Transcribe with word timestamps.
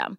system. 0.00 0.18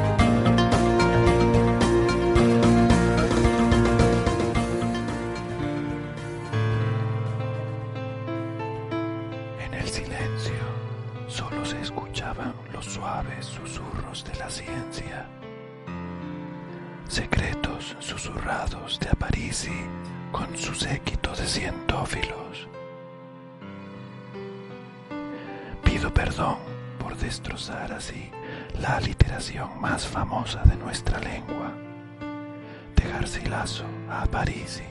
Suaves 12.91 13.45
susurros 13.45 14.25
de 14.25 14.35
la 14.37 14.49
ciencia. 14.49 15.25
Secretos 17.07 17.95
susurrados 17.99 18.99
de 18.99 19.07
Aparici 19.07 19.71
con 20.29 20.57
su 20.57 20.75
séquito 20.75 21.33
de 21.33 21.47
cientófilos. 21.47 22.67
Pido 25.85 26.13
perdón 26.13 26.57
por 26.99 27.15
destrozar 27.15 27.93
así 27.93 28.29
la 28.81 28.97
aliteración 28.97 29.79
más 29.79 30.05
famosa 30.05 30.61
de 30.63 30.75
nuestra 30.75 31.17
lengua. 31.19 31.71
De 32.97 33.07
Garcilaso 33.07 33.85
a 34.09 34.23
Aparici, 34.23 34.83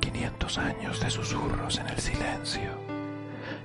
500 0.00 0.58
años 0.58 1.00
de 1.00 1.08
susurros 1.08 1.78
en 1.78 1.88
el 1.88 1.98
silencio. 1.98 2.70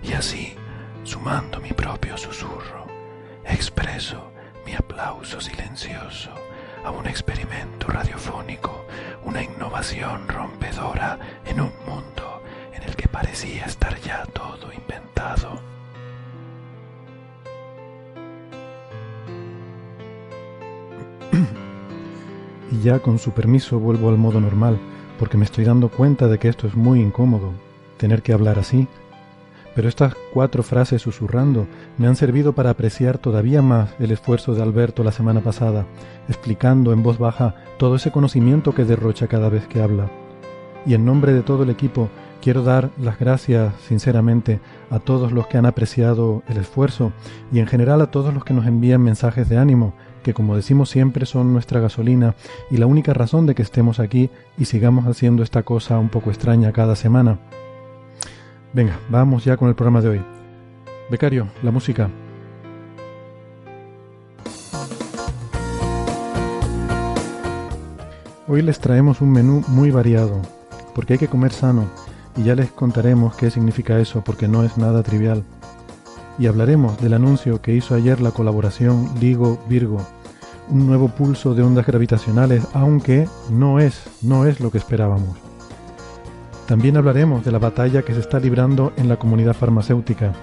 Y 0.02 0.14
así, 0.14 0.56
sumando 1.04 1.60
mi 1.60 1.74
propio 1.74 2.18
susurro, 2.18 2.85
expreso 3.48 4.32
mi 4.66 4.74
aplauso 4.74 5.40
silencioso 5.40 6.32
a 6.84 6.92
un 6.92 7.08
experimento 7.08 7.88
radiofónico, 7.88 8.86
una 9.24 9.42
innovación 9.44 10.28
rompedora 10.28 11.18
en 11.46 11.62
un 11.62 11.72
mundo 11.88 12.42
en 12.74 12.84
el 12.84 12.96
que 12.96 13.08
parecía 13.08 13.66
estar 13.66 14.00
ya 14.02 14.26
todo 14.28 14.72
inventado. 14.74 15.60
Y 22.72 22.82
ya 22.82 23.00
con 23.00 23.20
su 23.20 23.32
permiso 23.32 23.80
vuelvo 23.80 24.10
al 24.10 24.18
modo 24.18 24.42
normal, 24.42 24.80
porque 25.20 25.38
me 25.38 25.46
estoy 25.46 25.64
dando 25.66 25.90
cuenta 25.90 26.28
de 26.28 26.40
que 26.40 26.50
esto 26.50 26.68
es 26.68 26.76
muy 26.76 27.00
incómodo, 27.00 27.54
tener 27.98 28.22
que 28.22 28.34
hablar 28.34 28.60
así. 28.60 28.88
Pero 29.76 29.90
estas 29.90 30.16
cuatro 30.34 30.64
frases 30.64 31.02
susurrando 31.02 31.68
me 31.98 32.08
han 32.08 32.16
servido 32.16 32.54
para 32.54 32.70
apreciar 32.70 33.18
todavía 33.18 33.62
más 33.62 33.94
el 34.00 34.12
esfuerzo 34.12 34.56
de 34.56 34.64
Alberto 34.64 35.04
la 35.04 35.12
semana 35.12 35.42
pasada, 35.42 35.86
explicando 36.30 36.94
en 36.94 37.04
voz 37.04 37.18
baja 37.18 37.56
todo 37.78 37.98
ese 37.98 38.12
conocimiento 38.12 38.74
que 38.74 38.86
derrocha 38.86 39.28
cada 39.28 39.50
vez 39.50 39.68
que 39.68 39.82
habla. 39.82 40.10
Y 40.86 40.94
en 40.94 41.04
nombre 41.04 41.34
de 41.34 41.42
todo 41.42 41.64
el 41.64 41.70
equipo 41.70 42.10
quiero 42.42 42.64
dar 42.64 42.92
las 42.98 43.20
gracias 43.20 43.74
sinceramente 43.88 44.60
a 44.90 45.00
todos 45.00 45.32
los 45.32 45.48
que 45.48 45.58
han 45.58 45.66
apreciado 45.66 46.44
el 46.48 46.58
esfuerzo 46.58 47.12
y 47.52 47.60
en 47.60 47.68
general 47.68 48.02
a 48.02 48.12
todos 48.12 48.34
los 48.34 48.46
que 48.46 48.54
nos 48.54 48.68
envían 48.68 49.02
mensajes 49.02 49.50
de 49.50 49.58
ánimo, 49.58 49.94
que 50.24 50.34
como 50.34 50.56
decimos 50.56 50.90
siempre 50.90 51.26
son 51.26 51.54
nuestra 51.54 51.80
gasolina 51.80 52.36
y 52.72 52.78
la 52.78 52.86
única 52.86 53.14
razón 53.14 53.46
de 53.46 53.56
que 53.56 53.64
estemos 53.64 54.00
aquí 54.00 54.30
y 54.58 54.66
sigamos 54.66 55.08
haciendo 55.08 55.44
esta 55.44 55.64
cosa 55.64 56.00
un 56.00 56.10
poco 56.10 56.30
extraña 56.30 56.72
cada 56.72 56.96
semana. 56.96 57.40
Venga, 58.76 59.00
vamos 59.08 59.46
ya 59.46 59.56
con 59.56 59.70
el 59.70 59.74
programa 59.74 60.02
de 60.02 60.10
hoy. 60.10 60.22
Becario, 61.10 61.48
la 61.64 61.72
música. 61.72 62.10
Hoy 68.50 68.62
les 68.62 68.78
traemos 68.78 69.22
un 69.22 69.32
menú 69.32 69.64
muy 69.70 69.92
variado, 69.92 70.42
porque 70.94 71.14
hay 71.14 71.20
que 71.20 71.30
comer 71.30 71.54
sano, 71.54 71.86
y 72.36 72.44
ya 72.44 72.54
les 72.54 72.70
contaremos 72.70 73.38
qué 73.38 73.50
significa 73.50 73.98
eso, 73.98 74.22
porque 74.26 74.50
no 74.50 74.66
es 74.66 74.78
nada 74.78 75.04
trivial. 75.04 75.46
Y 76.38 76.48
hablaremos 76.48 77.00
del 77.02 77.14
anuncio 77.14 77.62
que 77.62 77.74
hizo 77.74 77.96
ayer 77.96 78.20
la 78.20 78.32
colaboración 78.32 79.10
Ligo-Virgo, 79.22 80.06
un 80.68 80.86
nuevo 80.86 81.08
pulso 81.08 81.56
de 81.56 81.64
ondas 81.64 81.88
gravitacionales, 81.88 82.68
aunque 82.74 83.30
no 83.50 83.80
es, 83.80 84.04
no 84.22 84.46
es 84.46 84.60
lo 84.60 84.70
que 84.70 84.80
esperábamos. 84.80 85.55
También 86.68 86.98
hablaremos 86.98 87.46
de 87.46 87.52
la 87.52 87.60
batalla 87.60 88.02
que 88.02 88.14
se 88.14 88.20
está 88.20 88.40
librando 88.40 88.92
en 88.98 89.08
la 89.08 89.18
comunidad 89.18 89.54
farmacéutica. 89.54 90.34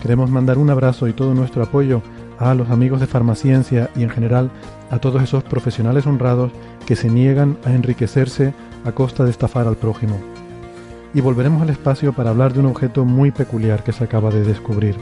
Queremos 0.00 0.30
mandar 0.30 0.56
un 0.56 0.70
abrazo 0.70 1.06
y 1.06 1.12
todo 1.12 1.34
nuestro 1.34 1.62
apoyo 1.62 2.00
a 2.38 2.54
los 2.54 2.70
amigos 2.70 3.00
de 3.00 3.06
Farmaciencia 3.06 3.90
y 3.94 4.02
en 4.02 4.10
general 4.10 4.50
a 4.90 4.98
todos 4.98 5.22
esos 5.22 5.42
profesionales 5.42 6.06
honrados 6.06 6.50
que 6.86 6.96
se 6.96 7.10
niegan 7.10 7.58
a 7.64 7.72
enriquecerse 7.72 8.54
a 8.84 8.92
costa 8.92 9.24
de 9.24 9.30
estafar 9.30 9.66
al 9.66 9.76
prójimo. 9.76 10.18
Y 11.12 11.20
volveremos 11.20 11.60
al 11.62 11.70
espacio 11.70 12.12
para 12.12 12.30
hablar 12.30 12.52
de 12.52 12.60
un 12.60 12.66
objeto 12.66 13.04
muy 13.04 13.30
peculiar 13.30 13.82
que 13.84 13.92
se 13.92 14.04
acaba 14.04 14.30
de 14.30 14.44
descubrir. 14.44 14.96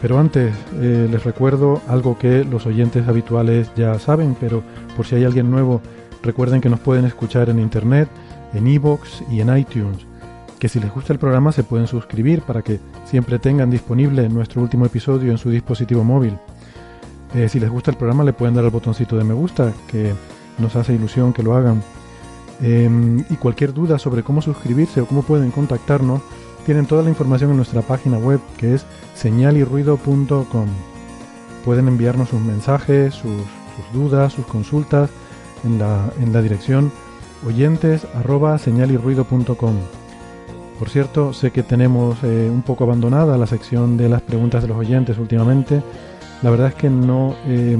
Pero 0.00 0.18
antes 0.18 0.52
eh, 0.80 1.08
les 1.10 1.22
recuerdo 1.22 1.80
algo 1.88 2.18
que 2.18 2.44
los 2.44 2.66
oyentes 2.66 3.06
habituales 3.06 3.70
ya 3.76 3.98
saben, 4.00 4.36
pero 4.40 4.62
por 4.96 5.06
si 5.06 5.14
hay 5.14 5.24
alguien 5.24 5.48
nuevo, 5.48 5.80
recuerden 6.22 6.60
que 6.60 6.68
nos 6.68 6.80
pueden 6.80 7.04
escuchar 7.04 7.50
en 7.50 7.58
internet, 7.58 8.08
en 8.54 8.66
iVoox 8.66 9.22
y 9.30 9.40
en 9.40 9.56
iTunes. 9.56 10.06
Que 10.58 10.68
si 10.68 10.78
les 10.78 10.92
gusta 10.92 11.12
el 11.12 11.18
programa 11.18 11.52
se 11.52 11.64
pueden 11.64 11.86
suscribir 11.86 12.42
para 12.42 12.62
que 12.62 12.78
siempre 13.04 13.38
tengan 13.38 13.70
disponible 13.70 14.28
nuestro 14.28 14.62
último 14.62 14.86
episodio 14.86 15.32
en 15.32 15.38
su 15.38 15.50
dispositivo 15.50 16.04
móvil. 16.04 16.38
Eh, 17.34 17.48
si 17.48 17.58
les 17.58 17.70
gusta 17.70 17.90
el 17.90 17.96
programa 17.96 18.24
le 18.24 18.32
pueden 18.32 18.54
dar 18.54 18.64
al 18.64 18.70
botoncito 18.70 19.16
de 19.16 19.24
me 19.24 19.34
gusta, 19.34 19.72
que 19.88 20.12
nos 20.58 20.76
hace 20.76 20.94
ilusión 20.94 21.32
que 21.32 21.42
lo 21.42 21.56
hagan. 21.56 21.82
Em, 22.60 23.24
y 23.28 23.36
cualquier 23.36 23.72
duda 23.72 23.98
sobre 23.98 24.22
cómo 24.22 24.40
suscribirse 24.40 25.00
o 25.00 25.06
cómo 25.06 25.22
pueden 25.22 25.50
contactarnos, 25.50 26.22
tienen 26.64 26.86
toda 26.86 27.02
la 27.02 27.08
información 27.08 27.50
en 27.50 27.56
nuestra 27.56 27.82
página 27.82 28.18
web 28.18 28.38
que 28.56 28.74
es 28.74 28.86
señalirruido.com. 29.16 30.68
Pueden 31.64 31.88
enviarnos 31.88 32.28
sus 32.28 32.40
mensajes, 32.40 33.14
sus 33.14 33.42
dudas, 33.92 34.32
sus 34.32 34.46
consultas 34.46 35.10
en 35.64 35.78
la, 35.78 36.10
en 36.20 36.32
la 36.32 36.42
dirección 36.42 36.92
oyentes 37.46 38.06
arroba 38.14 38.58
señalirruido.com. 38.58 39.74
Por 40.78 40.88
cierto, 40.88 41.32
sé 41.32 41.50
que 41.50 41.62
tenemos 41.62 42.18
eh, 42.24 42.50
un 42.52 42.62
poco 42.62 42.84
abandonada 42.84 43.38
la 43.38 43.46
sección 43.46 43.96
de 43.96 44.08
las 44.08 44.22
preguntas 44.22 44.62
de 44.62 44.68
los 44.68 44.76
oyentes 44.76 45.18
últimamente. 45.18 45.82
La 46.42 46.50
verdad 46.50 46.68
es 46.68 46.74
que 46.74 46.90
no, 46.90 47.34
eh, 47.46 47.78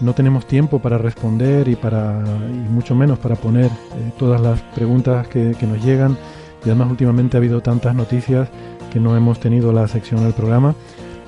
no 0.00 0.14
tenemos 0.14 0.46
tiempo 0.46 0.78
para 0.78 0.96
responder 0.96 1.68
y, 1.68 1.76
para, 1.76 2.22
y 2.50 2.70
mucho 2.70 2.94
menos 2.94 3.18
para 3.18 3.36
poner 3.36 3.66
eh, 3.66 4.12
todas 4.18 4.40
las 4.40 4.60
preguntas 4.74 5.28
que, 5.28 5.54
que 5.58 5.66
nos 5.66 5.84
llegan. 5.84 6.16
Y 6.64 6.70
además 6.70 6.90
últimamente 6.90 7.36
ha 7.36 7.40
habido 7.40 7.60
tantas 7.60 7.94
noticias 7.94 8.48
que 8.90 9.00
no 9.00 9.16
hemos 9.16 9.38
tenido 9.38 9.72
la 9.72 9.86
sección 9.86 10.22
del 10.22 10.32
programa. 10.32 10.74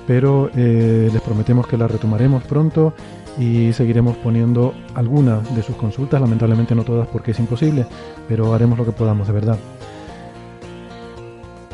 Pero 0.07 0.49
eh, 0.55 1.09
les 1.11 1.21
prometemos 1.21 1.67
que 1.67 1.77
la 1.77 1.87
retomaremos 1.87 2.43
pronto 2.43 2.93
y 3.37 3.71
seguiremos 3.73 4.17
poniendo 4.17 4.73
algunas 4.95 5.55
de 5.55 5.63
sus 5.63 5.75
consultas, 5.75 6.21
lamentablemente 6.21 6.75
no 6.75 6.83
todas 6.83 7.07
porque 7.07 7.31
es 7.31 7.39
imposible, 7.39 7.85
pero 8.27 8.53
haremos 8.53 8.77
lo 8.77 8.85
que 8.85 8.91
podamos 8.91 9.27
de 9.27 9.33
verdad. 9.33 9.57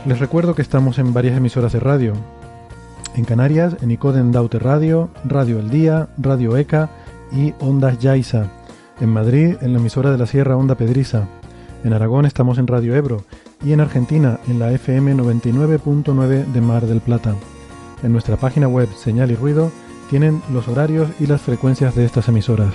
Les 0.06 0.20
recuerdo 0.20 0.54
que 0.54 0.62
estamos 0.62 1.00
en 1.00 1.14
varias 1.14 1.38
emisoras 1.38 1.72
de 1.72 1.80
radio. 1.80 2.14
En 3.16 3.24
Canarias, 3.24 3.78
en 3.82 3.92
Icoden 3.92 4.32
Daute 4.32 4.60
Radio, 4.60 5.10
Radio 5.24 5.60
El 5.60 5.70
Día, 5.70 6.10
Radio 6.18 6.58
ECA 6.58 6.90
y 7.32 7.54
Ondas 7.60 8.00
Yaiza. 8.00 8.48
En 9.00 9.10
Madrid, 9.10 9.56
en 9.62 9.74
la 9.74 9.80
emisora 9.80 10.12
de 10.12 10.18
la 10.18 10.26
Sierra 10.26 10.58
Onda 10.58 10.76
Pedriza. 10.76 11.28
En 11.84 11.94
Aragón 11.94 12.26
estamos 12.26 12.58
en 12.58 12.68
Radio 12.68 12.96
Ebro 12.96 13.24
y 13.64 13.72
en 13.72 13.80
Argentina 13.80 14.40
en 14.48 14.60
la 14.60 14.72
FM 14.74 15.16
99.9 15.16 16.46
de 16.46 16.62
Mar 16.62 16.86
del 16.86 17.00
Plata. 17.00 17.36
En 18.04 18.12
nuestra 18.12 18.36
página 18.36 18.68
web 18.68 18.90
Señal 18.96 19.32
y 19.32 19.36
Ruido 19.36 19.72
tienen 20.10 20.42
los 20.52 20.68
horarios 20.68 21.10
y 21.20 21.28
las 21.28 21.42
frecuencias 21.42 21.96
de 21.96 22.06
estas 22.06 22.28
emisoras. 22.28 22.74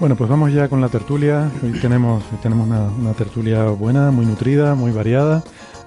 Bueno, 0.00 0.16
pues 0.16 0.28
vamos 0.28 0.52
ya 0.52 0.68
con 0.68 0.80
la 0.80 0.90
tertulia. 0.90 1.50
Hoy 1.62 1.72
tenemos, 1.80 2.22
tenemos 2.42 2.68
una, 2.68 3.12
tertulia 3.14 3.64
buena, 3.66 4.10
muy 4.10 4.26
nutrida, 4.26 4.74
muy 4.74 4.90
variada. 4.90 5.42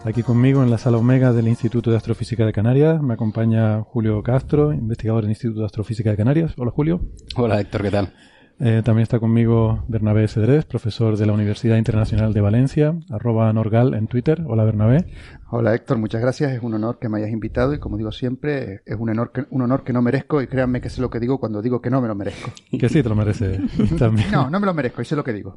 Aquí 0.05 0.23
conmigo 0.23 0.63
en 0.63 0.71
la 0.71 0.77
sala 0.77 0.97
Omega 0.97 1.33
del 1.33 1.47
Instituto 1.47 1.91
de 1.91 1.97
Astrofísica 1.97 2.45
de 2.45 2.53
Canarias 2.53 3.01
me 3.01 3.13
acompaña 3.13 3.83
Julio 3.83 4.23
Castro, 4.23 4.73
investigador 4.73 5.23
del 5.23 5.31
Instituto 5.31 5.59
de 5.59 5.65
Astrofísica 5.65 6.09
de 6.09 6.17
Canarias. 6.17 6.53
Hola 6.57 6.71
Julio. 6.71 7.01
Hola 7.35 7.59
Héctor, 7.59 7.83
¿qué 7.83 7.91
tal? 7.91 8.13
Eh, 8.59 8.81
también 8.83 9.03
está 9.03 9.19
conmigo 9.19 9.83
Bernabé 9.87 10.27
Cedrés, 10.27 10.65
profesor 10.65 11.15
de 11.15 11.27
la 11.27 11.33
Universidad 11.33 11.77
Internacional 11.77 12.33
de 12.33 12.41
Valencia, 12.41 12.95
arroba 13.11 13.53
Norgal 13.53 13.93
en 13.93 14.07
Twitter. 14.07 14.43
Hola 14.47 14.63
Bernabé. 14.63 15.05
Hola 15.51 15.75
Héctor, 15.75 15.99
muchas 15.99 16.21
gracias. 16.21 16.53
Es 16.53 16.63
un 16.63 16.73
honor 16.73 16.97
que 16.97 17.07
me 17.07 17.19
hayas 17.19 17.29
invitado 17.29 17.75
y 17.75 17.79
como 17.79 17.97
digo 17.97 18.11
siempre, 18.11 18.81
es 18.85 18.95
un 18.97 19.11
honor 19.11 19.31
que, 19.31 19.45
un 19.51 19.61
honor 19.61 19.83
que 19.83 19.93
no 19.93 20.01
merezco 20.01 20.41
y 20.41 20.47
créanme 20.47 20.81
que 20.81 20.89
sé 20.89 21.01
lo 21.01 21.11
que 21.11 21.19
digo 21.19 21.39
cuando 21.39 21.61
digo 21.61 21.81
que 21.81 21.91
no 21.91 22.01
me 22.01 22.07
lo 22.07 22.15
merezco. 22.15 22.51
Que 22.71 22.89
sí 22.89 23.03
te 23.03 23.09
lo 23.09 23.15
mereces. 23.15 23.59
no, 24.31 24.49
no 24.49 24.59
me 24.59 24.65
lo 24.65 24.73
merezco 24.73 25.03
y 25.03 25.05
sé 25.05 25.15
lo 25.15 25.23
que 25.23 25.33
digo. 25.33 25.55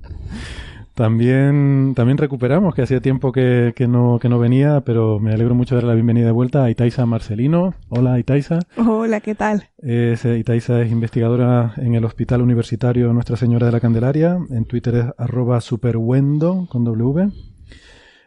También, 0.94 1.94
también 1.94 2.18
recuperamos, 2.18 2.74
que 2.74 2.82
hacía 2.82 3.00
tiempo 3.00 3.32
que, 3.32 3.72
que, 3.74 3.88
no, 3.88 4.18
que 4.20 4.28
no 4.28 4.38
venía, 4.38 4.82
pero 4.82 5.18
me 5.18 5.32
alegro 5.32 5.54
mucho 5.54 5.74
de 5.74 5.80
darle 5.80 5.90
la 5.90 5.94
bienvenida 5.94 6.26
de 6.26 6.32
vuelta 6.32 6.64
a 6.64 6.70
Itaisa 6.70 7.06
Marcelino. 7.06 7.74
Hola 7.88 8.18
Itaisa. 8.18 8.58
Hola, 8.76 9.20
¿qué 9.20 9.34
tal? 9.34 9.68
Es, 9.78 10.24
eh, 10.24 10.38
Itaisa 10.38 10.82
es 10.82 10.90
investigadora 10.90 11.72
en 11.76 11.94
el 11.94 12.04
Hospital 12.04 12.42
Universitario 12.42 13.12
Nuestra 13.12 13.36
Señora 13.36 13.66
de 13.66 13.72
la 13.72 13.80
Candelaria. 13.80 14.38
En 14.50 14.66
Twitter 14.66 14.94
es 14.96 15.06
arroba 15.16 15.60
superwendo 15.60 16.66
con 16.70 16.84
W. 16.84 17.30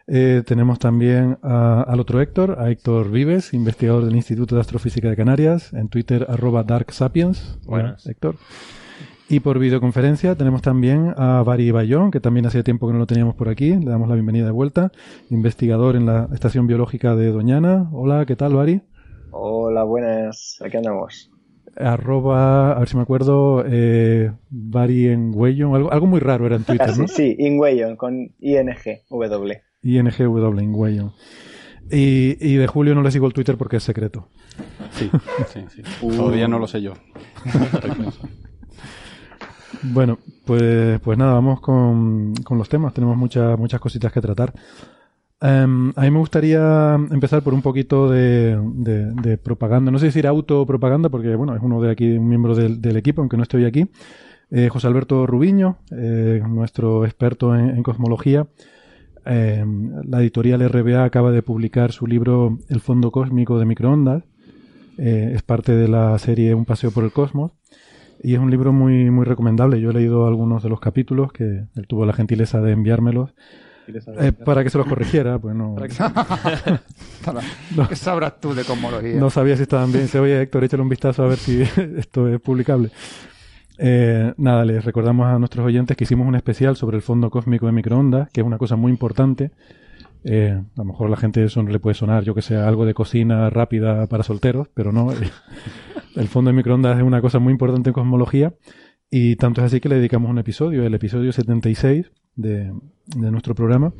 Eh, 0.06 0.42
tenemos 0.44 0.78
también 0.78 1.38
al 1.42 1.98
otro 2.00 2.20
Héctor, 2.20 2.56
a 2.58 2.70
Héctor 2.70 3.10
Vives, 3.10 3.54
investigador 3.54 4.04
del 4.04 4.16
Instituto 4.16 4.54
de 4.54 4.60
Astrofísica 4.60 5.08
de 5.08 5.16
Canarias. 5.16 5.72
En 5.72 5.88
Twitter 5.88 6.26
arroba 6.28 6.64
darksapiens. 6.64 7.58
Buenas. 7.64 8.06
Héctor. 8.06 8.36
Y 9.28 9.40
por 9.40 9.58
videoconferencia 9.58 10.34
tenemos 10.34 10.60
también 10.60 11.14
a 11.16 11.42
Bari 11.42 11.70
Bayón, 11.70 12.10
que 12.10 12.20
también 12.20 12.44
hacía 12.44 12.62
tiempo 12.62 12.86
que 12.86 12.92
no 12.92 12.98
lo 12.98 13.06
teníamos 13.06 13.34
por 13.34 13.48
aquí. 13.48 13.70
Le 13.70 13.90
damos 13.90 14.08
la 14.08 14.14
bienvenida 14.14 14.44
de 14.44 14.50
vuelta. 14.50 14.92
Investigador 15.30 15.96
en 15.96 16.04
la 16.04 16.28
Estación 16.34 16.66
Biológica 16.66 17.16
de 17.16 17.30
Doñana. 17.30 17.88
Hola, 17.92 18.26
¿qué 18.26 18.36
tal, 18.36 18.54
Bari? 18.54 18.82
Hola, 19.30 19.82
buenas. 19.84 20.58
Aquí 20.62 20.76
andamos. 20.76 21.30
Arroba, 21.76 22.72
a 22.72 22.78
ver 22.78 22.88
si 22.88 22.96
me 22.96 23.02
acuerdo, 23.02 23.64
eh, 23.66 24.30
Bari 24.50 25.08
en 25.08 25.32
algo, 25.34 25.90
algo 25.90 26.06
muy 26.06 26.20
raro 26.20 26.46
era 26.46 26.56
en 26.56 26.64
Twitter, 26.64 26.96
¿no? 26.98 27.08
Sí, 27.08 27.34
Ingweyon, 27.38 27.96
con 27.96 28.30
ING, 28.38 28.76
W. 29.10 29.62
ING, 29.82 30.18
W, 30.18 30.62
Ingweyon. 30.62 31.12
Y, 31.90 32.36
y 32.40 32.56
de 32.56 32.66
Julio 32.66 32.94
no 32.94 33.02
le 33.02 33.10
sigo 33.10 33.26
el 33.26 33.32
Twitter 33.32 33.56
porque 33.56 33.78
es 33.78 33.82
secreto. 33.82 34.28
Sí, 34.92 35.10
sí, 35.48 35.64
sí. 35.74 35.82
Todavía 36.00 36.46
no 36.46 36.58
lo 36.58 36.66
sé 36.66 36.82
yo. 36.82 36.92
Bueno, 39.92 40.18
pues, 40.46 40.98
pues 41.00 41.18
nada, 41.18 41.34
vamos 41.34 41.60
con, 41.60 42.32
los 42.50 42.68
temas. 42.68 42.94
Tenemos 42.94 43.16
muchas, 43.16 43.58
muchas 43.58 43.80
cositas 43.80 44.12
que 44.12 44.20
tratar. 44.20 44.54
Em, 45.40 45.92
a 45.94 46.00
mí 46.02 46.10
me 46.10 46.18
gustaría 46.18 46.94
empezar 47.10 47.42
por 47.42 47.52
un 47.52 47.60
poquito 47.60 48.08
de, 48.08 48.56
de, 48.56 49.36
propaganda. 49.36 49.90
No 49.90 49.98
sé 49.98 50.06
decir 50.06 50.26
autopropaganda, 50.26 51.10
porque 51.10 51.34
bueno, 51.36 51.54
es 51.54 51.62
uno 51.62 51.82
de 51.82 51.90
aquí, 51.90 52.12
un 52.12 52.28
miembro 52.28 52.54
del, 52.54 52.96
equipo, 52.96 53.20
aunque 53.20 53.36
no 53.36 53.42
estoy 53.42 53.66
aquí. 53.66 53.86
Eh, 54.50 54.68
José 54.70 54.86
Alberto 54.86 55.26
Rubiño, 55.26 55.78
eh, 55.90 56.42
nuestro 56.48 57.04
experto 57.04 57.54
en, 57.54 57.82
cosmología. 57.82 58.46
Em, 59.26 59.92
la 60.08 60.20
editorial 60.20 60.66
RBA 60.66 61.04
acaba 61.04 61.30
de 61.30 61.42
publicar 61.42 61.92
su 61.92 62.06
libro 62.06 62.58
El 62.70 62.80
Fondo 62.80 63.10
Cósmico 63.10 63.58
de 63.58 63.66
Microondas. 63.66 64.24
Eh, 64.96 65.32
es 65.34 65.42
parte 65.42 65.74
de 65.74 65.88
la 65.88 66.18
serie 66.18 66.54
Un 66.54 66.64
Paseo 66.64 66.90
por 66.90 67.04
el 67.04 67.12
Cosmos. 67.12 67.52
Y 68.24 68.34
es 68.34 68.40
un 68.40 68.50
libro 68.50 68.72
muy, 68.72 69.10
muy 69.10 69.26
recomendable. 69.26 69.78
Yo 69.82 69.90
he 69.90 69.92
leído 69.92 70.26
algunos 70.26 70.62
de 70.62 70.70
los 70.70 70.80
capítulos 70.80 71.30
que 71.30 71.44
él 71.44 71.86
tuvo 71.86 72.06
la 72.06 72.14
gentileza 72.14 72.62
de 72.62 72.72
enviármelos. 72.72 73.34
Eh, 73.86 74.32
para 74.32 74.64
que 74.64 74.70
se 74.70 74.78
los 74.78 74.86
corrigiera, 74.86 75.38
pues 75.38 75.54
no. 75.56 75.76
¿Qué 77.86 77.96
sabrás 77.96 78.40
tú 78.40 78.54
de 78.54 78.64
cosmología? 78.64 79.20
No 79.20 79.28
sabía 79.28 79.58
si 79.58 79.64
estaban 79.64 79.92
bien. 79.92 80.08
Se 80.08 80.18
oye, 80.18 80.40
Héctor, 80.40 80.64
échale 80.64 80.82
un 80.82 80.88
vistazo 80.88 81.22
a 81.22 81.28
ver 81.28 81.36
si 81.36 81.60
esto 81.98 82.26
es 82.26 82.40
publicable. 82.40 82.88
Eh, 83.76 84.32
nada, 84.38 84.64
les 84.64 84.82
recordamos 84.82 85.26
a 85.26 85.38
nuestros 85.38 85.66
oyentes 85.66 85.94
que 85.94 86.04
hicimos 86.04 86.26
un 86.26 86.36
especial 86.36 86.76
sobre 86.76 86.96
el 86.96 87.02
fondo 87.02 87.28
cósmico 87.28 87.66
de 87.66 87.72
microondas, 87.72 88.30
que 88.30 88.40
es 88.40 88.46
una 88.46 88.56
cosa 88.56 88.76
muy 88.76 88.90
importante. 88.90 89.50
Eh, 90.24 90.58
a 90.58 90.78
lo 90.78 90.84
mejor 90.84 91.08
a 91.08 91.10
la 91.10 91.18
gente 91.18 91.44
eso 91.44 91.62
no 91.62 91.70
le 91.70 91.78
puede 91.78 91.92
sonar, 91.92 92.24
yo 92.24 92.34
que 92.34 92.40
sé, 92.40 92.56
algo 92.56 92.86
de 92.86 92.94
cocina 92.94 93.50
rápida 93.50 94.06
para 94.06 94.22
solteros, 94.22 94.68
pero 94.72 94.92
no. 94.92 95.12
El 96.16 96.28
fondo 96.28 96.50
de 96.50 96.56
microondas 96.56 96.96
es 96.96 97.02
una 97.02 97.20
cosa 97.20 97.38
muy 97.38 97.52
importante 97.52 97.90
en 97.90 97.94
cosmología 97.94 98.54
y 99.10 99.36
tanto 99.36 99.60
es 99.60 99.66
así 99.66 99.80
que 99.80 99.88
le 99.88 99.96
dedicamos 99.96 100.30
un 100.30 100.38
episodio, 100.38 100.84
el 100.84 100.94
episodio 100.94 101.32
76 101.32 102.10
de, 102.36 102.72
de 103.06 103.30
nuestro 103.30 103.54
programa. 103.54 103.92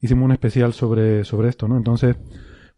Hicimos 0.00 0.24
un 0.24 0.32
especial 0.32 0.72
sobre, 0.72 1.24
sobre 1.24 1.48
esto, 1.48 1.68
¿no? 1.68 1.76
Entonces, 1.76 2.16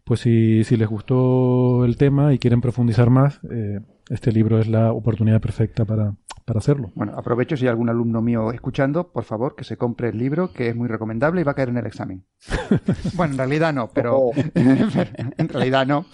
pues 0.05 0.21
si, 0.21 0.63
si 0.65 0.77
les 0.77 0.89
gustó 0.89 1.85
el 1.85 1.97
tema 1.97 2.33
y 2.33 2.39
quieren 2.39 2.61
profundizar 2.61 3.11
más, 3.11 3.41
eh, 3.51 3.81
este 4.09 4.31
libro 4.31 4.61
es 4.61 4.69
la 4.69 4.93
oportunidad 4.93 5.41
perfecta 5.41 5.85
para, 5.85 6.15
para 6.47 6.59
hacerlo. 6.59 6.93
Bueno, 6.95 7.13
aprovecho 7.17 7.57
si 7.57 7.65
hay 7.65 7.71
algún 7.71 7.91
alumno 7.91 8.23
mío 8.23 8.53
escuchando, 8.53 9.09
por 9.09 9.25
favor, 9.25 9.57
que 9.57 9.65
se 9.65 9.77
compre 9.77 10.11
el 10.11 10.19
libro, 10.19 10.53
que 10.53 10.69
es 10.69 10.77
muy 10.77 10.87
recomendable 10.87 11.41
y 11.41 11.45
va 11.45 11.53
a 11.53 11.55
caer 11.57 11.71
en 11.71 11.79
el 11.79 11.87
examen. 11.87 12.25
bueno, 13.15 13.33
en 13.33 13.39
realidad 13.39 13.75
no, 13.75 13.91
pero 13.93 14.17
oh. 14.17 14.33
en 14.55 15.49
realidad 15.49 15.87
no, 15.89 16.07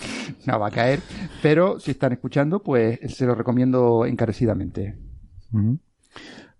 no 0.46 0.58
va 0.58 0.68
a 0.68 0.70
caer, 0.70 1.00
pero 1.42 1.78
si 1.78 1.90
están 1.90 2.12
escuchando, 2.12 2.62
pues 2.62 2.98
se 3.14 3.26
lo 3.26 3.34
recomiendo 3.34 4.06
encarecidamente. 4.06 4.96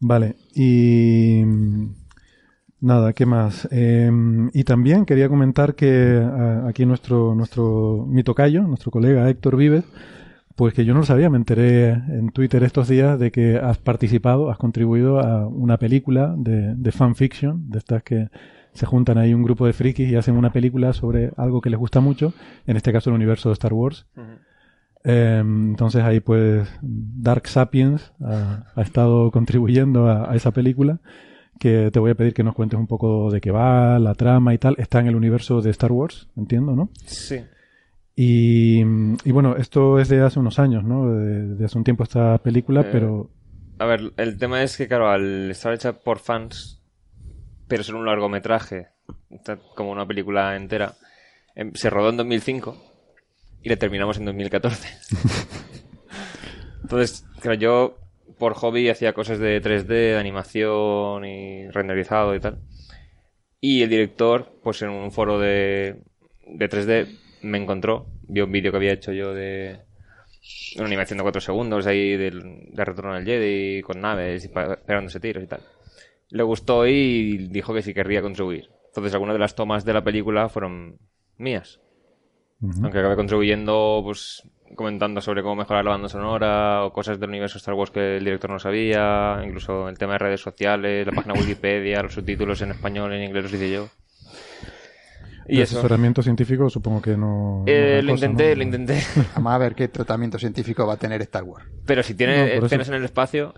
Vale, 0.00 0.36
y 0.54 1.42
nada, 2.78 3.14
¿qué 3.14 3.24
más? 3.24 3.66
Em, 3.70 4.50
y 4.52 4.64
también 4.64 5.06
quería 5.06 5.30
comentar 5.30 5.74
que 5.74 6.22
aquí 6.68 6.84
nuestro, 6.84 7.34
nuestro 7.34 8.04
mi 8.06 8.22
tocayo, 8.22 8.60
nuestro 8.64 8.90
colega 8.90 9.30
Héctor 9.30 9.56
Vives, 9.56 9.84
pues 10.56 10.74
que 10.74 10.84
yo 10.84 10.94
no 10.94 11.00
lo 11.00 11.06
sabía, 11.06 11.30
me 11.30 11.36
enteré 11.36 11.90
en 11.90 12.30
Twitter 12.30 12.62
estos 12.62 12.88
días 12.88 13.18
de 13.18 13.30
que 13.30 13.56
has 13.56 13.78
participado, 13.78 14.50
has 14.50 14.58
contribuido 14.58 15.20
a 15.20 15.46
una 15.46 15.78
película 15.78 16.34
de, 16.36 16.74
de 16.74 16.92
fanfiction, 16.92 17.70
de 17.70 17.78
estas 17.78 18.02
que 18.02 18.28
se 18.74 18.86
juntan 18.86 19.18
ahí 19.18 19.34
un 19.34 19.42
grupo 19.42 19.66
de 19.66 19.72
frikis 19.72 20.08
y 20.08 20.16
hacen 20.16 20.36
una 20.36 20.52
película 20.52 20.92
sobre 20.92 21.30
algo 21.36 21.60
que 21.60 21.70
les 21.70 21.78
gusta 21.78 22.00
mucho, 22.00 22.32
en 22.66 22.76
este 22.76 22.92
caso 22.92 23.10
el 23.10 23.16
universo 23.16 23.50
de 23.50 23.54
Star 23.54 23.72
Wars. 23.72 24.06
Em, 25.04 25.70
entonces 25.70 26.02
ahí 26.02 26.20
pues 26.20 26.68
Dark 26.80 27.48
Sapiens 27.48 28.12
ha, 28.20 28.64
estado 28.76 29.30
contribuyendo 29.30 30.08
a, 30.08 30.34
esa 30.36 30.52
película 30.52 31.00
que 31.58 31.90
te 31.90 31.98
voy 31.98 32.12
a 32.12 32.14
pedir 32.14 32.34
que 32.34 32.44
nos 32.44 32.54
cuentes 32.54 32.78
un 32.78 32.86
poco 32.86 33.30
de 33.30 33.40
qué 33.40 33.50
va, 33.50 33.98
la 33.98 34.14
trama 34.14 34.54
y 34.54 34.58
tal. 34.58 34.74
Está 34.78 35.00
en 35.00 35.06
el 35.06 35.16
universo 35.16 35.60
de 35.60 35.70
Star 35.70 35.92
Wars, 35.92 36.28
entiendo, 36.36 36.74
¿no? 36.74 36.90
Sí. 37.04 37.40
Y, 38.14 38.84
bueno, 38.84 39.56
esto 39.56 39.98
es 39.98 40.08
de 40.08 40.20
hace 40.20 40.38
unos 40.38 40.58
años, 40.58 40.84
¿no? 40.84 41.10
De, 41.14 41.64
hace 41.64 41.78
un 41.78 41.84
tiempo 41.84 42.04
esta 42.04 42.38
película, 42.38 42.82
eh, 42.82 42.88
pero... 42.92 43.30
A 43.78 43.86
ver, 43.86 44.12
el 44.16 44.38
tema 44.38 44.62
es 44.62 44.76
que, 44.76 44.86
claro, 44.86 45.08
al 45.08 45.50
estar 45.50 45.72
hecha 45.72 45.94
por 45.94 46.18
fans, 46.18 46.80
pero 47.68 47.82
ser 47.82 47.94
un 47.94 48.04
largometraje, 48.04 48.88
como 49.74 49.90
una 49.90 50.06
película 50.06 50.54
entera, 50.56 50.94
em, 51.54 51.72
se 51.74 51.90
rodó 51.90 52.10
en 52.10 52.18
2005 52.18 52.76
y 53.62 53.68
le 53.68 53.76
terminamos 53.76 54.18
en 54.18 54.26
2014. 54.26 54.88
Entonces, 56.82 57.24
claro, 57.40 57.58
yo 57.58 57.98
por 58.38 58.54
hobby 58.54 58.90
hacía 58.90 59.14
cosas 59.14 59.38
de 59.38 59.62
3D, 59.62 59.86
de 59.86 60.18
animación 60.18 61.24
y 61.24 61.68
renderizado 61.70 62.34
y 62.34 62.40
tal. 62.40 62.58
Y 63.60 63.82
el 63.82 63.88
director, 63.88 64.52
pues 64.62 64.82
en 64.82 64.90
un 64.90 65.12
foro 65.12 65.38
de, 65.38 66.02
de 66.46 66.68
3D, 66.68 67.21
me 67.42 67.58
encontró, 67.58 68.06
vio 68.28 68.44
un 68.44 68.52
vídeo 68.52 68.70
que 68.70 68.76
había 68.76 68.92
hecho 68.92 69.12
yo 69.12 69.34
de 69.34 69.80
una 70.76 70.86
animación 70.86 71.18
de 71.18 71.22
4 71.22 71.40
segundos 71.40 71.86
ahí 71.86 72.16
del, 72.16 72.70
de 72.72 72.84
Retorno 72.84 73.14
al 73.14 73.24
Jedi 73.24 73.82
con 73.82 74.00
naves 74.00 74.44
y 74.44 74.48
pegándose 74.48 75.20
tiros 75.20 75.44
y 75.44 75.46
tal. 75.46 75.60
Le 76.30 76.42
gustó 76.42 76.86
y 76.86 77.48
dijo 77.48 77.74
que 77.74 77.82
sí 77.82 77.92
querría 77.94 78.22
contribuir. 78.22 78.70
Entonces 78.86 79.12
algunas 79.14 79.34
de 79.34 79.40
las 79.40 79.54
tomas 79.54 79.84
de 79.84 79.92
la 79.92 80.02
película 80.02 80.48
fueron 80.48 80.98
mías. 81.38 81.80
Aunque 82.62 82.98
acabe 83.00 83.16
contribuyendo, 83.16 84.02
pues 84.04 84.48
comentando 84.76 85.20
sobre 85.20 85.42
cómo 85.42 85.56
mejorar 85.56 85.84
la 85.84 85.90
banda 85.90 86.08
sonora 86.08 86.84
o 86.84 86.92
cosas 86.92 87.18
del 87.18 87.30
universo 87.30 87.58
Star 87.58 87.74
Wars 87.74 87.90
que 87.90 88.18
el 88.18 88.24
director 88.24 88.50
no 88.50 88.58
sabía, 88.58 89.42
incluso 89.44 89.88
el 89.88 89.98
tema 89.98 90.12
de 90.12 90.18
redes 90.20 90.40
sociales, 90.40 91.06
la 91.06 91.12
página 91.12 91.34
Wikipedia, 91.34 92.02
los 92.02 92.14
subtítulos 92.14 92.62
en 92.62 92.70
español, 92.70 93.12
en 93.12 93.24
inglés 93.24 93.44
los 93.44 93.52
hice 93.54 93.72
yo. 93.72 93.88
Y 95.48 95.56
De 95.58 95.62
eso. 95.64 95.76
asesoramiento 95.78 96.22
científico 96.22 96.70
supongo 96.70 97.02
que 97.02 97.16
no... 97.16 97.64
Eh, 97.66 98.00
lo 98.02 98.12
cosa, 98.12 98.26
intenté, 98.26 98.50
¿no? 98.50 98.56
lo 98.56 98.62
intenté. 98.62 99.02
Vamos 99.34 99.52
a 99.52 99.58
ver 99.58 99.74
qué 99.74 99.88
tratamiento 99.88 100.38
científico 100.38 100.86
va 100.86 100.94
a 100.94 100.96
tener 100.98 101.20
Star 101.22 101.42
Wars. 101.42 101.66
Pero 101.86 102.02
si 102.02 102.14
tiene 102.14 102.58
No, 102.58 102.66
escenas 102.66 102.88
en 102.88 102.94
el 102.94 103.04
espacio, 103.04 103.54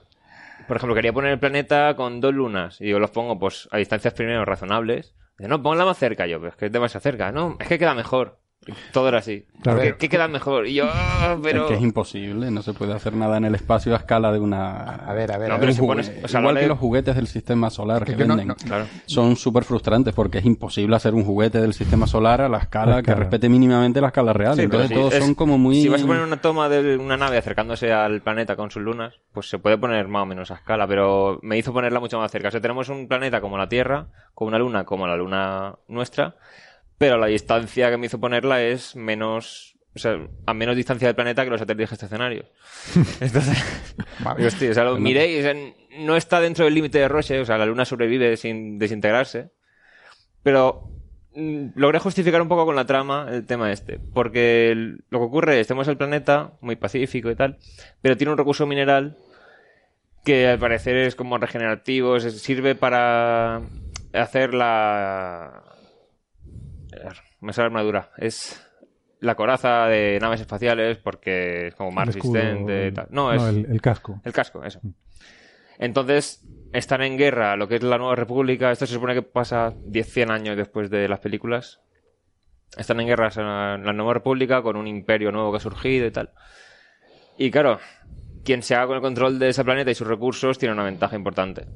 por 0.66 0.76
ejemplo, 0.76 0.94
quería 0.94 1.12
poner 1.12 1.32
el 1.32 1.38
planeta 1.38 1.94
con 1.96 2.20
dos 2.20 2.32
lunas 2.34 2.80
y 2.80 2.88
yo 2.88 2.98
los 2.98 3.10
pongo 3.10 3.38
pues 3.38 3.68
a 3.70 3.76
distancias 3.78 4.14
primero 4.14 4.44
razonables. 4.44 5.14
Dice, 5.38 5.48
no, 5.48 5.62
ponla 5.62 5.84
más 5.84 5.98
cerca 5.98 6.26
yo, 6.26 6.38
pero 6.38 6.50
es 6.50 6.56
que 6.56 6.66
es 6.66 6.72
demasiado 6.72 7.02
cerca. 7.02 7.32
No, 7.32 7.56
es 7.60 7.68
que 7.68 7.78
queda 7.78 7.94
mejor. 7.94 8.38
Todo 8.92 9.08
era 9.08 9.18
así. 9.18 9.44
Claro. 9.62 9.80
¿Qué, 9.80 9.96
qué 9.96 10.08
queda 10.08 10.28
mejor? 10.28 10.66
Y 10.66 10.74
yo, 10.74 10.84
"Ah, 10.90 11.36
pero... 11.42 11.62
Es 11.62 11.68
que 11.68 11.74
es 11.74 11.82
imposible, 11.82 12.50
no 12.50 12.62
se 12.62 12.72
puede 12.74 12.92
hacer 12.92 13.14
nada 13.14 13.36
en 13.38 13.44
el 13.46 13.54
espacio 13.54 13.94
a 13.94 13.98
escala 13.98 14.30
de 14.32 14.38
una... 14.38 14.80
A 14.96 15.12
ver, 15.14 15.32
a 15.32 15.38
ver, 15.38 15.48
No, 15.48 15.54
a 15.54 15.58
pero 15.58 15.68
ver. 15.68 15.74
si 15.74 15.80
pones- 15.80 16.12
o 16.24 16.28
sea, 16.28 16.40
Igual 16.40 16.58
que 16.58 16.66
los 16.66 16.78
juguetes 16.78 17.16
del 17.16 17.26
sistema 17.26 17.70
solar 17.70 18.04
Que 18.04 18.12
que, 18.12 18.18
yo 18.18 18.26
no- 18.26 18.36
venden. 18.36 18.48
no- 18.48 18.54
Claro. 18.56 18.86
Son 19.06 19.36
súper 19.36 19.64
frustrantes 19.64 20.12
porque 20.14 20.38
es 20.38 20.44
imposible 20.44 20.96
hacer 20.96 21.14
un 21.14 21.24
juguete 21.24 21.60
del 21.60 21.72
sistema 21.74 22.06
solar 22.06 22.40
a 22.42 22.48
la 22.48 22.58
escala 22.58 22.96
La 22.96 23.02
que 23.02 23.14
respete 23.14 23.48
mínimamente 23.48 24.00
la 24.00 24.08
escala 24.08 24.32
real. 24.32 24.54
Sí, 24.56 24.62
Entonces 24.62 24.88
sí, 24.88 24.94
todos 24.94 25.14
es- 25.14 25.24
son 25.24 25.34
como 25.34 25.56
muy... 25.58 25.80
Si 25.82 25.88
vas 25.88 26.02
a 26.02 26.06
poner 26.06 26.22
una 26.22 26.36
toma 26.40 26.68
de 26.68 26.96
una 26.96 27.16
nave 27.16 27.38
acercándose 27.38 27.92
al 27.92 28.20
planeta 28.20 28.56
con 28.56 28.70
sus 28.70 28.82
lunas, 28.82 29.14
pues 29.32 29.48
se 29.48 29.58
puede 29.58 29.78
poner 29.78 30.08
más 30.08 30.22
o 30.22 30.26
menos 30.26 30.50
a 30.50 30.54
escala, 30.54 30.86
pero 30.86 31.38
me 31.42 31.56
hizo 31.58 31.72
ponerla 31.72 32.00
mucho 32.00 32.18
más 32.18 32.30
cerca. 32.30 32.48
O 32.48 32.50
sea, 32.50 32.60
tenemos 32.60 32.88
un 32.90 33.08
planeta 33.08 33.40
como 33.40 33.56
la 33.58 33.68
Tierra, 33.68 34.08
con 34.34 34.48
una 34.48 34.58
luna 34.58 34.84
como 34.84 35.06
la 35.06 35.16
luna 35.16 35.76
nuestra, 35.88 36.36
pero 36.98 37.18
la 37.18 37.26
distancia 37.26 37.90
que 37.90 37.96
me 37.96 38.06
hizo 38.06 38.20
ponerla 38.20 38.62
es 38.62 38.96
menos... 38.96 39.72
O 39.96 39.98
sea, 40.00 40.18
a 40.46 40.54
menos 40.54 40.74
distancia 40.74 41.06
del 41.06 41.14
planeta 41.14 41.44
que 41.44 41.50
los 41.50 41.60
satélites 41.60 41.92
estacionarios. 41.92 42.46
Entonces, 43.20 43.86
digo, 44.36 44.48
hostia, 44.48 44.70
o 44.70 44.74
sea, 44.74 44.82
lo 44.84 44.98
miré 44.98 45.30
y 45.32 45.38
o 45.38 45.42
sea, 45.42 45.54
no 46.00 46.16
está 46.16 46.40
dentro 46.40 46.64
del 46.64 46.74
límite 46.74 46.98
de 46.98 47.06
Roche, 47.06 47.38
o 47.40 47.44
sea, 47.44 47.58
la 47.58 47.66
luna 47.66 47.84
sobrevive 47.84 48.36
sin 48.36 48.76
desintegrarse. 48.80 49.50
Pero 50.42 50.90
mm, 51.36 51.66
logré 51.76 52.00
justificar 52.00 52.42
un 52.42 52.48
poco 52.48 52.66
con 52.66 52.74
la 52.74 52.86
trama 52.86 53.28
el 53.30 53.46
tema 53.46 53.70
este. 53.70 54.00
Porque 54.12 54.72
el- 54.72 55.04
lo 55.10 55.20
que 55.20 55.24
ocurre 55.26 55.60
es, 55.60 55.68
tenemos 55.68 55.86
el 55.86 55.96
planeta, 55.96 56.54
muy 56.60 56.74
pacífico 56.74 57.30
y 57.30 57.36
tal, 57.36 57.58
pero 58.02 58.16
tiene 58.16 58.32
un 58.32 58.38
recurso 58.38 58.66
mineral 58.66 59.16
que 60.24 60.48
al 60.48 60.58
parecer 60.58 60.96
es 60.96 61.14
como 61.14 61.38
regenerativo, 61.38 62.16
es- 62.16 62.42
sirve 62.42 62.74
para 62.74 63.60
hacer 64.12 64.54
la... 64.54 65.62
Me 67.40 67.52
sale 67.52 67.64
la 67.68 67.78
armadura. 67.78 68.10
Es 68.18 68.66
la 69.20 69.34
coraza 69.34 69.86
de 69.86 70.18
naves 70.20 70.40
espaciales 70.40 70.98
porque 70.98 71.68
es 71.68 71.74
como 71.74 71.90
más 71.90 72.08
El 72.08 72.14
resistente. 72.14 72.92
tal. 72.92 73.06
No, 73.10 73.32
es 73.32 73.42
el, 73.42 73.66
el 73.70 73.80
casco. 73.80 74.20
el 74.24 74.32
casco, 74.32 74.64
eso. 74.64 74.80
Entonces, 75.78 76.44
están 76.72 77.02
en 77.02 77.16
guerra 77.16 77.56
lo 77.56 77.66
que 77.68 77.76
es 77.76 77.82
la 77.82 77.98
Nueva 77.98 78.16
República. 78.16 78.70
Esto 78.70 78.86
se 78.86 78.94
supone 78.94 79.14
que 79.14 79.22
pasa 79.22 79.72
10, 79.86 80.06
100 80.12 80.30
años 80.30 80.56
después 80.56 80.90
de 80.90 81.08
las 81.08 81.20
películas. 81.20 81.80
Están 82.76 83.00
en 83.00 83.06
guerra 83.06 83.28
en 83.36 83.84
la 83.84 83.92
Nueva 83.92 84.14
República 84.14 84.62
con 84.62 84.76
un 84.76 84.86
imperio 84.86 85.30
nuevo 85.32 85.50
que 85.52 85.58
ha 85.58 85.60
surgido 85.60 86.06
y 86.06 86.10
tal. 86.10 86.30
Y 87.38 87.50
claro, 87.50 87.78
quien 88.44 88.62
se 88.62 88.74
haga 88.74 88.86
con 88.88 88.96
el 88.96 89.02
control 89.02 89.38
de 89.38 89.48
ese 89.48 89.64
planeta 89.64 89.90
y 89.90 89.94
sus 89.94 90.06
recursos 90.06 90.58
tiene 90.58 90.74
una 90.74 90.84
ventaja 90.84 91.16
importante. 91.16 91.66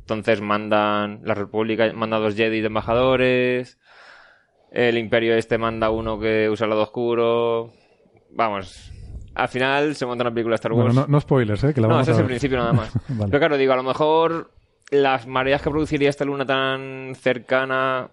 Entonces 0.00 0.40
mandan, 0.40 1.20
la 1.24 1.34
República 1.34 1.92
manda 1.92 2.18
dos 2.18 2.34
Jedi 2.34 2.60
de 2.60 2.66
embajadores, 2.66 3.78
el 4.72 4.98
imperio 4.98 5.34
este 5.34 5.58
manda 5.58 5.90
uno 5.90 6.18
que 6.18 6.48
usa 6.50 6.64
el 6.64 6.70
lado 6.70 6.82
oscuro. 6.82 7.72
Vamos, 8.30 8.92
al 9.34 9.48
final 9.48 9.94
se 9.94 10.06
monta 10.06 10.24
una 10.24 10.32
película 10.32 10.54
Star 10.56 10.72
Wars. 10.72 10.94
Bueno, 10.94 11.02
no, 11.02 11.12
no 11.12 11.20
spoilers, 11.20 11.64
¿eh? 11.64 11.74
Que 11.74 11.80
la 11.80 11.88
No, 11.88 11.94
vamos 11.94 12.08
ese 12.08 12.12
a 12.12 12.14
es 12.14 12.20
el 12.20 12.26
principio 12.26 12.58
nada 12.58 12.72
más. 12.72 12.92
Vale. 13.08 13.30
Pero 13.30 13.38
claro, 13.38 13.56
digo, 13.56 13.72
a 13.72 13.76
lo 13.76 13.82
mejor 13.82 14.50
las 14.90 15.26
mareas 15.26 15.62
que 15.62 15.70
produciría 15.70 16.10
esta 16.10 16.24
luna 16.24 16.44
tan 16.44 17.14
cercana 17.14 18.10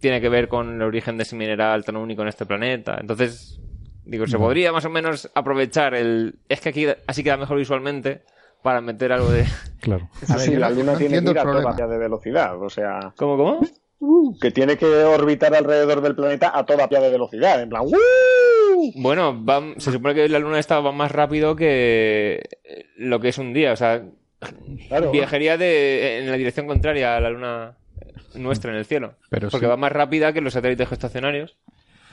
tiene 0.00 0.20
que 0.20 0.28
ver 0.28 0.48
con 0.48 0.76
el 0.76 0.82
origen 0.82 1.16
de 1.18 1.24
ese 1.24 1.36
mineral 1.36 1.84
tan 1.84 1.96
único 1.96 2.22
en 2.22 2.28
este 2.28 2.46
planeta. 2.46 2.96
Entonces, 2.98 3.60
digo, 4.04 4.26
se 4.26 4.38
podría 4.38 4.72
más 4.72 4.84
o 4.86 4.90
menos 4.90 5.30
aprovechar 5.34 5.94
el... 5.94 6.38
Es 6.48 6.60
que 6.60 6.70
aquí 6.70 6.86
así 7.06 7.22
queda 7.22 7.36
mejor 7.36 7.58
visualmente 7.58 8.22
para 8.62 8.80
meter 8.80 9.12
algo 9.12 9.30
de... 9.30 9.44
Claro. 9.80 10.08
A 10.28 10.36
ver, 10.36 10.40
sí, 10.40 10.56
la 10.56 10.70
Luna 10.70 10.92
no 10.92 10.98
tiene 10.98 11.20
que 11.22 11.30
ir 11.30 11.38
a 11.38 11.42
toda 11.42 11.86
de 11.88 11.98
velocidad, 11.98 12.62
o 12.62 12.70
sea, 12.70 13.12
¿Cómo, 13.16 13.36
cómo? 13.36 13.60
Que 14.40 14.50
tiene 14.50 14.76
que 14.76 14.86
orbitar 14.86 15.54
alrededor 15.54 16.00
del 16.00 16.14
planeta 16.16 16.50
a 16.54 16.64
toda 16.66 16.88
pia 16.88 17.00
de 17.00 17.10
velocidad, 17.10 17.60
en 17.62 17.68
plan, 17.68 17.82
¡uh! 17.86 18.92
Bueno, 18.96 19.44
va- 19.44 19.74
se 19.78 19.92
supone 19.92 20.14
que 20.14 20.28
la 20.28 20.38
luna 20.38 20.58
esta 20.58 20.80
va 20.80 20.92
más 20.92 21.12
rápido 21.12 21.54
que 21.56 22.42
lo 22.96 23.20
que 23.20 23.28
es 23.28 23.38
un 23.38 23.52
día. 23.52 23.72
O 23.72 23.76
sea, 23.76 24.02
Claro. 24.88 25.10
viajaría 25.12 25.56
de, 25.56 26.18
en 26.18 26.30
la 26.30 26.36
dirección 26.36 26.66
contraria 26.66 27.16
a 27.16 27.20
la 27.20 27.30
luna 27.30 27.76
nuestra 28.34 28.72
en 28.72 28.78
el 28.78 28.84
cielo. 28.86 29.14
Pero 29.30 29.50
porque 29.50 29.66
sí. 29.66 29.70
va 29.70 29.76
más 29.76 29.92
rápida 29.92 30.32
que 30.32 30.40
los 30.40 30.54
satélites 30.54 30.88
geoestacionarios. 30.88 31.56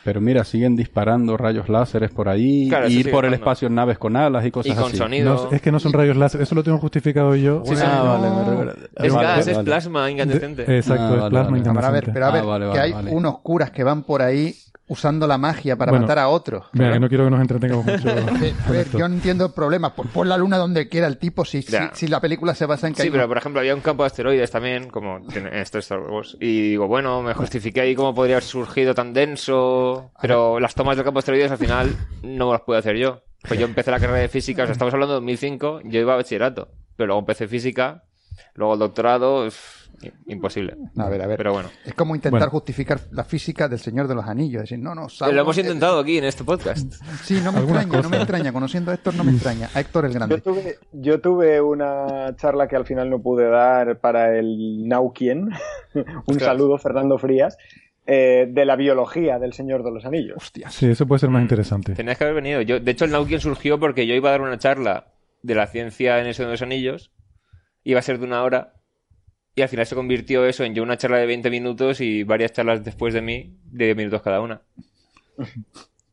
Pero 0.09 0.21
mira, 0.21 0.43
siguen 0.43 0.75
disparando 0.75 1.37
rayos 1.37 1.69
láseres 1.69 2.09
por 2.09 2.29
ahí, 2.29 2.67
Claro, 2.67 2.87
eso 2.87 2.97
ir 2.97 3.11
por 3.11 3.25
el 3.25 3.33
espacio 3.35 3.67
en 3.67 3.75
naves 3.75 3.99
con 3.99 4.15
alas 4.17 4.43
y 4.43 4.49
cosas 4.49 4.71
Y 4.71 4.75
con 4.75 4.85
así. 4.85 4.97
sonido. 4.97 5.35
No, 5.51 5.51
es 5.55 5.61
que 5.61 5.71
no 5.71 5.79
son 5.79 5.93
rayos 5.93 6.17
láser, 6.17 6.41
eso 6.41 6.55
lo 6.55 6.63
tengo 6.63 6.79
justificado 6.79 7.35
yo. 7.35 7.61
Sí, 7.63 7.75
sí. 7.75 7.83
Ah, 7.85 8.01
no. 8.03 8.09
vale, 8.19 8.29
vale, 8.35 8.55
vale. 8.55 8.71
Es 8.95 9.13
gas, 9.13 9.47
es 9.47 9.57
plasma 9.59 10.09
incandescente. 10.09 10.65
De- 10.65 10.77
exacto, 10.79 11.03
Ah, 11.03 11.25
es 11.25 11.29
plasma 11.29 11.51
vale. 11.51 11.63
Cámara, 11.63 11.87
a 11.89 11.91
ver, 11.91 12.03
incandescente. 12.05 12.11
pero 12.13 12.25
a 12.25 12.29
Ah, 12.29 12.31
ver, 12.31 12.43
vale, 12.45 12.71
que 12.73 12.79
hay 12.79 12.91
vale. 12.91 13.11
unos 13.11 13.37
curas 13.41 13.69
que 13.69 13.83
van 13.83 14.01
por 14.01 14.23
ahí 14.23 14.55
usando 14.89 15.25
la 15.27 15.37
magia 15.37 15.77
para 15.77 15.91
Bueno, 15.91 16.03
matar 16.05 16.19
a 16.19 16.27
otros. 16.27 16.65
Mira, 16.73 16.91
que 16.91 16.99
no 16.99 17.07
quiero 17.07 17.23
que 17.25 17.29
nos 17.31 17.39
entretengamos 17.41 17.85
mucho. 17.85 18.09
A 18.67 18.71
ver, 18.71 18.81
esto. 18.81 18.97
yo 18.99 19.07
no 19.07 19.15
entiendo 19.15 19.45
el 19.45 19.53
problema. 19.53 19.95
Pon, 19.95 20.07
pon 20.07 20.27
la 20.27 20.35
luna 20.37 20.57
donde 20.57 20.89
quiera 20.89 21.07
el 21.07 21.17
tipo 21.17 21.45
si, 21.45 21.61
si, 21.61 21.71
Ya. 21.71 21.91
si 21.93 22.07
la 22.07 22.19
película 22.19 22.53
se 22.53 22.65
basa 22.65 22.87
en 22.87 22.93
que 22.93 23.03
Sí, 23.03 23.07
hay 23.07 23.11
pero 23.11 23.27
por 23.27 23.37
ejemplo 23.37 23.59
había 23.61 23.73
un 23.73 23.81
campo 23.81 24.03
de 24.03 24.07
asteroides 24.07 24.51
también, 24.51 24.89
como 24.89 25.19
es 25.29 25.75
Star 25.75 25.99
Wars. 26.01 26.35
Y 26.41 26.71
digo, 26.71 26.87
bueno, 26.87 27.21
me 27.21 27.33
justifiqué 27.33 27.81
ahí 27.81 27.95
cómo 27.95 28.13
podría 28.13 28.35
haber 28.35 28.43
surgido 28.43 28.93
tan 28.93 29.13
denso. 29.13 30.11
Pero 30.21 30.59
las 30.59 30.75
tomas 30.75 30.97
del 30.97 31.05
campo 31.05 31.19
de 31.19 31.21
asteroides 31.21 31.51
al 31.51 31.57
final 31.57 31.95
no 32.23 32.51
las 32.51 32.61
pude 32.61 32.77
hacer 32.79 32.97
yo. 32.97 33.21
Pues 33.47 33.59
yo 33.59 33.65
empecé 33.67 33.91
la 33.91 33.99
carrera 33.99 34.19
de 34.19 34.27
física, 34.27 34.63
o 34.63 34.65
sea, 34.65 34.73
estamos 34.73 34.93
hablando 34.93 35.13
de 35.13 35.19
2005, 35.21 35.81
yo 35.85 35.99
iba 36.01 36.13
a 36.13 36.17
bachillerato. 36.17 36.67
Pero 36.97 37.07
luego 37.07 37.19
empecé 37.21 37.47
física, 37.47 38.03
luego 38.55 38.73
el 38.73 38.79
doctorado, 38.79 39.45
uf, 39.47 39.78
imposible. 40.27 40.75
A 40.97 41.09
ver, 41.09 41.21
a 41.21 41.27
ver. 41.27 41.37
Pero 41.37 41.53
bueno. 41.53 41.69
Es 41.85 41.93
como 41.93 42.15
intentar 42.15 42.39
Bueno. 42.39 42.51
justificar 42.51 42.99
la 43.11 43.23
física 43.23 43.67
del 43.67 43.79
Señor 43.79 44.07
de 44.07 44.15
los 44.15 44.25
Anillos. 44.25 44.61
Decir, 44.63 44.79
no, 44.79 44.93
no, 44.95 45.09
Sauron 45.09 45.35
Lo 45.35 45.41
hemos 45.43 45.57
es- 45.57 45.65
intentado 45.65 45.99
aquí 45.99 46.17
en 46.17 46.25
este 46.25 46.43
podcast. 46.43 46.93
Sí, 47.23 47.39
no 47.43 47.51
me 47.51 47.59
Algunas 47.59 47.83
extraña, 47.83 48.03
no 48.03 48.09
me 48.09 48.17
extraña. 48.17 48.51
Conociendo 48.53 48.91
a 48.91 48.93
Héctor, 48.95 49.15
no 49.15 49.23
me 49.23 49.31
extraña. 49.31 49.69
A 49.73 49.79
Héctor 49.79 50.05
el 50.05 50.11
Yo 50.11 50.15
Grande. 50.19 50.41
tuve, 50.41 50.77
yo 50.93 51.19
tuve 51.21 51.61
una 51.61 52.35
charla 52.35 52.67
que 52.67 52.75
al 52.75 52.85
final 52.85 53.09
no 53.09 53.21
pude 53.21 53.49
dar 53.49 53.99
para 53.99 54.37
el 54.37 54.87
Nauquien. 54.87 55.49
Un 56.25 56.39
saludo, 56.39 56.77
Fernando 56.77 57.17
Frías. 57.17 57.57
eh, 58.11 58.47
de 58.49 58.65
la 58.65 58.75
biología 58.75 59.37
del 59.37 59.53
Señor 59.53 59.83
de 59.83 59.91
los 59.91 60.03
Anillos. 60.03 60.37
Hostia. 60.37 60.69
Sí, 60.71 60.87
eso 60.89 61.05
puede 61.05 61.19
ser 61.19 61.29
más 61.29 61.43
interesante. 61.43 61.93
Tenías 61.93 62.17
que 62.17 62.23
haber 62.23 62.35
venido. 62.37 62.61
Yo, 62.61 62.79
de 62.79 62.89
hecho, 62.91 63.05
el 63.05 63.11
Nauquien 63.11 63.39
surgió 63.39 63.79
porque 63.79 64.07
yo 64.07 64.15
iba 64.15 64.29
a 64.29 64.31
dar 64.31 64.41
una 64.41 64.57
charla 64.57 65.09
de 65.43 65.53
la 65.53 65.67
ciencia 65.67 66.19
en 66.19 66.25
eso 66.25 66.41
de 66.43 66.49
los 66.49 66.61
anillos. 66.63 67.11
Iba 67.83 67.99
a 67.99 68.01
ser 68.01 68.17
de 68.17 68.25
una 68.25 68.41
hora. 68.43 68.73
Y 69.59 69.61
al 69.61 69.67
final 69.67 69.85
se 69.85 69.93
convirtió 69.95 70.45
eso 70.45 70.63
en 70.63 70.73
yo 70.73 70.81
una 70.83 70.95
charla 70.97 71.17
de 71.17 71.25
20 71.25 71.49
minutos 71.49 71.99
y 71.99 72.23
varias 72.23 72.53
charlas 72.53 72.81
después 72.81 73.13
de 73.13 73.21
mí 73.21 73.57
de 73.65 73.85
10 73.85 73.97
minutos 73.97 74.21
cada 74.21 74.39
una. 74.39 74.61
O 75.37 75.43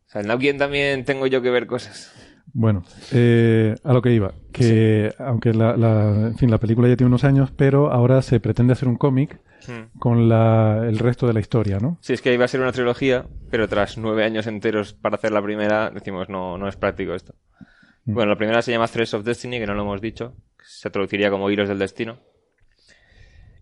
sea, 0.08 0.20
el 0.20 0.26
Nauquien 0.26 0.58
también 0.58 1.04
tengo 1.04 1.28
yo 1.28 1.40
que 1.42 1.50
ver 1.50 1.66
cosas. 1.68 2.12
Bueno, 2.52 2.84
eh, 3.12 3.76
a 3.84 3.92
lo 3.92 4.02
que 4.02 4.12
iba, 4.12 4.32
que 4.52 5.12
aunque 5.18 5.52
la, 5.52 5.76
la- 5.76 6.28
en 6.28 6.36
fin, 6.38 6.50
la 6.50 6.58
película 6.58 6.88
ya 6.88 6.96
tiene 6.96 7.08
unos 7.08 7.22
años, 7.24 7.52
pero 7.56 7.92
ahora 7.92 8.20
se 8.22 8.40
pretende 8.40 8.72
hacer 8.72 8.88
un 8.88 8.96
cómic 8.96 9.40
Hmm. 9.68 9.98
con 9.98 10.28
la, 10.28 10.84
el 10.88 10.98
resto 10.98 11.26
de 11.26 11.32
la 11.32 11.40
historia, 11.40 11.78
¿no? 11.80 11.98
Sí, 12.00 12.12
es 12.12 12.22
que 12.22 12.32
iba 12.32 12.44
a 12.44 12.48
ser 12.48 12.60
una 12.60 12.72
trilogía, 12.72 13.26
pero 13.50 13.66
tras 13.68 13.96
nueve 13.98 14.22
años 14.24 14.46
enteros 14.46 14.92
para 14.92 15.16
hacer 15.16 15.32
la 15.32 15.42
primera, 15.42 15.90
decimos, 15.90 16.28
no, 16.28 16.56
no 16.58 16.68
es 16.68 16.76
práctico 16.76 17.14
esto. 17.14 17.34
Mm. 18.04 18.14
Bueno, 18.14 18.30
la 18.32 18.36
primera 18.38 18.62
se 18.62 18.70
llama 18.72 18.86
Threads 18.86 19.14
of 19.14 19.24
Destiny, 19.24 19.58
que 19.58 19.66
no 19.66 19.74
lo 19.74 19.82
hemos 19.82 20.00
dicho. 20.00 20.34
Se 20.62 20.90
traduciría 20.90 21.30
como 21.30 21.50
Hilos 21.50 21.68
del 21.68 21.78
Destino. 21.80 22.18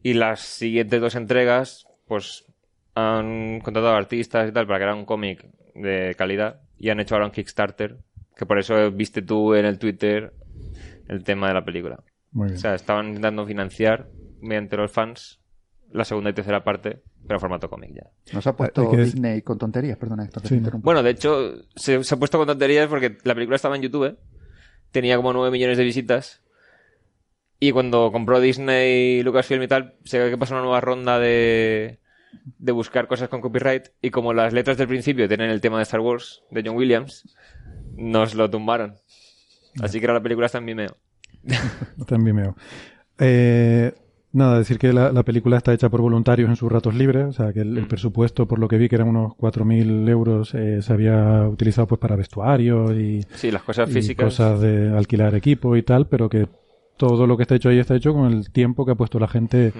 Y 0.05 0.15
las 0.15 0.41
siguientes 0.41 1.01
dos 1.01 1.15
entregas, 1.17 1.87
pues 2.07 2.45
han 2.95 3.61
contratado 3.61 3.95
artistas 3.97 4.49
y 4.49 4.53
tal 4.53 4.67
para 4.69 4.79
crear 4.79 4.95
un 4.95 5.05
cómic 5.05 5.45
de 5.75 6.15
calidad 6.17 6.61
y 6.79 6.91
han 6.91 7.01
hecho 7.01 7.15
ahora 7.17 7.27
un 7.27 7.33
Kickstarter, 7.33 7.97
que 8.37 8.47
por 8.47 8.59
eso 8.59 8.93
viste 8.93 9.23
tú 9.23 9.55
en 9.55 9.65
el 9.65 9.79
Twitter 9.81 10.33
el 11.09 11.25
tema 11.25 11.49
de 11.49 11.55
la 11.55 11.65
película. 11.65 12.03
Muy 12.33 12.47
O 12.47 12.49
bien. 12.51 12.59
sea, 12.61 12.75
estaban 12.75 13.07
intentando 13.09 13.47
financiar 13.47 14.09
mediante 14.41 14.77
los 14.77 14.93
fans 14.93 15.41
la 15.91 16.05
segunda 16.05 16.31
y 16.31 16.35
tercera 16.35 16.63
parte, 16.65 17.01
pero 17.23 17.37
en 17.37 17.41
formato 17.41 17.71
cómic 17.71 17.93
ya. 17.95 18.11
Nos 18.35 18.47
ha 18.47 18.55
puesto 18.57 18.91
que 18.91 18.97
decir- 18.99 19.15
Disney 19.15 19.43
con 19.43 19.59
tonterías. 19.59 19.97
Perdona, 19.97 20.25
Héctor, 20.25 20.43
Sí, 20.43 20.49
te 20.49 20.55
no. 20.55 20.59
interrumpo. 20.59 20.85
Bueno, 20.85 21.03
de 21.03 21.11
hecho, 21.11 21.53
se, 21.77 22.03
se 22.05 22.15
ha 22.15 22.19
puesto 22.19 22.37
con 22.39 22.47
tonterías 22.47 22.89
porque 22.89 23.17
la 23.25 23.35
película 23.35 23.57
estaba 23.57 23.77
en 23.77 23.83
YouTube, 23.83 24.19
tenía 24.91 25.17
como 25.17 25.33
9 25.33 25.51
millones 25.51 25.79
de 25.79 25.85
visitas. 25.85 26.43
Y 27.67 27.73
cuando 27.73 28.13
compró 28.13 28.41
Disney, 28.43 29.23
Lucasfilm 29.23 29.63
y 29.63 29.69
tal, 29.69 29.95
se 30.05 30.19
ve 30.19 30.29
que 30.29 30.37
pasó 30.37 30.53
una 30.53 30.63
nueva 30.65 30.83
ronda 30.83 31.19
de, 31.19 31.99
de 32.59 32.73
buscar 32.73 33.07
cosas 33.07 33.31
con 33.31 33.41
copyright 33.41 33.85
y 34.03 34.11
como 34.11 34.35
las 34.35 34.53
letras 34.53 34.77
del 34.77 34.87
principio 34.87 35.27
tienen 35.29 35.49
el 35.49 35.63
tema 35.63 35.79
de 35.79 35.85
Star 35.85 36.01
Wars 36.01 36.43
de 36.51 36.63
John 36.63 36.77
Williams, 36.77 37.25
nos 37.97 38.35
lo 38.35 38.51
tumbaron. 38.51 38.97
Así 39.81 39.99
que 39.99 40.05
ahora 40.05 40.19
la 40.19 40.23
película 40.23 40.45
está 40.45 40.59
en 40.59 40.67
Vimeo. 40.67 40.97
Está 41.99 42.17
en 42.17 42.25
Vimeo. 42.25 42.55
Eh, 43.19 43.95
nada, 44.33 44.59
decir 44.59 44.79
que 44.79 44.93
la, 44.93 45.11
la 45.11 45.23
película 45.23 45.57
está 45.57 45.73
hecha 45.73 45.89
por 45.89 46.03
voluntarios 46.03 46.51
en 46.51 46.57
sus 46.57 46.71
ratos 46.71 46.95
libres, 46.95 47.25
o 47.25 47.33
sea 47.33 47.55
que 47.55 47.61
el, 47.61 47.79
el 47.79 47.87
presupuesto, 47.87 48.47
por 48.47 48.59
lo 48.59 48.69
que 48.69 48.77
vi, 48.77 48.91
que 48.91 48.97
eran 48.97 49.09
unos 49.09 49.33
4.000 49.39 50.07
euros, 50.11 50.55
eh, 50.55 50.83
se 50.83 50.93
había 50.93 51.49
utilizado 51.49 51.87
pues 51.87 51.99
para 51.99 52.15
vestuarios 52.15 52.93
y, 52.93 53.23
Sí, 53.35 53.51
las 53.51 53.63
cosas 53.63 53.89
y 53.89 53.95
físicas. 53.95 54.27
cosas 54.27 54.61
de 54.61 54.91
alquilar 54.95 55.35
equipo 55.35 55.77
y 55.77 55.83
tal, 55.83 56.09
pero 56.09 56.29
que 56.29 56.47
todo 56.97 57.27
lo 57.27 57.37
que 57.37 57.43
está 57.43 57.55
hecho 57.55 57.69
ahí 57.69 57.79
está 57.79 57.95
hecho 57.95 58.13
con 58.13 58.33
el 58.33 58.51
tiempo 58.51 58.85
que 58.85 58.93
ha 58.93 58.97
puesto 58.97 59.19
la 59.19 59.29
gente, 59.29 59.73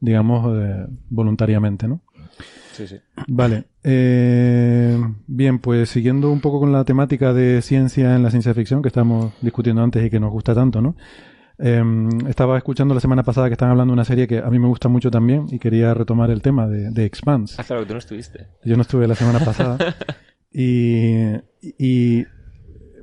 digamos, 0.00 0.46
eh, 0.56 0.86
voluntariamente, 1.10 1.88
¿no? 1.88 2.00
Sí, 2.72 2.88
sí. 2.88 2.96
Vale. 3.28 3.66
Eh, 3.84 4.98
bien, 5.26 5.60
pues 5.60 5.90
siguiendo 5.90 6.30
un 6.30 6.40
poco 6.40 6.60
con 6.60 6.72
la 6.72 6.84
temática 6.84 7.32
de 7.32 7.62
ciencia 7.62 8.16
en 8.16 8.22
la 8.22 8.30
ciencia 8.30 8.52
ficción 8.52 8.82
que 8.82 8.88
estamos 8.88 9.32
discutiendo 9.40 9.82
antes 9.82 10.04
y 10.04 10.10
que 10.10 10.18
nos 10.18 10.32
gusta 10.32 10.54
tanto, 10.54 10.80
¿no? 10.80 10.96
Eh, 11.58 11.82
estaba 12.28 12.56
escuchando 12.56 12.94
la 12.94 13.00
semana 13.00 13.22
pasada 13.22 13.48
que 13.48 13.52
estaban 13.52 13.72
hablando 13.72 13.92
de 13.92 13.94
una 13.94 14.04
serie 14.04 14.26
que 14.26 14.38
a 14.38 14.50
mí 14.50 14.58
me 14.58 14.66
gusta 14.66 14.88
mucho 14.88 15.10
también 15.10 15.46
y 15.50 15.60
quería 15.60 15.94
retomar 15.94 16.30
el 16.30 16.42
tema 16.42 16.66
de, 16.66 16.90
de 16.90 17.04
Expanse. 17.04 17.54
Ah, 17.58 17.64
claro, 17.64 17.82
que 17.82 17.88
tú 17.88 17.94
no 17.94 17.98
estuviste. 17.98 18.48
Yo 18.64 18.74
no 18.76 18.82
estuve 18.82 19.06
la 19.06 19.14
semana 19.14 19.38
pasada. 19.38 19.78
y, 20.52 21.36
y, 21.78 22.24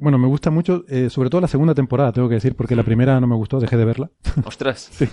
bueno, 0.01 0.17
me 0.17 0.27
gusta 0.27 0.49
mucho, 0.49 0.83
eh, 0.89 1.09
sobre 1.09 1.29
todo 1.29 1.39
la 1.41 1.47
segunda 1.47 1.73
temporada, 1.75 2.11
tengo 2.11 2.27
que 2.27 2.35
decir, 2.35 2.55
porque 2.55 2.75
la 2.75 2.83
primera 2.83 3.19
no 3.19 3.27
me 3.27 3.35
gustó, 3.35 3.59
dejé 3.59 3.77
de 3.77 3.85
verla. 3.85 4.09
Ostras. 4.45 4.89
Sí. 4.91 5.07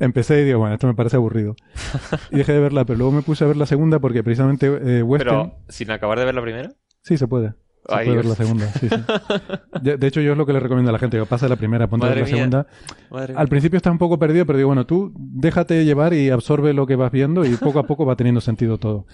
Empecé 0.00 0.42
y 0.42 0.44
digo, 0.44 0.58
bueno, 0.58 0.74
esto 0.74 0.86
me 0.86 0.94
parece 0.94 1.16
aburrido. 1.16 1.54
Y 2.30 2.36
dejé 2.36 2.52
de 2.52 2.60
verla, 2.60 2.84
pero 2.84 2.98
luego 2.98 3.12
me 3.12 3.22
puse 3.22 3.44
a 3.44 3.46
ver 3.46 3.56
la 3.56 3.66
segunda 3.66 3.98
porque 4.00 4.22
precisamente 4.24 4.66
eh, 4.66 5.02
Western... 5.02 5.50
Pero, 5.52 5.58
sin 5.68 5.90
acabar 5.90 6.18
de 6.18 6.24
ver 6.24 6.34
la 6.34 6.42
primera. 6.42 6.70
Sí, 7.02 7.16
se 7.16 7.28
puede. 7.28 7.54
Se 7.88 7.94
Ay, 7.94 8.06
puede 8.06 8.16
ver 8.16 8.26
la 8.26 8.34
segunda, 8.34 8.66
sí, 8.72 8.88
sí. 8.88 8.96
De, 9.80 9.96
de 9.96 10.06
hecho, 10.08 10.20
yo 10.20 10.32
es 10.32 10.38
lo 10.38 10.44
que 10.44 10.52
le 10.52 10.58
recomiendo 10.58 10.88
a 10.88 10.92
la 10.92 10.98
gente, 10.98 11.18
que 11.18 11.24
pase 11.24 11.48
la 11.48 11.54
primera, 11.54 11.86
ponte 11.86 12.06
a 12.06 12.08
ver 12.08 12.18
la 12.18 12.26
segunda. 12.26 12.66
Madre 13.10 13.34
Al 13.34 13.44
mía. 13.44 13.46
principio 13.46 13.76
está 13.76 13.92
un 13.92 13.98
poco 13.98 14.18
perdido, 14.18 14.44
pero 14.44 14.56
digo, 14.58 14.68
bueno, 14.68 14.86
tú 14.86 15.12
déjate 15.16 15.84
llevar 15.84 16.12
y 16.12 16.30
absorbe 16.30 16.72
lo 16.72 16.84
que 16.86 16.96
vas 16.96 17.12
viendo 17.12 17.44
y 17.44 17.50
poco 17.56 17.78
a 17.78 17.84
poco 17.86 18.04
va 18.04 18.16
teniendo 18.16 18.40
sentido 18.40 18.78
todo. 18.78 19.06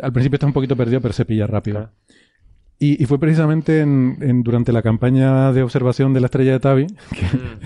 Al 0.00 0.12
principio 0.12 0.36
está 0.36 0.46
un 0.46 0.52
poquito 0.52 0.74
perdido, 0.74 1.00
pero 1.00 1.14
se 1.14 1.24
pilla 1.24 1.46
rápido. 1.46 1.78
Claro. 1.78 1.92
Y, 2.80 3.02
y 3.02 3.06
fue 3.06 3.18
precisamente 3.18 3.80
en, 3.80 4.16
en- 4.20 4.42
durante 4.42 4.72
la 4.72 4.82
campaña 4.82 5.52
de 5.52 5.62
observación 5.62 6.12
de 6.14 6.20
la 6.20 6.26
estrella 6.26 6.52
de 6.52 6.60
Tavi 6.60 6.86
que 7.10 7.26
Mm. 7.26 7.58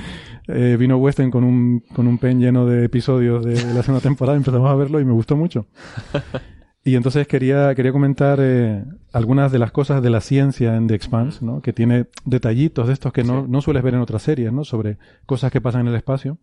eh, 0.49 0.77
vino 0.79 0.97
Western 0.97 1.31
con 1.31 1.45
un, 1.45 1.81
con 1.95 2.07
un 2.09 2.19
pen 2.19 2.41
lleno 2.41 2.67
de 2.67 2.85
episodios 2.85 3.45
de, 3.45 3.55
de 3.55 3.75
la 3.75 3.83
segunda 3.83 4.01
temporada, 4.03 4.37
empezamos 4.37 4.69
a 4.71 4.75
verlo 4.75 4.99
y 5.01 5.05
me 5.05 5.13
gustó 5.13 5.37
mucho. 5.37 5.67
Y 6.85 6.97
entonces 6.97 7.29
quería, 7.29 7.73
quería 7.77 7.93
comentar 7.93 8.41
eh, 8.43 8.83
algunas 9.13 9.53
de 9.53 9.61
las 9.61 9.71
cosas 9.71 10.03
de 10.03 10.11
la 10.11 10.21
ciencia 10.21 10.75
en 10.75 10.89
The 10.89 10.97
Expanse, 10.97 11.45
¿no? 11.45 11.63
que 11.63 11.73
tiene 11.73 12.07
detallitos 12.25 12.89
de 12.89 12.93
estos 12.95 13.13
que 13.13 13.23
no, 13.23 13.43
Sí. 13.45 13.47
no 13.51 13.61
sueles 13.61 13.85
ver 13.85 13.95
en 13.95 14.01
otras 14.01 14.23
series, 14.23 14.53
¿no? 14.53 14.65
sobre 14.65 14.99
cosas 15.25 15.53
que 15.53 15.61
pasan 15.61 15.83
en 15.83 15.87
el 15.87 15.95
espacio. 15.95 16.39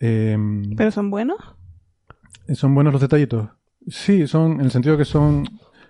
Eh, 0.00 0.36
¿Pero 0.76 0.90
son 0.90 1.08
buenos? 1.08 1.38
¿Son 2.54 2.74
buenos 2.74 2.92
los 2.92 3.00
detallitos? 3.02 3.48
Sí, 3.86 4.26
son 4.26 4.54
en 4.54 4.62
el 4.62 4.70
sentido 4.72 4.98
que 4.98 5.04
son, 5.04 5.44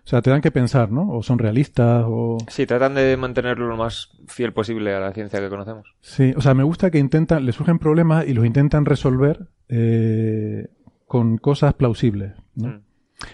o 0.05 0.07
sea, 0.07 0.21
te 0.21 0.31
dan 0.31 0.41
que 0.43 0.51
pensar, 0.51 0.91
¿no? 0.93 1.09
O 1.11 1.23
son 1.23 1.39
realistas, 1.39 2.05
o... 2.07 2.37
Sí, 2.49 2.67
tratan 2.67 2.95
de 2.95 3.17
mantenerlo 3.17 3.67
lo 3.69 3.77
más 3.77 4.11
fiel 4.29 4.53
posible 4.53 4.95
a 4.95 5.01
la 5.01 5.13
ciencia 5.13 5.41
que 5.41 5.49
conocemos. 5.49 5.87
Sí, 6.03 6.35
o 6.37 6.43
sea, 6.43 6.53
me 6.55 6.63
gusta 6.63 6.91
que 6.91 6.99
intentan, 6.99 7.47
le 7.47 7.53
surgen 7.53 7.79
problemas 7.79 8.27
y 8.29 8.35
los 8.35 8.45
intentan 8.45 8.85
resolver 8.85 9.49
eh, 9.69 10.69
con 11.07 11.39
cosas 11.39 11.75
plausibles. 11.75 12.33
¿no? 12.55 12.69
Mm. 12.69 12.81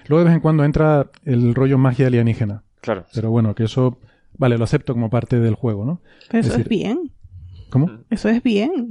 Luego 0.09 0.21
de 0.21 0.25
vez 0.27 0.35
en 0.37 0.41
cuando 0.41 0.65
entra 0.65 1.11
el 1.25 1.55
rollo 1.55 1.77
magia 1.79 2.07
alienígena, 2.07 2.63
Claro. 2.81 3.05
pero 3.15 3.31
bueno, 3.31 3.55
que 3.57 3.65
eso, 3.65 3.99
vale, 4.39 4.57
lo 4.57 4.65
acepto 4.65 4.93
como 4.95 5.11
parte 5.11 5.41
del 5.41 5.55
juego, 5.55 5.85
¿no? 5.85 6.03
Pero 6.31 6.41
Es 6.41 6.47
eso 6.49 6.59
es, 6.61 6.69
bien. 6.69 7.11
¿Cómo? 7.71 7.91
Eso 8.11 8.29
es 8.29 8.43
bien. 8.43 8.89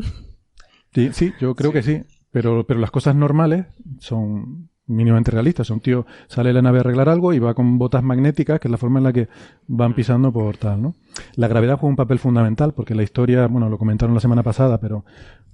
Sí, 0.93 1.09
sí, 1.13 1.31
yo 1.39 1.55
creo 1.55 1.71
Sí. 1.71 1.73
que 1.77 1.83
sí, 1.83 2.03
pero, 2.31 2.65
pero 2.67 2.79
las 2.79 2.91
cosas 2.91 3.15
normales 3.15 3.67
son 3.99 4.68
mínimamente 4.89 5.31
realistas. 5.31 5.69
Un 5.69 5.79
tío 5.79 6.05
sale 6.27 6.49
de 6.49 6.53
la 6.55 6.61
nave 6.61 6.79
a 6.79 6.81
arreglar 6.81 7.07
algo 7.07 7.33
y 7.33 7.39
va 7.39 7.53
con 7.53 7.77
botas 7.77 8.03
magnéticas, 8.03 8.59
que 8.59 8.67
es 8.67 8.71
la 8.71 8.77
forma 8.77 8.99
en 8.99 9.05
la 9.05 9.13
que 9.13 9.29
van 9.67 9.93
pisando 9.93 10.33
por 10.33 10.57
tal, 10.57 10.81
¿no? 10.81 10.95
La 11.35 11.47
gravedad 11.47 11.77
juega 11.77 11.89
un 11.89 11.95
papel 11.95 12.19
fundamental, 12.19 12.73
porque 12.73 12.95
la 12.95 13.03
historia, 13.03 13.47
bueno, 13.47 13.69
lo 13.69 13.77
comentaron 13.77 14.13
la 14.13 14.21
semana 14.21 14.43
pasada, 14.43 14.79
pero 14.79 15.05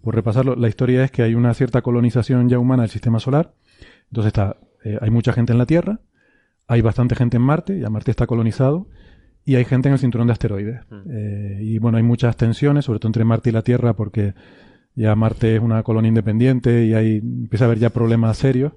por 0.02 0.15
repasarlo, 0.15 0.56
la 0.56 0.67
historia 0.67 1.04
es 1.04 1.12
que 1.12 1.24
hay 1.24 1.36
una 1.36 1.54
cierta 1.54 1.82
colonización 1.82 2.50
ya 2.50 2.60
humana 2.60 2.84
del 2.84 2.89
sistema 2.89 3.19
solar. 3.19 3.54
Entonces 4.10 4.28
está, 4.28 4.58
eh, 4.84 4.98
hay 5.02 5.10
mucha 5.10 5.34
gente 5.34 5.52
en 5.52 5.58
la 5.58 5.65
Tierra, 5.65 6.00
hay 6.67 6.82
bastante 6.82 7.15
gente 7.15 7.38
en 7.38 7.43
Marte, 7.43 7.80
ya 7.80 7.89
Marte 7.89 8.12
está 8.12 8.28
colonizado, 8.28 8.88
y 9.43 9.56
hay 9.56 9.65
gente 9.65 9.89
en 9.89 9.93
el 9.93 10.00
cinturón 10.00 10.28
de 10.28 10.34
asteroides. 10.34 10.82
Mm. 10.89 11.10
Eh, 11.10 11.60
y 11.62 11.78
bueno, 11.78 11.98
hay 11.98 12.04
muchas 12.04 12.36
tensiones, 12.36 12.86
sobre 12.86 13.00
todo 13.00 13.10
entre 13.10 13.26
Marte 13.26 13.50
y 13.50 13.54
la 13.54 13.62
Tierra, 13.62 13.93
porque 13.93 14.34
ya 14.95 15.15
Marte 15.15 15.56
es 15.56 15.62
una 15.62 15.84
colonia 15.84 16.10
independiente 16.10 16.86
y 16.86 16.93
hay, 16.93 17.17
empieza 17.17 17.65
a 17.65 17.67
haber 17.67 17.80
ya 17.80 17.89
problemas 17.91 18.38
serios. 18.38 18.74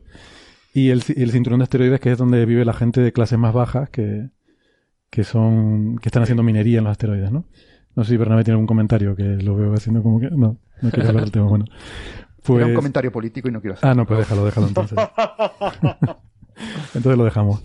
Y 0.79 0.91
el, 0.91 1.03
el 1.17 1.31
cinturón 1.31 1.59
de 1.61 1.65
asteroides, 1.65 2.01
que 2.01 2.13
es 2.13 2.19
donde 2.19 2.45
vive 2.47 2.65
la 2.65 2.73
gente 2.75 3.01
de 3.01 3.13
clases 3.13 3.39
más 3.39 3.53
bajas, 3.55 3.89
que, 3.91 4.29
que 5.11 5.25
son, 5.25 5.99
que 5.99 6.09
están 6.09 6.23
haciendo 6.23 6.43
minería 6.43 6.79
en 6.79 6.85
los 6.85 6.91
asteroides, 6.93 7.33
¿no? 7.33 7.45
No 7.97 8.05
sé 8.05 8.11
si 8.11 8.17
Bernabé 8.17 8.45
tiene 8.45 8.55
algún 8.55 8.67
comentario 8.67 9.17
que 9.17 9.25
lo 9.43 9.57
veo 9.57 9.73
haciendo 9.75 10.03
como 10.03 10.21
que, 10.21 10.31
no, 10.31 10.59
no 10.83 10.91
quiero 10.91 11.09
hablar 11.09 11.25
del 11.25 11.33
tema, 11.33 11.47
bueno. 11.47 11.65
Pues, 12.45 12.59
Era 12.61 12.69
un 12.69 12.75
comentario 12.75 13.13
político 13.13 13.49
y 13.49 13.53
no 13.53 13.61
quiero 13.61 13.75
hacer. 13.75 13.91
ah, 13.91 13.95
no, 13.95 14.07
pues 14.07 14.21
déjalo, 14.21 14.45
déjalo 14.47 14.69
entonces. 14.69 14.97
entonces 16.95 17.19
lo 17.19 17.25
dejamos. 17.25 17.63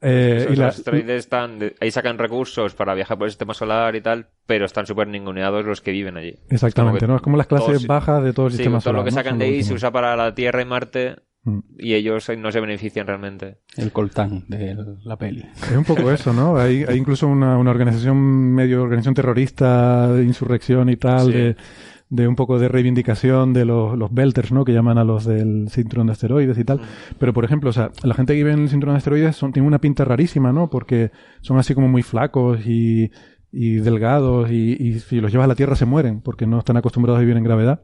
Eh, 0.00 0.38
Esos 0.40 0.52
y 0.52 0.56
la- 0.56 0.66
asteroides 0.68 1.18
están, 1.20 1.58
de- 1.60 1.76
ahí 1.80 1.90
sacan 1.90 2.18
recursos 2.18 2.74
para 2.74 2.92
viajar 2.94 3.16
por 3.16 3.26
el 3.26 3.30
sistema 3.30 3.54
solar 3.54 3.94
y 3.94 4.00
tal, 4.00 4.26
pero 4.46 4.64
están 4.66 4.84
súper 4.86 5.06
ninguneados 5.08 5.64
los 5.64 5.80
que 5.80 5.92
viven 5.92 6.16
allí. 6.16 6.38
exactamente, 6.50 6.98
que 7.00 7.06
¿no? 7.06 7.16
Es 7.16 7.22
como 7.22 7.36
las 7.36 7.46
clases 7.46 7.68
todos- 7.68 7.86
bajas 7.86 8.22
de 8.24 8.32
todo 8.32 8.46
el 8.46 8.52
Sí, 8.52 8.58
sistema 8.58 8.78
todo 8.78 8.90
solar. 8.90 9.00
lo 9.00 9.04
que 9.04 9.10
¿no? 9.12 9.14
sacan 9.14 9.38
de 9.38 9.44
ahí 9.44 9.62
se 9.62 9.74
usa 9.74 9.90
para 9.92 10.16
la 10.16 10.34
Tierra 10.34 10.60
y 10.60 10.64
Marte 10.64 11.16
Mm. 11.44 11.58
y 11.78 11.94
ellos 11.94 12.30
no 12.38 12.52
se 12.52 12.60
benefician 12.60 13.06
realmente. 13.06 13.58
El 13.76 13.90
coltán 13.90 14.44
de 14.48 14.76
la 15.04 15.16
peli. 15.16 15.44
Es 15.70 15.76
un 15.76 15.84
poco 15.84 16.10
eso, 16.12 16.32
¿no? 16.32 16.56
Hay, 16.56 16.84
hay 16.84 16.96
incluso 16.96 17.26
una, 17.26 17.58
una 17.58 17.70
organización, 17.72 18.16
medio 18.54 18.82
organización 18.82 19.14
terrorista, 19.14 20.12
de 20.12 20.22
insurrección 20.24 20.88
y 20.88 20.96
tal, 20.96 21.26
Sí. 21.26 21.32
de, 21.32 21.56
de 22.10 22.28
un 22.28 22.36
poco 22.36 22.58
de 22.58 22.68
reivindicación 22.68 23.52
de 23.54 23.64
los, 23.64 23.96
los 23.98 24.12
belters, 24.12 24.52
¿no? 24.52 24.64
Que 24.64 24.72
llaman 24.72 24.98
a 24.98 25.04
los 25.04 25.24
del 25.24 25.68
cinturón 25.70 26.06
de 26.08 26.12
asteroides 26.12 26.58
y 26.58 26.64
tal. 26.64 26.80
Pero, 27.18 27.32
por 27.32 27.44
ejemplo, 27.44 27.70
o 27.70 27.72
sea, 27.72 27.90
la 28.04 28.14
gente 28.14 28.34
que 28.34 28.36
vive 28.44 28.52
en 28.52 28.60
el 28.60 28.68
cinturón 28.68 28.94
de 28.94 28.98
asteroides 28.98 29.34
son, 29.34 29.52
tiene 29.52 29.66
una 29.66 29.80
pinta 29.80 30.04
rarísima, 30.04 30.52
¿no? 30.52 30.68
Porque 30.70 31.10
son 31.40 31.58
así 31.58 31.74
como 31.74 31.88
muy 31.88 32.02
flacos 32.02 32.64
y, 32.66 33.10
y 33.50 33.76
delgados 33.76 34.50
y, 34.50 34.76
y 34.78 35.00
si 35.00 35.20
los 35.20 35.32
llevas 35.32 35.46
a 35.46 35.48
la 35.48 35.54
Tierra 35.54 35.74
se 35.74 35.86
mueren 35.86 36.20
porque 36.20 36.46
no 36.46 36.58
están 36.58 36.76
acostumbrados 36.76 37.18
a 37.18 37.20
vivir 37.22 37.36
en 37.36 37.44
gravedad. 37.44 37.80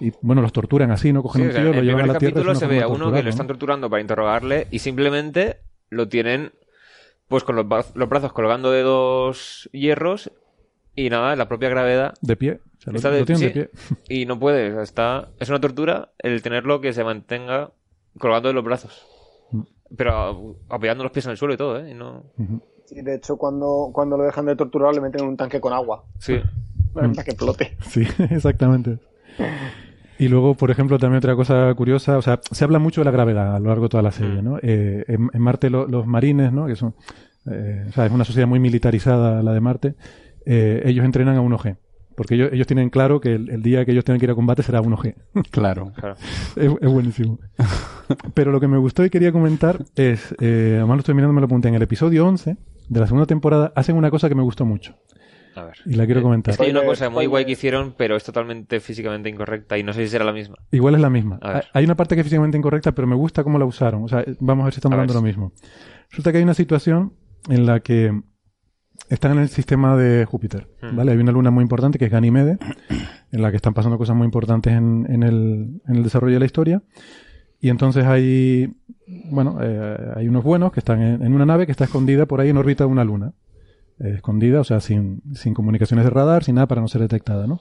Y 0.00 0.12
bueno, 0.22 0.42
los 0.42 0.52
torturan 0.52 0.90
así, 0.90 1.12
¿no? 1.12 1.22
Cogen 1.22 1.42
Sí, 1.42 1.44
un 1.46 1.50
o 1.50 1.52
sea, 1.52 1.60
tío, 1.62 1.70
en 1.70 1.76
lo 1.76 1.80
el 1.80 1.86
llevan 1.86 2.00
a 2.00 2.02
primer 2.04 2.14
la 2.14 2.18
Tierra. 2.18 2.32
capítulo 2.34 2.52
es 2.52 2.58
una 2.58 2.60
se 2.60 2.66
ve 2.70 2.74
de 2.76 2.82
a 2.82 2.86
uno 2.86 2.94
que 2.96 2.98
torturarlo, 3.02 3.24
lo 3.24 3.30
están 3.30 3.46
¿no? 3.46 3.52
torturando 3.52 3.90
para 3.90 4.00
interrogarle 4.00 4.66
y 4.70 4.78
simplemente 4.78 5.58
lo 5.90 6.08
tienen 6.08 6.52
pues 7.28 7.44
con 7.44 7.56
los, 7.56 7.66
los 7.94 8.08
brazos 8.08 8.32
colgando 8.32 8.70
de 8.70 8.82
dos 8.82 9.68
hierros 9.72 10.30
y 10.94 11.10
nada, 11.10 11.36
la 11.36 11.46
propia 11.48 11.68
gravedad 11.68 12.14
De 12.22 12.36
pie. 12.36 12.60
O 12.78 12.80
sea, 12.80 12.92
lo, 12.92 12.96
Está 12.96 13.10
de- 13.10 13.20
lo 13.20 13.26
tienen 13.26 13.42
de 13.42 13.48
sí. 13.52 13.68
pie. 14.06 14.20
y 14.22 14.26
no 14.26 14.38
puede, 14.38 14.70
o 14.70 14.74
sea, 14.74 14.82
está 14.82 15.28
es 15.40 15.48
una 15.48 15.60
tortura 15.60 16.10
el 16.18 16.40
tenerlo 16.42 16.80
que 16.80 16.92
se 16.92 17.04
mantenga 17.04 17.70
colgando 18.18 18.48
de 18.48 18.54
los 18.54 18.64
brazos. 18.64 19.06
Mm. 19.50 19.60
Pero 19.96 20.12
a- 20.68 20.74
apoyando 20.74 21.02
los 21.04 21.12
pies 21.12 21.24
en 21.26 21.32
el 21.32 21.36
suelo 21.36 21.54
y 21.54 21.56
todo, 21.56 21.78
¿eh? 21.80 21.90
Y 21.90 21.94
no... 21.94 22.24
Sí, 22.86 23.02
de 23.02 23.16
hecho, 23.16 23.36
cuando, 23.36 23.90
cuando 23.92 24.16
lo 24.16 24.24
dejan 24.24 24.46
de 24.46 24.56
torturar, 24.56 24.94
le 24.94 25.00
meten 25.02 25.20
en 25.22 25.28
un 25.28 25.36
tanque 25.36 25.60
con 25.60 25.72
agua 25.74 26.04
Sí. 26.18 26.40
para 26.94 27.12
que 27.24 27.32
flote. 27.34 27.76
Sí, 27.82 28.06
exactamente. 28.30 28.98
Y 30.18 30.28
luego, 30.28 30.54
por 30.54 30.70
ejemplo, 30.70 30.98
también 30.98 31.18
otra 31.18 31.36
cosa 31.36 31.72
curiosa, 31.74 32.18
o 32.18 32.22
sea, 32.22 32.40
se 32.50 32.64
habla 32.64 32.78
mucho 32.78 33.00
de 33.00 33.04
la 33.06 33.10
gravedad 33.12 33.54
a 33.54 33.60
lo 33.60 33.68
largo 33.68 33.84
de 33.84 33.88
toda 33.90 34.02
la 34.02 34.10
serie, 34.10 34.42
Mm. 34.42 34.44
¿no? 34.44 34.58
Eh, 34.62 35.04
en, 35.08 35.30
en 35.32 35.40
Marte 35.42 35.70
lo- 35.70 35.86
los 35.86 36.06
marines, 36.06 36.52
¿no? 36.52 36.66
Que 36.66 36.74
son, 36.76 36.94
eh, 37.50 37.84
o 37.88 37.92
sea, 37.92 38.06
es 38.06 38.12
una 38.12 38.24
sociedad 38.24 38.48
muy 38.48 38.58
militarizada 38.58 39.42
la 39.42 39.52
de 39.52 39.60
Marte, 39.60 39.94
eh, 40.44 40.82
ellos 40.84 41.04
entrenan 41.04 41.36
a 41.36 41.40
1G. 41.42 41.76
Porque 42.16 42.34
ellos, 42.34 42.50
ellos 42.52 42.66
tienen 42.66 42.90
claro 42.90 43.20
que 43.20 43.32
el, 43.36 43.48
el 43.48 43.62
día 43.62 43.84
que 43.84 43.92
ellos 43.92 44.04
tengan 44.04 44.18
que 44.18 44.26
ir 44.26 44.30
a 44.32 44.34
combate 44.34 44.64
será 44.64 44.82
1G. 44.82 45.14
Claro. 45.52 45.92
Claro. 45.94 46.16
es, 46.56 46.72
es 46.80 46.92
buenísimo. 46.92 47.38
Pero 48.34 48.50
lo 48.50 48.58
que 48.58 48.66
me 48.66 48.76
gustó 48.78 49.04
y 49.04 49.10
quería 49.10 49.30
comentar 49.30 49.84
es, 49.94 50.34
eh, 50.40 50.74
además 50.78 50.96
lo 50.96 50.98
estoy 51.00 51.14
mirando, 51.14 51.32
me 51.32 51.40
lo 51.40 51.44
apunté, 51.46 51.68
en 51.68 51.76
el 51.76 51.82
episodio 51.82 52.26
11 52.26 52.56
de 52.88 53.00
la 53.00 53.06
segunda 53.06 53.26
temporada 53.26 53.72
hacen 53.76 53.94
una 53.96 54.10
cosa 54.10 54.28
que 54.28 54.34
me 54.34 54.42
gustó 54.42 54.64
mucho. 54.64 54.96
A 55.58 55.64
ver. 55.64 55.76
Y 55.86 55.94
la 55.94 56.04
quiero 56.06 56.20
Eh, 56.20 56.22
comentar. 56.22 56.52
Es 56.52 56.58
que 56.58 56.64
hay 56.64 56.70
una 56.70 56.84
cosa 56.84 57.10
muy 57.10 57.26
guay 57.26 57.44
que 57.44 57.52
hicieron, 57.52 57.94
pero 57.96 58.16
es 58.16 58.24
totalmente 58.24 58.80
físicamente 58.80 59.28
incorrecta 59.28 59.76
y 59.78 59.82
no 59.82 59.92
sé 59.92 60.04
si 60.04 60.08
será 60.08 60.24
la 60.24 60.32
misma. 60.32 60.56
Igual 60.70 60.94
es 60.94 61.00
la 61.00 61.10
misma. 61.10 61.38
A 61.42 61.52
ver. 61.54 61.64
Hay 61.72 61.84
una 61.84 61.96
parte 61.96 62.14
que 62.14 62.20
es 62.20 62.24
físicamente 62.26 62.56
incorrecta, 62.58 62.92
pero 62.92 63.06
me 63.06 63.16
gusta 63.16 63.42
cómo 63.44 63.58
la 63.58 63.64
usaron. 63.64 64.04
O 64.04 64.08
sea, 64.08 64.24
vamos 64.40 64.62
a 64.62 64.66
ver 64.66 64.74
si 64.74 64.78
estamos 64.78 64.94
hablando 64.94 65.12
de 65.14 65.18
lo 65.20 65.24
mismo. 65.26 65.52
Resulta 66.10 66.32
que 66.32 66.38
hay 66.38 66.44
una 66.44 66.54
situación 66.54 67.12
en 67.48 67.66
la 67.66 67.80
que 67.80 68.12
están 69.08 69.32
en 69.32 69.38
el 69.38 69.48
sistema 69.48 69.96
de 69.96 70.24
Júpiter, 70.24 70.68
Hmm. 70.82 70.96
¿vale? 70.96 71.12
Hay 71.12 71.18
una 71.18 71.32
luna 71.32 71.50
muy 71.50 71.62
importante 71.62 71.98
que 71.98 72.06
es 72.06 72.10
Ganímede, 72.10 72.58
en 73.32 73.42
la 73.42 73.50
que 73.50 73.56
están 73.56 73.74
pasando 73.74 73.96
cosas 73.98 74.16
muy 74.16 74.24
importantes 74.24 74.72
en, 74.72 75.06
en 75.08 75.22
el, 75.22 75.80
en 75.86 75.96
el 75.96 76.02
desarrollo 76.02 76.34
de 76.34 76.40
la 76.40 76.46
historia. 76.46 76.82
Y 77.60 77.70
entonces 77.70 78.04
hay, 78.04 78.72
bueno, 79.30 79.58
eh, 79.60 80.12
hay 80.16 80.28
unos 80.28 80.44
buenos 80.44 80.72
que 80.72 80.80
están 80.80 81.00
en, 81.02 81.22
en 81.24 81.32
una 81.34 81.44
nave 81.46 81.66
que 81.66 81.72
está 81.72 81.84
escondida 81.84 82.26
por 82.26 82.40
ahí 82.40 82.50
en 82.50 82.56
órbita 82.56 82.84
de 82.84 82.90
una 82.90 83.02
luna. 83.04 83.32
Eh, 84.00 84.14
escondida, 84.16 84.60
o 84.60 84.64
sea, 84.64 84.80
sin, 84.80 85.22
sin 85.34 85.54
comunicaciones 85.54 86.04
de 86.04 86.10
radar, 86.10 86.44
sin 86.44 86.54
nada 86.54 86.68
para 86.68 86.80
no 86.80 86.88
ser 86.88 87.00
detectada, 87.00 87.46
¿no? 87.46 87.60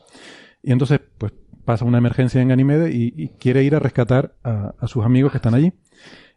Y 0.62 0.72
entonces, 0.72 1.00
pues 1.18 1.34
pasa 1.66 1.84
una 1.84 1.98
emergencia 1.98 2.42
en 2.42 2.48
Ganymede 2.48 2.92
y, 2.94 3.14
y 3.16 3.30
quiere 3.30 3.64
ir 3.64 3.76
a 3.76 3.80
rescatar 3.80 4.36
a, 4.44 4.74
a 4.80 4.88
sus 4.88 5.04
amigos 5.04 5.32
que 5.32 5.38
están 5.38 5.54
allí. 5.54 5.74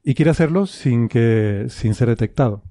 Y 0.02 0.14
quiere 0.14 0.30
hacerlo 0.30 0.66
sin 0.66 1.08
que, 1.08 1.66
sin 1.68 1.94
ser 1.94 2.08
detectado. 2.08 2.62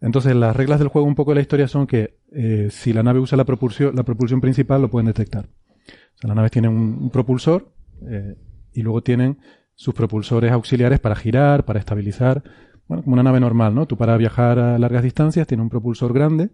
Entonces, 0.00 0.34
las 0.34 0.56
reglas 0.56 0.78
del 0.78 0.88
juego, 0.88 1.06
un 1.06 1.14
poco 1.14 1.32
de 1.32 1.36
la 1.36 1.40
historia 1.42 1.68
son 1.68 1.86
que 1.86 2.18
eh, 2.32 2.68
si 2.70 2.92
la 2.92 3.02
nave 3.02 3.20
usa 3.20 3.36
la 3.36 3.44
propulsión, 3.44 3.94
la 3.94 4.02
propulsión 4.02 4.40
principal, 4.40 4.80
lo 4.80 4.90
pueden 4.90 5.06
detectar. 5.06 5.46
O 5.46 6.18
sea, 6.18 6.28
las 6.28 6.36
naves 6.36 6.50
tienen 6.50 6.70
un, 6.70 6.98
un 7.00 7.10
propulsor 7.10 7.70
eh, 8.08 8.36
y 8.72 8.82
luego 8.82 9.02
tienen 9.02 9.38
sus 9.74 9.94
propulsores 9.94 10.50
auxiliares 10.52 11.00
para 11.00 11.14
girar, 11.14 11.64
para 11.64 11.78
estabilizar. 11.78 12.42
Bueno, 12.86 13.02
como 13.02 13.14
una 13.14 13.22
nave 13.22 13.40
normal, 13.40 13.74
¿no? 13.74 13.86
Tú 13.86 13.96
para 13.96 14.16
viajar 14.16 14.58
a 14.58 14.78
largas 14.78 15.02
distancias 15.02 15.46
tienes 15.46 15.62
un 15.62 15.70
propulsor 15.70 16.12
grande, 16.12 16.50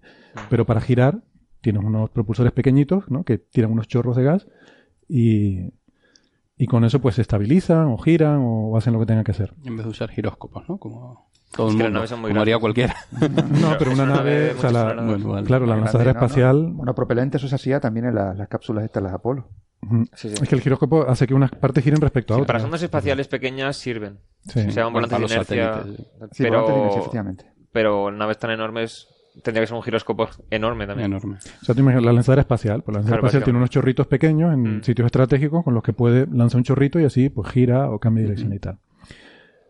pero 0.49 0.65
para 0.65 0.81
girar 0.81 1.23
tienes 1.61 1.83
unos 1.83 2.11
propulsores 2.11 2.53
pequeñitos, 2.53 3.11
¿no? 3.11 3.25
Que 3.25 3.39
tiran 3.39 3.73
unos 3.73 3.89
chorros 3.89 4.17
de 4.17 4.23
gas 4.23 4.47
y, 5.09 5.73
y 6.57 6.67
con 6.67 6.85
eso 6.85 7.01
pues 7.01 7.17
se 7.17 7.23
estabilizan 7.23 7.89
o 7.89 7.99
giran 7.99 8.41
o 8.43 8.77
hacen 8.77 8.93
lo 8.93 9.01
que 9.01 9.07
tengan 9.07 9.25
que 9.25 9.33
hacer. 9.33 9.55
En 9.65 9.77
vez 9.77 9.85
de 9.85 9.91
usar 9.91 10.11
giróscopos, 10.11 10.69
¿no? 10.69 10.79
Como 10.79 11.30
todo 11.55 11.69
Es 11.69 11.73
el 11.75 11.79
que 11.79 11.83
las 11.85 11.89
mundo, 11.91 11.99
naves 11.99 12.11
son 12.11 12.21
muy 12.21 12.31
como 12.31 12.41
haría 12.43 12.59
cualquiera. 12.59 12.97
No, 13.61 13.77
pero 13.79 13.93
una 13.93 14.07
nave, 14.07 14.53
o 14.53 14.61
sea, 14.61 14.71
la- 14.71 14.85
muchas 14.95 15.07
Bueno, 15.07 15.29
vale. 15.31 15.47
claro, 15.47 15.67
la 15.67 15.73
Grande, 15.75 15.85
lanzadera 15.85 16.13
¿no? 16.13 16.21
¿no? 16.21 16.27
espacial 16.27 16.71
Bueno, 16.73 16.95
propelente, 16.95 17.37
eso 17.39 17.49
se 17.49 17.55
hacía 17.55 17.81
también 17.81 18.07
en 18.07 18.15
la- 18.15 18.35
las 18.35 18.49
cápsulas 18.49 18.85
estas, 18.85 19.03
las 19.03 19.13
Apolo. 19.15 19.49
Ujú. 19.83 20.05
Sí, 20.15 20.29
sí. 20.29 20.35
Es 20.43 20.49
que 20.49 20.55
el 20.55 20.61
giróscopo 20.61 21.07
hace 21.09 21.27
que 21.27 21.35
unas 21.35 21.51
partes 21.53 21.83
giren 21.83 22.01
respecto 22.01 22.35
a 22.35 22.37
Sí, 22.37 22.43
otras. 22.43 22.47
para 22.55 22.61
sondas 22.61 22.83
espaciales 22.83 23.29
pequeñas 23.29 23.77
sirven. 23.77 24.19
Sí. 24.47 24.61
Se 24.61 24.73
llaman 24.73 24.93
volantes 24.93 25.19
de 25.19 25.25
inercia. 25.25 25.83
pero, 26.39 26.91
efectivamente. 26.99 27.47
pero 27.73 28.11
naves 28.11 28.39
tan 28.39 28.51
enormes 28.51 29.09
tendría 29.43 29.63
que 29.63 29.69
ser 29.69 29.77
un 29.77 29.83
giroscopo 29.83 30.29
enorme 30.51 30.87
también. 30.87 31.11
Enorme. 31.13 31.37
O 31.63 31.65
sea, 31.65 31.75
tú 31.75 31.81
imaginas 31.81 32.05
la 32.05 32.13
lanzadera 32.13 32.43
espacial. 32.43 32.83
Pues 32.83 32.93
la 32.95 32.99
lanzadera 33.01 33.17
Claro, 33.21 33.27
espacial 33.29 33.45
tiene 33.45 33.57
unos 33.59 33.71
chorritos 33.71 34.07
pequeños 34.07 34.53
en 34.53 34.79
Mm. 34.79 34.83
sitios 34.83 35.07
estratégicos 35.07 35.65
con 35.65 35.73
los 35.73 35.83
que 35.83 35.93
puede 35.95 36.27
lanzar 36.27 36.59
un 36.59 36.65
chorrito 36.65 37.01
y 37.01 37.05
así 37.05 37.29
pues 37.31 37.49
gira 37.51 37.91
o 37.91 37.99
cambia 37.99 38.23
de 38.23 38.29
dirección 38.31 38.53
y 38.53 38.59
tal. 38.59 38.79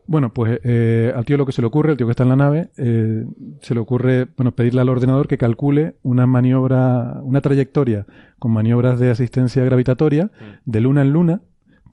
Bueno, 0.06 0.32
pues 0.32 0.60
eh, 0.64 1.12
al 1.14 1.24
tío 1.24 1.36
lo 1.36 1.46
que 1.46 1.52
se 1.52 1.60
le 1.60 1.68
ocurre, 1.68 1.92
el 1.92 1.96
tío 1.96 2.06
que 2.06 2.12
está 2.12 2.24
en 2.24 2.28
la 2.30 2.36
nave, 2.36 2.70
eh, 2.76 3.24
se 3.60 3.74
le 3.74 3.80
ocurre 3.80 4.26
bueno, 4.36 4.52
pedirle 4.52 4.80
al 4.80 4.88
ordenador 4.88 5.28
que 5.28 5.38
calcule 5.38 5.96
una 6.02 6.26
maniobra, 6.26 7.20
una 7.22 7.40
trayectoria 7.40 8.06
con 8.38 8.52
maniobras 8.52 8.98
de 8.98 9.10
asistencia 9.10 9.64
gravitatoria 9.64 10.30
de 10.64 10.80
luna 10.80 11.02
en 11.02 11.12
luna, 11.12 11.42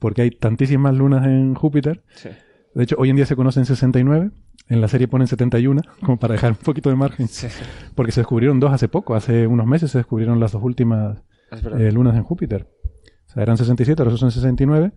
porque 0.00 0.22
hay 0.22 0.30
tantísimas 0.30 0.94
lunas 0.94 1.26
en 1.26 1.54
Júpiter. 1.54 2.02
Sí. 2.14 2.30
De 2.74 2.84
hecho, 2.84 2.96
hoy 2.98 3.10
en 3.10 3.16
día 3.16 3.26
se 3.26 3.36
conocen 3.36 3.66
69, 3.66 4.30
en 4.68 4.80
la 4.80 4.88
serie 4.88 5.08
ponen 5.08 5.26
71, 5.26 5.82
como 6.00 6.18
para 6.18 6.34
dejar 6.34 6.52
un 6.52 6.58
poquito 6.58 6.90
de 6.90 6.96
margen. 6.96 7.28
Porque 7.94 8.12
se 8.12 8.20
descubrieron 8.20 8.60
dos 8.60 8.72
hace 8.72 8.88
poco, 8.88 9.14
hace 9.14 9.46
unos 9.46 9.66
meses 9.66 9.90
se 9.90 9.98
descubrieron 9.98 10.40
las 10.40 10.52
dos 10.52 10.62
últimas 10.62 11.22
eh, 11.78 11.92
lunas 11.92 12.16
en 12.16 12.22
Júpiter. 12.22 12.68
O 13.26 13.30
sea, 13.32 13.42
eran 13.42 13.56
67, 13.56 14.00
ahora 14.02 14.16
son 14.16 14.30
69. 14.30 14.92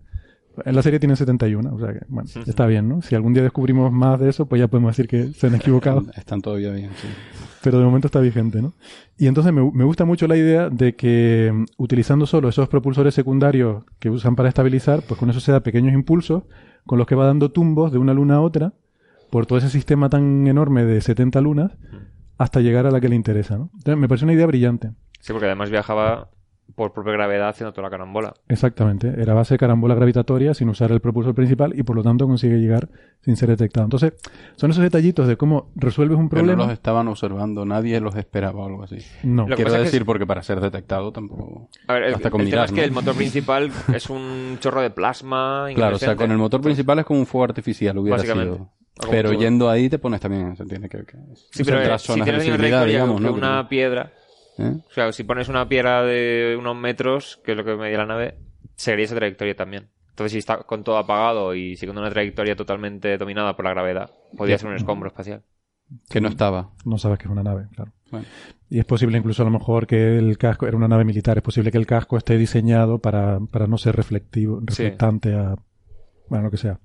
En 0.64 0.74
la 0.74 0.82
serie 0.82 0.98
tienen 0.98 1.16
71, 1.16 1.74
o 1.74 1.78
sea 1.78 1.92
que, 1.92 2.00
bueno, 2.08 2.28
está 2.46 2.66
bien, 2.66 2.88
¿no? 2.88 3.02
Si 3.02 3.14
algún 3.14 3.32
día 3.32 3.42
descubrimos 3.42 3.90
más 3.90 4.20
de 4.20 4.28
eso, 4.28 4.46
pues 4.46 4.60
ya 4.60 4.68
podemos 4.68 4.94
decir 4.94 5.08
que 5.08 5.32
se 5.32 5.46
han 5.46 5.54
equivocado. 5.54 6.04
Están 6.16 6.42
todavía 6.42 6.72
bien, 6.72 6.90
sí. 7.00 7.08
pero 7.62 7.78
de 7.78 7.84
momento 7.84 8.06
está 8.06 8.20
vigente, 8.20 8.60
¿no? 8.60 8.74
Y 9.16 9.26
entonces 9.26 9.52
me, 9.52 9.70
me 9.72 9.84
gusta 9.84 10.04
mucho 10.04 10.26
la 10.26 10.36
idea 10.36 10.68
de 10.68 10.94
que 10.94 11.50
mm, 11.52 11.64
utilizando 11.78 12.26
solo 12.26 12.48
esos 12.48 12.68
propulsores 12.68 13.14
secundarios 13.14 13.84
que 13.98 14.10
usan 14.10 14.36
para 14.36 14.48
estabilizar, 14.48 15.02
pues 15.02 15.18
con 15.18 15.30
eso 15.30 15.40
se 15.40 15.52
da 15.52 15.60
pequeños 15.60 15.94
impulsos 15.94 16.42
con 16.86 16.98
los 16.98 17.06
que 17.06 17.14
va 17.14 17.26
dando 17.26 17.50
tumbos 17.50 17.92
de 17.92 17.98
una 17.98 18.12
luna 18.14 18.36
a 18.36 18.40
otra 18.40 18.72
por 19.30 19.46
todo 19.46 19.58
ese 19.58 19.70
sistema 19.70 20.10
tan 20.10 20.46
enorme 20.46 20.84
de 20.84 21.00
70 21.00 21.40
lunas 21.40 21.72
hasta 22.36 22.60
llegar 22.60 22.86
a 22.86 22.90
la 22.90 23.00
que 23.00 23.08
le 23.08 23.14
interesa, 23.14 23.56
¿no? 23.56 23.70
Entonces, 23.74 23.96
me 23.96 24.08
parece 24.08 24.24
una 24.24 24.34
idea 24.34 24.46
brillante. 24.46 24.90
Sí, 25.20 25.32
porque 25.32 25.46
además 25.46 25.70
viajaba 25.70 26.30
por 26.74 26.92
propia 26.92 27.12
gravedad 27.12 27.48
haciendo 27.48 27.72
toda 27.72 27.88
la 27.88 27.90
carambola. 27.90 28.34
Exactamente. 28.48 29.12
Era 29.20 29.34
base 29.34 29.54
de 29.54 29.58
carambola 29.58 29.94
gravitatoria 29.94 30.54
sin 30.54 30.68
usar 30.68 30.90
el 30.92 31.00
propulsor 31.00 31.34
principal 31.34 31.72
y 31.78 31.82
por 31.82 31.96
lo 31.96 32.02
tanto 32.02 32.26
consigue 32.26 32.58
llegar 32.58 32.88
sin 33.20 33.36
ser 33.36 33.48
detectado. 33.50 33.84
Entonces, 33.84 34.14
son 34.56 34.70
esos 34.70 34.82
detallitos 34.82 35.28
de 35.28 35.36
cómo 35.36 35.70
resuelves 35.76 36.18
un 36.18 36.28
Pero 36.28 36.42
no 36.42 36.46
problema. 36.48 36.64
los 36.64 36.72
estaban 36.72 37.08
observando, 37.08 37.64
nadie 37.64 38.00
los 38.00 38.16
esperaba 38.16 38.60
o 38.62 38.66
algo 38.66 38.82
así. 38.84 38.98
No. 39.22 39.46
Lo 39.48 39.54
Quiero 39.56 39.68
pasa 39.68 39.76
es 39.78 39.80
que 39.82 39.84
decir, 39.86 40.00
es- 40.02 40.06
porque 40.06 40.26
para 40.26 40.42
ser 40.42 40.60
detectado 40.60 41.12
tampoco... 41.12 41.68
A 41.86 41.94
ver, 41.94 42.02
el, 42.04 42.14
Hasta 42.14 42.30
con 42.30 42.40
el 42.40 42.46
tema 42.50 42.62
mirar, 42.62 42.66
es 42.66 42.72
que 42.72 42.84
el 42.84 42.92
motor 42.92 43.14
principal 43.16 43.70
es 43.94 44.10
un 44.10 44.56
chorro 44.60 44.80
de 44.82 44.90
plasma. 44.90 45.66
Claro, 45.74 45.96
o 45.96 45.98
sea, 45.98 46.16
con 46.16 46.30
el 46.30 46.38
motor 46.38 46.60
principal 46.60 46.98
es 46.98 47.04
como 47.04 47.20
un 47.20 47.26
fuego 47.26 47.44
artificial, 47.44 47.96
hubiera 47.98 48.16
Básicamente. 48.16 48.54
sido. 48.56 48.70
Pero 49.10 49.32
yendo 49.32 49.70
ahí 49.70 49.88
te 49.88 49.98
pones 49.98 50.20
también, 50.20 50.54
se 50.54 50.64
tiene 50.66 50.88
que... 50.88 50.98
que 51.04 51.16
Sí, 51.50 51.64
pero 51.64 51.78
eh, 51.78 51.84
otras 51.84 52.02
si 52.02 52.12
zonas 52.12 52.26
de 52.26 52.84
digamos, 52.86 53.20
que 53.20 53.26
¿no? 53.26 53.32
una 53.32 53.66
piedra, 53.68 54.12
¿Eh? 54.58 54.74
o 54.86 54.92
sea, 54.92 55.12
si 55.12 55.24
pones 55.24 55.48
una 55.48 55.68
piedra 55.68 56.02
de 56.02 56.56
unos 56.58 56.76
metros, 56.76 57.40
que 57.44 57.52
es 57.52 57.56
lo 57.56 57.64
que 57.64 57.74
medía 57.76 57.98
la 57.98 58.06
nave, 58.06 58.36
seguiría 58.76 59.06
esa 59.06 59.14
trayectoria 59.16 59.56
también. 59.56 59.88
Entonces, 60.10 60.32
si 60.32 60.38
está 60.38 60.58
con 60.58 60.84
todo 60.84 60.98
apagado 60.98 61.54
y 61.54 61.74
siguiendo 61.76 62.02
una 62.02 62.10
trayectoria 62.10 62.54
totalmente 62.54 63.16
dominada 63.16 63.56
por 63.56 63.64
la 63.64 63.70
gravedad, 63.70 64.10
podría 64.36 64.58
ser 64.58 64.68
un 64.68 64.76
escombro 64.76 65.08
espacial. 65.08 65.42
Que 66.08 66.20
no 66.20 66.28
estaba. 66.28 66.70
No 66.84 66.98
sabes 66.98 67.18
que 67.18 67.24
es 67.24 67.30
una 67.30 67.42
nave, 67.42 67.66
claro. 67.74 67.92
Bueno. 68.10 68.26
Y 68.68 68.78
es 68.78 68.84
posible 68.84 69.18
incluso 69.18 69.42
a 69.42 69.44
lo 69.46 69.50
mejor 69.50 69.86
que 69.86 70.16
el 70.18 70.36
casco 70.38 70.66
era 70.66 70.76
una 70.76 70.88
nave 70.88 71.04
militar, 71.04 71.38
es 71.38 71.42
posible 71.42 71.70
que 71.70 71.78
el 71.78 71.86
casco 71.86 72.16
esté 72.18 72.36
diseñado 72.36 72.98
para, 72.98 73.40
para 73.40 73.66
no 73.66 73.78
ser 73.78 73.96
reflectivo, 73.96 74.60
Sí. 74.60 74.66
reflectante 74.66 75.34
a 75.34 75.56
bueno, 76.32 76.44
lo 76.46 76.50
que 76.50 76.56
sea. 76.56 76.78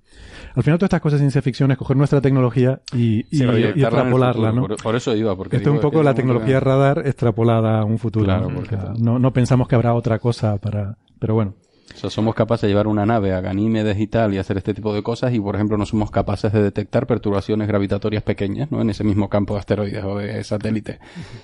Al 0.56 0.64
final 0.64 0.78
todas 0.78 0.90
estas 0.90 1.00
cosas 1.00 1.20
de 1.20 1.24
ciencia 1.24 1.42
ficción 1.42 1.72
es 1.72 1.78
coger 1.78 1.96
nuestra 1.96 2.20
tecnología 2.20 2.82
y, 2.92 3.22
extrapolarla, 3.32 4.50
futuro. 4.50 4.52
¿no? 4.52 4.68
Por, 4.68 4.84
por 4.84 4.96
eso 4.98 5.16
iba, 5.16 5.38
porque... 5.38 5.56
Esto 5.56 5.70
es 5.70 5.76
un 5.76 5.82
poco 5.82 6.04
la 6.04 6.14
tecnología 6.14 6.60
radar 6.60 7.08
extrapolada 7.08 7.80
a 7.80 7.86
un 7.86 7.98
futuro. 7.98 8.26
Claro, 8.26 8.50
¿no? 8.50 8.56
porque 8.56 8.78
no, 9.00 9.20
no 9.20 9.32
pensamos 9.32 9.70
que 9.70 9.76
habrá 9.76 9.94
otra 9.94 10.20
cosa 10.20 10.58
para... 10.58 10.98
Pero 11.18 11.34
bueno, 11.34 11.54
O 11.94 11.98
sea, 12.00 12.10
somos 12.10 12.36
capaces 12.36 12.64
de 12.64 12.68
llevar 12.70 12.86
una 12.88 13.06
nave 13.06 13.34
a 13.34 13.42
Ganímedes 13.42 13.98
y 14.00 14.08
tal 14.08 14.34
y 14.34 14.38
hacer 14.38 14.58
este 14.58 14.74
tipo 14.74 14.94
de 14.94 15.02
cosas 15.02 15.34
y, 15.34 15.40
por 15.40 15.56
ejemplo, 15.56 15.78
no 15.78 15.86
somos 15.86 16.12
capaces 16.12 16.52
de 16.54 16.62
detectar 16.62 17.08
perturbaciones 17.08 17.68
gravitatorias 17.68 18.22
pequeñas, 18.24 18.72
¿no? 18.72 18.82
En 18.82 18.90
ese 18.90 19.04
mismo 19.04 19.30
campo 19.30 19.54
de 19.56 19.62
asteroides 19.62 20.04
o 20.04 20.18
de 20.18 20.44
satélites. 20.44 21.00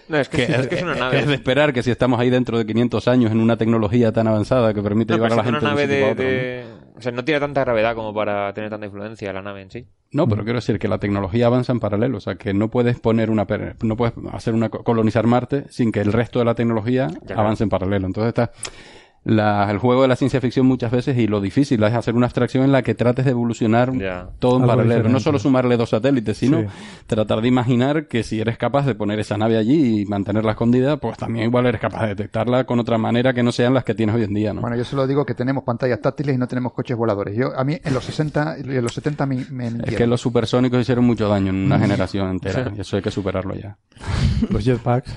No, 0.10 0.18
es 0.18 0.30
que, 0.30 0.44
es, 0.44 0.68
que 0.68 0.76
es 0.76 0.84
una 0.84 0.96
nave. 1.00 1.20
Es 1.20 1.28
de 1.28 1.34
esperar 1.34 1.74
que 1.74 1.82
si 1.82 1.90
estamos 1.92 2.20
ahí 2.20 2.30
dentro 2.30 2.58
de 2.58 2.66
500 2.66 3.08
años 3.08 3.32
en 3.32 3.40
una 3.40 3.58
tecnología 3.58 4.12
tan 4.12 4.28
avanzada 4.28 4.74
que 4.74 4.82
permite 4.84 5.14
No, 5.14 5.18
llevar 5.18 5.34
a 5.34 5.36
la 5.38 5.44
gente 5.44 5.60
una 5.60 5.70
de 5.70 5.76
nave 5.76 5.88
de, 5.88 6.02
¿no? 6.08 6.16
de- 6.16 6.66
O 6.98 7.02
sea, 7.02 7.12
no 7.12 7.24
tiene 7.26 7.40
tanta 7.40 7.62
gravedad 7.62 7.96
como 7.96 8.14
para 8.14 8.54
tener 8.54 8.70
tanta 8.70 8.86
influencia 8.86 9.34
la 9.34 9.42
nave 9.42 9.62
en 9.62 9.72
sí. 9.72 9.88
No, 10.12 10.28
pero 10.28 10.44
quiero 10.44 10.58
decir 10.60 10.78
que 10.78 10.88
la 10.88 11.00
tecnología 11.00 11.48
avanza 11.48 11.72
en 11.72 11.80
paralelo, 11.80 12.18
o 12.18 12.22
sea, 12.22 12.36
que 12.36 12.54
no 12.54 12.70
puedes 12.70 13.00
poner 13.00 13.32
una 13.32 13.48
no 13.82 13.98
puedes 13.98 14.14
hacer 14.32 14.54
una 14.54 14.70
co- 14.70 14.84
colonizar 14.84 15.26
Marte 15.26 15.66
sin 15.70 15.92
que 15.92 16.02
el 16.02 16.14
resto 16.14 16.38
de 16.38 16.46
la 16.46 16.54
tecnología 16.54 17.08
claro. 17.26 17.42
avance 17.42 17.64
en 17.64 17.70
paralelo. 17.72 18.06
Entonces 18.06 18.28
está 18.30 18.52
la- 19.26 19.70
el 19.72 19.78
juego 19.78 20.02
de 20.02 20.08
la 20.10 20.16
ciencia 20.16 20.42
ficción 20.42 20.66
muchas 20.66 20.92
veces 20.92 21.18
y 21.18 21.28
lo 21.28 21.40
difícil 21.42 21.82
es 21.84 21.94
hacer 21.94 22.16
una 22.16 22.26
abstracción 22.26 22.64
en 22.64 22.72
la 22.72 22.82
que 22.82 22.94
trates 22.96 23.26
de 23.26 23.32
evolucionar 23.32 23.92
todo 24.40 24.58
en 24.58 24.64
Algo 24.64 24.76
paralelo, 24.76 25.10
no 25.10 25.20
solo 25.20 25.40
sumarle 25.40 25.78
dos 25.78 25.90
satélites, 25.92 26.38
sino 26.38 26.60
Sí. 26.62 26.68
tratar 27.08 27.42
de 27.42 27.48
imaginar 27.48 28.08
que 28.08 28.24
si 28.24 28.40
eres 28.42 28.58
capaz 28.58 28.86
de 28.86 28.96
poner 28.96 29.20
esa 29.20 29.38
nave 29.38 29.58
allí 29.58 30.02
y 30.02 30.06
mantenerla 30.06 30.52
escondida, 30.52 30.98
pues 30.98 31.18
también 31.18 31.46
igual 31.46 31.66
eres 31.68 31.80
capaz 31.80 32.02
de 32.04 32.08
detectarla 32.10 32.66
con 32.66 32.80
otra 32.80 32.98
manera 32.98 33.34
que 33.34 33.44
no 33.44 33.52
sean 33.52 33.74
las 33.74 33.84
que 33.84 33.96
tienes 33.96 34.16
hoy 34.16 34.24
en 34.24 34.34
día, 34.34 34.54
¿no? 34.54 34.62
Bueno, 34.62 34.76
yo 34.76 34.84
solo 34.84 35.08
digo 35.08 35.26
que 35.26 35.34
tenemos 35.36 35.64
pantallas 35.64 36.02
táctiles 36.02 36.36
y 36.36 36.38
no 36.38 36.48
tenemos 36.48 36.74
coches 36.74 36.98
voladores. 36.98 37.36
Yo, 37.38 37.58
a 37.58 37.64
mí 37.64 37.78
en 37.84 37.94
los 37.94 38.04
60 38.04 38.58
y 38.60 38.76
en 38.76 38.84
los 38.84 38.94
70 38.94 39.26
me, 39.26 39.46
me 39.50 39.68
es 39.86 39.96
que 39.96 40.06
los 40.08 40.20
supersónicos 40.22 40.80
hicieron 40.82 41.06
mucho 41.06 41.28
daño 41.30 41.50
en 41.52 41.64
Mm. 41.64 41.66
una 41.68 41.80
generación 41.80 42.30
entera 42.30 42.72
y 42.76 42.82
eso 42.82 42.96
hay 42.98 43.02
que 43.02 43.12
superarlo 43.12 43.56
ya. 43.56 43.78
los 44.50 44.64
jetpacks... 44.64 45.12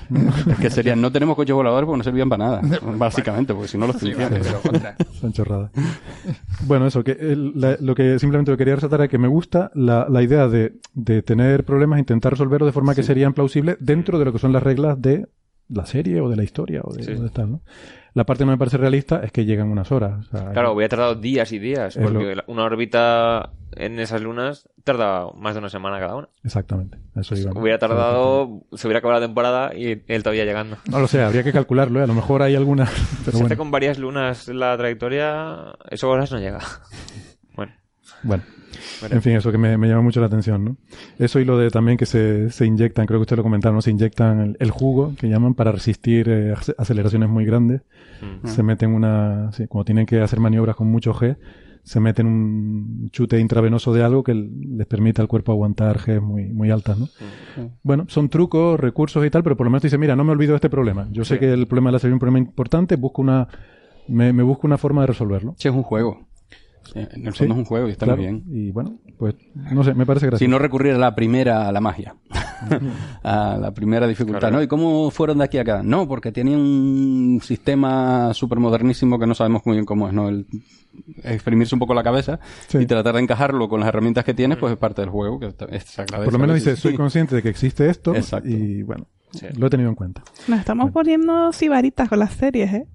Es 0.49 0.57
que 0.59 0.69
serían, 0.69 1.01
no 1.01 1.11
tenemos 1.11 1.35
coches 1.35 1.53
voladores 1.55 1.85
porque 1.85 1.97
no 1.97 2.03
servían 2.03 2.29
para 2.29 2.45
nada, 2.45 2.61
básicamente, 2.97 3.53
porque 3.53 3.67
si 3.67 3.77
no 3.77 3.87
los 3.87 3.96
Sí, 3.99 4.07
utilizan. 4.07 4.31
vale, 4.31 4.43
pero 4.43 4.61
contra. 4.61 4.95
Son 5.19 5.33
chorradas. 5.33 5.71
Bueno, 6.65 6.87
eso, 6.87 7.03
que 7.03 7.11
el- 7.11 7.53
la- 7.55 7.77
lo 7.79 7.95
que 7.95 8.19
simplemente 8.19 8.51
lo 8.51 8.57
quería 8.57 8.75
resaltar 8.75 9.01
es 9.01 9.09
que 9.09 9.17
me 9.17 9.27
gusta 9.27 9.71
la, 9.75 10.07
la 10.09 10.21
idea 10.23 10.47
de, 10.47 10.73
de 10.93 11.21
tener 11.23 11.63
problemas, 11.65 11.99
intentar 11.99 12.33
resolverlos 12.33 12.67
de 12.67 12.73
forma 12.73 12.95
que 12.95 13.03
serían 13.03 13.33
plausibles 13.33 13.77
dentro 13.79 14.19
de 14.19 14.25
lo 14.25 14.33
que 14.33 14.39
son 14.39 14.53
las 14.53 14.63
reglas 14.63 15.01
de 15.01 15.27
la 15.69 15.85
serie 15.85 16.21
o 16.21 16.29
de 16.29 16.35
la 16.37 16.43
historia 16.43 16.81
o 16.83 16.93
de, 16.93 17.03
Sí. 17.03 17.11
o 17.11 17.21
de 17.21 17.29
tal, 17.29 17.51
¿no? 17.51 17.61
La 18.17 18.25
parte 18.25 18.41
que 18.41 18.45
no 18.47 18.51
me 18.53 18.57
parece 18.57 18.77
realista 18.77 19.21
es 19.23 19.31
que 19.31 19.45
llegan 19.45 19.67
unas 19.69 19.91
horas. 19.91 20.25
o 20.33 20.37
sea, 20.37 20.51
Claro, 20.51 20.73
hubiera 20.73 20.89
tardado 20.89 21.13
días 21.13 21.51
y 21.51 21.59
días, 21.59 21.95
porque 22.01 22.33
lo- 22.35 22.43
una 22.47 22.63
órbita 22.63 23.51
en 23.75 23.99
esas 23.99 24.21
lunas 24.23 24.67
tarda 24.83 25.27
más 25.35 25.53
de 25.53 25.59
una 25.59 25.69
semana 25.69 25.99
cada 25.99 26.15
una. 26.15 26.27
Exactamente. 26.43 26.97
a 27.15 27.19
Eso 27.21 27.35
¿no? 27.35 27.59
Hubiera 27.61 27.77
tardado, 27.77 28.63
se 28.73 28.87
hubiera 28.87 28.97
acabado 28.99 29.19
la 29.19 29.27
temporada 29.27 29.75
y 29.75 30.01
él 30.07 30.23
todavía 30.23 30.45
llegando. 30.45 30.77
No 30.89 30.99
lo 30.99 31.07
sé, 31.07 31.21
habría 31.21 31.43
que 31.43 31.53
calcularlo, 31.53 31.99
¿eh? 31.99 32.03
a 32.03 32.07
lo 32.07 32.15
mejor 32.15 32.41
hay 32.41 32.55
alguna. 32.55 32.85
Pero 33.25 33.37
si 33.37 33.43
bueno. 33.43 33.55
con 33.57 33.69
varias 33.69 33.99
lunas 33.99 34.47
la 34.47 34.75
trayectoria, 34.77 35.75
eso 35.91 36.09
horas 36.09 36.31
no 36.31 36.39
llega. 36.39 36.59
bueno, 37.55 37.73
Bueno. 38.23 38.43
En 39.11 39.21
fin, 39.21 39.33
eso 39.33 39.51
que 39.51 39.57
me, 39.57 39.77
me 39.77 39.87
llama 39.87 40.01
mucho 40.01 40.19
la 40.19 40.25
atención, 40.25 40.65
¿no? 40.65 40.77
Eso 41.19 41.39
y 41.39 41.45
lo 41.45 41.57
de 41.57 41.69
también 41.69 41.97
que 41.97 42.05
se, 42.05 42.49
se 42.49 42.65
inyectan, 42.65 43.05
creo 43.05 43.19
que 43.19 43.23
usted 43.23 43.37
lo 43.37 43.43
comentaron, 43.43 43.75
¿no? 43.75 43.81
Se 43.81 43.91
inyectan 43.91 44.39
el, 44.41 44.57
el 44.59 44.71
jugo, 44.71 45.13
que 45.19 45.29
llaman, 45.29 45.53
para 45.53 45.71
resistir 45.71 46.27
eh, 46.29 46.53
ac- 46.53 46.73
aceleraciones 46.77 47.29
muy 47.29 47.45
grandes. 47.45 47.81
Mm. 48.43 48.47
Se 48.47 48.63
meten 48.63 48.91
una... 48.91 49.51
Sí, 49.53 49.67
cuando 49.67 49.85
tienen 49.85 50.05
que 50.05 50.19
hacer 50.21 50.39
maniobras 50.39 50.75
con 50.75 50.87
mucho 50.87 51.13
G, 51.13 51.37
se 51.83 51.99
meten 52.01 52.25
un 52.27 53.09
chute 53.11 53.39
intravenoso 53.39 53.93
de 53.93 54.03
algo 54.03 54.21
que 54.23 54.33
les 54.33 54.85
permite 54.87 55.21
al 55.21 55.27
cuerpo 55.29 55.53
aguantar 55.53 55.97
Gs 55.99 56.21
muy, 56.21 56.45
muy 56.47 56.69
altas, 56.69 56.97
¿no? 56.99 57.07
Bueno, 57.83 58.05
son 58.09 58.27
trucos, 58.27 58.77
recursos 58.79 59.25
y 59.25 59.29
tal, 59.29 59.41
pero 59.43 59.55
por 59.55 59.65
lo 59.65 59.71
menos 59.71 59.83
dice, 59.83 59.97
mira, 59.97 60.15
no 60.15 60.25
me 60.25 60.31
olvido 60.33 60.51
de 60.51 60.57
este 60.57 60.69
problema. 60.69 61.07
Yo 61.11 61.23
sé 61.23 61.35
Sí. 61.35 61.39
que 61.39 61.53
el 61.53 61.65
problema 61.67 61.89
de 61.89 61.93
la 61.93 61.99
serie 61.99 62.11
es 62.11 62.15
un 62.15 62.19
problema 62.19 62.39
importante, 62.39 62.97
busco 62.97 63.21
una, 63.21 63.47
me, 64.09 64.33
me 64.33 64.43
busco 64.43 64.67
una 64.67 64.77
forma 64.77 65.01
de 65.01 65.07
resolverlo. 65.07 65.55
Sí, 65.57 65.69
es 65.69 65.73
un 65.73 65.83
juego. 65.83 66.26
En 66.95 67.27
el 67.27 67.33
Sí, 67.33 67.39
fondo 67.39 67.53
es 67.55 67.59
un 67.59 67.65
juego 67.65 67.87
y 67.87 67.91
está 67.91 68.05
claro. 68.05 68.21
muy 68.21 68.25
bien. 68.31 68.43
Y 68.49 68.71
bueno, 68.71 68.99
pues 69.17 69.35
no 69.55 69.83
sé, 69.83 69.93
me 69.93 70.05
parece 70.05 70.25
gracioso. 70.27 70.43
Si 70.45 70.49
no 70.49 70.59
recurrir 70.59 70.93
a 70.93 70.97
la 70.97 71.15
primera, 71.15 71.67
a 71.67 71.71
la 71.71 71.81
magia. 71.81 72.15
a 73.23 73.57
la 73.59 73.71
primera 73.73 74.07
dificultad. 74.07 74.39
Claro. 74.39 74.57
¿no? 74.57 74.63
¿Y 74.63 74.67
cómo 74.67 75.11
fueron 75.11 75.37
de 75.39 75.43
aquí 75.45 75.57
a 75.57 75.61
acá? 75.61 75.81
No, 75.83 76.07
porque 76.07 76.31
tenían 76.31 76.59
un 76.59 77.39
sistema 77.43 78.33
súper 78.33 78.59
modernísimo 78.59 79.19
que 79.19 79.27
no 79.27 79.35
sabemos 79.35 79.61
muy 79.65 79.75
bien 79.75 79.85
cómo 79.85 80.07
es, 80.07 80.13
¿no? 80.13 80.29
El 80.29 80.47
exprimirse 81.23 81.75
un 81.75 81.79
poco 81.79 81.93
la 81.93 82.03
cabeza 82.03 82.39
Sí. 82.67 82.79
y 82.79 82.85
tratar 82.85 83.15
de 83.15 83.21
encajarlo 83.21 83.69
con 83.69 83.79
las 83.79 83.89
herramientas 83.89 84.23
que 84.25 84.33
tienes, 84.33 84.57
pues 84.57 84.73
es 84.73 84.79
parte 84.79 85.01
del 85.01 85.09
juego, 85.11 85.39
que 85.39 85.51
se. 85.51 86.03
Por 86.05 86.33
lo 86.33 86.39
menos 86.39 86.55
dice, 86.55 86.75
soy 86.75 86.95
consciente 86.95 87.35
de 87.35 87.43
que 87.43 87.49
existe 87.49 87.89
esto 87.89 88.15
Exacto. 88.15 88.49
y 88.49 88.81
bueno, 88.83 89.05
Sí. 89.31 89.45
lo 89.57 89.67
he 89.67 89.69
tenido 89.69 89.89
en 89.89 89.95
cuenta. 89.95 90.23
Nos 90.47 90.59
estamos 90.59 90.91
poniendo 90.91 91.51
sibaritas 91.51 92.09
con 92.09 92.19
las 92.19 92.33
series, 92.33 92.73
¿eh? 92.73 92.87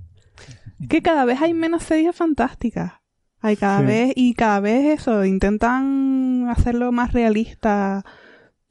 Es 0.81 0.89
que 0.89 1.01
cada 1.03 1.25
vez 1.25 1.41
hay 1.41 1.55
menos 1.55 1.85
series 1.85 2.17
fantásticas. 2.17 2.95
Hay 3.43 3.57
cada 3.57 3.81
Sí. 3.81 3.87
vez, 3.87 4.13
y 4.17 4.35
cada 4.35 4.61
vez 4.61 5.01
eso, 5.01 5.25
intentan 5.25 6.47
hacerlo 6.49 6.93
más 6.93 7.13
realista. 7.13 8.05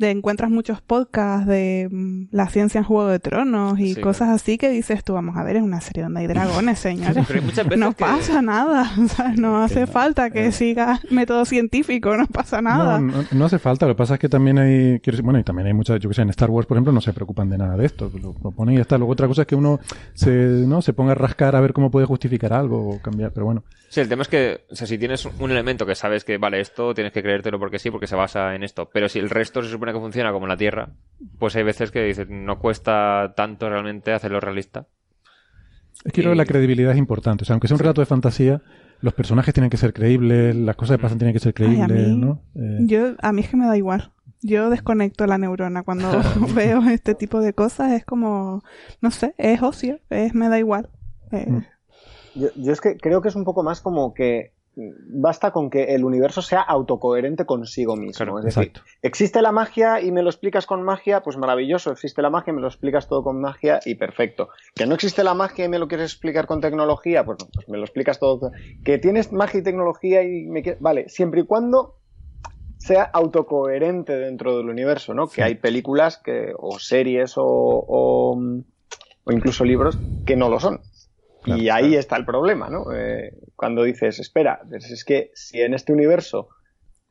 De, 0.01 0.09
encuentras 0.11 0.51
muchos 0.51 0.81
podcasts 0.81 1.47
de 1.47 1.87
mm, 1.89 2.23
la 2.31 2.47
ciencia 2.49 2.79
en 2.79 2.83
Juego 2.83 3.07
de 3.07 3.19
Tronos 3.19 3.79
y 3.79 3.93
Sí, 3.95 4.01
cosas 4.01 4.29
así 4.29 4.57
que 4.57 4.69
dices 4.69 5.03
tú, 5.03 5.13
vamos 5.13 5.37
a 5.37 5.43
ver, 5.43 5.55
es 5.57 5.63
una 5.63 5.79
serie 5.79 6.03
donde 6.03 6.21
hay 6.21 6.27
dragones, 6.27 6.79
señores. 6.79 7.23
Pero 7.27 7.39
hay 7.39 7.45
muchas 7.45 7.65
veces 7.65 7.79
No 7.79 7.93
que- 7.93 8.03
pasa 8.03 8.41
nada, 8.41 8.91
¿sabes? 9.07 9.39
no 9.39 9.63
hace 9.63 9.81
no, 9.81 9.87
falta 9.87 10.29
que 10.29 10.47
eh. 10.47 10.51
siga 10.51 10.99
método 11.09 11.45
científico, 11.45 12.17
no 12.17 12.27
pasa 12.27 12.61
nada. 12.61 12.99
No, 12.99 13.11
no, 13.21 13.25
no 13.31 13.45
hace 13.45 13.59
falta. 13.59 13.85
Lo 13.87 13.93
que 13.93 13.97
pasa 13.99 14.15
es 14.15 14.19
que 14.19 14.29
también 14.29 14.57
hay, 14.59 14.99
quiero 14.99 15.15
decir, 15.15 15.23
bueno, 15.23 15.39
y 15.39 15.43
también 15.43 15.67
hay 15.67 15.73
muchas, 15.73 15.99
yo 15.99 16.09
que 16.09 16.15
sé, 16.15 16.21
en 16.23 16.29
Star 16.31 16.49
Wars, 16.49 16.67
por 16.67 16.75
ejemplo, 16.77 16.91
no 16.91 17.01
se 17.01 17.13
preocupan 17.13 17.49
de 17.49 17.57
nada 17.57 17.77
de 17.77 17.85
esto. 17.85 18.11
Lo, 18.21 18.35
lo 18.43 18.51
ponen 18.51 18.73
y 18.73 18.77
ya 18.77 18.81
está. 18.81 18.97
Luego 18.97 19.13
otra 19.13 19.27
cosa 19.27 19.41
es 19.41 19.47
que 19.47 19.55
uno 19.55 19.79
se, 20.13 20.31
¿no? 20.31 20.81
se 20.81 20.93
ponga 20.93 21.11
a 21.13 21.15
rascar 21.15 21.55
a 21.55 21.61
ver 21.61 21.73
cómo 21.73 21.91
puede 21.91 22.05
justificar 22.05 22.53
algo 22.53 22.89
o 22.89 23.01
cambiar. 23.01 23.31
Pero 23.31 23.45
bueno, 23.45 23.63
Sí, 23.89 23.99
el 23.99 24.07
tema 24.07 24.21
es 24.21 24.29
que, 24.29 24.61
o 24.71 24.75
sea, 24.75 24.87
si 24.87 24.97
tienes 24.97 25.25
un 25.25 25.51
elemento 25.51 25.85
que 25.85 25.95
sabes 25.95 26.23
que, 26.23 26.37
vale, 26.37 26.61
esto 26.61 26.93
tienes 26.93 27.11
que 27.11 27.21
creértelo 27.21 27.59
porque 27.59 27.77
sí, 27.77 27.91
porque 27.91 28.07
se 28.07 28.15
basa 28.15 28.55
en 28.55 28.63
esto, 28.63 28.89
pero 28.93 29.09
si 29.09 29.19
el 29.19 29.29
resto 29.29 29.61
se 29.61 29.69
supone 29.69 29.90
que 29.93 29.99
funciona 29.99 30.31
como 30.31 30.47
la 30.47 30.57
Tierra, 30.57 30.89
pues 31.39 31.55
hay 31.55 31.63
veces 31.63 31.91
que 31.91 32.03
dices, 32.03 32.27
no 32.29 32.59
cuesta 32.59 33.33
tanto 33.35 33.69
realmente 33.69 34.11
hacerlo 34.13 34.39
realista. 34.39 34.87
es 36.05 36.11
que 36.13 36.21
creo 36.21 36.31
que 36.33 36.37
la 36.37 36.45
credibilidad 36.45 36.91
es 36.91 36.97
importante. 36.97 37.43
O 37.43 37.45
sea, 37.45 37.53
aunque 37.53 37.67
sea 37.67 37.75
un 37.75 37.79
relato 37.81 38.01
de 38.01 38.05
fantasía, 38.07 38.61
los 39.01 39.13
personajes 39.13 39.53
tienen 39.53 39.69
que 39.69 39.77
ser 39.77 39.93
creíbles, 39.93 40.55
las 40.55 40.75
cosas 40.75 40.97
que 40.97 41.01
pasan 41.03 41.17
tienen 41.17 41.33
que 41.33 41.39
ser 41.39 41.53
Ay, 41.57 41.63
a 41.81 41.85
creíbles, 41.87 42.07
mí- 42.09 42.17
¿no? 42.17 42.41
Eh, 42.55 42.79
Yo, 42.81 43.15
a 43.21 43.31
mí 43.33 43.41
es 43.41 43.49
que 43.49 43.57
me 43.57 43.65
da 43.67 43.77
igual. 43.77 44.11
Yo 44.43 44.69
desconecto 44.71 45.27
la 45.27 45.37
neurona 45.37 45.83
cuando 45.83 46.09
veo 46.55 46.81
este 46.89 47.13
tipo 47.13 47.41
de 47.41 47.53
cosas. 47.53 47.91
Es 47.93 48.05
como, 48.05 48.63
no 49.01 49.11
sé, 49.11 49.35
es 49.37 49.61
ocio, 49.61 49.99
es 50.09 50.33
me 50.33 50.49
da 50.49 50.57
igual. 50.59 50.89
Eh, 51.31 51.45
Mm. 51.49 51.63
Yo, 52.33 52.47
yo 52.55 52.71
es 52.71 52.79
que 52.79 52.95
creo 52.97 53.21
que 53.21 53.27
es 53.27 53.35
un 53.35 53.43
poco 53.43 53.61
más 53.61 53.81
como 53.81 54.13
que 54.13 54.53
basta 54.75 55.51
con 55.51 55.69
que 55.69 55.95
el 55.95 56.05
universo 56.05 56.41
sea 56.41 56.61
autocoherente 56.61 57.45
consigo 57.45 57.95
mismo. 57.95 58.13
Claro, 58.13 58.39
es 58.39 58.45
decir, 58.45 58.63
exacto. 58.63 58.89
existe 59.01 59.41
la 59.41 59.51
magia 59.51 60.01
y 60.01 60.11
me 60.11 60.23
lo 60.23 60.29
explicas 60.29 60.65
con 60.65 60.83
magia, 60.83 61.21
pues 61.21 61.37
maravilloso. 61.37 61.91
Existe 61.91 62.21
la 62.21 62.29
magia 62.29 62.51
y 62.51 62.55
me 62.55 62.61
lo 62.61 62.67
explicas 62.67 63.07
todo 63.07 63.23
con 63.23 63.41
magia 63.41 63.79
y 63.85 63.95
perfecto. 63.95 64.49
Que 64.73 64.85
no 64.85 64.95
existe 64.95 65.23
la 65.23 65.33
magia 65.33 65.65
y 65.65 65.69
me 65.69 65.79
lo 65.79 65.87
quieres 65.87 66.11
explicar 66.11 66.47
con 66.47 66.61
tecnología, 66.61 67.25
pues, 67.25 67.39
no, 67.39 67.47
pues 67.53 67.67
me 67.67 67.77
lo 67.77 67.83
explicas 67.83 68.19
todo. 68.19 68.51
Que 68.83 68.97
tienes 68.97 69.31
magia 69.33 69.59
y 69.59 69.63
tecnología 69.63 70.23
y 70.23 70.47
me 70.47 70.63
quieres... 70.63 70.81
Vale, 70.81 71.09
siempre 71.09 71.41
y 71.41 71.45
cuando 71.45 71.97
sea 72.77 73.03
autocoherente 73.03 74.17
dentro 74.17 74.57
del 74.57 74.69
universo, 74.69 75.13
¿no? 75.13 75.27
Que 75.27 75.43
hay 75.43 75.55
películas 75.55 76.17
que, 76.17 76.53
o 76.57 76.79
series 76.79 77.37
o, 77.37 77.43
o, 77.45 78.39
o 79.23 79.31
incluso 79.31 79.65
libros 79.65 79.99
que 80.25 80.35
no 80.35 80.49
lo 80.49 80.59
son. 80.59 80.81
Y 81.45 81.69
ahí 81.69 81.95
está 81.95 82.15
el 82.17 82.25
problema, 82.25 82.69
¿no? 82.69 82.85
Eh, 82.93 83.33
cuando 83.55 83.83
dices, 83.83 84.19
espera, 84.19 84.61
pues 84.69 84.89
es 84.91 85.03
que 85.03 85.31
si 85.33 85.61
en 85.61 85.73
este 85.73 85.91
universo 85.93 86.49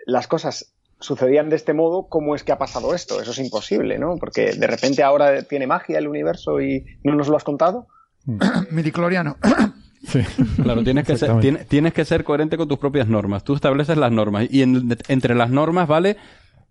las 0.06 0.26
cosas 0.26 0.72
sucedían 1.00 1.48
de 1.48 1.56
este 1.56 1.72
modo, 1.72 2.08
¿cómo 2.08 2.34
es 2.34 2.44
que 2.44 2.52
ha 2.52 2.58
pasado 2.58 2.94
esto? 2.94 3.20
Eso 3.20 3.30
es 3.30 3.38
imposible, 3.38 3.98
¿no? 3.98 4.16
Porque 4.18 4.52
de 4.52 4.66
repente 4.66 5.02
ahora 5.02 5.42
tiene 5.42 5.66
magia 5.66 5.98
el 5.98 6.08
universo 6.08 6.60
y 6.60 6.84
no 7.04 7.14
nos 7.14 7.28
lo 7.28 7.36
has 7.36 7.44
contado. 7.44 7.86
Midicloriano. 8.70 9.36
sí. 10.06 10.20
Claro, 10.62 10.82
tienes 10.84 11.06
que, 11.06 11.16
ser, 11.16 11.40
tienes, 11.40 11.66
tienes 11.66 11.92
que 11.94 12.04
ser 12.04 12.24
coherente 12.24 12.56
con 12.56 12.68
tus 12.68 12.78
propias 12.78 13.08
normas. 13.08 13.44
Tú 13.44 13.54
estableces 13.54 13.96
las 13.96 14.12
normas 14.12 14.46
y 14.50 14.62
en- 14.62 14.96
entre 15.08 15.34
las 15.34 15.50
normas 15.50 15.88
vale 15.88 16.16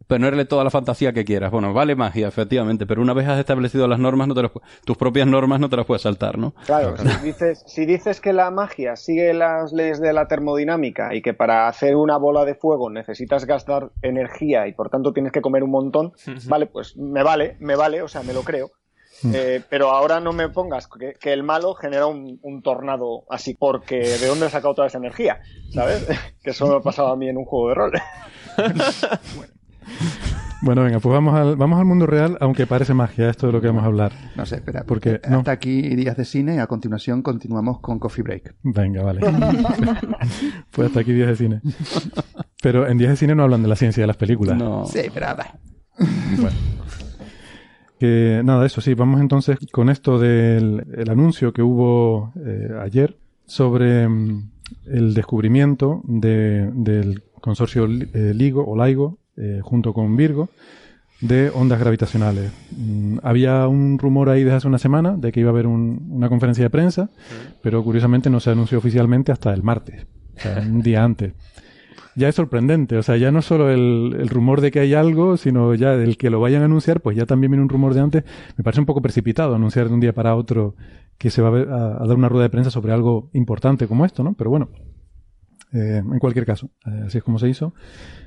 ponerle 0.08 0.46
toda 0.46 0.64
la 0.64 0.70
fantasía 0.70 1.14
que 1.14 1.26
quieras. 1.26 1.52
Bueno, 1.52 1.74
vale 1.74 1.96
magia, 1.96 2.28
efectivamente, 2.28 2.86
pero 2.86 3.02
una 3.02 3.14
vez 3.14 3.28
has 3.28 3.40
establecido 3.40 3.88
las 3.88 4.00
normas, 4.00 4.28
no 4.28 4.36
te 4.36 4.44
las 4.44 4.52
tus 4.86 4.98
propias 4.98 5.28
normas 5.28 5.60
no 5.60 5.70
te 5.70 5.78
las 5.78 5.86
puedes 5.86 6.02
saltar, 6.02 6.38
¿no? 6.38 6.54
Claro, 6.66 6.96
si 6.98 7.08
dices, 7.24 7.64
si 7.68 7.86
dices 7.86 8.20
que 8.20 8.34
la 8.34 8.52
magia 8.52 8.96
sigue 8.96 9.34
las 9.34 9.72
leyes 9.72 10.00
de 10.00 10.14
la 10.14 10.28
termodinámica 10.28 11.14
y 11.14 11.22
que 11.22 11.34
para 11.34 11.68
hacer 11.68 11.96
una 11.96 12.18
bola 12.18 12.46
de 12.46 12.56
fuego 12.56 12.90
necesitas 12.90 13.46
gastar 13.46 13.92
energía 14.02 14.68
y 14.68 14.74
por 14.74 14.90
tanto 14.90 15.14
tienes 15.14 15.32
que 15.32 15.42
comer 15.42 15.64
un 15.64 15.72
montón, 15.72 16.14
vale, 16.48 16.66
pues 16.66 16.98
me 16.98 17.24
vale, 17.24 17.58
me 17.60 17.76
vale, 17.76 18.02
o 18.02 18.08
sea, 18.08 18.24
me 18.24 18.34
lo 18.34 18.44
creo. 18.44 18.72
Eh, 19.34 19.62
pero 19.70 19.90
ahora 19.90 20.22
no 20.22 20.32
me 20.32 20.48
pongas 20.48 20.88
que, 20.88 21.16
que 21.20 21.34
el 21.34 21.44
malo 21.44 21.74
genera 21.74 22.06
un, 22.06 22.40
un 22.42 22.62
tornado 22.62 23.26
así, 23.30 23.54
porque 23.54 23.98
¿de 23.98 24.28
dónde 24.28 24.46
he 24.46 24.50
sacado 24.50 24.76
toda 24.76 24.88
esa 24.88 24.98
energía? 24.98 25.42
¿Sabes? 25.74 26.08
que 26.44 26.52
eso 26.52 26.68
me 26.68 26.76
ha 26.78 26.80
pasado 26.80 27.10
a 27.10 27.18
mí 27.18 27.28
en 27.28 27.38
un 27.38 27.46
juego 27.46 27.70
de 27.70 27.76
rol. 27.76 27.92
Bueno, 29.36 29.54
venga, 30.62 31.00
pues 31.00 31.14
vamos 31.14 31.34
al, 31.36 31.56
vamos 31.56 31.80
al 31.80 31.86
mundo 31.86 32.06
real, 32.06 32.38
aunque 32.42 32.68
parece 32.68 32.94
magia 32.94 33.30
esto 33.30 33.48
de 33.48 33.54
lo 33.54 33.62
que 33.62 33.68
vamos 33.68 33.84
a 33.84 33.88
hablar. 33.88 34.12
No 34.36 34.46
sé, 34.46 34.56
espera. 34.58 34.84
Porque, 34.86 35.16
Hasta 35.16 35.30
no. 35.30 35.44
aquí 35.46 35.82
días 35.96 36.18
de 36.18 36.26
cine 36.26 36.56
y 36.56 36.58
a 36.60 36.68
continuación 36.68 37.22
continuamos 37.22 37.80
con 37.80 38.00
Coffee 38.00 38.24
Break. 38.24 38.56
Venga, 38.64 39.04
vale. 39.04 39.22
pues 40.72 40.88
hasta 40.88 41.00
aquí 41.00 41.14
días 41.14 41.28
de 41.30 41.36
cine. 41.36 41.62
Pero 42.62 42.88
en 42.88 42.98
días 42.98 43.12
de 43.12 43.18
cine 43.18 43.36
no 43.36 43.44
hablan 43.44 43.62
de 43.62 43.70
la 43.70 43.76
ciencia 43.76 44.02
de 44.04 44.08
las 44.08 44.18
películas. 44.18 44.58
No. 44.58 44.86
Sí, 44.86 45.02
pero 45.14 45.28
va. 45.28 45.54
Que 48.00 48.42
nada, 48.46 48.66
eso 48.66 48.80
sí, 48.80 48.94
vamos 48.94 49.20
entonces 49.20 49.58
con 49.72 49.90
esto 49.90 50.20
del 50.20 50.86
el 50.96 51.10
anuncio 51.10 51.52
que 51.52 51.62
hubo 51.62 52.32
eh, 52.46 52.70
ayer 52.82 53.18
sobre 53.46 54.08
mm, 54.08 54.50
el 54.86 55.14
descubrimiento 55.14 56.02
de- 56.06 56.70
del 56.74 57.24
consorcio 57.42 57.86
eh, 57.86 58.34
LIGO 58.34 58.64
o 58.66 58.86
LIGO 58.86 59.18
eh, 59.40 59.60
junto 59.64 59.94
con 59.94 60.16
Virgo 60.16 60.50
de 61.22 61.52
ondas 61.54 61.80
gravitacionales. 61.80 62.52
Mm, 62.78 63.18
había 63.24 63.68
un 63.68 63.98
rumor 64.00 64.30
ahí 64.30 64.44
desde 64.44 64.58
hace 64.58 64.68
una 64.68 64.78
semana 64.78 65.18
de 65.18 65.32
que 65.32 65.40
iba 65.42 65.50
a 65.50 65.54
haber 65.54 65.68
un- 65.68 66.08
una 66.12 66.30
conferencia 66.30 66.64
de 66.64 66.70
prensa, 66.70 67.10
pero 67.62 67.84
curiosamente 67.84 68.30
no 68.30 68.40
se 68.40 68.52
anunció 68.52 68.78
oficialmente 68.78 69.32
hasta 69.32 69.54
el 69.54 69.62
martes, 69.64 70.08
o 70.38 70.40
sea, 70.40 70.62
un 70.66 70.82
día 70.82 71.04
antes. 71.04 71.34
Ya 72.16 72.28
es 72.28 72.36
sorprendente, 72.36 72.98
o 72.98 73.04
sea, 73.04 73.18
ya 73.18 73.32
no 73.32 73.42
solo 73.42 73.70
el, 73.70 74.16
el 74.20 74.30
rumor 74.30 74.62
de 74.62 74.72
que 74.72 74.80
hay 74.80 74.94
algo, 74.94 75.38
sino 75.38 75.74
ya 75.76 75.96
del 75.96 76.18
que 76.18 76.30
lo 76.30 76.40
vayan 76.40 76.62
a 76.62 76.66
anunciar, 76.66 77.02
pues 77.02 77.16
ya 77.16 77.26
también 77.26 77.52
viene 77.52 77.64
un 77.64 77.70
rumor 77.70 77.94
de 77.94 78.02
antes. 78.02 78.24
Me 78.58 78.64
parece 78.64 78.80
un 78.82 78.86
poco 78.86 79.02
precipitado 79.02 79.56
anunciar 79.56 79.88
de 79.88 79.94
un 79.94 80.00
día 80.02 80.14
para 80.14 80.36
otro 80.36 80.76
que 81.18 81.30
se 81.30 81.42
va 81.42 81.50
a 81.50 82.06
dar 82.08 82.18
una 82.18 82.28
rueda 82.30 82.44
de 82.44 82.50
prensa 82.50 82.72
sobre 82.72 82.94
algo 82.94 83.30
importante 83.34 83.88
como 83.88 84.06
esto, 84.06 84.24
¿no? 84.24 84.34
Pero 84.34 84.50
bueno, 84.50 84.70
eh, 85.74 86.02
en 86.04 86.20
cualquier 86.20 86.46
caso, 86.46 86.72
eh, 86.86 87.04
así 87.08 87.18
es 87.20 87.24
como 87.24 87.40
se 87.40 87.48
hizo. 87.50 87.74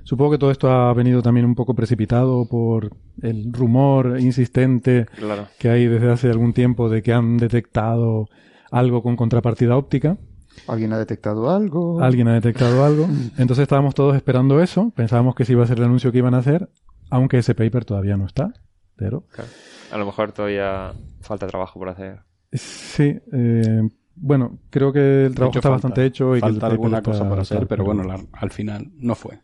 Supongo 0.05 0.33
que 0.33 0.39
todo 0.39 0.51
esto 0.51 0.71
ha 0.71 0.93
venido 0.95 1.23
también 1.23 1.47
un 1.47 1.55
poco 1.55 1.75
precipitado 1.75 2.47
por 2.49 2.91
el 3.23 3.53
rumor 3.53 4.19
insistente 4.21 5.07
Claro. 5.17 5.47
que 5.59 5.69
hay 5.69 5.87
desde 5.87 6.11
hace 6.11 6.29
algún 6.31 6.53
tiempo 6.53 6.89
de 6.89 7.03
que 7.03 7.13
han 7.13 7.37
detectado 7.37 8.29
algo 8.71 9.03
con 9.03 9.17
contrapartida 9.17 9.77
óptica. 9.77 10.17
¿Alguien 10.67 10.93
ha 10.93 10.99
detectado 10.99 11.51
algo? 11.51 12.01
Alguien 12.03 12.29
ha 12.29 12.35
detectado 12.35 12.85
algo. 12.85 13.07
Entonces 13.39 13.63
estábamos 13.63 13.95
todos 13.95 14.15
esperando 14.17 14.61
eso. 14.61 14.93
Pensábamos 14.95 15.35
que 15.35 15.45
ese 15.45 15.53
iba 15.53 15.65
a 15.65 15.67
ser 15.67 15.79
el 15.79 15.85
anuncio 15.85 16.13
que 16.13 16.19
iban 16.19 16.35
a 16.35 16.39
hacer, 16.39 16.69
aunque 17.11 17.39
ese 17.39 17.55
paper 17.55 17.85
todavía 17.85 18.17
no 18.17 18.27
está. 18.27 18.53
Pero 18.97 19.25
A 19.91 19.97
lo 19.99 20.05
mejor 20.07 20.33
todavía 20.33 20.93
falta 21.21 21.47
trabajo 21.47 21.79
por 21.79 21.89
hacer. 21.89 22.21
sí, 22.53 23.19
eh, 23.33 23.81
bueno, 24.15 24.59
creo 24.69 24.93
que 24.93 25.25
el 25.27 25.35
trabajo 25.35 25.53
hecho, 25.53 25.59
está 25.61 25.71
falta- 25.71 25.89
bastante 25.89 26.05
hecho 26.05 26.37
y 26.37 26.41
que 26.41 26.47
el 26.49 26.63
alguna 26.63 26.99
está- 26.99 27.11
cosa 27.11 27.29
para 27.29 27.43
está- 27.43 27.55
hacer, 27.57 27.67
pero 27.67 27.85
bueno, 27.85 28.03
la- 28.05 28.21
al 28.33 28.51
final 28.51 28.91
no 28.99 29.15
fue. 29.15 29.39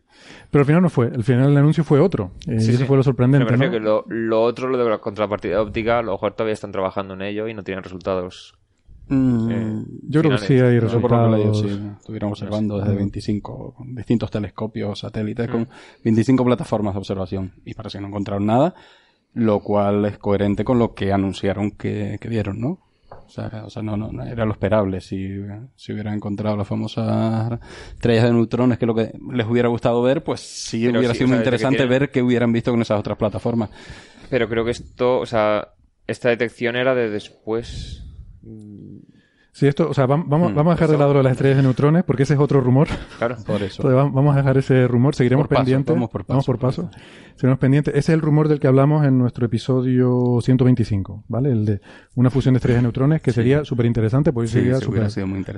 Pero 0.50 0.62
al 0.62 0.66
final 0.66 0.82
no 0.82 0.88
fue. 0.90 1.06
Al 1.06 1.24
final 1.24 1.50
el 1.50 1.56
anuncio 1.56 1.84
fue 1.84 2.00
otro. 2.00 2.32
Eh, 2.46 2.56
y 2.60 2.70
eso 2.70 2.86
fue 2.86 2.96
lo 2.96 3.02
sorprendente. 3.02 3.56
Me 3.56 3.66
¿no? 3.66 3.70
que 3.72 3.80
lo, 3.80 4.04
lo 4.08 4.42
otro, 4.42 4.68
lo 4.68 4.78
de 4.78 4.88
la 4.88 4.98
contrapartida 4.98 5.60
óptica, 5.60 5.98
a 5.98 6.02
lo 6.02 6.12
mejor 6.12 6.32
todavía 6.34 6.54
están 6.54 6.72
trabajando 6.72 7.14
en 7.14 7.22
ello 7.22 7.48
y 7.48 7.54
no 7.54 7.62
tienen 7.64 7.82
resultados. 7.84 8.54
eh, 9.10 9.82
Yo 10.02 10.20
creo 10.22 10.38
que 10.38 10.46
sí 10.46 10.54
hay 10.54 10.80
Yo 10.80 11.00
por 11.00 11.10
lo 11.10 11.18
que 11.18 11.24
he 11.24 11.36
leído, 11.38 11.52
resultados. 11.52 11.60
sí. 11.60 11.90
Estuvieron 11.98 12.30
observando 12.30 12.78
desde 12.78 12.94
25 12.94 13.76
distintos 13.94 14.30
telescopios, 14.30 14.98
satélites, 14.98 15.48
Mm. 15.48 15.52
con 15.52 15.68
25 16.04 16.44
plataformas 16.44 16.94
de 16.94 16.98
observación. 16.98 17.52
Y 17.64 17.74
parece 17.74 17.98
que 17.98 18.02
no 18.02 18.08
encontraron 18.08 18.46
nada, 18.46 18.74
lo 19.34 19.60
cual 19.60 20.04
es 20.06 20.18
coherente 20.18 20.64
con 20.64 20.78
lo 20.78 20.94
que 20.94 21.12
anunciaron 21.12 21.70
que, 21.70 22.18
que 22.20 22.28
dieron, 22.28 22.60
¿no? 22.60 22.78
O 23.28 23.30
sea, 23.30 23.62
o 23.66 23.68
sea 23.68 23.82
no, 23.82 23.94
no, 23.94 24.10
no 24.10 24.24
era 24.24 24.46
lo 24.46 24.52
esperable. 24.52 25.02
Si, 25.02 25.28
si 25.76 25.92
hubieran 25.92 26.14
encontrado 26.14 26.56
las 26.56 26.66
famosas 26.66 27.60
estrellas 27.92 28.24
de 28.24 28.32
neutrones, 28.32 28.78
que 28.78 28.86
lo 28.86 28.94
que 28.94 29.12
les 29.32 29.46
hubiera 29.46 29.68
gustado 29.68 30.00
ver, 30.00 30.24
pues 30.24 30.40
sí 30.40 30.86
Pero 30.86 30.98
hubiera 30.98 31.12
sí, 31.12 31.18
sido 31.18 31.28
muy 31.28 31.36
que 31.36 31.40
interesante 31.42 31.84
ver 31.84 32.10
qué 32.10 32.22
hubieran 32.22 32.52
visto 32.52 32.70
con 32.70 32.80
esas 32.80 32.98
otras 32.98 33.18
plataformas. 33.18 33.68
Pero 34.30 34.48
creo 34.48 34.64
que 34.64 34.70
esto, 34.70 35.18
o 35.18 35.26
sea, 35.26 35.74
esta 36.06 36.30
detección 36.30 36.74
era 36.74 36.94
de 36.94 37.10
después. 37.10 38.02
Sí, 39.58 39.66
esto, 39.66 39.88
o 39.90 39.94
sea, 39.94 40.06
vamos, 40.06 40.26
Mm, 40.28 40.54
vamos 40.54 40.66
a 40.70 40.74
dejar 40.76 40.88
de 40.88 40.98
lado 40.98 41.20
las 41.20 41.32
estrellas 41.32 41.56
de 41.56 41.64
neutrones, 41.64 42.04
porque 42.04 42.22
ese 42.22 42.34
es 42.34 42.38
otro 42.38 42.60
rumor. 42.60 42.86
Claro. 43.18 43.36
Por 43.46 43.60
eso. 43.60 43.82
Entonces, 43.82 43.98
vam- 43.98 44.12
vamos 44.14 44.34
a 44.34 44.36
dejar 44.38 44.56
ese 44.56 44.86
rumor, 44.86 45.16
seguiremos 45.16 45.48
Por 45.48 45.56
paso, 45.56 45.64
pendientes. 45.64 45.92
vamos 45.94 46.10
por 46.10 46.24
paso. 46.24 46.86
paso. 46.88 46.90
Seguiremos 47.34 47.58
pendientes. 47.58 47.92
Ese 47.92 48.12
es 48.12 48.14
el 48.14 48.20
rumor 48.20 48.46
del 48.46 48.60
que 48.60 48.68
hablamos 48.68 49.04
en 49.04 49.18
nuestro 49.18 49.46
episodio 49.46 50.38
125, 50.40 51.24
¿vale? 51.26 51.50
El 51.50 51.64
de 51.66 51.80
una 52.14 52.30
fusión 52.30 52.54
de 52.54 52.58
estrellas 52.58 52.78
de 52.78 52.82
neutrones, 52.84 53.20
que 53.20 53.32
sería 53.32 53.64
súper 53.64 53.86
interesante, 53.86 54.32
porque 54.32 54.46
Sí, 54.46 54.60
sería 54.60 54.76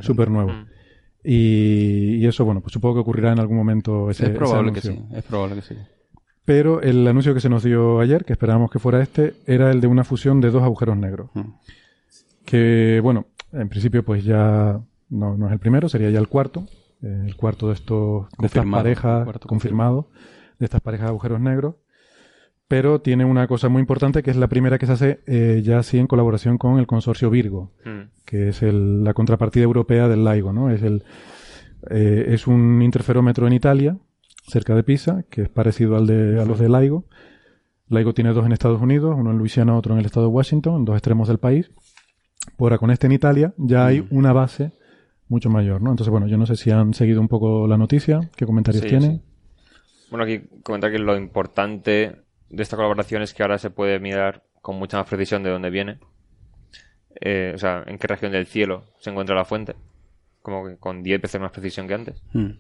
súper 0.03 0.31
nuevo. 0.31 0.51
Mm. 0.51 0.67
Y, 1.23 2.15
y 2.17 2.27
eso, 2.27 2.47
bueno, 2.47 2.63
pues 2.63 2.73
supongo 2.73 2.95
que 2.95 3.01
ocurrirá 3.01 3.33
en 3.33 3.41
algún 3.41 3.59
momento 3.59 4.09
ese, 4.09 4.23
es 4.25 4.29
ese 4.31 4.39
probable 4.39 4.73
que 4.73 4.81
sí, 4.81 4.99
es 5.15 5.23
probable 5.25 5.57
que 5.57 5.63
sí. 5.63 5.75
Pero 6.47 6.81
el 6.81 7.07
anuncio 7.07 7.35
que 7.35 7.41
se 7.41 7.51
nos 7.51 7.63
dio 7.63 8.01
ayer, 8.01 8.25
que 8.25 8.33
esperábamos 8.33 8.71
que 8.71 8.79
fuera 8.79 9.03
este, 9.03 9.35
era 9.47 9.71
el 9.71 9.83
de 9.83 9.87
una 9.89 10.05
fusión 10.05 10.41
de 10.41 10.51
dos 10.51 10.63
agujeros 10.63 10.97
negros. 10.97 11.29
Mm. 11.35 11.41
Que, 12.47 13.01
bueno, 13.03 13.27
en 13.53 13.69
principio 13.69 14.05
pues 14.05 14.25
ya 14.25 14.81
no, 15.09 15.37
no 15.37 15.47
es 15.47 15.53
el 15.53 15.59
primero, 15.59 15.89
sería 15.89 16.11
ya 16.11 16.19
el 16.19 16.29
cuarto. 16.29 16.65
eh, 17.03 17.23
el 17.27 17.35
cuarto 17.37 17.69
de 17.69 17.75
estos 17.75 18.25
de 18.39 18.47
estas 18.47 18.63
Confirmado, 18.63 18.83
parejas 18.83 19.25
cuarto 19.25 19.49
confirmado, 19.49 20.09
de 20.59 20.65
estas 20.67 20.81
parejas 20.83 21.07
de 21.07 21.11
agujeros 21.11 21.41
negros. 21.41 21.75
Pero 22.69 23.01
tiene 23.01 23.25
una 23.25 23.49
cosa 23.49 23.69
muy 23.69 23.81
importante 23.81 24.23
que 24.23 24.31
es 24.31 24.37
la 24.37 24.47
primera 24.47 24.79
que 24.79 24.87
se 24.87 24.93
hace 24.93 25.21
eh, 25.27 25.61
ya 25.65 25.79
así 25.81 25.99
en 25.99 26.07
colaboración 26.07 26.57
con 26.59 26.79
el 26.79 26.87
consorcio 26.87 27.29
Virgo, 27.31 27.73
Mm. 27.85 28.11
que 28.25 28.49
es 28.51 28.63
el- 28.63 29.03
la 29.03 29.13
contrapartida 29.15 29.65
europea 29.65 30.07
del 30.09 30.25
LIGO, 30.25 30.53
¿no? 30.53 30.71
Es 30.71 30.83
el 30.83 31.03
eh, 31.91 32.27
es 32.35 32.47
un 32.47 32.83
interferómetro 32.83 33.47
en 33.47 33.55
Italia, 33.55 33.97
cerca 34.47 34.75
de 34.75 34.83
Pisa, 34.85 35.25
que 35.31 35.43
es 35.43 35.49
parecido 35.49 35.97
al 35.97 36.07
de 36.07 36.39
a 36.41 36.45
los 36.45 36.59
de 36.59 36.69
LIGO. 36.69 37.05
LIGO 37.89 38.13
tiene 38.13 38.33
dos 38.35 38.45
en 38.47 38.53
Estados 38.53 38.81
Unidos, 38.83 39.17
uno 39.19 39.31
en 39.31 39.39
Luisiana, 39.39 39.75
otro 39.77 39.95
en 39.95 40.01
el 40.01 40.07
estado 40.07 40.27
de 40.27 40.33
Washington, 40.33 40.77
en 40.77 40.85
dos 40.85 40.95
extremos 40.97 41.27
del 41.29 41.39
país. 41.39 41.71
Por 42.57 42.73
ahora 42.73 42.79
con 42.79 42.91
este 42.91 43.07
en 43.07 43.13
Italia 43.13 43.53
ya 43.57 43.87
hay 43.87 44.07
una 44.11 44.33
base 44.33 44.73
mucho 45.29 45.49
mayor, 45.51 45.81
¿no? 45.81 45.91
Entonces, 45.91 46.11
bueno, 46.11 46.27
yo 46.27 46.37
no 46.37 46.47
sé 46.47 46.57
si 46.57 46.71
han 46.71 46.93
seguido 46.95 47.21
un 47.21 47.29
poco 47.29 47.67
la 47.69 47.77
noticia, 47.77 48.21
qué 48.37 48.47
comentarios 48.47 48.83
Sí, 48.83 48.89
tienen. 48.89 49.19
sí. 49.19 49.23
Bueno, 50.11 50.25
aquí 50.25 50.41
comentar 50.63 50.91
que 50.91 50.99
lo 50.99 51.17
importante 51.17 52.17
de 52.49 52.63
esta 52.63 52.77
colaboración 52.77 53.23
es 53.23 53.33
que 53.33 53.43
ahora 53.43 53.59
se 53.59 53.71
puede 53.71 54.01
mirar 54.01 54.43
con 54.61 54.77
mucha 54.77 54.97
más 54.99 55.07
precisión 55.09 55.43
de 55.43 55.51
dónde 55.51 55.71
viene. 55.71 55.99
Eh, 57.21 57.53
o 57.55 57.59
sea, 57.59 57.85
en 57.87 57.99
qué 57.99 58.07
región 58.09 58.33
del 58.33 58.47
cielo 58.47 58.85
se 58.99 59.11
encuentra 59.11 59.37
la 59.37 59.45
fuente. 59.45 59.77
Como 60.43 60.67
que 60.67 60.77
con 60.77 61.03
10 61.03 61.21
veces 61.23 61.41
más 61.41 61.53
precisión 61.53 61.87
que 61.87 61.95
antes. 61.95 62.23
Mm. 62.33 62.51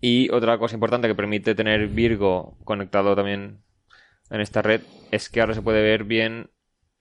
Y 0.00 0.30
otra 0.30 0.58
cosa 0.58 0.76
importante 0.76 1.08
que 1.08 1.14
permite 1.14 1.54
tener 1.54 1.88
Virgo 1.88 2.56
conectado 2.64 3.16
también 3.16 3.58
en 4.30 4.40
esta 4.40 4.62
red 4.62 4.82
es 5.10 5.28
que 5.30 5.40
ahora 5.40 5.54
se 5.54 5.62
puede 5.62 5.82
ver 5.82 6.04
bien 6.04 6.50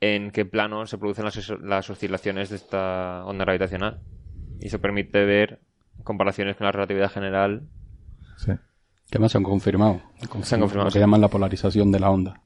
en 0.01 0.31
qué 0.31 0.45
plano 0.45 0.85
se 0.85 0.97
producen 0.97 1.25
las, 1.25 1.49
las 1.61 1.89
oscilaciones 1.89 2.49
de 2.49 2.55
esta 2.57 3.23
onda 3.25 3.45
gravitacional. 3.45 3.99
Y 4.59 4.67
eso 4.67 4.79
permite 4.79 5.23
ver 5.25 5.59
comparaciones 6.03 6.55
con 6.55 6.65
la 6.65 6.71
relatividad 6.71 7.11
general. 7.11 7.63
Sí. 8.37 8.51
Que 9.09 9.17
además 9.17 9.31
se 9.31 9.37
han 9.37 9.43
confirmado. 9.43 10.01
Se 10.43 10.55
han 10.55 10.61
confirmado, 10.61 10.85
Lo 10.85 10.91
que 10.91 10.93
sí. 10.93 10.99
llaman 10.99 11.21
la 11.21 11.27
polarización 11.29 11.91
de 11.91 11.99
la 11.99 12.09
onda. 12.09 12.41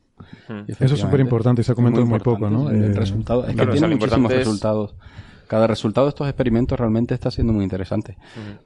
Hmm. 0.50 0.64
Eso 0.68 0.96
es 0.96 1.00
súper 1.00 1.20
importante 1.20 1.62
y 1.62 1.64
se 1.64 1.72
ha 1.72 1.76
comentado 1.76 2.06
muy 2.06 2.20
poco, 2.20 2.50
¿no? 2.50 2.70
el 2.70 2.86
Eh, 2.86 2.94
resultado, 2.94 3.46
es 3.48 3.54
claro, 3.56 3.72
que 3.74 3.80
tiene 3.80 3.96
muchísimos 3.96 4.32
es- 4.32 4.38
resultados. 4.40 4.96
Cada 5.48 5.66
resultado 5.68 6.08
de 6.08 6.10
estos 6.10 6.28
experimentos 6.28 6.78
realmente 6.78 7.14
está 7.14 7.32
siendo 7.32 7.54
muy 7.54 7.64
interesante. 7.64 8.18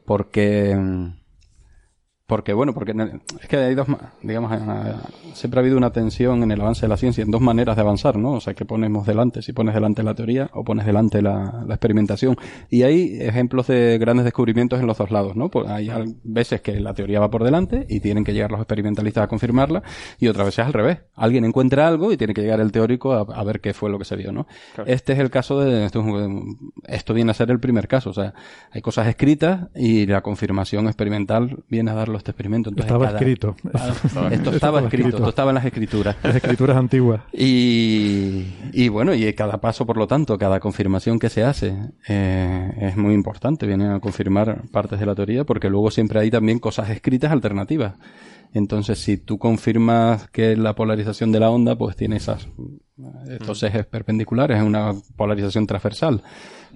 Porque... 0.05 0.75
mm, 0.75 1.05
Porque, 1.05 1.20
bueno, 2.55 2.73
porque 2.73 2.91
en 2.91 3.01
el- 3.01 3.21
es 3.41 3.47
que 3.47 3.57
hay 3.57 3.75
dos, 3.75 3.87
digamos, 4.21 4.51
eh, 4.53 4.93
siempre 5.33 5.59
ha 5.59 5.61
habido 5.61 5.77
una 5.77 5.91
tensión 5.91 6.43
en 6.43 6.51
el 6.51 6.61
avance 6.61 6.81
de 6.81 6.87
la 6.87 6.97
ciencia, 6.97 7.23
en 7.23 7.31
dos 7.31 7.41
maneras 7.41 7.75
de 7.75 7.81
avanzar, 7.81 8.17
¿no? 8.17 8.31
O 8.33 8.39
sea, 8.41 8.53
que 8.53 8.65
ponemos 8.65 9.05
delante, 9.05 9.41
si 9.41 9.53
pones 9.53 9.73
delante 9.75 10.03
la 10.03 10.13
teoría 10.15 10.49
o 10.53 10.63
pones 10.63 10.85
delante 10.85 11.21
la, 11.21 11.63
la 11.67 11.75
experimentación. 11.75 12.35
Y 12.69 12.83
hay 12.83 13.17
ejemplos 13.21 13.67
de 13.67 13.97
grandes 13.99 14.23
descubrimientos 14.25 14.79
en 14.79 14.87
los 14.87 14.97
dos 14.97 15.11
lados, 15.11 15.35
¿no? 15.35 15.49
Pues 15.49 15.67
hay 15.67 15.89
veces 16.23 16.61
que 16.61 16.79
la 16.79 16.93
teoría 16.93 17.19
va 17.19 17.29
por 17.29 17.43
delante 17.43 17.85
y 17.89 17.99
tienen 17.99 18.23
que 18.23 18.33
llegar 18.33 18.51
los 18.51 18.59
experimentalistas 18.61 19.23
a 19.23 19.27
confirmarla, 19.27 19.83
y 20.19 20.27
otras 20.27 20.45
veces 20.45 20.65
al 20.65 20.73
revés. 20.73 20.99
Alguien 21.15 21.45
encuentra 21.45 21.87
algo 21.87 22.11
y 22.11 22.17
tiene 22.17 22.33
que 22.33 22.41
llegar 22.41 22.59
el 22.59 22.71
teórico 22.71 23.13
a, 23.13 23.21
a 23.21 23.43
ver 23.43 23.59
qué 23.61 23.73
fue 23.73 23.89
lo 23.89 23.99
que 23.99 24.05
se 24.05 24.15
vio, 24.15 24.31
¿no? 24.31 24.47
Claro. 24.75 24.89
Este 24.91 25.13
es 25.13 25.19
el 25.19 25.29
caso 25.29 25.59
de, 25.59 25.85
esto, 25.85 26.03
esto 26.87 27.13
viene 27.13 27.31
a 27.31 27.33
ser 27.33 27.51
el 27.51 27.59
primer 27.59 27.87
caso, 27.87 28.11
o 28.11 28.13
sea, 28.13 28.33
hay 28.71 28.81
cosas 28.81 29.07
escritas 29.07 29.67
y 29.75 30.05
la 30.05 30.21
confirmación 30.21 30.87
experimental 30.87 31.63
viene 31.67 31.91
a 31.91 31.93
darlo 31.93 32.17
este 32.21 32.31
experimento. 32.31 32.69
Entonces, 32.69 32.87
Estaba 32.91 33.05
cada- 33.07 33.17
escrito. 33.19 33.55
esto 34.31 34.51
estaba 34.51 34.79
escrito, 34.81 35.09
esto 35.09 35.29
estaba 35.29 35.51
en 35.51 35.55
las 35.55 35.65
escrituras. 35.65 36.15
Las 36.23 36.35
escrituras 36.35 36.77
antiguas. 36.77 37.21
Y, 37.33 38.45
y 38.73 38.87
bueno, 38.89 39.13
y 39.13 39.31
cada 39.33 39.59
paso, 39.59 39.85
por 39.85 39.97
lo 39.97 40.07
tanto, 40.07 40.37
cada 40.37 40.59
confirmación 40.59 41.19
que 41.19 41.29
se 41.29 41.43
hace 41.43 41.75
eh, 42.07 42.71
es 42.79 42.97
muy 42.97 43.13
importante. 43.13 43.65
Viene 43.67 43.87
a 43.87 43.99
confirmar 43.99 44.63
partes 44.71 44.99
de 44.99 45.05
la 45.05 45.15
teoría 45.15 45.43
porque 45.43 45.69
luego 45.69 45.91
siempre 45.91 46.19
hay 46.19 46.31
también 46.31 46.59
cosas 46.59 46.89
escritas 46.89 47.31
alternativas. 47.31 47.95
Entonces, 48.53 48.99
si 48.99 49.17
tú 49.17 49.37
confirmas 49.37 50.29
que 50.29 50.57
la 50.57 50.75
polarización 50.75 51.31
de 51.31 51.39
la 51.39 51.49
onda, 51.49 51.77
pues 51.77 51.95
tiene 51.95 52.17
esas, 52.17 52.49
estos 53.29 53.63
ejes 53.63 53.85
perpendiculares, 53.85 54.57
es 54.57 54.63
una 54.63 54.91
polarización 55.15 55.65
transversal. 55.67 56.21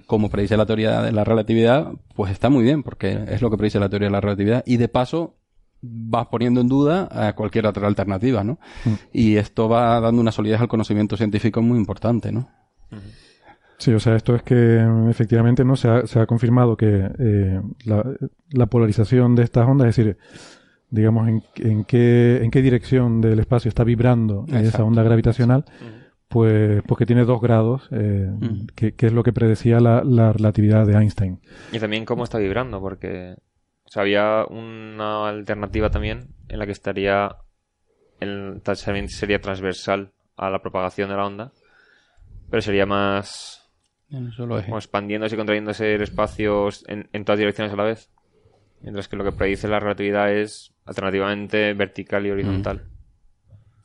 Como 0.06 0.30
predice 0.30 0.56
la 0.56 0.66
teoría 0.66 1.02
de 1.02 1.12
la 1.12 1.24
relatividad, 1.24 1.92
pues 2.14 2.30
está 2.30 2.48
muy 2.48 2.62
bien, 2.62 2.82
porque 2.82 3.24
es 3.28 3.42
lo 3.42 3.50
que 3.50 3.56
predice 3.56 3.80
la 3.80 3.88
teoría 3.88 4.08
de 4.08 4.12
la 4.12 4.20
relatividad. 4.20 4.62
Y 4.66 4.76
de 4.76 4.88
paso, 4.88 5.34
vas 5.82 6.28
poniendo 6.28 6.60
en 6.60 6.68
duda 6.68 7.08
a 7.10 7.34
cualquier 7.34 7.66
otra 7.66 7.86
alternativa, 7.86 8.44
¿no? 8.44 8.58
Y 9.12 9.36
esto 9.36 9.68
va 9.68 10.00
dando 10.00 10.20
una 10.20 10.32
solidez 10.32 10.60
al 10.60 10.68
conocimiento 10.68 11.16
científico 11.16 11.62
muy 11.62 11.78
importante, 11.78 12.32
¿no? 12.32 12.48
Sí, 13.78 13.92
o 13.92 14.00
sea, 14.00 14.16
esto 14.16 14.34
es 14.34 14.42
que 14.42 14.54
mm, 14.54 15.10
efectivamente 15.10 15.64
no 15.64 15.76
se 15.76 15.88
ha, 15.88 16.06
se 16.06 16.18
ha 16.18 16.26
confirmado 16.26 16.76
que 16.76 17.10
eh, 17.18 17.60
la, 17.84 18.04
la 18.50 18.66
polarización 18.66 19.34
de 19.34 19.42
estas 19.42 19.68
ondas, 19.68 19.88
es 19.88 19.96
decir, 19.96 20.16
digamos 20.90 21.28
en, 21.28 21.42
en 21.56 21.84
qué 21.84 22.40
en 22.42 22.50
qué 22.50 22.62
dirección 22.62 23.20
del 23.20 23.40
espacio 23.40 23.68
está 23.68 23.84
vibrando 23.84 24.46
esa 24.52 24.84
onda 24.84 25.02
gravitacional, 25.02 25.64
pues 26.28 26.82
porque 26.86 27.06
tiene 27.06 27.24
dos 27.24 27.40
grados, 27.40 27.88
eh, 27.92 28.28
Mm. 28.30 28.66
que, 28.74 28.94
que 28.94 29.06
es 29.06 29.12
lo 29.12 29.22
que 29.22 29.32
predecía 29.32 29.78
la, 29.80 30.02
la 30.04 30.32
relatividad 30.32 30.86
de 30.86 30.94
Einstein. 30.94 31.40
Y 31.72 31.78
también 31.78 32.04
cómo 32.04 32.24
está 32.24 32.38
vibrando, 32.38 32.80
porque 32.80 33.36
o 33.84 33.88
sea, 33.88 34.02
había 34.02 34.44
una 34.50 35.28
alternativa 35.28 35.90
también 35.90 36.28
en 36.48 36.58
la 36.58 36.66
que 36.66 36.72
estaría 36.72 37.36
el, 38.20 38.60
también 38.62 39.08
sería 39.08 39.40
transversal 39.40 40.10
a 40.36 40.50
la 40.50 40.60
propagación 40.60 41.08
de 41.10 41.16
la 41.16 41.26
onda, 41.26 41.52
pero 42.50 42.60
sería 42.62 42.86
más 42.86 43.62
En 44.10 44.24
un 44.24 44.32
solo 44.32 44.58
eje. 44.58 44.66
como 44.66 44.78
expandiéndose 44.78 45.34
y 45.34 45.38
contrayéndose 45.38 45.94
el 45.94 46.02
espacio 46.02 46.68
en, 46.88 47.08
en 47.12 47.24
todas 47.24 47.38
direcciones 47.38 47.72
a 47.72 47.76
la 47.76 47.84
vez. 47.84 48.10
Mientras 48.82 49.08
que 49.08 49.16
lo 49.16 49.24
que 49.24 49.32
predice 49.32 49.68
la 49.68 49.80
relatividad 49.80 50.32
es 50.32 50.74
alternativamente 50.84 51.72
vertical 51.74 52.26
y 52.26 52.30
horizontal. 52.30 52.82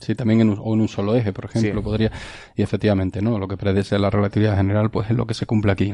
Sí, 0.02 0.16
también 0.16 0.42
en 0.42 0.50
un, 0.50 0.60
o 0.62 0.74
en 0.74 0.82
un 0.82 0.88
solo 0.88 1.16
eje, 1.16 1.32
por 1.32 1.46
ejemplo, 1.46 1.80
Sí. 1.80 1.84
podría. 1.84 2.12
Y 2.56 2.62
efectivamente, 2.62 3.22
¿no? 3.22 3.38
Lo 3.40 3.48
que 3.48 3.56
predice 3.56 3.98
la 4.00 4.10
relatividad 4.10 4.58
general, 4.58 4.90
pues 4.92 5.10
es 5.10 5.16
lo 5.16 5.26
que 5.26 5.34
se 5.34 5.46
cumple 5.46 5.72
aquí. 5.72 5.94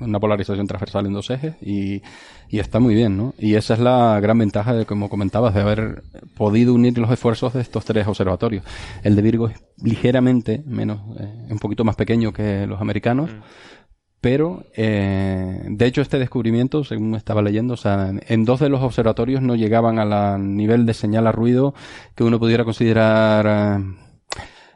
Una 0.00 0.20
polarización 0.20 0.66
transversal 0.66 1.06
en 1.06 1.12
dos 1.12 1.30
ejes 1.30 1.54
y, 1.62 2.02
y 2.48 2.58
está 2.58 2.80
muy 2.80 2.94
bien, 2.94 3.16
¿no? 3.16 3.34
Y 3.38 3.54
esa 3.54 3.74
es 3.74 3.80
la 3.80 4.18
gran 4.20 4.38
ventaja 4.38 4.74
de, 4.74 4.84
como 4.84 5.08
comentabas, 5.08 5.54
de 5.54 5.60
haber 5.62 6.02
podido 6.36 6.74
unir 6.74 6.98
los 6.98 7.10
esfuerzos 7.10 7.54
de 7.54 7.60
estos 7.62 7.84
tres 7.84 8.06
observatorios. 8.06 8.64
El 9.02 9.16
de 9.16 9.22
Virgo 9.22 9.48
es 9.48 9.56
ligeramente 9.82 10.62
menos, 10.66 11.00
eh, 11.18 11.46
un 11.50 11.58
poquito 11.58 11.84
más 11.84 11.96
pequeño 11.96 12.32
que 12.32 12.66
los 12.66 12.80
americanos. 12.80 13.30
Pero, 14.28 14.64
eh, 14.74 15.60
de 15.68 15.86
hecho, 15.86 16.02
este 16.02 16.18
descubrimiento, 16.18 16.82
según 16.82 17.14
estaba 17.14 17.42
leyendo, 17.42 17.74
o 17.74 17.76
sea, 17.76 18.10
en- 18.26 18.44
dos 18.44 18.58
de 18.58 18.68
los 18.68 18.82
observatorios 18.82 19.40
no 19.40 19.54
llegaban 19.54 20.00
al 20.00 20.56
nivel 20.56 20.84
de 20.84 20.94
señal 20.94 21.28
a 21.28 21.30
ruido 21.30 21.74
que 22.16 22.24
uno 22.24 22.40
pudiera 22.40 22.64
considerar 22.64 23.46
eh, 23.46 23.84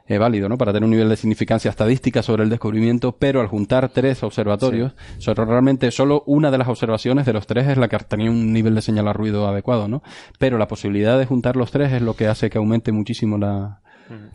eh, 0.07 0.18
válido, 0.18 0.48
¿no? 0.48 0.57
Para 0.57 0.72
tener 0.72 0.84
un 0.84 0.92
nivel 0.92 1.09
de 1.09 1.16
significancia 1.16 1.68
estadística 1.68 2.22
sobre 2.22 2.44
el 2.44 2.48
descubrimiento, 2.48 3.16
pero 3.18 3.40
al 3.40 3.48
juntar 3.48 3.88
tres 3.88 4.22
observatorios, 4.22 4.92
realmente 5.34 5.90
solo 5.90 6.22
una 6.26 6.53
de 6.53 6.59
las 6.59 6.68
observaciones 6.68 7.26
de 7.26 7.32
los 7.32 7.48
tres 7.48 7.66
es 7.66 7.76
la 7.76 7.88
que 7.88 7.98
tenía 7.98 8.30
un 8.30 8.53
nivel 8.53 8.76
de 8.76 8.82
señal 8.82 9.09
a 9.09 9.12
ruido 9.12 9.48
adecuado, 9.48 9.88
¿no? 9.88 10.05
Pero 10.38 10.59
la 10.59 10.68
posibilidad 10.68 11.18
de 11.18 11.26
juntar 11.26 11.57
los 11.57 11.72
tres 11.72 11.92
es 11.92 12.03
lo 12.03 12.14
que 12.14 12.28
hace 12.28 12.51
que 12.51 12.59
aumente 12.59 12.92
muchísimo 12.92 13.36
la, 13.36 13.80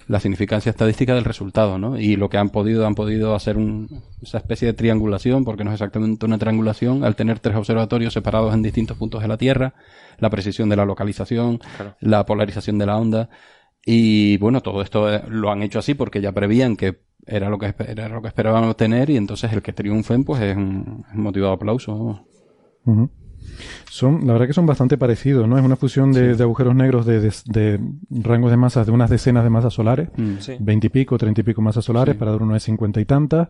la 0.07 0.19
significancia 0.19 0.69
estadística 0.69 1.13
del 1.15 1.23
resultado, 1.26 1.78
¿no? 1.78 1.97
Y 1.99 2.15
lo 2.15 2.30
que 2.30 2.38
han 2.38 2.49
podido, 2.49 2.86
han 2.86 2.95
podido 2.95 3.36
hacer 3.36 3.57
un- 3.57 4.01
esa 4.21 4.38
especie 4.38 4.67
de 4.67 4.73
triangulación, 4.73 5.43
porque 5.45 5.63
no 5.63 5.71
es 5.71 5.76
exactamente 5.76 6.26
una 6.26 6.38
triangulación, 6.38 7.03
al 7.03 7.15
tener 7.15 7.39
tres 7.39 7.55
observatorios 7.55 8.13
separados 8.13 8.53
en 8.53 8.61
distintos 8.61 8.97
puntos 8.97 9.21
de 9.21 9.28
la 9.28 9.38
Tierra, 9.38 9.73
la 10.19 10.30
precisión 10.30 10.69
de 10.69 10.76
la 10.76 10.86
localización, 10.86 11.59
Claro. 11.78 11.95
la 11.99 12.26
polarización 12.26 12.78
de 12.78 12.86
la 12.86 12.97
onda, 12.97 13.30
y 13.86 14.38
bueno, 14.38 14.61
todo 14.61 14.82
esto 14.82 15.13
eh, 15.13 15.21
lo 15.28 15.51
han 15.51 15.61
hecho 15.61 15.80
así 15.80 15.93
porque 15.93 16.21
ya 16.21 16.32
prevían 16.32 16.76
que 16.76 16.99
era 17.28 17.49
lo 17.49 17.57
que 17.57 17.73
era 17.88 18.07
lo 18.09 18.21
que 18.21 18.28
esperábamos 18.28 18.78
tener 18.78 19.09
y 19.09 19.17
entonces 19.17 19.51
el 19.53 19.61
que 19.61 19.73
triunfen 19.73 20.23
pues 20.23 20.41
es 20.41 20.55
un, 20.55 21.03
de 21.13 21.51
aplauso. 21.51 22.26
Ujú. 22.86 23.09
Son, 23.89 24.26
la 24.28 24.34
verdad 24.34 24.47
que 24.47 24.53
son 24.53 24.66
bastante 24.66 24.97
parecidos, 24.97 25.47
¿no? 25.47 25.58
Es 25.58 25.64
una 25.64 25.76
fusión 25.76 26.12
de, 26.12 26.36
de 26.36 26.43
agujeros 26.43 26.76
negros 26.76 27.06
de, 27.06 27.20
de- 27.22 27.32
de 27.45 27.80
rangos 28.24 28.51
de 28.51 28.58
masas 28.58 28.86
de 28.86 28.91
unas 28.91 29.10
decenas 29.10 29.43
de 29.43 29.49
masas 29.49 29.74
solares, 29.74 30.10
Mm. 30.18 30.38
Sí. 30.39 30.58
y 30.60 30.89
pico, 30.89 31.18
treinta 31.18 31.41
y 31.41 31.43
pico 31.43 31.62
masas 31.62 31.86
solares, 31.86 32.14
Sí. 32.14 32.20
para 32.20 32.32
dar 32.32 32.41
uno 32.43 32.53
de 32.53 32.60
cincuenta 32.60 32.99
y 33.01 33.06
tantas, 33.06 33.49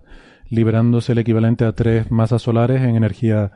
liberándose 0.50 1.12
el 1.14 1.18
equivalente 1.20 1.66
a 1.66 1.72
tres 1.74 2.12
masas 2.12 2.42
solares 2.42 2.82
en 2.82 2.96
energía 2.96 3.52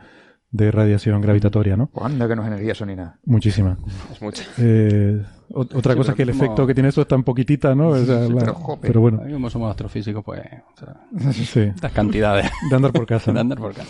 de 0.51 0.71
radiación 0.71 1.21
gravitatoria, 1.21 1.77
¿no? 1.77 1.91
Anda 2.01 2.27
que 2.27 2.35
no 2.35 2.41
es 2.41 2.47
energía 2.47 2.71
eso 2.71 2.85
ni 2.85 2.95
nada. 2.95 3.19
Muchísima. 3.25 3.77
Es 4.11 4.21
mucho. 4.21 4.43
Eh, 4.57 5.21
otra 5.53 5.93
Sí, 5.93 5.97
cosa 5.97 6.11
es 6.11 6.15
que 6.15 6.23
el 6.23 6.31
como- 6.31 6.43
efecto 6.43 6.67
que 6.67 6.73
tiene 6.73 6.89
eso 6.89 7.01
es 7.01 7.07
tan 7.07 7.23
poquitita, 7.23 7.73
¿no? 7.75 7.89
O 7.89 7.97
sea, 7.97 8.25
Sí, 8.27 8.33
la- 8.33 8.39
pero, 8.39 8.53
jope. 8.55 8.87
pero 8.87 9.01
bueno, 9.01 9.21
Como 9.31 9.49
somos 9.49 9.69
astrofísicos, 9.69 10.23
pues 10.23 10.41
o 10.41 10.77
sea, 10.79 10.95
sí, 11.33 11.71
las 11.81 11.91
cantidades 11.91 12.49
de 12.69 12.75
andar 12.75 12.91
por 12.91 13.05
casa. 13.05 13.31
de 13.33 13.39
andar 13.39 13.57
por 13.57 13.71
acá. 13.71 13.83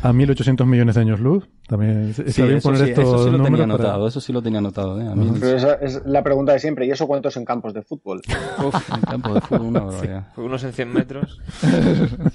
A 0.00 0.12
1800 0.12 0.64
millones 0.64 0.94
de 0.94 1.00
años 1.00 1.18
luz, 1.18 1.48
también 1.66 2.10
está 2.10 2.30
Sí, 2.30 2.42
bien 2.42 2.58
eso, 2.58 2.68
poner 2.68 2.84
sí, 2.84 2.90
estos 2.90 3.04
eso 3.04 3.18
sí 3.18 3.24
lo 3.24 3.30
tenía 3.38 3.50
números 3.50 3.66
para- 3.76 3.88
anotado, 3.88 4.06
eso 4.06 4.20
sí 4.20 4.32
lo 4.32 4.40
tenía 4.40 4.60
anotado. 4.60 5.00
¿eh? 5.00 5.08
A 5.08 5.14
mí, 5.16 5.32
Pero 5.40 5.56
esa 5.56 5.74
es 5.74 6.00
la 6.06 6.22
pregunta 6.22 6.52
de 6.52 6.60
siempre. 6.60 6.86
¿Y 6.86 6.92
eso 6.92 7.08
cuántos 7.08 7.36
en 7.36 7.44
campos 7.44 7.74
de 7.74 7.82
fútbol? 7.82 8.22
uf, 8.64 8.94
en 8.94 9.00
campo 9.00 9.34
de 9.34 9.40
fútbol 9.40 9.62
una 9.66 9.80
barbaridad. 9.80 10.28
Unos 10.36 10.62
en 10.62 10.72
100 10.72 10.92
metros. 10.92 11.40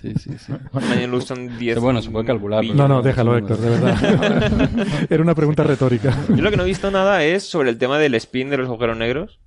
Sí, 0.02 0.14
sí, 0.20 0.32
sí. 0.38 0.54
En 1.02 1.10
luz 1.12 1.24
son 1.24 1.58
10. 1.58 1.76
Sí, 1.78 1.82
bueno, 1.82 2.02
se 2.02 2.10
puede 2.12 2.26
calcular, 2.26 2.66
No, 2.66 2.90
no, 2.90 3.02
déjalo, 3.02 3.38
Héctor, 3.38 3.58
de 3.58 3.70
verdad. 3.70 4.70
Era 5.10 5.24
una 5.24 5.34
pregunta 5.34 5.64
retórica. 5.64 6.14
Yo 6.28 6.42
lo 6.42 6.52
que 6.52 6.58
no 6.58 6.64
he 6.64 6.68
visto 6.68 6.92
nada 6.92 7.24
es 7.24 7.44
sobre 7.44 7.70
el 7.70 7.78
tema 7.78 7.98
del 8.00 8.16
de 8.50 8.58
los 8.58 8.68
agujeros 8.68 8.98
negros. 8.98 9.40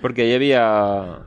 Porque 0.00 0.22
ahí 0.22 0.32
había 0.34 1.26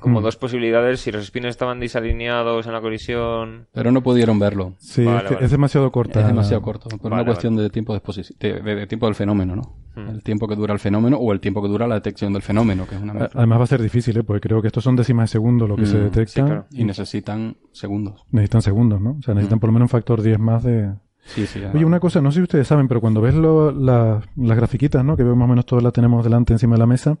como 0.00 0.20
Mm. 0.20 0.22
dos 0.22 0.36
posibilidades. 0.36 1.00
Si 1.00 1.10
los 1.12 1.24
spins 1.26 1.46
estaban 1.46 1.78
desalineados 1.80 2.66
en 2.66 2.72
la 2.72 2.80
colisión. 2.80 3.66
Pero 3.72 3.90
no 3.92 4.02
pudieron 4.02 4.38
verlo. 4.38 4.74
Sí, 4.78 5.04
Vale, 5.04 5.18
es, 5.18 5.24
que 5.24 5.34
vale. 5.34 5.44
es 5.46 5.50
demasiado 5.50 5.90
corta. 5.92 6.20
Es 6.20 6.26
demasiado 6.26 6.62
corto, 6.62 6.88
por 6.90 7.10
Vale, 7.10 7.14
una 7.16 7.24
cuestión 7.24 7.56
de 7.56 7.68
tiempo 7.70 7.92
de, 7.92 8.00
de, 8.40 8.60
de- 8.62 8.74
de 8.76 8.86
tiempo 8.86 9.06
del 9.06 9.14
fenómeno, 9.14 9.56
¿no? 9.56 9.62
Hmm. 9.94 10.08
El 10.08 10.22
tiempo 10.22 10.48
que 10.48 10.56
dura 10.56 10.72
el 10.72 10.78
fenómeno 10.80 11.18
o 11.18 11.32
el 11.32 11.40
tiempo 11.40 11.60
que 11.60 11.68
dura 11.68 11.86
la 11.86 11.96
detección 11.96 12.32
del 12.32 12.40
fenómeno, 12.42 12.86
que 12.86 12.94
es 12.94 13.02
una. 13.02 13.28
Además 13.34 13.58
va 13.60 13.64
a 13.64 13.66
ser 13.66 13.82
difícil, 13.82 14.16
¿eh? 14.16 14.22
porque 14.24 14.40
creo 14.48 14.62
que 14.62 14.68
estos 14.68 14.82
son 14.84 14.96
décimas 14.96 15.28
de 15.28 15.32
segundo 15.32 15.66
lo 15.66 15.76
que 15.76 15.84
se 15.86 15.98
Mm, 15.98 16.04
detecta. 16.04 16.32
sí, 16.32 16.40
claro. 16.42 16.66
Y 16.70 16.84
necesitan 16.84 17.56
segundos. 17.72 18.24
Necesitan 18.30 18.62
segundos, 18.62 19.00
¿no? 19.00 19.16
O 19.18 19.22
sea, 19.22 19.34
necesitan 19.34 19.58
Mm. 19.58 19.60
por 19.60 19.68
lo 19.68 19.72
menos 19.74 19.86
un 19.86 19.90
factor 19.90 20.22
10 20.22 20.38
más 20.38 20.62
de... 20.64 20.94
Sí, 21.24 21.46
sí. 21.46 21.60
Oye, 21.72 21.84
una 21.84 22.00
cosa, 22.00 22.20
no 22.20 22.30
sé 22.32 22.36
si 22.38 22.42
ustedes 22.42 22.66
saben, 22.66 22.88
pero 22.88 23.00
cuando 23.00 23.20
ves 23.20 23.34
lo- 23.34 23.70
la- 23.72 24.20
las 24.36 24.56
grafiquitas, 24.56 25.04
¿no? 25.04 25.16
Que 25.16 25.22
veo 25.22 25.36
más 25.36 25.46
o 25.46 25.48
menos 25.48 25.66
todas 25.66 25.82
las 25.84 25.92
tenemos 25.92 26.24
delante 26.24 26.52
encima 26.52 26.74
de 26.74 26.80
la 26.80 26.86
mesa, 26.86 27.16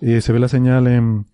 eh, 0.00 0.20
se 0.20 0.32
ve 0.32 0.38
la 0.40 0.48
señal 0.48 0.86
en, 0.88 1.26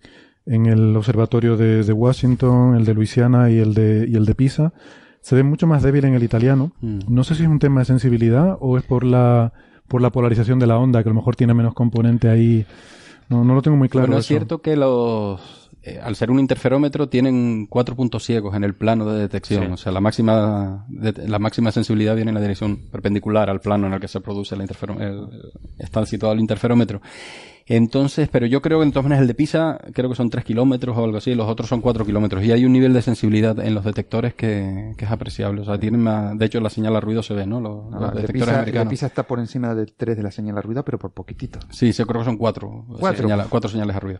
en 0.45 0.65
el 0.67 0.95
observatorio 0.95 1.57
de, 1.57 1.83
de 1.83 1.93
Washington, 1.93 2.75
el 2.75 2.85
de 2.85 2.93
Luisiana 2.93 3.49
y 3.49 3.57
el 3.59 3.73
de, 3.73 4.05
y 4.07 4.15
el 4.15 4.25
de 4.25 4.35
Pisa. 4.35 4.73
Se 5.21 5.35
ve 5.35 5.43
mucho 5.43 5.67
más 5.67 5.81
débil 5.83 6.05
en 6.05 6.13
el 6.13 6.23
italiano. 6.23 6.71
Mm. 6.81 6.99
No 7.07 7.23
sé 7.23 7.33
si 7.35 7.43
es 7.43 7.49
un 7.49 7.59
tema 7.59 7.79
de 7.81 7.85
sensibilidad 7.85 8.57
o 8.59 8.77
es 8.77 8.83
por 8.83 9.03
la, 9.05 9.53
por 9.87 10.01
la 10.01 10.11
polarización 10.11 10.59
de 10.59 10.67
la 10.67 10.77
onda, 10.77 11.01
que 11.01 11.09
a 11.09 11.11
lo 11.13 11.15
mejor 11.15 11.35
tiene 11.35 11.53
menos 11.53 11.73
componente 11.73 12.29
ahí. 12.29 12.65
No, 13.29 13.43
no 13.45 13.55
lo 13.55 13.61
tengo 13.61 13.77
muy 13.77 13.87
claro. 13.89 14.07
Bueno, 14.07 14.19
es 14.19 14.25
eso. 14.25 14.33
cierto 14.35 14.61
que 14.61 14.75
los, 14.75 15.62
eh, 15.83 15.99
al 16.01 16.15
ser 16.15 16.31
un 16.31 16.39
interferómetro, 16.39 17.09
tienen 17.09 17.67
cuatro 17.67 17.95
puntos 17.95 18.23
ciegos 18.23 18.55
en 18.55 18.63
el 18.63 18.73
plano 18.73 19.05
de 19.05 19.19
detección. 19.19 19.65
Sí. 19.67 19.71
O 19.73 19.77
sea, 19.77 19.91
la 19.91 19.99
máxima, 19.99 20.85
de- 20.87 21.27
la 21.27 21.39
máxima 21.39 21.71
sensibilidad 21.71 22.15
viene 22.15 22.29
en 22.29 22.35
la 22.35 22.41
dirección 22.41 22.77
perpendicular 22.91 23.49
al 23.49 23.59
plano 23.59 23.87
en 23.87 23.93
el 23.93 23.99
que 23.99 24.07
se 24.07 24.21
produce 24.21 24.55
la 24.55 24.63
interfero- 24.63 24.99
el- 24.99 25.27
está 25.77 26.05
situado 26.05 26.33
el 26.33 26.39
interferómetro. 26.39 27.01
Entonces, 27.65 28.29
pero 28.31 28.45
yo 28.45 28.61
creo 28.61 28.79
que 28.79 28.85
en 28.85 28.91
todas 28.91 29.05
maneras 29.05 29.21
el 29.21 29.27
de 29.27 29.33
Pisa, 29.35 29.79
creo 29.93 30.09
que 30.09 30.15
son 30.15 30.29
3 30.29 30.43
kilómetros 30.43 30.97
o 30.97 31.03
algo 31.03 31.17
así, 31.17 31.33
los 31.33 31.47
otros 31.47 31.69
son 31.69 31.81
4 31.81 32.05
kilómetros. 32.05 32.43
Y 32.43 32.51
hay 32.51 32.65
un 32.65 32.73
nivel 32.73 32.93
de 32.93 33.01
sensibilidad 33.01 33.57
en 33.59 33.73
los 33.73 33.83
detectores 33.85 34.33
que, 34.33 34.93
que 34.97 35.05
es 35.05 35.11
apreciable. 35.11 35.61
O 35.61 35.65
sea, 35.65 35.79
tienen 35.79 36.01
más, 36.01 36.37
de 36.37 36.45
hecho 36.45 36.59
la 36.59 36.69
señal 36.69 36.95
a 36.95 36.99
ruido 36.99 37.23
se 37.23 37.33
ve, 37.33 37.45
¿no? 37.45 37.61
Los, 37.61 37.91
los 37.91 38.03
Ah, 38.03 38.11
de 38.13 38.21
detectores 38.21 38.65
Pisa, 38.65 38.79
de. 38.83 38.89
Pisa 38.89 39.05
está 39.07 39.23
por 39.23 39.39
encima 39.39 39.73
de 39.75 39.85
3 39.85 40.17
de 40.17 40.23
la 40.23 40.31
señal 40.31 40.57
a 40.57 40.61
ruido, 40.61 40.83
pero 40.83 40.99
por 40.99 41.11
poquitito. 41.11 41.59
Sí, 41.69 41.93
sí, 41.93 42.03
creo 42.03 42.21
que 42.21 42.25
son 42.25 42.37
cuatro. 42.37 42.85
Cuatro. 42.99 43.23
señala- 43.23 43.45
cuatro 43.49 43.69
señales 43.69 43.95
a 43.95 43.99
ruido. 43.99 44.19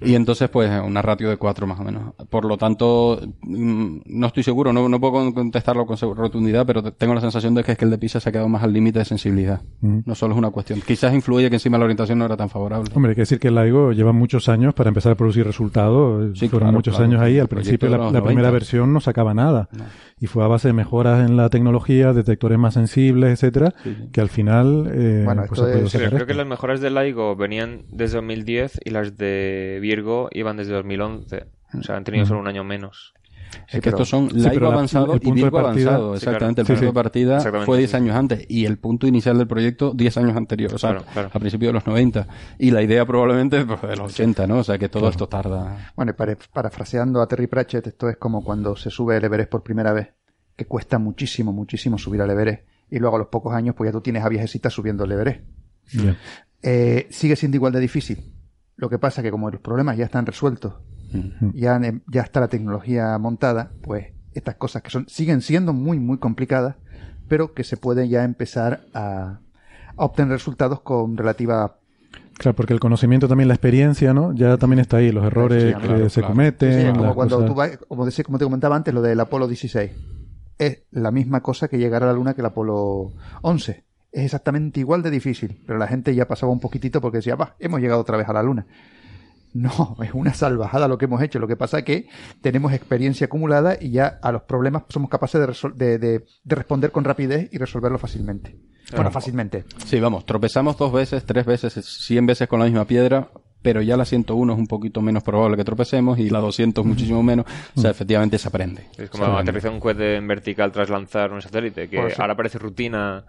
Y 0.00 0.14
entonces, 0.14 0.48
pues, 0.48 0.70
una 0.80 1.02
ratio 1.02 1.28
de 1.28 1.36
cuatro 1.38 1.66
más 1.66 1.80
o 1.80 1.82
menos. 1.82 2.14
Por 2.30 2.44
lo 2.44 2.56
tanto, 2.56 3.20
mm, 3.42 3.98
no 4.06 4.26
estoy 4.28 4.44
seguro, 4.44 4.72
no, 4.72 4.88
no 4.88 5.00
puedo 5.00 5.12
con- 5.14 5.32
contestarlo 5.32 5.86
con 5.86 5.96
rotundidad, 6.16 6.64
pero 6.64 6.82
te- 6.84 6.92
tengo 6.92 7.14
la 7.14 7.20
sensación 7.20 7.52
de 7.54 7.64
que 7.64 7.72
es 7.72 7.78
que 7.78 7.84
el 7.84 7.90
de 7.90 7.98
Pisa 7.98 8.20
se 8.20 8.28
ha 8.28 8.32
quedado 8.32 8.48
más 8.48 8.62
al 8.62 8.72
límite 8.72 9.00
de 9.00 9.04
sensibilidad. 9.04 9.60
No 9.80 10.14
solo 10.14 10.34
es 10.34 10.38
una 10.38 10.50
cuestión. 10.50 10.80
Quizás 10.86 11.12
influye 11.12 11.50
que 11.50 11.56
encima 11.56 11.78
la 11.78 11.84
orientación 11.84 12.16
no 12.20 12.24
era 12.26 12.36
tan 12.36 12.48
favorable. 12.48 12.77
Hombre, 12.94 13.10
hay 13.10 13.14
que 13.14 13.22
decir 13.22 13.38
que 13.38 13.48
el 13.48 13.54
LIGO 13.54 13.92
lleva 13.92 14.12
muchos 14.12 14.48
años 14.48 14.74
para 14.74 14.88
empezar 14.88 15.12
a 15.12 15.14
producir 15.14 15.44
resultados. 15.46 16.38
Sí, 16.38 16.48
Fueron 16.48 16.68
claro, 16.68 16.78
muchos 16.78 16.96
claro. 16.96 17.10
años 17.10 17.22
ahí. 17.22 17.38
Al 17.38 17.48
principio 17.48 17.88
la, 17.88 17.96
primera 18.08 18.20
90. 18.20 18.50
versión 18.50 18.92
no 18.92 19.00
sacaba 19.00 19.34
nada. 19.34 19.68
No. 19.72 19.84
Y 20.20 20.26
fue 20.26 20.44
a 20.44 20.46
base 20.48 20.68
de 20.68 20.74
mejoras 20.74 21.28
en 21.28 21.36
la 21.36 21.48
tecnología, 21.50 22.12
detectores 22.12 22.58
más 22.58 22.74
sensibles, 22.74 23.32
etcétera, 23.32 23.74
Sí, 23.82 23.94
sí. 23.98 24.08
que 24.12 24.20
al 24.20 24.28
final 24.28 24.90
eh, 24.92 25.22
Bueno, 25.24 25.44
pues 25.48 25.60
esto 25.60 25.98
es- 25.98 26.10
creo 26.12 26.26
que 26.26 26.34
las 26.34 26.46
mejoras 26.46 26.80
de 26.80 26.90
LIGO 26.90 27.36
venían 27.36 27.82
desde 27.90 28.16
2010 28.16 28.80
y 28.84 28.90
las 28.90 29.16
de 29.16 29.78
Virgo 29.80 30.28
iban 30.32 30.56
desde 30.56 30.72
2011. 30.72 31.46
O 31.78 31.82
sea, 31.82 31.96
han 31.96 32.04
tenido 32.04 32.24
solo 32.24 32.40
un 32.40 32.48
año 32.48 32.64
menos. 32.64 33.12
Es 33.50 33.72
Sí, 33.72 33.78
que 33.78 33.80
pero- 33.82 33.96
estos 33.96 34.08
son 34.08 34.30
sí, 34.30 34.38
la- 34.38 34.50
avanzado 34.68 35.12
el 35.12 35.16
y 35.18 35.20
punto 35.20 35.34
Virgo 35.34 35.50
partida- 35.62 35.88
avanzado. 35.90 36.12
Sí, 36.12 36.16
Exactamente. 36.18 36.62
claro. 36.62 36.62
El 36.62 36.66
punto 36.66 36.80
Sí, 36.80 36.86
de 36.86 36.92
partida 36.92 37.64
fue 37.66 37.78
10 37.78 37.90
sí, 37.90 37.96
sí. 37.96 38.02
años 38.02 38.16
antes 38.16 38.46
y 38.48 38.64
el 38.64 38.78
punto 38.78 39.06
inicial 39.06 39.36
del 39.38 39.46
proyecto 39.46 39.92
10 39.94 40.16
años 40.16 40.36
anteriores. 40.36 40.74
O 40.74 40.78
sea, 40.78 40.90
Claro, 40.90 41.04
claro. 41.12 41.30
a 41.32 41.38
principios 41.38 41.68
de 41.70 41.72
los 41.74 41.86
90. 41.86 42.26
Y 42.58 42.70
la 42.70 42.82
idea 42.82 43.04
probablemente 43.06 43.64
pues, 43.66 43.80
de 43.82 43.96
los 43.96 44.12
80, 44.12 44.46
¿no? 44.46 44.58
O 44.58 44.64
sea, 44.64 44.78
que 44.78 44.88
todo 44.88 45.08
esto 45.08 45.28
tarda. 45.28 45.92
Bueno, 45.96 46.10
y 46.10 46.14
para- 46.14 46.36
parafraseando 46.52 47.20
a 47.20 47.28
Terry 47.28 47.46
Pratchett, 47.46 47.86
esto 47.86 48.08
es 48.08 48.16
como 48.16 48.42
cuando 48.42 48.74
se 48.76 48.90
sube 48.90 49.16
el 49.18 49.24
Everest 49.24 49.50
por 49.50 49.62
primera 49.62 49.92
vez, 49.92 50.08
que 50.56 50.66
cuesta 50.66 50.98
muchísimo, 50.98 51.52
muchísimo 51.52 51.98
subir 51.98 52.22
al 52.22 52.30
Everest. 52.30 52.62
Y 52.90 52.98
luego 52.98 53.16
a 53.16 53.18
los 53.18 53.28
pocos 53.28 53.52
años, 53.54 53.74
pues 53.76 53.88
ya 53.88 53.92
tú 53.92 54.00
tienes 54.00 54.24
a 54.24 54.28
viejecitas 54.30 54.72
subiendo 54.72 55.04
el 55.04 55.12
Everest. 55.12 55.40
Eh, 56.62 57.06
sigue 57.10 57.36
siendo 57.36 57.56
igual 57.56 57.72
de 57.72 57.80
difícil. 57.80 58.32
Lo 58.76 58.88
que 58.88 58.98
pasa 58.98 59.22
que 59.22 59.30
como 59.30 59.50
los 59.50 59.60
problemas 59.60 59.96
ya 59.96 60.04
están 60.04 60.26
resueltos, 60.26 60.74
Ya, 61.54 61.80
ya 62.06 62.22
está 62.22 62.40
la 62.40 62.48
tecnología 62.48 63.16
montada, 63.18 63.72
pues 63.82 64.08
estas 64.34 64.56
cosas 64.56 64.82
que 64.82 64.90
son 64.90 65.06
siguen 65.08 65.40
siendo 65.40 65.72
muy, 65.72 65.98
muy 65.98 66.18
complicadas, 66.18 66.76
pero 67.28 67.54
que 67.54 67.64
se 67.64 67.76
pueden 67.76 68.08
ya 68.08 68.24
empezar 68.24 68.80
a, 68.94 69.38
a 69.96 70.04
obtener 70.04 70.32
resultados 70.32 70.80
con 70.80 71.16
relativa... 71.16 71.76
Claro, 72.38 72.54
porque 72.54 72.72
el 72.72 72.78
conocimiento 72.80 73.26
también, 73.26 73.48
la 73.48 73.54
experiencia, 73.54 74.14
¿no? 74.14 74.32
Ya 74.32 74.56
también 74.58 74.78
está 74.78 74.98
ahí, 74.98 75.10
los 75.10 75.24
errores 75.24 75.74
Sí, 75.74 75.80
que 75.88 76.08
se 76.10 76.20
claro. 76.20 76.34
cometen. 76.34 76.72
Sí, 76.72 76.78
sí, 76.80 76.84
las 76.86 76.96
como 76.96 77.14
cuando 77.14 77.36
cosas- 77.36 77.48
tú 77.50 77.54
vas, 77.56 77.78
como, 77.88 78.06
decía- 78.06 78.24
como 78.24 78.38
te 78.38 78.44
comentaba 78.44 78.76
antes, 78.76 78.94
lo 78.94 79.02
del 79.02 79.18
Apolo 79.18 79.48
16. 79.48 79.90
Es 80.58 80.82
la 80.92 81.10
misma 81.10 81.40
cosa 81.42 81.66
que 81.68 81.78
llegar 81.78 82.02
a 82.04 82.06
la 82.06 82.12
Luna 82.12 82.34
que 82.34 82.40
el 82.42 82.46
Apolo 82.46 83.12
11. 83.42 83.84
Es 84.12 84.24
exactamente 84.24 84.78
igual 84.80 85.02
de 85.02 85.10
difícil, 85.10 85.60
pero 85.66 85.78
la 85.78 85.86
gente 85.88 86.14
ya 86.14 86.28
pasaba 86.28 86.52
un 86.52 86.60
poquitito 86.60 87.00
porque 87.00 87.18
decía, 87.18 87.34
va, 87.34 87.56
hemos 87.58 87.80
llegado 87.80 88.00
otra 88.00 88.16
vez 88.16 88.28
a 88.28 88.32
la 88.32 88.42
Luna. 88.42 88.66
No, 89.54 89.96
es 90.02 90.10
una 90.14 90.34
salvajada 90.34 90.88
lo 90.88 90.98
que 90.98 91.06
hemos 91.06 91.22
hecho. 91.22 91.38
Lo 91.38 91.48
que 91.48 91.56
pasa 91.56 91.78
es 91.78 91.84
que 91.84 92.08
tenemos 92.40 92.72
experiencia 92.72 93.26
acumulada 93.26 93.76
y 93.80 93.90
ya 93.90 94.18
a 94.22 94.32
los 94.32 94.42
problemas 94.42 94.84
somos 94.88 95.10
capaces 95.10 95.40
de, 95.40 95.46
resol- 95.48 95.74
de, 95.74 95.98
de- 95.98 96.24
de 96.44 96.54
responder 96.54 96.90
con 96.92 97.04
rapidez 97.04 97.48
y 97.52 97.58
resolverlo 97.58 97.98
fácilmente. 97.98 98.56
Bueno, 98.92 99.10
fácilmente. 99.10 99.64
Sí, 99.84 100.00
vamos, 100.00 100.24
tropezamos 100.24 100.78
dos 100.78 100.90
veces, 100.92 101.24
tres 101.24 101.44
veces, 101.44 101.74
cien 101.84 102.24
veces 102.24 102.48
con 102.48 102.58
la 102.58 102.64
misma 102.64 102.86
piedra, 102.86 103.28
pero 103.60 103.82
ya 103.82 103.98
la 103.98 104.06
101 104.06 104.52
es 104.54 104.58
un 104.58 104.66
poquito 104.66 105.02
menos 105.02 105.22
probable 105.22 105.58
que 105.58 105.64
tropecemos 105.64 106.18
y 106.18 106.30
la 106.30 106.38
200 106.38 106.86
muchísimo 106.86 107.22
menos. 107.22 107.44
O 107.76 107.80
sea, 107.82 107.90
efectivamente 107.90 108.38
se 108.38 108.48
aprende. 108.48 108.86
Es 108.96 109.10
como 109.10 109.24
Se 109.24 109.30
aprende. 109.30 109.50
aterrizar 109.50 109.72
un 109.72 109.80
cohete 109.80 110.16
en 110.16 110.26
vertical 110.26 110.72
tras 110.72 110.88
lanzar 110.88 111.32
un 111.32 111.42
satélite, 111.42 111.90
que 111.90 112.00
Pues 112.00 112.18
ahora 112.18 112.34
parece 112.34 112.58
rutina 112.58 113.24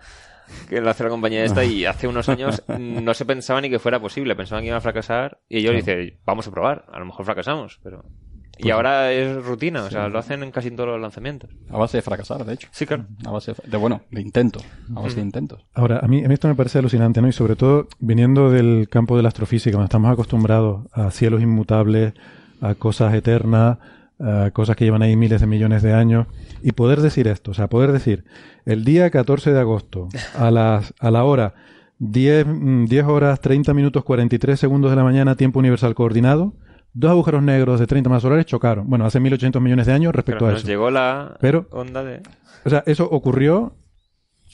que 0.68 0.82
lo 0.82 0.90
hace 0.90 1.04
la 1.04 1.10
compañía 1.10 1.44
esta 1.44 1.64
y 1.64 1.86
hace 1.86 2.08
unos 2.08 2.30
años 2.30 2.64
no 2.78 3.14
se 3.14 3.26
pensaba 3.26 3.62
ni 3.62 3.70
que 3.70 3.80
fuera 3.80 4.00
posible, 4.00 4.36
pensaban 4.36 4.64
que 4.64 4.68
iba 4.70 4.78
a 4.78 4.82
fracasar 4.82 5.40
y 5.50 5.58
ellos 5.58 5.76
dicen, 5.76 6.20
vamos 6.26 6.48
a 6.48 6.52
probar, 6.52 6.86
a 6.92 7.00
lo 7.00 7.06
mejor 7.06 7.26
fracasamos, 7.26 7.80
pero... 7.84 8.04
Pues 8.60 8.68
Y 8.68 8.72
ahora 8.72 9.14
es 9.14 9.42
rutina, 9.46 9.86
o 9.86 9.90
sea, 9.90 10.10
lo 10.10 10.20
hacen 10.20 10.44
en 10.44 10.52
casi 10.52 10.70
todos 10.70 10.90
los 10.90 11.00
lanzamientos. 11.00 11.50
A 11.70 11.78
base 11.78 11.96
de 11.96 12.02
fracasar, 12.02 12.44
de 12.44 12.56
hecho. 12.56 12.68
Sí, 12.72 12.86
claro. 12.86 13.06
A 13.26 13.32
base 13.32 13.54
de, 13.54 13.70
de, 13.70 13.78
bueno, 13.78 14.02
de 14.12 14.20
intentos. 14.20 14.66
A 14.94 15.00
base 15.00 15.16
de 15.16 15.22
intentos. 15.22 15.66
Ahora, 15.74 16.00
a 16.04 16.08
mí, 16.10 16.26
a 16.26 16.28
mí 16.28 16.34
esto 16.34 16.50
me 16.50 16.56
parece 16.56 16.80
alucinante, 16.80 17.22
¿no? 17.22 17.30
Y 17.30 17.32
sobre 17.32 17.56
todo 17.56 17.88
viniendo 18.00 18.52
del 18.52 18.90
campo 18.90 19.16
de 19.16 19.24
la 19.24 19.30
astrofísica, 19.30 19.78
donde 19.78 19.86
estamos 19.86 20.12
acostumbrados 20.12 20.88
a 20.92 21.10
cielos 21.10 21.42
inmutables, 21.42 22.16
a 22.60 22.76
cosas 22.76 23.14
eternas, 23.14 23.78
a 24.20 24.52
cosas 24.52 24.76
que 24.76 24.86
llevan 24.86 25.02
ahí 25.02 25.16
miles 25.16 25.42
de 25.42 25.48
millones 25.48 25.82
de 25.82 25.94
años, 25.94 26.28
y 26.62 26.72
poder 26.74 27.02
decir 27.02 27.28
esto, 27.28 27.52
o 27.52 27.54
sea, 27.54 27.68
poder 27.70 27.92
decir, 27.92 28.26
el 28.66 28.84
día 28.84 29.10
14 29.10 29.52
de 29.54 29.60
agosto, 29.60 30.10
a, 30.38 30.52
las, 30.52 30.94
a 31.00 31.10
la 31.12 31.24
hora 31.24 31.54
10, 32.00 32.46
mm, 32.48 32.86
10 32.86 33.06
horas 33.06 33.40
30 33.42 33.74
minutos 33.74 34.04
43 34.04 34.60
segundos 34.60 34.92
de 34.92 34.98
la 34.98 35.04
mañana, 35.04 35.36
tiempo 35.36 35.60
universal 35.60 35.96
coordinado, 35.96 36.54
dos 36.94 37.12
agujeros 37.12 37.44
negros 37.44 37.80
de 37.80 37.88
30 37.88 38.10
más 38.10 38.22
solares 38.22 38.46
chocaron. 38.46 38.90
Bueno, 38.90 39.06
hace 39.06 39.20
1800 39.20 39.62
millones 39.62 39.86
de 39.86 39.94
años 39.94 40.14
respecto 40.14 40.40
Pero 40.40 40.50
a 40.50 40.52
nos 40.54 40.62
eso. 40.62 40.68
llegó 40.68 40.90
la 40.92 41.38
Pero- 41.40 41.68
onda 41.72 42.04
de... 42.04 42.22
O 42.66 42.70
sea, 42.70 42.84
eso 42.88 43.08
ocurrió 43.10 43.74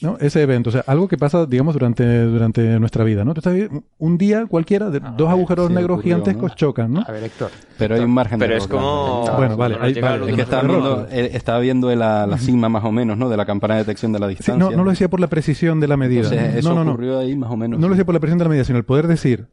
¿no? 0.01 0.17
Ese 0.19 0.41
evento, 0.41 0.69
o 0.69 0.71
sea, 0.73 0.83
algo 0.87 1.07
que 1.07 1.17
pasa, 1.17 1.45
digamos, 1.45 1.73
durante, 1.73 2.23
durante 2.25 2.79
nuestra 2.79 3.03
vida, 3.03 3.23
¿no? 3.23 3.33
Tú 3.33 3.39
estás 3.39 3.53
vi- 3.53 3.67
un 3.97 4.17
día 4.17 4.45
cualquiera, 4.45 4.89
de- 4.89 5.01
dos 5.17 5.29
agujeros 5.29 5.67
sí, 5.69 5.73
negros 5.73 5.95
ocurrió, 5.99 6.17
gigantescos 6.17 6.51
¿no? 6.51 6.55
chocan, 6.55 6.93
¿no? 6.93 7.03
A 7.07 7.11
ver, 7.11 7.23
Héctor. 7.23 7.51
Pero 7.77 7.95
hay 7.95 8.01
un 8.01 8.11
margen 8.11 8.39
Pero 8.39 8.51
de 8.53 8.57
es 8.57 8.65
error, 8.65 8.79
como... 8.79 9.21
claro. 9.23 9.37
Bueno, 9.37 9.57
vale, 9.57 9.75
luz 10.19 10.29
Es 10.29 10.35
que 10.35 10.41
estaba 10.41 10.63
viendo, 10.67 11.07
eh, 11.11 11.29
estaba 11.33 11.59
viendo 11.59 11.95
la, 11.95 12.27
la 12.27 12.37
sigma 12.37 12.69
más 12.69 12.83
o 12.83 12.91
menos, 12.91 13.17
¿no? 13.17 13.29
De 13.29 13.37
la 13.37 13.45
campana 13.45 13.75
de 13.75 13.81
detección 13.81 14.11
de 14.13 14.19
la 14.19 14.27
Sí, 14.27 14.35
distancia. 14.35 14.55
no, 14.55 14.71
no 14.75 14.83
lo 14.83 14.89
decía 14.91 15.09
por 15.09 15.19
la 15.19 15.27
precisión 15.27 15.79
de 15.79 15.87
la 15.87 15.97
medida. 15.97 16.21
Entonces, 16.23 16.55
eso 16.55 16.69
no, 16.69 16.75
no, 16.75 16.83
no. 16.85 16.91
ocurrió 16.91 17.19
ahí 17.19 17.35
más 17.35 17.51
o 17.51 17.57
menos. 17.57 17.79
No 17.79 17.87
lo 17.87 17.93
decía 17.93 18.05
por 18.05 18.13
la 18.13 18.19
precisión 18.19 18.39
de 18.39 18.45
la 18.45 18.49
medida, 18.49 18.63
sino 18.65 18.77
el 18.77 18.85
poder 18.85 19.07
decir, 19.07 19.47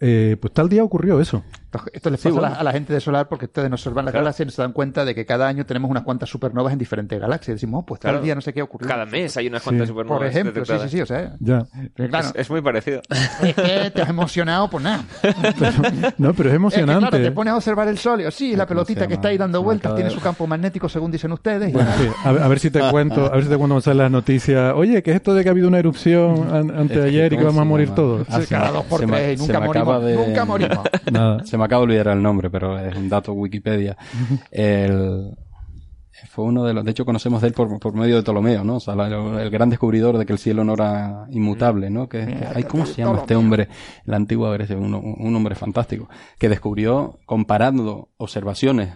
eh, 0.00 0.36
pues 0.40 0.52
tal 0.52 0.68
día 0.68 0.82
ocurrió 0.84 1.20
eso. 1.20 1.42
Esto, 1.92 2.08
les 2.08 2.18
Sí, 2.20 2.30
pasa 2.30 2.38
a, 2.46 2.50
la, 2.50 2.56
a 2.56 2.64
la 2.64 2.72
gente 2.72 2.94
de 2.94 3.00
Solar 3.00 3.28
porque 3.28 3.44
ustedes 3.44 3.68
nos 3.68 3.80
observan 3.86 4.06
las 4.06 4.12
Claro. 4.12 4.24
galaxias 4.24 4.48
y 4.48 4.50
se 4.50 4.62
dan 4.62 4.72
cuenta 4.72 5.04
de 5.04 5.14
que 5.14 5.26
cada 5.26 5.46
año 5.46 5.66
tenemos 5.66 5.90
unas 5.90 6.04
cuantas 6.04 6.30
supernovas 6.30 6.72
en 6.72 6.78
diferentes 6.78 7.20
galaxias. 7.20 7.48
Y 7.50 7.52
decimos, 7.56 7.82
oh, 7.82 7.86
pues 7.86 8.00
tal 8.00 8.12
Claro. 8.12 8.24
día 8.24 8.34
no 8.34 8.40
sé 8.40 8.54
qué 8.54 8.62
ocurrió. 8.62 8.88
Cada 8.88 9.04
mes 9.04 9.36
hay 9.36 9.48
unas 9.48 9.62
cuantas 9.62 9.86
Sí. 9.86 9.90
supernovas 9.90 10.18
Por 10.20 10.26
ejemplo, 10.26 10.64
sí, 10.64 10.72
sí, 10.84 10.88
sí, 10.88 11.00
o 11.02 11.06
sea. 11.06 11.34
Ya. 11.38 11.66
claro, 12.08 12.28
Es, 12.28 12.34
es 12.36 12.50
muy 12.50 12.62
parecido. 12.62 13.02
es 13.42 13.54
que 13.54 13.90
te 13.94 14.00
has 14.00 14.08
emocionado 14.08 14.70
por 14.70 14.80
nada. 14.80 15.04
No, 16.18 16.32
pero 16.32 16.32
es 16.32 16.36
Es 16.46 16.50
que, 16.50 16.56
emocionante. 16.56 17.08
claro, 17.10 17.24
te 17.24 17.30
pones 17.32 17.52
a 17.52 17.56
observar 17.56 17.88
el 17.88 17.98
sol 17.98 18.22
y 18.22 18.24
oh, 18.24 18.30
sí, 18.30 18.56
la 18.56 18.64
¿Cómo 18.66 18.76
pelotita 18.80 19.06
que 19.06 19.14
está 19.14 19.28
ahí 19.28 19.36
dando 19.36 19.62
vueltas 19.62 19.94
tiene 19.94 20.08
su 20.10 20.20
campo 20.20 20.46
magnético, 20.46 20.88
según 20.88 21.10
dicen 21.10 21.32
ustedes. 21.32 21.72
Bueno, 21.74 21.90
sí. 21.98 22.08
A, 22.24 22.32
ver, 22.32 22.42
a 22.42 22.48
ver 22.48 22.58
si 22.58 22.70
te 22.70 22.80
cuento, 22.90 23.26
a 23.26 23.30
ver 23.34 23.44
si 23.44 23.50
te 23.50 23.56
cuento 23.56 23.58
cuando 23.58 23.80
salen 23.82 23.98
las 23.98 24.10
noticias. 24.10 24.72
Oye, 24.74 25.02
¿qué 25.02 25.10
es 25.10 25.16
esto 25.16 25.34
de 25.34 25.42
que 25.42 25.50
ha 25.50 25.52
habido 25.52 25.68
una 25.68 25.78
erupción 25.78 26.48
an- 26.54 26.70
antes 26.78 26.96
de 27.02 27.08
ayer 27.08 27.26
y 27.32 27.36
que 27.36 27.42
¿cómo 27.42 27.48
vamos 27.48 27.62
a 27.62 27.64
morir 27.64 27.90
todos? 27.90 28.26
Ah, 28.30 28.40
cada 28.48 28.70
dos 28.70 28.84
por 28.86 29.00
tres 29.04 29.38
y 29.38 29.42
nunca 29.42 29.58
acaba 29.58 29.85
morimos. 29.94 30.04
de- 30.20 30.26
Nunca 30.28 30.44
morimos. 30.46 30.78
Nada. 31.10 31.44
Se 31.44 31.56
me 31.58 31.64
acaba 31.64 31.80
de 31.80 31.84
olvidar 31.84 32.08
el 32.08 32.22
nombre, 32.22 32.50
pero 32.50 32.78
es 32.78 32.94
un 32.96 33.08
dato 33.08 33.32
Wikipedia. 33.32 33.96
El, 34.50 35.36
fue 36.30 36.46
uno 36.46 36.64
de 36.64 36.72
los, 36.72 36.84
de 36.84 36.90
hecho 36.92 37.04
conocemos 37.04 37.42
de 37.42 37.48
él 37.48 37.52
por, 37.54 37.78
por 37.78 37.92
medio 37.94 38.16
de 38.16 38.22
Ptolomeo, 38.22 38.64
¿no? 38.64 38.76
O 38.76 38.80
sea, 38.80 38.94
la- 38.94 39.06
el 39.42 39.50
gran 39.50 39.68
descubridor 39.68 40.16
de 40.16 40.24
que 40.24 40.32
el 40.32 40.38
cielo 40.38 40.64
no 40.64 40.72
era 40.74 41.26
inmutable, 41.30 41.90
¿no? 41.90 42.08
Que, 42.08 42.26
que- 42.26 42.46
ay, 42.54 42.62
¿cómo 42.64 42.86
se 42.86 42.94
llama 43.02 43.18
este 43.18 43.36
hombre? 43.36 43.68
La 44.06 44.16
antigua 44.16 44.52
Grecia, 44.54 44.76
un, 44.76 44.94
un 44.94 45.36
hombre 45.36 45.54
fantástico, 45.54 46.08
que 46.38 46.48
descubrió, 46.48 47.18
comparando 47.26 48.08
observaciones 48.16 48.94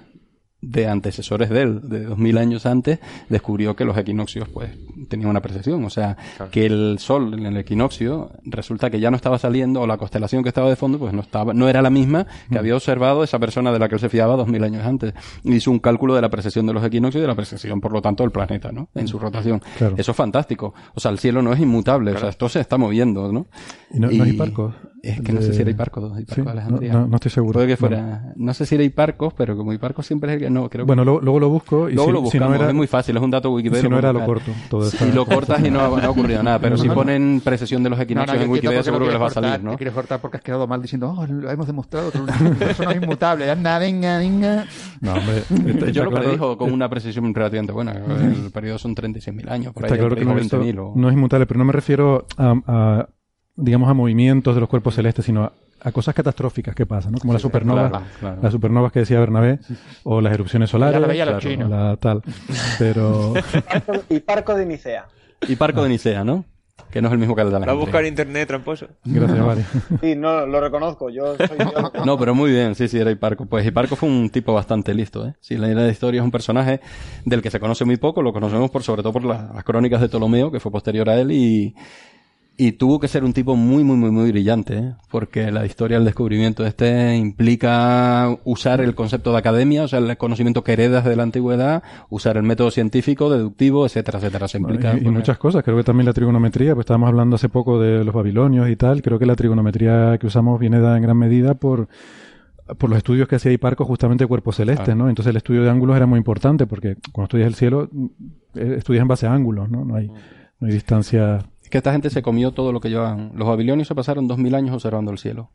de 0.63 0.89
antecesores 0.89 1.49
de 1.49 1.63
él, 1.63 1.81
de 1.89 2.05
dos 2.05 2.19
mil 2.19 2.37
años 2.39 2.67
antes, 2.67 2.99
descubrió 3.29 3.75
que 3.77 3.85
los 3.85 3.97
equinoccios 3.97 4.49
pues 4.49 4.71
tenían 5.09 5.31
una 5.31 5.41
precesión. 5.41 5.85
O 5.85 5.91
sea, 5.91 6.17
que 6.51 6.67
el 6.67 6.99
sol 6.99 7.35
en 7.35 7.47
el 7.47 7.57
equinoccio 7.57 8.31
resulta 8.45 8.91
que 8.91 9.01
ya 9.01 9.11
no 9.11 9.17
estaba 9.17 9.39
saliendo, 9.39 9.81
o 9.81 9.87
la 9.87 9.97
constelación 9.97 10.43
que 10.43 10.49
estaba 10.49 10.69
de 10.69 10.77
fondo, 10.77 10.99
pues 10.99 11.13
no 11.13 11.23
estaba, 11.23 11.55
no 11.55 11.69
era 11.69 11.83
la 11.83 11.91
misma 11.91 12.27
que 12.51 12.59
había 12.59 12.75
observado 12.75 13.25
esa 13.25 13.39
persona 13.39 13.73
de 13.73 13.79
la 13.79 13.89
que 13.89 13.95
él 13.95 14.01
se 14.01 14.09
fiaba 14.09 14.37
dos 14.37 14.49
mil 14.49 14.63
años 14.63 14.85
antes. 14.85 15.15
Y 15.45 15.55
hizo 15.55 15.71
un 15.71 15.79
cálculo 15.79 16.15
de 16.15 16.23
la 16.23 16.29
precesión 16.29 16.67
de 16.67 16.73
los 16.73 16.85
equinoccios 16.85 17.21
y 17.21 17.23
de 17.23 17.29
la 17.29 17.35
precesión, 17.35 17.81
por 17.81 17.93
lo 17.93 18.03
tanto, 18.03 18.23
del 18.23 18.33
planeta, 18.33 18.71
¿no? 18.73 18.89
En 18.95 19.09
su 19.09 19.19
rotación. 19.19 19.63
Claro. 19.79 19.95
Eso 19.97 20.11
es 20.11 20.17
fantástico. 20.17 20.75
O 20.95 21.01
sea, 21.01 21.11
el 21.11 21.19
cielo 21.19 21.43
no 21.43 21.53
es 21.53 21.61
inmutable, 21.61 22.13
o 22.13 22.19
sea, 22.19 22.29
esto 22.29 22.49
se 22.49 22.61
está 22.61 22.77
moviendo, 22.77 23.33
¿no? 23.33 23.47
Y 23.93 23.99
no, 23.99 24.11
no 24.11 24.25
hay 24.25 24.31
Hiparcos. 24.31 24.75
Es 25.03 25.21
que 25.23 25.33
no 25.33 25.41
sé 25.41 25.55
si 25.55 25.63
era 25.63 25.71
Hiparcos, 25.71 26.05
Hiparcos 26.21 26.35
Sí, 26.35 26.41
de 26.41 26.45
no, 26.45 26.51
Alejandría. 26.51 26.93
no- 26.93 27.07
no 27.07 27.15
estoy 27.17 27.31
seguro. 27.31 27.55
Puede 27.55 27.67
que 27.69 27.73
No. 27.73 27.77
fuera, 27.79 28.33
no 28.37 28.53
sé 28.55 28.67
si 28.67 28.75
era 28.75 28.85
Hiparcos, 28.85 29.33
pero 29.33 29.57
como 29.57 29.73
Hiparcos 29.73 30.07
siempre 30.07 30.31
es 30.31 30.35
el 30.37 30.43
que 30.43 30.51
no, 30.51 30.69
creo 30.69 30.85
que 30.85 30.89
Bueno, 30.89 31.05
luego, 31.05 31.21
luego 31.21 31.41
lo 31.41 31.49
busco 31.49 31.89
y 31.89 31.95
Luego 31.95 32.09
si, 32.11 32.13
lo 32.13 32.19
si 32.19 32.39
no 32.39 32.45
buscamos, 32.47 32.57
era, 32.57 32.69
es 32.69 32.75
muy 32.75 32.87
fácil, 32.87 33.17
es 33.17 33.23
un 33.23 33.31
dato 33.31 33.51
Wikipedia. 33.51 33.83
si 33.83 33.89
no 33.89 33.99
era, 33.99 34.13
lo 34.13 34.25
corto. 34.27 34.53
Todo 34.69 34.85
Si 34.91 35.11
lo 35.13 35.25
cortas 35.25 35.65
y 35.65 35.71
no, 35.71 35.81
ha- 35.81 35.89
no 35.89 36.07
ha 36.07 36.11
ocurrido 36.11 36.43
nada, 36.43 36.59
pero 36.59 36.77
No, 36.77 36.83
si 36.83 36.89
no, 36.89 36.95
no. 36.95 37.01
ponen 37.01 37.41
precesión 37.43 37.83
de 37.83 37.89
los 37.91 37.99
No, 37.99 38.01
no, 38.01 38.05
equinoccios 38.05 38.43
en 38.43 38.51
Wikipedia 38.51 38.83
seguro 38.83 39.07
que 39.07 39.13
les 39.13 39.21
va 39.21 39.25
a 39.27 39.29
lo 39.29 39.35
salir, 39.35 39.65
¿no? 39.65 39.77
quieres 39.77 39.95
cortar 39.95 40.21
porque 40.21 40.37
has 40.37 40.43
quedado 40.43 40.67
mal 40.67 40.83
diciendo, 40.83 41.15
oh, 41.17 41.27
lo 41.27 41.51
hemos 41.51 41.67
demostrado 41.67 42.11
que 42.11 42.19
el 42.19 42.25
universo 42.25 42.85
no 42.85 42.91
es 42.91 43.03
inmutable. 43.03 43.51
Anda, 43.51 43.79
venga, 43.79 44.19
venga. 44.19 44.67
No, 45.01 45.15
hombre, 45.15 45.39
está, 45.51 45.55
está 45.71 45.91
Yo 45.91 46.05
lo 46.05 46.11
claro, 46.11 46.25
predijo 46.27 46.59
con 46.59 46.73
una 46.73 46.89
precisión 46.91 47.33
relativamente 47.35 47.73
buena. 47.73 47.93
El 47.93 48.51
periodo 48.53 48.79
son 48.79 48.95
36.000 48.95 49.49
años, 49.51 49.73
por 49.73 49.85
ahí 49.85 49.89
está 49.89 49.97
claro 49.97 50.15
que 50.15 50.21
el 50.21 50.27
predijo 50.27 50.33
universo 50.33 50.61
20.000 50.63 50.79
o- 50.79 50.93
no 50.95 51.09
es 51.09 51.15
inmutable, 51.15 51.47
pero 51.47 51.59
no 51.59 51.65
me 51.65 51.73
refiero 51.73 52.27
a, 52.37 53.07
digamos, 53.61 53.89
a 53.89 53.95
movimientos 53.95 54.55
de 54.55 54.61
los 54.61 54.69
cuerpos 54.69 54.95
celestes, 54.95 55.25
sino 55.25 55.45
a, 55.45 55.53
a 55.83 55.93
cosas 55.93 56.15
catastróficas 56.15 56.75
que 56.75 56.87
pasan, 56.87 57.13
¿no? 57.13 57.19
Como 57.19 57.33
las 57.33 57.43
supernovas, 57.43 57.91
claro, 57.91 58.05
claro. 58.21 58.39
las 58.43 58.53
supernovas 58.53 58.93
que 58.93 59.01
decía 59.01 59.21
Bernabé, 59.21 59.59
o 60.05 60.21
las 60.21 60.33
erupciones 60.33 60.71
solares, 60.71 60.95
Ya 60.95 61.01
lo 61.01 61.07
veía 61.09 61.25
los 61.25 61.35
claro, 61.39 61.51
chinos. 61.51 61.71
la 61.71 61.97
tal. 61.97 62.23
Pero 62.79 63.35
Y 64.09 64.21
Parco 64.21 64.55
de 64.55 64.67
Nicea. 64.67 65.07
Y 65.49 65.57
Parco 65.57 65.83
de 65.83 65.89
Nicea, 65.89 66.25
¿no? 66.25 66.45
Que 66.91 67.01
no 67.01 67.07
es 67.09 67.13
el 67.13 67.19
mismo 67.21 67.37
que 67.37 67.43
el 67.43 67.51
de 67.53 67.59
Va 67.61 67.71
a 67.71 67.75
buscar 67.75 68.05
internet 68.05 68.49
tramposo. 68.49 68.89
gracias, 69.05 69.47
Vale. 69.47 69.65
Sí, 70.01 70.17
no, 70.17 70.45
lo 70.47 70.61
reconozco. 70.61 71.09
Yo 71.09 71.37
soy 71.37 71.59
yo. 71.59 72.05
No, 72.05 72.19
pero 72.19 72.35
muy 72.35 72.51
bien, 72.51 72.75
sí, 72.75 72.89
sí, 72.89 72.99
era 72.99 73.11
Hiparco. 73.13 73.47
Pues 73.47 73.65
Hiparco 73.65 73.95
fue 73.95 74.09
un 74.09 74.29
tipo 74.31 74.53
bastante 74.53 74.93
listo, 74.93 75.25
¿eh? 75.27 75.35
Si 75.41 75.57
la 75.57 75.69
idea 75.69 75.85
de 75.85 75.93
historia 75.93 76.21
es 76.21 76.25
un 76.25 76.33
personaje 76.33 76.81
del 77.25 77.43
que 77.43 77.51
se 77.51 77.61
conoce 77.61 77.85
muy 77.85 77.97
poco, 77.97 78.23
lo 78.23 78.33
conocemos 78.33 78.71
por 78.73 78.83
sobre 78.83 79.03
todo 79.03 79.13
por 79.13 79.25
la- 79.25 79.53
las 79.55 79.63
crónicas 79.63 80.01
de 80.01 80.09
Ptolomeo, 80.09 80.51
que 80.51 80.59
fue 80.59 80.73
posterior 80.73 81.09
a 81.11 81.21
él, 81.21 81.31
y, 81.31 81.77
y 82.63 82.73
tuvo 82.73 83.01
que 83.01 83.09
ser 83.09 83.25
un 83.25 83.33
tipo 83.33 83.57
muy, 83.57 83.85
muy, 83.85 83.97
muy, 83.97 84.11
muy 84.11 84.31
brillante, 84.31 84.77
¿eh? 84.77 84.93
Porque 85.11 85.51
la 85.51 85.65
historia 85.65 85.97
del 85.97 86.05
descubrimiento 86.05 86.63
de 86.63 86.69
este 86.69 87.17
implica 87.17 88.37
usar 88.45 88.83
el 88.83 88.95
concepto 88.95 89.33
de 89.33 89.39
academia, 89.39 89.85
o 89.85 89.89
sea, 89.89 89.99
el 89.99 90.15
conocimiento 90.19 90.63
que 90.63 90.75
heredas 90.75 91.07
de 91.07 91.17
la 91.17 91.23
antigüedad, 91.23 91.83
usar 92.11 92.37
el 92.37 92.43
método 92.43 92.71
científico, 92.71 93.31
deductivo, 93.31 93.87
etcétera, 93.87 94.19
etcétera. 94.19 94.47
Se 94.47 94.59
implica... 94.59 94.95
y, 94.95 95.07
y 95.07 95.11
muchas 95.11 95.39
cosas, 95.39 95.65
creo 95.65 95.79
que 95.79 95.85
también 95.85 96.05
la 96.05 96.13
trigonometría, 96.13 96.75
pues 96.75 96.85
estábamos 96.85 97.09
hablando 97.09 97.37
hace 97.37 97.49
poco 97.49 97.81
de 97.81 98.05
los 98.05 98.15
babilonios 98.15 98.69
y 98.69 98.77
tal, 98.77 99.01
creo 99.01 99.19
que 99.19 99.25
la 99.25 99.37
trigonometría 99.37 100.19
que 100.19 100.27
usamos 100.27 100.61
viene 100.61 100.81
dada 100.81 100.99
en 100.99 101.03
gran 101.03 101.17
medida 101.17 101.55
por 101.55 101.89
por 102.79 102.91
los 102.91 102.99
estudios 102.99 103.27
que 103.27 103.37
hacía 103.37 103.51
Hiparco 103.53 103.85
justamente 103.87 104.25
de 104.25 104.29
cuerpos 104.29 104.57
celestes, 104.57 104.85
Claro. 104.85 105.05
¿no? 105.05 105.09
Entonces 105.09 105.31
el 105.31 105.37
estudio 105.39 105.63
de 105.63 105.71
ángulos 105.71 105.97
era 105.97 106.07
muy 106.07 106.19
importante 106.19 106.67
porque 106.67 106.97
cuando 107.11 107.25
estudias 107.25 107.49
el 107.49 107.55
cielo, 107.55 107.89
eh, 108.55 108.75
estudias 108.77 109.03
en 109.03 109.09
base 109.09 109.27
a 109.27 109.33
ángulos, 109.33 109.71
¿no? 109.71 109.85
No 109.85 109.97
hay, 109.97 110.09
no 110.61 110.67
hay 110.69 110.73
distancia. 110.75 111.41
Que 111.71 111.79
esta 111.79 111.93
gente 111.93 112.11
se 112.11 112.23
comió 112.23 112.53
todo 112.53 112.73
lo 112.73 112.81
que 112.81 112.91
llevaban. 112.91 113.33
Los 113.35 113.49
babilonios 113.49 113.89
se 113.89 113.95
pasaron 113.95 114.29
dos 114.29 114.39
mil 114.39 114.55
años 114.55 114.75
observando 114.75 115.11
el 115.11 115.19
cielo. 115.19 115.51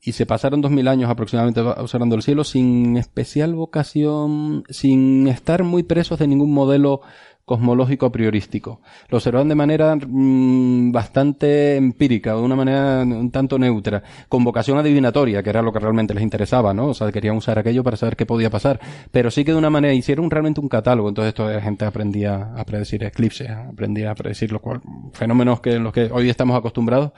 Y 0.00 0.12
se 0.12 0.24
pasaron 0.24 0.60
dos 0.60 0.70
mil 0.70 0.86
años 0.88 1.10
aproximadamente 1.10 1.60
observando 1.60 2.14
el 2.14 2.22
cielo 2.22 2.44
sin 2.44 2.96
especial 2.96 3.54
vocación, 3.54 4.62
sin 4.68 5.26
estar 5.26 5.64
muy 5.64 5.82
presos 5.82 6.18
de 6.18 6.28
ningún 6.28 6.52
modelo 6.52 7.00
cosmológico 7.46 8.10
priorístico. 8.10 8.80
Lo 9.08 9.18
observan 9.18 9.48
de 9.48 9.54
manera 9.54 9.94
mm, 9.96 10.90
bastante 10.90 11.76
empírica, 11.76 12.34
de 12.34 12.40
una 12.40 12.56
manera 12.56 13.02
un 13.02 13.30
tanto 13.30 13.56
neutra, 13.56 14.02
con 14.28 14.42
vocación 14.42 14.76
adivinatoria, 14.78 15.44
que 15.44 15.50
era 15.50 15.62
lo 15.62 15.72
que 15.72 15.78
realmente 15.78 16.12
les 16.12 16.24
interesaba, 16.24 16.74
¿no? 16.74 16.88
O 16.88 16.94
sea, 16.94 17.10
querían 17.12 17.36
usar 17.36 17.58
aquello 17.58 17.84
para 17.84 17.96
saber 17.96 18.16
qué 18.16 18.26
podía 18.26 18.50
pasar. 18.50 18.80
Pero 19.12 19.30
sí 19.30 19.44
que 19.44 19.52
de 19.52 19.58
una 19.58 19.70
manera 19.70 19.94
hicieron 19.94 20.28
realmente 20.28 20.60
un 20.60 20.68
catálogo, 20.68 21.08
entonces 21.08 21.34
toda 21.34 21.54
la 21.54 21.62
gente 21.62 21.84
aprendía 21.84 22.52
a 22.56 22.64
predecir 22.64 23.04
eclipses, 23.04 23.48
aprendía 23.48 24.10
a 24.10 24.14
predecir 24.16 24.50
lo 24.50 24.60
cual, 24.60 24.80
fenómenos 25.12 25.60
que 25.60 25.74
en 25.74 25.84
los 25.84 25.92
que 25.92 26.10
hoy 26.12 26.28
estamos 26.28 26.58
acostumbrados. 26.58 27.12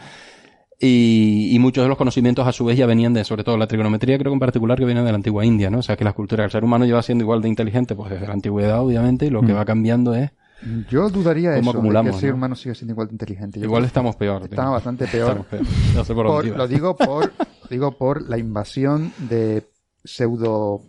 Y, 0.81 1.49
y 1.53 1.59
muchos 1.59 1.83
de 1.85 1.89
los 1.89 1.99
conocimientos 1.99 2.47
a 2.47 2.53
su 2.53 2.65
vez 2.65 2.79
ya 2.79 2.87
venían 2.87 3.13
de, 3.13 3.25
sobre 3.25 3.43
todo 3.43 3.57
la 3.57 3.67
trigonometría, 3.67 4.17
creo 4.17 4.31
que 4.31 4.35
en 4.35 4.39
particular 4.41 4.79
que 4.79 4.85
viene 4.85 5.03
de 5.03 5.11
la 5.11 5.17
antigua 5.17 5.45
India, 5.45 5.71
¿no? 5.71 5.79
O 5.79 5.83
sea 5.83 5.97
que 5.97 6.05
la 6.05 6.13
cultura 6.13 6.43
del 6.45 6.53
ser 6.53 6.63
humano 6.63 6.85
lleva 6.85 7.03
siendo 7.03 7.25
igual 7.25 7.43
de 7.43 7.49
inteligente 7.49 7.97
pues 7.97 8.11
desde 8.11 8.27
la 8.29 8.33
antigüedad, 8.35 8.81
obviamente, 8.81 9.27
y 9.27 9.31
lo 9.31 9.41
que 9.43 9.53
Mm. 9.53 9.57
va 9.57 9.65
cambiando 9.65 10.15
es, 10.15 10.31
Yo 10.91 11.09
dudaría 11.11 11.55
¿Cómo 11.57 11.71
eso, 11.71 11.83
de 11.83 11.89
que 12.03 12.09
el 12.09 12.15
ser 12.15 12.31
no? 12.31 12.37
humano 12.37 12.55
sigue 12.57 12.75
siendo 12.75 12.93
igual 12.93 13.09
de 13.09 13.15
inteligente. 13.15 13.59
Yo 13.61 13.67
igual 13.67 13.85
estamos 13.85 14.17
peor. 14.17 14.43
tío. 14.43 14.51
Está 14.51 14.69
bastante 14.69 15.07
peor. 15.07 15.31
Estamos 15.31 15.47
peor. 15.47 15.63
No 15.97 16.05
sé 16.05 16.15
por 16.15 16.27
lo 16.47 16.69
digo 16.69 16.97
por, 16.97 17.33
digo 17.71 17.93
por 17.99 18.29
la 18.29 18.39
invasión 18.39 19.13
de 19.29 19.67
pseudo 20.05 20.83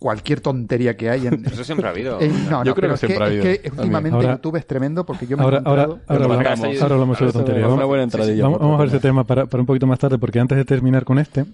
cualquier 0.00 0.40
tontería 0.40 0.96
que 0.96 1.10
hay 1.10 1.28
en, 1.28 1.44
Eso 1.46 1.62
siempre 1.62 1.86
ha 1.86 1.90
habido. 1.90 2.20
Eh, 2.20 2.28
no, 2.50 2.64
Yo 2.64 2.74
creo 2.74 2.74
pero 2.74 2.88
que 2.88 2.94
es 2.94 3.00
que, 3.02 3.06
siempre 3.06 3.24
ha 3.24 3.28
es 3.28 3.32
habido. 3.32 3.42
que 3.44 3.58
También. 3.58 3.72
últimamente 3.80 4.16
Ahora- 4.16 4.34
YouTube 4.34 4.56
es 4.56 4.66
tremendo 4.66 5.06
porque 5.06 5.26
yo 5.28 5.36
me 5.36 5.42
he 5.42 5.44
Ahora, 5.44 5.62
ahora, 5.64 5.82
encontrado... 5.82 5.92
ahora, 5.92 6.04
Pero 6.08 6.24
hablamos, 6.50 6.82
ahora 6.82 6.94
hablamos 6.96 7.18
de 7.20 7.24
Eso 7.26 7.32
tontería. 7.32 7.60
es 7.60 7.64
Vamos, 7.66 7.76
una 7.76 7.84
buena 7.86 8.02
entradilla. 8.04 8.42
vamos, 8.48 8.60
a 8.74 8.76
ver 8.78 8.88
ese 8.88 8.98
tema 8.98 9.24
para, 9.24 9.46
para 9.46 9.60
un 9.60 9.66
poquito 9.66 9.86
más 9.86 9.98
tarde, 10.00 10.18
porque 10.18 10.40
antes 10.40 10.58
de 10.58 10.64
terminar 10.64 11.04
con 11.04 11.18
este, 11.20 11.44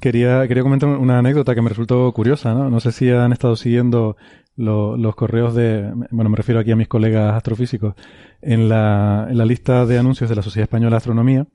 quería, 0.00 0.46
quería 0.48 0.62
comentar 0.62 0.88
una 0.88 1.18
anécdota 1.18 1.54
que 1.54 1.62
me 1.62 1.68
resultó 1.68 2.10
curiosa, 2.12 2.54
¿no? 2.54 2.70
No 2.70 2.80
sé 2.80 2.92
si 2.92 3.10
han 3.10 3.32
estado 3.32 3.56
siguiendo 3.56 4.16
lo- 4.56 4.96
los 4.96 5.14
correos 5.14 5.54
de, 5.54 5.90
bueno, 6.10 6.30
me 6.30 6.36
refiero 6.36 6.60
aquí 6.60 6.72
a 6.72 6.76
mis 6.76 6.88
colegas 6.88 7.34
astrofísicos, 7.34 7.94
en 8.42 8.68
la, 8.68 9.26
en 9.30 9.38
la 9.38 9.44
lista 9.44 9.86
de 9.86 9.98
anuncios 9.98 10.28
de 10.30 10.36
la 10.36 10.42
Sociedad 10.42 10.64
Española 10.64 10.90
de 10.94 10.96
Astronomía, 10.98 11.46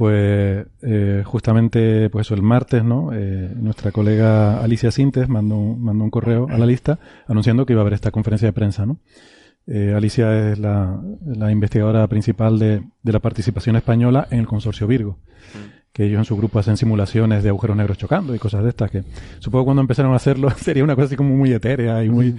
pues 0.00 0.66
eh, 0.80 1.22
justamente, 1.26 2.08
pues 2.08 2.30
el 2.30 2.40
martes, 2.40 2.82
¿no? 2.82 3.10
Eh, 3.12 3.52
nuestra 3.54 3.92
colega 3.92 4.58
Alicia 4.62 4.90
Sintes 4.90 5.28
mandó 5.28 5.56
un, 5.56 5.84
mandó 5.84 6.04
un 6.04 6.10
correo 6.10 6.46
a 6.48 6.56
la 6.56 6.64
lista 6.64 6.98
anunciando 7.28 7.66
que 7.66 7.74
iba 7.74 7.80
a 7.80 7.82
haber 7.82 7.92
esta 7.92 8.10
conferencia 8.10 8.48
de 8.48 8.54
prensa, 8.54 8.86
¿no? 8.86 8.96
Eh, 9.66 9.92
Alicia 9.94 10.52
es 10.52 10.58
la, 10.58 10.98
la 11.26 11.52
investigadora 11.52 12.06
principal 12.06 12.58
de, 12.58 12.82
de 13.02 13.12
la 13.12 13.18
participación 13.18 13.76
española 13.76 14.26
en 14.30 14.38
el 14.38 14.46
consorcio 14.46 14.86
Virgo. 14.86 15.18
Que 15.92 16.06
ellos 16.06 16.20
en 16.20 16.24
su 16.24 16.34
grupo 16.34 16.58
hacen 16.58 16.78
simulaciones 16.78 17.42
de 17.42 17.50
agujeros 17.50 17.76
negros 17.76 17.98
chocando 17.98 18.34
y 18.34 18.38
cosas 18.38 18.62
de 18.62 18.70
estas 18.70 18.90
que 18.90 19.04
supongo 19.38 19.66
cuando 19.66 19.82
empezaron 19.82 20.14
a 20.14 20.16
hacerlo 20.16 20.48
sería 20.56 20.82
una 20.82 20.94
cosa 20.94 21.08
así 21.08 21.16
como 21.16 21.36
muy 21.36 21.52
etérea 21.52 22.02
y 22.02 22.08
muy 22.08 22.36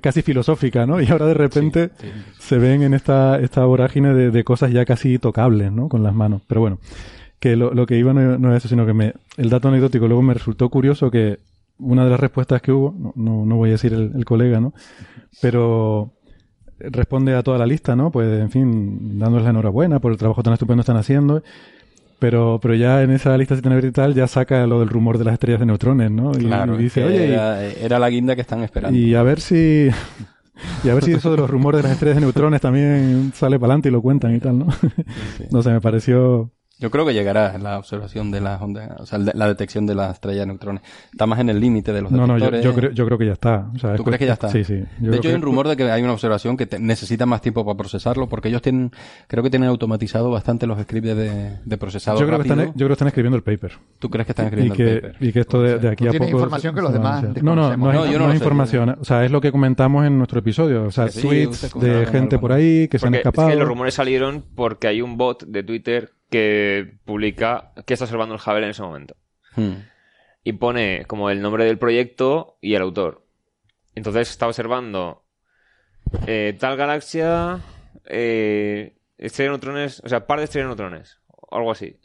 casi 0.00 0.22
filosófica, 0.22 0.86
¿no? 0.86 1.00
Y 1.02 1.06
ahora 1.08 1.26
de 1.26 1.34
repente 1.34 1.90
Sí, 1.98 2.06
sí. 2.06 2.12
se 2.38 2.58
ven 2.58 2.82
en 2.82 2.94
esta, 2.94 3.38
esta 3.40 3.64
vorágine 3.64 4.14
de, 4.14 4.30
de 4.30 4.44
cosas 4.44 4.72
ya 4.72 4.84
casi 4.84 5.18
tocables, 5.18 5.72
¿no? 5.72 5.88
Con 5.88 6.02
las 6.02 6.14
manos. 6.14 6.42
Pero 6.46 6.60
bueno, 6.60 6.78
que 7.40 7.56
lo, 7.56 7.72
lo 7.74 7.86
que 7.86 7.98
iba 7.98 8.12
no, 8.14 8.38
no 8.38 8.50
es 8.54 8.58
eso, 8.58 8.68
sino 8.68 8.86
que 8.86 8.94
me, 8.94 9.14
el 9.36 9.50
dato 9.50 9.68
anecdótico 9.68 10.06
luego 10.06 10.22
me 10.22 10.34
resultó 10.34 10.68
curioso 10.70 11.10
que 11.10 11.38
una 11.78 12.04
de 12.04 12.10
las 12.10 12.20
respuestas 12.20 12.62
que 12.62 12.72
hubo, 12.72 12.94
no, 12.96 13.12
no, 13.16 13.44
no 13.44 13.56
voy 13.56 13.70
a 13.70 13.72
decir 13.72 13.92
el, 13.92 14.12
el 14.14 14.24
colega, 14.24 14.60
¿no? 14.60 14.72
Pero 15.42 16.12
responde 16.78 17.34
a 17.34 17.42
toda 17.42 17.58
la 17.58 17.66
lista, 17.66 17.96
¿no? 17.96 18.10
Pues, 18.10 18.40
en 18.40 18.50
fin, 18.50 19.18
dándoles 19.18 19.44
la 19.44 19.50
enhorabuena 19.50 20.00
por 20.00 20.12
el 20.12 20.18
trabajo 20.18 20.42
tan 20.42 20.52
estupendo 20.52 20.80
que 20.80 20.82
están 20.82 20.96
haciendo. 20.96 21.42
Pero, 22.18 22.58
pero 22.62 22.74
ya 22.74 23.02
en 23.02 23.10
esa 23.10 23.36
lista 23.36 23.54
y 23.54 23.90
tal 23.90 24.14
ya 24.14 24.26
saca 24.26 24.66
lo 24.66 24.80
del 24.80 24.88
rumor 24.88 25.18
de 25.18 25.24
las 25.24 25.34
estrellas 25.34 25.60
de 25.60 25.66
neutrones, 25.66 26.10
¿no? 26.10 26.32
Y, 26.32 26.44
Claro, 26.46 26.78
y 26.78 26.84
dice, 26.84 27.04
oye, 27.04 27.32
era, 27.32 27.62
era 27.64 27.98
la 27.98 28.08
guinda 28.08 28.34
que 28.34 28.40
están 28.40 28.62
esperando. 28.62 28.98
y 28.98 29.14
a 29.14 29.22
ver 29.22 29.40
si... 29.40 29.88
Y 30.84 30.88
a 30.88 30.94
ver 30.94 31.02
si 31.02 31.12
eso 31.12 31.32
de 31.32 31.36
los 31.36 31.50
rumores 31.50 31.78
de 31.78 31.82
las 31.82 31.92
estrellas 31.92 32.16
de 32.16 32.20
neutrones 32.22 32.60
también 32.60 33.32
sale 33.34 33.58
para 33.58 33.72
adelante 33.72 33.88
y 33.88 33.92
lo 33.92 34.00
cuentan 34.00 34.34
y 34.34 34.40
tal, 34.40 34.58
¿no? 34.58 34.66
No 35.50 35.62
sé, 35.62 35.70
me 35.70 35.80
pareció... 35.80 36.50
Yo 36.80 36.90
creo 36.90 37.06
que 37.06 37.14
llegará 37.14 37.56
la 37.58 37.78
observación 37.78 38.32
de 38.32 38.40
las 38.40 38.60
ondas, 38.60 38.90
o 39.00 39.06
sea, 39.06 39.18
la 39.18 39.46
detección 39.46 39.86
de 39.86 39.94
las 39.94 40.14
estrellas 40.14 40.40
de 40.40 40.46
neutrones. 40.46 40.82
Está 41.12 41.24
más 41.24 41.38
en 41.38 41.48
el 41.48 41.60
límite 41.60 41.92
de 41.92 42.02
los 42.02 42.10
No, 42.10 42.26
no, 42.26 42.36
yo, 42.36 42.46
detectores. 42.50 42.64
yo 42.64 42.74
creo, 42.74 42.90
yo 42.90 43.06
creo 43.06 43.18
que 43.18 43.26
ya 43.26 43.32
está. 43.34 43.70
O 43.74 43.78
sea, 43.78 43.94
¿Tú 43.94 44.02
crees 44.02 44.18
que 44.18 44.26
ya 44.26 44.32
está? 44.32 44.48
Sí, 44.48 44.64
sí. 44.64 44.82
Yo 45.00 45.10
de 45.12 45.16
hecho, 45.18 45.28
hay 45.28 45.34
que- 45.34 45.36
un 45.36 45.42
rumor 45.42 45.68
de 45.68 45.76
que 45.76 45.84
hay 45.90 46.02
una 46.02 46.12
observación 46.12 46.56
que 46.56 46.66
te- 46.66 46.80
necesita 46.80 47.26
más 47.26 47.40
tiempo 47.40 47.64
para 47.64 47.76
procesarlo, 47.76 48.28
porque 48.28 48.48
ellos 48.48 48.60
tienen, 48.60 48.90
creo 49.28 49.42
que 49.44 49.50
tienen 49.50 49.68
automatizado 49.68 50.30
bastante 50.30 50.66
los 50.66 50.80
scripts 50.82 51.16
de, 51.16 51.58
de 51.64 51.78
procesado 51.78 52.18
yo 52.18 52.26
creo, 52.26 52.38
que 52.38 52.42
están, 52.42 52.58
rápido. 52.58 52.72
yo 52.74 52.78
creo 52.78 52.88
que 52.88 52.92
están 52.94 53.08
escribiendo 53.08 53.36
el 53.36 53.42
paper. 53.44 53.72
¿Tú 54.00 54.10
crees 54.10 54.26
que 54.26 54.32
están 54.32 54.46
Y 54.46 54.48
escribiendo 54.48 54.74
que, 54.76 54.82
el 54.92 55.00
paper? 55.00 55.16
y 55.28 55.32
que 55.32 55.40
esto 55.40 55.62
de, 55.62 55.78
de 55.78 55.88
aquí 55.88 56.08
a 56.08 56.12
poco... 56.12 56.24
información 56.24 56.74
que 56.74 56.82
los 56.82 56.92
demás. 56.92 57.22
No, 57.40 57.54
no, 57.54 57.76
no, 57.76 57.92
No, 57.92 58.06
yo 58.06 58.18
no 58.18 58.26
no 58.26 58.32
es 58.32 58.38
sé. 58.38 58.44
información. 58.44 58.96
O 59.00 59.04
sea, 59.04 59.24
es 59.24 59.30
lo 59.30 59.40
que 59.40 59.52
comentamos 59.52 60.04
en 60.06 60.18
nuestro 60.18 60.40
episodio. 60.40 60.82
O 60.84 60.90
sea, 60.90 61.08
sí, 61.08 61.22
tweets 61.22 61.72
de 61.78 62.04
gente 62.06 62.38
por 62.40 62.50
ahí 62.52 62.88
que 62.88 62.98
se 62.98 63.06
han 63.06 63.12
Porque 63.12 63.20
es 63.20 63.26
escapado. 63.26 63.48
que 63.48 63.56
los 63.56 63.68
rumores 63.68 63.94
salieron 63.94 64.44
porque 64.56 64.88
hay 64.88 65.00
un 65.02 65.16
bot 65.16 65.44
de 65.46 65.62
Twitter 65.62 66.10
que 66.34 66.96
publica 67.04 67.70
que 67.86 67.94
está 67.94 68.06
observando 68.06 68.34
el 68.34 68.40
Hubble 68.40 68.64
en 68.64 68.70
ese 68.70 68.82
momento. 68.82 69.14
Hmm. 69.54 69.74
Y 70.42 70.54
pone 70.54 71.04
como 71.06 71.30
el 71.30 71.40
nombre 71.40 71.64
del 71.64 71.78
proyecto 71.78 72.58
y 72.60 72.74
el 72.74 72.82
autor. 72.82 73.24
Entonces 73.94 74.30
está 74.30 74.48
observando 74.48 75.22
eh, 76.26 76.56
tal 76.58 76.76
galaxia, 76.76 77.60
eh, 78.06 78.96
estrella 79.16 79.50
de 79.50 79.56
neutrones, 79.58 80.02
o 80.04 80.08
sea, 80.08 80.26
par 80.26 80.40
de 80.40 80.46
estrellas 80.46 80.64
de 80.64 80.70
neutrones, 80.70 81.20
o 81.28 81.56
algo 81.56 81.70
así. 81.70 82.00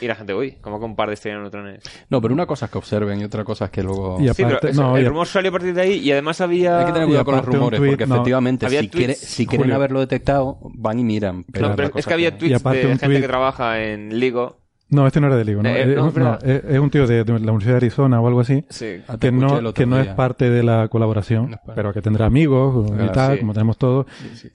Y 0.00 0.06
la 0.06 0.14
gente, 0.14 0.34
uy, 0.34 0.56
¿cómo 0.60 0.78
que 0.78 0.84
un 0.84 0.96
par 0.96 1.08
de 1.08 1.14
estrellas 1.14 1.38
de 1.38 1.42
neutrones? 1.42 1.82
No, 2.10 2.20
pero 2.20 2.34
una 2.34 2.46
cosa 2.46 2.66
es 2.66 2.72
que 2.72 2.78
observen 2.78 3.20
y 3.20 3.24
otra 3.24 3.44
cosa 3.44 3.66
es 3.66 3.70
que 3.70 3.82
luego... 3.82 4.18
Y 4.20 4.28
Sí, 4.28 4.32
pero 4.36 4.48
aparte- 4.48 4.70
eso, 4.70 4.82
no, 4.82 4.96
el 4.96 5.04
y 5.04 5.08
rumor 5.08 5.26
salió 5.26 5.50
a 5.50 5.52
partir 5.52 5.74
de 5.74 5.80
ahí 5.80 5.94
y 5.98 6.12
además 6.12 6.40
había... 6.40 6.80
Hay 6.80 6.86
que 6.86 6.92
tener 6.92 7.06
cuidado 7.06 7.24
con 7.24 7.36
los 7.36 7.44
rumores, 7.46 7.80
porque 7.80 8.06
no. 8.06 8.14
efectivamente, 8.16 8.68
si, 8.68 8.88
quiere- 8.88 9.12
tweets- 9.14 9.16
si 9.16 9.46
quieren 9.46 9.64
Julio. 9.64 9.74
haberlo 9.76 10.00
detectado, 10.00 10.58
van 10.74 10.98
y 10.98 11.04
miran. 11.04 11.44
Pero 11.52 11.66
No, 11.68 11.72
otra 11.72 11.86
pero 11.88 11.98
es 11.98 12.06
que 12.06 12.14
había 12.14 12.36
tweets 12.36 12.62
de 12.62 12.70
gente 12.82 13.06
tweet- 13.06 13.20
que 13.20 13.26
trabaja 13.28 13.82
en 13.82 14.18
Ligo. 14.18 14.58
No, 14.90 15.06
este 15.06 15.20
no 15.20 15.26
era 15.26 15.36
de 15.36 15.44
Ligo, 15.44 15.62
¿no? 15.62 15.68
Eh, 15.68 15.82
es, 15.82 15.96
no, 15.96 16.02
un- 16.04 16.08
es 16.08 16.14
verdad. 16.14 16.40
no, 16.42 16.50
es- 16.52 16.64
es 16.64 16.78
un 16.78 16.90
tío 16.90 17.06
de, 17.06 17.22
de 17.24 17.32
la 17.32 17.36
Universidad 17.52 17.72
de 17.72 17.76
Arizona 17.76 18.20
o 18.22 18.26
algo 18.26 18.40
así. 18.40 18.64
Sí. 18.70 19.02
Ah, 19.06 19.16
Que 19.20 19.30
no, 19.30 19.52
otro 19.54 19.74
que 19.74 19.84
no 19.84 20.00
es 20.00 20.06
parte 20.08 20.48
de 20.48 20.62
la 20.62 20.88
colaboración, 20.88 21.50
No 21.50 21.60
pero 21.74 21.92
que 21.92 22.00
tendrá 22.00 22.24
amigos 22.26 22.86
y 22.88 22.92
Claro, 22.94 23.12
tal, 23.12 23.34
sí. 23.34 23.40
como 23.40 23.52
tenemos 23.52 23.76
todos. 23.76 24.06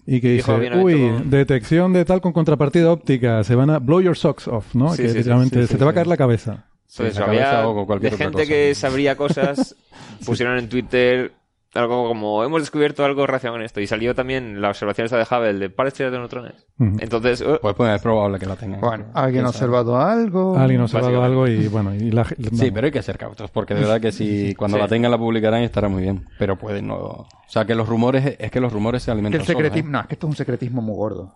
Y 0.07 0.19
que 0.21 0.29
dice, 0.31 0.51
uy, 0.81 1.11
detección 1.25 1.93
de 1.93 2.03
tal 2.05 2.19
con 2.21 2.33
contrapartida 2.33 2.91
óptica, 2.91 3.43
se 3.43 3.53
van 3.55 3.69
a 3.69 3.77
blow 3.79 4.01
your 4.01 4.17
socks 4.17 4.47
off, 4.47 4.73
¿no? 4.73 4.89
Sí, 4.93 5.03
que 5.03 5.07
sí, 5.09 5.11
sí, 5.13 5.17
literalmente 5.19 5.55
sí, 5.61 5.67
se 5.67 5.73
sí, 5.73 5.77
te 5.77 5.83
va 5.85 5.91
a 5.91 5.93
sí. 5.93 5.95
caer 5.95 6.07
la 6.07 6.17
cabeza. 6.17 6.65
Sí, 6.87 6.97
Pues 7.03 7.15
la 7.17 7.25
había 7.25 7.41
cabeza 7.43 7.67
o 7.69 7.79
de 7.79 7.85
cualquier 7.85 8.17
gente 8.17 8.31
cosa. 8.33 8.45
que 8.47 8.75
sabría 8.75 9.15
cosas, 9.15 9.75
pusieron 10.25 10.57
en 10.57 10.67
Twitter 10.69 11.31
algo 11.75 12.07
como 12.07 12.43
hemos 12.43 12.61
descubierto 12.61 13.03
algo 13.03 13.25
relacionado 13.25 13.55
con 13.57 13.65
esto 13.65 13.81
y 13.81 13.87
salió 13.87 14.13
también 14.13 14.61
la 14.61 14.69
observación 14.69 15.05
esa 15.05 15.17
de 15.17 15.23
Hubble 15.23 15.53
de 15.59 15.69
par 15.69 15.85
de 15.85 15.87
estrellas 15.89 16.11
de 16.13 16.19
neutrones. 16.19 16.53
Entonces, 16.99 17.41
uh, 17.41 17.57
Pues, 17.61 17.75
pues 17.75 17.95
es 17.95 18.01
probable 18.01 18.37
que 18.39 18.45
la 18.45 18.55
tengan. 18.55 18.79
Bueno, 18.81 19.05
alguien 19.13 19.45
ha 19.45 19.49
observado 19.49 19.97
algo. 19.99 20.57
Alguien 20.57 20.81
ha 20.81 20.83
observado 20.83 21.23
algo 21.23 21.47
y 21.47 21.67
bueno, 21.67 21.93
y 21.95 22.11
la, 22.11 22.25
Sí, 22.25 22.35
vamos. 22.39 22.71
pero 22.73 22.85
hay 22.85 22.91
que 22.91 23.01
ser 23.01 23.17
cautos, 23.17 23.49
porque 23.51 23.73
de 23.73 23.79
verdad 23.81 23.99
que 24.01 24.11
si 24.11 24.53
cuando 24.55 24.77
Sí. 24.77 24.81
la 24.81 24.87
tengan 24.87 25.11
la 25.11 25.17
publicarán 25.17 25.61
y 25.61 25.65
estará 25.65 25.87
muy 25.89 26.03
bien. 26.03 26.25
Pero 26.37 26.57
pueden 26.57 26.87
no... 26.87 26.95
O 26.97 27.27
sea, 27.47 27.65
que 27.65 27.75
los 27.75 27.87
rumores, 27.87 28.35
es 28.39 28.51
que 28.51 28.59
los 28.59 28.71
rumores 28.73 29.03
se 29.03 29.07
Que 29.07 29.11
alimentan 29.11 29.41
el 29.41 29.47
solos, 29.47 29.57
secretismo, 29.61 29.89
¿eh? 29.89 29.91
no, 29.93 29.99
es 30.01 30.07
que 30.07 30.13
esto 30.15 30.27
es 30.27 30.29
un 30.31 30.35
secretismo 30.37 30.81
muy 30.81 30.95
gordo. 30.95 31.33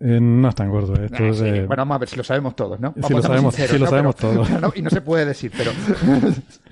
Eh, 0.00 0.18
no 0.20 0.48
es 0.48 0.54
tan 0.54 0.70
gordo 0.70 0.94
esto. 1.02 1.16
Ah, 1.18 1.26
es 1.28 1.38
sí. 1.38 1.44
de- 1.44 1.66
Bueno, 1.66 1.80
vamos 1.80 1.94
a 1.96 1.98
ver 1.98 2.08
si 2.08 2.16
lo 2.16 2.22
sabemos 2.22 2.54
todos, 2.54 2.78
¿no? 2.78 2.90
Sí, 2.90 3.00
Vamos 3.00 3.10
lo 3.10 3.18
a 3.18 3.22
ser 3.22 3.30
sabemos- 3.30 3.54
sinceros, 3.54 3.70
sí, 3.72 3.78
lo 3.78 3.84
¿no? 3.86 3.90
sabemos 3.90 4.14
Pero- 4.16 4.32
todos. 4.32 4.50
no, 4.60 4.72
y 4.76 4.82
no 4.82 4.90
se 4.90 5.00
puede 5.00 5.24
decir, 5.24 5.50
pero. 5.56 5.70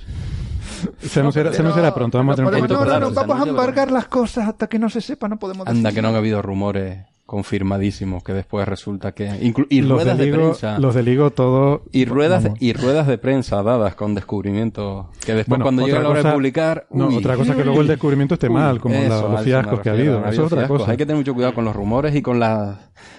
se, 1.00 1.22
pero- 1.22 1.50
anunciará 1.58 1.94
pronto, 1.94 2.18
vamos 2.18 2.32
a 2.34 2.36
tener 2.36 2.48
un 2.62 2.68
no, 2.68 2.84
no, 2.84 2.90
de 2.92 3.00
no, 3.00 3.10
vamos 3.12 3.46
a 3.46 3.48
embargar 3.48 3.90
las 3.90 4.06
cosas 4.08 4.48
hasta 4.48 4.66
que 4.68 4.78
no 4.78 4.88
se 4.90 5.00
sepa, 5.00 5.28
no 5.28 5.38
podemos 5.38 5.64
decir. 5.66 5.76
Anda, 5.78 5.92
que 5.92 6.02
no 6.02 6.08
han 6.08 6.14
habido 6.16 6.42
rumores 6.42 7.04
confirmadísimos 7.26 8.22
que 8.22 8.32
después 8.32 8.68
resulta 8.68 9.10
que... 9.10 9.28
inclu- 9.42 9.66
y 9.68 9.80
los 9.80 9.98
ruedas 10.00 10.16
de 10.16 10.24
de, 10.26 10.30
Ligo, 10.30 10.42
prensa... 10.50 10.78
los 10.78 10.94
de 10.94 11.02
Ligo 11.02 11.30
todo 11.32 11.82
Y 11.90 12.04
ruedas, 12.04 12.44
vamos. 12.44 12.62
y 12.62 12.72
ruedas 12.72 13.08
de 13.08 13.18
prensa 13.18 13.64
dadas 13.64 13.96
con 13.96 14.14
descubrimientos 14.14 15.06
que 15.24 15.34
después 15.34 15.48
Bueno, 15.48 15.64
cuando 15.64 15.84
llega 15.86 15.98
la 16.00 16.08
hora 16.10 16.22
de 16.22 16.32
publicar... 16.32 16.86
no, 16.92 17.08
uy, 17.08 17.16
otra 17.16 17.36
cosa 17.36 17.56
que 17.56 17.64
luego 17.64 17.80
el 17.80 17.88
descubrimiento 17.88 18.34
esté 18.34 18.46
uy, 18.46 18.54
mal, 18.54 18.80
como 18.80 18.94
la- 18.94 19.08
los 19.22 19.40
fiascos 19.42 19.80
que 19.80 19.88
ha 19.90 19.92
habido. 19.94 20.20
Eso 20.20 20.30
es 20.30 20.38
otra 20.38 20.58
fiascos. 20.58 20.78
cosa. 20.82 20.90
Hay 20.92 20.96
que 20.96 21.04
tener 21.04 21.18
mucho 21.18 21.34
cuidado 21.34 21.52
con 21.52 21.64
los 21.64 21.74
rumores 21.74 22.14
y 22.14 22.22
con 22.22 22.38
las 22.38 22.76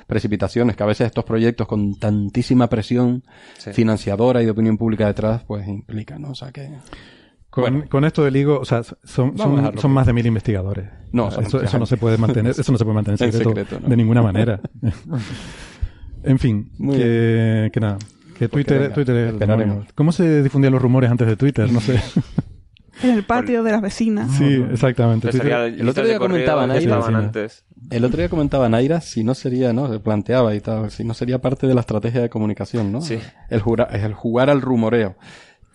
precipitaciones, 0.08 0.78
que 0.78 0.84
a 0.84 0.88
veces 0.88 1.08
estos 1.08 1.26
proyectos 1.26 1.68
con 1.68 1.96
tantísima 2.00 2.68
presión 2.70 3.24
Sí. 3.58 3.74
financiadora 3.74 4.42
y 4.42 4.46
de 4.46 4.52
opinión 4.52 4.78
pública 4.78 5.06
detrás, 5.06 5.44
pues 5.46 5.68
implican, 5.68 6.22
¿no? 6.22 6.30
O 6.30 6.36
sea 6.36 6.52
que... 6.54 6.70
Con, 7.62 7.74
Bueno. 7.74 7.90
con 7.90 8.06
esto 8.06 8.24
de 8.24 8.30
Ligo, 8.30 8.60
o 8.60 8.66
sea, 8.66 8.84
son, 9.04 9.34
más 9.90 10.06
de 10.06 10.14
mil 10.14 10.28
investigadores. 10.28 10.90
No, 11.12 11.32
son 11.32 11.46
eso, 11.46 11.60
eso 11.64 11.80
no 11.80 11.88
se 11.88 11.98
puede 11.98 12.18
mantener, 12.20 12.52
eso 12.52 12.72
no 12.72 12.78
se 12.78 12.84
puede 12.84 12.94
mantener 12.94 13.20
en 13.20 13.26
En 13.26 13.32
secreto, 13.32 13.50
secreto, 13.50 13.80
¿no? 13.82 13.90
de 13.90 13.98
ninguna 13.98 14.22
manera. 14.22 14.60
en 16.24 16.40
fin, 16.40 16.72
Muy 16.78 16.98
que, 16.98 17.70
que 17.74 17.80
nada, 17.80 17.98
que 18.38 18.48
Twitter, 18.48 18.80
venga, 18.80 18.94
Twitter 18.94 19.16
es. 19.18 19.94
¿Cómo 19.96 20.12
se 20.12 20.44
difundían 20.44 20.74
los 20.74 20.82
rumores 20.82 21.10
antes 21.10 21.28
de 21.28 21.36
Twitter? 21.36 21.72
No 21.72 21.80
sé. 21.82 22.00
En 23.04 23.12
el 23.12 23.24
patio 23.26 23.62
de 23.62 23.72
las 23.72 23.82
vecinas. 23.84 24.32
sí, 24.32 24.56
exactamente. 24.72 25.30
El 25.30 25.88
otro 25.88 26.04
día 26.04 26.18
que 26.18 26.82
sí. 26.82 27.14
antes. 27.14 27.64
El 27.92 28.04
otro 28.04 28.18
día 28.18 28.28
comentaba 28.28 28.68
Naira 28.70 29.02
si 29.02 29.24
no 29.24 29.36
sería, 29.36 29.72
¿no? 29.72 29.88
Se 29.94 30.00
planteaba 30.00 30.56
y 30.56 30.62
tal, 30.62 30.90
si 30.90 31.04
no 31.04 31.14
sería 31.14 31.38
parte 31.40 31.68
de 31.68 31.76
la 31.76 31.82
estrategia 31.82 32.22
de 32.22 32.30
comunicación, 32.30 32.92
¿no? 32.92 33.02
Sí. 33.02 33.20
El, 33.52 33.62
jura- 33.62 33.88
el 33.92 34.16
jugar 34.16 34.50
al 34.50 34.62
rumoreo, 34.64 35.16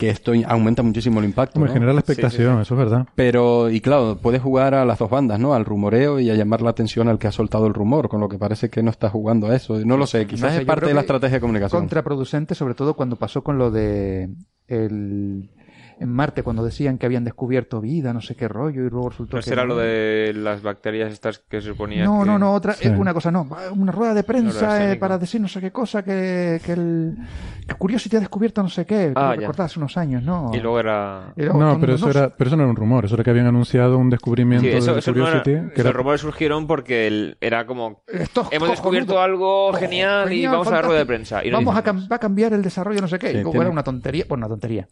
que 0.03 0.11
esto 0.11 0.32
aumenta 0.48 0.82
muchísimo 0.82 1.20
el 1.20 1.26
impacto. 1.26 1.61
Hombre, 1.61 1.70
¿no? 1.70 1.74
genera 1.74 1.92
la 1.92 2.00
expectación, 2.00 2.61
eso 2.61 2.74
es 2.74 2.78
verdad. 2.78 3.07
Pero, 3.14 3.70
y 3.70 3.80
claro, 3.80 4.18
puedes 4.20 4.42
jugar 4.42 4.74
a 4.74 4.84
las 4.84 4.98
dos 4.98 5.09
bandas, 5.09 5.38
¿no? 5.38 5.55
Al 5.55 5.64
rumoreo 5.64 6.18
y 6.18 6.28
a 6.28 6.34
llamar 6.34 6.61
la 6.61 6.70
atención 6.70 7.07
al 7.07 7.20
que 7.20 7.28
ha 7.28 7.32
soltado 7.32 7.68
el 7.68 7.74
rumor, 7.74 8.09
con 8.09 8.20
lo 8.20 8.28
que 8.28 8.36
parece 8.36 8.68
que 8.68 8.82
no 8.82 8.90
está 8.90 9.11
jugando 9.11 9.46
a 9.46 9.55
eso. 9.55 9.78
No 9.84 9.96
lo 9.96 10.09
sé, 10.09 10.26
quizás 10.26 10.42
No 10.42 10.57
sé, 10.57 10.62
es 10.62 10.66
parte 10.66 10.86
de 10.86 10.94
la 10.94 11.03
estrategia 11.03 11.36
de 11.36 11.40
comunicación. 11.40 11.82
Contraproducente, 11.82 12.57
sobre 12.57 12.74
todo 12.74 12.94
cuando 12.94 13.14
pasó 13.14 13.44
con 13.44 13.59
lo 13.59 13.70
de 13.70 14.28
el 14.66 15.50
en 16.03 16.09
Marte, 16.11 16.42
cuando 16.42 16.64
decían 16.64 16.98
que 16.98 17.07
habían 17.07 17.24
descubierto 17.24 17.80
vida, 17.80 18.12
no 18.12 18.20
sé 18.20 18.34
qué 18.34 18.48
rollo, 18.48 18.84
y 18.86 18.90
luego 18.90 19.11
resultó 19.11 19.36
No 19.36 19.42
que 19.42 19.48
será 19.48 19.62
no. 19.62 19.68
lo 19.68 19.76
de 19.78 20.32
las 20.34 20.62
bacterias 20.62 21.12
estas 21.12 21.38
que 21.38 21.61
se 21.61 21.68
suponía 21.68 22.05
No, 22.05 22.20
que... 22.20 22.26
no, 22.26 22.38
no, 22.38 22.53
otra, 22.53 22.74
Sí. 22.74 22.88
es 22.88 22.98
una 22.98 23.14
cosa, 23.14 23.30
no. 23.30 23.46
Una 23.76 23.92
rueda 23.92 24.14
de 24.14 24.22
prensa 24.24 24.92
eh, 24.92 24.96
para 24.96 25.18
decir 25.18 25.40
no 25.40 25.48
sé 25.48 25.61
qué 25.61 25.70
cosa, 25.70 26.03
que, 26.03 26.61
que 26.64 26.72
el 26.72 27.16
que 27.66 27.74
Curiosity 27.74 28.16
ha 28.16 28.20
descubierto 28.20 28.62
no 28.62 28.68
sé 28.68 28.84
qué. 28.84 29.12
Ah, 29.14 29.34
ya. 29.34 29.40
recordad 29.42 29.66
hace 29.66 29.78
unos 29.78 29.96
años, 29.96 30.22
¿no? 30.22 30.50
Y 30.53 30.59
luego 30.61 30.80
era... 30.80 31.32
Y 31.36 31.42
luego 31.42 31.59
No, 31.61 31.78
pero 31.80 31.94
eso, 31.94 32.07
no, 32.07 32.11
era, 32.11 32.28
pero 32.36 32.48
eso 32.48 32.57
no 32.57 32.62
era 32.64 32.70
un 32.70 32.76
rumor, 32.76 33.05
eso 33.05 33.14
era 33.14 33.22
que 33.24 33.30
habían 33.30 33.46
anunciado 33.46 33.96
un 33.98 34.11
descubrimiento 34.11 34.66
Sí, 34.68 34.74
eso, 34.76 34.92
de 34.94 34.98
eso 34.98 35.12
no 35.12 35.28
era... 35.28 35.42
Curiosity. 35.42 35.74
que 35.74 35.80
era- 35.80 35.90
Los 35.90 35.96
rumores 35.96 36.20
surgieron 36.20 36.66
porque 36.66 37.07
el- 37.07 37.36
era 37.40 37.64
como... 37.66 38.03
Esto 38.09 38.42
es 38.42 38.48
Hemos 38.53 38.70
descubierto 38.70 39.20
algo 39.20 39.68
Oh, 39.68 39.72
genial, 39.74 40.26
y 40.32 40.36
genial, 40.36 40.53
vamos 40.53 40.66
a 40.68 40.70
la 40.72 40.82
rueda 40.82 40.98
de 41.00 41.05
fantástico. 41.07 41.07
prensa. 41.07 41.44
Y 41.46 41.50
no 41.50 41.59
Vamos 41.59 41.76
a, 41.76 41.84
cam- 41.84 42.11
va 42.11 42.16
a 42.16 42.18
cambiar 42.18 42.53
el 42.53 42.62
desarrollo, 42.62 43.00
no 43.00 43.07
sé 43.09 43.18
qué. 43.18 43.28
Sí, 43.28 43.32
y 43.32 43.34
luego 43.36 43.50
tiene- 43.53 43.64
era 43.66 43.72
una 43.72 43.84
tontería, 43.84 44.24
pues 44.26 44.38
una 44.38 44.48
tontería. 44.48 44.88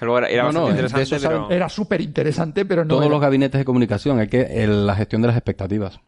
Luego 0.00 0.18
era, 0.18 0.29
era 0.30 0.42
No, 0.44 0.62
bastante 0.62 0.70
interesante, 0.70 1.16
eso 1.16 1.28
pero... 1.28 1.50
Era 1.50 1.68
súper 1.68 2.00
interesante, 2.00 2.64
pero 2.64 2.84
no. 2.84 2.88
Todos 2.88 3.02
era- 3.04 3.10
los 3.12 3.20
gabinetes 3.20 3.58
de 3.58 3.64
comunicación, 3.64 4.18
hay 4.18 4.28
que 4.28 4.62
el- 4.64 4.86
la 4.86 4.94
gestión 4.94 5.22
de 5.22 5.28
las 5.28 5.36
expectativas. 5.36 6.00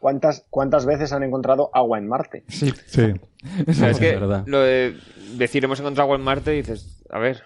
¿Cuántas, 0.00 0.44
¿Cuántas 0.50 0.86
veces 0.86 1.12
han 1.12 1.22
encontrado 1.24 1.70
agua 1.72 1.98
en 1.98 2.06
Marte? 2.08 2.44
Sí. 2.48 2.72
Es 3.66 3.98
que 3.98 4.12
verdad. 4.16 4.44
lo 4.46 4.60
de 4.60 4.96
decir 5.36 5.64
hemos 5.64 5.80
encontrado 5.80 6.04
agua 6.06 6.16
en 6.16 6.22
Marte, 6.22 6.50
dices, 6.52 7.02
a 7.10 7.18
ver, 7.18 7.42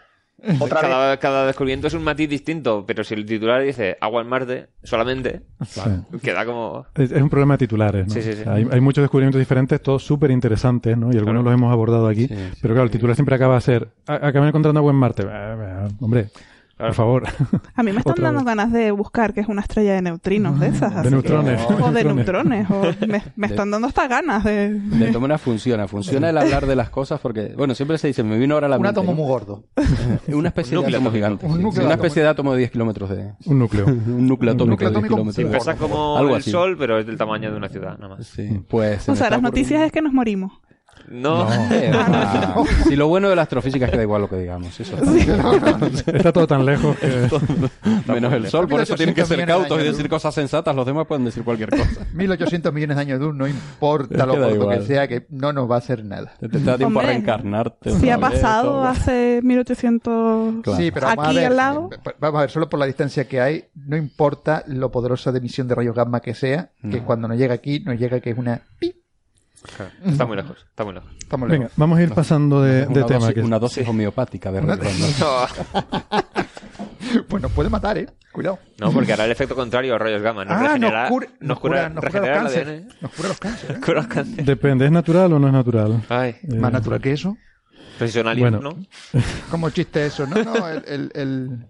Otra 0.59 0.81
cada, 0.81 1.17
cada 1.19 1.47
descubrimiento 1.47 1.87
es 1.87 1.95
un 1.95 2.03
matiz 2.03 2.29
distinto, 2.29 2.85
pero 2.87 3.05
si 3.05 3.15
el 3.15 3.25
titular 3.27 3.63
dice 3.63 3.97
agua 4.01 4.23
en 4.23 4.29
Marte 4.29 4.67
solamente, 4.83 5.43
Sí. 5.65 5.81
queda 6.23 6.45
como... 6.45 6.85
Es, 6.97 7.13
es 7.13 7.23
un 7.23 7.31
problema 7.31 7.55
de 7.55 7.59
titulares, 7.59 8.07
¿no? 8.09 8.13
Sí, 8.15 8.23
sí, 8.23 8.33
sí. 8.33 8.41
O 8.41 8.45
sea, 8.45 8.55
Hay, 8.55 8.67
hay 8.71 8.81
muchos 8.81 9.03
descubrimientos 9.03 9.39
diferentes, 9.39 9.81
todos 9.81 10.03
súper 10.05 10.31
interesantes, 10.31 10.97
¿no? 10.99 11.07
Y 11.13 11.17
algunos 11.19 11.43
Claro. 11.43 11.43
los 11.45 11.55
hemos 11.55 11.73
abordado 11.73 12.09
aquí. 12.09 12.27
Sí, 12.27 12.35
sí. 12.35 12.59
pero 12.61 12.75
claro, 12.75 12.85
el 12.87 12.91
titular 12.91 13.15
siempre 13.15 13.35
acaba 13.37 13.55
de 13.57 13.61
ser, 13.61 13.89
"A- 14.07 14.27
acaban 14.27 14.49
encontrando 14.49 14.79
agua 14.81 14.91
en 14.93 14.99
Marte. 14.99 15.25
Hombre. 16.01 16.29
Por 16.87 16.95
favor. 16.95 17.25
A 17.75 17.83
mí 17.83 17.93
me 17.93 17.99
están 17.99 18.13
Otra 18.13 18.25
dando 18.25 18.41
vez. 18.41 18.47
ganas 18.47 18.73
de 18.73 18.91
buscar 18.91 19.33
que 19.35 19.41
es 19.41 19.49
una 19.49 19.63
estrella 19.63 19.95
de 19.95 20.03
neutrinos 20.03 20.61
de 20.61 20.69
esas. 20.69 20.93
así 20.95 21.05
que- 21.05 21.11
neutrones. 21.11 21.61
O 21.81 21.91
de 21.93 22.05
Neutrones. 22.05 22.71
O 22.71 22.83
me, 23.07 23.23
me 23.37 23.47
están 23.47 23.71
dando 23.71 23.89
hasta 23.89 24.07
ganas 24.09 24.45
de... 24.45 24.71
De 24.79 25.13
maneras 25.19 25.41
funciona, 25.41 25.87
funciona 25.89 26.31
el 26.31 26.39
hablar 26.39 26.67
de 26.67 26.77
las 26.77 26.91
cosas 26.91 27.21
porque, 27.21 27.55
bueno, 27.57 27.75
siempre 27.75 27.99
se 27.99 28.09
dice, 28.09 28.23
me 28.23 28.39
vino 28.39 28.55
ahora 28.55 28.69
la 28.69 28.77
Un 28.77 28.83
mente, 28.83 29.01
átomo 29.01 29.13
¿no? 29.13 29.19
muy 29.19 29.27
gordo. 29.29 29.65
Una 30.29 30.49
especie 30.49 30.77
Un 30.79 30.85
de 30.85 30.91
átomo 30.97 31.11
gigante. 31.13 31.47
Un 31.47 31.57
sí. 31.57 31.63
núcleo 31.63 31.83
Una 31.87 31.97
de 31.97 32.03
especie 32.03 32.23
de 32.23 32.29
átomo 32.29 32.53
de 32.53 32.59
10 32.59 32.71
kilómetros 32.71 33.11
de... 33.11 33.33
un 33.47 33.59
núcleo. 33.59 33.87
Un 33.87 34.27
núcleo 34.27 34.53
atómico 34.53 34.85
núcleo 34.85 34.91
de 34.91 34.95
10 34.95 35.05
atómico 35.13 35.15
kilómetros. 35.15 35.51
de- 35.53 35.59
Pesa 35.59 35.77
como 35.77 36.17
Algo 36.19 36.35
el 36.37 36.41
así. 36.41 36.51
Sol, 36.51 36.77
pero 36.79 36.99
es 36.99 37.07
del 37.07 37.17
tamaño 37.17 37.51
de 37.51 37.57
una 37.57 37.69
ciudad, 37.69 37.97
nada 37.99 38.17
más. 38.17 38.27
Sí, 38.27 38.61
pues... 38.69 39.09
O 39.09 39.17
sea, 39.17 39.31
las 39.31 39.43
noticias 39.43 39.83
es 39.83 39.93
que 39.93 40.03
nos 40.03 40.13
morimos. 40.13 40.53
No. 41.13 41.47
Eh, 41.73 41.91
va. 41.95 42.55
Si 42.89 42.97
lo 42.97 43.09
bueno 43.09 43.29
de 43.29 43.37
la 43.37 43.43
astrofísica 43.43 43.85
es 43.87 43.91
que 43.91 43.97
da 43.97 44.03
igual 44.03 44.23
lo 44.23 44.29
que 44.29 44.37
digamos. 44.37 44.79
Eso 44.81 44.97
está- 44.97 46.13
Está 46.17 46.33
todo 46.33 46.47
tan 46.47 46.65
lejos 46.67 46.97
que... 46.99 47.29
Menos 48.07 48.33
el 48.33 48.49
sol, 48.49 48.67
por 48.69 48.81
eso 48.81 48.95
tienen 48.95 49.15
que 49.15 49.23
1800 49.23 49.29
ser 49.29 49.39
de 49.39 49.47
cautos 49.47 49.81
y 49.81 49.85
decir 49.85 50.09
cosas 50.09 50.35
sensatas. 50.35 50.75
Los 50.75 50.87
demás 50.87 51.07
pueden 51.07 51.25
decir 51.25 51.45
cualquier 51.45 51.71
cosa. 51.71 52.07
1800 52.13 52.73
millones 52.73 52.97
de 52.97 53.01
años 53.03 53.21
de 53.21 53.27
luz, 53.27 53.35
no 53.35 53.47
Es 53.47 53.55
importa 53.55 54.27
lo 54.27 54.37
corto 54.37 54.69
que 54.69 54.83
sea, 54.83 55.07
que 55.09 55.27
no 55.31 55.53
nos 55.53 55.71
va 55.71 55.77
a 55.77 55.79
hacer 55.79 56.05
nada. 56.05 56.33
Te, 56.41 56.49
te 56.49 56.59
da 56.61 56.77
tiempo 56.77 57.01
a 57.01 57.03
reencarnarte. 57.05 57.91
Si 57.99 58.11
ha 58.11 58.19
pasado 58.19 58.71
todo. 58.73 58.85
hace 58.85 59.41
1800... 59.43 60.63
Claro. 60.63 60.79
Sí, 60.79 60.91
pero 60.91 61.07
vamos 61.07 61.27
Aquí 61.29 61.37
a 61.37 61.41
ver, 61.41 61.51
al 61.51 61.57
lado. 61.57 61.91
eh, 61.93 62.11
Vamos 62.21 62.39
a 62.39 62.41
ver, 62.43 62.51
solo 62.51 62.69
por 62.69 62.81
la 62.81 62.87
distancia 62.87 63.27
que 63.29 63.41
hay, 63.41 63.65
no 63.75 63.97
importa 63.97 64.65
lo 64.67 64.91
poderosa 64.91 65.33
de 65.33 65.39
emisión 65.39 65.69
de 65.69 65.75
rayos 65.75 65.95
gamma 65.95 66.21
que 66.21 66.35
sea, 66.35 66.71
que 66.81 66.99
No. 67.01 67.05
cuando 67.07 67.29
nos 67.29 67.37
llega 67.39 67.55
aquí, 67.55 67.81
nos 67.81 67.99
llega 67.99 68.21
que 68.21 68.31
es 68.31 68.39
una... 68.39 68.63
¡pip! 68.79 68.97
Claro, 69.77 69.93
Está 70.05 70.27
muy 70.27 70.37
lejos, 70.37 70.59
está 70.69 70.85
muy 70.85 70.95
lejos. 70.95 71.09
Venga, 71.31 71.49
lejos. 71.59 71.73
vamos 71.77 71.99
a 71.99 72.03
ir 72.03 72.11
pasando 72.13 72.61
de, 72.63 72.81
de 72.87 72.87
una, 72.89 73.07
tema. 73.07 73.21
dosis, 73.21 73.35
que- 73.35 73.41
una 73.43 73.59
dosis 73.59 73.89
homeopática 73.89 74.51
de. 74.51 74.61
Pues 77.29 77.43
nos 77.43 77.53
puede 77.55 77.69
matar, 77.71 77.99
¿eh? 77.99 78.09
Cuidado. 78.33 78.59
No, 78.79 78.91
porque 78.93 79.13
hará 79.13 79.25
el 79.27 79.31
efecto 79.31 79.55
contrario 79.55 79.95
a 79.95 79.99
rayos 79.99 80.23
gamma. 80.23 80.45
Nos 80.45 80.55
ah, 80.55 80.63
regenera, 80.63 81.01
nos 81.03 81.11
cura, 81.11 81.29
nos 81.41 81.61
cura, 81.61 81.89
nos 81.91 81.97
cura 82.05 82.09
regenera 82.09 82.43
los 82.43 82.53
cánceres. 82.53 82.85
Nos 83.03 83.11
cura 83.13 83.29
los 83.29 83.39
cánceres. 83.39 83.77
¿eh? 83.77 83.81
Cura 83.85 84.01
el 84.01 84.09
cáncer. 84.09 84.45
Depende, 84.45 84.85
¿es 84.87 84.91
natural 84.93 85.33
o 85.35 85.39
no 85.39 85.47
es 85.47 85.53
natural? 85.53 86.03
Ay, 86.09 86.37
Eh, 86.43 86.55
Más 86.57 86.73
natural 86.73 87.01
que 87.01 87.13
eso. 87.13 87.37
profesionalismo, 87.99 88.51
Bueno. 88.51 88.71
¿no? 89.13 89.21
Como 89.51 89.69
chiste 89.71 90.07
eso. 90.07 90.27
No, 90.27 90.43
no, 90.43 90.67
el, 90.69 90.83
el, 90.87 91.11
el, 91.15 91.67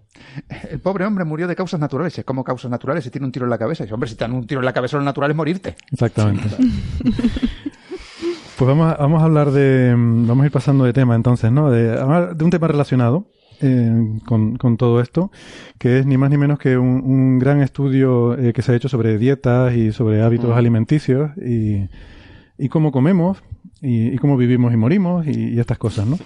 el 0.69 0.79
pobre 0.79 1.05
hombre 1.05 1.25
murió 1.25 1.47
de 1.47 1.55
causas 1.55 1.79
naturales. 1.81 2.17
Es 2.17 2.23
como 2.25 2.43
causas 2.45 2.71
naturales, 2.71 3.03
se 3.03 3.11
tiene 3.11 3.25
un 3.25 3.31
tiro 3.33 3.45
en 3.45 3.49
la 3.49 3.57
cabeza. 3.57 3.83
Y 3.85 3.91
hombre, 3.91 4.07
si 4.09 4.15
te 4.15 4.23
dan 4.23 4.31
un 4.33 4.47
tiro 4.47 4.61
en 4.61 4.65
la 4.65 4.73
cabeza, 4.73 4.95
lo 4.97 5.03
natural 5.03 5.31
es 5.31 5.35
morirte. 5.37 5.75
Exactamente. 5.91 6.47
Pues 8.63 8.77
vamos 8.77 8.93
a, 8.93 8.95
vamos 8.95 9.21
a 9.21 9.25
hablar 9.25 9.51
de. 9.51 9.93
mm, 9.93 10.25
Vamos 10.25 10.43
a 10.43 10.45
ir 10.45 10.51
pasando 10.53 10.85
de 10.85 10.93
tema 10.93 11.15
entonces, 11.15 11.51
¿no? 11.51 11.69
De, 11.69 12.01
un 12.41 12.49
tema 12.49 12.69
relacionado 12.69 13.25
eh, 13.59 14.19
con, 14.25 14.55
con 14.55 14.77
todo 14.77 15.01
esto, 15.01 15.31
que 15.77 15.99
es 15.99 16.05
ni 16.05 16.15
más 16.17 16.29
ni 16.29 16.37
menos 16.37 16.59
que 16.59 16.77
un, 16.77 17.01
un 17.03 17.39
gran 17.39 17.61
estudio 17.61 18.37
eh, 18.37 18.53
que 18.53 18.61
se 18.61 18.71
ha 18.71 18.75
hecho 18.75 18.87
sobre 18.87 19.17
dietas 19.17 19.75
y 19.75 19.91
sobre 19.91 20.21
hábitos 20.23 20.55
alimenticios 20.55 21.31
y, 21.45 21.89
y 22.57 22.69
cómo 22.69 22.93
comemos 22.93 23.43
y, 23.81 24.13
y 24.13 24.17
cómo 24.17 24.37
vivimos 24.37 24.71
y 24.73 24.77
morimos 24.77 25.27
y, 25.27 25.55
y 25.55 25.59
estas 25.59 25.77
cosas, 25.77 26.07
¿no? 26.07 26.17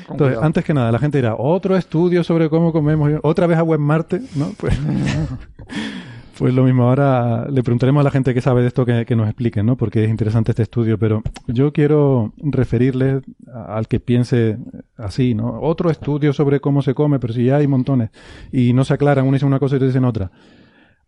Entonces, 0.00 0.16
cuidado. 0.36 0.44
antes 0.44 0.64
que 0.66 0.74
nada, 0.74 0.92
la 0.92 0.98
gente 0.98 1.16
dirá, 1.16 1.36
otro 1.38 1.74
estudio 1.74 2.22
sobre 2.22 2.50
cómo 2.50 2.70
comemos, 2.70 3.10
otra 3.22 3.46
vez 3.46 3.56
agua 3.56 3.76
en 3.76 3.82
Marte, 3.82 4.20
¿no? 4.34 4.52
Pues, 4.58 4.78
pues 6.38 6.54
lo 6.54 6.62
mismo, 6.62 6.84
ahora 6.88 7.46
le 7.50 7.62
preguntaremos 7.62 8.00
a 8.00 8.04
la 8.04 8.10
gente 8.10 8.32
que 8.32 8.40
sabe 8.40 8.62
de 8.62 8.68
esto 8.68 8.86
que, 8.86 9.16
nos 9.16 9.26
explique, 9.26 9.62
¿no? 9.62 9.76
Porque 9.76 10.04
es 10.04 10.10
interesante 10.10 10.52
este 10.52 10.62
estudio, 10.62 10.96
pero 10.98 11.22
yo 11.48 11.72
quiero 11.72 12.32
referirle 12.38 13.20
a- 13.52 13.76
al 13.76 13.88
que 13.88 13.98
piense 13.98 14.56
así, 14.96 15.34
¿no? 15.34 15.60
Otro 15.60 15.90
estudio 15.90 16.32
sobre 16.32 16.60
cómo 16.60 16.80
se 16.82 16.94
come, 16.94 17.18
pero 17.18 17.32
si 17.32 17.44
ya 17.44 17.56
hay 17.56 17.66
montones 17.66 18.10
y 18.52 18.72
no 18.72 18.84
se 18.84 18.94
aclaran, 18.94 19.24
uno 19.26 19.34
dice 19.34 19.46
una 19.46 19.58
cosa 19.58 19.74
y 19.74 19.76
otro 19.76 19.88
dicen 19.88 20.04
otra. 20.04 20.30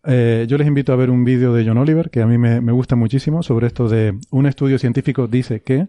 Eh, 0.03 0.45
yo 0.49 0.57
les 0.57 0.67
invito 0.67 0.93
a 0.93 0.95
ver 0.95 1.11
un 1.11 1.23
vídeo 1.23 1.53
de 1.53 1.63
John 1.65 1.77
Oliver, 1.77 2.09
que 2.09 2.21
a 2.21 2.25
mí 2.25 2.37
me, 2.37 2.59
me 2.59 2.71
gusta 2.71 2.95
muchísimo, 2.95 3.43
sobre 3.43 3.67
esto 3.67 3.87
de 3.87 4.17
un 4.31 4.47
estudio 4.47 4.79
científico 4.79 5.27
dice 5.27 5.61
que, 5.61 5.87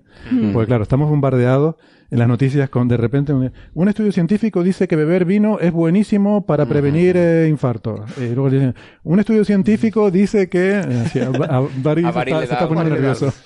porque 0.53 0.67
claro, 0.67 0.83
estamos 0.83 1.09
bombardeados 1.09 1.77
en 2.11 2.19
las 2.19 2.29
noticias 2.29 2.69
con 2.69 2.89
de 2.89 2.99
repente 2.99 3.33
un, 3.33 3.51
un 3.73 3.89
estudio 3.89 4.13
científico 4.13 4.63
dice 4.63 4.87
que 4.87 4.97
beber 4.97 5.25
vino 5.25 5.59
es 5.61 5.73
buenísimo 5.73 6.45
para 6.45 6.67
prevenir 6.67 7.17
eh, 7.17 7.47
infartos. 7.49 8.01
Eh, 8.19 8.33
luego 8.35 8.51
dicen, 8.51 8.75
un 9.03 9.19
estudio 9.19 9.47
científico 9.47 10.11
dice 10.11 10.51
que... 10.51 10.81
eh, 10.81 11.05
sí, 11.11 11.19
a, 11.21 11.29
a 11.29 11.67
Barry 11.83 12.03
se 12.13 12.43
está, 12.43 12.59
se 12.59 12.67
poniendo 12.67 12.95
nervioso. 12.95 13.33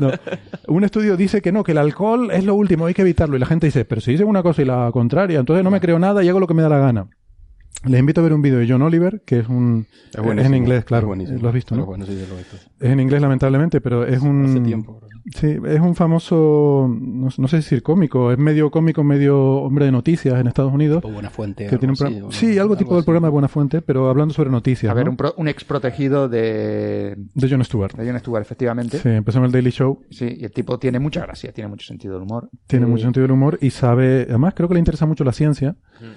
No. 0.00 0.10
Un 0.66 0.84
estudio 0.84 1.16
dice 1.16 1.40
que 1.42 1.50
no, 1.52 1.62
que 1.64 1.72
el 1.72 1.78
alcohol 1.78 2.30
es 2.30 2.44
lo 2.44 2.54
último, 2.54 2.86
hay 2.86 2.94
que 2.94 3.02
evitarlo. 3.02 3.36
Y 3.36 3.40
la 3.40 3.46
gente 3.46 3.66
dice, 3.66 3.84
pero 3.84 4.00
si 4.00 4.12
dice 4.12 4.24
una 4.24 4.42
cosa 4.42 4.62
y 4.62 4.64
la 4.64 4.90
contraria, 4.92 5.40
entonces 5.40 5.64
no 5.64 5.70
me 5.70 5.80
creo 5.80 5.98
nada 5.98 6.22
y 6.22 6.28
hago 6.28 6.40
lo 6.40 6.46
que 6.46 6.54
me 6.54 6.62
da 6.62 6.68
la 6.68 6.78
gana. 6.78 7.08
Les 7.84 8.00
invito 8.00 8.20
a 8.20 8.24
ver 8.24 8.32
un 8.32 8.42
vídeo 8.42 8.58
de 8.58 8.66
John 8.68 8.82
Oliver, 8.82 9.22
que 9.24 9.38
es 9.38 9.48
un... 9.48 9.86
Es 10.12 10.18
Es, 10.18 10.46
en 10.46 10.54
inglés, 10.54 10.80
es 10.80 10.84
claro. 10.84 11.06
buenísimo. 11.06 11.38
Lo 11.40 11.48
has 11.48 11.54
visto, 11.54 11.76
¿no? 11.76 11.86
bueno, 11.86 12.04
sí, 12.06 12.12
lo 12.28 12.34
he 12.34 12.38
visto. 12.38 12.56
Es 12.80 12.90
en 12.90 12.98
inglés, 12.98 13.22
lamentablemente, 13.22 13.80
pero 13.80 14.04
es 14.04 14.20
un... 14.20 14.46
Hace 14.46 14.60
tiempo. 14.60 15.00
Sí, 15.36 15.56
es 15.64 15.78
un 15.80 15.94
famoso, 15.94 16.88
no, 17.00 17.28
no 17.36 17.48
sé 17.48 17.56
decir 17.56 17.82
cómico, 17.82 18.32
es 18.32 18.38
medio 18.38 18.70
cómico, 18.70 19.04
medio 19.04 19.38
hombre 19.58 19.84
de 19.84 19.92
noticias 19.92 20.40
en 20.40 20.48
Estados 20.48 20.72
Unidos. 20.72 21.04
O 21.04 21.12
buena 21.12 21.30
fuente. 21.30 21.66
Que 21.66 21.76
tiene 21.78 21.92
un 21.92 21.96
programa- 21.98 22.32
sí, 22.32 22.58
algo, 22.58 22.76
tipo 22.76 22.96
del 22.96 23.04
programa 23.04 23.28
de 23.28 23.32
Buena 23.32 23.48
Fuente, 23.48 23.80
pero 23.82 24.08
hablando 24.08 24.32
sobre 24.34 24.50
noticias. 24.50 24.90
A 24.90 24.94
ver, 24.94 25.04
¿no? 25.04 25.10
un, 25.12 25.16
pro- 25.18 25.34
un 25.36 25.46
ex 25.46 25.64
protegido 25.64 26.28
de, 26.28 27.14
De 27.34 27.48
Jon 27.48 27.62
Stewart. 27.62 27.94
de 27.94 28.06
Jon 28.10 28.18
Stewart, 28.18 28.42
efectivamente. 28.42 28.98
Sí, 28.98 29.08
empezó 29.10 29.38
en 29.38 29.44
el 29.44 29.52
Daily 29.52 29.70
Show, 29.70 30.00
Sí, 30.10 30.34
y 30.40 30.44
el 30.44 30.50
tipo 30.50 30.78
tiene 30.78 30.98
mucha 30.98 31.20
gracia, 31.20 31.52
tiene 31.52 31.68
mucho 31.68 31.86
sentido 31.86 32.14
del 32.14 32.22
humor. 32.24 32.48
tiene 32.66 32.86
mucho 32.86 33.04
sentido 33.04 33.22
del 33.22 33.32
humor 33.32 33.58
y 33.60 33.70
sabe, 33.70 34.22
además 34.28 34.54
creo 34.56 34.66
que 34.68 34.74
le 34.74 34.80
interesa 34.80 35.04
mucho 35.06 35.22
la 35.24 35.32
ciencia. 35.32 35.76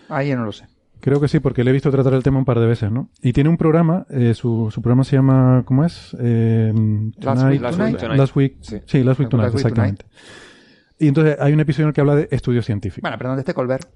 Ahí 0.09 0.29
ya 0.29 0.37
no 0.37 0.45
lo 0.45 0.53
sé. 0.53 0.65
Creo 1.01 1.19
que 1.19 1.27
sí, 1.27 1.39
porque 1.39 1.63
le 1.63 1.71
he 1.71 1.73
visto 1.73 1.89
tratar 1.91 2.13
el 2.13 2.23
tema 2.23 2.37
un 2.37 2.45
par 2.45 2.59
de 2.59 2.67
veces, 2.67 2.91
¿no? 2.91 3.09
Y 3.21 3.33
tiene 3.33 3.49
un 3.49 3.57
programa, 3.57 4.05
eh, 4.11 4.33
su, 4.35 4.69
su 4.71 4.81
programa 4.81 5.03
se 5.03 5.15
llama, 5.15 5.63
¿cómo 5.65 5.83
es? 5.83 6.15
Eh, 6.19 6.71
Last 7.19 7.43
Week 7.45 7.61
Last 7.61 7.77
Tonight. 7.77 8.01
Last 8.17 8.35
Week, 8.35 8.55
Sí. 8.61 8.77
sí, 8.85 9.03
Last 9.03 9.19
Week 9.19 9.29
Tonight, 9.29 9.45
Last 9.53 9.55
Week 9.55 9.65
exactamente. 9.65 10.05
Y 10.99 11.07
entonces 11.07 11.37
hay 11.39 11.53
un 11.53 11.59
episodio 11.59 11.85
en 11.85 11.87
el 11.89 11.93
que 11.95 12.01
habla 12.01 12.15
de 12.15 12.27
estudios 12.31 12.65
científicos. 12.65 13.01
Bueno, 13.01 13.17
perdón, 13.17 13.35
de 13.37 13.41
este 13.41 13.53
Colbert. 13.53 13.87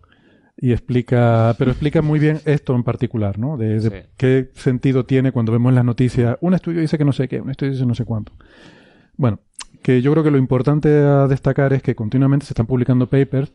y 0.58 0.72
explica, 0.72 1.53
pero 1.60 1.72
explica 1.72 2.01
muy 2.01 2.18
bien 2.18 2.39
esto 2.45 2.74
en 2.76 2.84
particular, 2.84 3.38
¿no? 3.38 3.58
De, 3.58 3.80
de 3.80 3.82
Sí. 3.82 4.08
qué 4.18 4.49
sentido 4.56 5.06
tiene 5.06 5.32
cuando 5.32 5.51
vemos 5.51 5.74
las 5.74 5.84
noticias, 5.86 6.38
un 6.41 6.53
estudio 6.53 6.80
dice 6.82 6.97
que 6.97 7.06
no 7.06 7.12
sé 7.12 7.28
qué, 7.28 7.41
un 7.41 7.51
estudio 7.51 7.74
dice 7.74 7.86
no 7.86 7.93
sé 7.93 8.06
cuánto. 8.06 8.32
Bueno, 9.18 9.39
que 9.84 10.01
yo 10.01 10.12
creo 10.14 10.24
que 10.24 10.32
lo 10.32 10.38
importante 10.38 10.89
a 10.89 11.28
destacar 11.28 11.74
es 11.74 11.84
que 11.84 11.93
continuamente 11.93 12.45
se 12.45 12.53
están 12.53 12.66
publicando 12.66 13.08
papers 13.08 13.51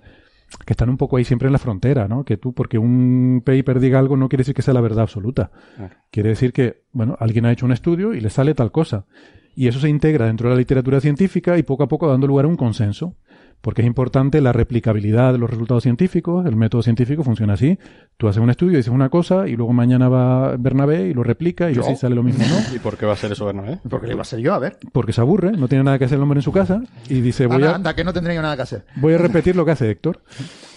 que 0.65 0.73
están 0.73 0.91
un 0.91 0.97
poco 0.97 1.17
ahí 1.17 1.25
siempre 1.25 1.47
en 1.47 1.53
la 1.53 1.59
frontera, 1.59 2.09
¿no? 2.09 2.25
Que 2.25 2.37
tú, 2.37 2.53
porque 2.53 2.79
un 2.79 3.43
paper 3.45 3.81
diga 3.81 3.99
algo 3.99 4.17
no 4.17 4.29
quiere 4.29 4.43
decir 4.43 4.55
que 4.55 4.63
sea 4.63 4.75
la 4.75 4.81
verdad 4.81 5.03
absoluta. 5.03 5.51
Claro. 5.77 5.95
Quiere 6.11 6.31
decir 6.31 6.53
que, 6.53 6.83
bueno, 6.93 7.17
alguien 7.21 7.47
ha 7.47 7.53
hecho 7.53 7.67
un 7.67 7.73
estudio 7.73 8.15
y 8.15 8.21
le 8.21 8.31
sale 8.31 8.55
tal 8.55 8.73
cosa. 8.73 9.07
Y 9.55 9.69
eso 9.69 9.81
se 9.81 9.89
integra 9.89 10.27
dentro 10.27 10.49
de 10.49 10.55
la 10.55 10.59
literatura 10.59 11.01
científica 11.01 11.59
y 11.59 11.63
poco 11.63 11.83
a 11.83 11.89
poco 11.89 12.09
dando 12.09 12.27
lugar 12.27 12.45
a 12.45 12.49
un 12.49 12.57
consenso. 12.57 13.17
Porque 13.61 13.83
es 13.83 13.87
importante 13.87 14.41
la 14.41 14.53
replicabilidad 14.53 15.33
de 15.33 15.39
los 15.39 15.51
resultados 15.51 15.83
científicos. 15.83 16.47
El 16.47 16.57
método 16.57 16.83
científico 16.83 17.23
funciona 17.23 17.55
así. 17.55 17.79
Tú 18.17 18.27
haces 18.29 18.43
un 18.43 18.49
estudio, 18.51 18.79
dices 18.79 18.93
una 18.93 19.11
cosa 19.11 19.49
y 19.49 19.57
luego 19.57 19.73
mañana 19.73 20.09
va 20.09 20.57
Bernabé 20.57 21.09
y 21.09 21.15
lo 21.15 21.23
replica 21.23 21.71
y 21.71 21.75
¿Yo? 21.75 21.83
así 21.83 21.97
sale 21.97 22.15
lo 22.15 22.23
mismo, 22.23 22.45
¿no? 22.47 22.57
¿Y 22.75 22.79
por 22.79 22.97
qué 22.97 23.05
va 23.07 23.13
a 23.13 23.17
ser 23.17 23.33
eso, 23.33 23.45
Bernabé? 23.45 23.79
Porque 23.89 24.07
le 24.07 24.15
iba 24.15 24.23
a 24.23 24.25
ser 24.25 24.41
yo, 24.41 24.55
a 24.55 24.59
ver. 24.59 24.79
Porque 24.93 25.13
se 25.13 25.21
aburre, 25.21 25.53
no 25.53 25.69
tiene 25.69 25.85
nada 25.85 25.99
que 25.99 26.07
hacer 26.07 26.17
el 26.17 26.23
hombre 26.23 26.39
en 26.39 26.43
su 26.43 26.53
casa 26.53 26.83
y 27.09 27.21
dice 27.21 27.47
voy 27.47 27.57
Anda, 27.57 27.73
a, 27.73 27.75
anda, 27.75 27.95
que 27.95 28.05
no 28.05 28.13
tendría 28.13 28.37
yo 28.37 28.43
nada 28.43 28.57
que 28.57 28.63
hacer. 28.63 28.85
voy 28.97 29.13
a 29.15 29.19
repetir 29.19 29.57
lo 29.57 29.65
que 29.65 29.73
hace 29.73 29.91
Héctor. 29.91 30.23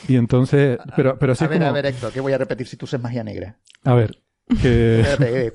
Y 0.07 0.17
entonces, 0.17 0.77
pero, 0.97 1.17
pero 1.17 1.31
así 1.31 1.45
a 1.45 1.47
ver, 1.47 1.59
como, 1.59 1.69
a 1.69 1.73
ver, 1.73 1.85
Héctor, 1.85 2.11
¿qué 2.11 2.19
voy 2.19 2.33
a 2.33 2.37
repetir 2.37 2.67
si 2.67 2.75
tú 2.75 2.83
usas 2.85 3.01
magia 3.01 3.23
negra? 3.23 3.57
a 3.85 3.93
ver, 3.93 4.17
que 4.61 5.01
eh, 5.01 5.51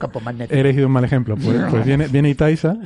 he 0.50 0.60
elegido 0.60 0.86
un 0.86 0.92
mal 0.92 1.04
ejemplo. 1.04 1.36
Pues, 1.36 1.60
pues 1.70 1.84
viene, 1.84 2.08
viene 2.08 2.30
Itaiza 2.30 2.76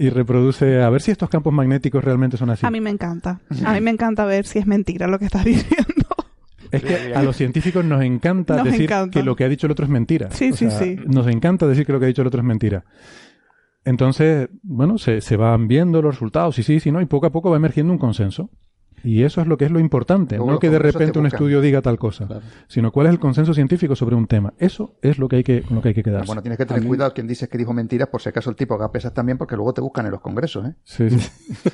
y 0.00 0.08
reproduce, 0.10 0.82
a 0.82 0.88
ver 0.90 1.02
si 1.02 1.10
estos 1.10 1.28
campos 1.28 1.52
magnéticos 1.52 2.02
realmente 2.02 2.36
son 2.36 2.50
así. 2.50 2.64
A 2.66 2.70
mí 2.70 2.80
me 2.80 2.90
encanta. 2.90 3.40
A 3.64 3.74
mí 3.74 3.80
me 3.80 3.90
encanta 3.90 4.24
ver 4.24 4.46
si 4.46 4.58
es 4.58 4.66
mentira 4.66 5.06
lo 5.06 5.18
que 5.18 5.26
estás 5.26 5.44
diciendo. 5.44 6.06
Es 6.70 6.82
que 6.82 7.14
a 7.14 7.22
los 7.22 7.36
científicos 7.36 7.84
nos 7.84 8.02
encanta 8.02 8.56
Nos 8.56 8.64
decir 8.64 8.82
encanta. 8.82 9.18
que 9.18 9.24
lo 9.24 9.34
que 9.36 9.44
ha 9.44 9.48
dicho 9.48 9.66
el 9.66 9.72
otro 9.72 9.84
es 9.84 9.90
mentira. 9.90 10.30
Sí, 10.30 10.52
O 10.52 10.56
sí, 10.56 10.70
sea, 10.70 10.78
sí. 10.78 10.96
Nos 11.06 11.26
encanta 11.26 11.66
decir 11.66 11.84
que 11.84 11.92
lo 11.92 11.98
que 11.98 12.06
ha 12.06 12.08
dicho 12.08 12.22
el 12.22 12.28
otro 12.28 12.40
es 12.40 12.46
mentira. 12.46 12.84
Entonces, 13.84 14.48
bueno, 14.62 14.98
se, 14.98 15.20
se 15.20 15.36
van 15.36 15.66
viendo 15.68 16.00
los 16.02 16.14
resultados, 16.14 16.58
y 16.58 16.62
sí, 16.62 16.80
sí, 16.80 16.90
no, 16.92 17.00
y 17.00 17.06
poco 17.06 17.26
a 17.26 17.30
poco 17.30 17.50
va 17.50 17.56
emergiendo 17.56 17.92
un 17.92 17.98
consenso. 17.98 18.50
Y 19.04 19.22
eso 19.22 19.40
es 19.40 19.46
lo 19.46 19.56
que 19.56 19.64
es 19.64 19.70
lo 19.70 19.80
importante, 19.80 20.36
Luego 20.36 20.52
no 20.52 20.58
que 20.58 20.70
de 20.70 20.78
repente 20.78 21.12
te 21.12 21.18
un 21.18 21.26
estudio 21.26 21.60
diga 21.60 21.80
tal 21.82 21.98
cosa, 21.98 22.26
Claro. 22.26 22.42
sino 22.68 22.92
cuál 22.92 23.06
es 23.06 23.12
el 23.12 23.18
consenso 23.18 23.54
científico 23.54 23.96
sobre 23.96 24.16
un 24.16 24.26
tema. 24.26 24.52
Eso 24.58 24.96
es 25.02 25.18
lo 25.18 25.28
que 25.28 25.36
hay 25.36 25.44
que, 25.44 25.62
con 25.62 25.76
lo 25.76 25.82
que 25.82 25.88
hay 25.88 25.94
que 25.94 26.02
quedarse. 26.02 26.26
Bueno, 26.26 26.42
tienes 26.42 26.58
que 26.58 26.66
tener 26.66 26.84
cuidado 26.84 27.12
quien 27.14 27.26
dices 27.26 27.48
que 27.48 27.58
dijo 27.58 27.72
mentiras 27.72 28.08
por 28.08 28.20
si 28.20 28.28
acaso 28.28 28.50
el 28.50 28.56
tipo 28.56 28.74
haga 28.74 28.90
pesas 28.92 29.12
también 29.14 29.38
porque 29.38 29.56
luego 29.56 29.72
te 29.74 29.80
buscan 29.80 30.06
en 30.06 30.12
los 30.12 30.20
congresos, 30.20 30.66
¿eh? 30.68 30.74
Sí, 30.84 31.08
sí. 31.10 31.30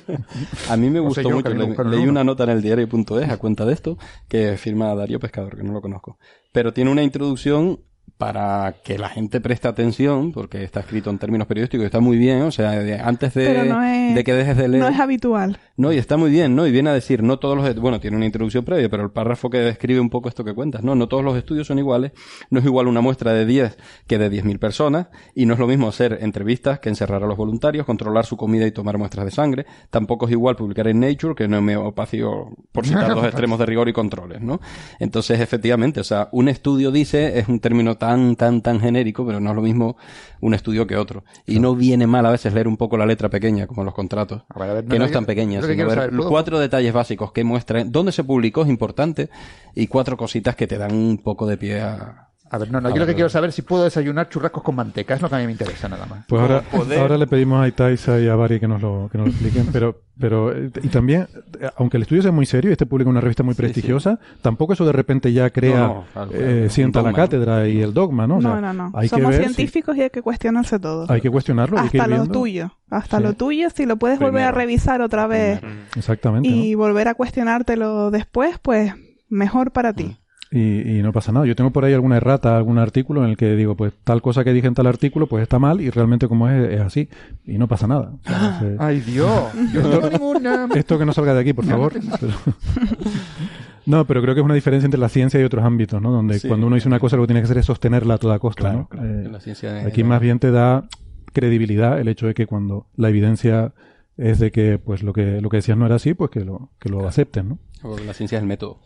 A 0.70 0.77
mí 0.77 0.91
me 0.91 1.01
gustó 1.01 1.29
mucho. 1.31 1.49
Le- 1.53 1.66
leí 1.91 2.03
uno. 2.03 2.11
una 2.12 2.24
nota 2.24 2.45
en 2.45 2.51
el 2.51 2.62
diario.es 2.62 3.29
a 3.31 3.37
cuenta 3.39 3.64
de 3.64 3.72
esto 3.72 3.99
que 4.29 4.57
firma 4.57 4.95
Darío 4.95 5.20
Pescador, 5.20 5.57
que 5.57 5.62
no 5.62 5.72
lo 5.72 5.81
conozco. 5.81 6.18
Pero 6.53 6.72
tiene 6.72 6.91
una 6.91 7.03
introducción 7.03 7.81
para 8.19 8.77
que 8.83 8.99
la 8.99 9.09
gente 9.11 9.41
preste 9.41 9.69
atención, 9.69 10.33
porque 10.33 10.64
está 10.64 10.81
escrito 10.81 11.11
en 11.11 11.19
términos 11.19 11.47
periodísticos 11.47 11.83
y 11.85 11.87
está 11.87 12.01
muy 12.01 12.17
bien. 12.17 12.43
O 12.43 12.51
sea, 12.51 12.71
de- 12.71 12.99
antes 12.99 13.35
de, 13.35 13.47
Pero 13.47 13.64
no 13.64 13.83
es, 13.83 14.14
de 14.14 14.25
que 14.25 14.33
dejes 14.33 14.57
de 14.57 14.69
leer. 14.69 14.83
no 14.83 14.89
es 14.89 14.99
habitual. 14.99 15.59
No, 15.77 15.93
y 15.93 15.99
está 15.99 16.17
muy 16.17 16.31
bien, 16.31 16.57
¿no? 16.57 16.67
Y 16.67 16.73
viene 16.73 16.91
a 16.91 16.93
decir, 16.95 17.23
no 17.23 17.39
todos 17.39 17.57
los... 17.57 17.75
Bueno, 17.79 18.01
tiene 18.01 18.17
una 18.17 18.27
introducción 18.27 18.64
previa, 18.64 18.89
pero 18.89 19.03
el 19.05 19.11
párrafo 19.11 19.51
que 19.51 19.59
describe 19.59 20.01
un 20.01 20.09
poco 20.11 20.29
esto 20.29 20.45
que 20.45 20.55
cuentas, 20.55 20.83
¿no? 20.83 20.95
No 20.95 21.09
todos 21.09 21.23
los 21.23 21.37
estudios 21.37 21.67
son 21.67 21.79
iguales. 21.79 22.12
No 22.51 22.61
es 22.61 22.64
igual 22.64 22.87
una 22.89 23.01
muestra 23.01 23.33
de 23.33 23.45
10 23.45 23.77
que 24.07 24.19
de 24.19 24.31
10.000 24.31 24.59
personas. 24.59 25.09
Y 25.35 25.45
no 25.47 25.53
es 25.55 25.61
lo 25.61 25.67
mismo 25.67 25.89
hacer 25.89 26.19
entrevistas 26.23 26.81
que 26.81 26.89
encerrar 26.89 27.23
a 27.23 27.27
los 27.27 27.37
voluntarios, 27.37 27.85
controlar 27.85 28.25
su 28.25 28.37
comida 28.39 28.67
y 28.67 28.71
tomar 28.71 28.97
muestras 28.97 29.27
de 29.27 29.31
sangre. 29.31 29.67
Tampoco 29.91 30.25
es 30.27 30.33
igual 30.33 30.57
publicar 30.57 30.89
en 30.89 31.01
Nature 31.01 31.35
que 31.35 31.45
en 31.45 31.53
homeopatía, 31.53 32.25
por 32.73 32.87
citar 32.87 33.09
dos 33.14 33.25
extremos 33.25 33.59
de 33.59 33.67
rigor 33.67 33.91
y 33.91 33.93
controles, 33.93 34.41
¿no? 34.41 34.61
Entonces, 34.99 35.39
efectivamente, 35.41 36.01
o 36.01 36.05
sea, 36.05 36.31
un 36.33 36.49
estudio 36.49 36.91
dice, 36.91 37.39
es 37.39 37.49
un 37.49 37.61
término 37.61 37.87
no 37.87 37.97
tan, 38.07 38.37
tan, 38.37 38.63
tan 38.63 38.81
genérico, 38.81 39.27
pero 39.27 39.41
no 39.41 39.51
es 39.51 39.57
lo 39.57 39.63
mismo 39.63 39.97
un 40.41 40.55
estudio 40.55 40.87
que 40.87 40.97
otro. 40.97 41.25
Y 41.47 41.59
no 41.59 41.75
viene 41.75 42.07
mal 42.07 42.25
a 42.27 42.31
veces 42.31 42.53
leer 42.55 42.69
un 42.69 42.77
poco 42.77 42.97
la 42.97 43.07
letra 43.07 43.29
pequeña, 43.29 43.67
como 43.67 43.83
los 43.85 43.95
contratos, 43.95 44.43
A 44.49 44.59
ver, 44.59 44.71
a 44.71 44.75
ver, 44.75 44.85
que 44.85 44.91
no, 44.91 44.99
no, 45.01 45.05
es 45.07 45.13
tan 45.13 45.27
pequeña, 45.27 45.61
que 45.61 45.67
sino 45.67 45.87
ver 45.87 45.95
saber, 45.97 46.11
¿puedo- 46.17 46.29
cuatro 46.29 46.59
detalles 46.59 46.93
básicos 46.93 47.33
que 47.33 47.43
muestran 47.45 47.91
dónde 47.91 48.13
se 48.13 48.23
publicó 48.25 48.63
es 48.63 48.69
importante 48.69 49.29
y 49.75 49.87
cuatro 49.89 50.17
cositas 50.17 50.55
que 50.57 50.67
te 50.67 50.79
dan 50.79 50.95
un 50.95 51.19
poco 51.19 51.47
de 51.47 51.57
pie 51.57 51.81
a... 51.81 52.29
A 52.49 52.59
ver, 52.59 52.70
no, 52.70 52.80
no, 52.80 52.88
a 52.88 52.92
yo 52.92 52.99
lo 52.99 53.07
que 53.07 53.14
quiero 53.14 53.28
saber 53.28 53.49
es 53.51 53.57
si 53.57 53.62
puedo 53.62 53.82
desayunar 53.84 54.28
churrascos 54.28 54.62
con 54.62 54.74
manteca, 54.76 55.14
es 55.14 55.20
lo 55.22 55.28
que 55.28 55.34
a 55.34 55.38
mí 55.38 55.47
me 55.47 55.53
interesa 55.53 55.88
nada 55.88 56.07
más. 56.07 56.26
Pues 56.28 56.40
ahora, 56.40 56.62
ahora 56.99 57.18
le 57.18 57.26
pedimos 57.26 57.61
a 57.61 57.66
Itaisa 57.66 58.20
y 58.20 58.28
a 58.28 58.36
Bari 58.36 58.61
que 58.61 58.68
nos 58.68 58.80
lo, 58.80 59.09
que 59.11 59.18
nos 59.18 59.26
lo 59.26 59.32
expliquen, 59.32 59.66
pero, 59.72 60.03
pero, 60.18 60.53
eh, 60.57 60.70
y 60.82 60.88
también, 60.88 61.26
eh, 61.61 61.68
aunque 61.76 61.97
el 61.97 62.05
estudio 62.05 62.22
sea 62.22 62.30
muy 62.30 62.47
serio 62.47 62.70
y 62.70 62.72
este 62.72 62.86
publica 62.86 63.11
una 63.11 63.20
revista 63.20 63.42
muy 63.42 63.55
prestigiosa, 63.55 64.20
tampoco 64.42 64.74
eso 64.74 64.84
de 64.86 64.92
repente 64.92 65.32
ya 65.32 65.51
crea, 65.51 65.76
No, 65.88 66.05
no, 66.14 66.28
eh, 66.32 66.68
sienta 66.70 67.01
la 67.01 67.09
dogma, 67.09 67.11
¿no? 67.11 67.16
cátedra 67.16 67.68
y 67.68 67.82
el 67.82 67.92
dogma, 67.92 68.26
¿no? 68.28 68.36
O 68.36 68.40
sea, 68.40 68.51
No, 68.55 68.61
no, 68.61 68.72
no. 68.72 68.92
Hay 68.94 69.09
que 69.09 69.16
Somos 69.16 69.34
si- 69.34 69.42
científicos 69.42 69.97
y 69.97 70.03
hay 70.03 70.11
que 70.11 70.22
cuestionarse 70.22 70.78
todo. 70.78 71.07
hay 71.11 71.20
que 71.20 71.30
cuestionarlo, 71.30 71.78
hay 71.80 71.88
que 71.88 71.97
ir 71.97 72.03
Hasta 72.03 72.16
lo 72.16 72.26
tuyo. 72.28 72.70
Hasta 72.90 73.16
Sí. 73.16 73.22
lo 73.24 73.32
tuyo, 73.32 73.70
si 73.70 73.86
lo 73.86 73.97
puedes 73.97 74.20
volver 74.20 74.44
a 74.44 74.53
revisar 74.53 75.01
otra 75.01 75.26
vez 75.26 75.61
Exactamente. 75.97 76.49
y 76.49 76.74
volver 76.76 77.09
a 77.09 77.14
cuestionártelo 77.14 78.11
después, 78.12 78.59
pues 78.61 78.92
mejor 79.28 79.72
para 79.72 79.92
ti. 79.92 80.16
Y, 80.57 80.99
y 80.99 81.03
no 81.03 81.13
pasa 81.13 81.33
nada. 81.33 81.45
Yo 81.45 81.55
tengo 81.57 81.71
por 81.71 81.85
ahí 81.85 81.93
alguna 81.93 82.17
errata, 82.17 82.57
algún 82.57 82.79
artículo 82.79 83.25
en 83.25 83.31
el 83.31 83.37
que 83.37 83.57
digo, 83.57 83.77
pues 83.77 83.93
tal 84.05 84.23
cosa 84.23 84.43
que 84.45 84.53
dije 84.53 84.67
en 84.69 84.75
tal 84.75 84.87
artículo, 84.87 85.27
pues 85.27 85.43
está 85.43 85.59
mal 85.59 85.81
y 85.81 85.91
realmente 85.91 86.29
como 86.29 86.49
es, 86.49 86.73
es 86.73 86.81
así. 86.81 87.09
Y 87.45 87.59
no 87.59 87.69
pasa 87.69 87.87
nada. 87.87 88.13
O 88.25 88.29
sea, 88.29 88.59
se- 88.61 88.77
¡Ay, 88.79 89.01
Dios! 89.01 89.53
Yo 89.75 89.83
no 89.83 89.91
tengo 89.91 90.09
ninguna. 90.11 90.69
Esto 90.75 90.99
que 90.99 91.05
no 91.05 91.13
salga 91.13 91.35
de 91.35 91.41
aquí, 91.41 91.53
por 91.53 91.65
favor. 91.67 91.93
Pero- 92.21 92.33
No, 93.87 94.05
pero 94.05 94.21
creo 94.21 94.35
que 94.35 94.41
es 94.41 94.45
una 94.45 94.55
diferencia 94.55 94.87
entre 94.87 94.99
la 94.99 95.09
ciencia 95.09 95.41
y 95.41 95.45
otros 95.45 95.65
ámbitos, 95.65 96.03
¿no? 96.03 96.11
Donde 96.11 96.39
Sí. 96.41 96.49
cuando 96.49 96.67
uno 96.67 96.75
dice 96.75 96.89
una 96.89 96.99
cosa 96.99 97.17
lo 97.17 97.23
que 97.23 97.29
tiene 97.29 97.41
que 97.41 97.45
hacer 97.45 97.59
es 97.59 97.67
sostenerla 97.67 98.15
a 98.15 98.19
toda 98.19 98.39
costa, 98.41 98.63
Claro, 98.63 98.79
¿no? 98.79 98.89
claro, 98.89 99.07
Eh, 99.09 99.29
la 99.31 99.39
ciencia 99.41 99.87
aquí 99.87 100.03
más 100.03 100.21
bien 100.21 100.41
te 100.41 100.51
da 100.51 100.89
credibilidad 101.33 102.01
el 102.01 102.09
hecho 102.09 102.27
de 102.27 102.35
que 102.35 102.47
cuando 102.47 102.87
la 102.97 103.11
evidencia 103.11 103.75
es 104.17 104.41
de 104.41 104.51
que 104.51 104.79
pues 104.85 105.03
lo 105.05 105.13
que 105.13 105.41
lo 105.41 105.51
que 105.51 105.59
decías 105.59 105.79
no 105.79 105.87
era 105.87 105.97
así, 105.97 106.15
pues 106.15 106.31
que 106.31 106.45
lo 106.45 106.71
que 106.81 106.89
lo 106.89 107.07
acepten, 107.07 107.49
¿no? 107.51 107.59
La 108.05 108.13
ciencia 108.15 108.39
es 108.39 108.43
el 108.43 108.49
método. 108.49 108.81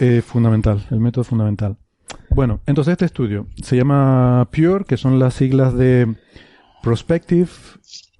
Eh, 0.00 0.22
fundamental, 0.22 0.84
el 0.90 1.00
método 1.00 1.24
fundamental. 1.24 1.76
Bueno, 2.30 2.60
entonces 2.66 2.92
este 2.92 3.04
estudio 3.04 3.46
se 3.62 3.76
llama 3.76 4.48
PURE, 4.50 4.84
que 4.84 4.96
son 4.96 5.18
las 5.18 5.34
siglas 5.34 5.76
de 5.76 6.14
Prospective 6.82 7.48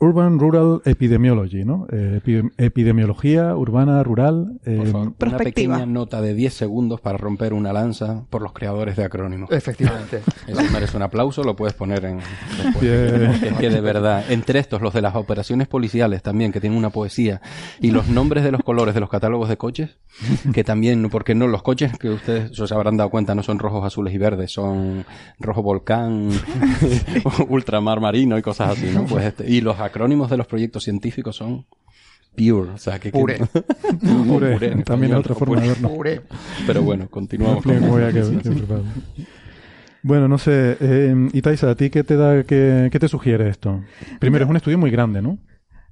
Urban 0.04 0.38
Rural 0.38 0.82
Epidemiology, 0.84 1.64
¿no? 1.64 1.86
Eh, 1.90 2.20
epi- 2.22 2.50
epidemiología 2.58 3.56
urbana 3.56 4.02
rural. 4.02 4.58
eh, 4.64 4.76
Por 4.76 4.86
favor, 4.88 5.12
una 5.26 5.36
pequeña 5.38 5.86
nota 5.86 6.20
de 6.20 6.34
10 6.34 6.52
segundos 6.54 7.00
para 7.00 7.16
romper 7.18 7.54
una 7.54 7.72
lanza 7.72 8.24
por 8.30 8.42
los 8.42 8.52
creadores 8.52 8.96
de 8.96 9.04
acrónimos. 9.04 9.50
Efectivamente. 9.50 10.20
Eso 10.46 10.60
merece 10.72 10.96
un 10.96 11.02
aplauso, 11.02 11.42
lo 11.42 11.56
puedes 11.56 11.74
poner 11.74 12.04
en... 12.04 12.18
después. 12.62 13.42
Es 13.42 13.52
que 13.54 13.70
de 13.70 13.80
verdad, 13.80 14.24
entre 14.30 14.58
estos, 14.58 14.82
los 14.82 14.92
de 14.92 15.00
las 15.02 15.14
operaciones 15.16 15.68
policiales 15.68 16.22
también, 16.22 16.52
que 16.52 16.60
tienen 16.60 16.78
una 16.78 16.90
poesía, 16.90 17.40
y 17.80 17.90
los 17.90 18.08
nombres 18.08 18.44
de 18.44 18.52
los 18.52 18.62
colores 18.62 18.94
de 18.94 19.00
los 19.00 19.08
catálogos 19.08 19.48
de 19.48 19.56
coches, 19.56 19.96
que 20.52 20.64
también, 20.64 21.08
porque 21.10 21.34
no, 21.34 21.46
los 21.46 21.62
coches 21.62 21.96
que 21.98 22.10
ustedes 22.10 22.52
se 22.54 22.74
habrán 22.74 22.96
dado 22.96 23.10
cuenta 23.10 23.34
no 23.34 23.42
son 23.42 23.58
rojos, 23.58 23.84
azules 23.84 24.12
y 24.14 24.18
verdes, 24.18 24.52
son 24.52 25.04
rojo 25.40 25.62
volcán, 25.62 26.28
ultramar 27.48 28.00
marino 28.00 28.38
y 28.38 28.42
cosas 28.42 28.70
así, 28.70 28.90
¿no? 28.94 29.04
Pues 29.04 29.24
este, 29.26 29.50
y 29.50 29.60
los 29.60 29.80
acrónimos 29.94 30.28
de 30.28 30.36
los 30.36 30.46
proyectos 30.48 30.82
científicos 30.82 31.36
son 31.36 31.64
pure, 32.36 32.72
o 32.72 32.78
sea, 32.78 32.98
que... 32.98 33.12
que- 33.12 33.18
Pure. 33.18 33.38
O 33.42 33.46
Pure, 34.26 34.52
puré 34.54 34.72
en 34.72 34.82
también 34.82 35.12
español, 35.12 35.20
es 35.20 35.24
otra 35.26 35.34
forma 35.36 35.60
de 35.60 35.68
verlo. 35.68 35.88
Pure. 35.88 36.20
Pero 36.66 36.82
bueno, 36.82 37.08
continuamos 37.08 37.64
Bien, 37.64 37.78
con... 37.78 37.88
voy 37.90 38.02
a 38.02 38.08
que- 38.12 38.20
que 38.42 38.50
preparado. 38.50 38.84
Bueno, 40.02 40.26
no 40.28 40.36
sé, 40.36 40.76
eh, 40.80 41.14
Itaisa, 41.32 41.70
¿a 41.70 41.74
ti 41.76 41.88
qué 41.90 42.02
te 42.04 42.16
da, 42.16 42.42
qué, 42.42 42.88
qué 42.92 42.98
te 42.98 43.08
sugiere 43.08 43.48
esto? 43.48 43.82
Primero, 44.18 44.44
es 44.44 44.50
un 44.50 44.56
estudio 44.56 44.76
muy 44.78 44.90
grande, 44.90 45.22
¿no? 45.22 45.38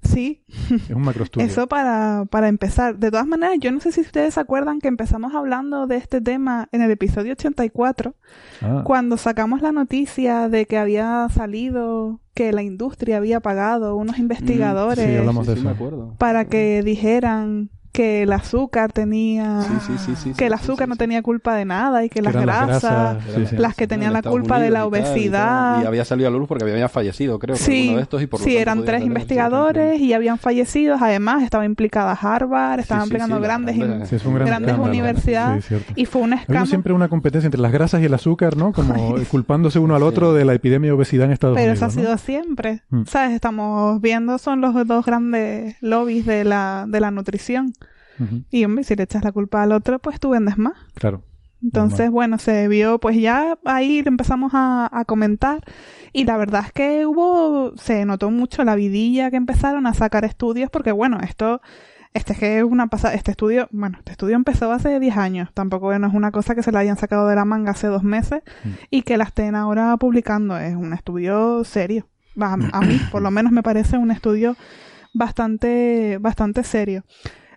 Sí, 0.03 0.43
Es 0.71 0.91
un 0.91 1.03
macroestudio. 1.03 1.47
eso 1.47 1.69
para, 1.69 2.25
para 2.31 2.49
empezar. 2.49 2.99
De 2.99 3.11
todas 3.11 3.27
maneras, 3.27 3.57
yo 3.61 3.71
no 3.71 3.81
sé 3.81 3.93
si 3.93 4.01
ustedes 4.01 4.35
se 4.35 4.41
acuerdan 4.41 4.81
que 4.81 4.89
empezamos 4.89 5.35
hablando 5.35 5.87
de 5.87 5.97
este 5.97 6.21
tema 6.21 6.69
en 6.73 6.83
el 6.83 6.91
episodio 6.91 7.33
84, 7.33 8.15
Ah, 8.63 8.83
cuando 8.85 9.17
sacamos 9.17 9.63
la 9.63 9.73
noticia 9.73 10.49
de 10.49 10.67
que 10.67 10.77
había 10.79 11.29
salido, 11.31 12.21
que 12.35 12.53
la 12.53 12.63
industria 12.63 13.19
había 13.19 13.41
pagado 13.41 13.95
unos 13.97 14.19
investigadores 14.19 15.07
sí, 15.07 15.17
hablamos 15.17 15.47
de 15.47 15.55
Sí, 15.55 15.61
sí, 15.61 15.67
eso. 15.67 15.69
me 15.69 15.75
acuerdo. 15.75 16.15
para 16.19 16.47
que 16.47 16.83
dijeran 16.83 17.71
que 17.93 18.23
el 18.23 18.33
azúcar 18.33 18.91
tenía 18.91 19.61
Sí, 19.63 19.73
sí, 19.87 19.93
sí, 19.99 20.13
sí, 20.17 20.33
que 20.33 20.47
el 20.47 20.55
azúcar 20.55 20.87
sí, 20.87 20.91
no 20.91 20.97
tenía 20.97 21.21
culpa 21.23 21.55
de 21.55 21.67
nada 21.67 22.05
y 22.05 22.09
que, 22.09 22.21
Que 22.21 22.23
las 22.23 22.35
grasas, 22.35 23.19
las 23.53 23.75
que 23.75 23.87
tenían 23.87 24.09
En 24.09 24.13
la 24.15 24.23
culpa 24.23 24.59
de 24.59 24.71
la 24.71 24.87
Unidos 24.87 24.99
y 24.99 25.03
tal, 25.03 25.11
y 25.11 25.15
obesidad. 25.15 25.75
tal. 25.75 25.83
Y, 25.83 25.87
había 25.87 26.05
salido 26.07 26.29
a 26.29 26.33
la 26.33 26.39
luz 26.39 26.49
porque 26.49 26.65
había 26.65 26.89
fallecido, 26.89 27.39
creo. 27.39 27.55
Sí, 27.57 27.81
alguno 27.83 27.97
de 27.99 28.03
estos 28.03 28.23
y 28.23 28.27
por 28.27 28.41
lo 28.41 28.45
sí, 28.45 28.55
tanto 28.55 28.63
eran 28.71 28.85
tres 28.85 29.03
investigadores 29.05 30.01
y 30.01 30.13
habían 30.15 30.39
fallecido. 30.39 30.97
Además, 31.01 31.43
estaba 31.43 31.65
implicada 31.67 32.13
Harvard, 32.13 32.81
estaban 32.81 33.05
sí, 33.05 33.09
implicando 33.09 33.41
grandes, 33.41 33.77
grandes- 33.77 34.09
Sí, 34.09 34.17
es 34.17 34.25
un 34.25 34.35
gran 34.35 34.47
grandes 34.47 34.71
escándalo. 34.71 34.91
universidades. 34.91 35.67
Y 35.95 36.07
fue 36.07 36.23
un 36.23 36.33
escándalo. 36.33 36.67
siempre 36.67 36.93
una 36.95 37.09
competencia 37.09 37.47
entre 37.47 37.61
las 37.61 37.73
grasas 37.73 38.01
y 38.01 38.07
el 38.07 38.15
azúcar, 38.15 38.57
¿no? 38.57 38.73
Como 38.73 39.15
culpándose 39.31 39.79
uno 39.79 39.95
al 39.95 40.03
otro 40.03 40.33
de 40.33 40.45
la 40.47 40.55
epidemia 40.55 40.89
de 40.89 40.93
obesidad 40.97 41.27
en 41.27 41.33
Estados 41.33 41.57
Pero 41.57 41.73
Unidos. 41.73 41.77
eso 41.77 41.85
ha 42.01 42.03
¿no? 42.03 42.09
sido 42.09 42.19
siempre. 42.19 42.81
Mm. 42.91 43.03
¿Sabes? 43.07 43.33
Estamos 43.35 44.01
viendo, 44.01 44.39
son 44.39 44.61
los 44.63 44.73
dos 44.87 45.05
grandes 45.05 45.77
lobbies 45.83 46.25
de 46.25 46.45
la, 46.45 46.87
de 46.89 47.01
la 47.01 47.11
nutrición. 47.11 47.75
Y 48.51 48.65
hombre, 48.65 48.85
si 48.85 48.95
le 48.97 49.03
echas 49.05 49.25
la 49.25 49.33
culpa 49.33 49.63
al 49.63 49.73
otro, 49.73 49.99
pues 49.99 50.21
tú 50.21 50.31
vendes 50.31 50.59
más. 50.59 50.75
Claro. 50.95 51.23
Entonces, 51.63 51.99
Normal. 52.01 52.11
bueno, 52.13 52.39
se 52.39 52.67
vio, 52.69 52.99
pues 52.99 53.17
ya 53.17 53.57
ahí 53.65 54.03
empezamos 54.05 54.51
a, 54.55 54.89
a 54.93 55.05
comentar 55.05 55.61
y 56.13 56.25
la 56.25 56.37
verdad 56.37 56.65
es 56.67 56.73
que 56.73 57.07
hubo, 57.07 57.73
se 57.77 58.05
notó 58.05 58.31
mucho 58.33 58.65
la 58.65 58.75
vidilla 58.75 59.31
que 59.31 59.37
empezaron 59.37 59.87
a 59.87 59.95
sacar 59.95 60.25
estudios 60.25 60.71
porque 60.71 60.91
bueno, 60.91 61.21
esto, 61.23 61.61
este 62.15 62.33
es 62.33 62.39
que 62.41 62.59
es 62.59 62.65
una 62.65 62.89
pasada, 62.89 63.15
este 63.15 63.31
estudio, 63.31 63.69
bueno, 63.71 63.99
este 63.99 64.11
estudio 64.11 64.35
empezó 64.35 64.73
hace 64.73 64.99
10 64.99 65.17
años, 65.17 65.51
tampoco 65.55 65.97
no 66.01 66.09
es 66.09 66.15
una 66.15 66.33
cosa 66.33 66.57
que 66.57 66.65
se 66.65 66.73
la 66.73 66.81
hayan 66.81 66.97
sacado 66.97 67.29
de 67.29 67.37
la 67.37 67.45
manga 67.45 67.71
hace 67.71 67.87
dos 67.87 68.03
meses 68.03 68.43
Mm. 68.65 68.69
y 68.91 69.03
que 69.03 69.17
la 69.17 69.23
estén 69.25 69.55
ahora 69.55 69.97
publicando, 69.99 70.59
es 70.59 70.75
un 70.75 70.93
estudio 70.93 71.63
serio. 71.63 72.09
Va, 72.41 72.55
A, 72.55 72.79
a 72.79 72.81
mí, 72.81 72.99
por 73.13 73.23
lo 73.23 73.31
menos 73.31 73.53
me 73.53 73.63
parece 73.63 73.99
un 73.99 74.11
estudio 74.11 74.57
bastante, 75.15 76.19
bastante 76.21 76.65
serio. 76.65 77.05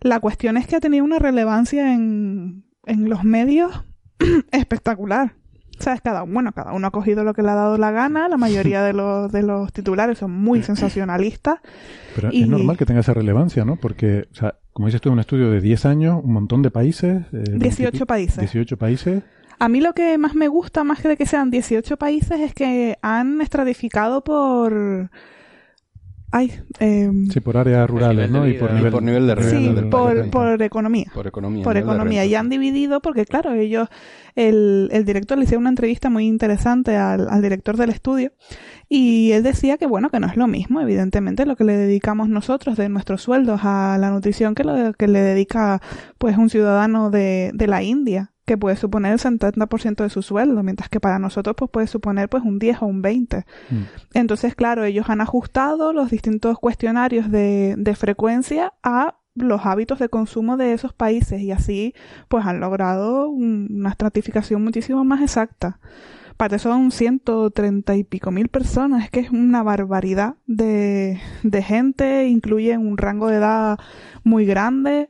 La 0.06 0.20
cuestión 0.20 0.56
es 0.56 0.68
que 0.68 0.76
ha 0.76 0.80
tenido 0.80 1.04
una 1.04 1.18
relevancia 1.18 1.92
en, 1.94 2.64
en 2.86 3.10
los 3.10 3.24
medios 3.24 3.72
espectacular. 4.52 5.34
¿Sabes? 5.80 6.00
Cada, 6.02 6.22
bueno, 6.22 6.54
cada 6.54 6.72
uno 6.74 6.88
ha 6.88 6.92
cogido 6.92 7.24
lo 7.26 7.34
que 7.34 7.42
le 7.42 7.50
ha 7.50 7.56
dado 7.56 7.78
la 7.78 7.92
gana. 7.92 8.30
La 8.30 8.38
mayoría 8.38 8.82
de 8.84 8.94
los, 8.94 9.30
de 9.32 9.42
los 9.44 9.74
titulares 9.74 10.20
son 10.20 10.32
muy 10.32 10.64
sensacionalistas. 10.64 11.60
Pero 12.16 12.30
Y- 12.32 12.44
es 12.44 12.48
normal 12.48 12.78
que 12.78 12.86
tenga 12.86 13.02
esa 13.02 13.14
relevancia, 13.14 13.66
¿no? 13.66 13.76
Porque, 13.78 14.28
o 14.32 14.36
sea, 14.36 14.56
como 14.72 14.86
dices 14.88 15.02
tú, 15.02 15.12
un 15.12 15.20
estudio 15.20 15.50
de 15.52 15.60
10 15.60 15.86
años, 15.86 16.22
un 16.24 16.32
montón 16.34 16.62
de 16.62 16.72
países. 16.72 17.24
eh, 17.34 17.44
18 17.58 17.92
20 17.92 18.06
países. 18.06 18.38
18 18.38 18.78
países. 18.78 19.24
A 19.60 19.68
mí 19.68 19.82
lo 19.82 19.94
que 19.94 20.18
más 20.18 20.34
me 20.36 20.48
gusta, 20.48 20.84
más 20.86 21.02
que 21.02 21.08
de 21.10 21.18
que 21.18 21.26
sean 21.26 21.50
18 21.52 21.98
países, 21.98 22.40
es 22.40 22.54
que 22.54 22.98
han 23.02 23.42
estratificado 23.42 24.24
por... 24.24 25.10
Ay, 26.38 26.52
eh, 26.82 27.10
Sí, 27.32 27.40
por 27.40 27.56
áreas 27.56 27.90
rurales, 27.90 28.30
¿no? 28.30 28.46
Y 28.46 28.56
por 28.56 28.70
Y 28.70 28.74
nivel, 28.74 28.92
por 28.92 29.02
nivel 29.02 29.26
de 29.26 29.42
sí, 29.42 29.56
renta 29.68 29.82
del 29.82 29.90
por, 29.90 30.30
por 30.30 30.62
economía. 30.62 31.10
Por 31.14 31.28
economía. 31.28 31.64
por 31.64 31.78
economía. 31.78 32.26
Y 32.26 32.36
han 32.36 32.50
dividido 32.50 33.00
porque, 33.00 33.26
claro, 33.26 33.54
ellos, 33.54 33.88
el, 34.36 34.90
el 34.92 35.06
director 35.06 35.38
le 35.38 35.46
hicieron 35.46 35.62
una 35.62 35.70
entrevista 35.70 36.10
muy 36.10 36.26
interesante 36.28 36.98
al, 36.98 37.30
al 37.30 37.42
director 37.42 37.78
del 37.78 37.90
estudio 37.90 38.34
y 38.90 39.32
él 39.32 39.44
decía 39.44 39.78
que, 39.78 39.86
bueno, 39.86 40.10
que 40.10 40.20
no 40.20 40.28
es 40.28 40.36
lo 40.36 40.48
mismo, 40.48 40.82
evidentemente, 40.82 41.46
lo 41.46 41.56
que 41.56 41.64
le 41.64 41.78
dedicamos 41.78 42.28
nosotros 42.28 42.76
de 42.76 42.90
nuestros 42.90 43.22
sueldos 43.22 43.62
a 43.64 43.98
la 43.98 44.12
nutrición 44.12 44.56
que 44.56 44.66
lo 44.66 44.92
que 44.92 45.08
le 45.08 45.22
dedica, 45.22 45.82
pues, 46.18 46.38
un 46.38 46.50
ciudadano 46.50 47.12
de, 47.12 47.52
de 47.54 47.68
la 47.68 47.82
India 47.82 48.34
que 48.46 48.58
puede 48.58 48.76
suponer 48.76 49.14
el 49.14 49.20
70% 49.20 50.04
de 50.04 50.10
su 50.10 50.22
sueldo, 50.22 50.62
mientras 50.64 50.88
que 50.90 51.00
para 51.00 51.18
nosotros 51.20 51.56
pues 51.58 51.72
puede 51.72 51.88
suponer 51.88 52.30
pues 52.30 52.44
un 52.44 52.60
10 52.60 52.82
o 52.82 52.86
un 52.86 53.02
20. 53.02 53.46
Mm. 53.70 53.76
Entonces, 54.14 54.56
claro, 54.56 54.84
ellos 54.84 55.10
han 55.10 55.22
ajustado 55.22 55.94
los 55.94 56.12
distintos 56.12 56.60
cuestionarios 56.60 57.32
de, 57.32 57.76
de 57.78 57.96
frecuencia 57.96 58.74
a 58.84 59.16
los 59.34 59.66
hábitos 59.66 60.00
de 60.00 60.08
consumo 60.10 60.56
de 60.58 60.72
esos 60.74 60.94
países 60.94 61.42
y 61.42 61.52
así 61.52 61.94
pues 62.30 62.46
han 62.46 62.60
logrado 62.62 63.28
un- 63.30 63.68
una 63.70 63.90
estratificación 63.90 64.64
muchísimo 64.64 65.04
más 65.04 65.22
exacta. 65.22 65.80
Aparte 66.32 66.60
son 66.60 66.92
130 66.92 67.96
y 67.96 68.04
pico 68.04 68.30
mil 68.30 68.50
personas, 68.50 69.06
es 69.06 69.10
que 69.10 69.22
es 69.22 69.32
una 69.32 69.64
barbaridad 69.64 70.36
de, 70.48 71.20
de 71.44 71.64
gente, 71.64 72.28
incluyen 72.28 72.86
un 72.86 72.98
rango 72.98 73.28
de 73.28 73.38
edad 73.38 73.80
muy 74.24 74.46
grande 74.46 75.10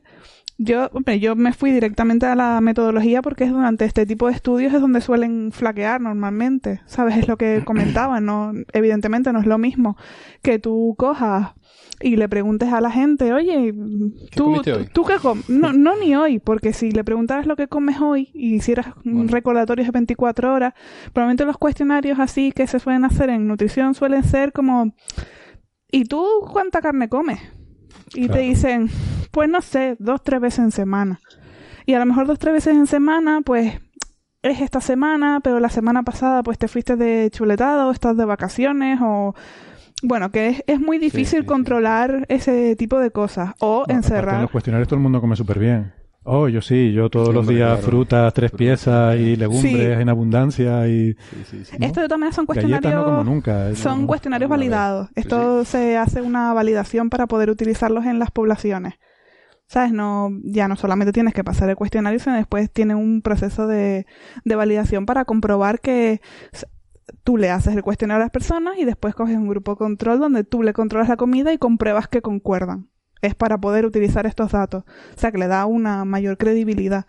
Yo, 0.58 0.88
hombre, 0.94 1.20
yo 1.20 1.36
me 1.36 1.52
fui 1.52 1.70
directamente 1.70 2.24
a 2.24 2.34
la 2.34 2.60
metodología 2.62 3.20
porque 3.20 3.44
es 3.44 3.50
durante 3.50 3.84
este 3.84 4.06
tipo 4.06 4.26
de 4.26 4.32
estudios 4.32 4.72
es 4.72 4.80
donde 4.80 5.02
suelen 5.02 5.52
flaquear 5.52 6.00
normalmente, 6.00 6.80
¿sabes? 6.86 7.18
Es 7.18 7.28
lo 7.28 7.36
que 7.36 7.62
comentaba, 7.64 8.20
no, 8.20 8.52
evidentemente 8.72 9.32
no 9.32 9.40
es 9.40 9.46
lo 9.46 9.58
mismo 9.58 9.96
que 10.40 10.58
tú 10.58 10.94
cojas 10.96 11.52
y 12.00 12.16
le 12.16 12.28
preguntes 12.28 12.72
a 12.72 12.80
la 12.80 12.90
gente, 12.90 13.34
oye, 13.34 13.74
¿tú, 14.34 14.54
hoy? 14.54 14.88
¿tú 14.92 15.04
qué 15.04 15.16
comes? 15.20 15.48
No, 15.50 15.72
no 15.74 15.94
ni 15.96 16.16
hoy, 16.16 16.38
porque 16.38 16.72
si 16.72 16.90
le 16.90 17.04
preguntaras 17.04 17.46
lo 17.46 17.56
que 17.56 17.68
comes 17.68 18.00
hoy 18.00 18.30
y 18.32 18.54
hicieras 18.54 18.86
un 19.04 19.28
recordatorios 19.28 19.88
de 19.88 19.92
24 19.92 20.54
horas, 20.54 20.74
probablemente 21.12 21.44
los 21.44 21.58
cuestionarios 21.58 22.18
así 22.18 22.52
que 22.52 22.66
se 22.66 22.78
suelen 22.78 23.04
hacer 23.04 23.28
en 23.28 23.46
nutrición 23.46 23.94
suelen 23.94 24.24
ser 24.24 24.52
como, 24.52 24.94
¿y 25.90 26.04
tú 26.04 26.24
cuánta 26.50 26.80
carne 26.80 27.10
comes? 27.10 27.40
Y 28.14 28.28
te 28.28 28.38
dicen, 28.40 28.88
pues 29.30 29.48
no 29.48 29.60
sé, 29.60 29.96
dos, 29.98 30.22
tres 30.22 30.40
veces 30.40 30.60
en 30.60 30.70
semana. 30.70 31.20
Y 31.84 31.94
a 31.94 31.98
lo 31.98 32.06
mejor 32.06 32.26
dos, 32.26 32.38
tres 32.38 32.54
veces 32.54 32.76
en 32.76 32.86
semana, 32.86 33.40
pues 33.44 33.74
es 34.42 34.60
esta 34.60 34.80
semana, 34.80 35.40
pero 35.42 35.60
la 35.60 35.68
semana 35.68 36.02
pasada 36.02 36.42
pues 36.42 36.58
te 36.58 36.68
fuiste 36.68 36.96
de 36.96 37.30
chuletado, 37.30 37.90
estás 37.90 38.16
de 38.16 38.24
vacaciones 38.24 39.00
o... 39.02 39.34
Bueno, 40.02 40.30
que 40.30 40.48
es, 40.48 40.64
es 40.66 40.78
muy 40.78 40.98
difícil 40.98 41.46
controlar 41.46 42.26
ese 42.28 42.76
tipo 42.76 42.98
de 42.98 43.10
cosas. 43.10 43.54
O 43.60 43.66
No, 43.66 43.82
aparte, 43.82 43.92
En 43.92 43.96
encerrar. 43.98 44.42
los 44.42 44.50
cuestionarios 44.50 44.88
todo 44.88 44.96
el 44.98 45.02
mundo 45.02 45.20
come 45.22 45.36
súper 45.36 45.58
bien. 45.58 45.92
Oh, 46.28 46.48
yo 46.48 46.60
sí, 46.60 46.92
yo 46.92 47.08
todos 47.08 47.28
Sí, 47.28 47.32
los 47.34 47.40
hombre, 47.42 47.56
días 47.56 47.68
claro. 47.74 47.86
frutas, 47.86 48.34
tres 48.34 48.50
piezas 48.50 49.16
y 49.16 49.36
legumbres 49.36 49.72
Sí. 49.72 49.80
en 50.02 50.08
abundancia 50.08 50.88
y 50.88 51.14
¿no? 51.78 51.86
Esto 51.86 52.00
de 52.00 52.06
todas 52.08 52.18
maneras 52.18 52.34
son 52.34 52.46
cuestionarios. 52.46 52.94
no 52.94 53.04
como 53.04 53.24
nunca. 53.24 53.70
eso 53.70 53.82
Son 53.84 54.00
no. 54.02 54.06
cuestionarios 54.08 54.50
validados. 54.50 55.08
Esto 55.14 55.64
se 55.64 55.96
hace 55.96 56.22
una 56.22 56.52
validación 56.52 57.10
para 57.10 57.26
poder 57.28 57.48
utilizarlos 57.50 58.06
en 58.06 58.18
las 58.18 58.30
poblaciones. 58.32 58.94
¿Sabes? 59.68 59.92
No, 59.92 60.30
ya 60.44 60.68
no 60.68 60.76
solamente 60.76 61.12
tienes 61.12 61.32
que 61.34 61.42
pasar 61.44 61.68
el 61.70 61.76
cuestionario, 61.76 62.18
sino 62.20 62.36
después 62.36 62.70
tiene 62.72 62.94
un 62.94 63.22
proceso 63.22 63.66
de, 63.66 64.06
de 64.44 64.54
validación 64.56 65.06
para 65.06 65.24
comprobar 65.24 65.80
que 65.80 66.20
tú 67.24 67.36
le 67.36 67.50
haces 67.50 67.74
el 67.74 67.82
cuestionario 67.82 68.22
a 68.22 68.24
las 68.26 68.30
personas 68.32 68.78
y 68.78 68.84
después 68.84 69.14
coges 69.14 69.36
un 69.36 69.48
grupo 69.48 69.76
control 69.76 70.18
donde 70.20 70.42
tú 70.44 70.62
le 70.62 70.72
controlas 70.72 71.08
la 71.08 71.16
comida 71.16 71.52
y 71.52 71.58
compruebas 71.58 72.08
que 72.08 72.20
concuerdan. 72.22 72.88
Es 73.22 73.34
para 73.34 73.58
poder 73.58 73.86
utilizar 73.86 74.26
estos 74.26 74.52
datos. 74.52 74.84
O 75.16 75.18
sea, 75.18 75.32
que 75.32 75.38
le 75.38 75.46
da 75.46 75.66
una 75.66 76.04
mayor 76.04 76.36
credibilidad 76.36 77.06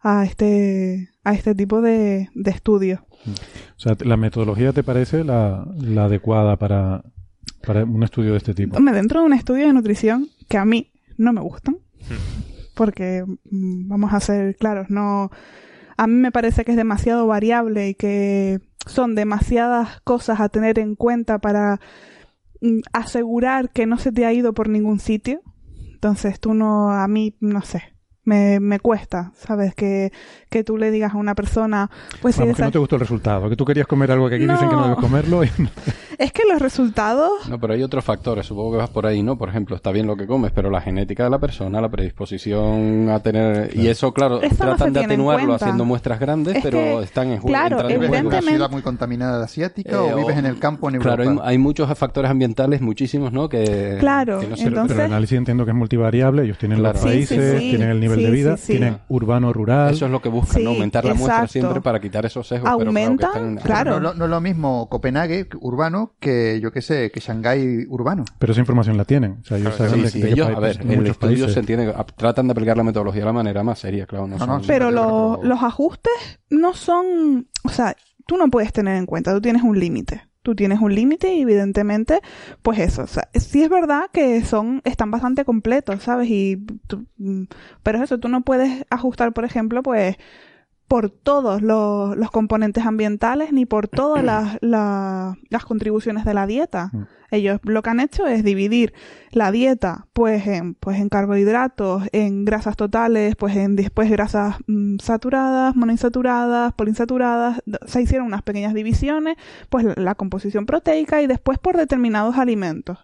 a 0.00 0.24
este, 0.24 1.10
a 1.24 1.32
este 1.32 1.54
tipo 1.54 1.80
de, 1.80 2.28
de 2.34 2.50
estudios. 2.50 3.00
O 3.26 3.80
sea, 3.80 3.96
¿la 4.00 4.16
metodología 4.16 4.72
te 4.72 4.82
parece 4.82 5.24
la, 5.24 5.66
la 5.76 6.04
adecuada 6.04 6.56
para, 6.56 7.02
para 7.66 7.84
un 7.84 8.02
estudio 8.02 8.32
de 8.32 8.38
este 8.38 8.54
tipo? 8.54 8.78
Dentro 8.78 9.20
de 9.20 9.26
un 9.26 9.32
estudio 9.32 9.66
de 9.66 9.72
nutrición 9.72 10.28
que 10.48 10.58
a 10.58 10.64
mí 10.64 10.92
no 11.16 11.32
me 11.32 11.40
gustan, 11.40 11.78
porque 12.74 13.24
mm, 13.50 13.88
vamos 13.88 14.12
a 14.12 14.20
ser 14.20 14.56
claros, 14.56 14.90
no 14.90 15.30
a 15.96 16.06
mí 16.06 16.14
me 16.14 16.32
parece 16.32 16.64
que 16.64 16.72
es 16.72 16.76
demasiado 16.76 17.26
variable 17.26 17.88
y 17.88 17.94
que 17.94 18.60
son 18.86 19.14
demasiadas 19.14 20.00
cosas 20.02 20.40
a 20.40 20.48
tener 20.48 20.78
en 20.78 20.96
cuenta 20.96 21.38
para 21.38 21.80
asegurar 22.92 23.70
que 23.70 23.86
no 23.86 23.98
se 23.98 24.12
te 24.12 24.26
ha 24.26 24.32
ido 24.32 24.52
por 24.54 24.68
ningún 24.68 25.00
sitio. 25.00 25.40
Entonces 25.92 26.38
tú 26.40 26.54
no, 26.54 26.90
a 26.90 27.08
mí, 27.08 27.34
no 27.40 27.62
sé, 27.62 27.82
me, 28.24 28.60
me 28.60 28.78
cuesta, 28.78 29.32
¿sabes? 29.36 29.74
Que, 29.74 30.12
que 30.50 30.62
tú 30.64 30.76
le 30.76 30.90
digas 30.90 31.14
a 31.14 31.16
una 31.16 31.34
persona, 31.34 31.90
pues 32.20 32.34
si 32.34 32.40
Vamos, 32.42 32.56
que 32.56 32.60
esa- 32.60 32.66
no 32.66 32.72
te 32.72 32.78
gustó 32.78 32.96
el 32.96 33.00
resultado, 33.00 33.48
que 33.48 33.56
tú 33.56 33.64
querías 33.64 33.86
comer 33.86 34.10
algo 34.12 34.28
que 34.28 34.34
aquí 34.36 34.46
dicen 34.46 34.68
que 34.68 34.74
no 34.74 34.80
No. 34.82 34.88
debes 34.88 34.98
comerlo. 35.00 35.44
y- 35.44 35.48
es 36.18 36.32
que 36.32 36.42
los 36.50 36.60
resultados 36.60 37.48
No, 37.48 37.58
pero 37.58 37.74
hay 37.74 37.82
otros 37.82 38.04
factores, 38.04 38.46
supongo 38.46 38.72
que 38.72 38.76
vas 38.78 38.90
por 38.90 39.06
ahí, 39.06 39.22
¿no? 39.22 39.36
Por 39.36 39.48
ejemplo, 39.48 39.76
está 39.76 39.90
bien 39.92 40.06
lo 40.06 40.16
que 40.16 40.26
comes, 40.26 40.52
pero 40.52 40.70
la 40.70 40.80
genética 40.80 41.24
de 41.24 41.30
la 41.30 41.38
persona, 41.38 41.80
la 41.80 41.88
predisposición 41.88 43.08
a 43.10 43.20
tener... 43.20 43.70
Y 43.76 43.88
eso, 43.88 44.12
claro, 44.12 44.40
Eso 44.42 44.64
no 44.64 44.76
tratan 44.76 44.92
se 44.94 44.98
de 45.00 45.04
atenuarlo 45.06 45.54
haciendo 45.54 45.84
muestras 45.84 46.18
grandes, 46.20 46.56
Es 46.56 46.62
pero 46.62 46.78
que, 46.78 47.02
están 47.02 47.28
en 47.28 47.38
juego. 47.40 47.48
claro, 47.48 47.80
en 47.88 48.00
¿Vives 48.00 48.18
en 48.18 48.26
una 48.26 48.42
ciudad 48.42 48.70
muy 48.70 48.82
contaminada 48.82 49.44
asiática 49.44 49.92
Eh, 49.92 49.96
o 50.12 50.16
vives 50.16 50.36
o- 50.36 50.38
en 50.38 50.46
el 50.46 50.58
campo 50.58 50.88
en 50.88 50.96
Europa? 50.96 51.16
Claro, 51.16 51.30
hay, 51.42 51.52
hay 51.52 51.58
muchos 51.58 51.96
factores 51.98 52.30
ambientales, 52.30 52.80
muchísimos, 52.80 53.32
¿no? 53.32 53.48
Que, 53.48 53.96
Claro, 54.00 54.40
que 54.40 54.48
no 54.48 54.56
se- 54.56 54.64
Pero, 54.64 54.72
pero 54.74 54.82
entonces- 54.82 54.98
el 55.06 55.12
análisis 55.12 55.38
entiendo 55.38 55.64
que 55.64 55.70
es 55.70 55.76
multivariable, 55.76 56.44
ellos 56.44 56.58
tienen 56.58 56.78
Claro. 56.78 56.94
los 56.94 57.02
Sí, 57.02 57.08
sí, 57.26 57.34
países, 57.36 57.60
sí. 57.60 57.68
tienen 57.70 57.90
el 57.90 58.00
nivel 58.00 58.18
Sí, 58.18 58.24
de 58.24 58.30
vida, 58.30 58.56
sí, 58.56 58.62
sí. 58.66 58.72
tienen 58.78 58.98
urbano, 59.08 59.52
rural. 59.52 59.92
Eso 59.94 60.06
es 60.06 60.10
lo 60.10 60.20
que 60.20 60.28
buscan, 60.28 60.64
¿no? 60.64 60.70
Aumentar 60.70 61.04
la 61.04 61.14
muestra 61.14 61.46
siempre 61.46 61.80
para 61.80 62.00
quitar 62.00 62.26
esos 62.26 62.46
sesgos. 62.46 62.68
Aumenta, 62.70 63.30
pero 63.32 63.44
claro, 63.46 63.56
que 63.56 63.62
claro. 63.62 63.90
No, 63.92 64.00
no- 64.00 64.14
no 64.14 64.24
es 64.24 64.30
lo 64.30 64.40
mismo 64.40 64.88
Copenhague 64.88 65.48
urbano 65.60 66.13
que, 66.18 66.60
yo 66.60 66.72
qué 66.72 66.80
sé, 66.82 67.10
que 67.10 67.20
Shanghái 67.20 67.86
urbano. 67.88 68.24
Pero 68.38 68.52
esa 68.52 68.60
información 68.60 68.96
la 68.96 69.04
tienen. 69.04 69.38
O 69.42 69.44
sea, 69.44 69.58
ellos 69.58 69.74
Claro, 69.76 69.90
saben 69.90 70.00
sí, 70.00 70.04
de, 70.04 70.10
sí, 70.10 70.20
de 70.20 70.26
qué 70.28 70.32
ellos, 70.34 70.48
a 70.56 70.60
ver, 70.60 70.80
en 70.80 70.90
el 70.90 70.96
muchos 70.98 71.10
estudio 71.12 71.36
países. 71.36 71.52
se 71.54 71.60
entiende, 71.60 71.88
a- 71.94 72.04
tratan 72.04 72.46
de 72.48 72.52
aplicar 72.52 72.76
la 72.76 72.82
metodología 72.84 73.20
de 73.20 73.26
la 73.26 73.32
manera 73.32 73.62
más 73.62 73.78
seria, 73.78 74.06
claro. 74.06 74.26
No, 74.26 74.34
No, 74.34 74.38
son- 74.38 74.48
no, 74.48 74.60
sí. 74.60 74.66
Pero 74.66 74.88
Pero- 74.88 75.38
lo- 75.40 75.40
los 75.42 75.62
ajustes 75.62 76.12
no 76.50 76.72
son, 76.74 77.48
o 77.64 77.68
sea, 77.68 77.96
tú 78.26 78.36
no 78.36 78.48
puedes 78.48 78.72
tener 78.72 78.96
en 78.96 79.06
cuenta, 79.06 79.32
tú 79.34 79.40
tienes 79.40 79.62
un 79.62 79.78
límite. 79.78 80.22
Tú 80.42 80.54
tienes 80.54 80.78
un 80.80 80.94
límite 80.94 81.32
y 81.32 81.40
evidentemente, 81.40 82.20
pues 82.60 82.78
eso, 82.78 83.04
o 83.04 83.06
sea, 83.06 83.28
sí 83.34 83.62
es 83.62 83.70
verdad 83.70 84.04
que 84.12 84.44
son, 84.44 84.82
están 84.84 85.10
bastante 85.10 85.46
completos, 85.46 86.02
¿sabes? 86.02 86.28
Y 86.28 86.58
tú- 86.86 87.06
mm, 87.16 87.44
pero 87.82 88.02
eso, 88.04 88.18
tú 88.18 88.28
no 88.28 88.42
puedes 88.42 88.84
ajustar, 88.90 89.32
por 89.32 89.46
ejemplo, 89.46 89.82
pues 89.82 90.16
por 90.88 91.10
todos 91.10 91.62
los, 91.62 92.16
los 92.16 92.30
componentes 92.30 92.84
ambientales 92.86 93.52
ni 93.52 93.66
por 93.66 93.88
todas 93.88 94.22
las, 94.30 94.58
la- 94.60 95.36
las 95.50 95.64
contribuciones 95.64 96.24
de 96.24 96.34
la 96.34 96.46
dieta. 96.46 96.90
Mm. 96.92 97.02
Ellos 97.30 97.58
lo 97.64 97.82
que 97.82 97.90
han 97.90 97.98
hecho 98.00 98.26
es 98.28 98.44
dividir 98.44 98.92
la 99.32 99.50
dieta 99.50 100.06
pues 100.12 100.46
en, 100.46 100.74
pues 100.74 101.00
en 101.00 101.08
carbohidratos, 101.08 102.04
en 102.12 102.44
grasas 102.44 102.76
totales, 102.76 103.34
pues 103.34 103.56
en 103.56 103.74
después 103.74 104.08
grasas 104.10 104.56
mm, 104.68 104.98
saturadas, 105.00 105.74
monoinsaturadas, 105.74 106.72
poliinsaturadas. 106.74 107.60
D- 107.66 107.78
Se 107.86 108.02
hicieron 108.02 108.26
unas 108.28 108.42
pequeñas 108.42 108.74
divisiones, 108.74 109.36
pues 109.70 109.84
la, 109.84 109.94
la 109.96 110.14
composición 110.14 110.64
proteica 110.66 111.22
y 111.22 111.26
después 111.26 111.58
por 111.58 111.76
determinados 111.76 112.36
alimentos. 112.38 112.98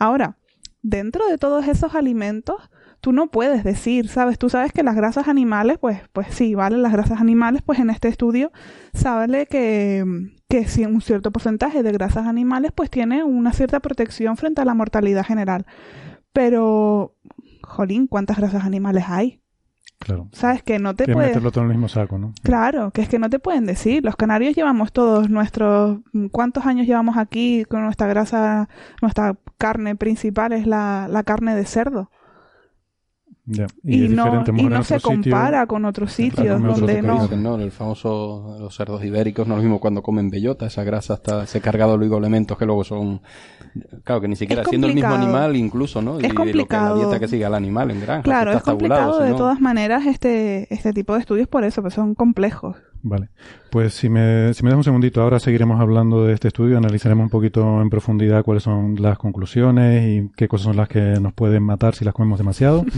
Ahora, 0.00 0.36
dentro 0.82 1.28
de 1.28 1.38
todos 1.38 1.68
esos 1.68 1.94
alimentos, 1.94 2.56
tú 3.00 3.12
no 3.12 3.28
puedes 3.28 3.64
decir, 3.64 4.08
¿sabes? 4.08 4.38
Tú 4.38 4.48
sabes 4.48 4.72
que 4.72 4.82
las 4.82 4.96
grasas 4.96 5.28
animales, 5.28 5.78
pues, 5.78 6.00
pues 6.12 6.28
sí, 6.30 6.54
¿vale? 6.54 6.78
Las 6.78 6.92
grasas 6.92 7.20
animales, 7.20 7.62
pues 7.62 7.78
en 7.78 7.90
este 7.90 8.08
estudio, 8.08 8.52
sabe 8.92 9.46
que, 9.46 10.04
que 10.48 10.66
si 10.66 10.84
un 10.84 11.00
cierto 11.00 11.30
porcentaje 11.30 11.82
de 11.82 11.92
grasas 11.92 12.26
animales, 12.26 12.72
pues 12.74 12.90
tiene 12.90 13.24
una 13.24 13.52
cierta 13.52 13.80
protección 13.80 14.36
frente 14.36 14.60
a 14.60 14.64
la 14.64 14.74
mortalidad 14.74 15.24
general. 15.24 15.66
Pero, 16.32 17.16
jolín, 17.62 18.06
¿cuántas 18.06 18.38
grasas 18.38 18.64
animales 18.64 19.04
hay? 19.08 19.40
Claro. 19.98 20.28
¿Sabes? 20.32 20.62
Que 20.62 20.78
no 20.78 20.94
te 20.94 21.06
Que 21.06 21.12
puedes... 21.12 21.30
meterlo 21.30 21.50
todo 21.50 21.64
en 21.64 21.70
el 21.70 21.76
mismo 21.76 21.88
saco, 21.88 22.18
¿no? 22.18 22.32
Claro, 22.42 22.92
que 22.92 23.02
es 23.02 23.08
que 23.08 23.18
no 23.18 23.28
te 23.28 23.40
pueden 23.40 23.66
decir. 23.66 24.04
Los 24.04 24.14
canarios 24.14 24.54
llevamos 24.54 24.92
todos 24.92 25.28
nuestros... 25.28 25.98
¿Cuántos 26.30 26.66
años 26.66 26.86
llevamos 26.86 27.16
aquí 27.16 27.64
con 27.64 27.82
nuestra 27.82 28.06
grasa, 28.06 28.68
nuestra 29.02 29.36
carne 29.56 29.96
principal 29.96 30.52
es 30.52 30.66
la, 30.68 31.08
la 31.10 31.24
carne 31.24 31.56
de 31.56 31.64
cerdo? 31.64 32.10
Y, 33.82 34.04
es 34.04 34.10
no, 34.10 34.44
y 34.46 34.62
no 34.64 34.82
se 34.84 34.96
sitio- 34.98 35.00
compara 35.10 35.66
con 35.66 35.84
otros 35.84 36.12
sitios 36.12 36.60
otro 36.60 36.74
donde 36.74 37.00
no... 37.02 37.28
¿no? 37.36 37.56
El 37.56 37.70
famoso, 37.70 38.56
los 38.60 38.74
cerdos 38.76 39.02
ibéricos, 39.04 39.46
no 39.48 39.54
es 39.54 39.58
lo 39.58 39.62
mismo 39.62 39.80
cuando 39.80 40.02
comen 40.02 40.28
bellota, 40.28 40.66
esa 40.66 40.84
grasa 40.84 41.14
está, 41.14 41.46
se 41.46 41.60
cargado 41.60 41.92
de 41.92 41.98
oligoelementos 41.98 42.58
que 42.58 42.66
luego 42.66 42.84
son, 42.84 43.22
claro, 44.04 44.20
que 44.20 44.28
ni 44.28 44.36
siquiera 44.36 44.62
Es 44.62 44.68
siendo 44.68 44.86
el 44.86 44.94
mismo 44.94 45.08
complicado. 45.10 45.36
animal 45.38 45.56
incluso, 45.56 46.02
¿no? 46.02 46.18
Es 46.18 46.24
y 46.24 46.28
de 46.28 46.28
lo 46.28 46.34
que 46.34 46.38
la 46.38 46.44
complicado. 46.52 46.96
dieta 46.96 47.18
que 47.20 47.28
sigue 47.28 47.44
al 47.44 47.54
animal 47.54 47.90
en 47.90 48.00
granja. 48.00 48.22
Claro, 48.22 48.50
es 48.50 48.58
está 48.58 48.72
tabulado, 48.72 49.00
complicado 49.12 49.26
si 49.26 49.32
de 49.32 49.38
todas 49.38 49.60
maneras 49.60 50.06
este, 50.06 50.72
este 50.74 50.92
tipo 50.92 51.14
de 51.14 51.20
estudios 51.20 51.48
por 51.48 51.64
eso, 51.64 51.80
pues 51.82 51.94
son 51.94 52.14
complejos. 52.14 52.76
Vale. 53.02 53.28
Pues 53.70 53.94
si 53.94 54.08
me, 54.08 54.52
si 54.54 54.62
me 54.64 54.70
das 54.70 54.78
un 54.78 54.84
segundito, 54.84 55.22
ahora 55.22 55.38
seguiremos 55.38 55.80
hablando 55.80 56.24
de 56.24 56.32
este 56.32 56.48
estudio, 56.48 56.78
analizaremos 56.78 57.24
un 57.24 57.30
poquito 57.30 57.80
en 57.80 57.90
profundidad 57.90 58.44
cuáles 58.44 58.62
son 58.62 58.96
las 59.00 59.18
conclusiones 59.18 60.04
y 60.06 60.30
qué 60.36 60.48
cosas 60.48 60.66
son 60.66 60.76
las 60.76 60.88
que 60.88 61.00
nos 61.20 61.32
pueden 61.34 61.62
matar 61.62 61.94
si 61.94 62.04
las 62.04 62.14
comemos 62.14 62.38
demasiado. 62.38 62.84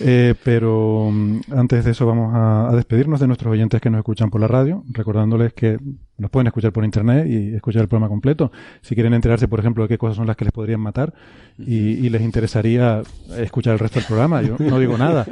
Eh, 0.00 0.34
pero 0.42 1.08
mm, 1.12 1.40
antes 1.52 1.84
de 1.84 1.92
eso 1.92 2.04
vamos 2.04 2.34
a, 2.34 2.68
a 2.68 2.74
despedirnos 2.74 3.20
de 3.20 3.28
nuestros 3.28 3.52
oyentes 3.52 3.80
que 3.80 3.90
nos 3.90 4.00
escuchan 4.00 4.28
por 4.28 4.40
la 4.40 4.48
radio, 4.48 4.82
recordándoles 4.90 5.52
que 5.52 5.78
nos 6.16 6.30
pueden 6.30 6.46
escuchar 6.46 6.72
por 6.72 6.84
internet 6.84 7.26
y 7.26 7.54
escuchar 7.56 7.82
el 7.82 7.88
programa 7.88 8.08
completo. 8.08 8.52
Si 8.82 8.94
quieren 8.94 9.14
enterarse, 9.14 9.48
por 9.48 9.58
ejemplo, 9.60 9.82
de 9.84 9.88
qué 9.88 9.98
cosas 9.98 10.16
son 10.16 10.26
las 10.26 10.36
que 10.36 10.44
les 10.44 10.52
podrían 10.52 10.80
matar 10.80 11.12
y, 11.58 11.74
y 11.74 12.08
les 12.08 12.22
interesaría 12.22 13.02
escuchar 13.36 13.72
el 13.72 13.78
resto 13.80 13.98
del 13.98 14.06
programa, 14.06 14.40
yo 14.42 14.56
no 14.60 14.78
digo 14.78 14.96
nada. 14.96 15.26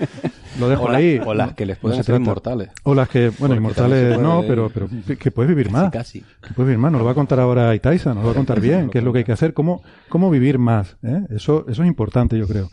Lo 0.58 0.68
dejo 0.68 0.84
O 0.84 0.88
la- 0.90 0.98
ahí. 0.98 1.20
o 1.24 1.32
las 1.34 1.54
que 1.54 1.64
les 1.66 1.76
No 1.78 1.82
pueden 1.82 1.96
se 1.96 2.00
hacer 2.00 2.20
inmortales. 2.20 2.68
O 2.82 2.94
las 2.94 3.08
que, 3.08 3.28
bueno, 3.28 3.38
Porque 3.38 3.54
inmortales 3.56 4.18
no, 4.18 4.42
pero, 4.46 4.70
pero 4.74 4.88
que- 5.06 5.16
que 5.16 5.30
puedes 5.30 5.48
vivir 5.48 5.70
más. 5.70 5.90
Casi. 5.90 6.20
Que 6.20 6.52
puedes 6.54 6.66
vivir 6.68 6.78
más. 6.78 6.90
Nos 6.92 7.00
lo 7.00 7.04
va 7.04 7.12
a 7.12 7.14
contar 7.14 7.38
ahora 7.40 7.74
Itaisa, 7.74 8.12
nos 8.12 8.22
lo 8.24 8.26
va 8.28 8.32
a 8.32 8.36
contar 8.36 8.60
bien, 8.60 8.90
qué 8.90 8.98
es 8.98 9.04
lo 9.04 9.12
que 9.12 9.18
hay 9.20 9.24
que 9.24 9.32
hacer, 9.32 9.54
cómo, 9.54 9.82
cómo 10.08 10.30
vivir 10.30 10.58
más. 10.58 10.96
¿eh? 11.02 11.22
Eso, 11.30 11.64
eso 11.68 11.82
es 11.82 11.88
importante, 11.88 12.36
yo 12.36 12.46
creo. 12.48 12.68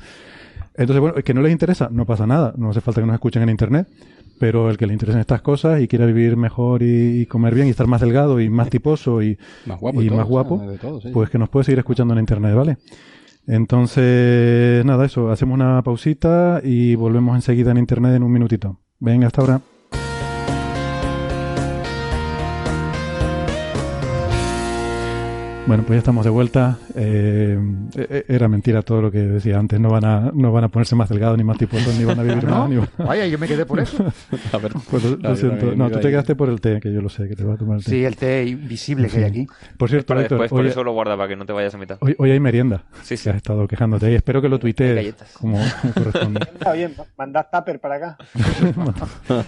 Entonces, 0.76 1.02
bueno, 1.02 1.18
el 1.18 1.24
que 1.24 1.34
no 1.34 1.42
les 1.42 1.52
interesa, 1.52 1.90
no 1.92 2.06
pasa 2.06 2.26
nada. 2.26 2.54
No 2.58 2.70
hace 2.70 2.80
falta 2.82 3.02
que 3.02 3.08
nos 3.08 3.14
escuchen 3.14 3.42
en 3.44 3.50
internet. 3.50 3.88
Pero 4.40 4.70
el 4.70 4.78
que 4.78 4.88
le 4.88 4.94
interesen 4.94 5.20
estas 5.22 5.42
cosas 5.42 5.82
y 5.82 5.88
quiera 5.88 6.06
vivir 6.06 6.38
mejor 6.38 6.82
y, 6.82 7.22
y 7.22 7.26
comer 7.26 7.54
bien 7.54 7.68
y 7.68 7.72
estar 7.72 7.88
más 7.88 8.02
delgado 8.02 8.40
y 8.40 8.50
más 8.50 8.70
tiposo 8.70 9.22
y, 9.22 9.38
Más 9.66 9.80
guapo 9.80 10.02
y 10.02 10.06
y 10.06 10.08
todo, 10.08 10.18
más 10.18 10.26
o 10.26 10.28
sea, 10.28 10.32
guapo, 10.32 10.58
de 10.72 10.78
todo, 10.78 11.02
sí. 11.02 11.10
pues 11.14 11.30
que 11.30 11.38
nos 11.38 11.50
puede 11.50 11.66
seguir 11.66 11.80
escuchando 11.80 12.14
en 12.14 12.20
internet, 12.22 12.56
¿vale? 12.56 12.78
Entonces, 13.48 14.86
nada, 14.86 15.06
eso, 15.06 15.32
hacemos 15.32 15.56
una 15.56 15.82
pausita 15.82 16.62
y 16.64 16.96
volvemos 16.96 17.36
enseguida 17.36 17.72
en 17.72 17.78
internet 17.78 18.16
en 18.16 18.24
un 18.24 18.32
minutito. 18.32 18.78
Venga, 19.00 19.28
hasta 19.28 19.42
ahora. 19.42 19.62
Bueno, 25.70 25.84
pues 25.86 25.98
ya 25.98 26.00
estamos 26.00 26.24
de 26.26 26.32
vuelta. 26.32 26.80
Eh, 26.96 27.60
eh, 27.96 28.26
era 28.28 28.48
mentira 28.48 28.82
todo 28.82 29.04
lo 29.04 29.12
que 29.12 29.20
decía 29.20 29.60
antes. 29.60 29.80
No 29.80 29.90
van 29.92 30.04
a, 30.04 30.32
no 30.34 30.52
van 30.52 30.64
a 30.64 30.70
ponerse 30.70 30.96
más 30.96 31.10
delgados, 31.10 31.38
ni 31.38 31.44
más 31.44 31.60
tiposos, 31.60 31.96
ni 31.96 32.06
van 32.06 32.20
a 32.20 32.24
vivir 32.24 32.44
¿No? 32.50 32.62
más. 32.62 32.70
Ni 32.72 32.78
van 32.78 32.90
a- 32.98 33.04
Vaya, 33.04 33.28
yo 33.28 33.38
me 33.38 33.48
quedé 33.48 33.68
por 33.68 33.80
eso. 33.80 34.04
A 34.52 34.58
ver, 34.58 34.72
Pues 34.90 35.04
lo, 35.04 35.12
lo 35.12 35.18
Claro, 35.20 35.36
yo 35.36 35.40
siento. 35.40 35.76
No, 35.76 35.92
tú 35.92 36.00
te 36.00 36.08
ahí. 36.08 36.12
quedaste 36.14 36.36
por 36.36 36.50
el 36.50 36.60
té, 36.60 36.80
que 36.80 36.92
yo 36.92 37.02
lo 37.02 37.10
sé, 37.10 37.28
que 37.30 37.36
te 37.36 37.44
va 37.44 37.54
a 37.54 37.58
tomar 37.58 37.78
el 37.78 37.84
té. 37.84 37.92
Sí, 37.92 38.04
el 38.04 38.16
té 38.16 38.46
invisible 38.48 39.10
que 39.10 39.18
hay 39.18 39.24
aquí. 39.26 39.48
Por 39.78 39.90
cierto, 39.92 40.14
Héctor, 40.16 40.30
después, 40.40 40.50
por 40.50 40.62
hoy, 40.62 40.70
eso 40.70 40.84
lo 40.84 40.92
guarda 40.94 41.16
para 41.16 41.30
que 41.30 41.36
no 41.36 41.46
te 41.46 41.54
vayas 41.54 41.76
a 41.76 41.78
mitad. 41.78 41.98
hoy, 42.02 42.16
hoy 42.18 42.32
hay 42.32 42.40
merienda. 42.40 42.82
Sí, 43.04 43.16
sí. 43.16 43.26
Que 43.26 43.30
has 43.30 43.36
estado 43.36 43.68
quejándote. 43.68 44.12
Y 44.12 44.16
espero 44.16 44.42
que 44.42 44.50
lo 44.50 44.58
tuitees 44.58 45.14
como, 45.40 45.60
como 45.60 45.94
corresponde. 45.94 46.48
Está 46.52 46.74
bien, 46.74 46.96
mandad 47.16 47.46
tupper 47.52 47.80
para 47.80 47.96
acá. 47.98 48.18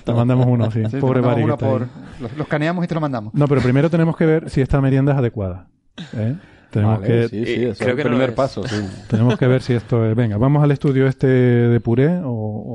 Te 0.04 0.14
mandamos 0.14 0.46
uno, 0.48 0.70
sí. 0.70 0.84
Sí, 0.92 0.98
Pobre 0.98 1.22
mandamos 1.24 1.60
Bari. 1.60 1.66
ahí. 1.66 1.80
por... 1.80 1.88
Los, 2.22 2.38
los 2.38 2.48
caneamos 2.48 2.86
y 2.86 2.88
te 2.88 2.94
lo 2.94 3.02
mandamos. 3.02 3.34
No, 3.34 3.48
pero 3.48 3.60
primero 3.62 3.90
tenemos 3.90 4.16
que 4.16 4.28
ver 4.28 4.52
si 4.52 4.62
esta 4.62 4.80
merienda 4.82 5.14
es 5.14 5.18
adecuada. 5.18 5.66
¿Eh? 6.14 6.36
Tenemos, 6.70 7.02
Vale, 7.02 7.08
que, 7.08 7.28
sí, 7.28 7.46
sí, 7.46 7.66
Eh, 7.66 7.70
es 7.72 7.80
creo 7.80 7.92
el 7.92 7.98
que 7.98 8.04
primer 8.04 8.30
es. 8.30 8.36
paso. 8.36 8.64
sí. 8.68 8.76
tenemos 9.08 9.38
que 9.38 9.48
ver 9.48 9.62
si 9.62 9.74
esto 9.74 10.06
es... 10.06 10.16
Venga, 10.16 10.38
vamos 10.38 10.64
al 10.64 10.72
estudio 10.72 11.06
este 11.08 11.28
de 11.28 11.80
puré 11.82 12.20
o, 12.24 12.32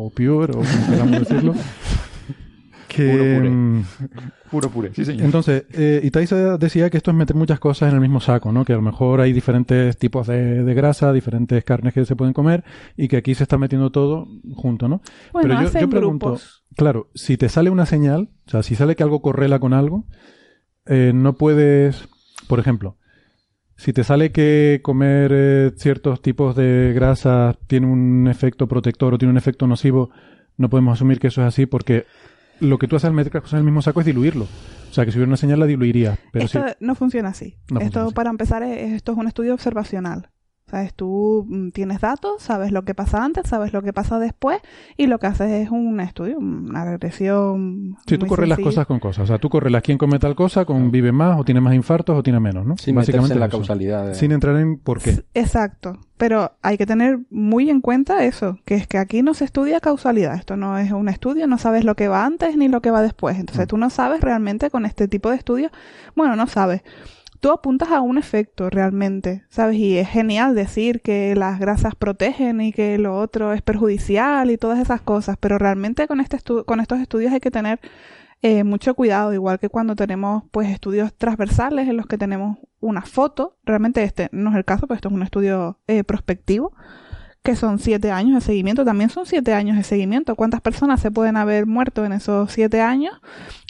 o 0.06 0.10
pure, 0.10 0.52
o 0.52 0.66
como 0.70 0.86
queramos 0.90 1.18
decirlo. 1.20 1.54
Que, 2.88 3.10
Puro 3.10 3.26
puré. 3.28 3.50
mm, 3.50 3.84
Puro 4.50 4.70
puré, 4.70 4.94
sí 4.94 5.04
señor. 5.04 5.24
Entonces, 5.24 5.64
eh, 5.72 6.00
Itaiza 6.04 6.56
decía 6.58 6.88
que 6.90 6.98
esto 6.98 7.10
es 7.10 7.16
meter 7.16 7.34
muchas 7.36 7.58
cosas 7.58 7.88
en 7.88 7.94
el 7.96 8.00
mismo 8.00 8.20
saco, 8.20 8.52
¿no? 8.52 8.64
Que 8.64 8.74
a 8.74 8.76
lo 8.76 8.82
mejor 8.82 9.20
hay 9.20 9.32
diferentes 9.32 9.96
tipos 9.96 10.26
de, 10.26 10.62
de 10.62 10.74
grasa, 10.74 11.12
diferentes 11.12 11.64
carnes 11.64 11.94
que 11.94 12.04
se 12.04 12.14
pueden 12.16 12.32
comer 12.34 12.64
y 12.96 13.08
que 13.08 13.16
aquí 13.16 13.34
se 13.34 13.42
está 13.44 13.58
metiendo 13.58 13.90
todo 13.90 14.28
junto, 14.54 14.88
¿no? 14.88 15.00
Bueno, 15.32 15.48
Pero 15.48 15.60
yo, 15.62 15.68
hacen 15.68 15.80
yo 15.80 15.88
pregunto, 15.90 16.26
grupos. 16.26 16.64
claro, 16.76 17.10
si 17.14 17.36
te 17.36 17.48
sale 17.48 17.70
una 17.70 17.86
señal, 17.86 18.28
o 18.46 18.50
sea, 18.50 18.62
si 18.62 18.74
sale 18.76 18.94
que 18.94 19.02
algo 19.02 19.20
correla 19.20 19.58
con 19.58 19.72
algo, 19.72 20.04
eh, 20.86 21.12
no 21.14 21.36
puedes, 21.36 22.08
por 22.46 22.60
ejemplo, 22.60 22.96
si 23.76 23.92
te 23.92 24.04
sale 24.04 24.32
que 24.32 24.80
comer 24.82 25.30
eh, 25.34 25.70
ciertos 25.76 26.20
tipos 26.22 26.56
de 26.56 26.92
grasa 26.94 27.56
tiene 27.66 27.86
un 27.86 28.26
efecto 28.28 28.66
protector 28.66 29.14
o 29.14 29.18
tiene 29.18 29.30
un 29.32 29.38
efecto 29.38 29.66
nocivo, 29.66 30.10
no 30.56 30.68
podemos 30.70 30.94
asumir 30.94 31.18
que 31.20 31.26
eso 31.28 31.42
es 31.42 31.48
así 31.48 31.66
porque 31.66 32.06
lo 32.60 32.78
que 32.78 32.88
tú 32.88 32.96
haces 32.96 33.08
al 33.08 33.12
meter 33.14 33.32
cosas 33.32 33.52
en 33.54 33.58
el 33.58 33.64
mismo 33.64 33.82
saco 33.82 34.00
es 34.00 34.06
diluirlo. 34.06 34.44
O 34.90 34.94
sea, 34.96 35.04
que 35.04 35.12
si 35.12 35.18
hubiera 35.18 35.28
una 35.28 35.36
señal 35.36 35.60
la 35.60 35.66
diluiría. 35.66 36.18
Pero 36.32 36.46
esto 36.46 36.64
sí. 36.66 36.74
no 36.80 36.94
funciona 36.94 37.28
así. 37.28 37.56
No 37.70 37.80
esto, 37.80 37.80
funciona 37.80 38.06
así. 38.06 38.14
para 38.14 38.30
empezar, 38.30 38.62
es- 38.62 38.92
esto 38.94 39.12
es 39.12 39.18
un 39.18 39.26
estudio 39.28 39.52
observacional. 39.52 40.30
¿Sabes? 40.68 40.94
Tú 40.94 41.46
mm, 41.48 41.68
tienes 41.70 42.00
datos, 42.00 42.42
sabes 42.42 42.72
lo 42.72 42.84
que 42.84 42.92
pasa 42.92 43.22
antes, 43.24 43.46
sabes 43.48 43.72
lo 43.72 43.82
que 43.82 43.92
pasa 43.92 44.18
después, 44.18 44.58
y 44.96 45.06
lo 45.06 45.20
que 45.20 45.28
haces 45.28 45.48
es 45.52 45.70
un 45.70 46.00
estudio, 46.00 46.38
una 46.38 46.84
regresión. 46.84 47.96
Sí, 48.04 48.18
tú 48.18 48.26
corres 48.26 48.48
las 48.48 48.56
sencilla. 48.56 48.70
cosas 48.74 48.86
con 48.86 48.98
cosas. 48.98 49.22
O 49.22 49.26
sea, 49.28 49.38
tú 49.38 49.48
corres 49.48 49.70
las 49.72 49.82
quién 49.82 49.96
come 49.96 50.18
tal 50.18 50.34
cosa, 50.34 50.64
con 50.64 50.90
vive 50.90 51.12
más 51.12 51.38
o 51.38 51.44
tiene 51.44 51.60
más 51.60 51.72
infartos 51.72 52.18
o 52.18 52.22
tiene 52.24 52.40
menos, 52.40 52.66
¿no? 52.66 52.76
Sin 52.78 52.96
meterse 52.96 53.32
en 53.32 53.38
la 53.38 53.46
eso. 53.46 53.58
causalidad. 53.58 54.06
de- 54.08 54.14
Sin 54.16 54.32
entrar 54.32 54.56
en 54.56 54.76
por 54.78 55.00
qué. 55.00 55.22
Exacto. 55.34 55.98
Pero 56.16 56.56
hay 56.62 56.76
que 56.78 56.86
tener 56.86 57.20
muy 57.30 57.70
en 57.70 57.80
cuenta 57.80 58.24
eso, 58.24 58.58
que 58.64 58.74
es 58.74 58.88
que 58.88 58.98
aquí 58.98 59.22
no 59.22 59.34
se 59.34 59.44
estudia 59.44 59.78
causalidad. 59.80 60.34
Esto 60.34 60.56
no 60.56 60.78
es 60.78 60.90
un 60.90 61.08
estudio, 61.08 61.46
no 61.46 61.58
sabes 61.58 61.84
lo 61.84 61.94
que 61.94 62.08
va 62.08 62.24
antes 62.24 62.56
ni 62.56 62.66
lo 62.66 62.80
que 62.82 62.90
va 62.90 63.02
después. 63.02 63.38
Entonces 63.38 63.66
Mm. 63.66 63.68
tú 63.68 63.76
no 63.76 63.88
sabes 63.90 64.20
realmente 64.20 64.70
con 64.70 64.84
este 64.84 65.06
tipo 65.06 65.30
de 65.30 65.36
estudios. 65.36 65.70
Bueno, 66.16 66.34
no 66.34 66.48
sabes. 66.48 66.82
Tú 67.40 67.50
apuntas 67.50 67.90
a 67.90 68.00
un 68.00 68.18
efecto 68.18 68.70
realmente, 68.70 69.44
¿sabes? 69.48 69.76
Y 69.76 69.98
es 69.98 70.08
genial 70.08 70.54
decir 70.54 71.00
que 71.02 71.34
las 71.36 71.58
grasas 71.58 71.94
protegen 71.94 72.60
y 72.60 72.72
que 72.72 72.98
lo 72.98 73.18
otro 73.18 73.52
es 73.52 73.62
perjudicial 73.62 74.50
y 74.50 74.58
todas 74.58 74.78
esas 74.78 75.00
cosas, 75.00 75.36
pero 75.38 75.58
realmente 75.58 76.06
con, 76.06 76.20
este 76.20 76.38
con 76.64 76.80
estos 76.80 77.00
estudios 77.00 77.32
hay 77.32 77.40
que 77.40 77.50
tener 77.50 77.80
eh, 78.42 78.64
mucho 78.64 78.94
cuidado, 78.94 79.32
igual 79.32 79.58
que 79.58 79.68
cuando 79.68 79.96
tenemos 79.96 80.44
pues 80.50 80.68
estudios 80.68 81.14
transversales 81.14 81.88
en 81.88 81.96
los 81.96 82.06
que 82.06 82.18
tenemos 82.18 82.58
una 82.80 83.02
foto, 83.02 83.56
realmente 83.64 84.02
este 84.02 84.28
no 84.32 84.50
es 84.50 84.56
el 84.56 84.64
caso, 84.64 84.86
pues 84.86 84.98
esto 84.98 85.08
es 85.08 85.14
un 85.14 85.22
estudio 85.22 85.78
eh, 85.86 86.04
prospectivo, 86.04 86.72
que 87.42 87.56
son 87.56 87.78
siete 87.78 88.10
años 88.10 88.34
de 88.34 88.40
seguimiento, 88.40 88.84
también 88.84 89.08
son 89.10 89.24
siete 89.24 89.54
años 89.54 89.76
de 89.76 89.84
seguimiento. 89.84 90.34
¿Cuántas 90.36 90.60
personas 90.60 91.00
se 91.00 91.10
pueden 91.10 91.36
haber 91.36 91.66
muerto 91.66 92.04
en 92.04 92.12
esos 92.12 92.52
siete 92.52 92.80
años? 92.80 93.14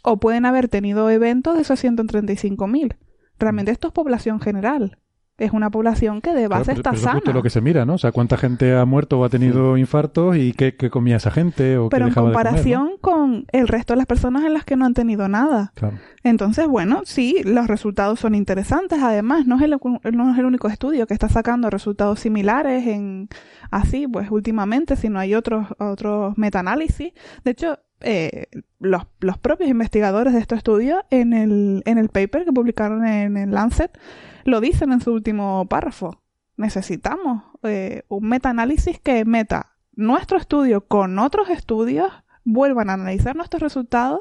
O 0.02 0.16
pueden 0.18 0.46
haber 0.46 0.68
tenido 0.68 1.10
eventos 1.10 1.56
de 1.56 1.62
esos 1.62 1.78
135 1.80 2.66
mil. 2.66 2.96
Realmente 3.39 3.72
esto 3.72 3.89
es 3.89 3.93
población 3.93 4.41
general. 4.41 4.99
Es 5.39 5.53
una 5.53 5.70
población 5.70 6.22
que 6.22 6.32
de 6.32 6.49
base 6.49 6.72
está 6.72 6.93
pero 6.93 6.97
eso 6.97 7.09
es 7.11 7.24
sana. 7.24 7.34
lo 7.34 7.43
que 7.43 7.51
se 7.51 7.61
mira, 7.61 7.84
¿no? 7.84 7.95
O 7.95 7.99
sea, 7.99 8.11
cuánta 8.11 8.39
gente 8.39 8.74
ha 8.74 8.87
muerto 8.87 9.20
o 9.20 9.24
ha 9.24 9.28
tenido 9.28 9.76
infartos 9.76 10.34
y 10.39 10.55
qué, 10.55 10.76
qué 10.76 10.89
comía 10.89 11.16
esa 11.16 11.30
gente 11.30 11.76
o 11.76 11.91
qué 11.91 11.97
Pero 11.97 12.07
en 12.07 12.11
dejaba 12.11 12.28
de 12.28 12.32
comer, 12.32 12.47
¿no? 12.47 12.51
comparación 12.53 12.91
con 13.03 13.45
el 13.53 13.68
resto 13.68 13.93
de 13.93 13.99
las 13.99 14.07
personas 14.07 14.45
en 14.45 14.55
las 14.55 14.64
que 14.64 14.76
no 14.76 14.87
han 14.87 14.95
tenido 14.95 15.28
nada. 15.28 15.72
Claro. 15.74 15.99
Entonces, 16.22 16.66
bueno, 16.66 17.03
sí, 17.05 17.43
los 17.45 17.66
resultados 17.66 18.18
son 18.18 18.34
interesantes. 18.34 19.03
Además, 19.03 19.47
no 19.47 19.57
es 19.57 19.62
el, 19.62 19.76
no 20.14 20.32
es 20.32 20.39
el 20.39 20.47
único 20.47 20.68
estudio 20.68 21.07
que 21.07 21.12
está 21.12 21.28
sacando 21.28 21.68
resultados 21.68 22.20
similares 22.20 22.87
en 22.87 23.28
así, 23.70 24.09
pues 24.09 24.30
últimamente, 24.30 24.97
sino 24.97 25.18
hay 25.18 25.34
otros, 25.34 25.66
otros 25.78 26.39
metaanálisis. 26.39 27.12
De 27.45 27.51
hecho, 27.51 27.78
eh, 28.01 28.47
los, 28.78 29.07
los 29.20 29.38
propios 29.38 29.70
investigadores 29.70 30.34
de 30.34 30.40
estos 30.40 30.59
estudios 30.59 31.03
en 31.11 31.32
el, 31.32 31.82
en 31.86 31.99
el 31.99 32.09
paper 32.09 32.44
que 32.44 32.53
publicaron 32.53 33.07
en 33.07 33.36
el 33.36 33.51
Lancet 33.53 33.99
lo 34.44 34.61
dicen 34.61 34.92
en 34.92 35.01
su 35.01 35.12
último 35.12 35.66
párrafo. 35.66 36.22
Necesitamos 36.57 37.44
eh, 37.62 38.05
un 38.09 38.28
metaanálisis 38.28 39.01
que 39.01 39.24
meta 39.24 39.76
nuestro 39.94 40.38
estudio 40.38 40.82
con 40.82 41.18
otros 41.18 41.49
estudios, 41.51 42.12
vuelvan 42.44 42.90
a 42.90 42.94
analizar 42.94 43.34
nuestros 43.34 43.62
resultados 43.62 44.20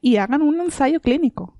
y 0.00 0.16
hagan 0.16 0.42
un 0.42 0.60
ensayo 0.60 1.00
clínico. 1.00 1.58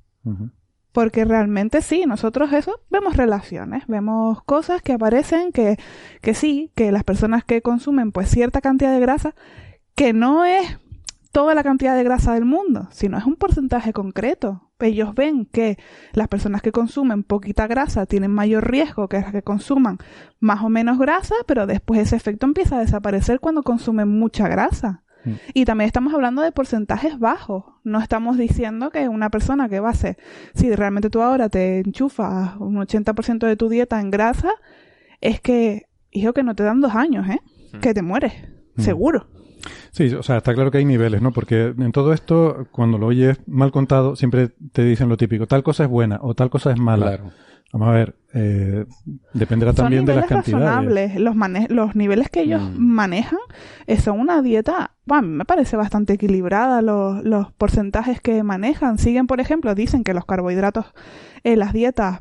Porque 0.93 1.25
realmente 1.25 1.83
sí, 1.83 2.05
nosotros 2.07 2.53
eso 2.53 2.81
vemos 2.89 3.17
relaciones, 3.17 3.87
vemos 3.89 4.43
cosas 4.45 4.81
que 4.81 4.93
aparecen 4.93 5.51
que, 5.51 5.77
que 6.23 6.35
sí, 6.35 6.71
que 6.75 6.93
las 6.93 7.05
personas 7.05 7.45
que 7.45 7.62
consumen 7.62 8.12
pues 8.12 8.31
cierta 8.31 8.61
cantidad 8.61 8.93
de 8.93 9.01
grasa, 9.01 9.35
que 9.95 10.12
no 10.12 10.45
es 10.45 10.79
toda 11.35 11.53
la 11.57 11.64
cantidad 11.64 11.97
de 11.97 12.05
grasa 12.05 12.32
del 12.35 12.45
mundo, 12.45 12.87
sino 12.93 13.18
es 13.18 13.24
un 13.24 13.35
porcentaje 13.35 13.93
concreto. 13.93 14.70
Ellos 14.78 15.14
ven 15.16 15.47
que 15.47 15.78
las 16.12 16.28
personas 16.28 16.62
que 16.62 16.70
consumen 16.70 17.24
poquita 17.24 17.66
grasa 17.66 18.07
tienen 18.07 18.30
mayor 18.30 18.70
riesgo 18.70 19.09
que 19.09 19.18
las 19.20 19.32
que 19.32 19.43
consuman 19.43 19.99
más 20.39 20.62
o 20.62 20.68
menos 20.68 20.97
grasa, 20.99 21.35
pero 21.47 21.66
después 21.66 22.01
ese 22.01 22.14
efecto 22.14 22.47
empieza 22.47 22.76
a 22.76 22.80
desaparecer 22.80 23.41
cuando 23.41 23.64
consumen 23.64 24.09
mucha 24.09 24.47
grasa. 24.47 25.03
Mm. 25.24 25.30
Y 25.55 25.64
también 25.64 25.87
estamos 25.87 26.14
hablando 26.14 26.41
de 26.43 26.53
porcentajes 26.53 27.18
bajos. 27.18 27.64
No 27.82 28.01
estamos 28.01 28.37
diciendo 28.39 28.91
que 28.91 29.09
una 29.09 29.28
persona 29.30 29.68
que 29.68 29.80
base, 29.80 30.16
si 30.55 30.72
realmente 30.72 31.11
tú 31.11 31.20
ahora 31.20 31.49
te 31.49 31.80
enchufas 31.80 32.55
un 32.61 32.76
80% 32.76 33.47
de 33.47 33.57
tu 33.57 33.68
dieta 33.68 34.01
en 34.01 34.12
grasa, 34.12 34.53
es 35.20 35.41
que, 35.41 35.87
hijo, 36.12 36.32
que 36.32 36.45
no 36.45 36.55
te 36.55 36.62
dan 36.62 36.80
dos 36.80 36.95
años, 36.95 37.26
¿eh? 37.28 37.41
Mm. 37.72 37.80
Que 37.80 37.93
te 37.93 38.03
mueres, 38.03 38.35
Mm. 38.76 38.82
seguro. 38.82 39.26
Sí, 39.95 40.12
o 40.12 40.22
sea, 40.24 40.38
está 40.38 40.53
claro 40.55 40.70
que 40.72 40.78
hay 40.78 40.84
niveles, 40.84 41.22
¿no? 41.22 41.30
Porque 41.32 41.72
en 41.78 41.92
todo 41.92 42.12
esto, 42.12 42.66
cuando 42.72 42.99
lo 42.99 43.07
oyes 43.07 43.38
mal 43.47 43.70
contado, 43.70 44.16
siempre 44.16 44.51
te 44.72 44.82
dicen 44.84 45.09
lo 45.09 45.16
típico, 45.16 45.47
tal 45.47 45.62
cosa 45.62 45.84
es 45.84 45.88
buena 45.90 46.18
o 46.20 46.34
tal 46.34 46.51
cosa 46.51 46.72
es 46.72 46.78
mala. 46.80 47.07
Claro. 47.07 47.30
Vamos 47.72 47.88
a 47.88 47.92
ver, 47.92 48.16
eh, 48.34 48.86
dependerá 49.32 49.72
también 49.72 50.05
de 50.05 50.14
las 50.16 50.26
cantidades. 50.26 50.64
razonables. 50.64 51.20
Los, 51.20 51.34
mane- 51.36 51.66
los 51.70 51.95
niveles 51.97 52.28
que 52.28 52.42
ellos 52.42 52.62
Mm. 52.62 52.76
manejan 52.78 53.38
eh, 53.86 53.97
son 54.01 54.18
una 54.20 54.42
dieta, 54.42 54.92
bueno, 55.07 55.18
a 55.20 55.22
mí 55.30 55.36
me 55.36 55.45
parece 55.45 55.76
bastante 55.76 56.12
equilibrada 56.14 56.82
los, 56.82 57.24
los 57.24 57.53
porcentajes 57.53 58.20
que 58.20 58.42
manejan. 58.42 58.99
Siguen, 58.99 59.26
por 59.28 59.40
ejemplo, 59.40 59.74
dicen 59.76 60.03
que 60.05 60.14
los 60.14 60.24
carbohidratos 60.24 60.86
en 61.45 61.59
las 61.61 61.72
dietas 61.72 62.18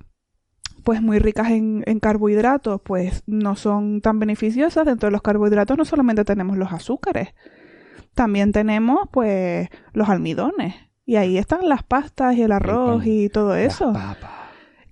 pues 0.83 1.01
muy 1.01 1.17
ricas 1.19 1.49
en, 1.49 1.83
en 1.85 1.99
carbohidratos, 1.99 2.81
pues 2.83 3.23
no 3.25 3.55
son 3.55 4.01
tan 4.01 4.19
beneficiosas. 4.19 4.85
Dentro 4.85 5.07
de 5.07 5.11
los 5.11 5.21
carbohidratos 5.21 5.77
no 5.77 5.85
solamente 5.85 6.25
tenemos 6.25 6.57
los 6.57 6.73
azúcares, 6.73 7.29
también 8.13 8.51
tenemos 8.51 9.07
pues 9.11 9.69
los 9.93 10.09
almidones. 10.09 10.75
Y 11.05 11.17
ahí 11.17 11.37
están 11.37 11.67
las 11.67 11.83
pastas 11.83 12.35
y 12.35 12.43
el 12.43 12.51
arroz 12.51 13.05
y 13.05 13.29
todo 13.29 13.55
eso. 13.55 13.93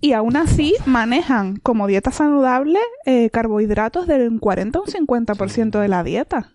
Y 0.00 0.12
aún 0.12 0.36
así 0.36 0.74
manejan 0.84 1.56
como 1.56 1.86
dieta 1.86 2.10
saludable 2.10 2.80
eh, 3.06 3.30
carbohidratos 3.30 4.06
del 4.06 4.38
40 4.40 4.78
a 4.78 4.82
un 4.82 4.88
50% 4.88 5.80
de 5.80 5.88
la 5.88 6.02
dieta. 6.02 6.50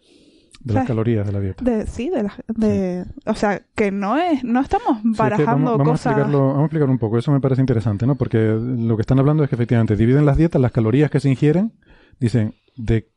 De 0.59 0.73
las 0.73 0.85
calorías 0.85 1.25
de 1.25 1.31
la 1.31 1.39
dieta. 1.39 1.63
De, 1.63 1.87
sí, 1.87 2.09
de, 2.09 2.23
la, 2.23 2.33
de 2.47 3.05
o 3.25 3.35
sea, 3.35 3.61
que 3.73 3.89
no 3.89 4.17
es 4.17 4.43
no 4.43 4.59
estamos 4.59 5.01
Sí, 5.01 5.09
es 5.09 5.15
que 5.15 5.23
barajando 5.23 5.71
vamos, 5.71 5.77
vamos 5.77 6.05
a 6.05 6.09
explicarlo, 6.09 6.47
vamos 6.47 6.59
a 6.59 6.65
explicar 6.65 6.89
un 6.89 6.97
poco. 6.97 7.17
Eso 7.17 7.31
me 7.31 7.39
parece 7.39 7.61
interesante, 7.61 8.05
¿no? 8.05 8.15
Porque 8.15 8.37
lo 8.37 8.97
que 8.97 9.01
están 9.01 9.17
hablando 9.17 9.43
es 9.43 9.49
que 9.49 9.55
efectivamente 9.55 9.95
dividen 9.95 10.25
las 10.25 10.35
dietas, 10.35 10.61
las 10.61 10.73
calorías 10.73 11.09
que 11.09 11.21
se 11.21 11.29
ingieren, 11.29 11.71
dicen, 12.19 12.53
de, 12.75 13.09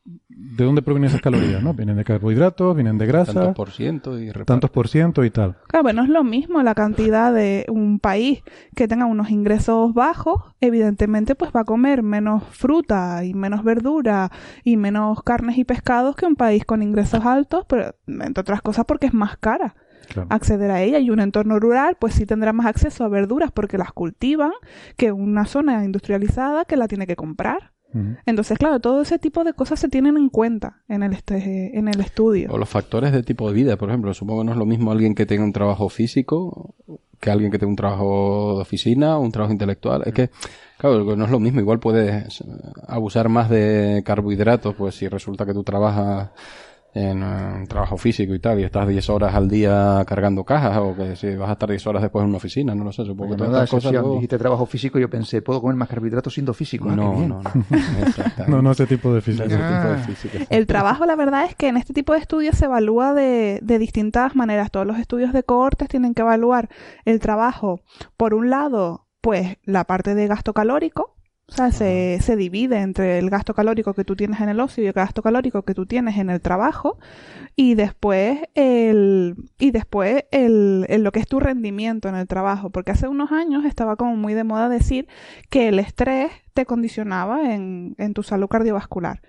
de 0.43 0.65
dónde 0.65 0.81
provienen 0.81 1.09
esas 1.09 1.21
calorías, 1.21 1.61
¿no? 1.61 1.73
Vienen 1.73 1.97
de 1.97 2.03
carbohidratos, 2.03 2.75
vienen 2.75 2.97
de 2.97 3.05
grasa, 3.05 3.33
Tantos 3.33 3.55
por 3.55 3.69
ciento 3.71 4.17
y 4.19 4.27
reparte. 4.27 4.45
tantos 4.45 4.69
por 4.71 4.87
ciento 4.87 5.23
y 5.23 5.29
tal. 5.29 5.55
Claro, 5.67 5.83
bueno, 5.83 6.03
es 6.03 6.09
lo 6.09 6.23
mismo 6.23 6.61
la 6.63 6.73
cantidad 6.75 7.33
de 7.33 7.65
un 7.69 7.99
país 7.99 8.41
que 8.75 8.87
tenga 8.87 9.05
unos 9.05 9.29
ingresos 9.29 9.93
bajos, 9.93 10.41
evidentemente 10.59 11.35
pues 11.35 11.51
va 11.55 11.61
a 11.61 11.65
comer 11.65 12.01
menos 12.03 12.43
fruta 12.43 13.23
y 13.23 13.33
menos 13.33 13.63
verdura 13.63 14.31
y 14.63 14.77
menos 14.77 15.21
carnes 15.23 15.57
y 15.57 15.63
pescados 15.63 16.15
que 16.15 16.25
un 16.25 16.35
país 16.35 16.65
con 16.65 16.81
ingresos 16.81 17.23
altos, 17.25 17.65
pero 17.67 17.95
entre 18.07 18.41
otras 18.41 18.61
cosas 18.61 18.85
porque 18.85 19.05
es 19.07 19.13
más 19.13 19.37
cara 19.37 19.75
Claro. 20.11 20.27
acceder 20.31 20.71
a 20.71 20.81
ella 20.81 20.99
y 20.99 21.09
un 21.09 21.21
entorno 21.21 21.57
rural 21.59 21.95
pues 21.97 22.15
sí 22.15 22.25
tendrá 22.25 22.51
más 22.51 22.65
acceso 22.65 23.05
a 23.05 23.07
verduras 23.07 23.49
porque 23.53 23.77
las 23.77 23.93
cultivan 23.93 24.51
que 24.97 25.11
una 25.13 25.45
zona 25.45 25.85
industrializada 25.85 26.65
que 26.65 26.75
la 26.75 26.87
tiene 26.89 27.07
que 27.07 27.15
comprar. 27.15 27.71
Entonces, 28.25 28.57
claro, 28.57 28.79
todo 28.79 29.01
ese 29.01 29.19
tipo 29.19 29.43
de 29.43 29.53
cosas 29.53 29.79
se 29.79 29.89
tienen 29.89 30.17
en 30.17 30.29
cuenta 30.29 30.81
en 30.87 31.03
el, 31.03 31.13
este, 31.13 31.77
en 31.77 31.87
el 31.87 31.99
estudio. 31.99 32.49
O 32.51 32.57
los 32.57 32.69
factores 32.69 33.11
de 33.11 33.23
tipo 33.23 33.47
de 33.49 33.53
vida, 33.53 33.77
por 33.77 33.89
ejemplo. 33.89 34.13
Supongo 34.13 34.41
que 34.41 34.45
no 34.45 34.51
es 34.53 34.57
lo 34.57 34.65
mismo 34.65 34.91
alguien 34.91 35.15
que 35.15 35.25
tenga 35.25 35.43
un 35.43 35.53
trabajo 35.53 35.89
físico 35.89 36.75
que 37.21 37.29
alguien 37.29 37.51
que 37.51 37.59
tenga 37.59 37.69
un 37.69 37.75
trabajo 37.75 38.55
de 38.55 38.61
oficina 38.63 39.17
o 39.17 39.21
un 39.21 39.31
trabajo 39.31 39.53
intelectual. 39.53 40.01
Es 40.05 40.13
que, 40.13 40.31
claro, 40.77 41.15
no 41.15 41.25
es 41.25 41.31
lo 41.31 41.39
mismo. 41.39 41.59
Igual 41.59 41.79
puedes 41.79 42.43
abusar 42.87 43.29
más 43.29 43.49
de 43.49 44.01
carbohidratos, 44.03 44.75
pues 44.75 44.95
si 44.95 45.07
resulta 45.07 45.45
que 45.45 45.53
tú 45.53 45.63
trabajas 45.63 46.31
en 46.93 47.23
un 47.23 47.67
trabajo 47.67 47.95
físico 47.97 48.33
y 48.35 48.39
tal, 48.39 48.59
y 48.59 48.63
estás 48.63 48.87
10 48.87 49.09
horas 49.09 49.33
al 49.33 49.47
día 49.49 50.03
cargando 50.05 50.43
cajas, 50.43 50.77
o 50.77 50.93
que 50.95 51.15
si 51.15 51.35
vas 51.35 51.49
a 51.49 51.53
estar 51.53 51.69
10 51.69 51.87
horas 51.87 52.01
después 52.01 52.23
en 52.23 52.27
una 52.29 52.37
oficina, 52.37 52.75
no 52.75 52.83
lo 52.83 52.91
sé, 52.91 53.05
supongo 53.05 53.31
que 53.31 53.37
todas 53.37 53.51
da 53.53 53.57
estas 53.63 53.69
cosas 53.77 53.91
luego- 53.93 54.15
Dijiste 54.15 54.37
trabajo 54.37 54.65
físico 54.65 54.97
y 54.97 55.01
yo 55.01 55.09
pensé, 55.09 55.41
¿puedo 55.41 55.61
comer 55.61 55.77
más 55.77 55.87
carbohidratos 55.87 56.33
siendo 56.33 56.53
físico? 56.53 56.89
Ah, 56.89 56.95
No, 56.95 57.13
no, 57.25 57.41
no. 57.41 57.41
Exactamente. 58.05 58.51
No, 58.51 58.61
no 58.61 58.71
ese 58.71 58.87
tipo 58.87 59.13
de 59.13 59.21
física. 59.21 59.45
Ese 59.45 59.55
tipo 59.55 59.63
de 59.69 59.93
Ah. 59.93 60.03
física. 60.05 60.37
El 60.49 60.67
trabajo, 60.67 61.05
la 61.05 61.15
verdad 61.15 61.45
es 61.45 61.55
que 61.55 61.67
en 61.69 61.77
este 61.77 61.93
tipo 61.93 62.13
de 62.13 62.19
estudios 62.19 62.57
se 62.57 62.65
evalúa 62.65 63.13
de, 63.13 63.59
de 63.61 63.79
distintas 63.79 64.35
maneras. 64.35 64.69
Todos 64.71 64.85
los 64.85 64.97
estudios 64.99 65.31
de 65.33 65.43
cohortes 65.43 65.87
tienen 65.87 66.13
que 66.13 66.21
evaluar 66.23 66.69
el 67.05 67.19
trabajo, 67.19 67.79
por 68.17 68.33
un 68.33 68.49
lado, 68.49 69.07
pues 69.21 69.57
la 69.63 69.85
parte 69.85 70.13
de 70.15 70.27
gasto 70.27 70.53
calórico, 70.53 71.15
o 71.51 71.53
sea, 71.53 71.71
se, 71.71 72.19
se 72.21 72.37
divide 72.37 72.77
entre 72.79 73.19
el 73.19 73.29
gasto 73.29 73.53
calórico 73.53 73.93
que 73.93 74.05
tú 74.05 74.15
tienes 74.15 74.39
en 74.39 74.47
el 74.47 74.61
ocio 74.61 74.83
y 74.83 74.87
el 74.87 74.93
gasto 74.93 75.21
calórico 75.21 75.63
que 75.63 75.73
tú 75.73 75.85
tienes 75.85 76.17
en 76.17 76.29
el 76.29 76.39
trabajo, 76.39 76.97
y 77.57 77.75
después 77.75 78.39
el, 78.55 79.35
y 79.59 79.71
después 79.71 80.23
el, 80.31 80.85
el 80.87 81.03
lo 81.03 81.11
que 81.11 81.19
es 81.19 81.27
tu 81.27 81.41
rendimiento 81.41 82.07
en 82.07 82.15
el 82.15 82.25
trabajo, 82.27 82.69
porque 82.69 82.91
hace 82.91 83.09
unos 83.09 83.33
años 83.33 83.65
estaba 83.65 83.97
como 83.97 84.15
muy 84.15 84.33
de 84.33 84.45
moda 84.45 84.69
decir 84.69 85.07
que 85.49 85.67
el 85.67 85.79
estrés 85.79 86.31
te 86.53 86.65
condicionaba 86.65 87.53
en, 87.53 87.95
en 87.97 88.13
tu 88.13 88.23
salud 88.23 88.47
cardiovascular. 88.47 89.21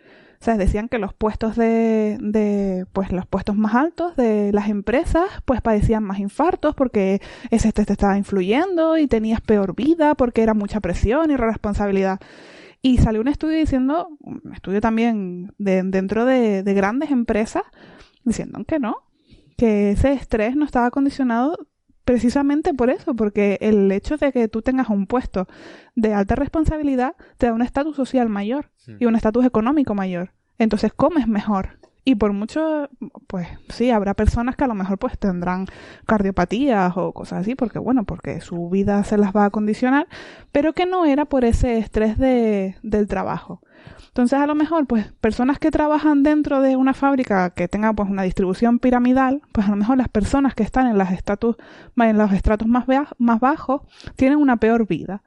O 0.42 0.44
sea, 0.44 0.56
decían 0.56 0.88
que 0.88 0.98
los 0.98 1.14
puestos 1.14 1.54
de, 1.54 2.18
de, 2.20 2.84
pues 2.92 3.12
los 3.12 3.26
puestos 3.26 3.54
más 3.54 3.76
altos 3.76 4.16
de 4.16 4.50
las 4.52 4.68
empresas, 4.70 5.22
pues 5.44 5.60
padecían 5.60 6.02
más 6.02 6.18
infartos 6.18 6.74
porque 6.74 7.20
ese 7.52 7.68
estrés 7.68 7.86
te 7.86 7.92
estaba 7.92 8.18
influyendo 8.18 8.98
y 8.98 9.06
tenías 9.06 9.40
peor 9.40 9.76
vida 9.76 10.16
porque 10.16 10.42
era 10.42 10.52
mucha 10.52 10.80
presión 10.80 11.30
y 11.30 11.36
responsabilidad. 11.36 12.18
Y 12.82 12.98
salió 12.98 13.20
un 13.20 13.28
estudio 13.28 13.56
diciendo, 13.56 14.08
un 14.18 14.52
estudio 14.52 14.80
también 14.80 15.54
de, 15.58 15.84
dentro 15.84 16.24
de, 16.24 16.64
de 16.64 16.74
grandes 16.74 17.12
empresas, 17.12 17.62
diciendo 18.24 18.64
que 18.66 18.80
no, 18.80 18.96
que 19.56 19.92
ese 19.92 20.12
estrés 20.12 20.56
no 20.56 20.64
estaba 20.64 20.90
condicionado 20.90 21.56
precisamente 22.04 22.74
por 22.74 22.90
eso, 22.90 23.14
porque 23.14 23.58
el 23.60 23.90
hecho 23.92 24.16
de 24.16 24.32
que 24.32 24.48
tú 24.48 24.62
tengas 24.62 24.88
un 24.88 25.06
puesto 25.06 25.46
de 25.94 26.14
alta 26.14 26.34
responsabilidad 26.34 27.14
te 27.38 27.46
da 27.46 27.52
un 27.52 27.62
estatus 27.62 27.96
social 27.96 28.28
mayor 28.28 28.70
y 28.98 29.06
un 29.06 29.16
estatus 29.16 29.44
económico 29.44 29.94
mayor. 29.94 30.32
Entonces 30.58 30.92
comes 30.92 31.28
mejor. 31.28 31.78
Y 32.04 32.16
por 32.16 32.32
mucho, 32.32 32.88
pues 33.28 33.46
sí, 33.68 33.90
habrá 33.90 34.14
personas 34.14 34.56
que 34.56 34.64
a 34.64 34.66
lo 34.66 34.74
mejor 34.74 34.98
pues 34.98 35.16
tendrán 35.18 35.66
cardiopatías 36.04 36.96
o 36.96 37.12
cosas 37.12 37.42
así, 37.42 37.54
porque 37.54 37.78
bueno, 37.78 38.04
porque 38.04 38.40
su 38.40 38.68
vida 38.70 39.04
se 39.04 39.16
las 39.16 39.34
va 39.34 39.44
a 39.44 39.50
condicionar, 39.50 40.08
pero 40.50 40.72
que 40.72 40.84
no 40.84 41.04
era 41.04 41.26
por 41.26 41.44
ese 41.44 41.78
estrés 41.78 42.18
de, 42.18 42.76
del 42.82 43.06
trabajo. 43.06 43.62
Entonces, 44.12 44.38
a 44.38 44.46
lo 44.46 44.54
mejor, 44.54 44.86
pues, 44.86 45.10
personas 45.22 45.58
que 45.58 45.70
trabajan 45.70 46.22
dentro 46.22 46.60
de 46.60 46.76
una 46.76 46.92
fábrica 46.92 47.48
que 47.54 47.66
tenga 47.66 47.94
pues 47.94 48.10
una 48.10 48.24
distribución 48.24 48.78
piramidal, 48.78 49.40
pues 49.52 49.66
a 49.66 49.70
lo 49.70 49.76
mejor 49.76 49.96
las 49.96 50.10
personas 50.10 50.54
que 50.54 50.62
están 50.62 50.86
en 50.86 50.98
las 50.98 51.12
estatus, 51.12 51.56
en 51.96 52.18
los 52.18 52.30
estratos 52.32 52.68
más, 52.68 52.84
más 53.16 53.40
bajos 53.40 53.80
tienen 54.14 54.36
una 54.36 54.58
peor 54.58 54.86
vida. 54.86 55.22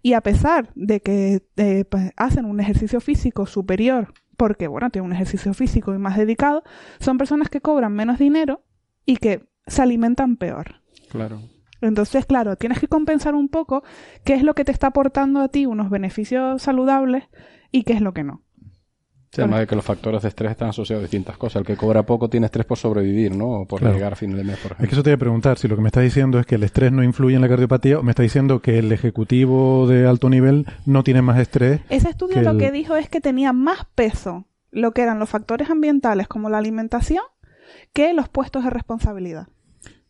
Y 0.00 0.12
a 0.12 0.20
pesar 0.20 0.70
de 0.76 1.00
que 1.00 1.42
eh, 1.56 1.84
pues, 1.84 2.12
hacen 2.16 2.44
un 2.44 2.60
ejercicio 2.60 3.00
físico 3.00 3.46
superior, 3.46 4.14
porque 4.36 4.68
bueno, 4.68 4.90
tienen 4.90 5.10
un 5.10 5.16
ejercicio 5.16 5.52
físico 5.52 5.92
y 5.92 5.98
más 5.98 6.16
dedicado, 6.16 6.62
son 7.00 7.18
personas 7.18 7.48
que 7.48 7.60
cobran 7.60 7.92
menos 7.92 8.20
dinero 8.20 8.62
y 9.06 9.16
que 9.16 9.44
se 9.66 9.82
alimentan 9.82 10.36
peor. 10.36 10.76
Claro. 11.10 11.40
Entonces, 11.80 12.26
claro, 12.26 12.54
tienes 12.54 12.78
que 12.78 12.86
compensar 12.86 13.34
un 13.34 13.48
poco 13.48 13.82
qué 14.24 14.34
es 14.34 14.44
lo 14.44 14.54
que 14.54 14.64
te 14.64 14.70
está 14.70 14.88
aportando 14.88 15.40
a 15.40 15.48
ti 15.48 15.66
unos 15.66 15.90
beneficios 15.90 16.62
saludables 16.62 17.24
y 17.72 17.82
qué 17.84 17.92
es 17.94 18.00
lo 18.00 18.12
que 18.12 18.24
no. 18.24 18.42
Sí, 19.32 19.42
además 19.42 19.60
de 19.60 19.66
que 19.68 19.76
los 19.76 19.84
factores 19.84 20.22
de 20.22 20.28
estrés 20.28 20.50
están 20.50 20.70
asociados 20.70 21.02
a 21.02 21.04
distintas 21.04 21.36
cosas. 21.36 21.60
El 21.60 21.66
que 21.66 21.76
cobra 21.76 22.02
poco 22.04 22.28
tiene 22.28 22.46
estrés 22.46 22.66
por 22.66 22.76
sobrevivir, 22.78 23.32
¿no? 23.36 23.60
O 23.60 23.64
por 23.66 23.78
Claro. 23.78 23.94
llegar 23.94 24.12
a 24.14 24.16
fin 24.16 24.34
de 24.34 24.42
mes, 24.42 24.56
por 24.58 24.72
Es 24.72 24.76
que 24.78 24.82
ejemplo. 24.82 24.92
eso 24.96 25.02
te 25.04 25.10
voy 25.10 25.14
a 25.14 25.18
preguntar, 25.18 25.56
si 25.56 25.68
lo 25.68 25.76
que 25.76 25.82
me 25.82 25.88
estás 25.88 26.02
diciendo 26.02 26.40
es 26.40 26.46
que 26.46 26.56
el 26.56 26.64
estrés 26.64 26.90
no 26.90 27.04
influye 27.04 27.36
en 27.36 27.42
la 27.42 27.48
cardiopatía, 27.48 28.00
o 28.00 28.02
me 28.02 28.10
está 28.10 28.24
diciendo 28.24 28.60
que 28.60 28.80
el 28.80 28.90
ejecutivo 28.90 29.86
de 29.86 30.04
alto 30.08 30.28
nivel 30.30 30.66
no 30.84 31.04
tiene 31.04 31.22
más 31.22 31.38
estrés. 31.38 31.80
Ese 31.90 32.08
estudio 32.10 32.34
que 32.34 32.42
lo 32.42 32.50
el- 32.50 32.58
que 32.58 32.72
dijo 32.72 32.96
es 32.96 33.08
que 33.08 33.20
tenía 33.20 33.52
más 33.52 33.86
peso 33.94 34.46
lo 34.72 34.90
que 34.90 35.02
eran 35.02 35.20
los 35.20 35.28
factores 35.28 35.70
ambientales 35.70 36.26
como 36.26 36.50
la 36.50 36.58
alimentación 36.58 37.22
que 37.92 38.12
los 38.14 38.28
puestos 38.28 38.64
de 38.64 38.70
responsabilidad. 38.70 39.46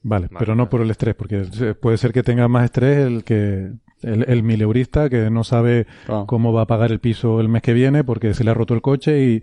Vale, 0.02 0.28
pero 0.39 0.55
no 0.55 0.70
por 0.70 0.81
el 0.81 0.90
estrés, 0.90 1.14
porque 1.14 1.44
puede 1.81 1.98
ser 1.98 2.12
que 2.12 2.22
tenga 2.22 2.48
más 2.48 2.64
estrés 2.64 2.98
el 3.06 3.22
que 3.24 3.70
el, 4.02 4.24
el 4.31 4.43
mileurista 4.43 5.10
que 5.10 5.28
no 5.31 5.44
sabe 5.44 5.86
Claro. 6.06 6.27
cómo 6.27 6.55
va 6.55 6.62
a 6.62 6.66
pagar 6.66 6.90
el 6.90 7.01
piso 7.01 7.39
el 7.40 7.48
mes 7.51 7.60
que 7.60 7.74
viene 7.74 8.02
porque 8.02 8.32
se 8.32 8.43
le 8.44 8.51
ha 8.51 8.55
roto 8.55 8.72
el 8.72 8.81
coche 8.81 9.22
y 9.22 9.43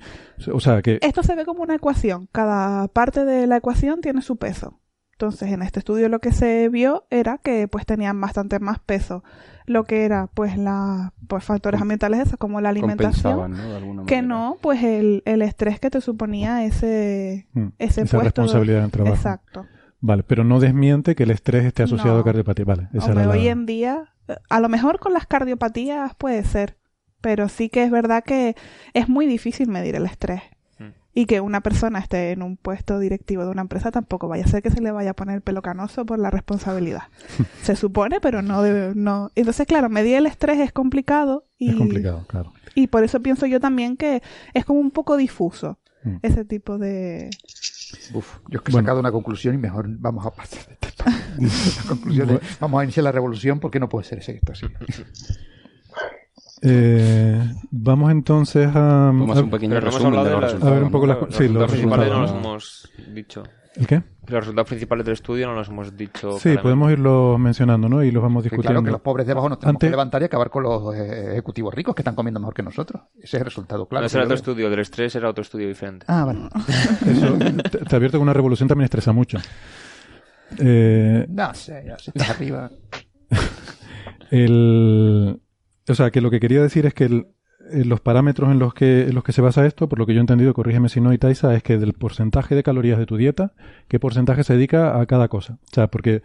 o 0.52 0.60
sea 0.60 0.82
que 0.82 0.98
Esto 1.04 1.22
se 1.22 1.36
ve 1.36 1.46
como 1.46 1.62
una 1.62 1.76
ecuación. 1.76 2.28
Cada 2.32 2.88
parte 2.88 3.24
de 3.24 3.46
la 3.46 3.58
ecuación 3.58 4.02
tiene 4.02 4.24
su 4.24 4.38
peso. 4.38 4.80
Entonces, 5.12 5.52
en 5.52 5.62
este 5.64 5.80
estudio 5.80 6.10
lo 6.10 6.20
que 6.20 6.32
se 6.32 6.70
vio 6.70 7.06
era 7.10 7.40
que 7.40 7.68
pues 7.68 7.86
tenían 7.88 8.20
bastante 8.22 8.60
más 8.60 8.78
peso 8.80 9.24
lo 9.66 9.84
que 9.84 10.06
era 10.06 10.28
pues 10.34 10.58
la 10.58 11.14
pues 11.28 11.44
factores 11.44 11.82
ambientales 11.82 12.20
esos 12.22 12.38
como 12.40 12.62
la 12.62 12.70
alimentación. 12.70 13.54
De 13.54 14.06
que 14.08 14.22
no 14.24 14.58
pues 14.62 14.82
el, 14.84 15.22
el 15.26 15.42
estrés 15.44 15.80
que 15.80 15.90
te 15.92 16.02
suponía 16.02 16.64
ese 16.66 17.48
mm, 17.54 17.68
ese 17.78 18.02
esa 18.02 18.18
puesto 18.18 18.18
de- 18.18 18.24
responsabilidad 18.24 18.80
en 18.80 18.86
el 18.86 18.92
trabajo. 18.92 19.16
Exacto. 19.16 19.66
Vale, 20.00 20.24
pero 20.24 20.44
no 20.44 20.60
desmiente 20.60 21.16
que 21.16 21.24
el 21.24 21.32
estrés 21.32 21.66
esté 21.66 21.84
asociado 21.84 22.16
No. 22.16 22.22
a 22.22 22.24
cardiopatía. 22.24 22.66
Vale, 22.66 22.90
esa 22.94 23.06
Hombre, 23.08 23.24
era 23.24 23.26
la- 23.34 23.40
hoy 23.40 23.48
en 23.48 23.66
día, 23.66 24.14
a 24.50 24.60
lo 24.60 24.70
mejor 24.70 25.00
con 25.00 25.14
las 25.14 25.26
cardiopatías 25.26 26.14
puede 26.16 26.44
ser, 26.44 26.78
pero 27.22 27.50
sí 27.50 27.70
que 27.70 27.84
es 27.84 27.90
verdad 27.92 28.24
que 28.24 28.56
es 28.94 29.10
muy 29.10 29.26
difícil 29.26 29.68
medir 29.70 29.96
el 29.96 30.06
estrés. 30.06 30.42
Mm. 30.80 30.84
Y 31.16 31.26
que 31.26 31.42
una 31.42 31.62
persona 31.62 31.98
esté 31.98 32.32
en 32.32 32.44
un 32.44 32.58
puesto 32.58 33.00
directivo 33.00 33.44
de 33.44 33.50
una 33.50 33.62
empresa 33.64 33.90
tampoco 33.90 34.28
vaya 34.28 34.44
a 34.46 34.48
ser 34.48 34.62
que 34.62 34.70
se 34.70 34.82
le 34.82 34.92
vaya 34.92 35.12
a 35.12 35.16
poner 35.16 35.36
el 35.38 35.42
pelo 35.42 35.64
canoso 35.64 36.06
por 36.06 36.20
la 36.20 36.30
responsabilidad. 36.30 37.04
se 37.64 37.76
supone, 37.76 38.20
pero 38.22 38.44
no 38.44 38.62
debe, 38.62 38.94
no. 38.94 39.32
Entonces, 39.34 39.66
claro, 39.66 39.90
medir 39.90 40.18
el 40.18 40.28
estrés 40.28 40.60
es 40.60 40.72
complicado 40.72 41.48
y, 41.58 41.72
Es 41.72 41.76
complicado, 41.76 42.24
claro. 42.28 42.54
y 42.76 42.86
por 42.86 43.04
eso 43.04 43.20
pienso 43.22 43.48
yo 43.48 43.60
también 43.60 43.98
que 43.98 44.22
es 44.54 44.64
como 44.64 44.80
un 44.80 44.92
poco 44.92 45.18
difuso 45.18 45.80
Mm. 46.04 46.18
ese 46.22 46.46
tipo 46.46 46.78
de... 46.78 47.32
Uf, 48.14 48.38
yo 48.50 48.58
es 48.60 48.62
que 48.64 48.72
he 48.72 48.74
Bueno. 48.74 48.86
sacado 48.86 49.00
una 49.00 49.12
conclusión 49.12 49.56
y 49.56 49.58
mejor 49.58 49.86
vamos 49.90 50.26
a 50.26 50.32
pasar 50.32 50.66
de. 50.68 50.78
La 51.38 51.84
conclusión 51.88 52.30
es, 52.32 52.60
vamos 52.60 52.82
a 52.82 52.84
iniciar 52.84 53.04
la 53.04 53.12
revolución 53.12 53.60
porque 53.60 53.80
no 53.80 53.88
puede 53.90 54.06
ser 54.08 54.20
ese 54.20 54.34
esto 54.36 54.52
así. 54.54 54.66
Eh, 56.62 57.40
vamos 57.72 58.12
entonces 58.12 58.68
a, 58.74 58.80
Vamos 59.08 59.30
a 59.30 59.32
hacer 59.34 59.44
un 59.44 59.50
pequeño 59.52 59.80
resumen 59.80 60.24
de 60.24 60.30
los 60.32 60.64
a 60.64 60.70
ver 60.72 60.84
un 60.84 60.92
poco 60.92 61.06
¿no? 61.08 61.14
las- 61.14 61.22
Los 61.22 61.36
sí, 61.36 61.48
los 61.48 61.70
resultados 61.70 61.72
principales 61.72 62.10
no 62.10 62.22
los 62.22 62.32
hemos 62.32 62.92
dicho. 63.14 63.44
¿El 63.76 63.86
qué? 63.86 64.02
Los 64.26 64.40
resultados 64.40 64.68
principales 64.68 65.06
del 65.06 65.14
estudio 65.14 65.46
no 65.48 65.54
los 65.54 65.68
hemos 65.70 65.96
dicho. 65.96 66.32
Sí, 66.32 66.40
claramente. 66.40 66.62
podemos 66.64 66.92
irlos 66.92 67.40
mencionando, 67.40 67.88
¿no? 67.88 68.04
Y 68.04 68.10
los 68.10 68.24
vamos 68.24 68.44
discutiendo. 68.44 68.72
claro 68.72 68.84
que 68.84 68.90
los 68.92 69.02
pobres 69.02 69.28
de 69.28 69.34
abajo 69.34 69.50
nos 69.50 69.60
tenemos 69.60 69.76
Antes- 69.76 69.88
que 69.88 69.92
levantar 69.92 70.22
y 70.24 70.26
acabar 70.26 70.50
con 70.50 70.64
los 70.64 70.96
eh, 70.96 71.32
ejecutivos 71.34 71.72
ricos 71.76 71.94
que 71.94 72.02
están 72.02 72.16
comiendo 72.16 72.40
mejor 72.40 72.56
que 72.56 72.64
nosotros. 72.64 73.04
Ese 73.18 73.26
es 73.26 73.34
el 73.36 73.46
resultado, 73.46 73.88
claro. 73.88 74.02
No, 74.02 74.08
ese 74.08 74.18
era 74.18 74.24
otro 74.26 74.30
veo. 74.34 74.36
estudio, 74.38 74.70
del 74.72 74.80
estrés 74.80 75.16
era 75.16 75.30
otro 75.30 75.44
estudio 75.44 75.68
diferente. 75.68 76.06
Ah, 76.10 76.26
vale. 76.26 76.50
Eso, 77.06 77.38
te, 77.38 77.52
te 77.86 77.96
advierto 77.96 78.18
que 78.18 78.24
una 78.24 78.34
revolución 78.34 78.68
también 78.68 78.86
estresa 78.86 79.12
mucho. 79.14 79.38
Eh, 80.58 81.26
No 81.30 81.54
sé, 81.54 81.84
ya 81.86 82.00
si 82.00 82.10
estás 82.10 82.32
arriba. 82.32 82.72
el, 84.32 85.40
o 85.90 85.96
sea, 85.96 86.12
que 86.12 86.22
lo 86.22 86.30
que 86.32 86.40
quería 86.40 86.62
decir 86.62 86.86
es 86.86 86.94
que 86.94 87.06
eh, 87.06 87.86
los 87.86 88.00
parámetros 88.02 88.52
en 88.52 88.60
los 88.60 88.74
que 88.74 89.08
en 89.08 89.16
los 89.16 89.24
que 89.24 89.32
se 89.32 89.42
basa 89.42 89.66
esto, 89.66 89.90
por 89.90 90.00
lo 90.00 90.06
que 90.06 90.14
yo 90.14 90.20
he 90.20 90.22
entendido, 90.22 90.54
corrígeme 90.54 90.90
si 90.90 91.02
no, 91.02 91.14
Itaisa, 91.14 91.54
es 91.56 91.64
que 91.64 91.78
del 91.78 91.94
porcentaje 91.94 92.56
de 92.56 92.64
calorías 92.64 93.00
de 93.00 93.06
tu 93.06 93.18
dieta, 93.18 93.54
qué 93.88 94.00
porcentaje 94.00 94.44
se 94.44 94.54
dedica 94.54 95.00
a 95.00 95.06
cada 95.06 95.28
cosa. 95.28 95.60
O 95.72 95.74
sea, 95.74 95.88
porque 95.88 96.22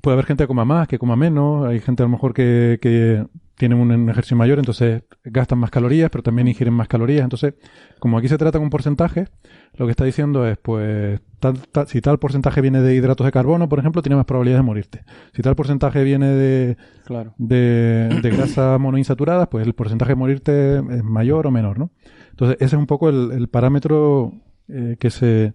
puede 0.00 0.14
haber 0.14 0.26
gente 0.26 0.44
que 0.44 0.48
coma 0.48 0.64
más, 0.64 0.88
que 0.88 0.98
coma 0.98 1.16
menos, 1.16 1.66
hay 1.66 1.80
gente 1.80 2.02
a 2.02 2.06
lo 2.06 2.10
mejor 2.10 2.34
que, 2.34 2.78
que 2.80 3.26
tienen 3.56 3.78
un 3.78 4.08
ejercicio 4.08 4.36
mayor, 4.36 4.58
entonces 4.58 5.02
gastan 5.24 5.58
más 5.58 5.70
calorías, 5.70 6.10
pero 6.10 6.22
también 6.22 6.48
ingieren 6.48 6.74
más 6.74 6.88
calorías. 6.88 7.22
Entonces, 7.22 7.54
como 7.98 8.18
aquí 8.18 8.28
se 8.28 8.38
trata 8.38 8.58
con 8.58 8.70
porcentaje, 8.70 9.28
lo 9.74 9.86
que 9.86 9.90
está 9.92 10.04
diciendo 10.04 10.46
es, 10.46 10.58
pues, 10.58 11.20
tal- 11.38 11.58
tal- 11.70 11.86
si 11.86 12.00
tal 12.00 12.18
porcentaje 12.18 12.60
viene 12.60 12.80
de 12.80 12.94
hidratos 12.94 13.24
de 13.24 13.30
carbono, 13.32 13.68
por 13.68 13.78
ejemplo, 13.78 14.02
tiene 14.02 14.16
más 14.16 14.24
probabilidades 14.24 14.60
de 14.62 14.66
morirte. 14.66 15.04
Si 15.34 15.42
tal 15.42 15.54
porcentaje 15.54 16.02
viene 16.02 16.28
de, 16.28 16.76
Claro. 17.04 17.34
de, 17.38 18.18
de 18.22 18.30
grasas 18.30 18.80
monoinsaturadas, 18.80 19.48
pues 19.48 19.66
el 19.66 19.74
porcentaje 19.74 20.12
de 20.12 20.16
morirte 20.16 20.76
es 20.78 21.04
mayor 21.04 21.46
o 21.46 21.50
menor, 21.50 21.78
¿no? 21.78 21.90
Entonces, 22.30 22.56
ese 22.60 22.76
es 22.76 22.80
un 22.80 22.86
poco 22.86 23.08
el, 23.10 23.30
el 23.32 23.48
parámetro 23.48 24.32
eh, 24.68 24.96
que 24.98 25.10
se 25.10 25.54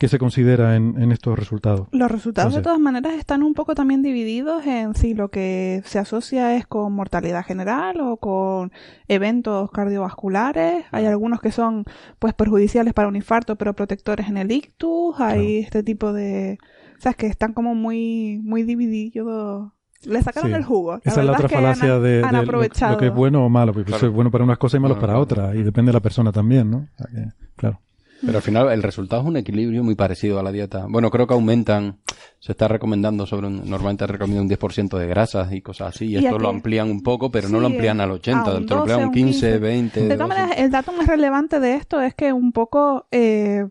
que 0.00 0.08
se 0.08 0.18
considera 0.18 0.74
en, 0.76 1.00
en 1.00 1.12
estos 1.12 1.38
resultados. 1.38 1.86
Los 1.92 2.10
resultados 2.10 2.54
de 2.54 2.62
todas 2.62 2.80
maneras 2.80 3.12
están 3.14 3.42
un 3.42 3.52
poco 3.54 3.74
también 3.74 4.00
divididos 4.02 4.66
en 4.66 4.94
si 4.94 5.12
lo 5.14 5.28
que 5.28 5.82
se 5.84 5.98
asocia 6.00 6.56
es 6.56 6.66
con 6.66 6.92
mortalidad 6.94 7.44
general 7.44 8.00
o 8.00 8.16
con 8.16 8.72
eventos 9.08 9.70
cardiovasculares. 9.70 10.84
Hay 10.90 11.04
algunos 11.06 11.40
que 11.40 11.52
son 11.52 11.84
pues 12.18 12.34
perjudiciales 12.34 12.94
para 12.94 13.08
un 13.08 13.16
infarto 13.16 13.56
pero 13.56 13.74
protectores 13.74 14.28
en 14.28 14.38
el 14.38 14.50
ictus. 14.50 15.20
Hay 15.20 15.58
este 15.58 15.82
tipo 15.82 16.12
de... 16.12 16.58
O 16.98 17.00
sea, 17.02 17.10
es 17.10 17.16
que 17.16 17.26
están 17.26 17.52
como 17.52 17.74
muy, 17.74 18.40
muy 18.42 18.62
divididos. 18.62 19.70
Le 20.04 20.22
sacaron 20.22 20.50
Sí. 20.50 20.56
el 20.56 20.64
jugo. 20.64 20.92
La 20.92 21.00
Esa 21.04 21.20
es 21.20 21.26
la 21.26 21.32
otra 21.32 21.46
que 21.48 21.56
han- 21.56 21.62
falacia 21.62 21.98
de, 21.98 22.24
han 22.24 22.30
de 22.46 22.46
lo- 22.46 22.98
que 22.98 23.06
es 23.08 23.14
bueno 23.14 23.44
o 23.44 23.48
malo, 23.50 23.72
porque 23.74 23.88
Claro. 23.90 24.06
es 24.06 24.12
bueno 24.14 24.30
para 24.30 24.44
unas 24.44 24.56
cosas 24.56 24.78
y 24.78 24.80
malo 24.82 24.98
para 24.98 25.18
otras, 25.18 25.54
y 25.54 25.62
depende 25.62 25.90
de 25.90 25.94
la 25.94 26.00
persona 26.00 26.32
también, 26.32 26.70
¿no? 26.70 26.78
O 26.78 26.96
sea 26.96 27.06
que, 27.06 27.26
claro. 27.56 27.80
Pero 28.24 28.36
al 28.38 28.42
final 28.42 28.70
el 28.70 28.82
resultado 28.82 29.22
es 29.22 29.28
un 29.28 29.36
equilibrio 29.36 29.82
muy 29.82 29.94
parecido 29.94 30.38
a 30.38 30.42
la 30.42 30.52
dieta. 30.52 30.86
Bueno, 30.88 31.10
creo 31.10 31.26
que 31.26 31.34
aumentan, 31.34 31.98
se 32.38 32.52
está 32.52 32.68
recomendando 32.68 33.26
sobre 33.26 33.46
un, 33.46 33.68
normalmente 33.68 34.06
recomienda 34.06 34.42
un 34.42 34.48
10% 34.48 34.98
de 34.98 35.06
grasas 35.06 35.52
y 35.52 35.62
cosas 35.62 35.94
así, 35.94 36.06
y, 36.06 36.12
Y 36.12 36.16
esto 36.16 36.34
aquí- 36.36 36.42
lo 36.42 36.48
amplían 36.50 36.90
un 36.90 37.02
poco, 37.02 37.30
pero 37.30 37.48
no 37.48 37.60
lo 37.60 37.66
amplían 37.68 38.00
al 38.00 38.10
80, 38.10 38.50
a 38.50 38.56
un 38.58 38.66
te 38.66 38.74
lo 38.74 38.80
amplían 38.80 38.98
12, 38.98 39.02
un 39.02 39.08
un 39.08 39.14
15, 39.14 39.32
15. 39.52 39.58
20. 39.58 40.00
De 40.00 40.06
todas 40.06 40.20
algo 40.20 40.32
así. 40.32 40.40
maneras, 40.40 40.58
el 40.64 40.70
dato 40.70 40.92
más 40.92 41.06
relevante 41.06 41.60
de 41.60 41.74
esto 41.74 42.00
es 42.00 42.14
que 42.14 42.32
un 42.32 42.52
poco, 42.52 43.06
eh, 43.10 43.66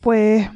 pues, 0.00 0.48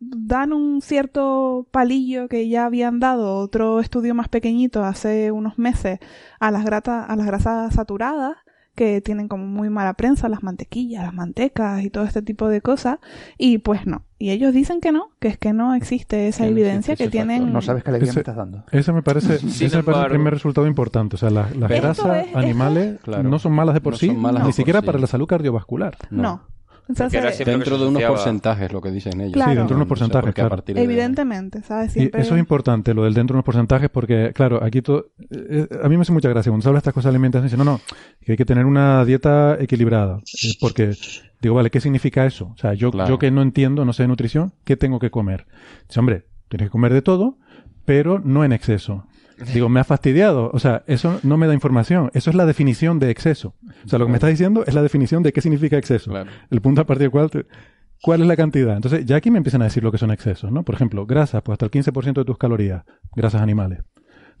dan 0.00 0.52
un 0.52 0.80
cierto 0.80 1.66
palillo 1.72 2.28
que 2.28 2.48
ya 2.48 2.66
habían 2.66 3.00
dado 3.00 3.36
otro 3.38 3.80
estudio 3.80 4.14
más 4.14 4.28
pequeñito 4.28 4.84
hace 4.84 5.32
unos 5.32 5.58
meses 5.58 5.98
a 6.38 6.50
las, 6.52 6.64
grata, 6.64 7.04
a 7.04 7.16
las 7.16 7.26
grasas 7.26 7.74
saturadas 7.74 8.36
que 8.78 9.02
tienen 9.02 9.28
como 9.28 9.44
muy 9.44 9.68
mala 9.68 9.92
prensa, 9.92 10.28
las 10.30 10.42
mantequillas, 10.42 11.02
las 11.04 11.12
mantecas 11.12 11.82
y 11.82 11.90
todo 11.90 12.04
este 12.04 12.22
tipo 12.22 12.48
de 12.48 12.62
cosas, 12.62 12.98
y 13.36 13.58
pues 13.58 13.86
no. 13.86 14.04
Y 14.18 14.30
ellos 14.30 14.54
dicen 14.54 14.80
que 14.80 14.90
no, 14.92 15.10
que 15.20 15.28
es 15.28 15.36
que 15.36 15.52
no 15.52 15.74
existe 15.74 16.28
esa 16.28 16.46
evidencia, 16.46 16.92
existe 16.94 17.04
que 17.04 17.10
tienen... 17.10 17.52
No 17.52 17.60
sabes 17.60 17.84
qué 17.84 17.90
alegría 17.90 18.10
Ese- 18.10 18.18
me 18.18 18.22
estás 18.22 18.36
dando. 18.36 18.64
Ese 18.72 18.92
me 18.92 19.02
parece, 19.02 19.34
ese 19.36 19.44
me 19.44 19.52
parece 19.52 19.76
el 19.76 19.78
embargo- 19.80 20.08
primer 20.08 20.32
resultado 20.32 20.66
importante. 20.66 21.16
O 21.16 21.18
sea, 21.18 21.28
las, 21.30 21.50
Esto 21.52 21.66
grasas 21.68 22.26
es- 22.28 22.34
animales 22.36 22.98
Claro. 23.04 23.22
no 23.28 23.38
son 23.38 23.52
malas 23.52 23.74
de 23.74 23.80
por 23.80 23.92
No 23.92 23.98
sí, 23.98 24.10
malas 24.10 24.42
ni 24.42 24.46
por 24.48 24.52
siquiera 24.54 24.80
sí. 24.80 24.86
para 24.86 24.98
la 24.98 25.06
salud 25.06 25.26
cardiovascular. 25.26 25.96
No. 26.10 26.42
Entonces, 26.88 27.38
Dentro 27.44 27.76
de 27.78 27.86
unos 27.86 28.02
porcentajes, 28.02 28.72
lo 28.72 28.80
que 28.80 28.90
dicen 28.90 29.20
ellos. 29.20 29.34
Claro. 29.34 29.50
Sí, 29.52 29.56
dentro 29.58 29.76
de 29.76 29.82
unos 29.82 29.88
No 29.88 29.94
sé 29.96 30.00
por 30.10 30.10
porcentajes, 30.10 30.34
claro. 30.34 30.62
de- 30.64 30.82
evidentemente, 30.82 31.62
¿sabes? 31.62 31.94
Y 31.96 32.10
eso 32.14 32.34
es 32.34 32.40
importante, 32.40 32.94
lo 32.94 33.04
del 33.04 33.12
dentro 33.12 33.34
de 33.34 33.36
unos 33.38 33.44
porcentajes, 33.44 33.90
porque, 33.90 34.32
claro, 34.34 34.62
aquí 34.64 34.80
todo. 34.80 35.08
eh, 35.30 35.68
a 35.82 35.88
mí 35.88 35.96
me 35.96 36.02
hace 36.02 36.12
mucha 36.12 36.30
gracia 36.30 36.50
cuando 36.50 36.62
se 36.62 36.68
habla 36.68 36.78
de 36.78 36.80
estas 36.80 36.94
cosas 36.94 37.12
de 37.12 37.16
alimentación. 37.16 37.46
Dice, 37.46 37.56
no, 37.58 37.64
no, 37.64 37.80
que 38.24 38.32
hay 38.32 38.38
que 38.38 38.44
tener 38.46 38.64
una 38.64 39.04
dieta 39.04 39.56
equilibrada. 39.60 40.18
Eh, 40.42 40.54
porque, 40.60 40.94
digo, 41.42 41.54
vale, 41.56 41.70
¿qué 41.70 41.80
significa 41.80 42.24
eso? 42.24 42.52
O 42.54 42.56
sea, 42.56 42.72
yo, 42.72 42.90
Claro. 42.90 43.10
yo 43.10 43.18
que 43.18 43.30
no 43.30 43.42
entiendo, 43.42 43.84
no 43.84 43.92
sé 43.92 44.04
de 44.04 44.08
nutrición, 44.08 44.54
¿qué 44.64 44.76
tengo 44.78 44.98
que 44.98 45.10
comer? 45.10 45.46
Dice, 45.88 46.00
hombre, 46.00 46.24
tienes 46.48 46.68
que 46.68 46.70
comer 46.70 46.94
de 46.94 47.02
todo, 47.02 47.36
pero 47.84 48.18
no 48.18 48.44
en 48.44 48.52
exceso. 48.52 49.04
Digo, 49.54 49.68
me 49.68 49.80
ha 49.80 49.84
fastidiado. 49.84 50.50
O 50.52 50.58
sea, 50.58 50.82
eso 50.86 51.20
no 51.22 51.36
me 51.36 51.46
da 51.46 51.54
información. 51.54 52.10
Eso 52.14 52.30
es 52.30 52.36
la 52.36 52.46
definición 52.46 52.98
de 52.98 53.10
exceso. 53.10 53.54
O 53.84 53.88
sea, 53.88 53.98
lo 53.98 54.06
que 54.06 54.10
me 54.12 54.16
está 54.18 54.26
diciendo 54.28 54.64
es 54.66 54.74
la 54.74 54.82
definición 54.82 55.22
de 55.22 55.32
qué 55.32 55.40
significa 55.40 55.76
exceso. 55.78 56.10
Claro. 56.10 56.30
El 56.50 56.60
punto 56.60 56.80
a 56.80 56.84
partir 56.86 57.02
del 57.02 57.10
cual... 57.10 57.30
te- 57.30 57.46
¿Cuál 58.00 58.20
es 58.20 58.28
la 58.28 58.36
cantidad? 58.36 58.76
Entonces, 58.76 59.04
ya 59.06 59.16
aquí 59.16 59.28
me 59.28 59.38
empiezan 59.38 59.60
a 59.60 59.64
decir 59.64 59.82
lo 59.82 59.90
que 59.90 59.98
son 59.98 60.12
excesos, 60.12 60.52
¿no? 60.52 60.62
Por 60.62 60.76
ejemplo, 60.76 61.04
grasas, 61.04 61.42
pues 61.42 61.54
hasta 61.54 61.64
el 61.64 61.72
15% 61.72 62.12
de 62.12 62.24
tus 62.24 62.38
calorías, 62.38 62.84
grasas 63.16 63.42
animales. 63.42 63.80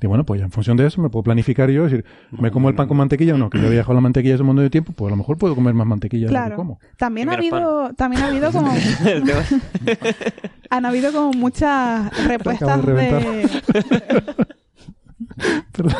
Digo, 0.00 0.10
bueno, 0.10 0.22
pues 0.24 0.38
ya 0.38 0.44
en 0.44 0.52
función 0.52 0.76
de 0.76 0.86
eso 0.86 1.02
me 1.02 1.08
puedo 1.10 1.24
planificar 1.24 1.68
yo, 1.68 1.82
decir, 1.82 2.04
¿me 2.30 2.52
como 2.52 2.68
el 2.68 2.76
pan 2.76 2.86
con 2.86 2.96
mantequilla 2.98 3.34
o 3.34 3.36
no? 3.36 3.50
Que 3.50 3.58
yo 3.60 3.66
he 3.66 3.70
viajado 3.70 3.94
la 3.94 4.00
mantequilla 4.00 4.36
ese 4.36 4.44
montón 4.44 4.64
de 4.64 4.70
tiempo, 4.70 4.92
pues 4.92 5.08
a 5.08 5.10
lo 5.10 5.16
mejor 5.16 5.38
puedo 5.38 5.56
comer 5.56 5.74
más 5.74 5.88
mantequilla 5.88 6.28
de 6.28 6.32
lo 6.32 6.38
que 6.38 6.40
Claro. 6.44 6.54
como. 6.56 6.78
También 6.98 7.30
ha 7.30 7.32
habido, 7.32 7.92
también 7.94 8.22
ha 8.22 8.28
habido 8.28 8.52
como, 8.52 8.72
han 10.70 10.84
habido 10.86 11.12
como 11.12 11.32
muchas 11.32 12.28
respuestas 12.28 12.86
de 12.86 12.92
de, 12.94 13.48
Perdón. 15.72 15.94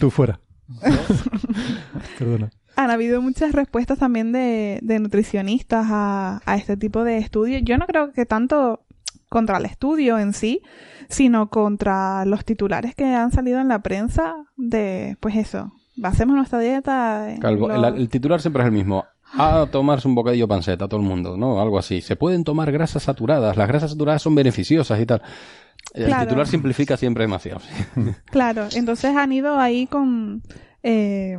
Tú 0.00 0.10
fuera. 0.10 0.40
Perdona. 2.18 2.50
han 2.76 2.90
habido 2.90 3.20
muchas 3.20 3.52
respuestas 3.52 3.98
también 3.98 4.32
de, 4.32 4.78
de 4.82 4.98
nutricionistas 4.98 5.86
a, 5.90 6.40
a 6.44 6.56
este 6.56 6.76
tipo 6.76 7.04
de 7.04 7.18
estudios. 7.18 7.62
Yo 7.64 7.78
no 7.78 7.86
creo 7.86 8.12
que 8.12 8.26
tanto 8.26 8.84
contra 9.28 9.58
el 9.58 9.66
estudio 9.66 10.18
en 10.18 10.32
sí, 10.32 10.60
sino 11.08 11.48
contra 11.50 12.24
los 12.24 12.44
titulares 12.44 12.94
que 12.94 13.04
han 13.14 13.30
salido 13.32 13.60
en 13.60 13.68
la 13.68 13.80
prensa 13.80 14.34
de, 14.56 15.16
pues 15.20 15.36
eso, 15.36 15.72
basemos 15.96 16.36
nuestra 16.36 16.58
dieta 16.58 17.30
en 17.30 17.40
Calvo, 17.40 17.68
lo- 17.68 17.88
el, 17.88 17.96
el 17.96 18.08
titular 18.08 18.40
siempre 18.40 18.62
es 18.62 18.66
el 18.66 18.72
mismo. 18.72 19.04
A 19.34 19.66
tomarse 19.70 20.06
un 20.06 20.14
bocadillo 20.14 20.46
panceta, 20.46 20.88
todo 20.88 21.00
el 21.00 21.06
mundo, 21.06 21.38
¿no? 21.38 21.62
Algo 21.62 21.78
así. 21.78 22.02
Se 22.02 22.16
pueden 22.16 22.44
tomar 22.44 22.70
grasas 22.70 23.04
saturadas. 23.04 23.56
Las 23.56 23.66
grasas 23.66 23.92
saturadas 23.92 24.20
son 24.20 24.34
beneficiosas 24.34 25.00
y 25.00 25.06
tal. 25.06 25.22
El 25.94 26.06
Claro. 26.06 26.26
titular 26.26 26.46
simplifica 26.46 26.96
siempre 26.96 27.24
demasiado. 27.24 27.60
Claro, 28.26 28.68
entonces 28.74 29.14
han 29.16 29.32
ido 29.32 29.58
ahí 29.58 29.86
con, 29.86 30.42
eh, 30.82 31.38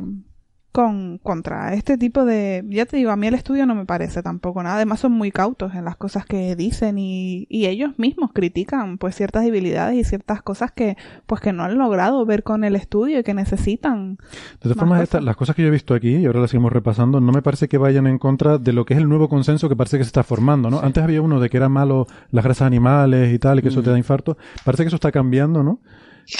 con 0.74 1.18
contra 1.18 1.72
este 1.74 1.96
tipo 1.96 2.24
de, 2.24 2.64
ya 2.68 2.84
te 2.84 2.96
digo, 2.96 3.12
a 3.12 3.16
mí 3.16 3.28
el 3.28 3.34
estudio 3.34 3.64
no 3.64 3.76
me 3.76 3.86
parece 3.86 4.24
tampoco 4.24 4.60
nada. 4.60 4.74
Además 4.74 4.98
son 4.98 5.12
muy 5.12 5.30
cautos 5.30 5.72
en 5.76 5.84
las 5.84 5.96
cosas 5.96 6.26
que 6.26 6.56
dicen 6.56 6.98
y, 6.98 7.46
y 7.48 7.66
ellos 7.66 7.92
mismos 7.96 8.32
critican 8.34 8.98
pues 8.98 9.14
ciertas 9.14 9.44
debilidades 9.44 9.94
y 9.96 10.02
ciertas 10.02 10.42
cosas 10.42 10.72
que 10.72 10.96
pues 11.26 11.40
que 11.40 11.52
no 11.52 11.62
han 11.62 11.78
logrado 11.78 12.26
ver 12.26 12.42
con 12.42 12.64
el 12.64 12.74
estudio 12.74 13.20
y 13.20 13.22
que 13.22 13.34
necesitan. 13.34 14.16
De 14.16 14.62
todas 14.62 14.76
formas, 14.78 15.02
estas- 15.02 15.22
las 15.22 15.36
cosas 15.36 15.54
que 15.54 15.62
yo 15.62 15.68
he 15.68 15.70
visto 15.70 15.94
aquí, 15.94 16.16
y 16.16 16.26
ahora 16.26 16.40
las 16.40 16.50
seguimos 16.50 16.72
repasando, 16.72 17.20
no 17.20 17.30
me 17.30 17.40
parece 17.40 17.68
que 17.68 17.78
vayan 17.78 18.08
en 18.08 18.18
contra 18.18 18.58
de 18.58 18.72
lo 18.72 18.84
que 18.84 18.94
es 18.94 18.98
el 19.00 19.08
nuevo 19.08 19.28
consenso 19.28 19.68
que 19.68 19.76
parece 19.76 19.96
que 19.98 20.02
se 20.02 20.08
está 20.08 20.24
formando, 20.24 20.70
¿no? 20.70 20.80
Antes 20.80 21.04
había 21.04 21.22
uno 21.22 21.38
de 21.38 21.50
que 21.50 21.56
era 21.56 21.68
malo 21.68 22.08
las 22.32 22.42
grasas 22.44 22.66
animales 22.66 23.32
y 23.32 23.38
tal, 23.38 23.60
y 23.60 23.62
que 23.62 23.68
eso 23.68 23.80
te 23.80 23.90
da 23.90 23.96
infarto. 23.96 24.36
Parece 24.64 24.82
que 24.82 24.88
eso 24.88 24.96
está 24.96 25.12
cambiando, 25.12 25.62
¿no? 25.62 25.78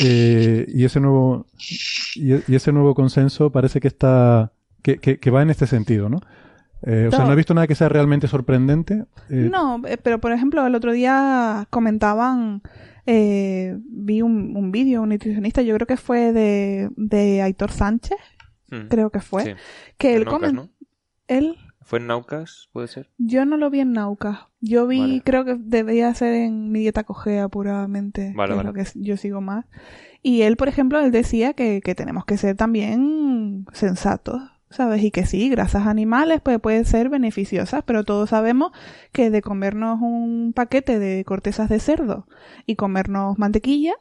Eh, 0.00 0.66
y 0.68 0.84
ese 0.84 1.00
nuevo 1.00 1.46
y, 2.14 2.34
y 2.50 2.54
ese 2.54 2.72
nuevo 2.72 2.94
consenso 2.94 3.50
parece 3.50 3.80
que 3.80 3.88
está 3.88 4.52
que, 4.82 4.98
que, 4.98 5.18
que 5.18 5.30
va 5.30 5.42
en 5.42 5.50
este 5.50 5.66
sentido, 5.66 6.08
¿no? 6.08 6.20
Eh, 6.86 7.06
o 7.08 7.10
sea, 7.10 7.24
no 7.24 7.32
he 7.32 7.36
visto 7.36 7.54
nada 7.54 7.66
que 7.66 7.74
sea 7.74 7.88
realmente 7.88 8.28
sorprendente. 8.28 9.04
eh, 9.30 9.48
No, 9.50 9.80
eh, 9.86 9.96
pero 9.96 10.20
por 10.20 10.32
ejemplo, 10.32 10.66
el 10.66 10.74
otro 10.74 10.92
día 10.92 11.66
comentaban, 11.70 12.60
eh, 13.06 13.76
vi 13.86 14.20
un, 14.20 14.54
un 14.56 14.70
vídeo, 14.70 15.00
un 15.02 15.08
nutricionista, 15.10 15.62
yo 15.62 15.74
creo 15.74 15.86
que 15.86 15.96
fue 15.96 16.32
de, 16.32 16.90
de 16.96 17.42
Aitor 17.42 17.70
Sánchez, 17.70 18.18
Mm. 18.70 18.88
creo 18.88 19.10
que 19.10 19.20
fue, 19.20 19.44
Sí. 19.44 19.50
que 19.98 20.14
él 20.16 20.24
comen- 20.24 20.52
¿no? 20.54 20.68
él 21.28 21.56
¿Fue 21.84 21.98
en 21.98 22.06
Naucas, 22.06 22.68
puede 22.72 22.88
ser? 22.88 23.10
Yo 23.18 23.44
no 23.44 23.56
lo 23.56 23.68
vi 23.70 23.80
en 23.80 23.92
Nauca. 23.92 24.48
Yo 24.60 24.86
vi, 24.86 25.00
Vale. 25.00 25.22
creo 25.24 25.44
que 25.44 25.56
debía 25.58 26.12
ser 26.14 26.34
en 26.34 26.72
mi 26.72 26.80
dieta 26.80 27.04
cogea 27.04 27.48
puramente, 27.48 28.32
Vale, 28.34 28.52
que 28.52 28.56
vale. 28.56 28.80
es 28.80 28.94
lo 28.96 29.00
que 29.02 29.06
yo 29.06 29.16
sigo 29.18 29.40
más. 29.40 29.66
Y 30.22 30.42
él, 30.42 30.56
por 30.56 30.68
ejemplo, 30.68 30.98
él 31.00 31.12
decía 31.12 31.52
que, 31.52 31.82
que 31.82 31.94
tenemos 31.94 32.24
que 32.24 32.38
ser 32.38 32.56
también 32.56 33.66
sensatos, 33.72 34.40
¿sabes? 34.70 35.02
Y 35.04 35.10
que 35.10 35.26
sí, 35.26 35.50
grasas 35.50 35.86
animales 35.86 36.40
pues, 36.42 36.58
pueden 36.58 36.86
ser 36.86 37.10
beneficiosas, 37.10 37.82
pero 37.84 38.02
todos 38.04 38.30
sabemos 38.30 38.72
que 39.12 39.28
de 39.30 39.42
comernos 39.42 40.00
un 40.00 40.52
paquete 40.54 40.98
de 40.98 41.24
cortezas 41.26 41.68
de 41.68 41.78
cerdo 41.80 42.26
y 42.64 42.76
comernos 42.76 43.38
mantequilla, 43.38 43.94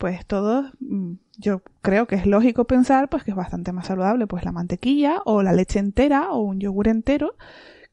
pues 0.00 0.24
todos, 0.26 0.72
mm, 0.80 1.12
yo 1.38 1.60
creo 1.82 2.06
que 2.06 2.14
es 2.16 2.26
lógico 2.26 2.64
pensar 2.64 3.08
pues 3.10 3.22
que 3.22 3.30
es 3.32 3.36
bastante 3.36 3.70
más 3.72 3.86
saludable 3.86 4.26
pues 4.26 4.44
la 4.46 4.50
mantequilla 4.50 5.20
o 5.26 5.42
la 5.42 5.52
leche 5.52 5.78
entera 5.78 6.30
o 6.32 6.40
un 6.40 6.58
yogur 6.58 6.88
entero 6.88 7.34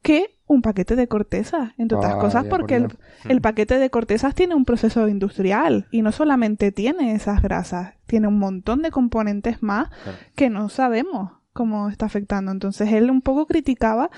que 0.02 0.38
un 0.48 0.62
paquete 0.62 0.96
de 0.96 1.10
cortezas, 1.10 1.72
entre 1.78 1.98
otras 1.98 2.14
Vaya, 2.14 2.22
cosas 2.24 2.44
por 2.46 2.62
porque 2.62 2.76
el, 2.78 2.88
el 3.28 3.42
paquete 3.42 3.78
de 3.78 3.90
cortezas 3.90 4.34
tiene 4.34 4.56
un 4.56 4.64
proceso 4.64 5.06
industrial 5.10 5.88
y 5.92 6.02
no 6.02 6.14
solamente 6.14 6.72
tiene 6.72 7.14
esas 7.14 7.42
grasas, 7.42 7.96
tiene 8.06 8.28
un 8.30 8.40
montón 8.40 8.82
de 8.82 8.90
componentes 8.92 9.62
más 9.62 9.90
Claro. 9.90 10.18
que 10.36 10.50
no 10.50 10.70
sabemos 10.70 11.34
cómo 11.52 11.90
está 11.90 12.06
afectando. 12.06 12.52
Entonces 12.54 12.94
él 12.94 13.12
un 13.12 13.22
poco 13.22 13.48
criticaba 13.48 14.10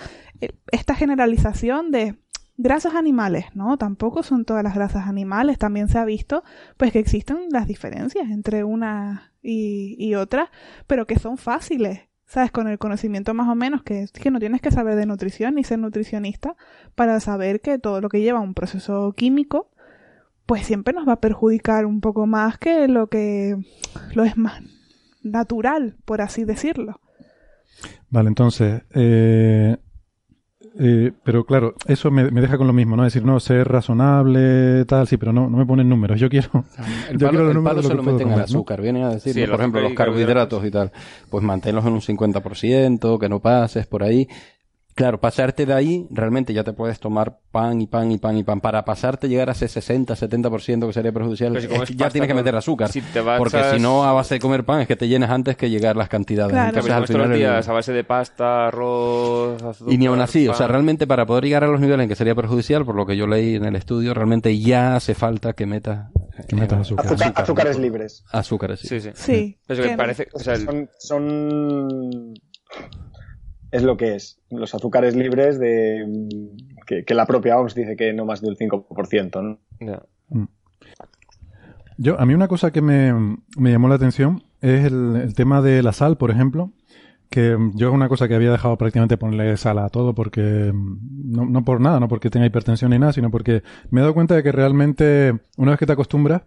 eh, 0.41 0.51
esta 0.71 0.93
generalización 0.93 1.89
de 1.89 2.15
grasas 2.60 2.94
animales, 2.94 3.45
¿no? 3.56 3.77
Tampoco 3.77 4.22
son 4.22 4.44
todas 4.44 4.64
las 4.64 4.76
grasas 4.76 5.07
animales, 5.07 5.57
también 5.57 5.88
se 5.88 5.98
ha 5.98 6.03
visto 6.03 6.44
pues 6.76 6.91
que 6.91 6.99
existen 6.99 7.48
las 7.52 7.68
diferencias 7.68 8.30
entre 8.30 8.65
una 8.65 9.31
y, 9.41 9.95
y 9.98 10.15
otra, 10.15 10.52
pero 10.86 11.07
que 11.07 11.18
son 11.18 11.38
fáciles. 11.38 12.02
¿Sabes? 12.26 12.52
Con 12.52 12.68
el 12.68 12.77
conocimiento 12.77 13.34
más 13.34 13.49
o 13.49 13.56
menos, 13.56 13.81
que 13.81 14.06
que 14.14 14.30
no 14.30 14.38
tienes 14.38 14.61
que 14.61 14.69
saber 14.69 14.95
de 14.98 15.07
nutrición 15.07 15.56
ni 15.56 15.64
ser 15.64 15.80
nutricionista 15.80 16.56
para 16.94 17.19
saber 17.22 17.60
que 17.60 17.80
todo 17.80 18.02
lo 18.02 18.10
que 18.10 18.22
lleva 18.22 18.40
un 18.40 18.53
proceso 18.53 19.14
químico, 19.14 19.72
pues 20.45 20.64
siempre 20.64 20.94
nos 20.94 21.07
va 21.07 21.14
a 21.14 21.22
perjudicar 21.22 21.88
un 21.88 22.02
poco 22.02 22.27
más 22.27 22.60
que 22.60 22.88
lo 22.88 23.07
que 23.07 23.56
lo 24.14 24.26
es 24.26 24.38
más 24.38 24.61
natural, 25.23 25.95
por 26.06 26.22
así 26.22 26.44
decirlo. 26.44 27.02
Vale, 28.11 28.27
entonces, 28.27 28.84
eh, 28.94 29.77
eh, 30.80 31.11
pero 31.23 31.43
claro, 31.43 31.76
eso 31.88 32.10
me, 32.10 32.31
me 32.31 32.39
deja 32.39 32.57
con 32.57 32.65
lo 32.65 32.73
mismo, 32.73 32.95
¿no? 32.95 33.06
Es 33.06 33.14
decir, 33.14 33.26
no, 33.26 33.39
ser 33.39 33.68
razonable, 33.68 34.85
tal, 34.85 35.07
sí, 35.07 35.18
pero 35.18 35.34
no, 35.34 35.49
no 35.49 35.57
me 35.57 35.65
ponen 35.65 35.89
números. 35.89 36.19
Yo 36.19 36.30
quiero, 36.30 36.65
El 37.10 37.18
yo 37.18 37.27
palo, 37.27 37.30
quiero 37.30 37.43
los 37.43 37.49
el 37.49 37.56
números 37.56 37.76
palo 37.76 37.88
se 37.88 37.95
lo 37.95 38.03
meten 38.03 38.27
al 38.27 38.34
comer, 38.34 38.38
¿no? 38.38 38.43
azúcar, 38.43 38.81
vienen 38.81 39.03
a 39.03 39.10
decir, 39.10 39.34
Sí, 39.34 39.45
por 39.45 39.60
ejemplo, 39.60 39.81
azúcar 39.81 39.84
los 39.84 39.93
carbohidratos 39.93 40.65
y 40.65 40.72
tal. 40.72 40.91
Pues 41.30 41.43
manténlos 41.43 41.85
en 41.85 41.93
un 41.93 42.01
50%, 42.01 43.19
que 43.19 43.30
no 43.30 43.39
pases 43.41 43.88
por 43.88 44.03
ahí. 44.03 44.27
Claro, 44.99 45.17
pasarte 45.21 45.65
de 45.65 45.71
ahí, 45.73 46.07
realmente 46.11 46.53
ya 46.53 46.65
te 46.65 46.73
puedes 46.73 46.99
tomar 46.99 47.39
pan 47.51 47.80
y 47.80 47.88
pan 47.88 48.11
y 48.11 48.17
pan 48.17 48.35
y 48.38 48.43
pan. 48.43 48.59
Para 48.59 48.84
pasarte, 48.84 49.30
llegar 49.30 49.47
a 49.47 49.53
ese 49.53 49.69
60, 49.69 50.13
70% 50.13 50.88
que 50.88 50.91
sería 50.93 51.13
perjudicial, 51.13 51.53
Pero 51.53 51.61
si 51.61 51.67
es 51.67 51.71
comes 51.71 51.89
que 51.89 51.95
ya 51.95 52.09
tienes 52.09 52.27
que 52.27 52.34
meter 52.34 52.53
azúcar. 52.57 52.91
si 52.91 52.99
te 53.01 53.21
vas 53.21 53.38
porque 53.38 53.55
a- 53.55 53.73
si 53.76 53.80
no, 53.80 54.03
a 54.03 54.11
base 54.11 54.35
de 54.35 54.39
comer 54.41 54.65
pan, 54.65 54.81
es 54.81 54.88
que 54.89 54.97
te 54.97 55.07
llenas 55.07 55.30
antes 55.30 55.55
que 55.55 55.69
llegar 55.69 55.95
las 55.95 56.09
cantidades. 56.09 56.51
Claro. 56.51 56.67
Entonces, 56.67 56.91
al 56.91 57.07
final 57.07 57.31
el- 57.31 57.45
a 57.45 57.61
base 57.61 57.93
de 57.93 58.03
pasta, 58.03 58.67
arroz, 58.67 59.63
azúcar... 59.63 59.93
y 59.93 59.97
ni 59.97 60.07
aún 60.07 60.19
así, 60.19 60.49
o 60.49 60.53
sea, 60.53 60.67
realmente 60.67 61.07
para 61.07 61.26
poder 61.26 61.45
llegar 61.45 61.63
a 61.63 61.67
los 61.67 61.80
niveles 61.80 62.03
en 62.03 62.09
que 62.09 62.15
sería 62.17 62.35
perjudicial, 62.35 62.84
por 62.84 62.95
lo 62.95 63.05
que 63.05 63.15
yo 63.15 63.26
leí 63.26 63.55
en 63.55 63.63
el 63.63 63.77
estudio, 63.77 64.13
realmente 64.13 64.59
ya 64.59 64.97
hace 64.97 65.15
falta 65.15 65.53
que 65.53 65.65
metas, 65.65 66.09
Que 66.49 66.57
metas 66.57 66.81
azúcar. 66.81 67.05
Azúcar- 67.05 67.34
azúcares 67.38 67.80
libres. 67.80 68.26
Azúcares, 68.34 68.81
sí. 68.81 68.88
Sí, 68.89 68.99
sí. 68.99 69.09
Sí. 69.13 69.57
Eso 69.65 69.81
que 69.81 69.89
que- 69.91 69.95
parece... 69.95 70.27
O 70.34 70.39
sea, 70.39 70.55
el- 70.55 70.65
Son, 70.65 70.89
son- 70.99 72.34
Es 73.71 73.83
lo 73.83 73.97
que 73.97 74.15
es. 74.15 74.39
Los 74.49 74.73
azúcares 74.73 75.15
libres 75.15 75.59
de 75.59 76.27
que, 76.87 77.03
que 77.05 77.13
la 77.13 77.25
propia 77.25 77.57
OMS 77.57 77.75
dice 77.75 77.95
que 77.95 78.13
no 78.13 78.25
más 78.25 78.41
del 78.41 78.57
5%, 78.57 79.41
¿no? 79.43 79.59
ya. 79.79 80.01
Yo, 81.97 82.19
a 82.19 82.25
mí 82.25 82.33
una 82.33 82.47
cosa 82.47 82.71
que 82.71 82.81
me, 82.81 83.13
me 83.57 83.71
llamó 83.71 83.89
la 83.89 83.95
atención 83.95 84.43
es 84.61 84.85
el, 84.85 85.17
el 85.17 85.33
tema 85.33 85.61
de 85.61 85.83
la 85.83 85.91
sal, 85.91 86.17
por 86.17 86.31
ejemplo, 86.31 86.71
que 87.29 87.57
mm, 87.57 87.73
yo 87.75 87.89
es 87.89 87.93
una 87.93 88.07
cosa 88.07 88.27
que 88.27 88.35
había 88.35 88.51
dejado 88.51 88.77
prácticamente 88.77 89.17
ponerle 89.17 89.57
sal 89.57 89.79
a 89.79 89.89
todo 89.89 90.15
porque 90.15 90.71
mm, 90.73 91.31
no, 91.31 91.45
no 91.45 91.65
por 91.65 91.81
nada, 91.81 91.99
no 91.99 92.07
porque 92.07 92.29
tenga 92.29 92.45
hipertensión 92.45 92.91
ni 92.91 92.99
nada, 92.99 93.11
sino 93.13 93.29
porque 93.31 93.63
me 93.91 93.99
he 93.99 94.01
dado 94.01 94.13
cuenta 94.13 94.35
de 94.35 94.43
que 94.43 94.51
realmente 94.53 95.33
una 95.57 95.71
vez 95.71 95.79
que 95.79 95.85
te 95.85 95.91
acostumbras 95.93 96.43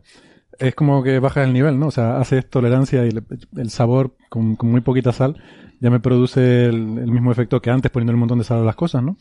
es 0.58 0.74
como 0.74 1.02
que 1.02 1.18
bajas 1.18 1.46
el 1.46 1.52
nivel, 1.52 1.78
¿no? 1.78 1.88
O 1.88 1.90
sea, 1.90 2.18
haces 2.18 2.48
tolerancia 2.48 3.04
y 3.04 3.10
le- 3.10 3.22
el 3.56 3.68
sabor 3.70 4.16
con, 4.30 4.56
con 4.56 4.70
muy 4.70 4.80
poquita 4.80 5.12
sal 5.12 5.36
ya 5.82 5.90
me 5.90 5.98
produce 5.98 6.66
el, 6.66 6.98
el 6.98 7.10
mismo 7.10 7.32
efecto 7.32 7.60
que 7.60 7.68
antes 7.68 7.90
poniendo 7.90 8.12
un 8.12 8.20
montón 8.20 8.38
de 8.38 8.44
sal 8.44 8.60
a 8.60 8.64
las 8.64 8.76
cosas, 8.76 9.02
¿no? 9.02 9.16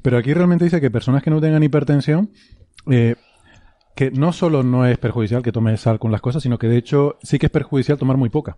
Pero 0.00 0.16
aquí 0.16 0.32
realmente 0.32 0.64
dice 0.64 0.80
que 0.80 0.90
personas 0.90 1.22
que 1.22 1.28
no 1.28 1.42
tengan 1.42 1.62
hipertensión 1.62 2.30
eh, 2.90 3.16
que 3.94 4.10
no 4.10 4.32
solo 4.32 4.62
no 4.62 4.86
es 4.86 4.96
perjudicial 4.96 5.42
que 5.42 5.52
tomes 5.52 5.80
sal 5.80 5.98
con 5.98 6.10
las 6.10 6.22
cosas, 6.22 6.42
sino 6.42 6.58
que 6.58 6.68
de 6.68 6.78
hecho 6.78 7.18
sí 7.22 7.38
que 7.38 7.46
es 7.46 7.52
perjudicial 7.52 7.98
tomar 7.98 8.16
muy 8.16 8.30
poca. 8.30 8.56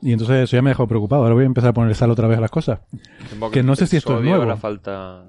Y 0.00 0.12
entonces 0.12 0.44
eso 0.44 0.56
ya 0.56 0.62
me 0.62 0.70
ha 0.70 0.72
dejado 0.72 0.88
preocupado. 0.88 1.22
Ahora 1.22 1.34
voy 1.34 1.44
a 1.44 1.46
empezar 1.46 1.70
a 1.70 1.74
poner 1.74 1.94
sal 1.94 2.10
otra 2.10 2.26
vez 2.26 2.38
a 2.38 2.40
las 2.40 2.50
cosas. 2.50 2.80
Que 3.52 3.62
no 3.62 3.76
sé 3.76 3.86
si 3.86 3.98
esto 3.98 4.18
es 4.18 4.24
nuevo. 4.24 4.42
hará 4.42 4.56
falta... 4.56 5.26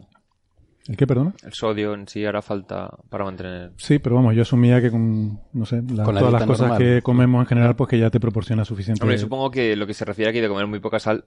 ¿El 0.87 0.97
qué, 0.97 1.07
perdona? 1.07 1.33
El 1.43 1.53
sodio 1.53 1.93
en 1.93 2.07
sí 2.09 2.25
hará 2.25 2.41
falta 2.41 2.89
para 3.09 3.23
mantener... 3.23 3.71
Sí, 3.77 3.99
pero 3.99 4.15
vamos, 4.15 4.35
yo 4.35 4.41
asumía 4.41 4.81
que 4.81 4.91
con, 4.91 5.39
no 5.53 5.65
sé, 5.65 5.81
la- 5.93 6.03
Con 6.03 6.15
la 6.15 6.19
todas 6.19 6.33
las 6.33 6.43
cosas 6.45 6.67
normal. 6.69 6.77
que 6.77 7.01
comemos 7.01 7.39
en 7.41 7.45
general, 7.47 7.75
pues 7.77 7.89
que 7.89 7.99
ya 7.99 8.09
te 8.09 8.19
proporciona 8.19 8.65
suficiente. 8.65 9.01
Hombre, 9.01 9.17
supongo 9.17 9.49
que 9.49 9.75
lo 9.77 9.87
que 9.87 9.93
se 9.93 10.03
refiere 10.03 10.29
aquí 10.31 10.41
de 10.41 10.49
comer 10.49 10.67
muy 10.67 10.79
poca 10.79 10.99
sal 10.99 11.25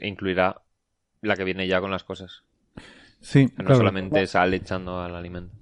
incluirá 0.00 0.62
la 1.20 1.36
que 1.36 1.44
viene 1.44 1.66
ya 1.68 1.80
con 1.80 1.90
las 1.90 2.02
cosas. 2.04 2.44
Sí, 3.20 3.44
No 3.58 3.64
claro. 3.64 3.76
solamente 3.76 4.26
sal 4.26 4.52
echando 4.54 4.98
al 5.00 5.14
alimento. 5.14 5.54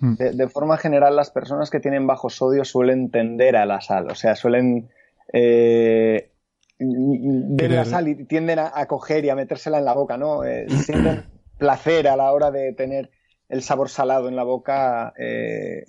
De, 0.00 0.32
de 0.32 0.48
forma 0.48 0.76
general, 0.76 1.16
las 1.16 1.30
personas 1.30 1.70
que 1.70 1.80
tienen 1.80 2.06
bajo 2.06 2.28
sodio 2.28 2.64
suelen 2.64 3.10
tender 3.10 3.56
a 3.56 3.64
la 3.64 3.80
sal, 3.80 4.10
o 4.10 4.14
sea, 4.14 4.34
suelen 4.36 4.90
eh, 5.32 6.30
ver 6.78 7.56
Querer. 7.56 7.78
la 7.78 7.84
sal 7.86 8.08
y 8.08 8.24
tienden 8.26 8.58
a, 8.58 8.72
a 8.74 8.86
coger 8.86 9.24
y 9.24 9.30
a 9.30 9.34
metérsela 9.34 9.78
en 9.78 9.84
la 9.86 9.94
boca, 9.94 10.18
¿no? 10.18 10.44
Eh, 10.44 10.66
sienten 10.68 11.24
placer 11.58 12.08
a 12.08 12.16
la 12.16 12.32
hora 12.32 12.50
de 12.50 12.72
tener 12.72 13.10
el 13.48 13.62
sabor 13.62 13.88
salado 13.88 14.28
en 14.28 14.36
la 14.36 14.44
boca 14.44 15.12
eh, 15.18 15.84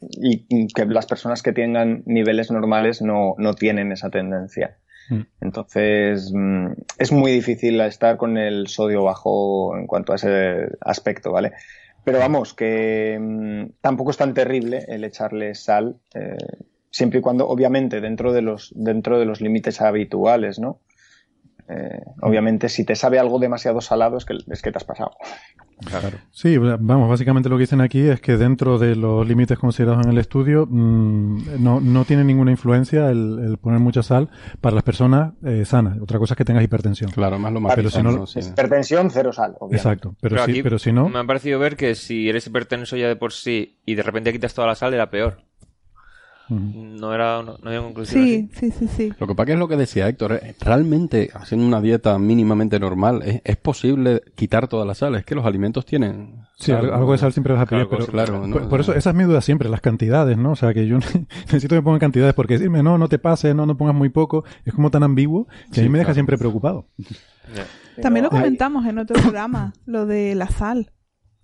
y, 0.00 0.66
que 0.68 0.84
las 0.86 1.06
personas 1.06 1.42
que 1.42 1.52
tengan 1.52 2.02
niveles 2.06 2.50
normales 2.50 3.02
no, 3.02 3.34
no 3.38 3.54
tienen 3.54 3.92
esa 3.92 4.10
tendencia. 4.10 4.76
Mm. 5.08 5.20
Entonces, 5.40 6.32
mm, 6.34 6.72
es 6.98 7.12
muy 7.12 7.32
difícil 7.32 7.80
estar 7.80 8.16
con 8.16 8.36
el 8.36 8.66
sodio 8.68 9.04
bajo 9.04 9.76
en 9.76 9.86
cuanto 9.86 10.12
a 10.12 10.16
ese 10.16 10.68
aspecto, 10.80 11.32
¿vale? 11.32 11.52
Pero 12.04 12.18
vamos, 12.18 12.54
que 12.54 13.18
mm, 13.20 13.80
tampoco 13.80 14.10
es 14.10 14.16
tan 14.16 14.34
terrible 14.34 14.84
el 14.88 15.04
echarle 15.04 15.54
sal, 15.54 15.96
eh, 16.14 16.36
siempre 16.90 17.20
y 17.20 17.22
cuando, 17.22 17.48
obviamente, 17.48 18.00
dentro 18.00 18.32
de 18.32 18.42
los, 18.42 18.72
dentro 18.76 19.18
de 19.18 19.26
los 19.26 19.40
límites 19.40 19.80
habituales, 19.80 20.58
¿no? 20.58 20.80
Eh, 21.68 22.00
obviamente, 22.22 22.68
si 22.68 22.84
te 22.84 22.94
sabe 22.94 23.18
algo 23.18 23.38
demasiado 23.38 23.80
salado, 23.80 24.16
es 24.18 24.24
que, 24.24 24.36
es 24.50 24.62
que 24.62 24.70
te 24.72 24.78
has 24.78 24.84
pasado. 24.84 25.12
Sí, 26.32 26.56
vamos, 26.56 27.08
básicamente 27.08 27.50
lo 27.50 27.56
que 27.56 27.64
dicen 27.64 27.82
aquí 27.82 28.00
es 28.00 28.20
que 28.20 28.38
dentro 28.38 28.78
de 28.78 28.96
los 28.96 29.26
límites 29.28 29.58
considerados 29.58 30.06
en 30.06 30.12
el 30.12 30.18
estudio 30.18 30.66
mm, 30.66 31.62
no, 31.62 31.80
no 31.80 32.04
tiene 32.06 32.24
ninguna 32.24 32.50
influencia 32.50 33.10
el, 33.10 33.38
el 33.40 33.58
poner 33.58 33.78
mucha 33.80 34.02
sal 34.02 34.30
para 34.62 34.74
las 34.74 34.84
personas 34.84 35.34
eh, 35.44 35.66
sanas. 35.66 35.98
Otra 36.00 36.18
cosa 36.18 36.32
es 36.32 36.38
que 36.38 36.46
tengas 36.46 36.64
hipertensión. 36.64 37.10
Claro, 37.10 37.38
más 37.38 37.52
lo 37.52 37.60
más 37.60 37.74
Pero 37.74 37.90
si 37.90 38.02
no- 38.02 38.26
sí. 38.26 38.40
Hipertensión, 38.40 39.10
cero 39.10 39.32
sal, 39.34 39.54
obviamente. 39.58 39.76
Exacto, 39.76 40.14
pero, 40.20 40.36
Pero 40.36 40.46
sí, 40.46 40.62
pero 40.62 40.78
si 40.78 40.92
no, 40.92 41.10
Me 41.10 41.18
ha 41.18 41.24
parecido 41.24 41.58
ver 41.58 41.76
que 41.76 41.94
si 41.94 42.28
eres 42.28 42.46
hipertenso 42.46 42.96
ya 42.96 43.08
de 43.08 43.16
por 43.16 43.32
sí 43.34 43.78
y 43.84 43.96
de 43.96 44.02
repente 44.02 44.32
quitas 44.32 44.54
toda 44.54 44.68
la 44.68 44.74
sal, 44.76 44.94
era 44.94 45.10
peor. 45.10 45.42
No 46.48 47.12
era 47.12 47.42
no, 47.42 47.56
no 47.60 47.68
había 47.68 47.80
conclusión 47.80 48.22
Sí, 48.24 48.48
sí, 48.52 48.70
sí, 48.70 48.86
sí. 48.88 49.12
Lo 49.18 49.26
que 49.26 49.34
pasa 49.34 49.46
que 49.46 49.52
es 49.54 49.58
lo 49.58 49.66
que 49.68 49.76
decía 49.76 50.08
Héctor, 50.08 50.32
eh, 50.34 50.54
realmente 50.60 51.30
haciendo 51.34 51.66
una 51.66 51.80
dieta 51.80 52.18
mínimamente 52.18 52.78
normal, 52.78 53.22
es, 53.24 53.40
es 53.44 53.56
posible 53.56 54.22
quitar 54.34 54.68
toda 54.68 54.84
la 54.84 54.94
sal, 54.94 55.14
es 55.16 55.24
que 55.24 55.34
los 55.34 55.44
alimentos 55.44 55.84
tienen... 55.84 56.44
Sí, 56.58 56.72
sal, 56.72 56.84
algo 56.84 56.94
algo 56.94 57.12
de 57.12 57.18
sal 57.18 57.32
siempre 57.32 57.52
vas 57.52 57.62
a 57.62 57.66
pedir, 57.66 57.86
Claro, 57.88 58.04
pero 58.06 58.12
claro, 58.12 58.46
¿no? 58.46 58.52
por, 58.52 58.68
por 58.68 58.80
eso 58.80 58.94
esa 58.94 59.10
es 59.10 59.16
mi 59.16 59.24
duda 59.24 59.40
siempre, 59.40 59.68
las 59.68 59.80
cantidades, 59.80 60.38
¿no? 60.38 60.52
O 60.52 60.56
sea, 60.56 60.72
que 60.72 60.86
yo 60.86 60.98
necesito 61.46 61.74
que 61.74 61.80
me 61.80 61.82
pongan 61.82 62.00
cantidades 62.00 62.34
porque 62.34 62.54
decirme 62.54 62.82
no, 62.82 62.96
no 62.96 63.08
te 63.08 63.18
pases, 63.18 63.54
no, 63.54 63.66
no 63.66 63.76
pongas 63.76 63.94
muy 63.96 64.08
poco, 64.08 64.44
es 64.64 64.72
como 64.72 64.90
tan 64.90 65.02
ambiguo 65.02 65.48
que 65.72 65.80
a 65.80 65.82
mí 65.82 65.88
me 65.88 65.98
deja 65.98 66.06
claro. 66.08 66.14
siempre 66.14 66.38
preocupado. 66.38 66.86
También 68.02 68.24
lo 68.24 68.32
hay- 68.32 68.38
comentamos 68.40 68.86
en 68.86 68.98
otro 68.98 69.20
programa, 69.20 69.72
lo 69.86 70.06
de 70.06 70.34
la 70.34 70.48
sal. 70.48 70.90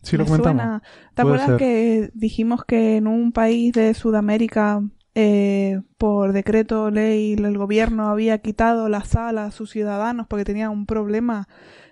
Sí, 0.02 0.16
lo 0.16 0.24
Me 0.24 0.30
comentamos. 0.30 0.62
suena. 0.62 0.82
¿Te 1.14 1.22
Puede 1.22 1.34
acuerdas 1.36 1.46
ser. 1.46 1.56
que 1.58 2.10
dijimos 2.14 2.64
que 2.64 2.96
en 2.96 3.06
un 3.06 3.32
país 3.32 3.72
de 3.72 3.94
Sudamérica, 3.94 4.82
eh, 5.14 5.80
por 5.98 6.32
decreto 6.32 6.90
ley, 6.90 7.34
el 7.34 7.56
gobierno 7.58 8.08
había 8.08 8.38
quitado 8.38 8.88
la 8.88 9.04
sal 9.04 9.38
a 9.38 9.50
sus 9.50 9.70
ciudadanos 9.70 10.26
porque 10.26 10.44
tenían 10.44 10.70
un 10.70 10.86
problema 10.86 11.46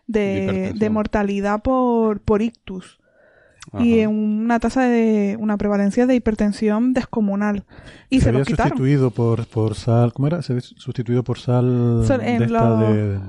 De 0.07 0.73
de, 0.75 0.91
mortalidad 0.91 1.63
por, 1.63 2.21
por 2.21 2.43
ictus 2.43 2.99
y 3.79 4.01
Ajá. 4.01 4.03
en 4.03 4.11
una 4.11 4.59
tasa 4.59 4.83
de 4.89 5.37
una 5.39 5.57
prevalencia 5.57 6.07
de 6.07 6.17
hipertensión 6.17 6.93
descomunal 6.95 7.65
y 8.09 8.21
se, 8.21 8.31
había 8.31 8.41
los 8.41 8.49
quitaron. 8.49 8.71
sustituido 8.71 9.11
por, 9.13 9.47
por 9.47 9.77
sal, 9.77 10.13
¿cómo 10.13 10.27
era? 10.27 10.43
Se 10.43 10.55
había 10.55 10.63
sustituido 10.63 11.23
por 11.23 11.39
sal 11.39 12.03
Sol- 12.07 12.21
de, 12.21 12.35
en 12.35 12.43
esta 12.43 12.69
lo- 12.71 12.79
de, 12.93 13.21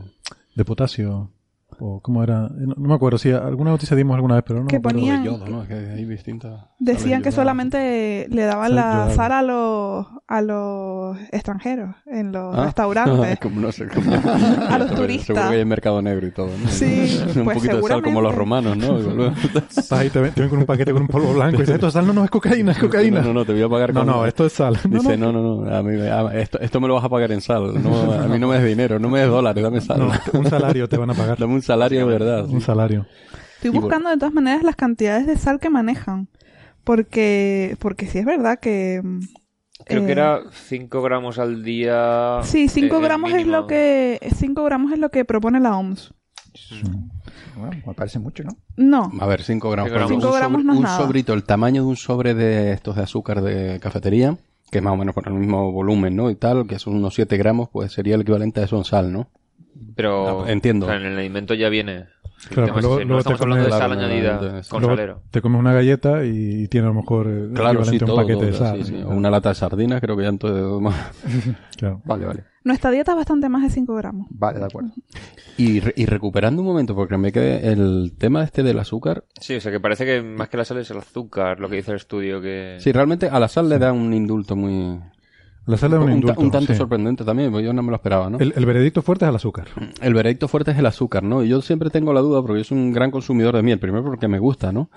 de 0.55 0.65
potasio. 0.65 1.29
O 1.83 1.99
cómo 1.99 2.21
era, 2.23 2.45
Eh, 2.45 2.49
no, 2.67 2.75
no 2.77 2.89
me 2.89 2.93
acuerdo, 2.93 3.17
sí, 3.17 3.31
alguna 3.31 3.71
noticia 3.71 3.97
dimos 3.97 4.13
alguna 4.15 4.35
vez, 4.35 4.43
pero 4.47 4.59
no 4.61 4.67
Que 4.67 4.75
me 4.75 4.79
acuerdo. 4.81 4.99
ponían- 4.99 5.23
De 5.23 5.29
yodo, 5.31 5.47
¿no? 5.47 5.63
Es 5.63 5.67
que 5.67 5.73
hay 5.73 6.05
distintas... 6.05 6.61
Decían 6.77 7.23
que 7.23 7.31
solamente 7.31 8.27
le 8.29 8.43
daban 8.43 8.75
la 8.75 9.09
sal 9.11 9.31
a 9.31 9.41
los, 9.41 10.05
a 10.27 10.41
los 10.41 11.17
extranjeros 11.31 11.95
en 12.05 12.31
los 12.31 12.55
Ah. 12.55 12.65
restaurantes. 12.65 13.39
como 13.39 13.61
no 13.61 13.71
sé, 13.71 13.87
como... 13.87 14.11
A 14.71 14.77
los 14.77 14.89
Seguro 14.89 14.95
turistas. 15.07 15.49
que 15.49 15.55
hay 15.55 15.65
mercado 15.65 16.01
negro 16.03 16.27
y 16.27 16.31
todo, 16.31 16.49
¿no? 16.63 16.69
Sí, 16.69 17.19
Un 17.35 17.43
pues 17.45 17.57
poquito 17.57 17.77
de 17.77 17.83
sal 17.83 18.01
como 18.03 18.21
los 18.21 18.35
romanos, 18.35 18.77
¿no? 18.77 18.97
Ahí, 19.91 20.09
te 20.11 20.19
ven, 20.19 20.33
te 20.33 20.41
ven 20.41 20.49
con 20.51 20.59
un 20.59 20.65
paquete 20.65 20.93
con 20.93 21.01
un 21.01 21.07
polvo 21.07 21.33
blanco 21.33 21.57
y 21.57 21.59
dices, 21.61 21.75
esto 21.75 21.87
es 21.87 21.93
sal, 21.93 22.05
no, 22.05 22.13
no, 22.13 22.23
es 22.23 22.29
cocaína, 22.29 22.73
es 22.73 22.77
cocaína. 22.77 23.21
No, 23.21 23.27
no, 23.29 23.33
no, 23.33 23.45
te 23.45 23.53
voy 23.53 23.61
a 23.63 23.69
pagar 23.69 23.91
No, 23.93 24.01
con... 24.01 24.07
no, 24.09 24.25
esto 24.27 24.45
es 24.45 24.53
sal. 24.53 24.77
Dice, 24.87 25.17
no, 25.17 25.31
no, 25.31 25.41
no, 25.65 25.75
a 25.75 25.81
mí, 25.81 25.97
me- 25.97 26.09
a- 26.11 26.31
esto, 26.39 26.59
esto 26.59 26.79
me 26.79 26.87
lo 26.87 26.93
vas 26.93 27.03
a 27.05 27.09
pagar 27.09 27.31
en 27.31 27.41
sal. 27.41 27.73
No, 27.81 28.11
a 28.13 28.27
mí 28.27 28.37
no 28.37 28.47
me 28.47 28.57
des 28.59 28.65
dinero, 28.65 28.99
no 28.99 29.09
me 29.09 29.19
des 29.21 29.29
dólares, 29.29 29.63
dame 29.63 29.81
sal. 29.81 29.99
no, 29.99 30.11
un 30.39 30.45
salario 30.47 30.87
te 30.87 30.97
van 30.97 31.09
a 31.09 31.13
pagar. 31.15 31.37
Dame 31.39 31.53
un 31.55 31.61
salario 31.61 31.70
de 31.77 32.03
verdad. 32.03 32.45
Un 32.47 32.61
salario. 32.61 33.05
Estoy 33.55 33.71
buscando 33.71 34.09
de 34.09 34.17
todas 34.17 34.33
maneras 34.33 34.63
las 34.63 34.75
cantidades 34.75 35.27
de 35.27 35.37
sal 35.37 35.59
que 35.59 35.69
manejan. 35.69 36.27
Porque, 36.83 37.77
porque 37.79 38.07
sí 38.07 38.17
es 38.17 38.25
verdad 38.25 38.59
que... 38.59 39.01
mm, 39.03 39.19
Creo 39.85 40.03
eh, 40.03 40.05
que 40.05 40.11
era 40.11 40.41
5 40.51 41.01
gramos 41.01 41.39
al 41.39 41.63
día. 41.63 42.39
Sí, 42.43 42.67
5 42.67 42.85
eh, 42.95 42.97
el 42.97 43.03
gramos 43.03 43.33
es 43.33 43.47
lo 43.47 43.67
que 43.67 44.19
5 44.35 44.63
gramos 44.63 44.91
es 44.91 44.99
lo 44.99 45.09
que 45.09 45.25
propone 45.25 45.59
la 45.59 45.75
OMS. 45.77 46.13
Bueno, 47.55 47.81
me 47.85 47.93
parece 47.93 48.19
mucho, 48.19 48.43
¿no? 48.43 48.57
No, 48.75 49.11
A 49.19 49.25
ver, 49.27 49.43
5 49.43 49.69
gramos. 49.69 49.91
Cinco 50.09 50.31
gramos. 50.31 50.63
No 50.63 50.73
es 50.73 50.79
un 50.79 50.83
nada. 50.85 50.97
sobrito, 50.97 51.33
el 51.33 51.43
tamaño 51.43 51.83
de 51.83 51.87
un 51.87 51.95
sobre 51.95 52.33
de 52.33 52.73
estos 52.73 52.95
de 52.95 53.03
azúcar 53.03 53.41
de 53.41 53.79
cafetería, 53.79 54.37
que 54.69 54.79
es 54.79 54.83
más 54.83 54.93
o 54.93 54.97
menos 54.97 55.13
por 55.13 55.27
el 55.27 55.33
mismo 55.33 55.71
volumen, 55.71 56.15
¿no? 56.15 56.29
Y 56.29 56.35
tal, 56.35 56.67
que 56.67 56.79
son 56.79 56.95
unos 56.95 57.13
7 57.15 57.37
gramos, 57.37 57.69
pues 57.69 57.91
sería 57.91 58.15
el 58.15 58.21
equivalente 58.21 58.61
a 58.61 58.65
eso 58.65 58.77
en 58.77 58.83
sal, 58.83 59.11
¿no? 59.11 59.29
Pero. 59.95 60.47
Entiendo. 60.47 60.85
o 60.85 60.89
sea, 60.89 60.97
en 60.97 61.05
el 61.05 61.17
alimento 61.17 61.53
ya 61.53 61.69
viene. 61.69 62.05
Claro, 62.49 62.73
pero 62.73 62.87
luego, 63.05 63.19
estamos 63.19 63.37
te 63.37 63.43
hablando 63.43 63.63
de 63.65 63.69
comes, 63.69 63.79
sal 63.79 63.91
Claro, 63.91 64.05
añadida 64.07 64.61
con 64.67 64.81
luego 64.81 64.95
salero. 64.95 65.21
te 65.29 65.41
comes 65.43 65.59
una 65.59 65.73
galleta 65.73 66.25
y 66.25 66.67
tiene 66.69 66.87
a 66.87 66.89
lo 66.89 66.95
mejor 66.95 67.27
eh, 67.27 67.49
Claro, 67.53 67.85
sí, 67.85 67.97
equivalente 67.97 68.03
a 68.03 68.07
todo. 68.07 68.15
un 68.15 68.21
paquete 68.23 68.45
de 68.47 68.51
todo, 68.51 68.59
sal. 68.67 68.83
sí, 68.83 68.95
sí. 68.95 69.03
O 69.03 69.09
una 69.09 69.29
lata 69.29 69.49
de 69.49 69.55
sardinas, 69.55 70.01
creo 70.01 70.17
que 70.17 70.23
ya 70.23 70.29
entonces... 70.29 70.95
Claro. 71.77 72.01
Vale, 72.03 72.25
vale. 72.25 72.43
Nuestra 72.63 72.89
dieta 72.89 73.11
es 73.11 73.17
bastante 73.17 73.47
más 73.47 73.61
de 73.61 73.69
5 73.69 73.93
gramos. 73.95 74.25
Vale, 74.31 74.57
de 74.59 74.65
acuerdo. 74.65 74.89
Y, 75.57 75.81
re- 75.81 75.93
y 75.95 76.05
recuperando 76.07 76.63
un 76.63 76.67
momento, 76.67 76.95
porque 76.95 77.15
me 77.17 77.31
quedé 77.31 77.71
el 77.71 78.13
tema 78.17 78.43
este 78.43 78.63
del 78.63 78.79
azúcar. 78.79 79.23
Sí, 79.39 79.55
o 79.57 79.61
sea 79.61 79.71
que 79.71 79.79
parece 79.79 80.05
que 80.05 80.23
más 80.23 80.49
que 80.49 80.57
la 80.57 80.65
sal 80.65 80.77
es 80.79 80.89
el 80.89 80.97
azúcar, 80.97 81.59
lo 81.59 81.69
que 81.69 81.75
dice 81.75 81.91
el 81.91 81.97
estudio 81.97 82.41
que... 82.41 82.77
Sí, 82.79 82.91
realmente 82.91 83.27
a 83.29 83.39
la 83.39 83.47
sal 83.49 83.69
le 83.69 83.77
da 83.77 83.91
un 83.93 84.13
indulto 84.15 84.55
muy... 84.55 84.99
La 85.71 85.77
sal 85.77 85.93
es 85.93 85.99
un 85.99 86.11
indulto. 86.11 86.41
un 86.41 86.51
tanto 86.51 86.73
sí. 86.73 86.77
sorprendente 86.77 87.23
también, 87.23 87.51
porque 87.51 87.65
yo 87.65 87.73
no 87.73 87.81
me 87.81 87.89
lo 87.89 87.95
esperaba, 87.95 88.29
¿no? 88.29 88.37
El, 88.39 88.53
el 88.55 88.65
veredicto 88.65 89.01
fuerte 89.01 89.25
es 89.25 89.29
al 89.29 89.35
azúcar. 89.35 89.67
El 90.01 90.13
veredicto 90.13 90.47
fuerte 90.47 90.71
es 90.71 90.77
el 90.77 90.85
azúcar, 90.85 91.23
¿no? 91.23 91.43
Y 91.43 91.49
yo 91.49 91.61
siempre 91.61 91.89
tengo 91.89 92.13
la 92.13 92.21
duda 92.21 92.41
porque 92.41 92.59
yo 92.59 92.63
soy 92.63 92.77
un 92.77 92.91
gran 92.91 93.09
consumidor 93.09 93.55
de 93.55 93.63
miel. 93.63 93.79
Primero 93.79 94.03
porque 94.03 94.27
me 94.27 94.39
gusta, 94.39 94.71
¿no? 94.71 94.89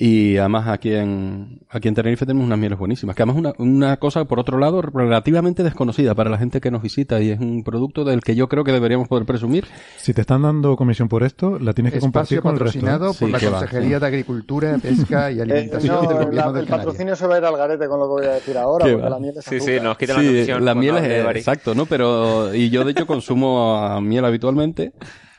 Y 0.00 0.36
además 0.36 0.68
aquí 0.68 0.94
en, 0.94 1.58
aquí 1.68 1.88
en 1.88 1.94
Tenerife 1.96 2.24
tenemos 2.24 2.46
unas 2.46 2.58
mieles 2.58 2.78
buenísimas. 2.78 3.16
Que 3.16 3.22
además 3.22 3.36
una, 3.36 3.52
una 3.58 3.96
cosa, 3.96 4.24
por 4.26 4.38
otro 4.38 4.56
lado, 4.58 4.80
relativamente 4.80 5.64
desconocida 5.64 6.14
para 6.14 6.30
la 6.30 6.38
gente 6.38 6.60
que 6.60 6.70
nos 6.70 6.82
visita 6.82 7.20
y 7.20 7.30
es 7.30 7.40
un 7.40 7.64
producto 7.64 8.04
del 8.04 8.20
que 8.20 8.36
yo 8.36 8.48
creo 8.48 8.62
que 8.62 8.70
deberíamos 8.70 9.08
poder 9.08 9.26
presumir. 9.26 9.64
Si 9.96 10.14
te 10.14 10.20
están 10.20 10.42
dando 10.42 10.76
comisión 10.76 11.08
por 11.08 11.24
esto, 11.24 11.58
la 11.58 11.72
tienes 11.72 11.92
que 11.94 11.98
compartir 11.98 12.38
Espacio 12.38 12.42
con 12.42 12.54
el 12.54 12.60
resto. 12.60 12.78
¿eh? 12.78 12.82
patrocinado 12.82 13.12
Sí, 13.12 13.18
por 13.24 13.30
la 13.30 13.38
que 13.40 13.46
va, 13.46 13.58
Consejería 13.58 13.96
sí. 13.96 14.00
de 14.00 14.06
Agricultura, 14.06 14.78
Pesca 14.82 15.30
y 15.32 15.38
Eh, 15.38 15.42
Alimentación 15.42 15.94
no, 15.96 16.00
del 16.02 16.10
la- 16.18 16.24
Gobierno 16.26 16.52
del 16.52 16.62
el 16.62 16.68
patrocinio 16.70 17.16
se 17.16 17.26
va 17.26 17.34
a 17.34 17.38
ir 17.38 17.44
al 17.44 17.56
garete 17.56 17.88
con 17.88 17.98
lo 17.98 18.04
que 18.06 18.12
voy 18.12 18.26
a 18.26 18.34
decir 18.34 18.56
ahora, 18.56 18.84
¿Qué 18.84 18.92
porque 18.92 19.02
va? 19.04 19.10
la 19.10 19.18
miel 19.18 19.34
es 19.36 19.44
Sí, 19.44 19.56
azúcar. 19.56 19.74
sí, 19.74 19.80
nos 19.82 19.98
quitan 19.98 20.16
la 20.16 20.22
Sí, 20.22 20.28
comisión. 20.28 20.64
la 20.64 20.74
miel 20.76 20.96
es 20.98 21.36
exacto, 21.36 21.74
¿no? 21.74 21.86
Pero 21.86 22.54
y 22.54 22.70
yo 22.70 22.84
de 22.84 22.92
hecho 22.92 23.04
consumo 23.04 23.74
a 23.76 24.00
miel 24.00 24.24
habitualmente, 24.24 24.92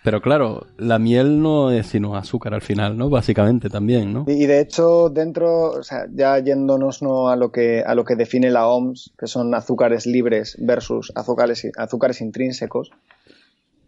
pero 0.03 0.21
claro, 0.21 0.67
la 0.77 0.99
miel 0.99 1.41
no 1.41 1.71
es 1.71 1.87
sino 1.87 2.15
azúcar 2.15 2.53
al 2.53 2.61
final, 2.61 2.97
¿no? 2.97 3.09
Básicamente 3.09 3.69
también, 3.69 4.13
¿no? 4.13 4.25
Y 4.27 4.45
de 4.45 4.61
hecho, 4.61 5.09
dentro, 5.09 5.71
o 5.71 5.83
sea, 5.83 6.05
ya 6.11 6.39
yéndonos 6.39 7.01
¿no? 7.01 7.29
a 7.29 7.35
lo 7.35 7.51
que 7.51 7.83
a 7.85 7.95
lo 7.95 8.05
que 8.05 8.15
define 8.15 8.49
la 8.49 8.67
OMS, 8.67 9.13
que 9.17 9.27
son 9.27 9.53
azúcares 9.53 10.05
libres 10.05 10.55
versus 10.59 11.11
azúcares, 11.15 11.67
azúcares 11.77 12.21
intrínsecos, 12.21 12.91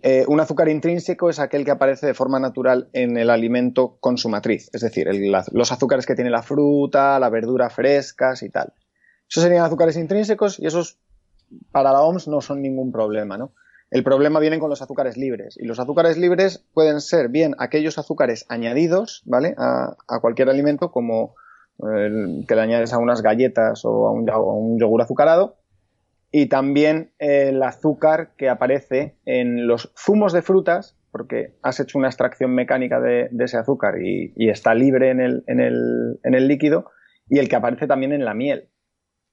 eh, 0.04 0.26
un 0.28 0.40
azúcar 0.40 0.68
intrínseco 0.68 1.30
es 1.30 1.40
aquel 1.40 1.64
que 1.64 1.72
aparece 1.72 2.08
de 2.08 2.14
forma 2.16 2.40
natural 2.40 2.90
en 2.94 3.18
el 3.18 3.30
alimento 3.30 3.98
con 4.00 4.18
su 4.18 4.30
matriz, 4.30 4.70
es 4.74 4.82
decir, 4.82 5.08
los 5.52 5.72
azúcares 5.72 6.08
que 6.08 6.16
tiene 6.16 6.32
la 6.32 6.42
fruta, 6.42 7.20
la 7.20 7.30
verdura 7.30 7.70
frescas 7.70 8.42
y 8.42 8.50
tal. 8.50 8.74
Esos 9.30 9.44
serían 9.44 9.64
azúcares 9.64 9.98
intrínsecos 9.98 10.60
y 10.60 10.66
esos 10.66 10.98
para 11.72 11.92
la 11.92 12.02
OMS 12.02 12.28
no 12.28 12.42
son 12.42 12.62
ningún 12.62 12.92
problema, 12.92 13.38
¿no? 13.38 13.52
El 13.92 14.04
problema 14.04 14.40
viene 14.40 14.58
con 14.58 14.70
los 14.70 14.82
azúcares 14.82 15.18
libres. 15.18 15.58
Y 15.60 15.66
los 15.66 15.80
azúcares 15.80 16.18
libres 16.18 16.66
pueden 16.74 17.02
ser 17.02 17.28
bien 17.28 17.56
aquellos 17.60 17.98
azúcares 17.98 18.46
añadidos, 18.50 19.22
¿vale? 19.26 19.54
A, 19.58 19.98
a 20.08 20.20
cualquier 20.22 20.50
alimento, 20.50 20.92
como 20.92 21.36
el 21.80 22.46
que 22.48 22.56
le 22.56 22.62
añades 22.62 22.94
a 22.94 23.00
unas 23.00 23.22
galletas 23.22 23.84
o 23.84 24.08
a 24.08 24.12
un, 24.12 24.30
a 24.30 24.40
un 24.40 24.80
yogur 24.80 25.02
azucarado. 25.02 25.58
Y 26.32 26.46
también 26.46 27.12
el 27.20 27.62
azúcar 27.62 28.32
que 28.38 28.48
aparece 28.48 29.18
en 29.26 29.68
los 29.68 29.92
zumos 29.98 30.32
de 30.32 30.42
frutas, 30.42 30.98
porque 31.12 31.58
has 31.62 31.82
hecho 31.82 31.98
una 31.98 32.08
extracción 32.08 32.56
mecánica 32.56 33.02
de, 33.02 33.28
de 33.30 33.44
ese 33.44 33.58
azúcar 33.58 34.02
y, 34.02 34.32
y 34.38 34.50
está 34.50 34.74
libre 34.74 35.10
en 35.10 35.20
el, 35.20 35.44
en, 35.48 35.60
el, 35.60 36.20
en 36.24 36.34
el 36.34 36.48
líquido, 36.48 36.86
y 37.28 37.40
el 37.40 37.50
que 37.50 37.58
aparece 37.58 37.88
también 37.88 38.14
en 38.14 38.24
la 38.24 38.34
miel. 38.34 38.70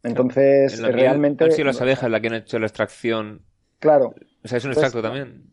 Entonces, 0.02 0.74
En 0.74 0.82
la 0.82 0.88
realmente. 0.90 1.48
Sido 1.52 1.66
las 1.66 1.80
abejas 1.80 2.10
las 2.10 2.20
que 2.20 2.26
han 2.26 2.34
hecho 2.34 2.58
la 2.58 2.66
extracción. 2.66 3.42
Claro, 3.78 4.14
O 4.44 4.48
sea, 4.48 4.58
es 4.58 4.64
un 4.64 4.72
Pues- 4.72 4.84
extracto 4.84 5.02
también. 5.06 5.44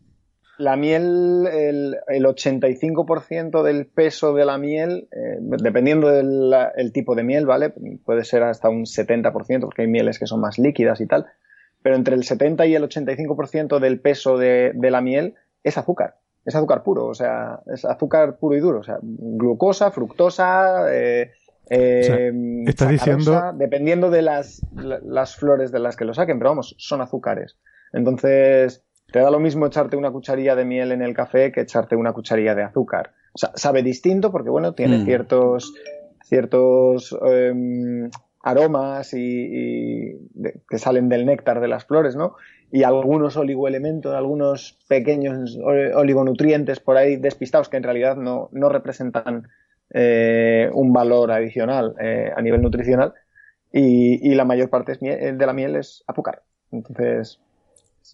La 0.58 0.74
miel, 0.76 1.46
el, 1.52 1.96
el 2.08 2.24
85% 2.24 3.62
del 3.62 3.86
peso 3.86 4.32
de 4.34 4.44
la 4.46 4.56
miel, 4.56 5.06
eh, 5.12 5.36
dependiendo 5.40 6.08
del 6.08 6.50
el 6.76 6.92
tipo 6.92 7.14
de 7.14 7.24
miel, 7.24 7.44
¿vale? 7.44 7.74
Puede 8.04 8.24
ser 8.24 8.42
hasta 8.42 8.70
un 8.70 8.86
70%, 8.86 9.60
porque 9.60 9.82
hay 9.82 9.88
mieles 9.88 10.18
que 10.18 10.26
son 10.26 10.40
más 10.40 10.58
líquidas 10.58 11.00
y 11.02 11.06
tal. 11.06 11.26
Pero 11.82 11.94
entre 11.96 12.14
el 12.14 12.24
70 12.24 12.64
y 12.66 12.74
el 12.74 12.82
85% 12.84 13.78
del 13.80 14.00
peso 14.00 14.38
de, 14.38 14.72
de 14.74 14.90
la 14.90 15.02
miel 15.02 15.34
es 15.62 15.76
azúcar. 15.76 16.16
Es 16.46 16.54
azúcar 16.54 16.82
puro, 16.84 17.06
o 17.06 17.14
sea, 17.14 17.60
es 17.66 17.84
azúcar 17.84 18.38
puro 18.38 18.56
y 18.56 18.60
duro. 18.60 18.80
O 18.80 18.84
sea, 18.84 18.98
glucosa, 19.02 19.90
fructosa, 19.90 20.86
eh, 20.94 21.32
eh, 21.68 22.00
O 22.00 22.04
sea, 22.64 22.70
estás 22.70 22.88
diciendo- 22.88 23.52
dependiendo 23.56 24.10
de 24.10 24.22
las, 24.22 24.62
la- 24.74 25.00
las 25.04 25.36
flores 25.36 25.70
de 25.70 25.80
las 25.80 25.96
que 25.96 26.04
lo 26.06 26.14
saquen, 26.14 26.38
pero 26.38 26.50
vamos, 26.50 26.74
son 26.78 27.02
azúcares. 27.02 27.58
Entonces, 27.92 28.82
te 29.12 29.20
da 29.20 29.30
lo 29.30 29.38
mismo 29.40 29.66
echarte 29.66 29.96
una 29.96 30.10
cucharilla 30.10 30.54
de 30.56 30.64
miel 30.64 30.92
en 30.92 31.02
el 31.02 31.14
café 31.14 31.52
que 31.52 31.60
echarte 31.62 31.96
una 31.96 32.12
cucharilla 32.12 32.54
de 32.54 32.62
azúcar. 32.64 33.12
O 33.32 33.38
sea, 33.38 33.52
sabe 33.54 33.82
distinto 33.82 34.30
porque, 34.32 34.50
bueno, 34.50 34.74
tiene 34.74 34.98
Mm. 34.98 35.04
ciertos, 35.04 35.74
ciertos 36.24 37.16
em, 37.26 38.10
aromas 38.42 39.12
y, 39.14 39.18
y 39.20 40.12
de- 40.34 40.60
que 40.68 40.78
salen 40.78 41.08
del 41.08 41.26
néctar 41.26 41.60
de 41.60 41.68
las 41.68 41.84
flores, 41.84 42.16
¿no? 42.16 42.36
Y 42.72 42.82
algunos 42.82 43.36
oligoelementos, 43.36 44.14
algunos 44.14 44.78
pequeños 44.88 45.56
oligonutrientes 45.94 46.80
por 46.80 46.96
ahí 46.96 47.16
despistados 47.16 47.68
que 47.68 47.76
en 47.76 47.82
realidad 47.84 48.16
no, 48.16 48.48
no 48.52 48.68
representan 48.68 49.48
eh, 49.94 50.68
un 50.74 50.92
valor 50.92 51.30
adicional 51.30 51.94
eh, 52.00 52.32
a 52.36 52.42
nivel 52.42 52.62
nutricional. 52.62 53.14
Y, 53.72 54.18
y 54.30 54.34
la 54.34 54.44
mayor 54.44 54.68
parte 54.70 54.92
es 54.92 55.00
miel- 55.02 55.36
de 55.38 55.46
la 55.46 55.52
miel 55.52 55.76
es 55.76 56.02
azúcar. 56.06 56.42
Entonces, 56.72 57.40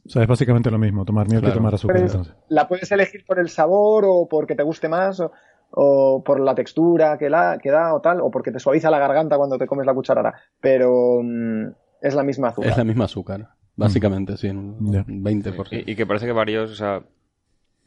O 0.07 0.09
sea, 0.09 0.23
es 0.23 0.29
básicamente 0.29 0.71
lo 0.71 0.79
mismo, 0.79 1.05
tomar 1.05 1.29
miel 1.29 1.41
Claro. 1.41 1.53
que 1.55 1.59
tomar 1.59 1.75
azúcar. 1.75 1.97
pero 1.97 2.07
entonces. 2.07 2.35
la 2.49 2.69
puedes 2.69 2.91
elegir 2.93 3.25
por 3.27 3.39
el 3.39 3.49
sabor 3.49 4.05
o 4.07 4.27
porque 4.29 4.55
te 4.55 4.63
guste 4.63 4.89
más 4.89 5.21
o, 5.21 5.33
o 5.71 6.23
por 6.25 6.41
la 6.41 6.55
textura 6.55 7.19
que, 7.19 7.29
la, 7.31 7.59
que 7.63 7.71
da 7.71 7.95
o 7.95 8.01
tal, 8.01 8.21
o 8.21 8.31
porque 8.31 8.53
te 8.53 8.59
suaviza 8.59 8.91
la 8.91 8.99
garganta 8.99 9.37
cuando 9.37 9.59
te 9.59 9.67
comes 9.67 9.87
la 9.87 9.95
cucharada. 9.95 10.35
Pero 10.61 11.21
mm, 11.23 11.67
es 12.01 12.15
la 12.15 12.23
misma 12.23 12.49
azúcar. 12.49 12.71
Es 12.71 12.77
la 12.79 12.85
misma 12.85 13.05
azúcar, 13.05 13.49
básicamente, 13.77 14.37
sí, 14.37 14.49
un 14.49 14.93
Ya. 14.93 15.05
20%. 15.05 15.85
Y, 15.87 15.93
y 15.93 15.97
que 15.97 16.07
parece 16.07 16.27
que 16.27 16.33
varios, 16.33 16.71
o 16.71 16.75
sea, 16.75 17.03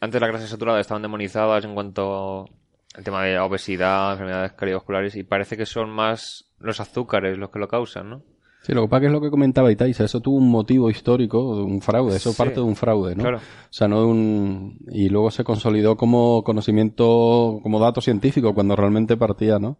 antes 0.01 0.19
las 0.21 0.29
grasas 0.29 0.49
saturadas 0.49 0.81
estaban 0.81 1.01
demonizadas 1.01 1.65
en 1.65 1.73
cuanto 1.73 2.45
al 2.95 3.03
tema 3.03 3.23
de 3.23 3.37
obesidad, 3.39 4.13
enfermedades 4.13 4.53
cardiovasculares, 4.53 5.15
y 5.15 5.23
parece 5.23 5.57
que 5.57 5.65
son 5.65 5.89
más 5.89 6.45
los 6.59 6.79
azúcares 6.79 7.37
los 7.37 7.49
que 7.49 7.59
lo 7.59 7.67
causan, 7.67 8.09
¿no? 8.09 8.21
Sí, 8.65 8.73
lo 8.73 8.81
que 8.81 8.87
pasa 8.87 9.01
que 9.01 9.05
es 9.07 9.11
lo 9.11 9.21
que 9.21 9.29
comentaba 9.29 9.71
Itaisa, 9.71 10.05
eso 10.05 10.21
tuvo 10.21 10.37
un 10.37 10.49
motivo 10.49 10.89
histórico, 10.89 11.39
un 11.63 11.81
fraude, 11.81 12.15
eso 12.15 12.31
Sí. 12.31 12.37
parte 12.37 12.55
de 12.55 12.61
un 12.61 12.75
fraude, 12.75 13.15
¿no? 13.15 13.21
Claro. 13.23 13.37
O 13.37 13.41
sea, 13.69 13.87
no 13.87 13.99
de 14.01 14.07
un... 14.07 14.77
Y 14.91 15.09
luego 15.09 15.29
se 15.29 15.43
consolidó 15.43 15.95
como 15.97 16.43
conocimiento, 16.43 17.59
como 17.61 17.79
dato 17.79 18.01
científico, 18.01 18.53
cuando 18.53 18.75
realmente 18.75 19.17
partía, 19.17 19.59
¿no? 19.59 19.77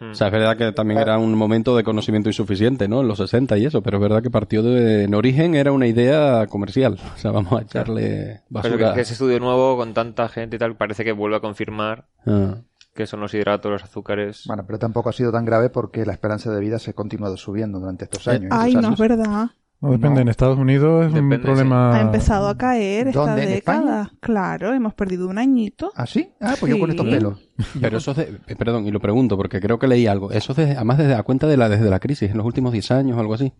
Mm. 0.00 0.10
O 0.10 0.14
sea, 0.14 0.26
es 0.26 0.32
verdad 0.32 0.56
que 0.56 0.72
también 0.72 0.98
era 0.98 1.18
un 1.18 1.34
momento 1.36 1.76
de 1.76 1.84
conocimiento 1.84 2.28
insuficiente, 2.28 2.88
¿no? 2.88 3.02
En 3.02 3.06
los 3.08 3.18
60 3.18 3.56
y 3.58 3.66
eso, 3.66 3.80
pero 3.82 3.98
es 3.98 4.02
verdad 4.02 4.22
que 4.22 4.30
partió 4.30 4.62
de... 4.64 5.04
En 5.04 5.14
origen 5.14 5.54
era 5.54 5.70
una 5.70 5.86
idea 5.86 6.46
comercial. 6.48 6.98
O 7.14 7.18
sea, 7.18 7.30
vamos 7.30 7.52
a 7.52 7.62
echarle 7.62 8.00
Pero 8.02 8.40
basura. 8.50 8.88
que, 8.88 8.94
que 8.96 9.00
ese 9.02 9.12
estudio 9.12 9.38
nuevo 9.38 9.76
con 9.76 9.94
tanta 9.94 10.28
gente 10.28 10.56
y 10.56 10.58
tal 10.58 10.76
parece 10.76 11.04
que 11.04 11.12
vuelve 11.12 11.36
a 11.36 11.40
confirmar 11.40 12.06
Ah. 12.26 12.56
Que 12.94 13.06
son 13.06 13.20
los 13.20 13.34
hidratos, 13.34 13.70
los 13.72 13.82
azúcares. 13.84 14.44
Bueno, 14.46 14.64
pero 14.66 14.78
tampoco 14.78 15.08
ha 15.10 15.12
sido 15.12 15.32
tan 15.32 15.44
grave 15.44 15.68
porque 15.68 16.06
la 16.06 16.12
esperanza 16.12 16.50
de 16.52 16.60
vida 16.60 16.78
se 16.78 16.90
ha 16.90 16.94
continuado 16.94 17.36
subiendo 17.36 17.80
durante 17.80 18.04
estos 18.04 18.26
Eh, 18.26 18.30
años. 18.30 18.48
Ay, 18.52 18.70
estos 18.70 18.82
no 18.82 18.92
es 18.94 18.98
verdad. 19.00 19.46
No, 19.80 19.90
depende. 19.90 20.14
No. 20.14 20.20
En 20.22 20.28
Estados 20.28 20.56
Unidos 20.58 21.06
es 21.06 21.12
Depende, 21.12 21.36
un 21.36 21.42
problema. 21.42 21.96
Ha 21.96 22.00
empezado 22.00 22.48
a 22.48 22.56
caer 22.56 23.08
esta 23.08 23.18
¿Dónde? 23.26 23.42
¿En 23.42 23.48
década. 23.50 24.10
Claro, 24.20 24.72
hemos 24.72 24.94
perdido 24.94 25.28
un 25.28 25.36
añito. 25.38 25.92
¿Ah, 25.94 26.06
sí? 26.06 26.30
Ah, 26.40 26.54
pues 26.58 26.72
yo 26.72 26.78
con 26.78 26.90
estos 26.90 27.04
pelos. 27.06 27.38
Pero 27.80 27.98
eso 27.98 28.12
es 28.12 28.16
de, 28.16 28.38
eh, 28.46 28.56
perdón, 28.56 28.86
y 28.86 28.90
lo 28.90 29.00
pregunto 29.00 29.36
porque 29.36 29.60
creo 29.60 29.78
que 29.78 29.86
leí 29.88 30.06
algo. 30.06 30.30
Eso 30.30 30.52
es 30.52 30.56
de- 30.58 30.72
además 30.76 30.96
desde 30.98 31.14
la 31.14 31.22
cuenta 31.24 31.46
de 31.48 31.56
la 31.58 31.68
desde 31.68 31.90
la 31.90 31.98
crisis, 32.00 32.30
en 32.30 32.36
los 32.38 32.46
últimos 32.46 32.72
10 32.72 32.90
años 32.92 33.16
o 33.18 33.20
algo 33.20 33.34
así. 33.34 33.52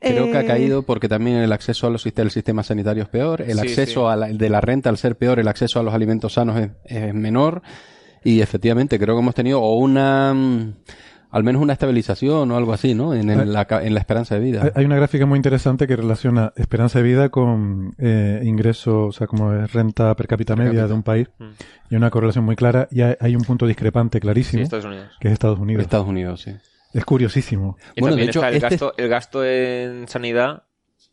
Creo 0.00 0.26
que 0.32 0.36
ha 0.36 0.42
Eh, 0.42 0.46
caído 0.46 0.82
porque 0.82 1.08
también 1.08 1.36
el 1.36 1.52
acceso 1.52 1.86
a 1.86 1.90
los 1.90 2.04
el 2.04 2.30
sistema 2.32 2.64
sanitario 2.64 3.04
es 3.04 3.08
peor, 3.08 3.40
el 3.40 3.54
Sí, 3.54 3.60
acceso 3.60 4.00
sí. 4.08 4.12
a 4.12 4.16
la- 4.16 4.28
de 4.28 4.50
la 4.50 4.60
renta 4.60 4.90
al 4.90 4.96
ser 4.98 5.16
peor, 5.16 5.38
el 5.38 5.46
acceso 5.46 5.78
a 5.78 5.82
los 5.84 5.94
alimentos 5.94 6.32
sanos 6.34 6.58
es, 6.58 6.70
es 6.86 7.14
menor 7.14 7.62
y 8.24 8.40
efectivamente 8.40 8.98
creo 8.98 9.14
que 9.16 9.20
hemos 9.22 9.34
tenido 9.34 9.60
o 9.60 9.76
una 9.78 10.32
mm, 10.34 10.74
al 11.30 11.44
menos 11.44 11.62
una 11.62 11.72
estabilización 11.72 12.50
o 12.50 12.56
algo 12.58 12.72
así, 12.74 12.94
¿no? 12.94 13.14
En, 13.14 13.30
Eh, 13.30 13.46
la, 13.46 13.64
ca- 13.64 13.82
en 13.82 13.94
la 13.94 14.00
esperanza 14.00 14.34
de 14.34 14.40
vida. 14.42 14.70
Hay- 14.74 14.84
una 14.84 14.96
gráfica 14.96 15.24
muy 15.24 15.38
interesante 15.38 15.86
que 15.86 15.96
relaciona 15.96 16.52
esperanza 16.56 16.98
de 16.98 17.04
vida 17.04 17.30
con 17.30 17.94
eh, 17.98 18.40
ingreso, 18.44 19.06
o 19.06 19.12
sea, 19.12 19.26
como 19.26 19.52
es 19.54 19.72
renta 19.72 20.14
per 20.14 20.26
cápita 20.28 20.54
Per 20.54 20.64
media 20.66 20.80
cápita. 20.82 20.88
de 20.88 20.94
un 20.94 21.02
país. 21.02 21.28
Mm. 21.38 21.44
Y 21.44 21.94
hay 21.94 21.96
una 21.96 22.10
correlación 22.10 22.44
muy 22.44 22.54
clara 22.54 22.86
y 22.90 23.00
hay, 23.00 23.14
hay 23.18 23.34
un 23.34 23.42
punto 23.44 23.66
discrepante 23.66 24.18
Sí, 24.18 24.20
clarísimo, 24.20 24.62
Estados 24.62 24.84
Unidos. 24.84 25.08
que 25.20 25.28
es 25.28 25.32
Estados 25.32 25.58
Unidos. 25.58 25.82
Estados 25.84 26.06
Unidos, 26.06 26.40
sí. 26.42 26.52
Es 26.92 27.04
curiosísimo. 27.06 27.78
Y 27.96 28.02
Bueno, 28.02 28.16
de 28.16 28.24
hecho, 28.24 28.40
está 28.40 28.48
el, 28.50 28.56
este- 28.56 28.68
gasto, 28.68 28.94
el 28.98 29.08
gasto 29.08 29.42
en 29.46 30.08
sanidad 30.08 30.64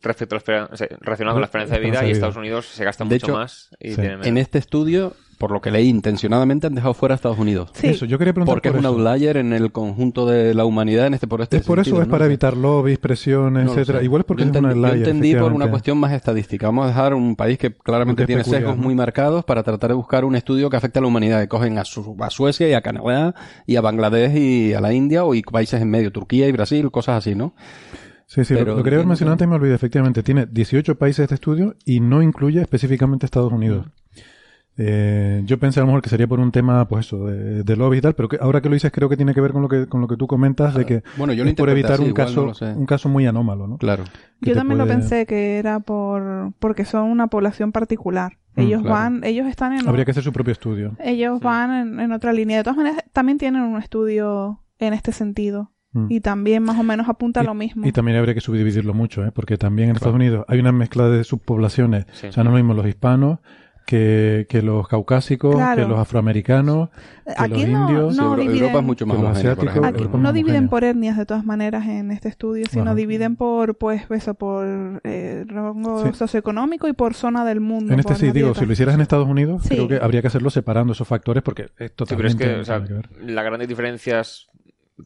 respecto 0.02 0.34
a 0.34 0.36
la 0.36 0.38
esperanza, 0.38 0.74
o 0.74 0.76
sea, 0.76 0.88
relacionado 1.00 1.34
con 1.36 1.40
la 1.40 1.46
esperanza 1.46 1.74
de 1.76 1.80
vida, 1.80 2.00
de 2.00 2.04
y 2.04 2.08
vida. 2.08 2.12
Estados 2.12 2.36
Unidos 2.36 2.66
se 2.66 2.84
gasta 2.84 3.04
De 3.04 3.14
mucho 3.14 3.26
hecho, 3.26 3.34
más 3.34 3.70
y 3.80 3.88
sí. 3.90 3.94
tiene 3.94 4.10
menos. 4.10 4.26
En 4.26 4.36
este 4.36 4.58
estudio 4.58 5.14
por 5.40 5.50
lo 5.52 5.60
que 5.62 5.70
leí, 5.70 5.88
intencionadamente 5.88 6.66
han 6.66 6.74
dejado 6.74 6.92
fuera 6.92 7.14
a 7.14 7.16
Estados 7.16 7.38
Unidos. 7.38 7.70
Sí. 7.72 7.86
Eso, 7.88 8.04
yo 8.04 8.18
quería 8.18 8.34
preguntar 8.34 8.54
Porque 8.54 8.68
es 8.68 8.72
por 8.74 8.78
un 8.80 8.84
eso. 8.86 9.08
outlier 9.10 9.38
en 9.38 9.54
el 9.54 9.72
conjunto 9.72 10.26
de 10.26 10.52
la 10.54 10.66
humanidad 10.66 11.06
en 11.06 11.14
este 11.14 11.26
por 11.26 11.40
este 11.40 11.56
¿Es 11.56 11.64
por 11.66 11.78
eso 11.78 11.84
sentido, 11.86 12.02
es 12.02 12.08
¿no? 12.08 12.12
para 12.12 12.26
evitar 12.26 12.56
lobbies, 12.56 12.98
presiones, 12.98 13.64
No 13.64 13.72
lo 13.74 13.80
etcétera? 13.80 14.02
Igual 14.04 14.20
es 14.20 14.26
porque 14.26 14.42
yo 14.44 14.50
es 14.50 14.56
un 14.56 14.56
entendí, 14.66 14.80
yo 14.80 14.86
outlier, 14.86 15.08
entendí 15.08 15.34
por 15.34 15.52
una 15.54 15.70
cuestión 15.70 15.96
más 15.98 16.12
estadística. 16.12 16.66
Vamos 16.66 16.84
a 16.84 16.88
dejar 16.88 17.14
un 17.14 17.34
país 17.36 17.56
que 17.58 17.72
claramente 17.72 18.22
es 18.22 18.26
tiene 18.26 18.42
peculiar, 18.42 18.60
sesgos 18.62 18.76
¿no? 18.76 18.82
muy 18.82 18.94
marcados 18.94 19.44
para 19.46 19.62
tratar 19.62 19.88
de 19.90 19.94
buscar 19.96 20.24
un 20.26 20.36
estudio 20.36 20.68
que 20.68 20.76
afecte 20.76 20.98
a 20.98 21.02
la 21.02 21.08
humanidad. 21.08 21.40
Que 21.40 21.48
cogen 21.48 21.78
a, 21.78 21.84
Su- 21.86 22.14
a 22.20 22.28
Suecia 22.30 22.68
y 22.68 22.74
a 22.74 22.82
Canadá 22.82 23.34
y 23.66 23.76
a 23.76 23.80
Bangladesh 23.80 24.36
y 24.36 24.74
a 24.74 24.80
la 24.82 24.92
India 24.92 25.24
o 25.24 25.34
y 25.34 25.40
países 25.42 25.80
en 25.80 25.88
medio, 25.90 26.12
Turquía 26.12 26.46
y 26.48 26.52
Brasil, 26.52 26.90
cosas 26.90 27.16
así, 27.16 27.34
¿no? 27.34 27.54
Sí, 28.26 28.44
sí, 28.44 28.52
lo- 28.54 28.60
Pero 28.60 28.76
lo 28.76 28.82
quería 28.84 28.98
haber 28.98 29.08
mencionado 29.08 29.32
antes 29.32 29.46
y 29.46 29.48
me 29.48 29.56
olvidé. 29.56 29.74
Efectivamente, 29.74 30.22
tiene 30.22 30.46
18 30.46 30.96
países 30.98 31.24
este 31.24 31.34
estudio 31.34 31.74
y 31.84 31.98
no 32.00 32.22
incluye 32.22 32.60
específicamente 32.60 33.24
Estados 33.26 33.50
Unidos. 33.52 33.86
Eh, 34.76 35.42
yo 35.44 35.58
pensé 35.58 35.80
a 35.80 35.82
lo 35.82 35.88
mejor 35.88 36.00
que 36.02 36.08
sería 36.08 36.26
por 36.26 36.40
un 36.40 36.52
tema, 36.52 36.88
pues 36.88 37.06
eso, 37.06 37.26
de, 37.26 37.62
de 37.64 37.76
lobby 37.76 37.98
y 37.98 38.00
tal, 38.00 38.14
pero 38.14 38.28
que 38.28 38.38
ahora 38.40 38.60
que 38.62 38.68
lo 38.68 38.74
dices 38.74 38.90
creo 38.92 39.08
que 39.08 39.16
tiene 39.16 39.34
que 39.34 39.40
ver 39.40 39.52
con 39.52 39.60
lo 39.62 39.68
que, 39.68 39.86
con 39.86 40.00
lo 40.00 40.08
que 40.08 40.16
tú 40.16 40.26
comentas 40.26 40.74
de 40.74 40.86
que 40.86 41.02
Bueno, 41.18 41.32
yo 41.32 41.44
lo 41.44 41.50
es 41.50 41.56
por 41.56 41.68
evitar 41.68 41.92
así, 41.94 42.04
un 42.04 42.12
caso, 42.12 42.52
no 42.60 42.66
un 42.78 42.86
caso 42.86 43.08
muy 43.08 43.26
anómalo, 43.26 43.66
¿no? 43.66 43.76
Claro. 43.78 44.04
Yo 44.40 44.54
también 44.54 44.78
lo 44.78 44.86
pensé 44.86 45.26
que 45.26 45.58
era 45.58 45.80
por 45.80 46.52
porque 46.58 46.84
son 46.84 47.04
una 47.10 47.26
población 47.26 47.72
particular. 47.72 48.38
Mm, 48.56 48.60
Ellos 48.60 48.80
claro. 48.82 48.94
van, 48.94 49.24
ellos 49.24 49.46
están 49.46 49.74
en 49.74 49.86
Habría 49.86 50.04
que 50.04 50.12
hacer 50.12 50.22
su 50.24 50.32
propio 50.32 50.52
estudio. 50.52 50.96
ellos 50.98 51.40
van 51.40 51.70
en, 51.72 52.00
en 52.00 52.12
otra 52.12 52.32
línea. 52.32 52.56
De 52.58 52.64
todas 52.64 52.76
maneras, 52.78 53.04
también 53.12 53.38
tienen 53.38 53.62
un 53.62 53.78
estudio 53.78 54.62
en 54.78 54.94
este 54.94 55.12
sentido 55.12 55.72
Mm. 55.92 56.06
y 56.08 56.20
también 56.20 56.62
más 56.62 56.78
o 56.78 56.84
menos 56.84 57.08
apunta 57.08 57.40
a 57.40 57.42
lo 57.42 57.52
mismo. 57.52 57.84
Y 57.84 57.90
también 57.90 58.16
habría 58.16 58.32
que 58.32 58.40
subdividirlo 58.40 58.94
mucho, 58.94 59.24
¿eh? 59.26 59.32
porque 59.34 59.56
también 59.58 59.90
en 59.90 59.96
Estados 59.96 60.14
Unidos 60.14 60.44
hay 60.46 60.60
una 60.60 60.70
mezcla 60.70 61.08
de 61.08 61.24
subpoblaciones. 61.24 62.06
Sí. 62.12 62.28
O 62.28 62.32
sea, 62.32 62.44
no 62.44 62.50
es 62.50 62.52
lo 62.52 62.58
mismo 62.58 62.74
los 62.74 62.86
hispanos 62.86 63.40
que, 63.90 64.46
que 64.48 64.62
los 64.62 64.86
caucásicos, 64.86 65.56
Claro. 65.56 65.82
que 65.82 65.88
los 65.88 65.98
afroamericanos, 65.98 66.90
que 67.26 67.34
Aquí 67.36 67.50
los 67.62 67.68
no, 67.68 67.80
indios. 67.90 68.16
no 68.16 68.22
Euro- 68.30 68.42
dividen, 68.42 68.58
Europa 68.62 68.78
es 68.78 68.84
mucho 68.84 69.06
más 69.06 69.16
por 69.16 69.26
aquí 69.26 69.36
no 70.18 70.32
dividen 70.32 70.56
homogéneo. 70.56 70.70
por 70.70 70.84
etnias 70.84 71.16
de 71.18 71.26
todas 71.26 71.44
maneras 71.44 71.86
en 71.88 72.12
este 72.12 72.28
estudio, 72.28 72.66
sino 72.70 72.84
Ajá. 72.84 72.94
dividen 72.94 73.34
por 73.36 73.76
pues 73.76 74.02
eso 74.10 74.34
por 74.34 75.00
eh, 75.04 75.44
rango 75.48 76.04
Sí. 76.06 76.12
socioeconómico 76.14 76.86
y 76.88 76.92
por 76.92 77.14
zona 77.14 77.44
del 77.44 77.60
mundo. 77.60 77.92
En 77.92 77.98
este 78.00 78.14
sí, 78.14 78.30
digo, 78.30 78.54
si 78.54 78.64
lo 78.64 78.72
hicieras 78.72 78.94
en 78.94 79.00
Estados 79.00 79.26
Unidos, 79.28 79.62
Sí. 79.64 79.70
creo 79.74 79.88
que 79.88 79.96
habría 79.96 80.20
que 80.20 80.28
hacerlo 80.28 80.50
separando 80.50 80.92
esos 80.92 81.08
factores 81.08 81.42
porque 81.42 81.70
es 81.78 81.90
Sí, 81.90 82.14
pero 82.16 82.28
es 82.28 82.36
que, 82.36 82.54
o 82.56 82.64
sea, 82.64 82.82
que 82.84 82.94
las 83.26 83.44
grandes 83.44 83.68
diferencias 83.68 84.48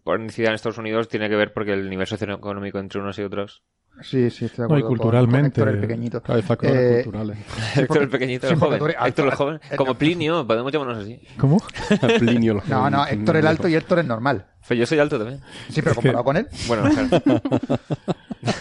por 0.03 0.17
etnicidad 0.17 0.49
en 0.51 0.55
Estados 0.57 0.79
Unidos 0.79 1.09
tiene 1.09 1.29
que 1.29 1.37
ver 1.37 1.53
porque 1.53 1.73
el 1.73 1.89
nivel 1.89 2.07
socioeconómico 2.07 2.79
entre 2.79 3.01
unos 3.01 3.19
y 3.19 3.23
otros. 3.23 3.63
Sí, 4.03 4.29
sí, 4.31 4.47
estoy 4.47 4.65
de 4.65 4.69
No, 4.69 4.77
y 4.77 4.81
acuerdo. 4.83 4.87
con- 4.89 4.97
culturalmente- 4.99 5.61
Con, 5.61 5.69
Héctor 5.69 5.69
el 5.69 5.81
pequeñito. 5.81 6.23
Hay 6.27 6.43
factores 6.43 6.77
Eh, 6.77 7.03
culturales. 7.05 7.39
Héctor 7.71 7.87
porque- 7.87 8.03
el 8.05 8.11
pequeñito, 8.11 8.47
sí, 8.49 8.53
el 8.55 8.59
joven. 8.59 8.81
Héctor 9.07 9.27
el 9.27 9.35
joven. 9.35 9.61
Como 9.77 9.95
Plinio, 9.95 10.47
podemos 10.47 10.73
llamarnos 10.73 10.99
así. 10.99 11.21
¿Cómo? 11.39 11.59
Plinio 12.19 12.53
el 12.53 12.59
No, 12.69 12.79
joven, 12.81 12.93
no, 12.93 13.05
Plinio 13.05 13.21
Héctor 13.23 13.37
el 13.37 13.47
alto 13.47 13.69
y 13.69 13.75
Héctor 13.77 13.99
es 14.01 14.05
normal. 14.07 14.47
Pero 14.69 14.81
yo 14.81 14.87
soy 14.87 14.99
alto 14.99 15.19
también. 15.19 15.41
Sí, 15.71 15.81
pero 15.83 15.95
comparado 15.95 16.25
con 16.25 16.37
él, 16.37 16.49
Bueno, 16.67 16.85
claro. 16.91 17.09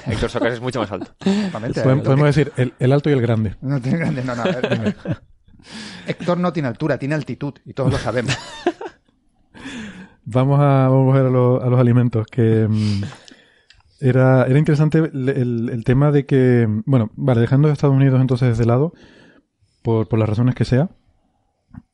Héctor 0.07 0.29
Socas 0.29 0.53
es 0.53 0.61
mucho 0.61 0.79
más 0.79 0.91
alto. 0.91 1.11
Podemos, 1.19 1.75
Lo 1.75 2.03
podemos 2.03 2.19
que- 2.19 2.25
decir 2.25 2.51
el, 2.57 2.73
el 2.79 2.91
alto 2.91 3.09
y 3.09 3.13
el 3.13 3.21
grande. 3.21 3.55
No 3.61 3.81
tiene 3.81 3.97
grande, 3.99 4.23
no, 4.23 4.35
no. 4.35 4.41
a 4.43 4.45
ver, 4.45 4.69
dime. 4.69 4.95
Héctor 6.07 6.37
no 6.37 6.51
tiene 6.53 6.67
altura, 6.69 6.97
tiene 6.97 7.15
altitud, 7.15 7.53
y 7.65 7.73
todos 7.73 7.91
lo 7.91 7.97
sabemos. 7.97 8.37
Vamos 10.25 10.57
a, 10.59 10.87
vamos 10.87 11.13
a 11.13 11.17
ver 11.17 11.25
a, 11.27 11.29
lo- 11.29 11.61
a 11.61 11.67
los 11.67 11.79
alimentos, 11.79 12.25
que 12.27 12.65
mm, 12.69 13.01
era, 14.03 14.43
era 14.45 14.59
interesante 14.59 14.97
el, 14.99 15.29
el- 15.29 15.69
el 15.69 15.83
tema 15.83 16.11
de 16.11 16.25
que, 16.25 16.67
bueno, 16.85 17.09
vale, 17.15 17.41
dejando 17.41 17.67
a 17.69 17.71
Estados 17.73 17.95
Unidos 17.95 18.19
entonces 18.21 18.57
de 18.57 18.65
lado, 18.65 18.93
por, 19.81 20.07
por 20.07 20.19
las 20.19 20.29
razones 20.29 20.55
que 20.55 20.65
sea, 20.65 20.89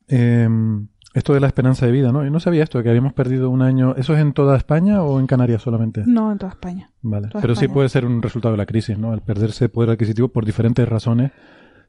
em, 0.08 0.88
esto 1.14 1.34
de 1.34 1.40
la 1.40 1.48
esperanza 1.48 1.86
de 1.86 1.92
vida, 1.92 2.12
¿no? 2.12 2.22
Yo 2.24 2.30
no 2.30 2.38
sabía 2.40 2.62
esto, 2.62 2.82
que 2.82 2.88
habíamos 2.88 3.12
perdido 3.14 3.50
un 3.50 3.62
año. 3.62 3.94
¿Eso 3.96 4.14
es 4.14 4.20
en 4.20 4.32
toda 4.32 4.56
España 4.56 5.02
o 5.02 5.18
en 5.18 5.26
Canarias 5.26 5.62
solamente? 5.62 6.04
No, 6.06 6.30
en 6.30 6.38
toda 6.38 6.52
España. 6.52 6.90
Vale, 7.02 7.28
toda 7.28 7.40
pero 7.42 7.54
sí 7.56 7.66
puede 7.68 7.88
ser 7.88 8.06
un 8.06 8.22
resultado 8.22 8.52
de 8.52 8.58
la 8.58 8.66
crisis, 8.66 8.96
¿no? 8.96 9.12
Al 9.12 9.20
perderse 9.22 9.68
poder 9.68 9.90
adquisitivo 9.90 10.28
por 10.28 10.44
diferentes 10.46 10.88
razones, 10.88 11.32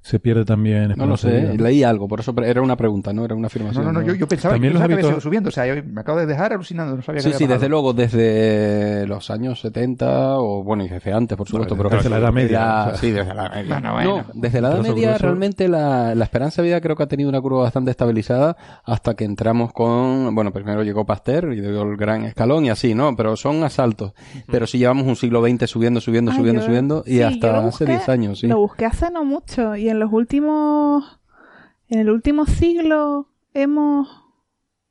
se 0.03 0.19
pierde 0.19 0.45
también 0.45 0.93
No 0.97 1.05
lo 1.05 1.15
sé, 1.15 1.29
vida, 1.41 1.53
¿no? 1.53 1.63
leí 1.63 1.83
algo, 1.83 2.07
por 2.07 2.19
eso 2.19 2.33
era 2.43 2.61
una 2.61 2.75
pregunta, 2.75 3.13
no 3.13 3.23
era 3.23 3.35
una 3.35 3.41
No, 3.43 3.47
afirmación. 3.47 3.85
no, 3.85 3.91
no, 3.93 4.01
yo, 4.01 4.15
yo 4.15 4.27
pensaba, 4.27 4.55
También 4.55 4.73
yo 4.73 4.79
los 4.79 4.87
pensaba 4.87 5.01
que 5.01 5.07
hábitos- 5.15 5.23
subiendo. 5.23 5.49
O 5.49 5.51
sea, 5.51 5.67
yo 5.67 5.81
me 5.83 6.01
acabo 6.01 6.17
de 6.19 6.25
dejar 6.25 6.53
alucinando, 6.53 6.95
no 6.95 7.01
sabía 7.03 7.19
que 7.19 7.23
Sí, 7.23 7.27
había 7.29 7.37
sí, 7.37 7.43
bajado. 7.45 7.59
desde 7.59 7.69
luego, 7.69 7.93
desde 7.93 9.07
los 9.07 9.29
años 9.29 9.59
70, 9.61 10.37
o 10.39 10.63
bueno, 10.63 10.83
y 10.83 10.89
jefe 10.89 11.13
antes, 11.13 11.37
por 11.37 11.47
supuesto, 11.47 11.75
Bueno, 11.75 11.89
pero 11.89 11.99
desde 12.01 12.09
la 12.09 12.17
Edad 12.17 12.33
Media, 12.33 12.81
o 12.85 12.89
sea. 12.89 12.95
sí, 12.95 13.11
desde 13.11 13.33
la 13.33 13.45
Edad 13.47 13.55
Media. 13.55 13.73
Bueno, 13.79 13.93
bueno. 13.93 14.17
No, 14.17 14.41
desde 14.41 14.61
la 14.61 14.69
Edad 14.71 14.81
Media 14.81 15.09
grosso. 15.09 15.23
realmente 15.25 15.67
la, 15.67 16.15
la 16.15 16.23
esperanza 16.23 16.61
de 16.61 16.67
vida 16.69 16.81
creo 16.81 16.95
que 16.95 17.03
ha 17.03 17.07
tenido 17.07 17.29
una 17.29 17.41
curva 17.41 17.61
bastante 17.63 17.91
estabilizada 17.91 18.57
hasta 18.83 19.13
que 19.15 19.23
entramos 19.25 19.71
con, 19.73 20.33
bueno, 20.33 20.51
primero 20.51 20.83
llegó 20.83 21.05
Pasteur 21.05 21.53
y 21.53 21.61
dio 21.61 21.83
el 21.83 21.97
gran 21.97 22.23
escalón 22.23 22.65
y 22.65 22.69
así, 22.69 22.95
¿no? 22.95 23.15
Pero 23.15 23.35
son 23.35 23.63
asaltos. 23.63 24.13
Pero 24.47 24.65
sí 24.67 24.77
llevamos 24.77 25.05
un 25.05 25.15
siglo 25.15 25.41
XX 25.45 25.69
subiendo, 25.69 26.01
subiendo, 26.01 26.31
Ay, 26.31 26.37
subiendo, 26.37 26.61
yo- 26.61 26.65
subiendo 26.67 27.03
y 27.05 27.17
sí, 27.17 27.21
hasta 27.21 27.51
lo 27.51 27.67
hace 27.67 27.85
busqué- 27.85 27.89
10 27.89 28.09
años, 28.09 28.39
sí. 28.39 28.47
Lo 28.47 28.57
busqué 28.59 28.85
hace 28.85 29.11
no 29.11 29.23
mucho 29.23 29.75
y 29.75 29.89
en 29.91 29.99
los 29.99 30.11
últimos, 30.11 31.19
en 31.89 31.99
el 31.99 32.09
último 32.09 32.45
siglo 32.45 33.27
hemos 33.53 34.07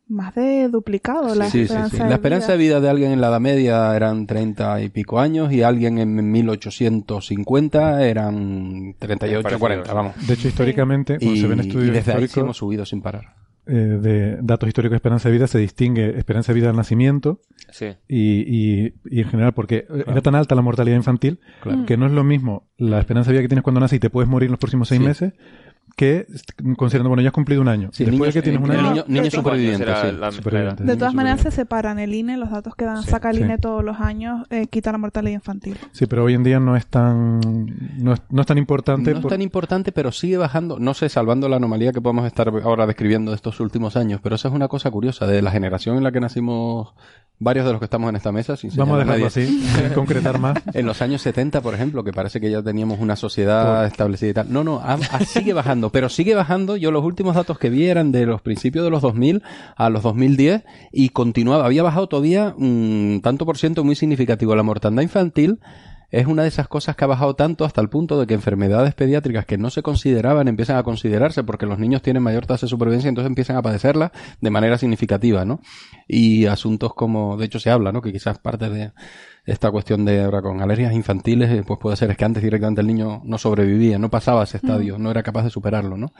más 0.06 0.34
de 0.34 0.68
duplicado 0.68 1.34
la 1.36 1.44
Sí, 1.46 1.58
sí, 1.58 1.62
esperanza 1.64 1.96
sí. 1.96 2.02
de 2.02 2.08
La 2.08 2.14
esperanza 2.16 2.46
vida. 2.48 2.52
de 2.56 2.58
vida 2.58 2.80
de 2.80 2.90
alguien 2.90 3.12
en 3.12 3.20
la 3.20 3.28
Edad 3.28 3.40
Media 3.40 3.94
eran 3.94 4.26
30 4.26 4.82
y 4.82 4.88
pico 4.88 5.20
años 5.20 5.52
y 5.52 5.62
alguien 5.62 5.98
en 5.98 6.30
1850 6.30 8.04
eran 8.04 8.94
38, 8.98 9.42
Parecido, 9.42 9.58
40, 9.60 9.88
sí. 9.88 9.94
vamos. 9.94 10.26
De 10.26 10.34
hecho, 10.34 10.48
históricamente, 10.48 11.16
cuando 11.18 11.34
Y, 11.36 11.40
se 11.40 11.46
ven 11.46 11.58
y 11.58 11.62
estudios 11.62 11.94
desde 11.94 12.12
ahí 12.12 12.18
sí 12.18 12.24
históricos, 12.24 12.36
hemos 12.38 12.56
subido 12.56 12.84
sin 12.86 13.02
parar. 13.02 13.34
Eh, 13.70 13.98
de 14.00 14.38
datos 14.42 14.68
históricos 14.68 14.92
de 14.92 14.96
esperanza 14.96 15.28
de 15.28 15.34
vida 15.34 15.46
se 15.46 15.58
distingue 15.58 16.18
esperanza 16.18 16.52
de 16.52 16.60
vida 16.60 16.70
al 16.70 16.76
nacimiento 16.76 17.40
Sí. 17.70 17.86
y, 18.08 18.40
y, 18.40 18.94
y 19.04 19.20
en 19.20 19.28
general 19.28 19.52
porque 19.54 19.86
era 20.06 20.20
tan 20.20 20.34
alta 20.34 20.54
la 20.54 20.62
mortalidad 20.62 20.96
infantil 20.96 21.38
Claro. 21.62 21.86
que 21.86 21.96
no 21.96 22.06
es 22.06 22.12
lo 22.12 22.24
mismo 22.24 22.68
la 22.76 22.98
esperanza 22.98 23.30
de 23.30 23.34
vida 23.34 23.42
que 23.42 23.48
tienes 23.48 23.62
cuando 23.62 23.80
naces 23.80 23.96
y 23.98 24.00
te 24.00 24.10
puedes 24.10 24.28
morir 24.28 24.46
en 24.48 24.52
los 24.52 24.58
próximos 24.60 24.88
seis 24.88 25.00
Sí. 25.00 25.06
meses 25.06 25.32
que 26.00 26.26
considerando, 26.76 27.10
bueno, 27.10 27.22
ya 27.22 27.28
has 27.28 27.34
cumplido 27.34 27.60
un 27.60 27.68
año. 27.68 27.90
Sí, 27.92 28.04
Después 28.04 28.20
niños- 28.20 28.34
de 28.34 28.40
que 28.40 28.42
tienes 28.42 28.62
un 28.62 28.70
año, 28.70 28.90
niño- 28.90 29.04
niños 29.06 29.34
supervivientes, 29.34 29.86
era 29.86 30.10
sí. 30.10 30.16
la- 30.18 30.32
Supervivientes. 30.32 30.86
De 30.86 30.96
todas 30.96 31.12
maneras 31.12 31.42
se 31.42 31.50
separan. 31.50 31.98
El 31.98 32.14
INE, 32.14 32.38
los 32.38 32.50
datos 32.50 32.74
que 32.74 32.86
dan, 32.86 33.02
Sí. 33.02 33.10
saca 33.10 33.28
el 33.30 33.36
Sí. 33.36 33.42
INE 33.42 33.58
todos 33.58 33.84
los 33.84 34.00
años, 34.00 34.46
eh, 34.48 34.66
quita 34.68 34.92
la 34.92 34.98
mortalidad 34.98 35.34
infantil. 35.34 35.76
sí, 35.92 36.06
pero 36.06 36.24
hoy 36.24 36.32
en 36.34 36.42
día 36.42 36.58
no 36.58 36.74
es 36.76 36.86
tan 36.86 37.40
no 37.98 38.14
es, 38.14 38.22
no 38.30 38.40
es 38.40 38.46
tan 38.46 38.56
importante. 38.56 39.12
No 39.12 39.20
es 39.20 39.26
tan 39.26 39.42
importante, 39.42 39.92
pero 39.92 40.10
sigue 40.10 40.38
bajando, 40.38 40.78
no 40.78 40.94
sé, 40.94 41.08
salvando 41.10 41.48
la 41.50 41.56
anomalía 41.56 41.92
que 41.92 42.00
podemos 42.00 42.24
estar 42.26 42.48
ahora 42.64 42.86
describiendo 42.86 43.32
de 43.32 43.36
estos 43.36 43.60
últimos 43.60 43.96
años, 43.96 44.20
pero 44.22 44.36
esa 44.36 44.48
es 44.48 44.54
una 44.54 44.68
cosa 44.68 44.90
curiosa, 44.90 45.26
de 45.26 45.42
la 45.42 45.50
generación 45.50 45.96
en 45.98 46.04
la 46.04 46.12
que 46.12 46.20
nacimos 46.20 46.94
varios 47.42 47.64
de 47.64 47.72
los 47.72 47.80
que 47.80 47.86
estamos 47.86 48.10
en 48.10 48.16
esta 48.16 48.32
mesa, 48.32 48.54
sin 48.56 48.70
Vamos 48.76 48.96
a 48.96 48.98
dejarlo 48.98 49.12
nadie. 49.24 49.26
así, 49.26 49.46
sin 49.46 49.88
concretar 49.94 50.38
más. 50.38 50.58
En 50.74 50.84
los 50.86 51.00
años 51.02 51.22
70, 51.22 51.60
por 51.62 51.74
ejemplo, 51.74 52.04
que 52.04 52.12
parece 52.12 52.38
que 52.40 52.50
ya 52.50 52.62
teníamos 52.62 53.00
una 53.00 53.16
sociedad 53.16 53.86
establecida 53.86 54.30
y 54.30 54.34
tal. 54.34 54.52
No, 54.52 54.62
no, 54.62 54.78
ha- 54.80 54.94
ha- 55.10 55.20
sigue 55.24 55.52
bajando, 55.54 55.89
pero 55.90 56.08
sigue 56.08 56.34
bajando. 56.34 56.76
Yo 56.76 56.90
los 56.90 57.04
últimos 57.04 57.34
datos 57.34 57.58
que 57.58 57.70
vi 57.70 57.86
eran 57.86 58.12
de 58.12 58.26
los 58.26 58.42
principios 58.42 58.84
de 58.84 58.90
los 58.90 59.02
2000 59.02 59.42
a 59.76 59.90
los 59.90 60.02
2010 60.02 60.64
y 60.92 61.10
continuaba, 61.10 61.66
había 61.66 61.82
bajado 61.82 62.08
todavía 62.08 62.54
un 62.56 63.20
tanto 63.22 63.46
por 63.46 63.58
ciento 63.58 63.84
muy 63.84 63.94
significativo. 63.94 64.54
La 64.54 64.62
mortandad 64.62 65.02
infantil 65.02 65.58
es 66.10 66.26
una 66.26 66.42
de 66.42 66.48
esas 66.48 66.66
cosas 66.68 66.96
que 66.96 67.04
ha 67.04 67.08
bajado 67.08 67.34
tanto 67.34 67.64
hasta 67.64 67.80
el 67.80 67.88
punto 67.88 68.18
de 68.18 68.26
que 68.26 68.34
enfermedades 68.34 68.94
pediátricas 68.94 69.46
que 69.46 69.58
no 69.58 69.70
se 69.70 69.82
consideraban 69.82 70.48
empiezan 70.48 70.76
a 70.76 70.82
considerarse 70.82 71.44
porque 71.44 71.66
los 71.66 71.78
niños 71.78 72.02
tienen 72.02 72.22
mayor 72.22 72.46
tasa 72.46 72.66
de 72.66 72.70
supervivencia 72.70 73.08
y 73.08 73.10
entonces 73.10 73.28
empiezan 73.28 73.56
a 73.56 73.62
padecerlas 73.62 74.10
de 74.40 74.50
manera 74.50 74.76
significativa, 74.76 75.44
¿no? 75.44 75.60
Y 76.08 76.46
asuntos 76.46 76.94
como, 76.94 77.36
de 77.36 77.46
hecho 77.46 77.60
se 77.60 77.70
habla, 77.70 77.92
¿no? 77.92 78.02
Que 78.02 78.12
quizás 78.12 78.38
parte 78.38 78.68
de 78.68 78.92
esta 79.50 79.70
cuestión 79.70 80.04
de 80.04 80.22
ahora 80.22 80.42
con 80.42 80.60
alergias 80.62 80.92
infantiles, 80.92 81.64
pues 81.66 81.78
puede 81.80 81.96
ser 81.96 82.10
es 82.10 82.16
que 82.16 82.24
antes 82.24 82.42
directamente 82.42 82.80
el 82.80 82.86
niño 82.86 83.20
no 83.24 83.36
sobrevivía, 83.36 83.98
no 83.98 84.08
pasaba 84.08 84.44
ese 84.44 84.58
estadio, 84.58 84.96
no 84.96 85.10
era 85.10 85.22
capaz 85.22 85.42
de 85.42 85.50
superarlo, 85.50 85.96
¿no? 85.96 86.12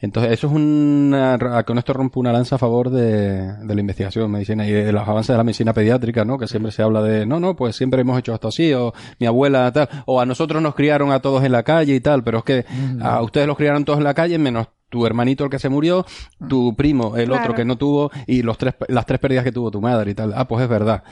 Entonces 0.00 0.32
eso 0.32 0.46
es 0.46 0.54
una, 0.54 1.38
con 1.66 1.76
esto 1.76 1.92
rompo 1.92 2.18
una 2.18 2.32
lanza 2.32 2.56
a 2.56 2.58
favor 2.58 2.88
de, 2.88 3.52
de 3.58 3.74
la 3.74 3.80
investigación 3.80 4.24
en 4.24 4.30
medicina 4.30 4.66
y 4.66 4.72
de 4.72 4.90
los 4.90 5.06
avances 5.06 5.34
de 5.34 5.36
la 5.36 5.44
medicina 5.44 5.74
pediátrica, 5.74 6.24
¿no? 6.24 6.38
Que 6.38 6.48
siempre 6.48 6.72
se 6.72 6.82
habla 6.82 7.02
de, 7.02 7.26
no, 7.26 7.38
no, 7.38 7.54
pues 7.54 7.76
siempre 7.76 8.00
hemos 8.00 8.18
hecho 8.18 8.32
esto 8.32 8.48
así, 8.48 8.72
o 8.72 8.94
mi 9.18 9.26
abuela 9.26 9.70
tal, 9.70 9.88
o 10.06 10.20
a 10.20 10.26
nosotros 10.26 10.62
nos 10.62 10.74
criaron 10.74 11.12
a 11.12 11.20
todos 11.20 11.44
en 11.44 11.52
la 11.52 11.62
calle 11.62 11.94
y 11.94 12.00
tal, 12.00 12.24
pero 12.24 12.38
es 12.38 12.44
que 12.44 12.64
a 13.02 13.20
ustedes 13.20 13.46
los 13.46 13.56
criaron 13.58 13.84
todos 13.84 13.98
en 13.98 14.04
la 14.04 14.14
calle 14.14 14.38
menos 14.38 14.68
tu 14.88 15.04
hermanito 15.06 15.44
el 15.44 15.50
que 15.50 15.58
se 15.58 15.68
murió, 15.68 16.06
tu 16.48 16.74
primo 16.74 17.16
el 17.16 17.26
Claro. 17.26 17.42
otro 17.42 17.54
que 17.54 17.64
no 17.64 17.76
tuvo 17.76 18.10
y 18.26 18.42
los 18.42 18.56
tres 18.58 18.74
las 18.88 19.04
tres 19.06 19.18
pérdidas 19.20 19.44
que 19.44 19.52
tuvo 19.52 19.70
tu 19.70 19.80
madre 19.80 20.10
y 20.10 20.14
tal. 20.14 20.32
Ah, 20.34 20.46
pues 20.48 20.62
es 20.62 20.68
verdad. 20.68 21.02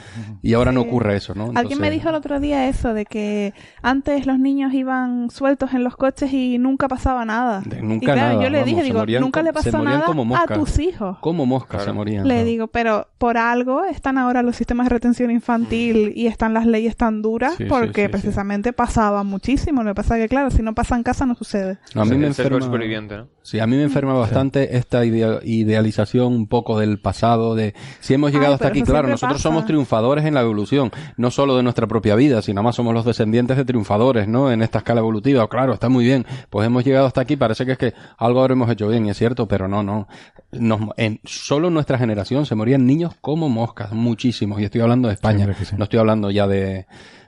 Y 0.42 0.54
ahora 0.54 0.72
no 0.72 0.80
ocurre 0.82 1.16
eso, 1.16 1.34
¿no? 1.34 1.50
Alguien 1.54 1.80
me 1.80 1.90
dijo 1.90 2.08
el 2.08 2.14
otro 2.14 2.40
día 2.40 2.68
eso, 2.68 2.94
de 2.94 3.04
que 3.04 3.52
antes 3.82 4.26
los 4.26 4.38
niños 4.38 4.72
iban 4.74 5.30
sueltos 5.30 5.74
en 5.74 5.84
los 5.84 5.96
coches 5.96 6.32
y 6.32 6.58
nunca 6.58 6.88
pasaba 6.88 7.24
nada. 7.24 7.60
De- 7.64 7.78
y 7.78 7.82
nunca 7.82 8.12
claro, 8.14 8.20
nada, 8.34 8.44
yo 8.44 8.50
le 8.50 8.58
vamos, 8.60 8.66
dije, 8.70 8.82
digo, 8.82 9.04
nunca 9.20 9.42
le 9.42 9.52
pasó 9.52 9.82
nada 9.82 10.04
como 10.06 10.36
a 10.36 10.46
tus 10.46 10.78
hijos. 10.78 11.18
Como 11.20 11.44
moscas 11.46 11.82
Claro. 11.82 11.84
se 11.84 11.92
morían. 11.92 12.26
Le 12.28 12.38
¿no? 12.40 12.44
digo, 12.44 12.66
pero 12.68 13.08
por 13.18 13.36
algo 13.36 13.84
están 13.84 14.18
ahora 14.18 14.42
los 14.42 14.56
sistemas 14.56 14.86
de 14.86 14.90
retención 14.90 15.30
infantil 15.30 16.12
y 16.16 16.26
están 16.26 16.54
las 16.54 16.66
leyes 16.66 16.96
tan 16.96 17.22
duras 17.22 17.54
Sí, 17.56 17.64
porque 17.64 18.02
sí, 18.02 18.06
sí. 18.06 18.08
precisamente 18.08 18.72
pasaba 18.72 19.22
muchísimo. 19.22 19.82
Lo 19.82 19.90
que 19.90 19.94
pasa 19.96 20.16
es 20.16 20.24
que, 20.24 20.28
claro, 20.28 20.50
si 20.50 20.62
no 20.62 20.74
pasa 20.74 20.96
en 20.96 21.02
casa 21.02 21.26
no 21.26 21.34
sucede. 21.34 21.78
No, 21.94 22.02
a 22.02 22.04
mí 22.04 22.16
me 22.16 22.26
enferma... 22.26 22.60
superviviente, 22.60 23.16
¿no? 23.16 23.28
Sí, 23.42 23.60
a 23.60 23.65
a 23.66 23.68
mí 23.68 23.76
me 23.76 23.82
enferma 23.82 24.14
bastante 24.14 24.76
esta 24.76 25.04
idea- 25.04 25.40
idealización 25.42 26.32
un 26.32 26.46
poco 26.46 26.78
del 26.78 26.98
pasado, 26.98 27.54
de 27.54 27.74
si 28.00 28.14
hemos 28.14 28.30
llegado 28.32 28.52
Ay, 28.52 28.54
hasta 28.54 28.68
aquí, 28.68 28.82
claro, 28.82 29.08
nosotros 29.08 29.38
pasa. 29.38 29.42
somos 29.48 29.66
triunfadores 29.66 30.24
en 30.24 30.34
la 30.34 30.40
evolución, 30.40 30.90
no 31.16 31.30
solo 31.30 31.56
de 31.56 31.62
nuestra 31.62 31.86
propia 31.86 32.14
vida, 32.14 32.42
sino 32.42 32.62
más 32.62 32.76
somos 32.76 32.94
los 32.94 33.04
descendientes 33.04 33.56
de 33.56 33.64
triunfadores, 33.64 34.28
¿no? 34.28 34.50
En 34.50 34.62
esta 34.62 34.78
escala 34.78 35.00
evolutiva, 35.00 35.48
claro, 35.48 35.74
está 35.74 35.88
muy 35.88 36.04
bien, 36.04 36.24
pues 36.50 36.66
hemos 36.66 36.84
llegado 36.84 37.06
hasta 37.06 37.20
aquí, 37.20 37.36
parece 37.36 37.66
que 37.66 37.72
es 37.72 37.78
que 37.78 37.94
algo 38.18 38.40
habremos 38.40 38.70
hecho 38.70 38.88
bien, 38.88 39.06
y 39.06 39.10
es 39.10 39.16
cierto, 39.18 39.46
pero 39.48 39.68
no, 39.68 39.82
no. 39.82 40.08
Nos, 40.52 40.80
en, 40.96 41.20
solo 41.24 41.68
en 41.68 41.74
nuestra 41.74 41.98
generación 41.98 42.46
se 42.46 42.54
morían 42.54 42.86
niños 42.86 43.14
como 43.20 43.48
moscas, 43.48 43.92
muchísimos, 43.92 44.60
y 44.60 44.64
estoy 44.64 44.80
hablando 44.80 45.08
de 45.08 45.14
España, 45.14 45.52
sí. 45.62 45.74
no 45.76 45.84
estoy 45.84 45.98
hablando 45.98 46.30
ya 46.30 46.46
de, 46.46 46.86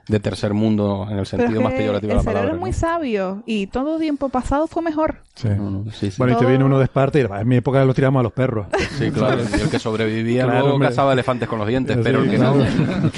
de 0.09 0.19
tercer 0.19 0.53
mundo 0.53 1.03
en 1.09 1.19
el 1.19 1.23
Pero 1.23 1.25
sentido 1.25 1.59
es 1.59 1.63
más 1.63 1.73
peyorativo 1.73 2.07
de 2.09 2.13
el 2.13 2.17
la 2.17 2.23
cerebro 2.23 2.33
palabra. 2.41 2.55
es 2.55 2.59
muy 2.59 2.71
¿no? 2.71 2.75
sabio 2.77 3.43
y 3.45 3.67
todo 3.67 3.97
tiempo 3.99 4.27
pasado 4.29 4.67
fue 4.67 4.81
mejor. 4.81 5.17
Sí. 5.35 5.47
No, 5.49 5.69
no, 5.69 5.91
sí, 5.91 6.11
sí. 6.11 6.15
Bueno, 6.17 6.33
y 6.33 6.35
te 6.35 6.39
Todo- 6.41 6.49
viene 6.49 6.65
uno 6.65 6.77
de 6.79 6.83
Esparta 6.85 7.19
y 7.19 7.21
en 7.21 7.47
mi 7.47 7.55
época 7.57 7.85
los 7.85 7.95
tiramos 7.95 8.19
a 8.19 8.23
los 8.23 8.33
perros. 8.33 8.67
Sí, 8.97 9.11
claro. 9.11 9.41
Y 9.57 9.61
el 9.61 9.69
que 9.69 9.79
sobrevivía 9.79 10.43
Claro, 10.43 10.59
luego 10.59 10.73
hombre. 10.75 10.89
cazaba 10.89 11.13
elefantes 11.13 11.47
con 11.47 11.59
los 11.59 11.67
dientes, 11.67 11.95
Sí, 11.95 12.01
pero 12.03 12.23
el 12.23 12.29
que 12.29 12.35
claro. 12.37 12.55
no. 12.57 12.65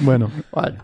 Bueno, 0.00 0.30
Bueno, 0.50 0.78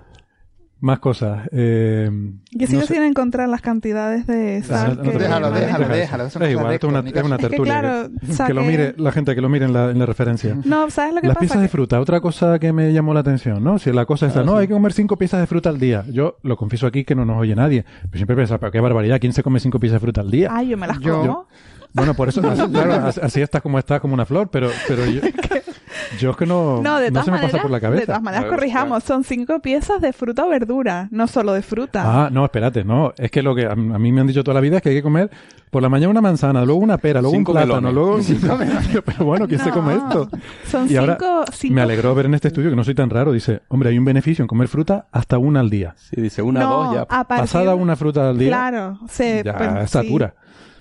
más 0.81 1.01
cosas. 1.01 1.49
Eh, 1.51 2.09
Yo 2.53 2.67
sigo 2.69 2.81
no 2.81 2.87
sé- 2.87 2.95
sin 2.95 3.03
encontrar 3.03 3.49
las 3.49 3.61
cantidades 3.61 4.27
de 4.27 4.63
sal 4.63 4.97
no 4.99 5.03
que... 5.03 5.11
te 5.11 5.19
déjalo, 5.19 5.51
déjalo, 5.51 5.89
déjalo, 5.89 6.27
eso 6.27 6.39
no 6.39 6.45
Es 6.45 6.51
es 6.53 6.57
igual, 6.57 6.73
esto 6.75 6.87
es 6.87 6.91
una, 6.93 7.01
es 7.01 7.05
una 7.05 7.23
ni 7.23 7.35
Es 7.35 7.37
que 7.39 7.49
tertulia. 7.49 7.81
claro, 7.81 8.09
que, 8.21 8.27
saqué- 8.33 8.47
que 8.47 8.55
lo 8.55 8.63
mire 8.63 8.95
la 8.97 9.11
gente, 9.13 9.35
que 9.35 9.41
lo 9.41 9.49
mire 9.49 9.65
en 9.65 9.73
la, 9.73 9.91
en 9.91 9.99
la 9.99 10.07
referencia. 10.07 10.57
No, 10.65 10.89
¿sabes 10.91 11.15
lo 11.15 11.21
que 11.21 11.27
Las 11.27 11.35
pasa? 11.37 11.41
piezas 11.41 11.61
de 11.63 11.67
Que- 11.69 11.73
fruta, 11.73 12.01
otra 12.01 12.21
cosa 12.21 12.59
que 12.59 12.73
me 12.73 12.93
llamó 12.93 13.13
la 13.13 13.21
atención, 13.21 13.63
¿no? 13.65 13.79
Si 13.79 13.91
la 13.93 14.07
cosa 14.07 14.27
está, 14.29 14.45
no, 14.45 14.57
hay 14.57 14.69
que 14.69 14.75
comer 14.75 14.93
cinco 14.93 15.17
piezas 15.19 15.41
de 15.41 15.47
fruta 15.49 15.69
al 15.69 15.79
día. 15.81 16.05
Yo 16.11 16.39
lo 16.43 16.57
confieso 16.57 16.87
aquí 16.87 17.05
que 17.05 17.15
no 17.17 17.25
nos 17.25 17.39
oye 17.39 17.57
nadie. 17.57 17.85
Pero 18.03 18.15
siempre 18.17 18.37
pensaba, 18.37 18.59
pero 18.59 18.71
qué 18.73 18.81
barbaridad, 18.81 19.19
¿quién 19.21 19.33
se 19.33 19.43
come 19.43 19.59
cinco 19.61 19.81
piezas 19.81 19.97
de 19.97 20.01
fruta 20.01 20.21
al 20.21 20.31
día? 20.31 20.49
Ay, 20.53 20.69
yo 20.69 20.77
me 20.77 20.87
las 20.87 20.99
Yo- 21.01 21.21
como. 21.21 21.47
Bueno, 21.95 22.13
por 22.15 22.29
eso, 22.29 22.41
así, 22.49 22.63
claro, 22.71 22.93
así- 23.07 23.21
así 23.23 23.41
estás 23.41 23.63
como 23.63 23.79
estás, 23.79 24.01
como 24.01 24.15
una 24.15 24.27
flor, 24.27 24.49
pero, 24.51 24.69
pero 24.87 25.07
yo, 25.07 25.21
yo 26.19 26.31
es 26.31 26.37
que 26.37 26.47
no, 26.47 26.81
No, 26.83 26.99
de 26.99 27.11
todas 27.11 27.25
se 27.27 27.31
me 27.31 27.39
pasa 27.39 27.59
por 27.61 27.71
la 27.71 27.77
de 27.79 27.81
cabeza. 27.83 28.07
todas 28.07 28.23
maneras 28.23 28.47
corrijamos, 28.47 29.05
son 29.05 29.25
cinco 29.25 29.61
piezas 29.61 30.01
de 30.01 30.13
fruta 30.13 30.45
o 30.45 30.49
verdura, 30.49 31.09
no 31.11 31.27
solo 31.27 31.53
de 31.53 31.63
fruta. 31.63 32.03
Ah, 32.05 32.31
no, 32.31 32.45
espérate, 32.45 32.85
no. 32.85 33.13
Es 33.19 33.31
que 33.31 33.43
lo 33.43 33.55
que 33.55 33.67
a, 33.67 33.73
a 33.73 33.77
mí 33.77 34.13
me 34.13 34.21
han 34.21 34.27
dicho 34.27 34.43
toda 34.45 34.55
la 34.55 34.61
vida 34.61 34.77
es 34.77 34.83
que 34.83 34.91
hay 34.91 34.95
que 34.97 35.03
comer 35.03 35.31
por 35.71 35.83
la 35.83 35.89
mañana 35.89 36.11
una 36.11 36.21
manzana, 36.23 36.65
luego 36.65 36.81
una 36.81 36.97
pera, 36.99 37.21
luego 37.21 37.37
Cinco 37.37 37.53
un 37.53 37.59
plátano, 37.59 37.81
melones. 37.89 38.43
luego... 38.43 38.59
Pero 39.05 39.25
bueno, 39.25 39.47
¿quién 39.47 39.61
se 39.61 39.71
come 39.71 39.95
esto? 39.97 40.29
Son 40.67 40.91
Y 40.91 40.97
ahora 40.97 41.19
cinco, 41.21 41.45
cinco... 41.53 41.75
me 41.75 41.83
alegró 41.83 42.15
ver 42.15 42.27
en 42.27 42.35
este 42.35 42.49
estudio 42.49 42.71
que 42.71 42.77
no 42.77 42.85
soy 42.85 42.95
tan 42.95 43.11
raro. 43.11 43.33
Dice, 43.33 43.61
hombre, 43.69 43.91
hay 43.91 43.99
un 43.99 44.05
beneficio 44.05 44.43
en 44.43 44.47
comer 44.49 44.69
fruta 44.69 45.09
hasta 45.13 45.37
una 45.39 45.61
al 45.61 45.69
día. 45.69 45.95
Sí, 45.97 46.21
dice 46.21 46.41
una, 46.43 46.61
no, 46.61 46.85
dos, 46.85 46.95
ya. 46.95 47.01
a 47.03 47.25
partir- 47.29 47.43
Pasada 47.43 47.75
una 47.75 47.97
fruta 47.97 48.31
al 48.31 48.39
día, 48.39 48.49
Claro, 48.49 48.99
se... 49.11 49.43
ya 49.45 49.57
pues, 49.57 49.91
satura. 49.91 50.35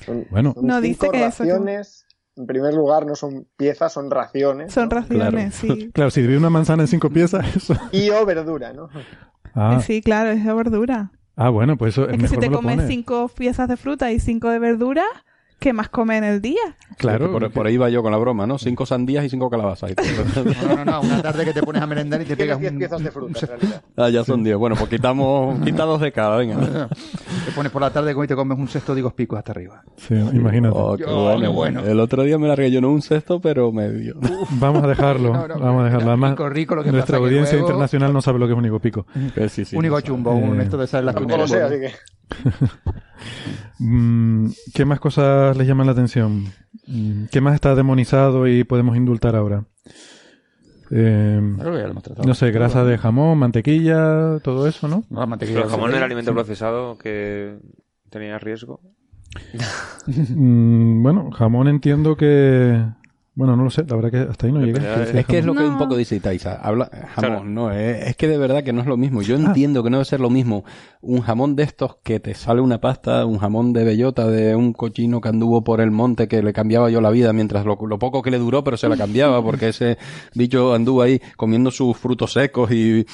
Son, 0.06 0.26
Bueno. 0.32 0.54
son 0.56 0.66
No, 0.66 0.82
cinco 0.82 1.06
dice 1.06 1.10
que 1.12 1.26
eso. 1.26 1.44
En 2.38 2.46
primer 2.46 2.74
lugar, 2.74 3.06
no 3.06 3.16
son 3.16 3.48
piezas, 3.58 3.92
son 3.94 4.12
raciones. 4.12 4.74
son 4.74 4.90
¿no? 4.90 4.96
raciones, 4.96 5.56
sí. 5.56 5.90
Claro, 5.94 6.12
si 6.12 6.22
divide 6.22 6.38
una 6.38 6.50
manzana 6.50 6.84
en 6.84 6.88
cinco 6.88 7.10
piezas, 7.10 7.46
eso... 7.56 7.74
Y 7.92 8.10
o 8.12 8.26
verdura, 8.26 8.74
¿no? 8.74 8.90
Ah, 9.56 9.80
Sí, 9.82 10.02
claro, 10.02 10.30
es 10.30 10.44
de 10.46 10.54
verdura. 10.54 11.12
ah, 11.36 11.50
bueno, 11.50 11.78
pues 11.78 11.94
eso 11.96 12.04
Es 12.06 12.12
que 12.12 12.18
mejor 12.18 12.30
si 12.30 12.36
te 12.40 12.48
me 12.50 12.52
lo 12.56 12.58
comes 12.62 12.76
pones. 12.76 12.90
cinco 12.90 13.28
piezas 13.30 13.68
de 13.68 13.78
fruta 13.78 14.12
y 14.12 14.20
cinco 14.20 14.50
de 14.50 14.60
verdura, 14.60 15.04
¿qué 15.60 15.74
más 15.74 15.90
come 15.90 16.18
en 16.18 16.24
el 16.24 16.42
día? 16.42 16.62
Claro, 16.98 17.32
por, 17.32 17.52
por 17.52 17.68
ahí 17.68 17.74
iba 17.76 17.90
yo 17.90 18.02
con 18.04 18.12
la 18.12 18.18
broma, 18.18 18.46
¿no? 18.48 18.58
Cinco 18.58 18.86
sandías 18.86 19.26
y 19.26 19.30
cinco 19.30 19.50
calabazas. 19.50 19.92
No, 20.68 20.76
no, 20.76 20.86
no, 20.86 21.02
una 21.02 21.22
tarde 21.22 21.46
que 21.46 21.54
te 21.54 21.62
pones 21.64 21.82
a 21.82 21.88
merendar 21.88 22.22
y 22.22 22.26
te 22.26 22.36
pegas 22.38 22.60
10 22.60 22.72
un, 22.74 22.78
piezas 22.80 23.04
de 23.04 23.12
fruta, 23.12 23.40
en 23.42 23.48
realidad. 23.60 23.82
ah, 23.98 24.10
ya 24.10 24.24
son 24.24 24.44
diez. 24.44 24.56
Bueno, 24.58 24.76
pues 24.76 24.90
quitamos, 24.90 25.60
quitados 25.66 26.00
de 26.02 26.12
cada, 26.12 26.38
venga. 26.38 26.88
te 27.46 27.52
pones 27.56 27.72
por 27.72 27.82
la 27.82 27.90
tarde 27.92 28.14
y 28.24 28.28
te 28.28 28.36
comes 28.36 28.58
un 28.58 28.68
cesto 28.68 28.94
de 28.94 29.00
higos 29.02 29.14
picos 29.14 29.38
hasta 29.38 29.52
arriba. 29.52 29.84
Sí, 29.98 30.14
imagínate. 30.16 30.76
Oh, 30.78 30.96
qué 30.98 31.06
Oh, 31.08 31.38
bueno. 31.54 31.82
El 31.86 32.00
otro 32.00 32.24
día 32.24 32.38
me 32.38 32.48
largué 32.48 32.72
yo 32.72 32.82
no 32.82 32.90
un 32.92 33.02
cesto, 33.02 33.40
pero 33.42 33.72
medio. 33.72 34.16
Vamos 34.52 34.84
a 34.84 34.88
dejarlo, 34.88 35.34
No, 35.34 35.48
no, 35.48 35.60
vamos 35.60 35.82
a 35.82 35.86
dejarlo. 35.86 36.08
Además, 36.10 36.32
rico, 36.32 36.50
rico, 36.50 36.76
lo 36.76 36.84
que 36.84 36.92
nuestra 36.92 37.18
pasa 37.18 37.20
que 37.20 37.26
audiencia 37.26 37.54
luego- 37.54 37.68
internacional 37.70 38.14
no 38.14 38.22
sabe 38.22 38.40
lo 38.40 38.48
que 38.48 38.54
es 38.54 38.58
un 38.60 38.66
higo 38.66 38.80
pico. 38.80 39.06
Eh, 39.36 39.50
sí, 39.50 39.66
sí, 39.66 39.76
un 39.76 39.86
higo 39.86 39.96
no 39.98 40.02
chumbo, 40.02 40.32
un 40.32 40.60
Eh, 40.60 40.64
esto 40.64 40.78
de 40.78 40.86
esas 40.86 41.04
las 41.04 41.16
Tampoco 41.16 41.38
lo 41.38 41.48
sé, 41.48 41.62
así 41.62 41.76
que. 41.80 41.92
Mm, 43.80 44.50
¿Qué 44.74 44.86
más 44.86 45.00
cosas 45.00 45.56
les 45.56 45.68
llaman 45.68 45.86
la 45.86 45.94
atención? 45.94 46.46
Mm, 46.88 47.26
¿Qué 47.32 47.42
más 47.42 47.56
está 47.56 47.76
demonizado 47.76 48.48
y 48.48 48.64
podemos 48.64 48.98
indultar 48.98 49.36
ahora? 49.36 49.66
Eh, 50.90 51.42
no 52.26 52.34
sé, 52.34 52.52
grasa 52.52 52.84
de 52.86 52.98
jamón, 52.98 53.38
mantequilla, 53.38 54.40
todo 54.42 54.68
eso, 54.68 54.88
¿no? 54.88 55.04
No, 55.10 55.20
la 55.20 55.26
mantequilla 55.26 55.60
Pero 55.60 55.68
el 55.68 55.72
jamón 55.72 55.94
era 55.94 56.06
alimento 56.06 56.34
procesado 56.34 56.98
que 56.98 57.58
tenía 58.10 58.38
riesgo. 58.40 58.82
Mm, 60.08 61.04
bueno, 61.04 61.32
jamón 61.32 61.68
entiendo 61.68 62.16
que... 62.16 62.82
Bueno, 63.38 63.56
no 63.56 63.66
lo 63.66 63.70
sé, 63.70 63.84
la 63.88 63.96
verdad 63.96 64.10
que 64.10 64.32
hasta 64.32 64.48
ahí 64.48 64.52
no 64.52 64.60
llegué. 64.66 64.80
Sí, 64.82 65.18
Es 65.20 65.26
que 65.28 65.38
es 65.38 65.46
lo 65.46 65.54
que 65.54 65.62
No. 65.62 65.68
un 65.70 65.78
poco 65.78 65.96
dice 65.96 66.16
Itaiza. 66.16 66.56
Habla 66.56 66.90
jamón, 67.14 67.14
Claro. 67.16 67.44
no, 67.44 67.72
es, 67.72 68.08
es 68.08 68.16
que 68.16 68.28
de 68.28 68.36
verdad 68.40 68.64
que 68.64 68.74
no 68.74 68.82
es 68.82 68.88
lo 68.88 68.98
mismo. 68.98 69.22
Yo 69.22 69.36
Ah. 69.36 69.40
entiendo 69.46 69.84
que 69.84 69.92
no 69.92 69.98
debe 69.98 70.06
ser 70.06 70.20
lo 70.22 70.32
mismo 70.32 70.66
un 71.02 71.22
jamón 71.22 71.56
de 71.56 71.62
estos 71.62 71.98
que 72.04 72.20
te 72.20 72.34
sale 72.34 72.62
una 72.62 72.82
pasta, 72.82 73.28
un 73.28 73.38
jamón 73.38 73.74
de 73.74 73.84
bellota 73.84 74.26
de 74.28 74.56
un 74.56 74.74
cochino 74.74 75.22
que 75.22 75.30
anduvo 75.30 75.64
por 75.64 75.82
el 75.82 75.92
monte 75.92 76.28
que 76.28 76.42
le 76.42 76.52
cambiaba 76.52 76.90
yo 76.90 77.00
la 77.00 77.12
vida 77.12 77.32
mientras 77.32 77.64
lo, 77.64 77.78
lo 77.88 78.00
poco 78.00 78.24
que 78.24 78.32
le 78.32 78.40
duró, 78.40 78.64
pero 78.64 78.76
se 78.76 78.90
la 78.90 78.98
cambiaba 78.98 79.44
porque 79.44 79.68
ese 79.70 80.00
bicho 80.34 80.74
anduvo 80.74 81.04
ahí 81.04 81.22
comiendo 81.36 81.70
sus 81.70 81.96
frutos 81.96 82.34
secos 82.34 82.72
y 82.72 83.06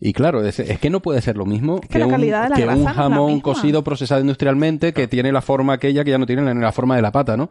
y 0.00 0.12
claro, 0.14 0.42
es, 0.44 0.58
es 0.58 0.78
que 0.78 0.88
no 0.88 1.00
puede 1.00 1.20
ser 1.20 1.36
lo 1.36 1.44
mismo 1.44 1.80
que 1.82 1.98
la 1.98 2.06
un, 2.06 2.18
de 2.20 2.26
la 2.30 2.48
que 2.50 2.62
es 2.64 2.86
jamón 2.94 3.40
cocido 3.40 3.84
procesado 3.84 4.22
industrialmente 4.22 4.94
que 4.94 5.06
tiene 5.06 5.32
la 5.32 5.42
forma 5.42 5.74
aquella 5.74 6.02
que 6.02 6.12
ya 6.12 6.18
no 6.18 6.24
tiene 6.24 6.42
la, 6.42 6.54
la 6.54 6.72
forma 6.72 6.96
de 6.96 7.02
la 7.02 7.12
pata, 7.12 7.36
¿no? 7.36 7.50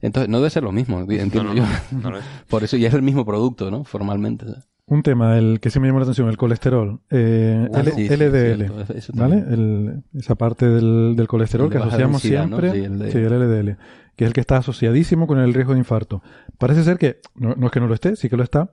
Entonces, 0.00 0.28
no 0.28 0.38
debe 0.38 0.50
ser 0.50 0.62
lo 0.62 0.72
mismo, 0.72 1.00
entiendo 1.00 1.42
No, 1.44 1.50
no, 1.50 1.54
yo. 1.54 1.62
no, 1.92 2.00
no 2.00 2.10
lo 2.12 2.18
es. 2.18 2.24
Por 2.48 2.64
eso, 2.64 2.76
y 2.76 2.84
es 2.86 2.94
el 2.94 3.02
mismo 3.02 3.24
producto, 3.24 3.70
¿no? 3.70 3.84
Formalmente. 3.84 4.46
Un 4.88 5.02
tema, 5.02 5.36
el 5.36 5.58
que 5.58 5.70
sí 5.70 5.80
me 5.80 5.88
llamó 5.88 5.98
la 5.98 6.04
atención, 6.04 6.28
el 6.28 6.36
colesterol. 6.36 7.00
Eh, 7.10 7.68
Ah, 7.74 7.80
L- 7.80 7.90
sí, 7.92 8.06
sí, 8.06 8.14
LDL. 8.14 8.56
cierto, 8.66 8.80
eso- 8.82 8.92
eso 8.94 9.12
¿Vale? 9.16 9.38
El- 9.38 10.02
esa 10.14 10.36
parte 10.36 10.66
del, 10.68 11.14
del 11.16 11.26
colesterol 11.26 11.68
que 11.70 11.78
asociamos 11.78 12.22
siempre. 12.22 12.70
Sí, 12.72 12.78
el 12.84 12.98
de- 13.00 13.10
Sí, 13.10 13.18
el 13.18 13.32
LDL. 13.32 13.76
Que 14.14 14.24
es 14.24 14.28
el 14.28 14.32
que 14.32 14.40
está 14.40 14.58
asociadísimo 14.58 15.26
con 15.26 15.38
el 15.40 15.52
riesgo 15.54 15.72
de 15.72 15.78
infarto. 15.80 16.22
Parece 16.56 16.84
ser 16.84 16.98
que, 16.98 17.20
no, 17.34 17.54
no 17.56 17.66
es 17.66 17.72
que 17.72 17.80
no 17.80 17.88
lo 17.88 17.94
esté, 17.94 18.14
sí 18.16 18.28
que 18.28 18.36
lo 18.36 18.44
está, 18.44 18.70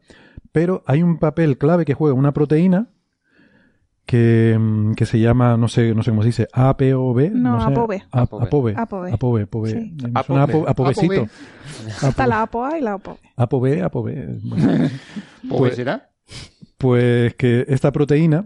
pero 0.51 0.83
hay 0.85 1.01
un 1.01 1.17
papel 1.17 1.57
clave 1.57 1.83
que 1.83 1.95
juega 1.95 2.13
una 2.15 2.31
proteína 2.31 2.89
que, 4.05 4.57
mm, 4.59 4.93
que 4.93 5.05
se 5.05 5.19
llama, 5.19 5.55
no 5.57 5.67
sé, 5.67 5.93
no 5.95 6.03
sé 6.03 6.11
cómo 6.11 6.21
se 6.23 6.27
dice, 6.27 6.47
APOB. 6.51 7.31
No, 7.31 7.59
sé, 7.61 7.67
ApoB. 7.73 7.91
Ap- 8.11 8.33
ApoB. 8.41 8.73
ApoB. 8.77 9.13
ApoB. 9.43 9.67
Sí. 9.67 9.95
Suena 10.25 10.43
ApoB. 10.43 10.65
apo- 10.65 10.69
ApoBcito. 10.69 11.27
Está 12.07 12.27
la 12.27 12.41
APOA 12.43 12.77
y 12.77 12.81
la 12.81 12.93
APOB. 12.93 13.17
ApoB, 13.37 13.81
ApoB. 13.83 14.09
Bueno. 14.43 14.89
¿Pues 15.47 15.59
Pues- 15.59 15.75
será? 15.75 16.09
Pues 16.77 17.33
que 17.35 17.65
esta 17.69 17.91
proteína 17.93 18.45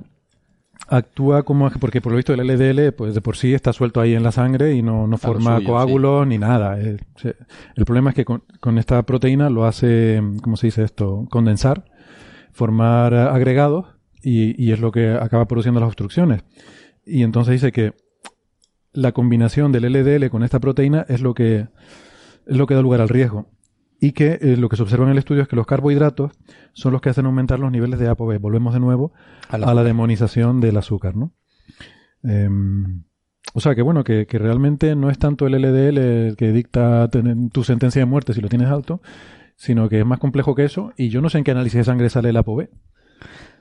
actúa 0.89 1.43
como 1.43 1.69
porque 1.71 2.01
por 2.01 2.11
lo 2.11 2.17
visto 2.17 2.33
el 2.33 2.39
LDL 2.39 2.91
pues 2.93 3.13
de 3.15 3.19
por 3.21 3.35
sí 3.35 3.53
está 3.53 3.73
suelto 3.73 3.99
ahí 3.99 4.13
en 4.13 4.23
la 4.23 4.31
sangre 4.31 4.73
y 4.75 4.81
no, 4.83 5.05
no 5.07 5.17
forma 5.17 5.57
suyo, 5.57 5.67
coágulos 5.69 6.27
ni 6.27 6.37
nada. 6.37 6.79
Eh, 6.79 6.97
se- 7.15 7.35
El 7.75 7.85
problema 7.85 8.11
es 8.11 8.15
que 8.15 8.25
con, 8.25 8.43
con 8.59 8.77
esta 8.77 9.01
proteína 9.03 9.49
lo 9.49 9.65
hace, 9.65 10.21
¿cómo 10.43 10.55
se 10.55 10.67
dice 10.67 10.83
esto? 10.83 11.25
Condensar, 11.31 11.85
formar 12.51 13.13
eh, 13.13 13.17
agregados 13.21 13.85
y, 14.29 14.61
y 14.61 14.71
es 14.73 14.79
lo 14.79 14.91
que 14.91 15.11
acaba 15.11 15.47
produciendo 15.47 15.79
las 15.79 15.87
obstrucciones. 15.87 16.43
Y 17.05 17.23
entonces 17.23 17.53
dice 17.53 17.71
que 17.71 17.93
la 18.91 19.11
combinación 19.13 19.71
del 19.71 19.91
LDL 19.93 20.29
con 20.29 20.43
esta 20.43 20.59
proteína 20.59 21.05
es 21.07 21.21
lo 21.21 21.33
que 21.33 21.67
es 22.45 22.57
lo 22.57 22.65
que 22.67 22.73
da 22.75 22.81
lugar 22.81 22.99
al 23.01 23.09
riesgo. 23.09 23.49
Y 23.99 24.11
que 24.11 24.37
eh, 24.41 24.57
lo 24.57 24.69
que 24.69 24.75
se 24.75 24.83
observa 24.83 25.05
en 25.05 25.11
el 25.11 25.17
estudio 25.17 25.41
es 25.41 25.47
que 25.47 25.55
los 25.55 25.65
carbohidratos 25.65 26.31
son 26.73 26.91
los 26.93 27.01
que 27.01 27.09
hacen 27.09 27.25
aumentar 27.25 27.59
los 27.59 27.71
niveles 27.71 27.99
de 27.99 28.07
ApoB. 28.07 28.37
Volvemos 28.39 28.73
de 28.73 28.79
nuevo 28.79 29.11
a 29.49 29.57
la, 29.57 29.83
demonización 29.83 30.59
del 30.61 30.77
azúcar, 30.77 31.15
¿no? 31.15 31.33
Em, 32.23 33.03
o 33.53 33.59
sea 33.59 33.75
que 33.75 33.81
bueno, 33.81 34.03
que, 34.03 34.25
que 34.27 34.37
realmente 34.39 34.95
no 34.95 35.09
es 35.09 35.17
tanto 35.17 35.47
el 35.47 35.53
LDL 35.61 35.97
el 35.97 36.35
que 36.35 36.51
dicta 36.51 37.09
ten- 37.09 37.49
tu 37.49 37.63
sentencia 37.63 38.01
de 38.01 38.05
muerte 38.05 38.33
si 38.33 38.41
lo 38.41 38.49
tienes 38.49 38.67
alto, 38.67 39.01
sino 39.55 39.89
que 39.89 39.99
es 40.01 40.05
más 40.05 40.19
complejo 40.19 40.53
que 40.53 40.65
eso. 40.65 40.91
Y 40.97 41.09
yo 41.09 41.21
no 41.21 41.29
sé 41.29 41.37
en 41.39 41.43
qué 41.43 41.51
análisis 41.51 41.77
de 41.77 41.83
sangre 41.85 42.09
sale 42.09 42.29
el 42.29 42.37
ApoB. 42.37 42.67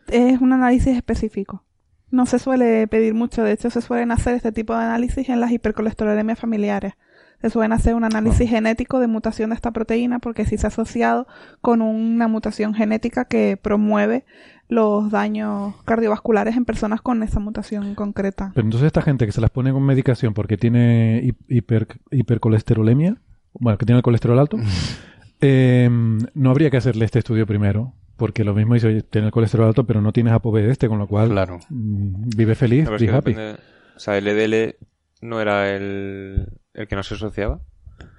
Es 0.08 0.40
un 0.40 0.52
análisis 0.52 0.96
específico. 0.96 1.62
No 2.10 2.24
se 2.26 2.38
suele 2.38 2.86
pedir 2.86 3.14
mucho, 3.14 3.42
de 3.42 3.52
hecho 3.52 3.68
se 3.70 3.80
suelen 3.80 4.12
hacer 4.12 4.34
este 4.34 4.52
tipo 4.52 4.72
de 4.74 4.80
análisis 4.84 5.28
en 5.28 5.40
las 5.40 5.50
hipercolesterolemias 5.50 6.38
familiares. 6.38 6.94
Se 7.42 7.50
suelen 7.50 7.72
hacer 7.72 7.94
un 7.94 8.04
análisis 8.04 8.48
genético 8.48 8.98
de 9.00 9.08
mutación 9.08 9.50
de 9.50 9.56
esta 9.56 9.70
proteína 9.72 10.20
porque 10.20 10.46
sí 10.46 10.56
se 10.56 10.66
ha 10.66 10.68
asociado 10.68 11.26
con 11.60 11.82
una 11.82 12.28
mutación 12.28 12.74
genética 12.74 13.26
que 13.26 13.58
promueve 13.60 14.24
los 14.68 15.10
daños 15.10 15.74
cardiovasculares 15.84 16.56
en 16.56 16.64
personas 16.64 17.02
con 17.02 17.22
esa 17.22 17.38
mutación 17.40 17.94
concreta. 17.94 18.52
Pero 18.54 18.66
entonces 18.66 18.86
esta 18.86 19.02
gente 19.02 19.26
que 19.26 19.32
se 19.32 19.40
las 19.40 19.50
pone 19.50 19.72
con 19.72 19.82
medicación 19.84 20.32
porque 20.32 20.56
tiene 20.56 21.20
hi- 21.24 21.36
hiper, 21.48 21.86
hipercolesterolemia, 22.10 23.16
bueno, 23.52 23.76
que 23.78 23.84
tiene 23.86 23.98
el 23.98 24.02
colesterol 24.02 24.38
alto, 24.38 24.56
em, 25.40 26.18
no 26.34 26.50
habría 26.50 26.70
que 26.70 26.76
hacerle 26.78 27.04
este 27.04 27.18
estudio 27.18 27.46
primero. 27.46 27.92
Porque 28.16 28.44
lo 28.44 28.54
mismo 28.54 28.74
dice, 28.74 28.86
oye, 28.88 29.02
tiene 29.02 29.26
el 29.26 29.32
colesterol 29.32 29.66
alto, 29.66 29.84
pero 29.86 30.00
no 30.00 30.12
tienes 30.12 30.32
ApoB 30.32 30.56
de 30.56 30.70
este, 30.70 30.88
con 30.88 30.98
lo 30.98 31.06
cual 31.06 31.30
mm, 31.68 32.30
vive 32.36 32.54
feliz, 32.54 32.88
be 32.88 33.10
happy. 33.10 33.34
depende- 33.34 33.58
O 33.96 33.98
sea, 34.00 34.16
el 34.16 34.24
LDL 34.24 34.76
no 35.20 35.40
era 35.40 35.70
el, 35.74 36.48
el 36.74 36.88
que 36.88 36.96
no 36.96 37.02
se 37.02 37.14
asociaba. 37.14 37.60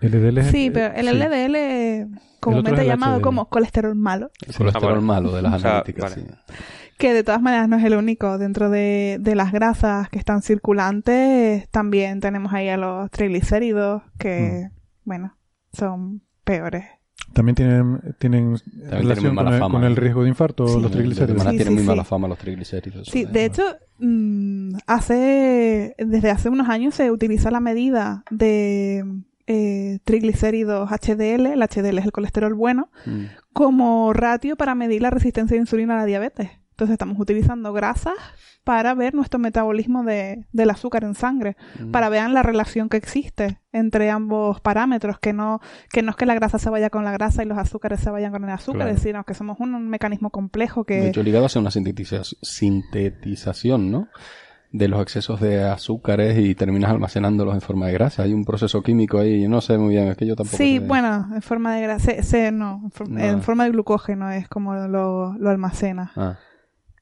LDL 0.01 0.37
es- 0.41 0.47
Sí, 0.47 0.69
pero 0.71 0.93
el 0.95 1.07
sí. 1.07 1.13
LDL, 1.15 2.05
otro 2.05 2.39
comúnmente 2.39 2.73
es 2.75 2.79
el 2.81 2.87
llamado 2.87 3.15
HDL. 3.17 3.21
como 3.23 3.49
colesterol 3.49 3.95
malo, 3.95 4.29
El 4.45 4.53
colesterol 4.55 4.89
Ah, 4.89 4.93
vale. 4.95 5.05
malo 5.05 5.35
de 5.35 5.41
las 5.41 5.53
O 5.55 5.59
sea, 5.59 5.69
analíticas. 5.71 6.15
vale. 6.15 6.27
sí. 6.27 6.53
que 6.99 7.13
de 7.13 7.23
todas 7.23 7.41
maneras 7.43 7.67
no 7.69 7.77
es 7.77 7.83
el 7.83 7.95
único. 7.95 8.37
Dentro 8.39 8.69
de, 8.71 9.17
de 9.19 9.35
las 9.35 9.51
grasas 9.51 10.09
que 10.09 10.17
están 10.17 10.41
circulantes, 10.41 11.69
también 11.69 12.19
tenemos 12.21 12.53
ahí 12.53 12.69
a 12.69 12.77
los 12.77 13.09
triglicéridos, 13.11 14.01
que, 14.17 14.69
bueno, 15.03 15.37
son 15.73 16.21
peores. 16.43 16.85
También 17.33 17.55
tienen, 17.55 17.99
tienen 18.19 18.57
tienen 18.57 18.91
relación 19.01 19.35
muy 19.35 19.35
mala 19.35 19.49
con 19.49 19.53
el, 19.53 19.59
fama, 19.59 19.73
con 19.79 19.83
el 19.83 19.91
¿eh? 19.93 19.95
riesgo 19.95 20.23
de 20.23 20.29
infarto 20.29 20.67
Sí. 20.67 20.81
los 20.81 20.91
triglicéridos. 20.91 21.43
Sí, 21.43 21.49
tienen 21.49 21.67
sí, 21.67 21.73
muy 21.73 21.81
sí. 21.83 21.87
mala 21.87 22.03
fama 22.03 22.27
los 22.27 22.37
triglicéridos. 22.37 23.07
Sí, 23.07 23.21
eso 23.23 23.31
de 23.31 23.45
hecho, 23.45 23.63
mm, 23.99 24.75
hace, 24.87 25.95
desde 25.99 26.31
hace 26.31 26.49
unos 26.49 26.69
años 26.69 26.95
se 26.95 27.11
utiliza 27.11 27.51
la 27.51 27.59
medida 27.59 28.23
de 28.31 29.03
eh, 29.45 29.99
triglicéridos 30.03 30.89
HDL, 30.91 31.45
el 31.53 31.61
HDL 31.61 31.99
es 31.99 32.05
el 32.05 32.11
colesterol 32.11 32.53
bueno, 32.53 32.89
Mm. 33.05 33.25
como 33.53 34.11
ratio 34.13 34.55
para 34.57 34.75
medir 34.75 35.01
la 35.01 35.09
resistencia 35.09 35.55
de 35.55 35.61
insulina 35.61 35.93
a 35.93 35.97
la 35.97 36.05
diabetes. 36.05 36.49
Entonces 36.71 36.93
estamos 36.93 37.17
utilizando 37.19 37.71
grasas 37.73 38.13
para 38.68 38.94
ver 38.95 39.14
nuestro 39.14 39.39
metabolismo 39.39 40.03
de, 40.03 40.45
del 40.52 40.69
azúcar 40.72 41.06
en 41.06 41.15
sangre, 41.15 41.56
para 41.94 42.10
vean 42.10 42.34
la 42.34 42.44
relación 42.44 42.89
que 42.89 42.98
existe 42.98 43.61
entre 43.72 44.11
ambos 44.11 44.60
parámetros, 44.60 45.19
que 45.19 45.31
no, 45.31 45.61
que 45.89 46.02
no 46.02 46.10
es 46.11 46.18
que 46.18 46.26
la 46.26 46.34
grasa 46.35 46.60
se 46.60 46.69
vaya 46.69 46.89
con 46.89 47.06
la 47.06 47.14
grasa 47.14 47.44
y 47.44 47.45
los 47.45 47.57
azúcares 47.57 48.02
se 48.02 48.10
vayan 48.10 48.34
con 48.34 48.44
el 48.44 48.49
azúcar, 48.49 48.88
Claro. 48.88 48.98
sino 48.98 49.23
que 49.23 49.34
somos 49.35 49.61
un, 49.61 49.73
un 49.73 49.88
mecanismo 49.88 50.31
complejo 50.31 50.81
De 50.81 50.85
que... 50.85 51.07
hecho, 51.07 51.23
ligado 51.23 51.45
a 51.45 51.49
ser 51.49 51.61
una 51.61 51.69
sintetiza- 51.72 52.35
sintetización, 52.41 53.89
¿no? 53.89 54.10
De 54.73 54.89
los 54.89 55.02
excesos 55.02 55.39
de 55.39 55.64
azúcares 55.64 56.38
y 56.38 56.53
terminas 56.53 56.91
almacenándolos 56.91 57.53
en 57.56 57.61
forma 57.61 57.88
de 57.88 57.94
grasa. 57.94 58.23
Hay 58.23 58.34
un 58.34 58.44
proceso 58.44 58.84
químico 58.84 59.18
ahí, 59.19 59.44
yo 59.44 59.48
no 59.48 59.61
sé 59.61 59.77
muy 59.77 59.91
bien, 59.95 60.10
es 60.10 60.18
que 60.18 60.27
yo 60.27 60.35
tampoco 60.35 60.57
Sí, 60.57 60.80
sé. 60.80 60.85
bueno, 60.85 61.30
en 61.34 61.41
forma 61.41 61.73
de 61.73 61.84
grasa, 61.84 62.11
se- 62.11 62.23
se- 62.23 62.52
no, 62.52 62.81
en, 62.84 62.91
for- 62.91 63.10
No. 63.10 63.19
en 63.22 63.41
forma 63.41 63.64
de 63.64 63.69
glucógeno 63.72 64.30
es 64.30 64.49
como 64.49 64.76
lo, 64.76 65.34
lo 65.38 65.49
almacena. 65.49 66.11
Ah, 66.18 66.38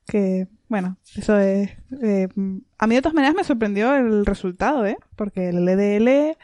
Que, 0.06 0.48
bueno, 0.68 0.98
eso 1.16 1.38
es... 1.40 1.70
eh, 2.02 2.28
a 2.78 2.88
mí 2.88 2.96
de 2.96 3.02
todas 3.02 3.14
maneras 3.16 3.36
me 3.36 3.44
sorprendió 3.44 3.96
el 3.96 4.26
resultado, 4.26 4.86
¿eh? 4.86 4.98
Porque 5.16 5.50
el 5.50 5.66
LDL, 5.66 6.38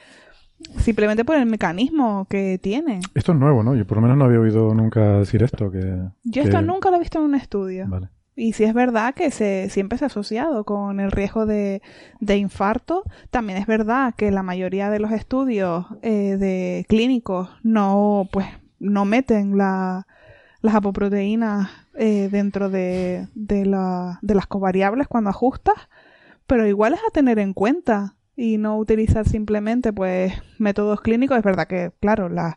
simplemente 0.80 1.26
por 1.26 1.35
el 1.38 1.45
mecanismo 1.45 2.26
que 2.30 2.60
tiene. 2.61 2.99
Esto 3.15 3.31
es 3.34 3.38
nuevo, 3.39 3.64
¿no? 3.64 3.76
Yo 3.76 3.85
por 3.85 3.98
lo 3.98 4.02
menos 4.03 4.18
no 4.18 4.26
había 4.26 4.39
oído 4.39 4.73
nunca 4.73 5.19
decir 5.19 5.43
esto. 5.43 5.72
Que, 5.72 5.98
Yo 6.23 6.43
esto 6.43 6.57
que- 6.60 6.64
nunca 6.65 6.89
lo 6.89 6.98
he 6.98 6.99
visto 6.99 7.19
en 7.19 7.26
un 7.26 7.35
estudio. 7.35 7.85
Vale. 7.88 8.10
Y 8.34 8.53
si 8.53 8.64
es 8.64 8.73
verdad 8.73 9.14
que 9.14 9.30
se, 9.30 9.69
siempre 9.69 9.98
se 9.98 10.06
ha 10.06 10.07
asociado 10.07 10.64
con 10.64 10.99
el 10.99 11.11
riesgo 11.11 11.45
de, 11.45 11.81
de 12.22 12.38
infarto, 12.38 13.03
también 13.30 13.60
es 13.60 13.68
verdad 13.68 14.15
que 14.15 14.31
la 14.31 14.41
mayoría 14.41 14.89
de 14.89 14.99
los 14.99 15.11
estudios 15.11 15.85
eh, 16.02 16.38
de 16.38 16.85
clínicos 16.88 17.49
no, 17.61 18.30
pues, 18.31 18.48
no 18.80 19.03
meten 19.03 19.57
la, 19.57 20.07
las 20.61 20.76
apoproteínas 20.76 21.69
eh, 21.95 22.30
dentro 22.31 22.69
de, 22.69 23.27
de, 23.35 23.65
la, 23.65 24.19
de 24.22 24.35
las 24.35 24.47
covariables 24.47 25.07
cuando 25.07 25.30
ajustas, 25.30 25.76
pero 26.47 26.68
igual 26.68 26.93
es 26.93 26.99
a 27.07 27.11
tener 27.11 27.39
en 27.39 27.53
cuenta 27.53 28.15
y 28.35 28.57
no 28.57 28.77
utilizar 28.77 29.27
simplemente 29.27 29.93
pues 29.93 30.34
métodos 30.57 31.01
clínicos. 31.01 31.38
Es 31.38 31.43
verdad 31.43 31.68
que, 31.68 31.91
claro, 31.99 32.30
las 32.30 32.55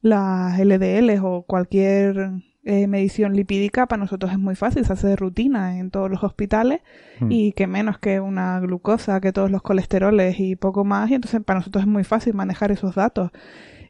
las 0.00 0.58
LDLs 0.58 1.20
o 1.22 1.44
cualquier 1.46 2.32
eh, 2.64 2.88
medición 2.88 3.34
lipídica 3.34 3.86
para 3.86 4.00
nosotros 4.00 4.32
es 4.32 4.38
muy 4.38 4.56
fácil, 4.56 4.84
se 4.84 4.92
hace 4.92 5.06
de 5.06 5.16
rutina 5.16 5.78
en 5.78 5.90
todos 5.90 6.10
los 6.10 6.24
hospitales 6.24 6.80
Mm. 7.20 7.30
y 7.30 7.52
que 7.52 7.66
menos 7.66 7.98
que 7.98 8.18
una 8.20 8.58
glucosa, 8.60 9.20
que 9.20 9.32
todos 9.32 9.50
los 9.50 9.62
colesteroles 9.62 10.40
y 10.40 10.56
poco 10.56 10.84
más, 10.84 11.10
y 11.10 11.14
entonces 11.14 11.40
para 11.44 11.60
nosotros 11.60 11.82
es 11.82 11.88
muy 11.88 12.04
fácil 12.04 12.34
manejar 12.34 12.72
esos 12.72 12.94
datos. 12.96 13.30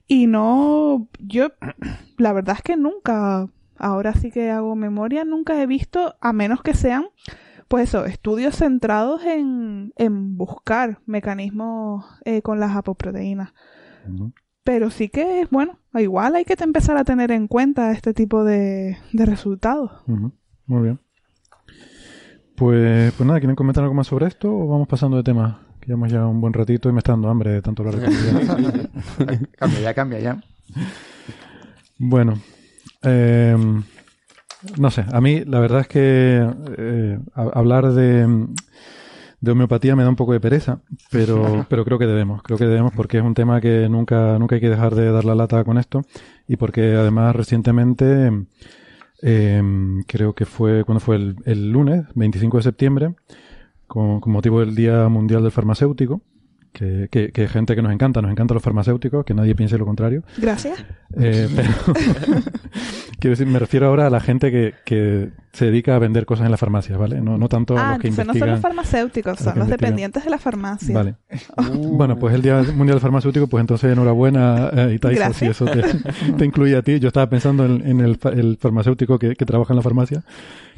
Y 0.07 0.27
no, 0.27 1.09
yo, 1.21 1.49
la 2.19 2.33
verdad 2.33 2.57
es 2.59 2.63
que 2.63 2.77
nunca, 2.77 3.49
ahora 3.83 4.15
sí 4.15 4.31
que 4.31 4.51
hago 4.51 4.75
memoria, 4.77 5.25
nunca 5.25 5.61
he 5.61 5.67
visto, 5.67 6.15
a 6.21 6.33
menos 6.33 6.63
que 6.63 6.73
sean, 6.73 7.07
pues 7.69 7.89
eso, 7.89 8.07
estudios 8.07 8.57
centrados 8.57 9.25
en, 9.25 9.93
en 9.97 10.37
buscar 10.37 11.01
mecanismos 11.07 12.05
eh, 12.25 12.41
con 12.41 12.61
las 12.61 12.77
apoproteínas. 12.77 13.53
Pero 14.65 14.91
sí 14.91 15.09
que, 15.09 15.47
bueno, 15.51 15.79
igual 15.95 16.37
hay 16.37 16.45
que 16.45 16.55
empezar 16.63 16.97
a 16.97 17.05
tener 17.05 17.33
en 17.33 17.49
cuenta 17.49 17.93
este 17.93 18.15
tipo 18.15 18.45
de, 18.45 18.99
de 19.13 19.27
resultados. 19.27 19.91
Muy 20.67 20.83
bien. 20.83 21.01
Pues, 22.57 23.13
pues 23.15 23.27
nada, 23.27 23.41
¿quieren 23.41 23.57
comentar 23.57 23.83
algo 23.83 23.95
más 23.95 24.07
sobre 24.07 24.27
esto 24.27 24.55
o 24.55 24.69
vamos 24.69 24.87
pasando 24.87 25.17
de 25.17 25.25
tema? 25.25 25.67
Que 25.81 25.89
llevamos 25.89 26.13
ya 26.13 26.27
un 26.27 26.41
buen 26.41 26.53
ratito 26.53 26.89
y 26.89 26.93
me 26.93 26.99
está 26.99 27.13
dando 27.13 27.29
hambre 27.29 27.51
de 27.51 27.63
tanto 27.63 27.83
hablar 27.83 28.01
de 28.01 28.07
comida. 28.07 29.39
cambia 29.59 29.81
ya, 29.81 29.95
cambia 29.95 30.21
ya. 30.21 30.41
Bueno, 31.99 32.35
eh, 33.03 33.57
no 34.79 34.91
sé, 34.91 35.05
a 35.11 35.21
mí 35.21 35.45
la 35.45 35.61
verdad 35.61 35.81
es 35.81 35.89
que 35.89 36.49
eh, 36.79 37.19
hablar 37.35 37.93
de, 37.93 38.47
de 39.41 39.51
homeopatía 39.51 39.97
me 39.97 40.05
da 40.05 40.09
un 40.09 40.17
poco 40.17 40.33
de 40.33 40.41
pereza, 40.41 40.81
pero, 41.11 41.67
pero 41.69 41.85
creo 41.85 41.99
que 41.99 42.07
debemos, 42.07 42.43
creo 42.43 42.59
que 42.59 42.67
debemos 42.67 42.93
porque 42.95 43.19
es 43.19 43.25
un 43.25 43.35
tema 43.35 43.61
que 43.61 43.89
nunca, 43.89 44.39
nunca 44.39 44.55
hay 44.55 44.61
que 44.61 44.71
dejar 44.71 44.95
de 44.95 45.11
dar 45.11 45.25
la 45.25 45.35
lata 45.35 45.65
con 45.65 45.79
esto 45.79 46.03
y 46.47 46.57
porque 46.57 46.95
además 46.95 47.35
recientemente, 47.35 48.31
eh, 49.23 49.63
creo 50.07 50.35
que 50.35 50.47
fue, 50.47 50.85
cuando 50.85 51.01
fue 51.01 51.17
el, 51.17 51.37
el 51.45 51.71
lunes, 51.71 52.05
25 52.15 52.59
de 52.59 52.63
septiembre, 52.63 53.15
con, 53.89 54.21
con 54.21 54.33
motivo 54.33 54.61
del 54.61 54.75
Día 54.75 55.09
Mundial 55.09 55.43
del 55.43 55.53
Farmacéutico, 55.53 56.23
que, 56.73 57.09
que, 57.11 57.31
que 57.33 57.49
gente 57.49 57.75
que 57.77 57.83
nos 57.83 57.93
encanta, 57.93 58.23
nos 58.23 58.31
encantan 58.31 58.55
los 58.55 58.63
farmacéuticos, 58.63 59.25
que 59.25 59.35
nadie 59.35 59.55
piense 59.55 59.77
lo 59.79 59.85
contrario. 59.87 60.23
Gracias. 60.39 60.85
Eh, 61.19 61.49
pero 61.55 61.69
quiero 63.19 63.33
decir, 63.33 63.47
me 63.47 63.59
refiero 63.59 63.87
ahora 63.87 64.07
a 64.07 64.11
la 64.11 64.21
gente 64.21 64.51
que, 64.51 64.75
que 64.85 65.29
se 65.53 65.67
dedica 65.67 65.95
a 65.95 65.99
vender 65.99 66.25
cosas 66.27 66.47
en 66.47 66.51
las 66.51 66.59
farmacias, 66.61 66.99
¿vale? 66.99 67.21
No, 67.21 67.37
no 67.39 67.49
tanto 67.49 67.77
a 67.77 67.91
Ah, 67.91 67.93
los 67.93 68.01
que 68.01 68.09
entonces 68.09 68.27
no 68.27 68.33
son 68.33 68.37
investigan. 68.39 68.51
los 68.55 68.61
farmacéuticos, 68.63 69.27
a 69.27 69.35
los 69.35 69.39
son 69.39 69.47
los 69.59 69.67
investigan. 69.67 69.79
dependientes 69.91 70.25
de 70.25 70.31
la 70.31 70.39
farmacia. 70.39 70.95
Vale. 70.95 71.15
Bueno, 71.93 72.19
pues 72.19 72.35
el 72.35 72.43
Día 72.43 72.57
Mundial 72.75 72.97
del 72.97 73.01
Farmacéutico, 73.01 73.47
pues 73.47 73.61
entonces 73.61 73.93
enhorabuena, 73.93 74.71
eh, 74.73 74.95
Itaiza, 74.95 75.33
si 75.33 75.47
eso 75.47 75.67
te, 75.67 75.83
te 76.37 76.45
incluye 76.45 76.77
a 76.77 76.83
ti. 76.83 76.99
Yo 76.99 77.09
estaba 77.09 77.29
pensando 77.29 77.65
en, 77.67 77.87
en 77.87 78.01
el, 78.01 78.17
fa- 78.17 78.31
el 78.31 78.57
farmacéutico 78.59 79.19
que, 79.19 79.37
que 79.37 79.45
trabaja 79.47 79.73
en 79.73 79.77
la 79.77 79.83
farmacia, 79.83 80.25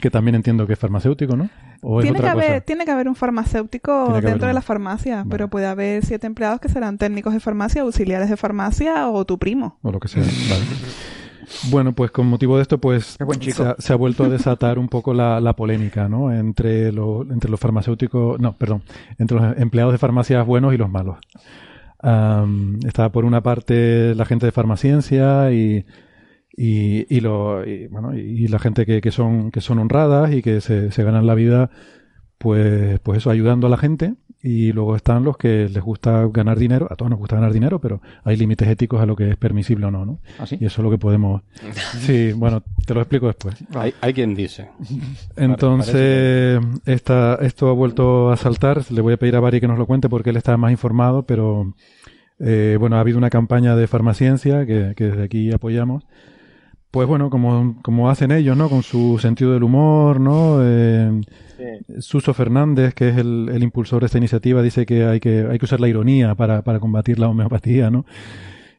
que 0.00 0.10
también 0.10 0.34
entiendo 0.34 0.66
que 0.66 0.74
es 0.74 0.78
farmacéutico, 0.78 1.36
¿no? 1.36 1.48
¿O 1.82 2.00
es 2.00 2.04
Tiene 2.04 2.20
que, 2.20 2.26
haber, 2.28 2.46
cosa? 2.46 2.60
tiene 2.62 2.84
que 2.84 2.90
haber 2.90 3.08
un 3.08 3.14
farmacéutico 3.14 4.04
Tiene 4.06 4.20
dentro 4.22 4.44
haber 4.44 4.48
de 4.48 4.54
la 4.54 4.62
farmacia, 4.62 5.16
Vale. 5.18 5.28
pero 5.30 5.48
puede 5.48 5.66
haber 5.66 6.04
siete 6.04 6.26
empleados 6.26 6.60
que 6.60 6.68
serán 6.68 6.96
técnicos 6.98 7.32
de 7.34 7.40
farmacia, 7.40 7.82
auxiliares 7.82 8.30
de 8.30 8.36
farmacia 8.36 9.08
o 9.10 9.24
tu 9.24 9.38
primo. 9.38 9.78
o 9.82 9.92
lo 9.92 10.00
que 10.00 10.08
sea. 10.08 10.22
Vale. 10.22 10.64
Bueno, 11.70 11.92
pues 11.92 12.10
con 12.10 12.26
motivo 12.26 12.56
de 12.56 12.62
esto, 12.62 12.78
pues 12.78 13.16
Qué 13.18 13.24
buen 13.24 13.38
chico. 13.38 13.62
se 13.62 13.68
ha, 13.68 13.76
se 13.78 13.92
ha 13.92 13.96
vuelto 13.96 14.24
a 14.24 14.28
desatar 14.30 14.78
un 14.78 14.88
poco 14.88 15.12
la, 15.12 15.40
la 15.42 15.52
polémica, 15.54 16.08
¿no? 16.08 16.32
Entre, 16.32 16.90
lo- 16.90 17.22
entre 17.30 17.50
los 17.50 17.60
farmacéuticos, 17.60 18.40
no, 18.40 18.54
perdón, 18.56 18.82
entre 19.18 19.38
los 19.38 19.58
empleados 19.58 19.92
de 19.92 19.98
farmacias 19.98 20.44
buenos 20.46 20.72
y 20.72 20.78
los 20.78 20.88
malos. 20.90 21.18
Am, 22.00 22.78
está 22.86 23.10
por 23.10 23.24
una 23.24 23.42
parte 23.42 24.14
la 24.14 24.24
gente 24.24 24.46
de 24.46 24.52
farmaciencia 24.52 25.52
y, 25.52 25.84
y, 26.56 27.14
y, 27.14 27.20
lo, 27.20 27.66
y, 27.66 27.88
bueno, 27.88 28.16
y 28.16 28.46
la 28.48 28.58
gente 28.58 28.86
que, 28.86 29.00
que 29.00 29.10
son, 29.10 29.50
que 29.50 29.60
son 29.60 29.78
honradas 29.78 30.32
y 30.32 30.42
que 30.42 30.60
se, 30.60 30.92
se 30.92 31.02
ganan 31.02 31.26
la 31.26 31.34
vida, 31.34 31.70
pues, 32.38 33.00
pues 33.00 33.18
eso, 33.18 33.30
ayudando 33.30 33.66
a 33.66 33.70
la 33.70 33.76
gente. 33.76 34.14
Y 34.46 34.72
luego 34.72 34.94
están 34.94 35.24
los 35.24 35.38
que 35.38 35.70
les 35.70 35.82
gusta 35.82 36.28
ganar 36.30 36.58
dinero. 36.58 36.86
A 36.90 36.96
todos 36.96 37.08
nos 37.08 37.18
gusta 37.18 37.36
ganar 37.36 37.50
dinero, 37.50 37.80
pero 37.80 38.02
hay 38.24 38.36
límites 38.36 38.68
éticos 38.68 39.00
a 39.00 39.06
lo 39.06 39.16
que 39.16 39.30
es 39.30 39.36
permisible 39.38 39.86
o 39.86 39.90
no, 39.90 40.04
¿no? 40.04 40.20
¿Ah, 40.38 40.44
sí? 40.44 40.58
Y 40.60 40.66
eso 40.66 40.82
es 40.82 40.84
lo 40.84 40.90
que 40.90 40.98
podemos. 40.98 41.42
Sí, 42.00 42.32
bueno, 42.34 42.62
te 42.86 42.92
lo 42.92 43.00
explico 43.00 43.26
después. 43.26 43.56
Hay, 43.74 43.94
hay 44.02 44.12
quien 44.12 44.34
dice. 44.34 44.68
Entonces, 45.36 46.60
esta, 46.84 47.38
esto 47.40 47.70
ha 47.70 47.72
vuelto 47.72 48.30
a 48.30 48.36
saltar. 48.36 48.82
Le 48.90 49.00
voy 49.00 49.14
a 49.14 49.16
pedir 49.16 49.34
a 49.36 49.40
Bari 49.40 49.60
que 49.62 49.68
nos 49.68 49.78
lo 49.78 49.86
cuente 49.86 50.10
porque 50.10 50.28
él 50.28 50.36
está 50.36 50.58
más 50.58 50.70
informado, 50.70 51.22
pero 51.22 51.74
eh, 52.38 52.76
bueno, 52.78 52.96
ha 52.96 53.00
habido 53.00 53.16
una 53.16 53.30
campaña 53.30 53.74
de 53.76 53.86
farmaciencia 53.86 54.66
que, 54.66 54.92
que 54.94 55.04
desde 55.04 55.22
aquí 55.22 55.52
apoyamos. 55.52 56.04
Pues 56.94 57.08
bueno, 57.08 57.28
como, 57.28 57.76
como 57.82 58.08
hacen 58.08 58.30
ellos, 58.30 58.56
¿no? 58.56 58.70
Con 58.70 58.84
su 58.84 59.18
sentido 59.18 59.52
del 59.52 59.64
humor, 59.64 60.20
¿no? 60.20 60.60
Eh, 60.62 61.22
Suso 61.98 62.32
Fernández, 62.32 62.94
que 62.94 63.08
es 63.08 63.16
el, 63.16 63.50
el 63.52 63.64
impulsor 63.64 63.98
de 63.98 64.06
esta 64.06 64.18
iniciativa, 64.18 64.62
dice 64.62 64.86
que 64.86 65.04
hay 65.04 65.18
que, 65.18 65.44
hay 65.50 65.58
que 65.58 65.64
usar 65.64 65.80
la 65.80 65.88
ironía 65.88 66.36
para, 66.36 66.62
para 66.62 66.78
combatir 66.78 67.18
la 67.18 67.28
homeopatía, 67.28 67.90
¿no? 67.90 68.06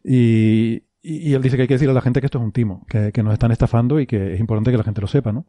Y, 0.02 0.84
y, 1.02 1.30
y 1.30 1.34
él 1.34 1.42
dice 1.42 1.58
que 1.58 1.64
hay 1.64 1.68
que 1.68 1.74
decirle 1.74 1.92
a 1.92 1.96
la 1.96 2.02
gente 2.02 2.22
que 2.22 2.28
esto 2.28 2.38
es 2.38 2.46
un 2.46 2.54
timo, 2.54 2.86
que, 2.88 3.12
que 3.12 3.22
nos 3.22 3.34
están 3.34 3.52
estafando 3.52 4.00
y 4.00 4.08
que 4.08 4.36
es 4.36 4.40
importante 4.40 4.72
que 4.72 4.78
la 4.78 4.86
gente 4.86 5.02
lo 5.02 5.08
sepa, 5.08 5.34
¿no? 5.34 5.46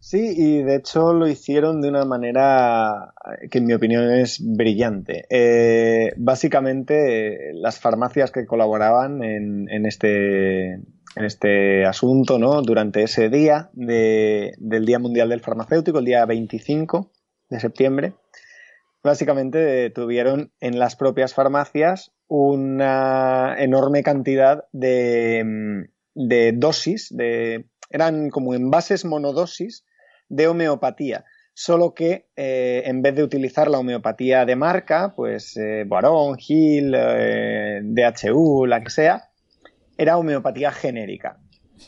Sí, 0.00 0.34
y 0.36 0.62
de 0.64 0.74
hecho 0.74 1.14
lo 1.14 1.28
hicieron 1.28 1.80
de 1.80 1.90
una 1.90 2.04
manera 2.04 3.14
que 3.50 3.58
en 3.58 3.66
mi 3.66 3.72
opinión 3.72 4.10
es 4.10 4.42
brillante. 4.44 5.26
Eh, 5.30 6.12
básicamente, 6.16 7.52
las 7.54 7.78
farmacias 7.78 8.32
que 8.32 8.46
colaboraban 8.46 9.22
en, 9.22 9.66
en 9.70 9.86
este, 9.86 10.80
en 11.16 11.24
este 11.24 11.84
asunto, 11.84 12.38
¿no? 12.38 12.62
Durante 12.62 13.02
ese 13.02 13.28
día 13.28 13.70
de- 13.72 14.52
del 14.58 14.84
Día 14.84 14.98
Mundial 14.98 15.28
del 15.28 15.40
Farmacéutico, 15.40 15.98
el 15.98 16.04
día 16.04 16.24
25 16.26 17.10
de 17.50 17.60
septiembre, 17.60 18.14
básicamente 19.02 19.90
tuvieron 19.90 20.50
en 20.60 20.78
las 20.78 20.96
propias 20.96 21.34
farmacias 21.34 22.12
una 22.26 23.54
enorme 23.58 24.02
cantidad 24.02 24.64
de, 24.72 25.84
dosis, 26.54 27.08
de, 27.14 27.66
eran 27.90 28.30
como 28.30 28.54
envases 28.54 29.04
monodosis 29.04 29.84
de 30.28 30.48
homeopatía. 30.48 31.24
Solo 31.56 31.94
que 31.94 32.26
eh, 32.34 32.82
en 32.86 33.02
vez 33.02 33.14
de 33.14 33.22
utilizar 33.22 33.68
la 33.70 33.78
homeopatía 33.78 34.44
de 34.44 34.56
marca, 34.56 35.12
pues 35.14 35.56
eh, 35.56 35.84
Boarón, 35.86 36.36
Gil, 36.36 36.94
eh, 36.96 37.80
DHU, 37.84 38.66
la 38.66 38.82
que 38.82 38.90
sea, 38.90 39.28
era 39.98 40.16
homeopatía 40.18 40.72
genérica. 40.72 41.38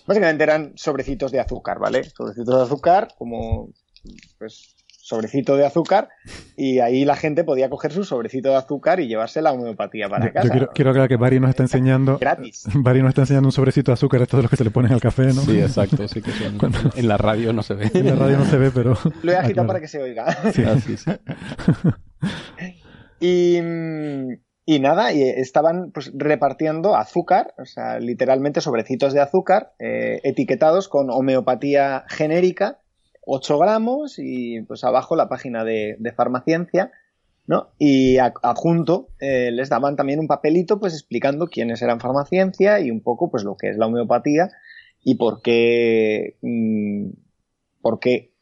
Básicamente 0.07 0.43
eran 0.45 0.73
sobrecitos 0.77 1.33
de 1.33 1.41
azúcar, 1.41 1.79
¿vale? 1.79 2.05
Sobrecitos 2.05 2.57
de 2.57 2.63
azúcar, 2.63 3.09
como 3.19 3.71
pues 4.39 4.75
sobrecito 4.89 5.57
de 5.57 5.65
azúcar 5.65 6.09
y 6.57 6.81
ahí 6.81 7.05
la 7.05 7.15
gente 7.15 7.45
podía 7.45 7.71
coger 7.71 7.93
su 7.93 8.03
sobrecito 8.05 8.49
de 8.49 8.57
azúcar 8.57 8.99
y 8.99 9.07
llevarse 9.07 9.41
la 9.41 9.53
homeopatía 9.53 10.09
para 10.09 10.27
Yo, 10.27 10.33
casa. 10.33 10.47
yo 10.47 10.51
quiero, 10.51 10.71
quiero 10.75 10.91
aclarar 10.91 11.09
que 11.09 11.17
Barry 11.17 11.39
nos 11.39 11.51
está 11.51 11.63
enseñando. 11.63 12.19
Gratis. 12.19 12.65
Barry 12.75 13.03
nos 13.03 13.11
está 13.11 13.21
enseñando 13.23 13.47
un 13.49 13.53
sobrecito 13.53 13.93
de 13.93 13.95
azúcar, 13.95 14.23
esto 14.23 14.37
de 14.37 14.43
los 14.43 14.51
que 14.51 14.57
se 14.57 14.65
le 14.65 14.71
ponen 14.73 14.93
al 14.93 15.01
café, 15.01 15.27
¿no? 15.27 15.43
Sí, 15.43 15.61
exacto. 15.61 16.09
Sí 16.09 16.21
que 16.21 16.33
son- 16.33 16.59
Cuando- 16.59 16.91
En 16.97 17.07
la 17.07 17.17
radio 17.17 17.53
no 17.53 17.63
se 17.63 17.75
ve. 17.75 17.89
En 17.95 18.07
la 18.07 18.17
radio 18.17 18.39
no 18.39 18.45
se 18.47 18.59
ve, 18.59 18.73
pero. 18.73 18.99
Lo 19.23 19.31
he 19.33 19.37
agitado 19.37 19.53
claro. 19.55 19.67
para 19.69 19.81
que 19.81 19.89
se 19.89 20.03
oiga. 20.03 20.53
Sí. 20.53 20.65
Ah, 20.67 20.77
sí, 20.85 20.97
sí. 20.97 21.11
Y, 23.21 23.59
y 24.69 24.81
nada, 24.81 25.13
y 25.13 25.23
estaban 25.23 25.93
pues 25.93 26.11
repartiendo 26.13 26.97
azúcar, 26.97 27.55
o 27.57 27.65
sea, 27.65 28.01
literalmente 28.01 28.61
sobrecitos 28.61 29.13
de 29.13 29.21
azúcar, 29.21 29.73
eh, 29.79 30.21
etiquetados 30.25 30.89
con 30.89 31.09
homeopatía 31.09 32.05
genérica, 32.09 32.81
8 33.25 33.59
gramos, 33.59 34.19
y 34.19 34.63
pues 34.63 34.83
abajo 34.83 35.15
la 35.15 35.29
página 35.29 35.63
de, 35.63 35.95
de 36.01 36.13
farmaciencia, 36.13 36.91
¿no? 37.47 37.69
Y 37.79 38.19
adjunto 38.19 39.11
eh, 39.21 39.51
les 39.53 39.69
daban 39.69 39.95
también 39.95 40.19
un 40.19 40.27
papelito 40.27 40.81
pues 40.81 40.95
explicando 40.95 41.47
quiénes 41.47 41.81
eran 41.81 42.01
farmaciencia 42.01 42.81
y 42.81 42.91
un 42.91 43.01
poco 43.01 43.31
pues 43.31 43.45
lo 43.45 43.57
que 43.57 43.71
es 43.71 43.77
la 43.77 43.87
homeopatía 43.87 44.51
y 45.05 45.15
por 45.15 45.43
qué, 45.43 46.39
mm, 46.43 47.11
por 47.81 48.01
qué 48.01 48.33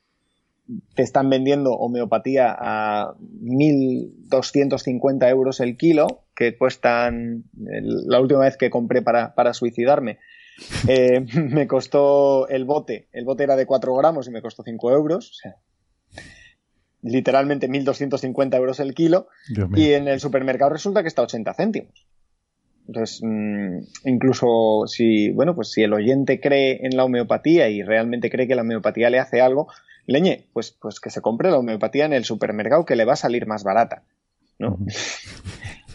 te 0.94 1.02
están 1.02 1.28
vendiendo 1.28 1.72
homeopatía 1.72 2.56
a 2.58 3.14
1.250 3.18 5.28
euros 5.28 5.60
el 5.60 5.76
kilo, 5.76 6.24
que 6.34 6.56
cuestan, 6.56 7.44
la 7.54 8.20
última 8.20 8.40
vez 8.40 8.56
que 8.56 8.70
compré 8.70 9.02
para, 9.02 9.34
para 9.34 9.54
suicidarme, 9.54 10.18
eh, 10.88 11.24
me 11.34 11.66
costó 11.66 12.48
el 12.48 12.64
bote, 12.64 13.08
el 13.12 13.24
bote 13.24 13.44
era 13.44 13.56
de 13.56 13.66
4 13.66 13.94
gramos 13.94 14.26
y 14.26 14.30
me 14.30 14.42
costó 14.42 14.62
5 14.62 14.92
euros, 14.92 15.30
o 15.30 15.34
sea, 15.34 15.56
literalmente 17.02 17.68
1.250 17.68 18.56
euros 18.56 18.80
el 18.80 18.94
kilo, 18.94 19.28
y 19.74 19.92
en 19.92 20.08
el 20.08 20.20
supermercado 20.20 20.70
resulta 20.70 21.02
que 21.02 21.08
está 21.08 21.22
a 21.22 21.26
80 21.26 21.54
céntimos. 21.54 22.06
Entonces, 22.86 23.20
mm, 23.22 23.78
incluso 24.04 24.84
si, 24.86 25.30
bueno, 25.30 25.54
pues 25.54 25.72
si 25.72 25.82
el 25.82 25.92
oyente 25.92 26.40
cree 26.40 26.80
en 26.82 26.96
la 26.96 27.04
homeopatía 27.04 27.68
y 27.68 27.82
realmente 27.82 28.30
cree 28.30 28.46
que 28.46 28.54
la 28.54 28.62
homeopatía 28.62 29.10
le 29.10 29.18
hace 29.18 29.40
algo, 29.40 29.68
leñe, 30.06 30.46
pues, 30.52 30.72
pues 30.72 31.00
que 31.00 31.10
se 31.10 31.20
compre 31.20 31.50
la 31.50 31.58
homeopatía 31.58 32.04
en 32.04 32.12
el 32.12 32.24
supermercado 32.24 32.84
que 32.84 32.96
le 32.96 33.04
va 33.04 33.14
a 33.14 33.16
salir 33.16 33.46
más 33.46 33.64
barata, 33.64 34.02
¿no? 34.58 34.78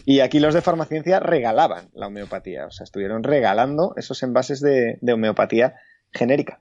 Y 0.06 0.20
aquí 0.20 0.40
los 0.40 0.54
de 0.54 0.62
farmaciencia 0.62 1.20
regalaban 1.20 1.90
la 1.94 2.06
homeopatía, 2.06 2.66
o 2.66 2.70
sea, 2.70 2.84
estuvieron 2.84 3.22
regalando 3.22 3.94
esos 3.96 4.22
envases 4.22 4.60
de, 4.60 4.98
de 5.00 5.12
homeopatía 5.12 5.76
genérica. 6.10 6.60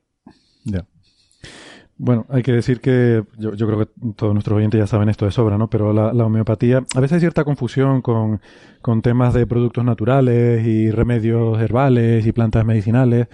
Ya. 0.65 0.85
Bueno, 1.97 2.26
hay 2.30 2.43
que 2.43 2.53
decir 2.53 2.80
que 2.80 3.23
yo, 3.38 3.53
yo 3.55 3.67
creo 3.67 3.80
que 3.80 3.91
todos 4.15 4.34
nuestros 4.34 4.57
oyentes 4.57 4.80
ya 4.80 4.88
saben 4.88 5.09
esto 5.09 5.26
de 5.26 5.31
sobra, 5.31 5.57
¿no? 5.57 5.69
Pero 5.69 5.91
la, 5.93 6.13
la 6.13 6.26
homeopatía, 6.26 6.85
a 6.95 6.99
veces 6.99 7.15
hay 7.15 7.19
cierta 7.19 7.43
confusión 7.43 8.01
con, 8.01 8.39
con 8.81 9.01
temas 9.01 9.34
de 9.34 9.45
productos 9.47 9.84
naturales 9.84 10.65
y 10.65 10.91
remedios 10.91 11.59
herbales 11.59 12.26
y 12.26 12.31
plantas 12.31 12.65
medicinales. 12.65 13.27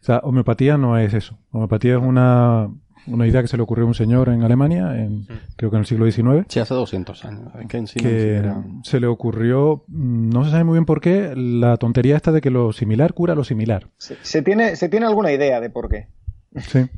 O 0.00 0.04
sea, 0.04 0.20
homeopatía 0.22 0.78
no 0.78 0.96
es 0.96 1.12
eso. 1.12 1.38
Homeopatía 1.50 1.96
es 1.96 2.02
una, 2.02 2.70
una 3.06 3.26
idea 3.26 3.40
que 3.42 3.48
se 3.48 3.56
le 3.56 3.62
ocurrió 3.62 3.84
a 3.84 3.88
un 3.88 3.94
señor 3.94 4.28
en 4.28 4.42
Alemania, 4.42 4.96
en, 4.96 5.26
creo 5.56 5.70
que 5.70 5.76
en 5.76 5.80
el 5.80 5.86
siglo 5.86 6.10
XIX, 6.10 6.46
Sí, 6.48 6.60
hace 6.60 6.74
200 6.74 7.24
años. 7.24 7.52
Que 7.68 7.76
en 7.76 7.86
sí 7.86 7.98
no 8.02 8.08
que 8.08 8.34
era- 8.36 8.62
se 8.82 9.00
le 9.00 9.06
ocurrió, 9.06 9.84
mm, 9.88 10.30
no 10.30 10.44
se 10.44 10.50
sabe 10.50 10.64
muy 10.64 10.74
bien 10.74 10.84
por 10.84 11.00
qué, 11.00 11.32
la 11.36 11.76
tontería 11.76 12.16
esta 12.16 12.32
de 12.32 12.40
que 12.40 12.50
lo 12.50 12.72
similar 12.72 13.14
cura 13.14 13.34
lo 13.34 13.44
similar. 13.44 13.88
Se, 13.98 14.16
se 14.22 14.42
tiene, 14.42 14.76
se 14.76 14.88
tiene 14.88 15.06
alguna 15.06 15.32
idea 15.32 15.60
de 15.60 15.70
por 15.70 15.88
qué. 15.88 16.08
Sí. 16.60 16.88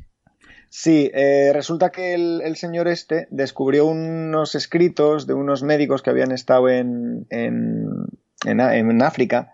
Sí, 0.73 1.11
eh, 1.13 1.51
resulta 1.53 1.89
que 1.91 2.13
el, 2.13 2.41
el 2.45 2.55
señor 2.55 2.87
este 2.87 3.27
descubrió 3.29 3.85
unos 3.87 4.55
escritos 4.55 5.27
de 5.27 5.33
unos 5.33 5.63
médicos 5.63 6.01
que 6.01 6.09
habían 6.11 6.31
estado 6.31 6.69
en, 6.69 7.27
en, 7.29 7.87
en, 8.45 9.01
África 9.01 9.51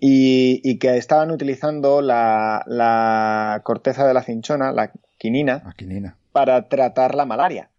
y, 0.00 0.60
y 0.64 0.78
que 0.80 0.96
estaban 0.96 1.30
utilizando 1.30 2.02
la, 2.02 2.64
la 2.66 3.60
corteza 3.62 4.06
de 4.08 4.14
la 4.14 4.22
cinchona, 4.24 4.72
la 4.72 4.90
quinina, 5.20 5.62
La 5.64 5.74
quinina. 5.74 6.16
para 6.32 6.68
tratar 6.68 7.14
la 7.14 7.26
malaria. 7.26 7.70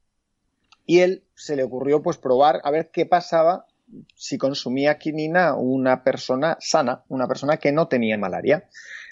Y 0.86 1.00
él 1.00 1.24
se 1.36 1.56
le 1.56 1.64
ocurrió 1.64 2.04
pues 2.04 2.18
probar 2.18 2.62
a 2.64 2.70
ver 2.70 2.92
qué 2.92 3.06
pasaba 3.08 3.66
si 4.16 4.38
consumía 4.38 5.00
quinina 5.00 5.56
una 5.56 6.04
persona 6.04 6.58
sana, 6.60 7.04
una 7.10 7.28
persona 7.28 7.58
que 7.58 7.72
no 7.72 7.88
tenía 7.88 8.18
malaria. 8.18 8.58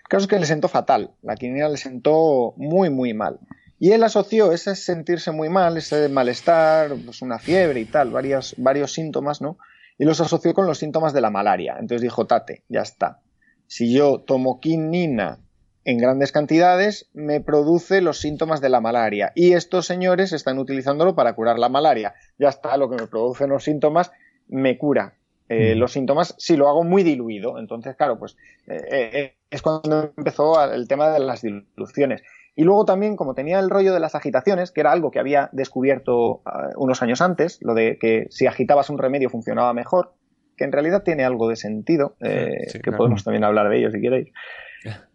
El 0.04 0.10
caso 0.10 0.24
es 0.24 0.28
que 0.28 0.40
le 0.40 0.46
sentó 0.46 0.68
fatal, 0.68 1.12
la 1.24 1.36
quinina 1.36 1.68
le 1.70 1.78
sentó 1.78 2.54
muy 2.56 2.90
muy 2.90 3.14
mal. 3.14 3.40
Y 3.80 3.94
él 3.94 4.04
asoció 4.04 4.52
ese 4.52 4.76
sentirse 4.76 5.32
muy 5.32 5.50
mal, 5.50 5.78
ese 5.78 6.08
malestar, 6.10 6.92
pues 7.04 7.22
una 7.22 7.40
fiebre 7.40 7.80
y 7.80 7.86
tal, 7.86 8.12
varios, 8.12 8.54
varios 8.58 8.94
síntomas, 8.94 9.42
¿no? 9.42 9.58
Y 9.98 10.06
los 10.06 10.22
asoció 10.22 10.54
con 10.54 10.68
los 10.68 10.78
síntomas 10.78 11.14
de 11.14 11.22
la 11.22 11.30
malaria. 11.32 11.78
Entonces 11.80 12.02
dijo, 12.02 12.28
tate, 12.28 12.64
ya 12.70 12.82
está. 12.82 13.22
Si 13.68 13.92
yo 13.94 14.20
tomo 14.20 14.60
quinina 14.60 15.40
en 15.86 15.98
grandes 15.98 16.32
cantidades, 16.32 17.10
me 17.14 17.42
produce 17.42 18.02
los 18.02 18.20
síntomas 18.20 18.62
de 18.62 18.70
la 18.70 18.82
malaria. 18.82 19.32
Y 19.36 19.54
estos 19.54 19.86
señores 19.86 20.34
están 20.34 20.60
utilizándolo 20.60 21.16
para 21.16 21.34
curar 21.34 21.58
la 21.58 21.70
malaria. 21.70 22.14
Ya 22.38 22.50
está, 22.50 22.76
lo 22.78 22.90
que 22.90 22.98
me 22.98 23.08
producen 23.08 23.50
los 23.50 23.64
síntomas 23.64 24.12
me 24.48 24.78
cura. 24.78 25.14
eh, 25.52 25.74
Mm. 25.74 25.80
los 25.80 25.92
síntomas 25.94 26.36
si 26.38 26.56
lo 26.58 26.70
hago 26.70 26.84
muy 26.84 27.02
diluido. 27.02 27.58
Entonces, 27.58 27.96
claro, 27.96 28.20
pues 28.20 28.38
eh, 28.68 29.10
eh, 29.14 29.34
es 29.50 29.64
cuando 29.64 30.14
empezó 30.16 30.64
el 30.72 30.88
tema 30.88 31.10
de 31.10 31.20
las 31.20 31.42
diluciones. 31.42 32.22
Y 32.56 32.66
luego 32.66 32.86
también, 32.86 33.16
como 33.16 33.34
tenía 33.34 33.58
el 33.60 33.72
rollo 33.72 33.92
de 33.92 34.00
las 34.00 34.14
agitaciones, 34.14 34.70
que 34.70 34.82
era 34.82 34.92
algo 34.92 35.10
que 35.10 35.18
había 35.18 35.50
descubierto 35.52 36.42
ah, 36.46 36.70
unos 36.76 37.02
años 37.02 37.22
antes, 37.22 37.58
lo 37.62 37.74
de 37.74 37.98
que 37.98 38.28
si 38.30 38.46
agitabas 38.46 38.92
un 38.92 39.00
remedio 39.00 39.32
funcionaba 39.32 39.74
mejor, 39.74 40.14
que 40.56 40.66
en 40.66 40.72
realidad 40.72 41.02
tiene 41.02 41.24
algo 41.24 41.50
de 41.50 41.56
sentido, 41.56 42.16
que 42.20 42.92
podemos 42.92 43.24
también 43.24 43.44
hablar 43.44 43.70
de 43.70 43.78
ello 43.80 43.90
si 43.92 44.02
queréis. 44.02 44.28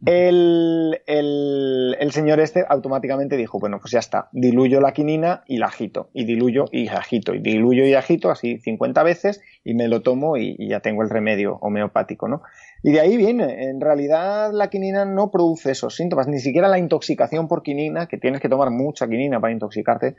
El, 0.05 1.01
el- 1.07 1.97
el 1.99 2.13
señor 2.13 2.41
este 2.41 2.65
automáticamente 2.69 3.37
dijo, 3.37 3.59
bueno, 3.59 3.79
pues 3.81 3.93
ya 3.93 3.99
está, 3.99 4.29
diluyo 4.33 4.81
la 4.81 4.93
quinina 4.93 5.43
y 5.47 5.57
la 5.59 5.67
agito, 5.67 6.11
y 6.13 6.25
diluyo 6.25 6.67
y 6.71 6.89
agito, 6.89 7.35
y 7.35 7.41
diluyo 7.41 7.85
y 7.87 7.95
agito 7.95 8.31
así 8.31 8.59
50 8.59 9.03
veces 9.03 9.41
y 9.65 9.75
me 9.75 9.89
lo 9.89 10.03
tomo 10.03 10.37
y, 10.37 10.55
y 10.59 10.69
ya 10.69 10.81
tengo 10.81 11.03
el 11.03 11.09
remedio 11.11 11.57
homeopático, 11.63 12.29
¿no? 12.29 12.43
Y 12.83 12.93
de 12.93 13.01
ahí 13.01 13.17
viene, 13.17 13.65
en 13.71 13.81
realidad 13.81 14.53
la 14.53 14.69
quinina 14.69 15.07
no 15.07 15.31
produce 15.31 15.71
esos 15.71 15.97
síntomas, 15.97 16.29
ni 16.29 16.39
siquiera 16.41 16.69
la 16.69 16.79
intoxicación 16.79 17.49
por 17.49 17.63
quinina, 17.63 18.07
que 18.07 18.19
tienes 18.19 18.41
que 18.43 18.51
tomar 18.51 18.71
mucha 18.71 19.09
quinina 19.09 19.41
para 19.41 19.53
intoxicarte, 19.55 20.17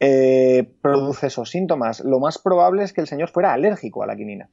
eh, 0.00 0.68
produce 0.82 1.28
esos 1.28 1.50
síntomas. 1.50 2.00
Lo 2.00 2.18
más 2.18 2.38
probable 2.38 2.82
es 2.82 2.92
que 2.92 3.00
el 3.00 3.06
señor 3.06 3.28
fuera 3.28 3.52
alérgico 3.52 4.02
a 4.02 4.06
la 4.06 4.16
quinina. 4.16 4.48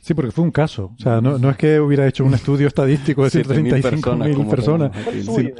Sí, 0.00 0.14
porque 0.14 0.30
fue 0.32 0.44
un 0.44 0.50
caso. 0.50 0.92
O 0.96 0.98
sea, 1.02 1.20
no, 1.20 1.38
no 1.38 1.50
es 1.50 1.56
que 1.56 1.80
hubiera 1.80 2.06
hecho 2.06 2.24
un 2.24 2.34
estudio 2.34 2.66
estadístico 2.68 3.22
de 3.22 3.26
decir 3.26 3.46
7.000 3.46 4.00
35.000 4.02 4.48
personas, 4.50 4.90
Sí, 5.12 5.22
sí. 5.22 5.52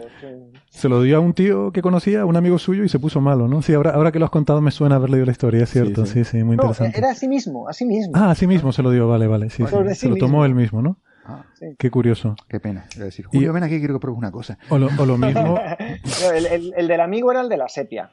se 0.68 0.88
lo 0.88 1.00
dio 1.02 1.16
a 1.16 1.20
un 1.20 1.32
tío 1.32 1.72
que 1.72 1.80
conocía, 1.82 2.24
un 2.26 2.36
amigo 2.36 2.58
suyo, 2.58 2.84
y 2.84 2.88
se 2.88 2.98
puso 2.98 3.20
malo, 3.20 3.48
¿no? 3.48 3.62
Sí, 3.62 3.72
ahora, 3.74 3.90
ahora 3.92 4.12
que 4.12 4.18
lo 4.18 4.24
has 4.26 4.30
contado 4.30 4.60
me 4.60 4.70
suena 4.70 4.96
haber 4.96 5.10
leído 5.10 5.26
la 5.26 5.32
historia, 5.32 5.62
es 5.62 5.70
cierto. 5.70 6.04
Sí, 6.06 6.24
Sí, 6.24 6.24
sí, 6.24 6.36
muy 6.44 6.56
No, 6.56 6.64
interesante. 6.64 6.98
era 6.98 7.10
así 7.10 7.28
mismo, 7.28 7.68
así 7.68 7.84
mismo. 7.86 8.12
Ah, 8.14 8.30
a 8.30 8.34
sí 8.34 8.46
mismo 8.46 8.72
se 8.72 8.82
lo 8.82 8.90
dio, 8.90 9.08
vale, 9.08 9.26
vale. 9.26 9.50
Sí, 9.50 9.62
sí. 9.66 9.72
Se 9.88 9.94
sí 9.94 10.08
lo 10.08 10.16
tomó 10.16 10.38
mismo. 10.38 10.44
él 10.46 10.54
mismo, 10.54 10.82
¿no? 10.82 10.98
Ah, 11.26 11.42
Sí. 11.58 11.66
Qué 11.78 11.90
curioso. 11.90 12.36
qué 12.48 12.60
pena. 12.60 12.84
A 13.00 13.04
decir, 13.04 13.24
Y- 13.32 13.36
Julio, 13.36 13.52
ven 13.54 13.62
aquí, 13.62 13.78
quiero 13.78 13.94
que 13.94 14.00
pruebes 14.00 14.18
una 14.18 14.30
cosa. 14.30 14.58
O 14.68 14.76
lo, 14.78 14.88
o 14.98 15.06
lo 15.06 15.16
mismo. 15.16 15.58
El, 16.34 16.46
el- 16.46 16.74
el 16.76 16.88
del 16.88 17.00
amigo 17.00 17.30
era 17.30 17.40
el 17.40 17.48
de 17.48 17.56
la 17.56 17.68
sepia. 17.68 18.10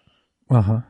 Ajá. 0.47 0.87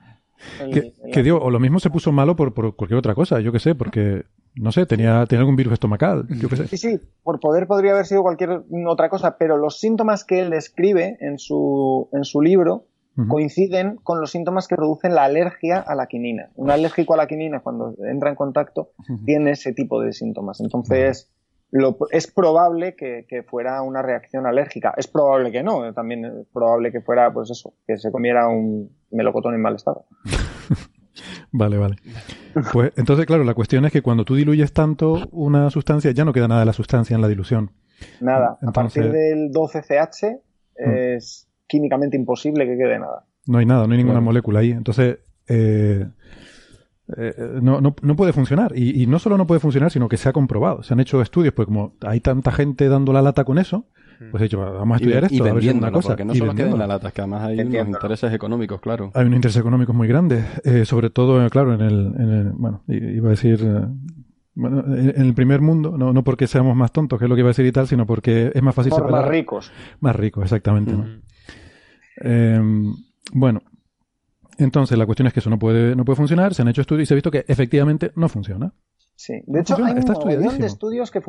El- 0.59 0.71
Que, 0.71 0.79
el- 1.03 1.11
que 1.11 1.23
dio, 1.23 1.41
o 1.41 1.49
lo 1.49 1.59
mismo 1.59 1.79
se 1.79 1.89
puso 1.89 2.11
malo 2.11 2.35
por, 2.35 2.53
por 2.53 2.75
cualquier 2.75 2.97
otra 2.99 3.15
cosa, 3.15 3.39
yo 3.39 3.51
qué 3.51 3.59
sé, 3.59 3.73
porque, 3.75 4.25
no 4.55 4.71
sé, 4.71 4.85
tenía, 4.85 5.25
tenía 5.25 5.41
algún 5.41 5.55
virus 5.55 5.73
estomacal, 5.73 6.25
yo 6.29 6.49
qué 6.49 6.55
sé. 6.57 6.67
Sí, 6.67 6.77
sí, 6.77 6.99
por 7.23 7.39
poder 7.39 7.67
podría 7.67 7.91
haber 7.93 8.05
sido 8.05 8.21
cualquier 8.23 8.63
otra 8.87 9.09
cosa, 9.09 9.37
pero 9.37 9.57
los 9.57 9.79
síntomas 9.79 10.23
que 10.25 10.39
él 10.41 10.49
describe 10.49 11.17
en 11.21 11.37
su, 11.39 12.09
en 12.13 12.23
su 12.23 12.41
libro 12.41 12.85
coinciden 13.27 13.97
con 14.03 14.19
los 14.21 14.31
síntomas 14.31 14.67
que 14.67 14.75
producen 14.75 15.13
la 15.13 15.25
alergia 15.25 15.79
a 15.79 15.95
la 15.95 16.07
quinina. 16.07 16.49
Un 16.55 16.71
alérgico 16.71 17.13
a 17.13 17.17
la 17.17 17.27
quinina, 17.27 17.59
cuando 17.59 17.93
entra 18.09 18.29
en 18.29 18.35
contacto, 18.35 18.91
tiene 19.25 19.51
ese 19.51 19.73
tipo 19.73 20.01
de 20.01 20.11
síntomas. 20.13 20.59
Entonces, 20.61 21.29
lo- 21.71 21.97
es 22.11 22.27
probable 22.31 22.95
que, 22.95 23.25
que 23.27 23.43
fuera 23.43 23.81
una 23.81 24.01
reacción 24.01 24.47
alérgica. 24.47 24.93
Es 24.97 25.07
probable 25.07 25.51
que 25.51 25.61
no, 25.61 25.93
también 25.93 26.25
es 26.25 26.47
probable 26.53 26.91
que 26.91 27.01
fuera, 27.01 27.31
pues 27.33 27.51
eso, 27.51 27.73
que 27.85 27.97
se 27.97 28.11
comiera 28.11 28.47
un 28.47 28.89
melocotón 29.11 29.55
en 29.55 29.61
mal 29.61 29.75
estado. 29.75 30.05
Vale, 31.51 31.77
vale. 31.77 31.95
Pues 32.71 32.91
entonces, 32.95 33.25
claro, 33.25 33.43
la 33.43 33.53
cuestión 33.53 33.85
es 33.85 33.91
que 33.91 34.01
cuando 34.01 34.25
tú 34.25 34.35
diluyes 34.35 34.73
tanto 34.73 35.27
una 35.31 35.69
sustancia, 35.69 36.11
ya 36.11 36.25
no 36.25 36.33
queda 36.33 36.47
nada 36.47 36.61
de 36.61 36.65
la 36.65 36.73
sustancia 36.73 37.15
en 37.15 37.21
la 37.21 37.27
dilución. 37.27 37.71
Nada, 38.19 38.57
a 38.61 38.71
partir 38.71 39.11
del 39.11 39.51
12CH 39.51 40.39
es 40.75 41.47
químicamente 41.67 42.17
imposible 42.17 42.65
que 42.65 42.77
quede 42.77 42.99
nada. 42.99 43.25
No 43.47 43.57
hay 43.57 43.65
nada, 43.65 43.87
no 43.87 43.93
hay 43.93 43.97
ninguna 43.97 44.21
molécula 44.21 44.59
ahí. 44.59 44.71
Entonces, 44.71 45.19
eh, 45.47 46.07
eh, 47.17 47.33
no, 47.61 47.81
no, 47.81 47.95
no 48.01 48.15
puede 48.15 48.33
funcionar. 48.33 48.73
Y, 48.75 49.01
y 49.01 49.07
no 49.07 49.19
solo 49.19 49.37
no 49.37 49.47
puede 49.47 49.59
funcionar, 49.59 49.91
sino 49.91 50.09
que 50.09 50.17
se 50.17 50.29
ha 50.29 50.33
comprobado. 50.33 50.83
Se 50.83 50.93
han 50.93 50.99
hecho 50.99 51.21
estudios, 51.21 51.53
pues 51.53 51.67
como 51.67 51.95
hay 52.01 52.19
tanta 52.19 52.51
gente 52.51 52.87
dando 52.89 53.13
la 53.13 53.21
lata 53.21 53.43
con 53.43 53.57
eso, 53.57 53.85
pues 54.29 54.41
he 54.41 54.43
dicho, 54.43 54.59
vamos 54.59 54.95
a 54.97 54.99
Y, 54.99 55.03
estudiar 55.07 55.23
y 55.23 55.35
esto, 55.35 55.43
a 55.49 55.53
ver 55.53 55.63
si 55.63 55.79
cosa. 55.91 56.07
porque 56.09 56.25
no 56.25 56.33
Y 56.33 56.37
solo 56.37 56.51
queda 56.53 56.65
en 56.65 56.71
vendiéndolo. 56.71 56.77
la 56.77 56.87
lata, 56.87 57.07
es 57.07 57.13
que 57.13 57.21
además 57.21 57.43
hay 57.43 57.59
unos 57.61 57.87
intereses 57.87 58.33
económicos, 58.33 58.79
claro. 58.81 59.11
Hay 59.15 59.25
unos 59.25 59.35
intereses 59.37 59.59
económicos 59.61 59.95
muy 59.95 60.07
grandes, 60.07 60.45
eh, 60.63 60.85
sobre 60.85 61.09
todo, 61.09 61.43
eh, 61.45 61.49
claro, 61.49 61.73
en 61.73 61.81
el, 61.81 62.13
en 62.17 62.29
el- 62.29 62.51
bueno, 62.51 62.83
iba 62.87 63.27
a 63.27 63.31
decir, 63.31 63.59
eh, 63.63 63.85
bueno, 64.53 64.83
en 64.85 65.21
el 65.21 65.33
primer 65.33 65.61
mundo, 65.61 65.97
no, 65.97 66.11
no 66.13 66.23
porque 66.23 66.45
seamos 66.45 66.75
más 66.75 66.91
tontos, 66.91 67.17
que 67.17 67.25
es 67.25 67.29
lo 67.29 67.35
que 67.35 67.39
iba 67.39 67.47
a 67.47 67.51
decir 67.55 67.65
y 67.65 67.71
tal, 67.71 67.87
sino 67.87 68.05
porque 68.05 68.51
es 68.53 68.61
más 68.61 68.75
fácil 68.75 68.89
Por 68.91 68.99
separar. 68.99 69.21
más 69.21 69.29
ricos. 69.31 69.71
Más 70.01 70.15
ricos, 70.15 70.43
exactamente. 70.43 70.91
¿no? 70.93 71.05
Eh, 72.23 72.61
bueno, 73.33 73.61
entonces 74.57 74.97
la 74.97 75.05
cuestión 75.05 75.27
es 75.27 75.33
que 75.33 75.39
eso 75.39 75.49
no 75.49 75.57
puede, 75.57 75.95
no 75.95 76.05
puede 76.05 76.17
funcionar, 76.17 76.53
se 76.53 76.61
han 76.61 76.67
hecho 76.67 76.81
estudios 76.81 77.03
y 77.03 77.07
se 77.07 77.13
ha 77.13 77.15
visto 77.15 77.31
que 77.31 77.45
efectivamente 77.47 78.11
no 78.15 78.29
funciona. 78.29 78.73
Sí, 79.15 79.43
No 79.45 79.53
de 79.53 79.59
hecho 79.61 79.75
funciona, 79.75 79.89
hay 79.91 79.95
un 79.97 80.07
montón 80.13 80.59
de 80.61 80.67
estudios 80.67 81.11
que, 81.11 81.21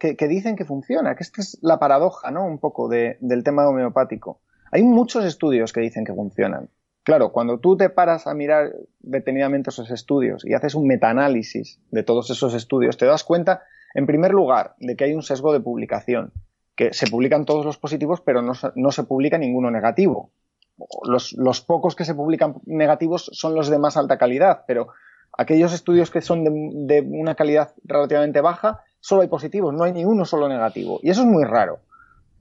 que, 0.00 0.16
que 0.16 0.28
dicen 0.28 0.56
que 0.56 0.64
funciona, 0.64 1.14
que 1.14 1.22
esta 1.22 1.40
es 1.40 1.58
la 1.62 1.78
paradoja, 1.78 2.30
¿no? 2.30 2.44
Un 2.44 2.58
poco 2.58 2.88
de- 2.88 3.16
del 3.20 3.44
tema 3.44 3.68
homeopático. 3.68 4.40
Hay 4.72 4.82
muchos 4.82 5.24
estudios 5.24 5.72
que 5.72 5.80
dicen 5.80 6.04
que 6.04 6.12
funcionan. 6.12 6.68
Claro, 7.04 7.30
cuando 7.30 7.60
tú 7.60 7.76
te 7.76 7.88
paras 7.88 8.26
a 8.26 8.34
mirar 8.34 8.72
detenidamente 8.98 9.70
esos 9.70 9.92
estudios 9.92 10.44
y 10.44 10.54
haces 10.54 10.74
un 10.74 10.88
metaanálisis 10.88 11.80
de 11.92 12.02
todos 12.02 12.30
esos 12.30 12.52
estudios, 12.54 12.96
te 12.96 13.06
das 13.06 13.22
cuenta, 13.22 13.62
en 13.94 14.06
primer 14.06 14.32
lugar, 14.32 14.74
de 14.80 14.96
que 14.96 15.04
hay 15.04 15.14
un 15.14 15.22
sesgo 15.22 15.52
de 15.52 15.60
publicación, 15.60 16.32
que 16.74 16.92
se 16.92 17.06
publican 17.06 17.44
todos 17.44 17.64
los 17.64 17.78
positivos, 17.78 18.20
pero 18.20 18.42
no, 18.42 18.54
se- 18.54 18.72
no 18.74 18.90
se 18.90 19.04
publica 19.04 19.38
ninguno 19.38 19.70
negativo. 19.70 20.32
Los, 21.04 21.32
los 21.34 21.60
pocos 21.62 21.94
que 21.94 22.04
se 22.04 22.14
publican 22.14 22.56
negativos 22.66 23.30
son 23.32 23.54
los 23.54 23.68
de 23.70 23.78
más 23.78 23.96
alta 23.96 24.18
calidad, 24.18 24.64
pero 24.66 24.88
aquellos 25.36 25.72
estudios 25.72 26.10
que 26.10 26.20
son 26.20 26.86
de, 26.86 27.00
una 27.02 27.34
calidad 27.34 27.74
relativamente 27.84 28.40
baja, 28.40 28.80
solo 29.00 29.22
hay 29.22 29.28
positivos, 29.28 29.74
no 29.74 29.84
hay 29.84 29.92
ni 29.92 30.04
uno 30.04 30.24
solo 30.24 30.48
negativo. 30.48 31.00
Y 31.02 31.10
eso 31.10 31.22
es 31.22 31.26
muy 31.26 31.44
raro. 31.44 31.80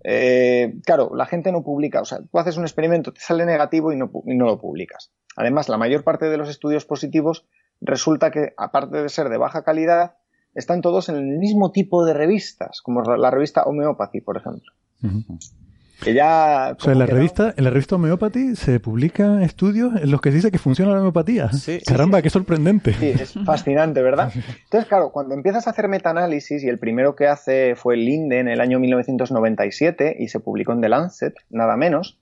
Eh, 0.03 0.75
claro, 0.85 1.11
la 1.15 1.25
gente 1.25 1.51
no 1.51 1.63
publica, 1.63 2.01
o 2.01 2.05
sea, 2.05 2.19
tú 2.19 2.37
haces 2.37 2.57
un 2.57 2.63
experimento, 2.63 3.11
te 3.11 3.21
sale 3.21 3.45
negativo 3.45 3.91
y 3.91 3.95
no, 3.95 4.11
y 4.25 4.35
no 4.35 4.45
lo 4.45 4.59
publicas. 4.59 5.11
Además, 5.35 5.67
la 5.67 5.77
mayor 5.77 6.03
parte 6.03 6.25
de 6.25 6.37
los 6.37 6.49
estudios 6.49 6.85
positivos 6.85 7.45
resulta 7.81 8.31
que, 8.31 8.53
aparte 8.57 9.01
de 9.01 9.09
ser 9.09 9.29
de 9.29 9.37
baja 9.37 9.63
calidad, 9.63 10.15
están 10.53 10.81
todos 10.81 11.09
en 11.09 11.15
el 11.15 11.37
mismo 11.37 11.71
tipo 11.71 12.05
de 12.05 12.13
revistas, 12.13 12.81
como 12.81 13.01
la 13.01 13.29
revista 13.29 13.63
Homeopathy, 13.63 14.21
por 14.21 14.37
ejemplo. 14.37 14.71
Ya. 16.05 16.75
O 16.77 16.81
sea, 16.81 16.93
en 16.93 16.99
la 16.99 17.05
revista, 17.05 17.53
en 17.55 17.63
la 17.63 17.69
revista 17.69 17.95
Homeopathy 17.95 18.55
se 18.55 18.79
publican 18.79 19.41
estudios 19.41 19.93
en 20.01 20.11
los 20.11 20.21
que 20.21 20.31
se 20.31 20.37
dice 20.37 20.51
que 20.51 20.57
funciona 20.57 20.91
la 20.91 20.99
homeopatía. 20.99 21.51
Sí, 21.51 21.79
sí, 21.79 21.85
Caramba, 21.85 22.21
qué 22.21 22.29
sorprendente. 22.29 22.93
Sí, 22.93 23.09
es 23.09 23.33
fascinante, 23.45 24.01
¿verdad? 24.01 24.31
Entonces, 24.63 24.87
claro, 24.87 25.11
cuando 25.11 25.35
empiezas 25.35 25.67
a 25.67 25.71
hacer 25.71 25.87
metaanálisis, 25.87 26.63
y 26.63 26.67
el 26.67 26.79
primero 26.79 27.15
que 27.15 27.27
hace 27.27 27.75
fue 27.75 27.97
Linde 27.97 28.39
en 28.39 28.47
el 28.47 28.61
año 28.61 28.79
1997 28.79 30.17
y 30.19 30.27
se 30.27 30.39
publicó 30.39 30.73
en 30.73 30.81
The 30.81 30.89
Lancet, 30.89 31.33
nada 31.49 31.77
menos, 31.77 32.19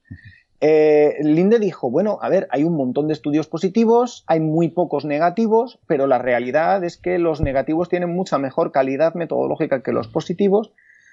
eh, 0.65 1.17
Linde 1.19 1.59
dijo, 1.59 1.91
bueno, 1.91 2.19
a 2.21 2.29
ver, 2.29 2.47
hay 2.49 2.63
un 2.63 2.77
montón 2.77 3.07
de 3.07 3.13
estudios 3.13 3.47
positivos, 3.47 4.23
hay 4.27 4.39
muy 4.39 4.69
pocos 4.69 5.03
negativos, 5.03 5.77
pero 5.87 6.07
la 6.07 6.19
realidad 6.19 6.81
es 6.85 6.95
que 6.95 7.19
los 7.19 7.41
negativos 7.41 7.89
tienen 7.89 8.15
mucha 8.15 8.37
mejor 8.37 8.71
calidad 8.71 9.13
metodológica 9.13 9.83
que 9.83 9.91
los 9.91 10.07
positivos, 10.07 10.71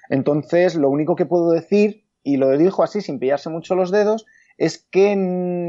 entonces 0.09 0.75
lo 0.75 0.89
único 0.89 1.17
que 1.17 1.25
puedo 1.25 1.51
decir, 1.51 2.05
y 2.23 2.37
lo 2.37 2.57
dijo 2.57 2.83
así 2.83 3.01
sin 3.01 3.19
pillarse 3.19 3.49
mucho 3.49 3.75
los 3.75 3.91
dedos, 3.91 4.25
es 4.57 4.77
que 4.91 5.15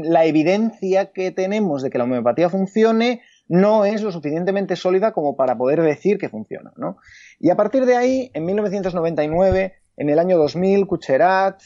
la 0.03 0.25
evidencia 0.25 1.11
que 1.11 1.31
tenemos 1.31 1.81
de 1.81 1.89
que 1.89 1.97
la 1.97 2.03
homeopatía 2.03 2.49
funcione 2.49 3.21
no 3.47 3.85
es 3.85 4.01
lo 4.01 4.11
suficientemente 4.11 4.75
sólida 4.75 5.11
como 5.13 5.35
para 5.35 5.57
poder 5.57 5.81
decir 5.81 6.17
que 6.17 6.29
funciona, 6.29 6.71
¿no? 6.77 6.97
Y 7.39 7.49
a 7.49 7.55
partir 7.55 7.85
de 7.85 7.95
ahí, 7.97 8.31
en 8.33 8.45
1999, 8.45 9.73
en 9.97 10.09
el 10.09 10.19
año 10.19 10.37
2000, 10.37 10.87
Kucherat, 10.87 11.61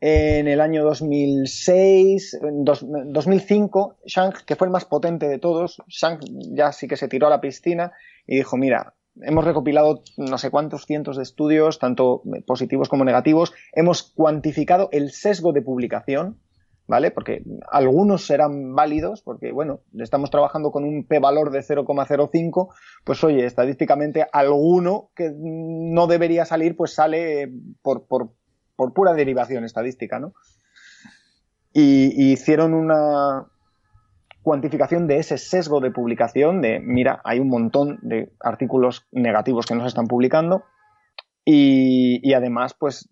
en 0.00 0.48
el 0.48 0.60
año 0.60 0.84
2006, 0.84 2.34
en 2.42 2.64
dos- 2.64 2.84
2005, 2.86 3.96
Shang, 4.06 4.32
que 4.44 4.56
fue 4.56 4.66
el 4.66 4.72
más 4.72 4.84
potente 4.84 5.28
de 5.28 5.38
todos, 5.38 5.80
Shang 5.88 6.18
ya 6.54 6.72
sí 6.72 6.88
que 6.88 6.96
se 6.96 7.08
tiró 7.08 7.28
a 7.28 7.30
la 7.30 7.40
piscina 7.40 7.92
y 8.26 8.36
dijo, 8.36 8.56
mira, 8.56 8.94
hemos 9.20 9.44
recopilado 9.44 10.02
no 10.16 10.38
sé 10.38 10.50
cuántos 10.50 10.86
cientos 10.86 11.16
de 11.16 11.22
estudios, 11.22 11.78
tanto 11.78 12.22
positivos 12.46 12.88
como 12.88 13.04
negativos, 13.04 13.52
hemos 13.72 14.02
cuantificado 14.02 14.88
el 14.92 15.12
sesgo 15.12 15.52
de 15.52 15.62
publicación, 15.62 16.38
¿vale? 16.86 17.10
Porque 17.10 17.42
algunos 17.70 18.26
serán 18.26 18.74
válidos, 18.74 19.22
porque, 19.22 19.52
bueno, 19.52 19.80
estamos 19.98 20.30
trabajando 20.30 20.70
con 20.70 20.84
un 20.84 21.06
p-valor 21.06 21.50
de 21.50 21.60
0,05, 21.60 22.74
pues 23.04 23.22
oye, 23.24 23.44
estadísticamente 23.44 24.26
alguno 24.32 25.10
que 25.14 25.32
no 25.36 26.06
debería 26.06 26.44
salir, 26.44 26.76
pues 26.76 26.94
sale 26.94 27.52
por, 27.82 28.06
por, 28.06 28.30
por 28.76 28.92
pura 28.92 29.14
derivación 29.14 29.64
estadística, 29.64 30.18
¿no? 30.18 30.34
Y, 31.72 32.12
y 32.14 32.32
hicieron 32.32 32.74
una 32.74 33.46
cuantificación 34.42 35.06
de 35.06 35.18
ese 35.18 35.38
sesgo 35.38 35.80
de 35.80 35.90
publicación, 35.90 36.60
de, 36.60 36.80
mira, 36.80 37.20
hay 37.24 37.38
un 37.38 37.48
montón 37.48 37.98
de 38.02 38.32
artículos 38.40 39.06
negativos 39.12 39.66
que 39.66 39.74
no 39.74 39.82
se 39.82 39.88
están 39.88 40.06
publicando, 40.06 40.64
y, 41.44 42.20
y 42.22 42.34
además, 42.34 42.74
pues 42.78 43.08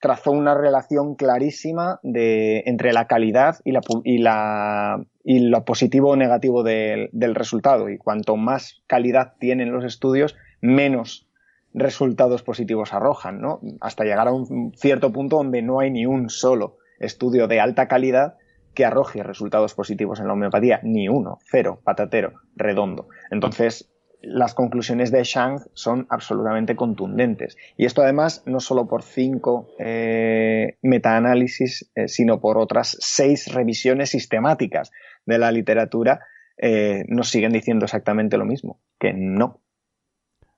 trazó 0.00 0.32
una 0.32 0.54
relación 0.54 1.14
clarísima 1.14 2.00
de, 2.02 2.62
entre 2.66 2.92
la 2.92 3.06
calidad 3.06 3.56
y, 3.64 3.72
la, 3.72 3.80
y, 4.04 4.18
la, 4.18 5.04
y 5.22 5.40
lo 5.40 5.64
positivo 5.64 6.10
o 6.10 6.16
negativo 6.16 6.62
del, 6.62 7.10
del 7.12 7.34
resultado. 7.34 7.90
Y 7.90 7.98
cuanto 7.98 8.36
más 8.36 8.82
calidad 8.86 9.34
tienen 9.38 9.72
los 9.72 9.84
estudios, 9.84 10.36
menos 10.62 11.28
resultados 11.74 12.42
positivos 12.42 12.94
arrojan, 12.94 13.40
¿no? 13.40 13.60
Hasta 13.80 14.04
llegar 14.04 14.26
a 14.26 14.32
un 14.32 14.72
cierto 14.74 15.12
punto 15.12 15.36
donde 15.36 15.62
no 15.62 15.80
hay 15.80 15.90
ni 15.90 16.06
un 16.06 16.30
solo 16.30 16.78
estudio 16.98 17.46
de 17.46 17.60
alta 17.60 17.86
calidad 17.86 18.36
que 18.74 18.84
arroje 18.84 19.22
resultados 19.22 19.74
positivos 19.74 20.20
en 20.20 20.26
la 20.26 20.32
homeopatía, 20.32 20.80
ni 20.82 21.08
uno, 21.08 21.38
cero, 21.44 21.80
patatero, 21.84 22.34
redondo. 22.56 23.08
Entonces, 23.30 23.90
las 24.22 24.54
conclusiones 24.54 25.10
de 25.10 25.24
Shang 25.24 25.60
son 25.72 26.06
absolutamente 26.10 26.76
contundentes. 26.76 27.56
Y 27.76 27.86
esto 27.86 28.02
además 28.02 28.42
no 28.46 28.60
solo 28.60 28.86
por 28.86 29.02
cinco 29.02 29.68
eh, 29.78 30.76
metaanálisis, 30.82 31.90
eh, 31.94 32.08
sino 32.08 32.40
por 32.40 32.58
otras 32.58 32.96
seis 33.00 33.52
revisiones 33.52 34.10
sistemáticas 34.10 34.90
de 35.24 35.38
la 35.38 35.50
literatura, 35.52 36.20
eh, 36.58 37.04
nos 37.08 37.30
siguen 37.30 37.52
diciendo 37.52 37.86
exactamente 37.86 38.36
lo 38.36 38.44
mismo, 38.44 38.80
que 38.98 39.12
no. 39.14 39.60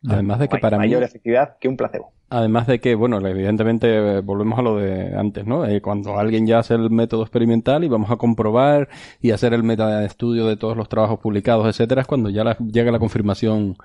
Además 0.09 0.39
de 0.41 0.49
que 0.49 0.59
para 0.59 0.79
mí... 0.79 0.85
mayor 0.87 1.03
efectividad 1.03 1.57
que 1.61 1.69
un 1.69 1.77
placebo. 1.77 2.13
Además 2.29 2.67
de 2.67 2.81
que, 2.81 2.95
bueno, 2.95 3.19
evidentemente 3.27 4.17
eh, 4.17 4.21
volvemos 4.21 4.59
a 4.59 4.63
lo 4.63 4.77
de 4.79 5.15
antes, 5.17 5.47
¿no? 5.47 5.67
Eh, 5.67 5.81
cuando 5.83 6.19
alguien 6.19 6.47
ya 6.47 6.61
hace 6.61 6.75
el 6.75 6.91
método 6.91 7.23
experimental 7.23 7.85
y 7.85 7.89
vamos 7.89 8.11
a 8.11 8.17
comprobar 8.17 8.89
y 9.21 9.31
hacer 9.33 9.53
el 9.53 9.63
metaestudio 9.63 10.47
de 10.47 10.57
todos 10.57 10.77
los 10.77 10.89
trabajos 10.89 11.19
publicados, 11.21 11.67
etcétera, 11.69 12.01
es 12.01 12.07
cuando 12.07 12.31
ya 12.31 12.43
la- 12.43 12.57
llega 12.59 12.91
la 12.91 12.99
confirmación 12.99 13.77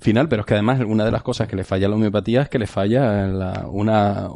final, 0.00 0.28
pero 0.28 0.40
es 0.40 0.46
que 0.46 0.54
además 0.54 0.80
una 0.86 1.04
de 1.04 1.10
las 1.10 1.22
cosas 1.22 1.48
que 1.48 1.56
le 1.56 1.64
falla 1.64 1.86
a 1.86 1.90
la 1.90 1.96
homeopatía 1.96 2.42
es 2.42 2.48
que 2.48 2.58
le 2.58 2.66
falla 2.66 3.26
la- 3.26 3.66
una, 3.70 4.28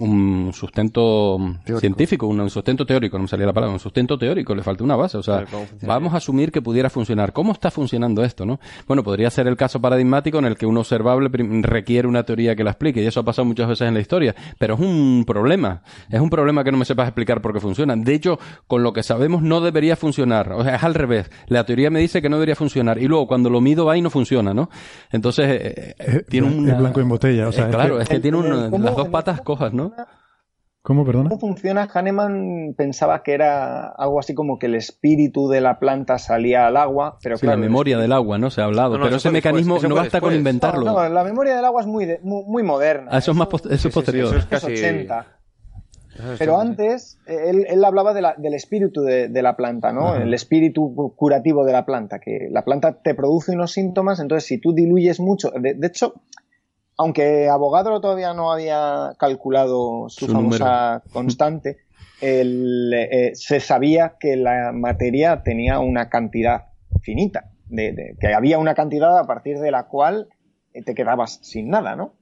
un 0.00 0.50
sustento 0.52 1.38
científico, 1.80 2.26
un 2.26 2.50
sustento 2.50 2.84
teórico, 2.86 3.16
no 3.16 3.22
me 3.22 3.28
salía 3.28 3.46
la 3.46 3.52
palabra, 3.52 3.72
un 3.72 3.78
sustento 3.80 4.18
teórico, 4.18 4.54
le 4.54 4.62
falta 4.62 4.82
una 4.82 4.96
base, 4.96 5.18
o 5.18 5.22
sea, 5.22 5.38
vamos 5.86 6.14
a 6.14 6.16
asumir 6.16 6.50
que 6.50 6.60
pudiera 6.62 6.90
funcionar. 6.90 7.32
¿Cómo 7.32 7.52
está 7.52 7.70
funcionando 7.70 8.24
esto, 8.24 8.44
no? 8.44 8.58
Bueno, 8.88 9.02
podría 9.02 9.30
ser 9.30 9.46
el 9.46 9.56
caso 9.56 9.80
paradigmático 9.80 10.38
en 10.38 10.46
el 10.46 10.56
que 10.56 10.66
un 10.66 10.76
observable 10.78 11.28
requiere 11.62 12.08
una 12.08 12.24
teoría 12.24 12.56
que 12.56 12.64
la 12.64 12.70
explique, 12.70 13.02
y 13.02 13.06
eso 13.06 13.20
ha 13.20 13.24
pasado 13.24 13.44
muchas 13.46 13.68
veces 13.68 13.86
en 13.86 13.94
la 13.94 14.00
historia, 14.00 14.34
pero 14.58 14.74
es 14.74 14.80
un 14.80 15.24
problema, 15.26 15.82
es 16.10 16.20
un 16.20 16.30
problema 16.30 16.64
que 16.64 16.72
no 16.72 16.78
me 16.78 16.84
sepas 16.84 17.06
explicar 17.08 17.40
por 17.40 17.52
qué 17.52 17.60
funciona. 17.60 17.94
De 17.96 18.14
hecho, 18.14 18.38
con 18.66 18.82
lo 18.82 18.92
que 18.92 19.02
sabemos 19.02 19.42
no 19.42 19.60
debería 19.60 19.96
funcionar, 19.96 20.52
o 20.52 20.64
sea, 20.64 20.76
es 20.76 20.82
al 20.82 20.94
revés. 20.94 21.30
La 21.46 21.64
teoría 21.64 21.90
me 21.90 22.00
dice 22.00 22.20
que 22.22 22.28
no 22.28 22.36
debería 22.36 22.56
funcionar, 22.56 22.98
y 22.98 23.06
luego 23.06 23.26
cuando 23.26 23.50
lo 23.50 23.60
mido 23.60 23.84
va 23.84 23.96
y 23.96 24.02
no 24.02 24.10
funciona, 24.10 24.52
¿no? 24.54 24.70
Entonces, 25.10 25.46
eh, 25.48 25.94
eh, 25.98 26.24
tiene 26.28 26.48
es 26.48 26.54
una... 26.54 26.74
blanco 26.74 27.00
en 27.00 27.08
botella, 27.08 27.48
o 27.48 27.52
sea, 27.52 27.64
Eh, 27.66 27.68
es 27.70 27.74
claro, 27.76 27.96
que- 27.96 28.02
es 28.02 28.08
que 28.08 28.20
tiene 28.20 28.38
el 28.38 28.44
una- 28.44 28.70
cómo- 28.70 28.84
las 28.84 28.96
dos 28.96 29.08
patas 29.08 29.40
cojas, 29.40 29.72
¿no? 29.72 29.92
¿Cómo, 30.84 31.04
perdona? 31.06 31.28
¿Cómo 31.28 31.38
funciona? 31.40 31.88
Hahnemann 31.94 32.74
pensaba 32.76 33.22
que 33.22 33.34
era 33.34 33.86
algo 33.90 34.18
así 34.18 34.34
como 34.34 34.58
que 34.58 34.66
el 34.66 34.74
espíritu 34.74 35.48
de 35.48 35.60
la 35.60 35.78
planta 35.78 36.18
salía 36.18 36.66
al 36.66 36.76
agua, 36.76 37.18
pero 37.22 37.36
Sí, 37.36 37.42
claro, 37.42 37.56
la 37.60 37.64
memoria 37.64 37.98
del 37.98 38.10
agua, 38.12 38.36
¿no? 38.38 38.50
Se 38.50 38.62
ha 38.62 38.64
hablado, 38.64 38.94
No, 38.94 38.98
no, 38.98 39.04
pero 39.04 39.16
ese 39.16 39.30
después, 39.30 39.44
mecanismo 39.64 39.88
no 39.88 39.94
basta 39.94 40.20
con 40.20 40.34
inventarlo. 40.34 40.84
No, 40.84 40.94
no, 40.94 41.08
la 41.08 41.22
memoria 41.22 41.54
del 41.54 41.64
agua 41.64 41.82
es 41.82 41.86
muy, 41.86 42.04
de- 42.06 42.18
muy, 42.24 42.42
muy 42.46 42.62
moderna. 42.64 43.10
Ah, 43.12 43.18
eso 43.18 43.30
es 43.30 43.36
más 43.36 43.46
eso 43.48 43.56
es 43.68 43.70
Sí, 43.70 43.76
sí, 43.76 43.88
sí, 43.90 43.94
posterior. 43.94 44.26
eso 44.26 44.36
es 44.38 44.44
Eso 44.46 44.56
es 44.56 44.60
casi... 44.62 44.72
80. 44.84 45.26
Pero 46.38 46.58
antes, 46.60 47.20
eh, 47.26 47.50
él, 47.50 47.66
él 47.68 47.84
hablaba 47.84 48.12
de 48.14 48.22
la- 48.22 48.34
del 48.36 48.54
espíritu 48.54 49.02
de, 49.02 49.28
de 49.28 49.42
la 49.42 49.56
planta, 49.56 49.92
¿no? 49.92 50.12
Ajá. 50.12 50.22
El 50.22 50.34
espíritu 50.34 50.94
cu- 50.94 51.14
curativo 51.16 51.64
de 51.64 51.72
la 51.72 51.84
planta, 51.86 52.18
que 52.20 52.48
la 52.50 52.64
planta 52.64 53.00
te 53.02 53.14
produce 53.14 53.52
unos 53.52 53.72
síntomas, 53.72 54.20
entonces 54.20 54.46
si 54.46 54.58
tú 54.58 54.72
diluyes 54.74 55.20
mucho, 55.20 55.50
de, 55.50 55.74
de 55.74 55.86
hecho, 55.86 56.14
aunque 56.98 57.48
Abogado 57.48 58.00
todavía 58.00 58.34
no 58.34 58.52
había 58.52 59.14
calculado 59.18 60.08
su, 60.08 60.26
Su 60.26 60.32
famosa 60.32 61.02
constante, 61.12 61.78
el, 62.20 62.92
eh, 62.94 63.30
se 63.34 63.58
sabía 63.60 64.16
que 64.20 64.36
la 64.36 64.72
materia 64.72 65.42
tenía 65.42 65.80
una 65.80 66.08
cantidad 66.08 66.66
finita, 67.00 67.50
de, 67.68 67.92
de- 67.92 68.16
que 68.20 68.34
había 68.34 68.58
una 68.58 68.74
cantidad 68.74 69.18
a 69.18 69.26
partir 69.26 69.58
de 69.58 69.70
la 69.70 69.88
cual 69.88 70.28
eh, 70.74 70.82
te 70.82 70.94
quedabas 70.94 71.38
sin 71.42 71.68
nada, 71.70 71.96
¿no? 71.96 72.14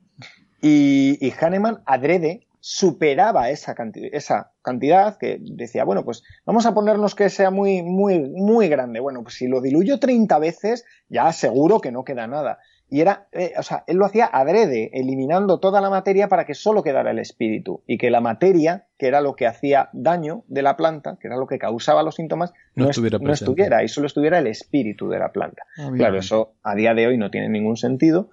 Y, 0.63 1.19
y 1.21 1.33
Hahnemann 1.41 1.83
adrede 1.87 2.47
superaba 2.61 3.51
esa, 3.51 3.75
canti- 3.75 4.11
esa 4.13 4.53
cantidad 4.63 5.17
que 5.19 5.39
decía, 5.41 5.85
bueno, 5.85 6.05
pues 6.05 6.23
vamos 6.45 6.67
a 6.67 6.75
ponernos 6.75 7.15
que 7.15 7.29
sea 7.31 7.51
muy, 7.51 7.83
muy, 7.83 8.21
muy 8.21 8.69
grande. 8.69 9.01
Bueno, 9.01 9.23
pues 9.23 9.35
si 9.35 9.49
lo 9.49 9.61
diluyo 9.61 9.99
30 9.99 10.39
veces, 10.39 10.85
ya 11.09 11.33
seguro 11.33 11.81
que 11.81 11.91
no 11.91 12.05
queda 12.05 12.27
nada. 12.27 12.59
Y 12.93 13.01
era, 13.01 13.29
eh, 13.31 13.53
o 13.57 13.63
sea, 13.63 13.85
él 13.87 13.99
lo 13.99 14.05
hacía 14.05 14.29
adrede, 14.33 14.91
eliminando 14.95 15.61
toda 15.61 15.81
la 15.81 15.91
materia 15.91 16.29
para 16.29 16.45
que 16.45 16.55
solo 16.55 16.83
quedara 16.83 17.13
el 17.13 17.21
espíritu. 17.21 17.83
Y 17.87 17.99
que 17.99 18.11
la 18.11 18.21
materia, 18.21 18.87
que 18.99 19.07
era 19.07 19.21
lo 19.21 19.37
que 19.37 19.47
hacía 19.47 19.91
daño 19.93 20.43
de 20.49 20.63
la 20.63 20.77
planta, 20.77 21.17
que 21.21 21.29
era 21.29 21.37
lo 21.37 21.47
que 21.47 21.59
causaba 21.61 22.03
los 22.03 22.17
síntomas, 22.17 22.53
No 22.75 22.85
no, 22.87 22.91
estuviera 22.91 23.17
est- 23.19 23.25
no 23.25 23.33
estuviera, 23.33 23.85
y 23.85 23.89
solo 23.89 24.09
estuviera 24.09 24.39
el 24.41 24.49
espíritu 24.49 25.09
de 25.09 25.21
la 25.21 25.31
planta. 25.31 25.63
Ah. 25.79 25.91
Claro, 25.95 26.19
eso 26.19 26.55
a 26.65 26.75
día 26.75 26.93
de 26.95 27.07
hoy 27.07 27.17
no 27.17 27.31
tiene 27.31 27.49
ningún 27.49 27.77
sentido. 27.77 28.31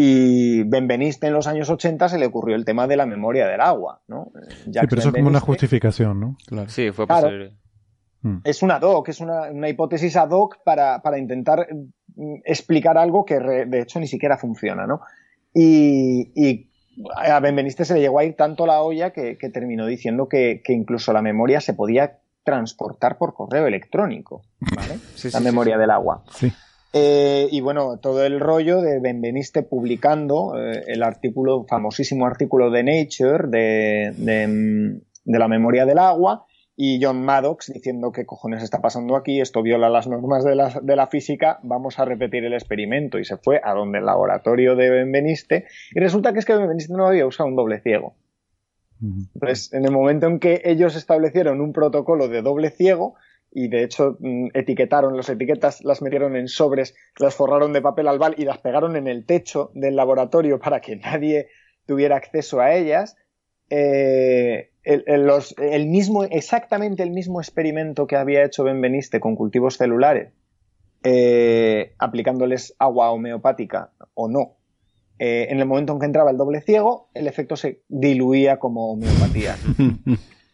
Y 0.00 0.62
Benveniste 0.62 1.26
en 1.26 1.32
los 1.32 1.48
años 1.48 1.68
80 1.70 2.08
se 2.08 2.18
le 2.18 2.26
ocurrió 2.26 2.54
el 2.54 2.64
tema 2.64 2.86
de 2.86 2.96
la 2.96 3.04
memoria 3.04 3.48
del 3.48 3.60
agua, 3.60 4.00
¿no? 4.06 4.30
Eh, 4.36 4.54
Sí, 4.64 4.70
Jacques 4.70 4.90
pero 4.90 5.00
eso 5.00 5.08
es 5.08 5.14
como 5.16 5.28
una 5.28 5.40
justificación, 5.40 6.20
¿no? 6.20 6.36
Claro. 6.46 6.68
Sí, 6.68 6.92
fue 6.92 7.06
Claro. 7.06 7.50
Mm. 8.22 8.38
Es 8.44 8.62
una 8.62 8.78
doc, 8.78 9.08
es 9.08 9.20
una, 9.20 9.50
una 9.50 9.68
hipótesis 9.68 10.16
ad 10.16 10.30
hoc 10.30 10.58
para, 10.64 11.02
para 11.02 11.18
intentar 11.18 11.66
mm, 12.14 12.34
explicar 12.44 12.96
algo 12.96 13.24
que 13.24 13.40
re- 13.40 13.66
de 13.66 13.80
hecho 13.80 13.98
ni 13.98 14.06
siquiera 14.06 14.36
funciona, 14.38 14.86
¿no? 14.86 15.00
Y, 15.52 16.30
y 16.34 16.70
a 17.16 17.40
Benveniste 17.40 17.84
se 17.84 17.94
le 17.94 18.00
llegó 18.00 18.18
a 18.20 18.24
ir 18.24 18.36
tanto 18.36 18.66
la 18.66 18.82
olla 18.82 19.10
que, 19.12 19.36
que 19.36 19.50
terminó 19.50 19.86
diciendo 19.86 20.28
que, 20.28 20.60
que 20.64 20.72
incluso 20.74 21.12
la 21.12 21.22
memoria 21.22 21.60
se 21.60 21.74
podía 21.74 22.18
transportar 22.44 23.18
por 23.18 23.34
correo 23.34 23.66
electrónico, 23.66 24.42
¿vale? 24.76 24.98
Sí, 25.14 25.28
la 25.32 25.38
sí, 25.38 25.44
memoria 25.44 25.74
sí, 25.74 25.76
sí. 25.76 25.80
del 25.80 25.90
agua. 25.90 26.22
Sí. 26.32 26.52
Eh, 26.92 27.48
y 27.50 27.60
bueno, 27.60 27.98
todo 27.98 28.24
el 28.24 28.40
rollo 28.40 28.80
de 28.80 28.98
Benveniste 29.00 29.62
publicando 29.62 30.54
eh, 30.56 30.84
el 30.86 31.02
artículo, 31.02 31.64
famosísimo 31.68 32.26
artículo 32.26 32.70
de 32.70 32.82
Nature 32.82 33.48
de, 33.48 34.14
de, 34.16 34.46
mm, 34.48 35.00
de 35.24 35.38
la 35.38 35.48
memoria 35.48 35.84
del 35.84 35.98
agua, 35.98 36.46
y 36.80 37.02
John 37.02 37.24
Maddox 37.24 37.72
diciendo 37.72 38.12
qué 38.12 38.24
cojones 38.24 38.62
está 38.62 38.80
pasando 38.80 39.16
aquí, 39.16 39.40
esto 39.40 39.62
viola 39.62 39.90
las 39.90 40.06
normas 40.06 40.44
de 40.44 40.54
la, 40.54 40.78
de 40.80 40.94
la 40.94 41.08
física, 41.08 41.58
vamos 41.64 41.98
a 41.98 42.04
repetir 42.04 42.44
el 42.44 42.54
experimento. 42.54 43.18
Y 43.18 43.24
se 43.24 43.36
fue 43.36 43.60
a 43.64 43.74
donde 43.74 43.98
el 43.98 44.06
laboratorio 44.06 44.76
de 44.76 44.88
Benveniste, 44.88 45.66
y 45.92 45.98
resulta 45.98 46.32
que 46.32 46.38
es 46.38 46.44
que 46.44 46.54
Benveniste 46.54 46.94
no 46.94 47.08
había 47.08 47.26
usado 47.26 47.48
un 47.48 47.56
doble 47.56 47.80
ciego. 47.80 48.14
Entonces, 49.00 49.72
en 49.72 49.84
el 49.86 49.90
momento 49.90 50.26
en 50.28 50.38
que 50.38 50.62
ellos 50.64 50.94
establecieron 50.94 51.60
un 51.60 51.72
protocolo 51.72 52.28
de 52.28 52.42
doble 52.42 52.70
ciego, 52.70 53.16
y 53.60 53.68
de 53.68 53.82
hecho 53.82 54.16
mm, 54.20 54.48
etiquetaron 54.54 55.16
las 55.16 55.28
etiquetas, 55.28 55.82
las 55.84 56.00
metieron 56.02 56.36
en 56.36 56.46
sobres, 56.48 56.94
las 57.18 57.34
forraron 57.34 57.72
de 57.72 57.80
papel 57.82 58.06
albal 58.08 58.34
y 58.38 58.44
las 58.44 58.58
pegaron 58.58 58.94
en 58.96 59.08
el 59.08 59.24
techo 59.26 59.70
del 59.74 59.96
laboratorio 59.96 60.58
para 60.64 60.80
que 60.80 60.96
nadie 60.96 61.48
tuviera 61.86 62.16
acceso 62.16 62.60
a 62.60 62.74
ellas, 62.74 63.16
eh, 63.70 64.70
el, 64.84 65.02
el- 65.06 65.26
los- 65.26 65.54
el 65.58 65.86
mismo, 65.88 66.24
exactamente 66.24 67.02
el 67.02 67.10
mismo 67.10 67.40
experimento 67.40 68.06
que 68.06 68.16
había 68.16 68.44
hecho 68.44 68.64
Benveniste 68.64 69.18
con 69.20 69.34
cultivos 69.36 69.76
celulares, 69.76 70.32
eh, 71.02 71.94
aplicándoles 71.98 72.74
agua 72.78 73.10
homeopática 73.10 73.90
o 74.14 74.28
no, 74.28 74.56
eh, 75.18 75.46
en 75.50 75.58
el 75.58 75.66
momento 75.66 75.92
en 75.92 75.98
que 75.98 76.06
entraba 76.06 76.30
el 76.30 76.36
doble 76.36 76.60
ciego, 76.60 77.08
el 77.14 77.26
efecto 77.26 77.56
se 77.56 77.80
diluía 77.88 78.58
como 78.58 78.92
homeopatía. 78.92 79.56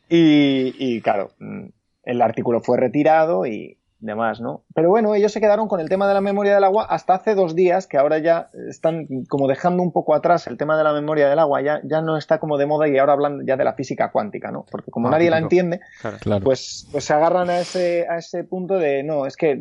Y, 0.06 0.74
y, 0.78 1.01
claro, 1.01 1.31
mm, 1.39 1.64
el 2.05 2.20
artículo 2.22 2.60
fue 2.60 2.78
retirado 2.78 3.47
y 3.47 3.78
demás, 4.01 4.39
¿no? 4.39 4.64
Pero 4.74 4.90
bueno, 4.90 5.14
ellos 5.14 5.32
se 5.32 5.40
quedaron 5.40 5.66
con 5.66 5.81
el 5.81 5.89
tema 5.89 6.06
de 6.06 6.12
la 6.12 6.20
memoria 6.20 6.52
del 6.55 6.64
agua 6.64 6.85
hasta 6.90 7.14
hace 7.14 7.35
dos 7.35 7.55
días, 7.55 7.86
que 7.86 7.97
ahora 7.97 8.18
ya 8.18 8.51
están 8.68 9.06
como 9.31 9.48
dejando 9.48 9.82
un 9.82 9.93
poco 9.93 10.14
atrás 10.14 10.47
el 10.47 10.59
tema 10.59 10.76
de 10.76 10.85
la 10.85 10.93
memoria 10.93 11.26
del 11.26 11.39
agua, 11.39 11.62
ya, 11.62 11.81
ya 11.85 12.02
no 12.02 12.18
está 12.18 12.39
como 12.39 12.59
de 12.59 12.66
moda 12.66 12.86
y 12.86 12.98
ahora 12.98 13.14
hablan 13.14 13.47
ya 13.47 13.56
de 13.56 13.64
la 13.64 13.72
física 13.72 14.10
cuántica, 14.12 14.51
¿no? 14.51 14.66
Porque 14.70 14.90
como 14.90 15.09
Ah, 15.09 15.12
nadie 15.12 15.31
la 15.31 15.39
entiende, 15.39 15.81
Claro. 16.20 16.44
Pues, 16.44 16.86
pues 16.93 17.05
se 17.05 17.14
agarran 17.14 17.48
a 17.48 17.60
ese, 17.60 18.06
a 18.06 18.18
ese 18.18 18.44
punto 18.44 18.74
de, 18.78 19.02
no, 19.05 19.24
es 19.24 19.39
que 19.39 19.59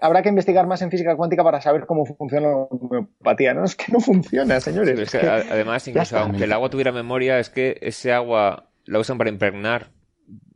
habrá 0.00 0.22
que 0.22 0.30
investigar 0.30 0.66
más 0.66 0.80
en 0.80 0.90
física 0.90 1.14
cuántica 1.14 1.44
para 1.44 1.60
saber 1.60 1.84
cómo 1.84 2.06
funciona 2.06 2.48
la 2.48 2.56
homeopatía, 2.70 3.52
¿no? 3.52 3.64
Es 3.64 3.76
que 3.76 3.92
no 3.92 4.00
funciona, 4.00 4.58
señores. 4.60 4.96
Sí, 4.96 5.02
es 5.02 5.10
que, 5.10 5.18
Es 5.18 5.22
que- 5.22 5.28
a- 5.28 5.52
además, 5.52 5.86
incluso 5.86 6.16
aunque 6.18 6.44
el 6.44 6.52
agua 6.54 6.70
tuviera 6.70 6.92
memoria, 6.92 7.38
es 7.38 7.50
que 7.50 7.76
ese 7.82 8.10
agua 8.14 8.70
la 8.86 8.98
usan 9.00 9.18
para 9.18 9.28
impregnar 9.28 9.88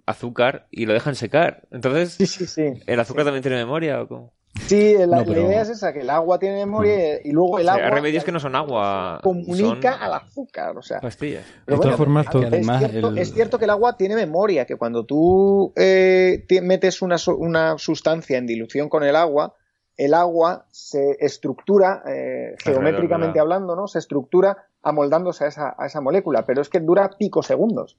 azúcar 0.07 0.67
y 0.71 0.87
lo 0.87 0.93
dejan 0.93 1.15
secar. 1.15 1.63
Entonces, 1.71 2.15
Sí, 2.15 2.27
sí, 2.27 2.47
sí. 2.47 2.73
¿el 2.87 3.01
azúcar 3.01 3.25
también 3.25 3.43
tiene 3.43 3.57
memoria 3.59 4.01
o 4.03 4.09
cómo? 4.09 4.33
Sí, 4.69 4.95
la, 4.99 5.05
No, 5.07 5.17
la 5.17 5.25
pero- 5.25 5.43
idea 5.43 5.61
es 5.61 5.69
esa, 5.69 5.93
que 5.93 6.01
el 6.01 6.09
agua 6.09 6.39
tiene 6.39 6.57
memoria 6.65 7.21
y 7.23 7.31
luego 7.31 7.59
el 7.59 7.65
O 7.65 7.67
sea, 7.67 7.75
agua 7.75 7.85
hay 7.89 7.91
remedios 7.95 8.25
que 8.25 8.33
no 8.33 8.41
son 8.41 8.57
agua, 8.57 9.21
comunica 9.23 9.93
son 9.93 10.03
al 10.03 10.15
azúcar, 10.15 10.79
o 10.79 10.81
sea. 10.83 10.99
pastillas. 11.01 11.45
Pero 11.67 11.77
De 11.77 11.83
todas 11.83 11.97
formas, 11.99 12.31
todo- 12.31 12.47
Además, 12.47 12.83
es, 12.85 12.91
cierto, 12.91 13.09
el- 13.11 13.19
es 13.19 13.35
cierto 13.35 13.59
que 13.59 13.65
el 13.65 13.71
agua 13.71 13.99
tiene 13.99 14.15
memoria, 14.15 14.65
que 14.65 14.77
cuando 14.77 15.05
tú 15.05 15.75
eh, 15.77 16.47
metes 16.63 17.03
una, 17.03 17.17
una 17.37 17.77
sustancia 17.77 18.39
en 18.39 18.47
dilución 18.47 18.89
con 18.89 19.05
el 19.05 19.15
agua, 19.15 19.55
el 19.99 20.15
agua 20.15 20.65
se 20.71 21.17
estructura, 21.21 22.03
eh, 22.09 22.55
geométricamente 22.59 23.37
la- 23.37 23.43
hablando, 23.43 23.77
¿no? 23.77 23.87
Se 23.89 23.99
estructura 23.99 24.57
amoldándose 24.83 25.45
a 25.45 25.49
esa, 25.49 25.75
a 25.77 25.85
esa 25.87 26.01
molécula, 26.01 26.47
pero 26.47 26.63
es 26.63 26.71
que 26.71 26.81
dura 26.81 27.11
picosegundos. 27.19 27.99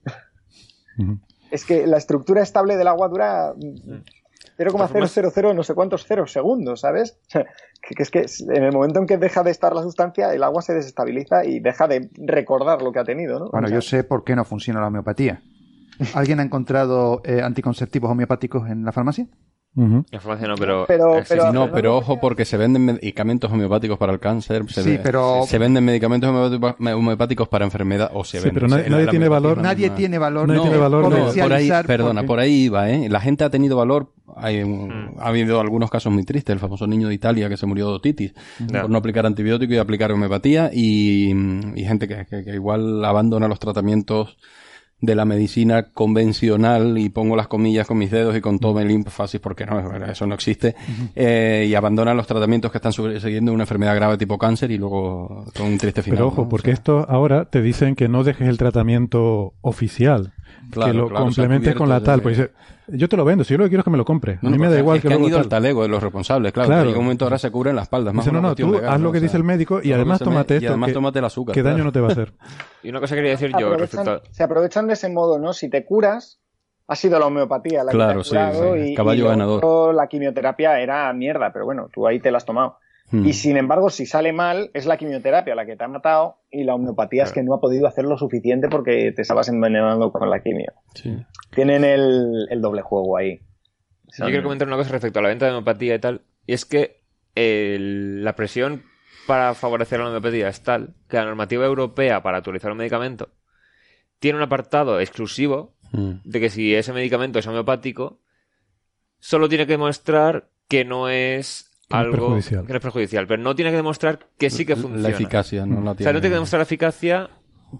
Ujú. 0.98 1.20
Es 1.52 1.65
que 1.65 1.88
la 1.88 1.98
estructura 1.98 2.41
estable 2.41 2.78
del 2.78 2.88
agua 2.88 3.07
dura 3.07 3.53
mm, 3.56 4.02
0,000 4.57 5.56
no 5.56 5.64
sé 5.64 5.74
cuántos 5.76 6.06
ceros 6.06 6.32
segundos, 6.32 6.82
¿sabes? 6.82 7.18
Que, 7.80 7.94
que 7.94 8.03
es 8.03 8.10
que 8.10 8.26
en 8.53 8.64
el 8.64 8.74
momento 8.74 8.99
en 8.99 9.06
que 9.06 9.18
deja 9.18 9.44
de 9.44 9.52
estar 9.52 9.74
la 9.74 9.84
sustancia, 9.84 10.34
el 10.34 10.44
agua 10.44 10.61
se 10.61 10.74
desestabiliza 10.74 11.45
y 11.45 11.60
deja 11.60 11.88
de 11.88 12.10
recordar 12.18 12.82
lo 12.82 12.91
que 12.91 12.99
ha 12.99 13.03
tenido, 13.03 13.40
¿no? 13.40 13.49
Bueno, 13.52 13.68
O 13.68 13.69
sea, 13.69 13.78
yo 13.78 13.82
sé 13.82 14.03
por 14.03 14.24
qué 14.24 14.36
no 14.36 14.44
funciona 14.44 14.82
la 14.82 14.88
homeopatía. 14.88 15.41
¿Alguien 16.14 16.40
ha 16.40 16.44
encontrado 16.44 17.22
eh, 17.24 17.41
anticonceptivos 17.41 18.11
homeopáticos 18.11 18.68
en 18.69 18.84
la 18.84 18.91
farmacia? 18.91 19.28
No, 19.78 20.56
pero... 20.58 20.86
Pero- 20.88 21.16
sí, 21.20 21.26
pero- 21.30 21.44
sí. 21.48 21.54
No, 21.54 21.72
pero 21.72 21.98
ojo 21.98 22.20
porque 22.20 22.45
se 22.45 22.58
venden 22.58 22.86
medicamentos 22.86 23.52
homeopáticos 23.52 23.98
para 23.98 24.12
el 24.12 24.20
cáncer, 24.20 24.66
se, 24.70 24.82
Sí, 24.84 24.90
ve- 24.91 24.99
pero- 25.04 25.44
se 25.45 25.58
venden 25.60 25.86
medicamentos 25.86 26.30
homeopáticos- 26.30 27.48
para 27.48 27.66
enfermedad 27.66 28.10
o 28.14 28.24
se 28.24 28.40
Sí, 28.40 28.45
venden. 28.45 28.54
pero 28.54 28.68
nadie- 28.68 29.08
tiene 29.10 29.30
valor- 29.30 29.58
Nadie 29.60 29.90
tiene 29.91 30.18
valor 30.18 30.48
Nadie 30.48 30.62
tiene 30.62 30.78
valor 30.78 31.04
No, 31.04 31.10
por 31.10 31.18
ahí, 31.20 31.24
comercializar 31.26 31.86
perdona, 31.86 32.14
porque- 32.22 32.28
por 32.28 32.40
ahí 32.40 32.54
iba, 32.64 32.90
¿eh? 32.90 33.08
La 33.10 33.20
gente 33.22 33.44
ha 33.44 33.49
tenido 33.49 33.78
valor. 33.78 34.12
Hay 34.36 34.64
Mm. 34.66 35.16
Ha 35.20 35.28
habido 35.30 35.60
algunos 35.60 35.90
casos 35.90 36.12
muy 36.12 36.24
tristes. 36.24 36.54
El 36.54 36.60
famoso 36.60 36.86
niño 36.88 37.08
de 37.08 37.14
Italia 37.14 37.48
que 37.49 37.58
se 37.58 37.66
murió 37.66 37.88
de 37.88 37.94
otitis 37.94 38.34
Ya. 38.68 38.82
por 38.82 38.90
no 38.90 38.98
aplicar 38.98 39.26
antibiótico 39.26 39.74
y 39.74 39.78
aplicar 39.78 40.12
homeopatía. 40.12 40.70
Y, 40.74 41.32
y 41.76 41.84
gente 41.86 42.08
que, 42.08 42.26
que- 42.30 42.44
que 42.44 42.54
igual 42.54 43.04
abandona 43.06 43.48
los 43.48 43.60
tratamientos 43.60 44.38
de 44.99 45.14
la 45.14 45.26
medicina 45.26 45.91
convencional 45.94 46.98
y 46.98 47.10
pongo 47.10 47.36
las 47.36 47.48
comillas 47.48 47.86
con 47.86 47.99
mis 47.99 48.10
dedos 48.10 48.36
y 48.36 48.41
con 48.41 48.57
todo 48.57 48.80
el 48.80 48.90
énfasis 48.90 49.40
porque 49.40 49.65
no, 49.65 49.80
eso 50.06 50.26
no 50.26 50.34
existe 50.34 50.76
eh, 51.15 51.68
y 51.69 51.76
abandona 51.76 52.15
los 52.15 52.26
tratamientos 52.26 52.72
que 52.72 52.80
están 52.80 52.94
siguiendo 52.94 53.53
una 53.53 53.64
enfermedad 53.64 53.95
grave 53.95 54.18
tipo 54.18 54.40
cáncer 54.40 54.72
y 54.72 54.78
luego 54.78 55.45
con 55.56 55.68
un 55.68 55.78
triste 55.78 56.02
final. 56.02 56.18
Pero 56.18 56.28
ojo, 56.30 56.44
¿no? 56.44 56.49
porque 56.49 56.72
O 56.72 56.74
sea, 56.74 56.80
esto 56.80 57.06
ahora 57.07 57.45
te 57.45 57.61
dicen 57.61 57.95
que 57.95 58.07
no 58.07 58.24
dejes 58.24 58.48
el 58.48 58.57
tratamiento 58.57 59.53
oficial, 59.61 60.34
Claro, 60.72 60.91
que 60.91 60.98
lo 60.98 61.10
claro, 61.10 61.26
complementes 61.26 61.76
con 61.76 61.90
la 61.90 62.02
tal. 62.02 62.22
Pues 62.22 62.49
yo 62.88 63.09
te 63.09 63.18
lo 63.18 63.26
vendo, 63.26 63.43
si 63.43 63.53
yo 63.53 63.57
lo 63.57 63.64
que 63.65 63.69
quiero 63.69 63.81
es 63.81 63.84
que 63.85 63.89
me 63.91 63.97
lo 63.97 64.05
compre. 64.05 64.39
No, 64.41 64.49
a 64.49 64.51
mí 64.51 64.57
me 64.57 64.65
da 64.65 64.69
porque 64.69 64.80
igual 64.81 64.97
es 64.97 65.01
que 65.01 65.07
que 65.09 65.14
han 65.14 65.19
luego 65.19 65.30
ido 65.30 65.38
al 65.39 65.43
tal. 65.43 65.49
talego 65.61 65.81
de 65.84 65.88
los 65.89 66.01
responsables, 66.03 66.51
claro. 66.53 66.68
Claro. 66.68 66.81
En 66.84 66.88
algún 66.89 67.03
momento 67.05 67.26
ahora 67.26 67.38
se 67.38 67.51
cubren 67.51 67.76
las 67.76 67.84
espaldas. 67.84 68.14
Más 68.14 68.26
Dice, 68.26 68.34
no, 68.34 68.41
no, 68.41 68.47
cuestión 68.49 68.69
tú 68.69 68.76
legal, 68.76 68.93
haz 68.93 68.99
lo 69.01 69.11
que 69.11 69.18
O 69.18 69.22
dice 69.22 69.38
el 69.38 69.43
médico 69.43 69.80
y 69.84 69.91
además 69.93 70.19
que 70.19 70.26
me- 70.26 70.31
tómate 70.31 70.53
Y 70.53 70.57
esto. 70.57 70.68
además 70.69 70.88
que- 70.88 70.93
tómate 70.93 71.19
el 71.19 71.26
azúcar. 71.26 71.53
¿Qué 71.53 71.64
daño 71.64 71.84
no 71.84 71.91
te 71.91 71.99
va 71.99 72.07
a 72.07 72.11
hacer? 72.11 72.34
Y 72.84 72.89
una 72.89 72.99
cosa 72.99 73.15
que 73.15 73.19
quería 73.19 73.31
decir 73.31 73.49
yo 73.51 73.68
aprovechan, 73.68 73.80
respecto 74.05 74.11
a... 74.11 74.34
se 74.34 74.43
aprovechan 74.43 74.88
de 74.88 74.93
ese 74.93 75.09
modo, 75.09 75.39
¿no? 75.39 75.51
Si 75.53 75.69
te 75.69 75.84
curas, 75.85 76.39
ha 76.88 76.95
sido 76.95 77.19
la 77.19 77.26
homeopatía 77.26 77.84
la 77.84 77.91
Claro, 77.91 78.22
que 78.23 78.30
te 78.30 78.38
ha 78.39 78.51
sí, 78.51 78.57
curado 78.57 78.76
sí, 78.76 78.80
y, 78.91 78.95
caballo 78.95 79.19
y 79.19 79.23
lo 79.23 79.30
ganador. 79.30 79.93
la 79.95 80.07
quimioterapia 80.07 80.80
era 80.80 81.11
mierda, 81.11 81.51
pero 81.51 81.65
bueno, 81.65 81.89
tú 81.91 82.07
ahí 82.07 82.19
te 82.22 82.31
la 82.31 82.38
has 82.38 82.45
tomado. 82.45 82.77
Hmm. 83.10 83.26
Y 83.26 83.34
sin 83.34 83.56
embargo, 83.58 83.90
si 83.90 84.06
sale 84.06 84.34
mal, 84.34 84.70
es 84.74 84.86
la 84.86 84.98
quimioterapia 84.98 85.56
la 85.56 85.66
que 85.66 85.76
te 85.78 85.84
ha 85.84 85.88
matado 85.88 86.40
y 86.52 86.64
la 86.66 86.76
homeopatía 86.76 87.24
es 87.24 87.32
que 87.32 87.42
no 87.42 87.54
ha 87.54 87.62
podido 87.62 87.88
hacer 87.88 88.04
lo 88.06 88.18
suficiente 88.18 88.68
porque 88.68 89.14
te 89.16 89.22
estabas 89.22 89.48
envenenando 89.48 90.12
con 90.12 90.30
la 90.30 90.42
quimio. 90.42 90.74
Sí. 90.94 91.16
Tienen 91.56 91.84
el, 91.86 92.48
el 92.50 92.62
doble 92.62 92.82
juego 92.82 93.16
ahí. 93.18 93.40
Yo 94.18 94.26
quiero 94.26 94.44
comentar 94.44 94.68
una 94.68 94.78
cosa 94.78 94.92
respecto 94.92 95.20
a 95.20 95.22
la 95.22 95.30
venta 95.30 95.46
de 95.46 95.52
homeopatía 95.52 95.96
y 95.96 96.00
tal, 96.00 96.22
y 96.46 96.54
es 96.54 96.66
que 96.66 97.02
el- 97.36 98.24
la 98.24 98.36
presión 98.36 98.84
para 99.26 99.54
favorecer 99.54 100.00
la 100.00 100.08
homeopatía 100.08 100.48
es 100.50 100.62
tal 100.64 100.96
que 101.08 101.18
la 101.18 101.26
normativa 101.26 101.66
europea 101.66 102.22
para 102.24 102.38
actualizar 102.38 102.72
un 102.72 102.78
medicamento 102.78 103.30
tiene 104.20 104.38
un 104.38 104.44
apartado 104.44 105.00
exclusivo 105.00 105.76
Mm. 105.94 106.16
de 106.26 106.40
que 106.42 106.50
si 106.50 106.76
ese 106.76 106.92
medicamento 106.92 107.40
es 107.40 107.48
homeopático, 107.48 108.20
solo 109.20 109.48
tiene 109.48 109.66
que 109.66 109.74
demostrar 109.74 110.50
que 110.68 110.84
no 110.84 111.08
es 111.10 111.66
Es 111.89 111.95
algo 111.95 112.11
perjudicial. 112.11 112.65
que 112.65 112.73
no 112.73 112.77
es 112.77 112.81
perjudicial, 112.84 113.27
pero 113.27 113.41
no 113.43 113.55
tiene 113.55 113.72
que 113.72 113.77
demostrar 113.77 114.19
que 114.38 114.49
sí 114.49 114.65
que 114.65 114.76
funciona. 114.76 115.01
La 115.03 115.09
eficacia, 115.09 115.65
no 115.65 115.81
la 115.81 115.91
O 115.91 115.95
tiene. 115.95 116.03
sea, 116.05 116.14
no 116.14 116.19
tiene 116.19 116.31
que 116.31 116.35
demostrar 116.35 116.59
la 116.59 116.64
eficacia 116.64 117.30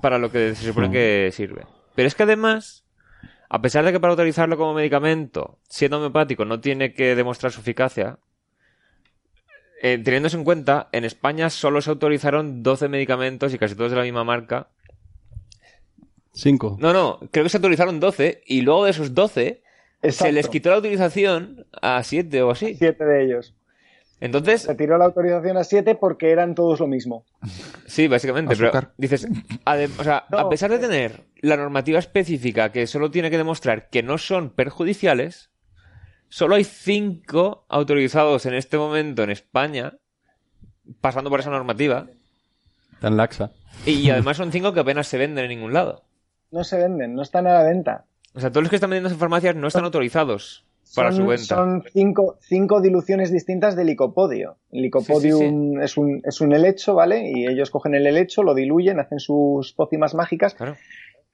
para 0.02 0.18
lo 0.18 0.32
que 0.32 0.56
se 0.56 0.68
supone 0.68 0.88
No. 0.88 0.94
que 0.94 1.30
sirve. 1.34 1.66
Pero 1.96 2.08
es 2.08 2.16
que 2.16 2.24
además, 2.24 2.86
a 3.50 3.62
pesar 3.62 3.84
de 3.86 3.92
que 3.92 4.00
para 4.00 4.12
autorizarlo 4.12 4.58
como 4.58 4.74
medicamento, 4.74 5.60
siendo 5.68 5.98
homeopático, 5.98 6.46
no 6.46 6.60
tiene 6.62 6.94
que 6.94 7.16
demostrar 7.16 7.52
su 7.52 7.60
eficacia, 7.62 8.20
eh, 9.82 10.00
teniendo 10.04 10.28
eso 10.28 10.38
en 10.38 10.44
cuenta, 10.46 10.88
en 10.92 11.04
España 11.04 11.50
solo 11.50 11.82
se 11.82 11.90
autorizaron 11.90 12.64
12 12.64 12.88
medicamentos 12.90 13.54
y 13.54 13.58
casi 13.60 13.76
todos 13.76 13.92
de 13.92 13.98
la 13.98 14.04
misma 14.04 14.24
marca. 14.24 14.70
Cinco. 16.34 16.78
No, 16.80 16.94
no, 16.94 17.20
creo 17.32 17.44
que 17.44 17.50
se 17.50 17.58
autorizaron 17.58 18.00
12 18.00 18.42
y 18.46 18.62
luego 18.62 18.86
de 18.86 18.92
esos 18.92 19.14
12 19.14 19.62
se 20.10 20.32
les 20.32 20.48
quitó 20.48 20.70
la 20.70 20.76
autorización 20.78 21.66
a 21.82 22.02
7 22.04 22.42
o 22.44 22.52
así. 22.52 22.76
Siete 22.76 23.04
de 23.06 23.26
ellos. 23.26 23.54
Entonces, 24.20 24.64
Se 24.64 24.74
tiró 24.76 24.98
la 24.98 25.06
autorización 25.06 25.58
a 25.58 25.64
siete 25.64 25.94
porque 25.96 26.32
eran 26.32 26.56
todos 26.56 26.80
lo 26.80 26.88
mismo. 26.88 27.24
Sí, 27.86 28.08
básicamente, 28.08 28.56
pero 28.56 28.72
dices, 28.98 29.28
adem- 29.66 29.92
o 30.00 30.04
sea, 30.04 30.26
No. 30.32 30.40
a 30.40 30.50
pesar 30.50 30.72
de 30.72 30.80
tener 30.80 31.26
la 31.42 31.56
normativa 31.56 32.00
específica 32.00 32.72
que 32.72 32.88
solo 32.88 33.12
tiene 33.12 33.30
que 33.30 33.38
demostrar 33.38 33.90
que 33.90 34.02
no 34.02 34.18
son 34.18 34.50
perjudiciales, 34.50 35.52
solo 36.30 36.56
hay 36.56 36.64
cinco 36.64 37.66
autorizados 37.70 38.46
en 38.48 38.56
este 38.56 38.78
momento 38.78 39.22
en 39.24 39.30
España, 39.30 39.94
pasando 41.00 41.30
por 41.30 41.40
esa 41.42 41.52
normativa, 41.52 42.08
Tan 43.00 43.18
laxa. 43.18 43.52
y 43.86 44.10
además 44.10 44.38
son 44.38 44.52
cinco 44.52 44.74
que 44.74 44.80
apenas 44.80 45.08
se 45.08 45.18
venden 45.20 45.46
en 45.46 45.50
ningún 45.50 45.74
lado. 45.74 46.04
No 46.52 46.64
se 46.64 46.78
venden, 46.78 47.14
no 47.14 47.22
están 47.22 47.46
a 47.46 47.54
la 47.54 47.64
venta. 47.64 48.06
O 48.34 48.40
sea, 48.40 48.50
todos 48.52 48.64
los 48.64 48.70
que 48.70 48.78
están 48.78 48.90
vendiendo 48.90 49.10
en 49.10 49.20
farmacias 49.20 49.56
no 49.56 49.68
están 49.68 49.84
autorizados 49.84 50.66
para 50.96 51.12
son, 51.12 51.22
su 51.22 51.28
venta. 51.28 51.56
Son 51.56 51.84
cinco, 51.94 52.38
cinco 52.42 52.82
diluciones 52.82 53.32
distintas 53.32 53.76
de 53.76 53.86
licopodio. 53.86 54.58
El 54.72 54.84
licopodium 54.84 55.82
Es, 55.82 55.98
un, 55.98 56.22
es 56.24 56.42
un 56.42 56.54
helecho, 56.54 56.96
¿vale? 56.96 57.30
Y 57.32 57.48
ellos 57.48 57.70
cogen 57.72 57.96
el 57.96 58.06
helecho, 58.08 58.44
lo 58.44 58.54
diluyen, 58.54 59.00
hacen 59.00 59.20
sus 59.20 59.74
pócimas 59.74 60.16
mágicas. 60.16 60.54
Claro. 60.56 60.76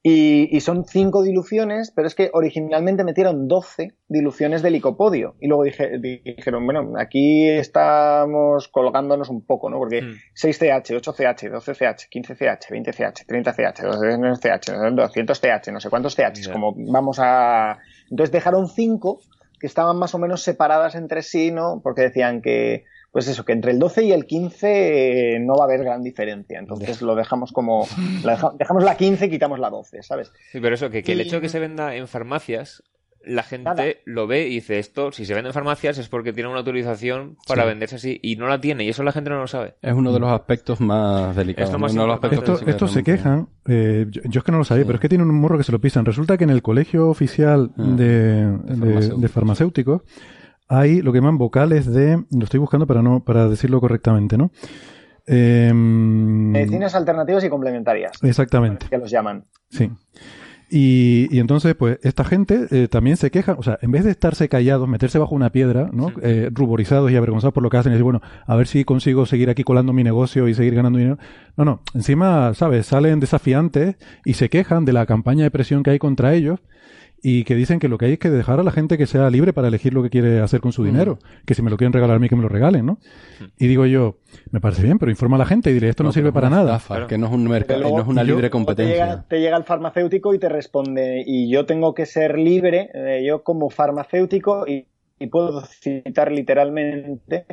Y, 0.06 0.50
y 0.54 0.60
son 0.60 0.84
cinco 0.84 1.24
diluciones, 1.24 1.94
pero 1.96 2.08
es 2.08 2.14
que 2.16 2.30
originalmente 2.34 3.06
metieron 3.06 3.48
12 3.48 3.94
diluciones 4.10 4.62
de 4.62 4.70
licopodio. 4.70 5.36
Y 5.40 5.48
luego 5.48 5.64
dije, 5.64 5.92
dijeron, 5.98 6.66
bueno, 6.66 6.92
aquí 7.00 7.48
estamos 7.50 8.68
colgándonos 8.68 9.30
un 9.30 9.46
poco, 9.46 9.70
¿no? 9.70 9.78
Porque 9.78 10.02
Mm. 10.02 10.16
6CH, 10.36 11.00
8CH, 11.02 11.50
12CH, 11.50 12.10
15CH, 12.12 12.68
20CH, 12.70 13.26
30CH, 13.26 13.82
200CH, 13.82 14.94
200CH, 14.94 15.72
no 15.72 15.80
sé 15.80 15.90
cuántos 15.90 16.16
CH, 16.18 16.48
Ya. 16.48 16.52
como 16.52 16.74
vamos 16.76 17.20
a... 17.22 17.78
Entonces 18.10 18.32
dejaron 18.34 18.68
cinco 18.68 19.22
que 19.64 19.68
estaban 19.68 19.96
más 19.98 20.14
o 20.14 20.18
menos 20.20 20.42
separadas 20.42 20.94
entre 20.96 21.22
sí, 21.24 21.50
¿no? 21.50 21.80
Porque 21.82 22.02
decían 22.02 22.42
que, 22.42 22.84
pues 23.14 23.30
eso, 23.30 23.46
que 23.46 23.54
entre 23.54 23.72
el 23.72 23.80
12 23.80 24.04
y 24.04 24.12
el 24.12 24.26
15 24.26 25.36
eh, 25.36 25.40
no 25.40 25.56
va 25.56 25.64
a 25.64 25.68
haber 25.68 25.86
gran 25.86 26.04
diferencia. 26.04 26.60
Entonces 26.60 27.02
lo 27.02 27.16
dejamos 27.16 27.54
como... 27.54 27.88
la 28.26 28.34
deja- 28.34 28.52
dejamos 28.60 28.84
la 28.84 28.98
15 28.98 29.28
y 29.28 29.30
quitamos 29.30 29.60
la 29.60 29.70
12, 29.70 30.04
¿sabes? 30.04 30.34
Sí, 30.52 30.60
pero 30.60 30.76
eso, 30.76 30.90
que, 30.90 31.02
que 31.02 31.14
el 31.14 31.20
Y- 31.22 31.24
hecho 31.24 31.38
de 31.38 31.44
que 31.44 31.48
se 31.48 31.60
venda 31.60 31.96
en 31.96 32.10
farmacias, 32.10 32.84
la 33.26 33.44
gente 33.44 33.64
Nada. 33.66 33.84
lo 34.06 34.28
ve 34.28 34.48
y 34.48 34.56
dice 34.56 34.80
esto, 34.80 35.12
si 35.12 35.26
se 35.26 35.34
vende 35.34 35.50
en 35.50 35.54
farmacias 35.54 35.98
es 35.98 36.10
porque 36.10 36.34
tiene 36.34 36.50
una 36.50 36.60
autorización 36.60 37.38
para 37.48 37.64
Sí. 37.64 37.70
venderse 37.70 37.96
así, 37.96 38.20
y 38.22 38.36
no 38.36 38.48
la 38.48 38.60
tiene, 38.60 38.84
y 38.84 38.90
eso 38.90 39.02
la 39.04 39.12
gente 39.12 39.30
no 39.30 39.40
lo 39.40 39.48
sabe. 39.48 39.76
Es 39.82 39.94
uno 39.94 40.12
de 40.12 40.20
los 40.20 40.30
aspectos 40.32 40.82
más 40.82 41.36
delicados. 41.36 41.70
Es 41.70 41.74
lo 41.74 41.80
más 41.80 41.94
uno 41.94 42.02
de 42.02 42.08
los 42.08 42.16
importante. 42.18 42.36
aspectos 42.36 42.60
Esto- 42.62 42.70
estos 42.72 42.92
se 42.92 43.04
quejan, 43.04 43.48
eh, 43.68 44.06
yo, 44.10 44.22
yo 44.26 44.40
es 44.40 44.44
que 44.44 44.52
no 44.52 44.58
lo 44.58 44.64
sabía, 44.64 44.84
Sí. 44.84 44.88
pero 44.88 44.96
es 44.98 45.02
que 45.02 45.10
tienen 45.10 45.30
un 45.30 45.40
morro 45.40 45.58
que 45.58 45.64
se 45.64 45.72
lo 45.72 45.80
pisan. 45.80 46.06
Resulta 46.06 46.38
que 46.38 46.44
en 46.44 46.50
el 46.50 46.62
colegio 46.62 47.08
oficial 47.10 47.72
Ah, 47.78 47.84
de, 47.84 48.06
de 48.06 48.48
de- 48.48 48.76
farmacéuticos. 48.76 49.22
de 49.22 49.28
farmacéuticos 49.30 50.02
hay 50.68 51.02
lo 51.02 51.12
que 51.12 51.20
llaman 51.20 51.38
vocales 51.38 51.86
de, 51.92 52.24
lo 52.32 52.44
estoy 52.44 52.60
buscando 52.60 52.88
para 52.88 53.02
no 53.02 53.24
para 53.24 53.48
decirlo 53.48 53.80
correctamente, 53.80 54.38
¿no? 54.38 54.52
Em, 55.26 56.52
Medicinas 56.52 56.94
alternativas 56.96 57.44
y 57.44 57.50
complementarias, 57.50 58.12
exactamente, 58.24 58.88
que 58.90 58.98
los 58.98 59.10
llaman. 59.10 59.46
sí. 59.70 59.90
Y, 60.76 61.28
y 61.30 61.40
entonces, 61.40 61.76
pues, 61.76 62.00
esta 62.02 62.24
gente 62.24 62.66
eh, 62.72 62.88
también 62.88 63.16
se 63.16 63.30
queja, 63.30 63.54
o 63.60 63.62
sea, 63.62 63.78
en 63.84 63.92
vez 63.92 64.06
de 64.06 64.10
estarse 64.10 64.50
callados, 64.50 64.90
meterse 64.90 65.20
bajo 65.20 65.36
una 65.36 65.52
piedra, 65.52 65.92
¿no? 65.94 66.08
Sí. 66.08 66.16
Eh, 66.24 66.50
ruborizados 66.52 67.12
y 67.12 67.16
avergonzados 67.16 67.54
por 67.54 67.62
lo 67.62 67.70
que 67.70 67.78
hacen 67.78 67.92
y 67.92 67.94
decir, 67.94 68.04
bueno, 68.04 68.24
a 68.48 68.56
ver 68.56 68.66
si 68.66 68.84
consigo 68.84 69.28
seguir 69.28 69.52
aquí 69.52 69.64
colando 69.64 69.94
mi 69.94 70.04
negocio 70.04 70.48
y 70.48 70.56
seguir 70.56 70.74
ganando 70.74 70.98
dinero. 70.98 71.20
No, 71.58 71.64
no, 71.64 71.82
encima, 71.94 72.56
¿sabes? 72.56 72.88
Salen 72.88 73.20
desafiantes 73.20 73.98
y 74.26 74.34
se 74.34 74.50
quejan 74.50 74.84
de 74.84 74.94
la 74.94 75.06
campaña 75.06 75.44
de 75.44 75.52
presión 75.52 75.84
que 75.84 75.92
hay 75.92 76.00
contra 76.00 76.34
ellos 76.34 76.60
y 77.26 77.46
que 77.46 77.56
dicen 77.56 77.80
que 77.80 77.88
lo 77.88 77.98
que 77.98 78.06
hay 78.06 78.14
es 78.14 78.20
que 78.20 78.30
dejar 78.30 78.60
a 78.60 78.64
la 78.64 78.72
gente 78.72 78.98
que 78.98 79.08
sea 79.08 79.30
libre 79.30 79.54
para 79.54 79.70
elegir 79.70 79.94
lo 79.94 80.04
que 80.04 80.10
quiere 80.10 80.42
hacer 80.42 80.60
con 80.60 80.74
su 80.74 80.84
dinero. 80.84 81.20
Que 81.46 81.56
si 81.56 81.62
me 81.62 81.70
lo 81.70 81.78
quieren 81.78 81.94
regalar 81.94 82.18
a 82.18 82.20
mí, 82.20 82.28
que 82.28 82.36
me 82.36 82.42
lo 82.44 82.50
regalen, 82.50 82.86
¿no? 82.86 83.00
Y 83.58 83.68
digo 83.68 83.86
yo, 83.86 84.18
me 84.52 84.60
parece 84.60 84.84
bien, 84.84 85.00
pero 85.00 85.10
informa 85.10 85.38
a 85.38 85.40
la 85.40 85.46
gente 85.46 85.72
y 85.72 85.74
dile, 85.74 85.88
esto 85.90 86.04
no, 86.04 86.12
sirve 86.12 86.34
para 86.34 86.50
nada. 86.50 86.76
estafa, 86.76 86.96
Claro. 86.96 87.08
que 87.08 87.18
no 87.18 87.28
es 87.28 87.32
un 87.34 87.46
mercado, 87.48 87.80
no 87.82 88.02
es 88.02 88.08
una 88.08 88.24
libre 88.24 88.48
Te 88.48 88.50
competencia. 88.52 88.94
llega, 89.06 89.24
te 89.28 89.40
llega 89.40 89.56
el 89.58 89.64
farmacéutico 89.64 90.34
y 90.34 90.40
te 90.40 90.50
responde, 90.50 91.24
y 91.26 91.50
yo 91.50 91.66
tengo 91.66 91.94
que 91.94 92.06
ser 92.06 92.38
libre, 92.38 92.90
eh, 92.94 93.24
yo 93.26 93.42
como 93.44 93.70
farmacéutico, 93.70 94.68
y, 94.68 94.88
y 95.18 95.28
puedo 95.28 95.62
citar 95.66 96.30
literalmente, 96.32 97.46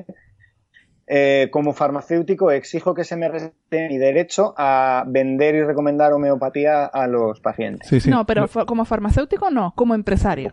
eh, 1.12 1.48
como 1.50 1.72
farmacéutico 1.72 2.52
exijo 2.52 2.94
que 2.94 3.02
se 3.02 3.16
me 3.16 3.28
respete 3.28 3.88
mi 3.88 3.98
derecho 3.98 4.54
a 4.56 5.02
vender 5.08 5.56
y 5.56 5.62
recomendar 5.64 6.12
homeopatía 6.12 6.84
a 6.86 7.08
los 7.08 7.40
pacientes. 7.40 7.88
Sí, 7.88 7.98
sí. 8.00 8.10
No, 8.10 8.24
pero 8.26 8.46
como 8.64 8.84
farmacéutico 8.84 9.50
no, 9.50 9.72
como 9.74 9.96
empresario. 9.96 10.52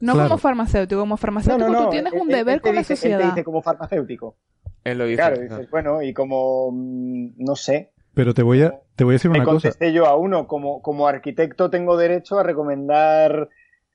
No 0.00 0.14
Claro. 0.14 0.28
como 0.28 0.38
farmacéutico, 0.38 1.00
como 1.00 1.16
farmacéutico 1.16 1.84
tú 1.84 1.90
tienes 1.90 2.12
él- 2.12 2.20
un 2.20 2.30
él- 2.30 2.36
deber 2.36 2.54
él 2.56 2.60
con 2.62 2.74
la 2.74 2.80
dice- 2.80 2.94
él 2.94 2.98
te 3.00 3.08
sociedad. 3.10 3.28
dice 3.30 3.44
como 3.44 3.62
farmacéutico. 3.62 4.36
Él 4.82 4.98
lo 4.98 5.04
dice. 5.04 5.16
Claro, 5.16 5.36
claro. 5.36 5.54
dices, 5.56 5.70
bueno, 5.70 6.02
y 6.02 6.12
como, 6.12 6.70
mm, 6.72 7.28
no 7.38 7.54
sé, 7.54 7.92
Pero 8.12 8.34
te 8.34 8.42
voy 8.42 8.62
a, 8.62 8.80
te 8.96 9.04
voy 9.04 9.12
a 9.12 9.16
decir 9.16 9.30
una 9.30 9.44
cosa. 9.44 9.52
contesté 9.68 9.92
yo 9.92 10.06
a 10.06 10.16
uno, 10.16 10.48
como, 10.48 10.82
como 10.82 11.06
arquitecto 11.06 11.70
tengo 11.70 11.96
derecho 11.96 12.38
a 12.38 12.42
recomendar 12.42 13.48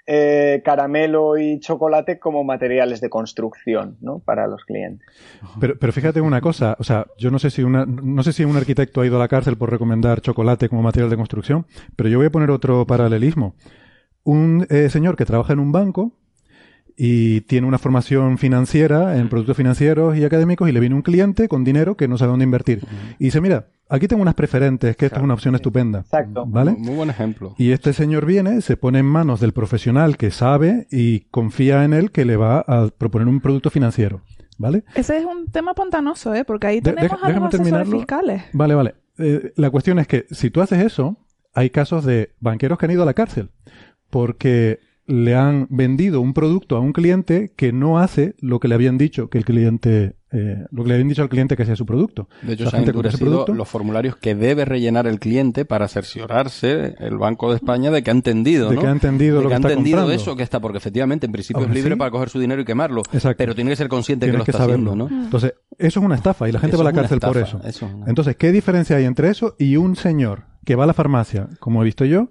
eh, 0.08 0.62
caramelo 0.64 1.38
y 1.38 1.60
chocolate 1.60 2.20
como 2.20 2.44
materiales 2.44 3.02
de 3.02 3.10
construcción, 3.10 3.98
¿no? 4.02 4.20
Para 4.20 4.48
los 4.48 4.66
clientes. 4.66 5.08
Pero, 5.60 5.78
pero 5.80 5.94
fíjate 5.94 6.22
una 6.22 6.42
cosa, 6.42 6.76
o 6.80 6.84
sea, 6.84 7.06
yo 7.18 7.32
no 7.32 7.40
sé 7.40 7.50
si 7.50 7.64
una, 7.64 7.86
no 7.86 8.24
sé 8.24 8.34
si 8.34 8.44
un 8.44 8.58
arquitecto 8.58 9.02
ha 9.02 9.06
ido 9.06 9.18
a 9.18 9.20
la 9.20 9.28
cárcel 9.28 9.58
por 9.58 9.72
recomendar 9.72 10.22
chocolate 10.22 10.70
como 10.70 10.82
material 10.82 11.10
de 11.10 11.18
construcción, 11.18 11.66
pero 11.96 12.10
yo 12.10 12.18
voy 12.18 12.28
a 12.28 12.32
poner 12.32 12.52
otro 12.52 12.86
paralelismo. 12.86 13.56
Un 14.24 14.68
eh, 14.70 14.90
señor 14.90 15.16
que 15.16 15.26
trabaja 15.26 15.54
en 15.54 15.60
un 15.60 15.72
banco 15.72 16.21
y 16.98 17.42
tiene 17.42 17.68
una 17.68 17.78
formación 17.78 18.38
financiera 18.38 19.18
en 19.18 19.30
productos 19.30 19.58
financieros 19.58 20.18
y 20.18 20.24
académicos 20.24 20.70
y 20.70 20.72
le 20.72 20.80
viene 20.80 20.96
un 20.96 21.02
cliente 21.02 21.48
con 21.48 21.64
dinero 21.64 21.96
que 21.96 22.08
no 22.08 22.18
sabe 22.18 22.32
dónde 22.32 22.46
invertir. 22.46 22.82
Y 23.20 23.26
dice, 23.26 23.42
mira, 23.42 23.68
aquí 23.90 24.08
tengo 24.08 24.22
unas 24.22 24.36
preferentes, 24.36 24.96
que 24.96 25.06
esta 25.06 25.18
es 25.18 25.24
una 25.24 25.34
opción 25.34 25.56
estupenda. 25.56 26.00
Exacto. 26.00 26.46
¿Vale? 26.48 26.72
Muy 26.72 26.96
buen 26.96 27.10
ejemplo. 27.10 27.56
Y 27.58 27.72
este 27.72 27.94
señor 27.94 28.26
viene, 28.26 28.62
se 28.62 28.78
pone 28.78 29.00
en 29.00 29.06
manos 29.06 29.40
del 29.40 29.54
profesional 29.54 30.18
que 30.18 30.32
sabe 30.32 30.88
y 30.92 31.22
confía 31.32 31.84
en 31.84 31.94
él 31.94 32.12
que 32.12 32.26
le 32.26 32.38
va 32.38 32.60
a 32.60 32.90
proponer 32.98 33.28
un 33.28 33.42
producto 33.42 33.70
financiero. 33.70 34.22
¿Vale? 34.58 34.84
Ese 34.94 35.18
es 35.18 35.26
un 35.26 35.48
tema 35.48 35.74
pantanoso, 35.74 36.36
¿eh? 36.36 36.46
Porque 36.46 36.68
ahí 36.68 36.82
tenemos 36.82 37.12
a 37.12 37.16
los 37.16 37.22
asesores 37.26 37.52
terminarlo. 37.52 37.98
fiscales. 37.98 38.44
Vale, 38.54 38.76
vale. 38.76 38.96
Eh, 39.18 39.54
la 39.56 39.72
cuestión 39.72 39.98
es 39.98 40.08
que 40.08 40.28
si 40.30 40.52
tú 40.52 40.62
haces 40.62 40.86
eso, 40.86 41.18
hay 41.56 41.72
casos 41.72 42.06
de 42.06 42.34
banqueros 42.40 42.78
que 42.78 42.86
han 42.86 42.92
ido 42.92 43.02
a 43.02 43.08
la 43.08 43.16
cárcel 43.16 43.50
porque 44.12 44.80
le 45.12 45.36
han 45.36 45.68
vendido 45.70 46.22
un 46.22 46.34
producto 46.34 46.78
a 46.78 46.80
un 46.80 46.94
cliente 46.94 47.52
que 47.56 47.72
no 47.74 48.00
hace 48.00 48.36
lo 48.40 48.60
que 48.60 48.68
le 48.68 48.76
habían 48.76 48.98
dicho 48.98 49.30
que 49.30 49.38
el 49.38 49.46
cliente, 49.46 50.16
eh, 50.32 50.66
lo 50.72 50.84
que 50.84 50.88
le 50.90 50.94
habían 50.96 51.10
dicho 51.10 51.22
al 51.22 51.30
cliente 51.30 51.58
que 51.58 51.66
sea 51.66 51.76
su 51.76 51.86
producto. 51.86 52.30
De 52.42 52.54
hecho, 52.54 52.64
La 52.66 52.70
se 52.72 52.78
han 52.78 52.82
gente 52.84 52.94
compra 52.94 53.10
ese 53.10 53.18
endurecido 53.18 53.46
producto. 53.46 53.54
los 53.54 53.68
formularios 53.68 54.16
que 54.16 54.36
debe 54.36 54.64
rellenar 54.66 55.08
el 55.08 55.20
cliente 55.20 55.66
para 55.66 55.88
cerciorarse 55.88 56.96
el 57.00 57.18
Banco 57.18 57.50
de 57.50 57.58
España 57.58 57.92
de 57.92 58.04
que 58.04 58.10
ha 58.10 58.14
entendido, 58.14 58.70
De 58.70 58.76
¿no? 58.76 58.82
que 58.82 58.88
ha 58.88 58.92
entendido 58.92 59.38
De 59.38 59.44
lo 59.44 59.50
que 59.50 59.56
ha 59.56 59.58
está 59.58 59.70
entendido 59.70 59.98
comprando. 59.98 60.22
eso 60.22 60.36
que 60.36 60.44
está, 60.44 60.60
porque 60.60 60.78
efectivamente 60.78 61.26
en 61.26 61.32
principio 61.32 61.60
Ahora 61.62 61.72
es 61.72 61.76
libre 61.76 61.94
sí. 61.96 61.98
para 62.00 62.12
coger 62.12 62.30
su 62.30 62.40
dinero 62.40 62.62
y 62.62 62.66
quemarlo. 62.66 63.02
Exacto. 63.12 63.36
Pero 63.38 63.56
tiene 63.56 63.72
que 63.72 63.76
ser 63.76 63.90
consciente 63.90 64.28
que 64.28 64.38
lo 64.38 64.44
que 64.46 64.52
está 64.52 64.64
haciendo. 64.64 64.96
¿no? 64.96 65.08
Entonces, 65.10 65.54
eso 65.78 66.00
es 66.00 66.06
una 66.06 66.16
estafa 66.16 66.48
y 66.48 66.52
la 66.52 66.60
gente 66.60 66.76
Eso 66.76 66.84
va 66.84 66.90
a 66.90 66.94
la 66.94 67.00
cárcel 67.00 67.20
por 67.20 67.38
eso. 67.38 67.60
eso 67.66 67.86
es 67.88 67.94
una- 67.94 68.06
Entonces, 68.08 68.36
¿qué 68.38 68.52
diferencia 68.52 68.96
hay 68.98 69.06
entre 69.06 69.30
eso 69.30 69.56
y 69.60 69.76
un 69.78 69.96
señor 69.96 70.44
que 70.64 70.76
va 70.76 70.84
a 70.84 70.88
la 70.88 70.94
farmacia, 70.94 71.50
como 71.60 71.82
he 71.82 71.86
visto 71.86 72.06
yo? 72.06 72.30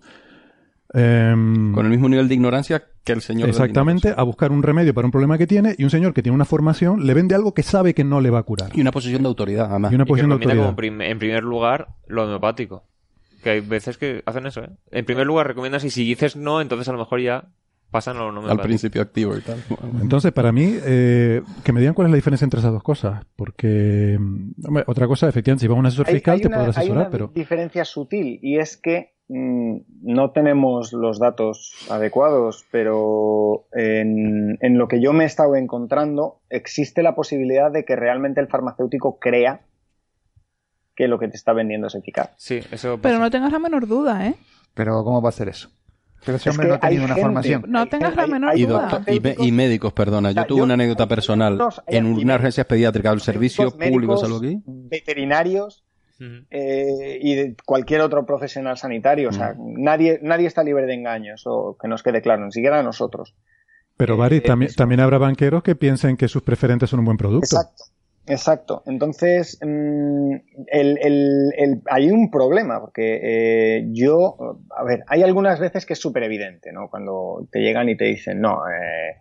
Em, 0.94 1.72
Con 1.72 1.84
el 1.86 1.90
mismo 1.90 2.08
nivel 2.08 2.28
de 2.28 2.34
ignorancia 2.34 2.82
que 3.04 3.12
el 3.12 3.20
señor 3.22 3.48
Exactamente, 3.48 4.12
a 4.16 4.22
buscar 4.22 4.52
un 4.52 4.62
remedio 4.62 4.92
para 4.94 5.06
un 5.06 5.10
problema 5.12 5.38
que 5.38 5.46
tiene 5.46 5.74
y 5.78 5.84
un 5.84 5.90
señor 5.90 6.12
que 6.14 6.22
tiene 6.22 6.34
una 6.34 6.44
formación 6.44 7.06
le 7.06 7.14
vende 7.14 7.34
algo 7.34 7.54
que 7.54 7.62
sabe 7.62 7.94
que 7.94 8.04
no 8.04 8.20
le 8.20 8.30
va 8.30 8.40
a 8.40 8.42
curar. 8.42 8.70
Y 8.74 8.80
una 8.80 8.92
posición 8.92 9.22
de 9.22 9.28
autoridad, 9.28 9.66
además. 9.70 9.92
Y 9.92 9.94
una 9.94 10.02
Y 10.02 10.06
que 10.06 10.08
posición 10.08 10.30
de 10.30 10.36
recomienda 10.36 10.64
autoridad. 10.64 10.66
como 10.66 10.76
prim- 10.76 11.10
en 11.12 11.18
primer 11.18 11.44
lugar 11.44 11.88
lo 12.06 12.24
homeopático. 12.24 12.84
Que 13.42 13.50
hay 13.50 13.60
veces 13.60 13.96
que 13.96 14.22
hacen 14.26 14.46
eso, 14.46 14.60
¿eh? 14.62 14.70
En 14.90 15.04
primer 15.06 15.26
lugar 15.26 15.46
recomiendas 15.46 15.82
y 15.84 15.90
si 15.90 16.04
dices 16.04 16.36
no, 16.36 16.60
entonces 16.60 16.86
a 16.88 16.92
lo 16.92 16.98
mejor 16.98 17.20
ya 17.22 17.48
pasan 17.90 18.16
a 18.18 18.20
lo 18.20 18.32
no 18.32 18.46
Al 18.46 18.60
principio 18.60 19.00
activo 19.02 19.34
y 19.36 19.40
tal. 19.40 19.64
Entonces, 20.02 20.30
para 20.32 20.52
mí, 20.52 20.74
eh, 20.84 21.40
que 21.64 21.72
me 21.72 21.80
digan 21.80 21.94
cuál 21.94 22.06
es 22.08 22.10
la 22.12 22.16
diferencia 22.16 22.44
entre 22.44 22.60
esas 22.60 22.70
dos 22.72 22.82
cosas. 22.82 23.24
Porque, 23.36 24.16
hombre, 24.64 24.84
otra 24.86 25.06
cosa, 25.08 25.28
efectivamente, 25.28 25.62
si 25.62 25.68
vas 25.68 25.76
a 25.76 25.80
un 25.80 25.86
asesor 25.86 26.06
Hay, 26.08 26.14
fiscal 26.14 26.34
hay 26.34 26.40
te 26.42 26.46
una, 26.48 26.56
podrá 26.58 26.70
hay 26.72 26.76
asesorar, 26.76 27.02
una 27.04 27.10
pero... 27.10 27.32
diferencia 27.34 27.84
sutil 27.86 28.38
y 28.42 28.58
es 28.58 28.76
que 28.76 29.14
no 29.32 30.30
tenemos 30.32 30.92
los 30.92 31.18
datos 31.20 31.74
adecuados, 31.88 32.66
pero 32.72 33.66
en, 33.72 34.58
en 34.60 34.76
lo 34.78 34.88
que 34.88 35.00
yo 35.00 35.12
me 35.12 35.22
he 35.24 35.26
estado 35.26 35.54
encontrando, 35.56 36.40
existe 36.50 37.02
la 37.04 37.14
posibilidad 37.14 37.70
de 37.70 37.84
que 37.84 37.94
realmente 37.96 38.40
el 38.40 38.48
farmacéutico 38.48 39.18
crea 39.20 39.60
que 40.96 41.06
lo 41.06 41.18
que 41.18 41.28
te 41.28 41.36
está 41.36 41.52
vendiendo 41.52 41.86
es 41.86 41.94
eficaz. 41.94 42.30
Sí, 42.36 42.60
eso 42.72 42.98
Pero 43.00 43.18
no 43.20 43.30
tengas 43.30 43.52
la 43.52 43.58
menor 43.60 43.86
duda, 43.86 44.26
¿eh? 44.26 44.34
Pero 44.74 45.02
¿cómo 45.04 45.22
va 45.22 45.28
a 45.28 45.32
ser 45.32 45.48
eso? 45.48 45.70
Pero 46.26 46.36
ese 46.36 46.50
Es 46.50 46.54
hombre 46.54 46.66
que 46.66 46.68
no 46.70 46.74
ha 46.74 46.80
tenido 46.80 47.04
una 47.04 47.14
gente- 47.14 47.22
formación. 47.22 47.64
No 47.68 47.86
tengas 47.86 48.16
la 48.16 48.26
menor 48.26 48.50
hay 48.50 48.64
duda. 48.66 48.88
doctor- 48.90 49.40
y, 49.46 49.52
médicos, 49.52 49.92
perdona. 49.94 50.30
Yo 50.30 50.34
sea, 50.34 50.46
tuve 50.46 50.58
yo- 50.58 50.64
una 50.64 50.74
anécdota 50.74 51.06
personal. 51.06 51.52
Médicos, 51.54 51.82
En 51.86 52.12
aquí 52.12 52.22
una 52.24 52.34
urgencias 52.34 52.66
pediátricas 52.66 53.12
del 53.12 53.20
servicio 53.22 53.64
médicos, 53.64 53.78
público, 53.92 54.12
médicos, 54.14 54.20
¿sabes 54.20 54.34
lo 54.34 54.40
que? 54.42 54.58
veterinarios. 54.90 55.84
Eh, 56.50 57.18
y 57.20 57.34
de 57.34 57.56
cualquier 57.64 58.00
otro 58.02 58.26
profesional 58.26 58.76
sanitario. 58.76 59.30
O 59.30 59.32
sea, 59.32 59.54
nadie, 59.58 60.18
nadie 60.22 60.46
está 60.46 60.62
libre 60.62 60.86
de 60.86 60.94
engaños, 60.94 61.42
o 61.46 61.76
que 61.80 61.88
nos 61.88 62.02
quede 62.02 62.20
claro, 62.22 62.44
ni 62.44 62.52
siquiera 62.52 62.82
nosotros. 62.82 63.34
Pero, 63.96 64.16
Bari, 64.16 64.36
eh, 64.36 64.40
también, 64.40 64.72
también 64.74 65.00
habrá 65.00 65.18
banqueros 65.18 65.62
que 65.62 65.74
piensen 65.76 66.16
que 66.16 66.28
sus 66.28 66.42
preferentes 66.42 66.88
son 66.90 67.00
un 67.00 67.04
buen 67.06 67.16
producto. 67.16 67.44
Exacto. 67.56 67.84
Exacto. 68.26 68.82
Entonces, 68.86 69.58
mm, 69.60 70.34
el, 70.68 70.98
el- 71.02 71.52
el- 71.56 71.82
hay 71.86 72.10
un 72.10 72.30
problema, 72.30 72.80
porque 72.80 73.18
eh, 73.22 73.86
yo, 73.90 74.58
a 74.76 74.84
ver, 74.84 75.02
hay 75.08 75.22
algunas 75.22 75.58
veces 75.58 75.84
que 75.84 75.94
es 75.94 75.98
súper 75.98 76.22
evidente, 76.22 76.70
¿no? 76.72 76.88
Cuando 76.88 77.48
te 77.50 77.58
llegan 77.60 77.88
y 77.88 77.96
te 77.96 78.04
dicen, 78.04 78.40
no, 78.40 78.60
eh, 78.68 79.16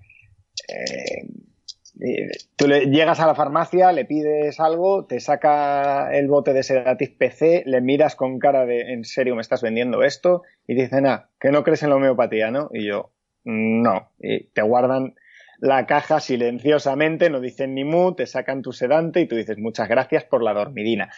tú 2.55 2.67
le, 2.67 2.85
llegas 2.85 3.19
a 3.19 3.27
la 3.27 3.35
farmacia, 3.35 3.91
le 3.91 4.05
pides 4.05 4.59
algo, 4.59 5.05
te 5.05 5.19
saca 5.19 6.15
el 6.15 6.27
bote 6.27 6.53
de 6.53 6.63
Sedatif 6.63 7.15
PC, 7.17 7.63
le 7.65 7.81
miras 7.81 8.15
con 8.15 8.39
cara 8.39 8.65
de, 8.65 8.93
¿en 8.93 9.03
serio 9.03 9.35
me 9.35 9.41
estás 9.41 9.61
vendiendo 9.61 10.03
esto? 10.03 10.43
Y 10.67 10.75
dicen, 10.75 11.05
ah, 11.07 11.29
que 11.39 11.51
no 11.51 11.63
crees 11.63 11.83
en 11.83 11.89
la 11.89 11.95
homeopatía, 11.97 12.51
¿no? 12.51 12.69
Y 12.71 12.87
yo, 12.87 13.11
no. 13.43 14.11
Y 14.19 14.45
te 14.45 14.61
guardan 14.61 15.15
la 15.61 15.85
caja 15.85 16.19
silenciosamente, 16.19 17.29
no 17.29 17.39
dicen 17.41 17.73
ni 17.75 17.83
mu, 17.83 18.13
te 18.15 18.25
sacan 18.25 18.61
tu 18.61 18.71
sedante 18.71 19.19
y 19.21 19.27
tú 19.27 19.35
dices 19.35 19.57
muchas 19.57 19.89
gracias 19.89 20.23
por 20.23 20.41
la 20.43 20.53
dormidina. 20.53 21.09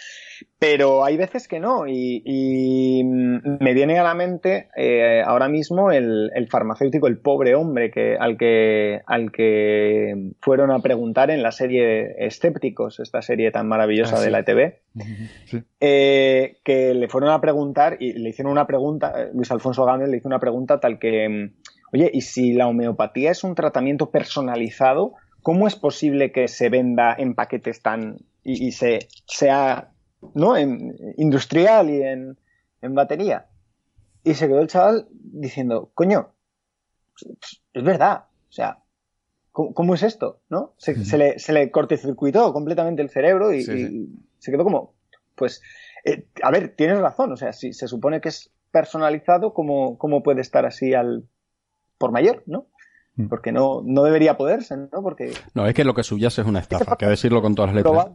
Pero 0.57 1.03
hay 1.05 1.17
veces 1.17 1.47
que 1.47 1.59
no 1.59 1.87
y, 1.87 2.23
y, 2.25 3.03
mm, 3.03 3.57
me 3.59 3.73
viene 3.73 3.99
a 3.99 4.03
la 4.03 4.15
mente 4.15 4.69
eh, 4.75 5.21
ahora 5.23 5.47
mismo 5.47 5.91
el, 5.91 6.31
el 6.33 6.47
farmacéutico, 6.47 7.05
el 7.07 7.19
pobre 7.19 7.53
hombre 7.53 7.91
que, 7.91 8.17
al, 8.19 8.37
que, 8.37 9.01
al 9.05 9.31
que 9.31 10.31
fueron 10.39 10.71
a 10.71 10.79
preguntar 10.79 11.29
en 11.29 11.43
la 11.43 11.51
serie 11.51 12.15
Escépticos, 12.25 12.99
esta 12.99 13.21
serie 13.21 13.51
tan 13.51 13.67
maravillosa 13.67 14.15
Ah, 14.15 14.19
sí. 14.19 14.25
de 14.25 14.31
la 14.31 14.39
ETV, 14.39 14.73
Sí. 15.45 15.57
eh, 15.79 16.57
que 16.63 16.93
le 16.95 17.07
fueron 17.07 17.29
a 17.29 17.39
preguntar 17.41 17.97
y 17.99 18.13
le 18.13 18.29
hicieron 18.29 18.51
una 18.51 18.65
pregunta, 18.65 19.13
eh, 19.17 19.29
Luis 19.33 19.51
Alfonso 19.51 19.85
Gámez 19.85 20.09
le 20.09 20.17
hizo 20.17 20.27
una 20.27 20.39
pregunta 20.39 20.79
tal 20.79 20.97
que, 20.99 21.29
mm, 21.29 21.53
oye, 21.93 22.09
¿y 22.13 22.21
si 22.21 22.53
la 22.53 22.67
homeopatía 22.67 23.31
es 23.31 23.43
un 23.43 23.55
tratamiento 23.55 24.11
personalizado, 24.11 25.13
cómo 25.41 25.67
es 25.67 25.75
posible 25.75 26.31
que 26.31 26.47
se 26.47 26.69
venda 26.69 27.15
en 27.17 27.35
paquetes 27.35 27.81
tan 27.81 28.17
y, 28.43 28.67
y 28.67 28.71
se 28.71 29.07
sea 29.25 29.91
no 30.35 30.55
en 30.55 30.95
industrial 31.17 31.89
y 31.89 32.01
en, 32.01 32.37
en 32.81 32.95
batería? 32.95 33.47
Y 34.23 34.35
se 34.35 34.47
quedó 34.47 34.61
el 34.61 34.67
chaval 34.67 35.07
diciendo, 35.11 35.91
coño, 35.95 36.33
es 37.73 37.83
verdad, 37.83 38.25
o 38.49 38.51
sea, 38.51 38.79
¿cómo, 39.51 39.73
cómo 39.73 39.95
es 39.95 40.03
esto? 40.03 40.41
¿No? 40.49 40.73
Se, 40.77 41.03
se 41.05 41.17
le, 41.17 41.39
se 41.39 41.53
le 41.53 41.71
cortocircuitó 41.71 42.53
completamente 42.53 43.01
el 43.01 43.09
cerebro 43.09 43.51
y, 43.51 43.63
Sí, 43.63 43.71
sí. 43.71 43.81
y 43.81 44.09
se 44.37 44.51
quedó 44.51 44.63
como, 44.63 44.93
pues, 45.35 45.61
eh, 46.05 46.27
a 46.41 46.51
ver, 46.51 46.75
tienes 46.75 46.99
razón, 46.99 47.31
o 47.31 47.35
sea, 47.35 47.51
si 47.53 47.73
se 47.73 47.87
supone 47.87 48.21
que 48.21 48.29
es 48.29 48.51
personalizado, 48.71 49.53
¿cómo, 49.53 49.97
cómo 49.97 50.23
puede 50.23 50.41
estar 50.41 50.65
así 50.65 50.93
al 50.93 51.27
por 52.01 52.11
mayor, 52.11 52.43
¿no? 52.45 52.67
Mm. 53.15 53.27
Porque 53.27 53.51
no, 53.51 53.81
no 53.85 54.03
debería 54.03 54.35
poderse, 54.37 54.75
¿no? 54.75 55.01
Porque 55.01 55.33
No, 55.53 55.65
es 55.65 55.73
que 55.73 55.85
lo 55.85 55.93
que 55.93 56.03
subyace 56.03 56.41
es 56.41 56.47
una 56.47 56.59
estafa, 56.59 56.91
hay 56.91 56.97
que 56.97 57.05
decirlo 57.05 57.41
con 57.41 57.55
todas 57.55 57.73
las 57.73 57.83
letras. 57.83 58.07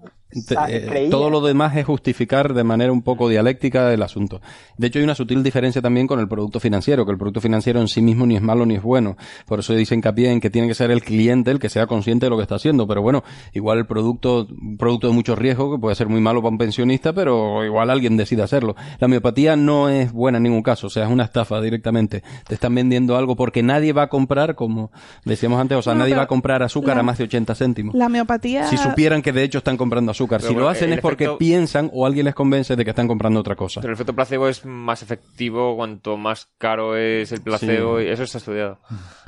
Eh, 0.68 1.08
todo 1.10 1.30
lo 1.30 1.40
demás 1.40 1.76
es 1.76 1.86
justificar 1.86 2.52
de 2.52 2.64
manera 2.64 2.92
un 2.92 3.02
poco 3.02 3.28
dialéctica 3.28 3.92
el 3.92 4.02
asunto. 4.02 4.40
De 4.76 4.88
hecho, 4.88 4.98
hay 4.98 5.04
una 5.04 5.14
sutil 5.14 5.42
diferencia 5.42 5.80
también 5.80 6.06
con 6.06 6.18
el 6.20 6.28
producto 6.28 6.58
financiero, 6.60 7.06
que 7.06 7.12
el 7.12 7.18
producto 7.18 7.40
financiero 7.40 7.80
en 7.80 7.88
sí 7.88 8.02
mismo 8.02 8.26
ni 8.26 8.36
es 8.36 8.42
malo 8.42 8.66
ni 8.66 8.74
es 8.74 8.82
bueno. 8.82 9.16
Por 9.46 9.60
eso 9.60 9.72
dice 9.72 9.94
hincapié 9.94 10.32
en 10.32 10.40
que 10.40 10.50
tiene 10.50 10.68
que 10.68 10.74
ser 10.74 10.90
el 10.90 11.02
cliente 11.02 11.50
el 11.52 11.58
que 11.58 11.68
sea 11.68 11.86
consciente 11.86 12.26
de 12.26 12.30
lo 12.30 12.36
que 12.36 12.42
está 12.42 12.56
haciendo. 12.56 12.86
Pero 12.86 13.02
bueno, 13.02 13.22
igual 13.54 13.78
el 13.78 13.86
producto, 13.86 14.46
un 14.50 14.76
producto 14.76 15.06
de 15.06 15.14
mucho 15.14 15.36
riesgo, 15.36 15.72
que 15.72 15.80
puede 15.80 15.94
ser 15.94 16.08
muy 16.08 16.20
malo 16.20 16.42
para 16.42 16.50
un 16.50 16.58
pensionista, 16.58 17.12
pero 17.12 17.64
igual 17.64 17.88
alguien 17.88 18.16
decide 18.16 18.42
hacerlo. 18.42 18.74
La 18.98 19.06
homeopatía 19.06 19.56
no 19.56 19.88
es 19.88 20.12
buena 20.12 20.38
en 20.38 20.42
ningún 20.42 20.62
caso, 20.62 20.88
o 20.88 20.90
sea, 20.90 21.04
es 21.04 21.10
una 21.10 21.24
estafa 21.24 21.60
directamente. 21.60 22.22
Te 22.48 22.54
están 22.54 22.74
vendiendo 22.74 23.16
algo 23.16 23.36
porque 23.36 23.62
nadie 23.62 23.92
va 23.92 24.02
a 24.02 24.08
comprar, 24.08 24.54
como 24.56 24.90
decíamos 25.24 25.60
antes, 25.60 25.78
o 25.78 25.82
sea, 25.82 25.94
No, 25.94 26.00
nadie 26.00 26.14
va 26.16 26.22
a 26.22 26.26
comprar 26.26 26.62
azúcar 26.62 26.96
la- 26.96 27.00
a 27.00 27.04
más 27.04 27.16
de 27.18 27.24
80 27.24 27.54
céntimos. 27.54 27.94
La 27.94 28.06
homeopatía... 28.06 28.66
Si 28.66 28.76
supieran 28.76 29.22
que 29.22 29.32
de 29.32 29.42
hecho 29.44 29.58
están 29.58 29.76
comprando 29.76 30.10
azúcar. 30.10 30.15
Pero 30.24 30.48
si 30.48 30.54
bueno, 30.54 30.60
lo 30.60 30.68
hacen 30.68 30.92
es 30.92 31.00
porque 31.00 31.24
efecto- 31.24 31.38
piensan 31.38 31.90
o 31.92 32.06
alguien 32.06 32.24
les 32.26 32.34
convence 32.34 32.74
de 32.76 32.84
que 32.84 32.90
están 32.90 33.08
comprando 33.08 33.40
otra 33.40 33.56
cosa. 33.56 33.80
Pero 33.80 33.92
el 33.92 33.94
efecto 33.96 34.14
placebo 34.14 34.48
es 34.48 34.64
más 34.64 35.02
efectivo 35.02 35.76
cuanto 35.76 36.16
más 36.16 36.48
caro 36.58 36.96
es 36.96 37.32
el 37.32 37.40
placebo. 37.42 37.98
Sí. 37.98 38.04
Y 38.04 38.08
eso 38.08 38.22
está 38.22 38.38
estudiado. 38.38 38.78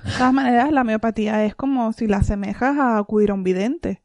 De 0.05 0.13
todas 0.13 0.33
maneras, 0.33 0.73
la 0.73 0.81
homeopatía 0.83 1.45
es 1.45 1.55
como 1.55 1.93
si 1.93 2.07
la 2.07 2.19
asemejas 2.19 2.77
a 2.79 2.99
acudir 2.99 3.31
a 3.31 3.35
un 3.35 3.43
vidente. 3.45 4.03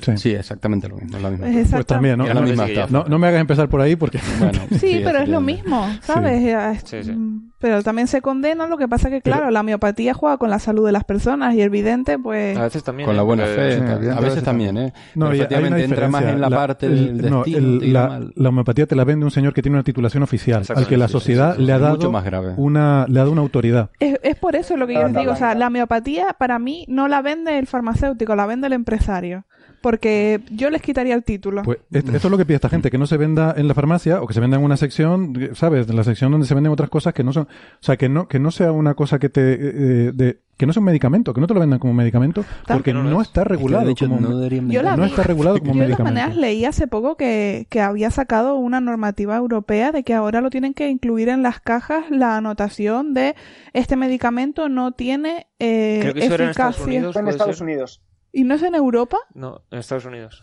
Sí. 0.00 0.16
Sí, 0.16 0.30
exactamente 0.32 0.88
lo 0.88 0.96
mismo. 0.96 1.16
es 1.16 1.22
la 1.22 1.30
misma 1.30 1.48
Es 1.48 1.64
cosa. 1.64 1.76
Pues 1.76 1.86
también, 1.86 2.18
¿no? 2.18 2.24
Es 2.26 2.34
la 2.34 2.40
Mira, 2.40 2.46
misma 2.52 2.66
sí, 2.66 2.74
ya. 2.74 2.84
estafa. 2.84 2.98
No, 3.04 3.08
no 3.08 3.18
me 3.18 3.26
hagas 3.28 3.40
empezar 3.40 3.68
por 3.68 3.80
ahí 3.80 3.96
porque... 3.96 4.18
Bueno, 4.38 4.60
Sí, 4.78 5.00
pero 5.04 5.18
es 5.20 5.28
lo 5.28 5.40
mismo, 5.40 5.86
¿sabes? 6.02 6.42
Eh, 6.42 6.80
Sí, 6.84 7.02
sí. 7.04 7.12
mm, 7.12 7.52
Pero 7.58 7.82
también 7.82 8.06
se 8.08 8.20
condena, 8.22 8.66
lo 8.66 8.76
que 8.78 8.88
pasa 8.88 9.08
que, 9.10 9.20
Pero- 9.22 9.36
claro, 9.36 9.50
la 9.50 9.60
homeopatía 9.60 10.12
juega 10.14 10.36
con 10.38 10.50
la 10.50 10.58
salud 10.58 10.84
de 10.86 10.92
las 10.92 11.04
personas 11.04 11.54
y 11.54 11.62
el 11.62 11.70
vidente, 11.70 12.18
pues... 12.18 12.56
A 12.58 12.64
veces 12.64 12.82
también. 12.84 13.06
Con 13.06 13.14
¿eh? 13.14 13.16
la 13.16 13.22
buena 13.22 13.44
Porque- 13.44 13.56
fe. 13.60 13.72
Sí, 13.72 13.78
tal. 13.80 13.88
evidente, 13.92 14.08
a 14.10 14.12
a 14.12 14.20
veces 14.20 14.30
veces 14.34 14.44
también, 14.44 14.76
¿eh? 14.78 14.92
No, 15.14 15.30
Pero 15.30 15.36
y 15.50 15.54
hay 15.54 15.64
una 15.64 15.78
entra 15.80 16.08
más 16.08 16.24
en 16.24 16.40
la, 16.40 16.50
parte 16.50 16.88
del 16.88 16.98
el- 17.24 17.30
no, 17.30 17.36
destino. 17.44 17.58
el- 17.58 17.92
la, 17.92 18.20
la 18.34 18.48
homeopatía 18.48 18.86
te 18.86 18.96
la 18.96 19.04
vende 19.04 19.24
un 19.24 19.30
señor 19.30 19.52
que 19.54 19.62
tiene 19.62 19.76
una 19.76 19.84
titulación 19.84 20.22
oficial, 20.22 20.62
al 20.74 20.86
que 20.86 20.96
la 20.96 21.08
sociedad 21.08 21.52
sí, 21.54 21.60
sí. 21.60 21.66
le 21.66 21.72
ha 21.72 21.78
dado 21.78 21.96
mucho 21.96 22.10
más 22.12 22.24
grave. 22.24 22.54
una 22.56 23.06
le 23.08 23.18
ha 23.18 23.22
dado 23.22 23.32
una 23.32 23.42
autoridad. 23.42 23.90
Es, 24.00 24.18
es 24.22 24.36
por 24.36 24.56
eso 24.56 24.76
lo 24.76 24.86
que 24.86 24.94
yo 24.94 25.00
les 25.00 25.08
Bata 25.08 25.20
digo, 25.20 25.32
o 25.32 25.36
sea, 25.36 25.54
la 25.54 25.66
homeopatía 25.68 26.36
para 26.38 26.58
mí 26.58 26.84
no 26.88 27.08
la 27.08 27.22
vende 27.22 27.58
el 27.58 27.66
farmacéutico, 27.66 28.34
la 28.34 28.46
vende 28.46 28.66
el 28.66 28.72
empresario. 28.72 29.44
Porque 29.84 30.40
yo 30.50 30.70
les 30.70 30.80
quitaría 30.80 31.14
el 31.14 31.22
título. 31.24 31.62
Pues 31.62 31.76
est- 31.92 32.08
esto 32.08 32.28
es 32.28 32.30
lo 32.30 32.38
que 32.38 32.46
pide 32.46 32.54
esta 32.56 32.70
gente, 32.70 32.90
que 32.90 32.96
no 32.96 33.06
se 33.06 33.18
venda 33.18 33.54
en 33.54 33.68
la 33.68 33.74
farmacia 33.74 34.22
o 34.22 34.26
que 34.26 34.32
se 34.32 34.40
venda 34.40 34.56
en 34.56 34.64
una 34.64 34.78
sección, 34.78 35.50
¿sabes? 35.52 35.86
En 35.90 35.94
la 35.94 36.04
sección 36.04 36.32
donde 36.32 36.46
se 36.46 36.54
venden 36.54 36.72
otras 36.72 36.88
cosas 36.88 37.12
que 37.12 37.22
no 37.22 37.34
son, 37.34 37.42
o 37.44 37.48
sea, 37.82 37.98
que 37.98 38.08
no 38.08 38.26
que 38.26 38.38
no 38.38 38.50
sea 38.50 38.72
una 38.72 38.94
cosa 38.94 39.18
que 39.18 39.28
te 39.28 39.42
eh, 39.52 40.12
de 40.14 40.40
que 40.56 40.66
no 40.66 40.72
sea 40.72 40.80
un 40.80 40.86
medicamento, 40.86 41.34
que 41.34 41.40
no 41.40 41.46
te 41.48 41.52
lo 41.54 41.60
vendan 41.60 41.78
como 41.80 41.92
medicamento, 41.92 42.44
porque 42.66 42.94
no 42.94 43.20
es. 43.20 43.28
está 43.28 43.42
Es 43.42 43.48
que, 43.48 43.54
regulado 43.54 43.84
de 43.84 43.92
hecho, 43.92 44.08
como 44.08 44.20
no 44.20 44.48
Yo 44.70 44.82
la 44.82 44.96
no 44.96 45.02
vi. 45.02 45.10
está 45.10 45.22
regulado 45.24 45.58
como 45.58 45.74
Yo 45.74 45.80
de 45.80 45.86
todas 45.86 45.98
medicamento. 45.98 46.20
maneras 46.20 46.36
leí 46.36 46.64
hace 46.64 46.86
poco 46.86 47.16
que, 47.16 47.66
que 47.68 47.80
había 47.82 48.10
sacado 48.10 48.54
una 48.56 48.80
normativa 48.80 49.36
europea 49.36 49.92
de 49.92 50.02
que 50.04 50.14
ahora 50.14 50.40
lo 50.40 50.48
tienen 50.50 50.72
que 50.72 50.88
incluir 50.88 51.28
en 51.28 51.42
las 51.42 51.60
cajas 51.60 52.04
la 52.10 52.36
anotación 52.38 53.12
de 53.14 53.34
este 53.74 53.96
medicamento 53.96 54.68
no 54.70 54.92
tiene 54.92 55.48
eh, 55.58 55.98
Creo 56.02 56.14
que 56.14 56.20
eso 56.24 56.34
era 56.34 56.44
en 56.44 56.50
Estados 56.50 56.76
eficacia. 56.76 56.98
Unidos. 56.98 57.12
Fue 57.12 57.20
en 57.20 57.24
¿puede 57.26 57.36
Estados? 57.36 57.60
Unidos. 57.60 58.02
¿Y 58.36 58.44
no 58.44 58.54
es 58.56 58.62
en 58.62 58.74
Europa? 58.74 59.18
No, 59.34 59.60
en 59.70 59.78
Estados 59.78 60.04
Unidos. 60.06 60.42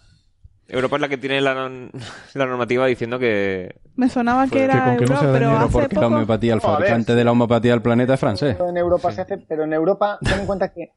Europa 0.68 0.96
es 0.96 1.02
la 1.02 1.10
que 1.10 1.18
tiene 1.18 1.42
la, 1.42 1.54
non- 1.54 1.92
la 2.34 2.46
normativa 2.46 2.86
diciendo 2.88 3.20
que. 3.20 3.76
Me 3.96 4.08
sonaba 4.08 4.46
que 4.46 4.52
Que 4.52 4.64
era 4.64 4.86
con 4.86 4.98
que 4.98 5.06
no 5.06 5.14
Europa, 5.16 5.20
sea 5.20 5.32
pero 5.34 5.46
dañino, 5.48 5.66
hace 5.66 5.74
Porque 5.74 5.96
la 5.96 6.02
poco... 6.02 6.14
homeopatía, 6.16 6.54
el 6.54 6.60
No, 6.60 6.62
fabricante 6.64 7.16
de 7.16 7.24
la 7.26 7.32
homeopatía 7.34 7.72
del 7.72 7.82
planeta 7.82 8.14
es 8.14 8.20
francés. 8.20 8.58
en 8.60 8.78
Europa 8.78 9.12
se 9.12 9.22
hace, 9.22 9.38
pero 9.40 9.66
en 9.66 9.74
Europa 9.74 10.18
ten 10.24 10.40
en 10.40 10.46
cuenta 10.46 10.72
que 10.72 10.94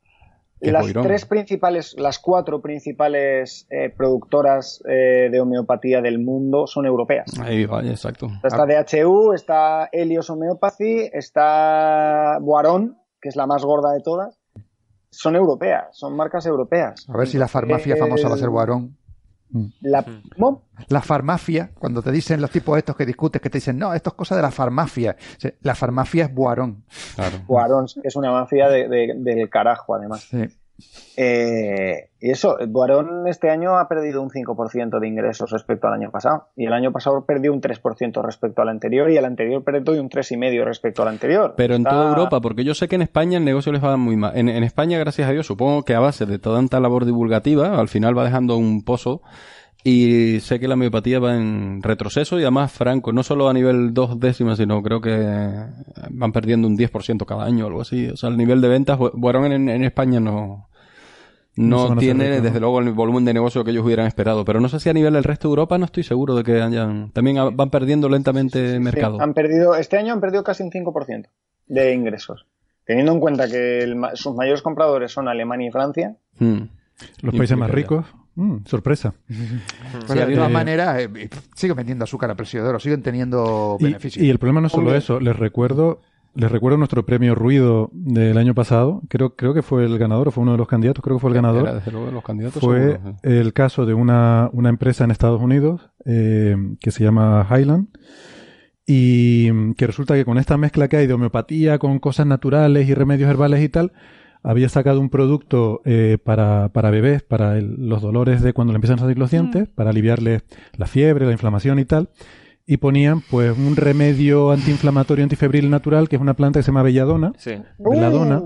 las 0.60 0.82
boirón. 0.82 1.02
tres 1.02 1.26
principales, 1.26 1.96
las 1.98 2.20
cuatro 2.20 2.62
principales 2.62 3.66
eh, 3.70 3.90
productoras 3.94 4.80
eh, 4.88 5.28
de 5.32 5.40
homeopatía 5.40 6.00
del 6.00 6.20
mundo 6.20 6.68
son 6.68 6.86
europeas. 6.86 7.26
Ahí 7.40 7.66
vaya, 7.66 7.90
exacto. 7.90 8.28
Está 8.44 8.64
DHU, 8.66 9.32
está 9.32 9.88
Helios 9.90 10.30
Homeopathy, 10.30 11.10
está 11.12 12.38
Boarón, 12.40 12.96
que 13.20 13.28
es 13.30 13.36
la 13.36 13.46
más 13.46 13.64
gorda 13.64 13.92
de 13.92 14.00
todas. 14.00 14.38
Son 15.16 15.36
europeas, 15.36 15.86
son 15.92 16.16
marcas 16.16 16.44
europeas. 16.46 17.06
A 17.08 17.16
ver 17.16 17.26
si 17.28 17.38
la 17.38 17.48
farmacia 17.48 17.94
Eh, 17.94 17.98
famosa 17.98 18.28
va 18.28 18.34
a 18.34 18.38
ser 18.38 18.48
Guarón. 18.50 18.96
La, 19.82 20.04
¿cómo? 20.36 20.64
La 20.88 21.00
farmacia, 21.00 21.70
cuando 21.78 22.02
te 22.02 22.10
dicen 22.10 22.40
los 22.40 22.50
tipos 22.50 22.76
estos 22.76 22.96
que 22.96 23.06
discutes, 23.06 23.40
que 23.40 23.48
te 23.48 23.58
dicen, 23.58 23.78
no, 23.78 23.94
esto 23.94 24.10
es 24.10 24.14
cosa 24.14 24.34
de 24.34 24.42
la 24.42 24.50
farmacia. 24.50 25.14
O 25.36 25.40
sea, 25.40 25.52
La 25.62 25.76
farmacia 25.76 26.24
es 26.24 26.34
Buarón. 26.34 26.84
Claro. 27.14 27.36
Boarón 27.46 27.86
es 28.02 28.16
una 28.16 28.32
mafia 28.32 28.68
de- 28.68 28.88
de- 28.88 29.14
del 29.16 29.48
carajo, 29.48 29.94
además. 29.94 30.22
Sí. 30.28 30.44
Eh, 31.16 32.10
y 32.20 32.30
eso, 32.30 32.56
Boarón 32.68 33.28
este 33.28 33.50
año 33.50 33.78
ha 33.78 33.88
perdido 33.88 34.22
un 34.22 34.30
5% 34.30 34.98
de 34.98 35.08
ingresos 35.08 35.50
respecto 35.50 35.86
al 35.86 35.94
año 35.94 36.10
pasado. 36.10 36.48
Y 36.56 36.66
el 36.66 36.72
año 36.72 36.92
pasado 36.92 37.24
perdió 37.24 37.52
un 37.52 37.60
3% 37.60 38.22
respecto 38.24 38.62
al 38.62 38.68
anterior 38.68 39.10
y 39.10 39.16
el 39.16 39.24
anterior 39.24 39.62
perdió 39.62 40.00
un 40.00 40.08
3,5% 40.08 40.64
respecto 40.64 41.02
al 41.02 41.08
anterior. 41.08 41.54
Pero 41.56 41.74
en 41.74 41.84
toda 41.84 42.08
Europa, 42.08 42.40
porque 42.40 42.64
yo 42.64 42.74
sé 42.74 42.88
que 42.88 42.96
en 42.96 43.02
España 43.02 43.38
el 43.38 43.44
negocio 43.44 43.72
les 43.72 43.84
va 43.84 43.96
muy 43.96 44.16
mal. 44.16 44.36
En, 44.36 44.48
en 44.48 44.64
España, 44.64 44.98
gracias 44.98 45.28
a 45.28 45.32
Dios, 45.32 45.46
supongo 45.46 45.84
que 45.84 45.94
a 45.94 46.00
base 46.00 46.26
de 46.26 46.38
tanta 46.38 46.80
labor 46.80 47.04
divulgativa, 47.04 47.78
al 47.78 47.88
final 47.88 48.16
va 48.16 48.24
dejando 48.24 48.56
un 48.56 48.84
pozo. 48.84 49.22
Y 49.86 50.40
sé 50.40 50.58
que 50.58 50.66
la 50.66 50.74
homeopatía 50.74 51.18
va 51.20 51.36
en 51.36 51.82
retroceso 51.82 52.38
y 52.40 52.42
además, 52.42 52.72
Franco, 52.72 53.12
no 53.12 53.22
solo 53.22 53.48
a 53.50 53.52
nivel 53.52 53.92
dos 53.92 54.18
décimas, 54.18 54.56
sino 54.56 54.82
creo 54.82 55.02
que 55.02 55.12
van 56.10 56.32
perdiendo 56.32 56.66
un 56.66 56.78
10% 56.78 57.26
cada 57.26 57.44
año 57.44 57.64
o 57.64 57.68
algo 57.68 57.82
así. 57.82 58.08
O 58.08 58.16
sea, 58.16 58.30
el 58.30 58.38
nivel 58.38 58.62
de 58.62 58.68
ventas, 58.68 58.98
bueno, 59.12 59.44
en, 59.44 59.68
en 59.68 59.84
España 59.84 60.20
no, 60.20 60.68
No 61.56 61.94
tiene, 61.96 62.40
desde 62.40 62.60
luego, 62.60 62.80
el 62.80 62.92
volumen 62.92 63.26
de 63.26 63.34
negocio 63.34 63.62
que 63.62 63.72
ellos 63.72 63.84
hubieran 63.84 64.06
esperado. 64.06 64.42
Pero 64.46 64.58
no 64.58 64.70
sé 64.70 64.80
si 64.80 64.88
a 64.88 64.94
nivel 64.94 65.12
del 65.12 65.22
resto 65.24 65.48
de 65.48 65.52
Europa 65.52 65.76
no 65.76 65.84
estoy 65.84 66.02
seguro 66.02 66.34
de 66.34 66.44
que 66.44 66.62
hayan... 66.62 67.10
También 67.12 67.36
van 67.54 67.68
perdiendo 67.68 68.08
lentamente 68.08 68.80
mercado. 68.80 69.18
Sí, 69.18 69.22
han 69.22 69.34
perdido, 69.34 69.74
este 69.76 69.98
año 69.98 70.14
han 70.14 70.20
perdido 70.22 70.42
casi 70.42 70.62
un 70.62 70.70
5% 70.70 71.26
de 71.66 71.92
ingresos. 71.92 72.46
Teniendo 72.86 73.12
en 73.12 73.20
cuenta 73.20 73.48
que 73.48 73.80
el 73.80 73.96
ma- 73.96 74.16
sus 74.16 74.34
mayores 74.34 74.62
compradores 74.62 75.12
son 75.12 75.28
Alemania 75.28 75.68
y 75.68 75.70
Francia, 75.70 76.16
Hmm. 76.38 76.62
Los 77.22 77.34
países 77.34 77.56
más 77.56 77.70
ricos, 77.70 78.06
mm, 78.34 78.56
sorpresa. 78.66 79.14
Pero 80.08 80.26
de 80.26 80.32
eh, 80.32 80.36
todas 80.36 80.50
maneras, 80.50 81.00
eh, 81.00 81.10
eh, 81.16 81.30
siguen 81.54 81.76
vendiendo 81.76 82.04
azúcar 82.04 82.30
a 82.30 82.34
precio 82.34 82.62
de 82.62 82.68
oro, 82.68 82.80
siguen 82.80 83.02
teniendo 83.02 83.76
beneficios. 83.80 84.24
y 84.24 84.30
el 84.30 84.38
problema 84.38 84.60
no 84.60 84.66
es 84.66 84.72
solo 84.72 84.88
Hombre. 84.88 84.98
eso, 84.98 85.20
les 85.20 85.36
recuerdo, 85.36 86.00
les 86.34 86.50
recuerdo 86.50 86.78
nuestro 86.78 87.04
premio 87.06 87.34
Ruido 87.34 87.90
del 87.92 88.38
año 88.38 88.54
pasado, 88.54 89.02
creo, 89.08 89.36
creo 89.36 89.54
que 89.54 89.62
fue 89.62 89.84
el 89.84 89.98
ganador, 89.98 90.28
o 90.28 90.30
fue 90.30 90.42
uno 90.42 90.52
de 90.52 90.58
los 90.58 90.68
candidatos, 90.68 91.02
creo 91.02 91.16
que 91.16 91.20
fue 91.20 91.30
el 91.30 91.34
ganador. 91.34 91.62
Era, 91.62 91.74
desde 91.74 91.92
luego, 91.92 92.06
de 92.06 92.12
los 92.12 92.24
candidatos 92.24 92.62
fue 92.62 92.92
seguro, 92.92 93.16
el 93.22 93.52
caso 93.52 93.86
de 93.86 93.94
una, 93.94 94.50
una 94.52 94.68
empresa 94.68 95.04
en 95.04 95.10
Estados 95.10 95.40
Unidos 95.40 95.90
eh, 96.04 96.56
que 96.80 96.90
se 96.90 97.04
llama 97.04 97.46
Highland 97.50 97.88
y 98.86 99.48
mm, 99.52 99.74
que 99.74 99.86
resulta 99.86 100.14
que 100.14 100.24
con 100.24 100.38
esta 100.38 100.56
mezcla 100.56 100.88
que 100.88 100.96
hay 100.96 101.06
de 101.06 101.14
homeopatía 101.14 101.78
con 101.78 101.98
cosas 101.98 102.26
naturales 102.26 102.88
y 102.88 102.94
remedios 102.94 103.30
herbales 103.30 103.62
y 103.62 103.68
tal, 103.68 103.92
había 104.44 104.68
sacado 104.68 105.00
un 105.00 105.10
producto 105.10 105.80
eh, 105.84 106.18
para, 106.22 106.68
para 106.68 106.90
bebés, 106.90 107.22
para 107.24 107.58
el- 107.58 107.88
los 107.88 108.00
dolores 108.02 108.42
de 108.42 108.52
cuando 108.52 108.72
le 108.72 108.76
empiezan 108.76 108.98
a 108.98 109.02
salir 109.02 109.18
los 109.18 109.30
dientes, 109.32 109.68
para 109.68 109.90
aliviarles 109.90 110.44
la 110.76 110.86
fiebre, 110.86 111.26
la 111.26 111.32
inflamación 111.32 111.80
y 111.80 111.84
tal. 111.84 112.10
Y 112.66 112.76
ponían 112.76 113.20
pues 113.30 113.56
un 113.58 113.74
remedio 113.76 114.50
antiinflamatorio 114.52 115.24
antifebril 115.24 115.68
natural, 115.70 116.08
que 116.08 116.16
es 116.16 116.22
una 116.22 116.34
planta 116.34 116.60
que 116.60 116.62
se 116.62 116.68
llama 116.70 116.82
belladona. 116.84 117.32
Sí. 117.36 117.52
Belladona. 117.78 118.42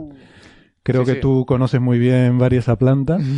Creo 0.82 1.02
Sí, 1.04 1.06
que 1.10 1.14
sí. 1.16 1.20
tú 1.20 1.44
conoces 1.46 1.80
muy 1.80 1.98
bien 1.98 2.38
varias 2.38 2.64
esa 2.64 2.76
planta. 2.76 3.18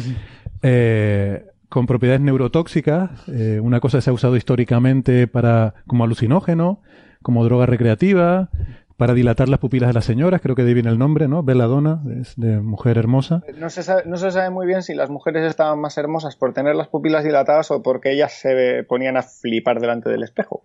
Eh, 0.62 1.46
con 1.70 1.86
propiedades 1.86 2.20
neurotóxicas, 2.20 3.10
eh, 3.28 3.60
una 3.62 3.80
cosa 3.80 3.98
que 3.98 4.02
se 4.02 4.10
ha 4.10 4.12
usado 4.12 4.36
históricamente 4.36 5.26
para 5.26 5.72
como 5.86 6.04
alucinógeno, 6.04 6.82
como 7.22 7.44
droga 7.44 7.64
recreativa, 7.64 8.50
para 9.00 9.14
dilatar 9.14 9.48
las 9.48 9.60
pupilas 9.60 9.88
de 9.88 9.94
las 9.94 10.04
señoras, 10.04 10.42
creo 10.42 10.54
que 10.54 10.62
de 10.62 10.68
ahí 10.68 10.74
viene 10.74 10.90
el 10.90 10.98
nombre, 10.98 11.26
¿no? 11.26 11.42
Belladona, 11.42 12.02
es 12.20 12.34
de 12.36 12.60
mujer 12.60 12.98
hermosa. 12.98 13.42
no 13.56 13.70
se, 13.70 13.82
sabe, 13.82 14.02
no 14.04 14.18
se 14.18 14.30
sabe 14.30 14.50
muy 14.50 14.66
bien 14.66 14.82
si 14.82 14.92
las 14.92 15.08
mujeres 15.08 15.42
estaban 15.46 15.80
más 15.80 15.96
hermosas 15.96 16.36
por 16.36 16.52
tener 16.52 16.76
las 16.76 16.88
pupilas 16.88 17.24
dilatadas 17.24 17.70
o 17.70 17.82
porque 17.82 18.12
ellas 18.12 18.34
se 18.34 18.84
ponían 18.86 19.16
a 19.16 19.22
flipar 19.22 19.80
delante 19.80 20.10
del 20.10 20.22
espejo. 20.22 20.60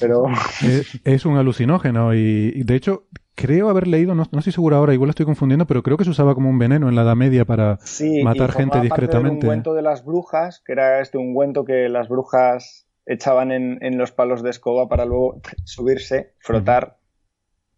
Pero 0.00 0.28
es, 0.62 0.98
es 1.04 1.26
un 1.26 1.36
alucinógeno 1.36 2.14
y, 2.14 2.52
y, 2.54 2.62
de 2.62 2.74
hecho 2.74 3.04
creo 3.34 3.68
haber 3.68 3.86
leído, 3.86 4.14
no, 4.14 4.24
no 4.32 4.38
estoy 4.38 4.54
seguro 4.54 4.76
ahora, 4.76 4.94
igual 4.94 5.10
estoy 5.10 5.26
confundiendo, 5.26 5.66
pero 5.66 5.82
creo 5.82 5.98
que 5.98 6.04
se 6.04 6.10
usaba 6.10 6.34
como 6.34 6.48
un 6.48 6.58
veneno 6.58 6.88
en 6.88 6.94
la 6.94 7.02
Edad 7.02 7.16
Media 7.16 7.44
para 7.44 7.76
sí, 7.82 8.22
matar 8.22 8.48
y 8.48 8.52
gente 8.54 8.80
discretamente. 8.80 9.44
ungüento 9.44 9.74
de 9.74 9.82
las 9.82 10.06
brujas, 10.06 10.62
que 10.64 10.72
era 10.72 11.02
este 11.02 11.18
ungüento 11.18 11.66
que 11.66 11.90
las 11.90 12.08
brujas 12.08 12.88
echaban 13.04 13.52
en, 13.52 13.76
en 13.82 13.98
los 13.98 14.10
palos 14.10 14.42
de 14.42 14.48
escoba 14.48 14.88
para 14.88 15.04
luego 15.04 15.42
subirse, 15.64 16.32
frotar 16.38 17.01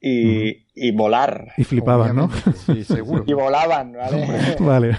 y, 0.07 0.67
y 0.75 0.93
volar. 0.93 1.53
Y 1.57 1.65
flipaban, 1.65 2.15
¿no? 2.17 2.31
Sí, 2.67 2.85
seguro. 2.85 3.25
Y 3.27 3.33
volaban, 3.33 3.93
¿vale? 3.93 4.27
vale, 4.61 4.99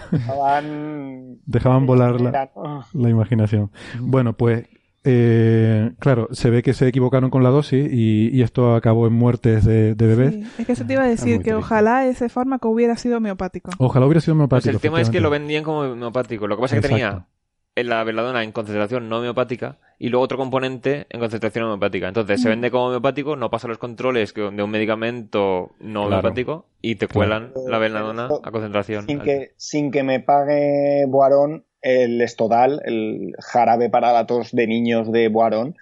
dejaban 1.45 1.85
volar 1.85 2.21
la, 2.21 2.29
Eran- 2.29 2.49
la 2.93 3.09
imaginación. 3.09 3.71
Bueno, 3.99 4.33
pues 4.33 4.65
eh, 5.03 5.91
claro, 5.99 6.29
se 6.31 6.49
ve 6.49 6.63
que 6.63 6.73
se 6.73 6.87
equivocaron 6.87 7.29
con 7.29 7.43
la 7.43 7.49
dosis 7.49 7.87
y, 7.91 8.29
y 8.35 8.41
esto 8.41 8.73
acabó 8.75 9.05
en 9.07 9.13
muertes 9.13 9.63
de, 9.63 9.93
de 9.93 10.07
bebés. 10.07 10.33
Sí, 10.33 10.43
Es 10.59 10.65
que 10.65 10.71
eso 10.71 10.85
te 10.85 10.93
iba 10.93 11.03
a 11.03 11.07
decir, 11.07 11.35
muy 11.35 11.37
que 11.43 11.51
triste. 11.51 11.53
ojalá 11.55 12.07
ese 12.07 12.27
fármaco 12.29 12.69
hubiera 12.69 12.95
sido 12.97 13.17
homeopático. 13.17 13.71
Ojalá 13.77 14.05
hubiera 14.07 14.21
sido 14.21 14.33
Pues 14.33 14.37
homeopático. 14.37 14.71
el 14.75 14.79
tema 14.81 15.01
es 15.01 15.09
que 15.11 15.19
lo 15.19 15.29
vendían 15.29 15.63
como 15.63 15.81
homeopático. 15.81 16.47
Lo 16.47 16.55
que 16.57 16.61
pasa 16.61 16.75
es 16.77 16.81
que 16.81 16.87
Exacto. 16.87 17.05
tenía 17.17 17.27
en 17.75 17.89
la 17.89 18.03
veladona 18.03 18.43
en 18.43 18.51
concentración 18.51 19.07
no 19.09 19.17
homeopática 19.19 19.77
y 19.99 20.09
luego 20.09 20.23
otro 20.25 20.37
componente 20.37 21.05
en 21.09 21.19
concentración 21.19 21.65
homeopática. 21.65 22.07
Entonces 22.07 22.41
se 22.41 22.49
vende 22.49 22.69
como 22.71 22.87
homeopático, 22.87 23.35
no 23.35 23.49
pasa 23.49 23.67
los 23.67 23.77
controles 23.77 24.33
que- 24.33 24.41
de 24.41 24.63
un 24.63 24.69
medicamento 24.71 25.71
no 25.79 26.01
Claro. 26.07 26.07
homeopático 26.19 26.65
y 26.81 26.95
te 26.95 27.07
cuelan 27.07 27.51
la 27.67 27.77
veladona 27.77 28.29
a 28.43 28.51
concentración. 28.51 29.05
sin 29.07 29.19
que, 29.19 29.53
sin 29.57 29.91
que 29.91 30.03
me 30.03 30.19
pague 30.19 31.05
Boarón 31.07 31.65
el 31.81 32.19
Estodal, 32.21 32.81
el 32.85 33.33
jarabe 33.39 33.89
para 33.89 34.11
la 34.11 34.25
tos 34.25 34.51
de 34.51 34.65
niños 34.67 35.11
de 35.11 35.29
Boarón. 35.29 35.75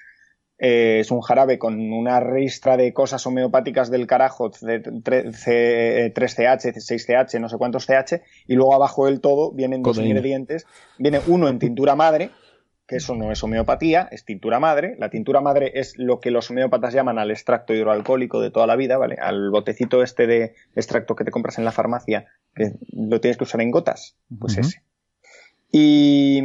Eh, 0.60 1.00
es 1.00 1.12
un 1.12 1.22
jarabe 1.22 1.58
con 1.58 1.92
una 1.92 2.20
ristra 2.20 2.78
de 2.78 2.94
cosas 2.94 3.26
homeopáticas 3.26 3.90
del 3.90 4.06
carajo, 4.08 4.52
C- 4.54 4.82
tre- 4.82 5.32
C- 5.34 6.12
3CH, 6.16 6.74
6CH, 6.80 7.40
no 7.40 7.50
sé 7.50 7.58
cuántos 7.58 7.86
CH, 7.88 8.22
y 8.48 8.54
luego 8.56 8.74
abajo 8.74 9.08
del 9.08 9.20
todo 9.20 9.52
vienen 9.52 9.82
dos 9.82 9.98
Codeína. 9.98 10.10
ingredientes. 10.16 10.66
Viene 11.00 11.20
uno 11.28 11.50
en 11.50 11.60
tintura 11.60 11.96
madre, 11.96 12.30
que 12.88 12.98
eso 12.98 13.16
no 13.16 13.32
es 13.32 13.42
homeopatía, 13.44 14.10
es 14.12 14.26
tintura 14.26 14.60
madre. 14.60 14.96
La 15.00 15.10
tintura 15.10 15.40
madre 15.40 15.72
es 15.76 15.98
lo 15.98 16.20
que 16.20 16.32
los 16.32 16.50
homeópatas 16.52 16.94
llaman 16.94 17.18
al 17.18 17.32
extracto 17.32 17.74
hidroalcohólico 17.74 18.42
de 18.42 18.52
toda 18.52 18.68
la 18.68 18.76
vida, 18.76 18.98
¿vale? 18.98 19.16
Al 19.22 19.50
botecito 19.52 20.04
este 20.04 20.28
de 20.28 20.54
extracto 20.76 21.16
que 21.16 21.24
te 21.24 21.32
compras 21.32 21.58
en 21.58 21.66
la 21.66 21.72
farmacia, 21.72 22.26
que 22.54 22.74
lo 22.92 23.22
tienes 23.22 23.38
que 23.38 23.46
usar 23.46 23.62
en 23.62 23.72
gotas, 23.72 24.18
pues 24.40 24.58
ese. 24.58 24.82
Y, 25.72 26.42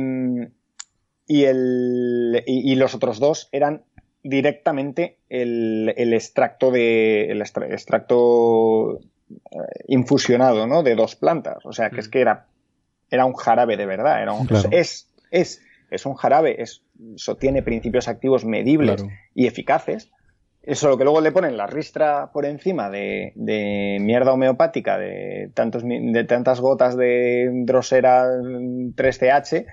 y, 1.26 1.44
el, 1.44 2.42
y, 2.46 2.72
y 2.72 2.76
los 2.76 2.94
otros 2.94 3.18
dos 3.18 3.48
eran 3.52 3.82
directamente 4.22 5.18
el, 5.28 5.92
el 5.96 6.12
extracto 6.14 6.70
de 6.70 7.30
el 7.30 7.40
extra- 7.40 7.66
extracto 7.68 9.00
eh, 9.00 9.84
infusionado, 9.88 10.66
¿no? 10.66 10.82
De 10.82 10.94
dos 10.94 11.16
plantas. 11.16 11.58
O 11.66 11.72
sea, 11.72 11.90
que 11.90 12.00
es 12.00 12.08
que 12.08 12.20
era, 12.20 12.46
era 13.10 13.24
un 13.26 13.34
jarabe 13.34 13.76
de 13.76 13.86
verdad. 13.86 14.22
Era 14.22 14.32
un, 14.32 14.46
Claro. 14.46 14.68
es, 14.72 15.08
es, 15.30 15.62
es 15.90 16.06
un 16.06 16.14
jarabe, 16.14 16.62
es, 16.62 16.82
eso 17.14 17.36
tiene 17.36 17.62
principios 17.62 18.08
activos 18.08 18.44
medibles 18.44 19.02
Claro. 19.02 19.16
y 19.34 19.46
eficaces. 19.46 20.10
Eso 20.62 20.88
lo 20.88 20.98
que 20.98 21.04
luego 21.04 21.20
le 21.22 21.32
ponen 21.32 21.56
la 21.56 21.66
ristra 21.66 22.30
por 22.32 22.44
encima 22.44 22.90
de, 22.90 23.32
de 23.36 23.98
mierda 24.00 24.32
homeopática, 24.32 24.98
de, 24.98 25.50
tantos, 25.54 25.82
de 25.84 26.24
tantas 26.24 26.60
gotas 26.60 26.96
de 26.96 27.48
drosera 27.64 28.26
3CH, 28.26 29.64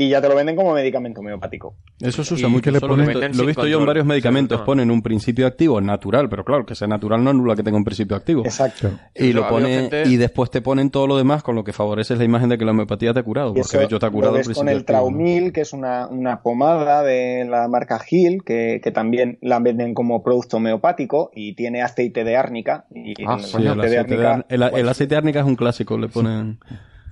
y 0.00 0.08
ya 0.10 0.22
te 0.22 0.28
lo 0.28 0.36
venden 0.36 0.54
como 0.54 0.72
medicamento 0.74 1.20
homeopático. 1.20 1.74
Eso 2.00 2.22
se 2.22 2.34
usa 2.34 2.48
mucho. 2.48 2.62
que 2.62 2.70
le 2.70 2.80
ponen- 2.80 3.12
lo 3.36 3.42
he 3.42 3.46
visto- 3.46 3.66
yo 3.66 3.80
en 3.80 3.86
varios 3.86 4.06
medicamentos. 4.06 4.60
Ponen 4.62 4.90
un 4.92 5.02
principio 5.02 5.44
activo 5.46 5.80
natural, 5.80 6.28
pero 6.28 6.44
claro, 6.44 6.64
que 6.64 6.74
sea 6.76 6.86
natural 6.86 7.22
no 7.24 7.30
anula 7.30 7.56
que 7.56 7.64
tenga 7.64 7.76
un 7.76 7.84
principio 7.84 8.16
activo. 8.16 8.44
Exacto. 8.44 8.92
Y 9.14 9.32
lo 9.32 9.40
Claro, 9.42 9.56
había 9.56 9.66
pone, 9.66 9.80
gente- 9.90 10.02
y 10.08 10.16
después 10.16 10.50
te 10.50 10.62
ponen 10.62 10.90
todo 10.90 11.06
lo 11.08 11.16
demás, 11.16 11.42
con 11.42 11.56
lo 11.56 11.64
que 11.64 11.72
favoreces 11.72 12.16
la 12.16 12.24
imagen 12.24 12.48
de 12.48 12.56
que 12.58 12.64
la 12.64 12.70
homeopatía 12.70 13.12
te 13.12 13.18
ha 13.20 13.22
curado, 13.24 13.48
porque 13.48 13.62
eso 13.62 13.78
de 13.78 13.84
hecho 13.86 13.98
te 13.98 14.06
ha 14.06 14.10
curado 14.10 14.36
el 14.36 14.42
principio 14.44 14.60
con 14.60 14.68
el 14.68 14.78
activo, 14.78 14.96
¿no? 14.98 15.00
Traumil, 15.16 15.52
que 15.52 15.60
es 15.62 15.72
una, 15.72 16.06
una 16.06 16.42
pomada 16.42 17.02
de 17.02 17.44
la 17.50 17.66
marca 17.66 18.00
Hill, 18.08 18.44
que, 18.44 18.80
que 18.82 18.92
también 18.92 19.38
la 19.42 19.58
venden 19.58 19.94
como 19.94 20.22
producto 20.22 20.58
homeopático 20.58 21.32
y 21.34 21.54
tiene 21.56 21.82
aceite 21.82 22.22
de 22.22 22.36
árnica. 22.36 22.84
Y 22.94 23.14
Ah, 23.26 23.38
Sí, 23.40 23.56
el, 23.56 23.80
aceite 23.80 24.16
de, 24.16 24.44
el- 24.48 24.60
pues, 24.70 24.80
el 24.80 24.88
aceite 24.88 25.14
de 25.14 25.18
árnica 25.18 25.40
es 25.40 25.46
un 25.46 25.56
clásico, 25.56 25.98
le 25.98 26.08
ponen... 26.08 26.60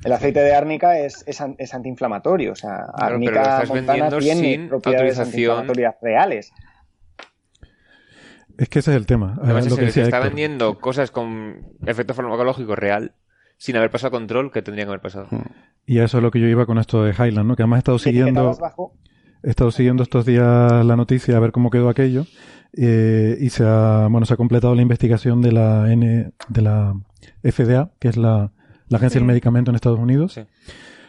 el 0.04 0.12
aceite 0.12 0.40
de 0.40 0.54
árnica 0.54 0.98
es, 0.98 1.24
es, 1.26 1.40
an- 1.40 1.56
es 1.58 1.74
antiinflamatorio. 1.74 2.52
O 2.52 2.56
sea, 2.56 2.86
Claro, 2.96 2.96
pero 2.96 3.08
lo 3.08 3.14
árnica 3.16 3.40
estás 3.42 3.68
montana 3.68 3.92
vendiendo 4.10 4.18
tiene 4.18 4.40
sin 4.40 4.68
propiedades 4.68 5.18
autorización. 5.18 5.58
antiinflamatorias 5.58 5.94
reales. 6.02 6.52
Es 8.58 8.68
que 8.68 8.78
ese 8.78 8.90
es 8.92 8.96
el 8.96 9.06
tema. 9.06 9.38
Es 9.42 9.68
lo 9.68 9.76
que 9.76 9.80
que 9.80 9.86
decía 9.86 10.04
está 10.04 10.16
Héctor. 10.16 10.30
vendiendo 10.30 10.78
cosas 10.78 11.10
con 11.10 11.56
efecto 11.84 12.14
farmacológico 12.14 12.74
real 12.74 13.12
sin 13.58 13.76
haber 13.76 13.90
pasado 13.90 14.12
control 14.12 14.50
que 14.50 14.62
tendrían 14.62 14.86
que 14.86 14.90
haber 14.90 15.00
pasado. 15.00 15.28
Y 15.84 15.98
a 15.98 16.04
eso 16.04 16.18
es 16.18 16.22
lo 16.22 16.30
que 16.30 16.40
yo 16.40 16.46
iba 16.46 16.66
con 16.66 16.78
esto 16.78 17.02
de 17.04 17.12
Highland, 17.12 17.46
¿no? 17.48 17.56
Que 17.56 17.62
además 17.62 17.78
he 17.78 17.80
estado 17.80 17.98
siguiendo, 17.98 18.56
he 19.42 19.50
estado 19.50 19.70
siguiendo 19.70 20.02
estos 20.02 20.24
días 20.24 20.84
la 20.84 20.96
noticia 20.96 21.36
a 21.36 21.40
ver 21.40 21.52
cómo 21.52 21.70
quedó 21.70 21.88
aquello. 21.88 22.24
eh, 22.78 23.36
y 23.40 23.48
se 23.50 23.64
ha, 23.66 24.08
bueno, 24.10 24.26
se 24.26 24.34
ha 24.34 24.36
completado 24.36 24.74
la 24.74 24.82
investigación 24.82 25.40
de 25.42 25.52
la 25.52 25.90
N, 25.92 26.32
de 26.48 26.62
la 26.62 26.94
FDA, 27.42 27.90
que 27.98 28.08
es 28.08 28.16
la, 28.18 28.52
la 28.88 28.98
Agencia 28.98 29.18
Sí. 29.18 29.20
del 29.20 29.26
Medicamento 29.26 29.70
en 29.70 29.74
Estados 29.76 29.98
Unidos. 29.98 30.32
Sí. 30.34 30.42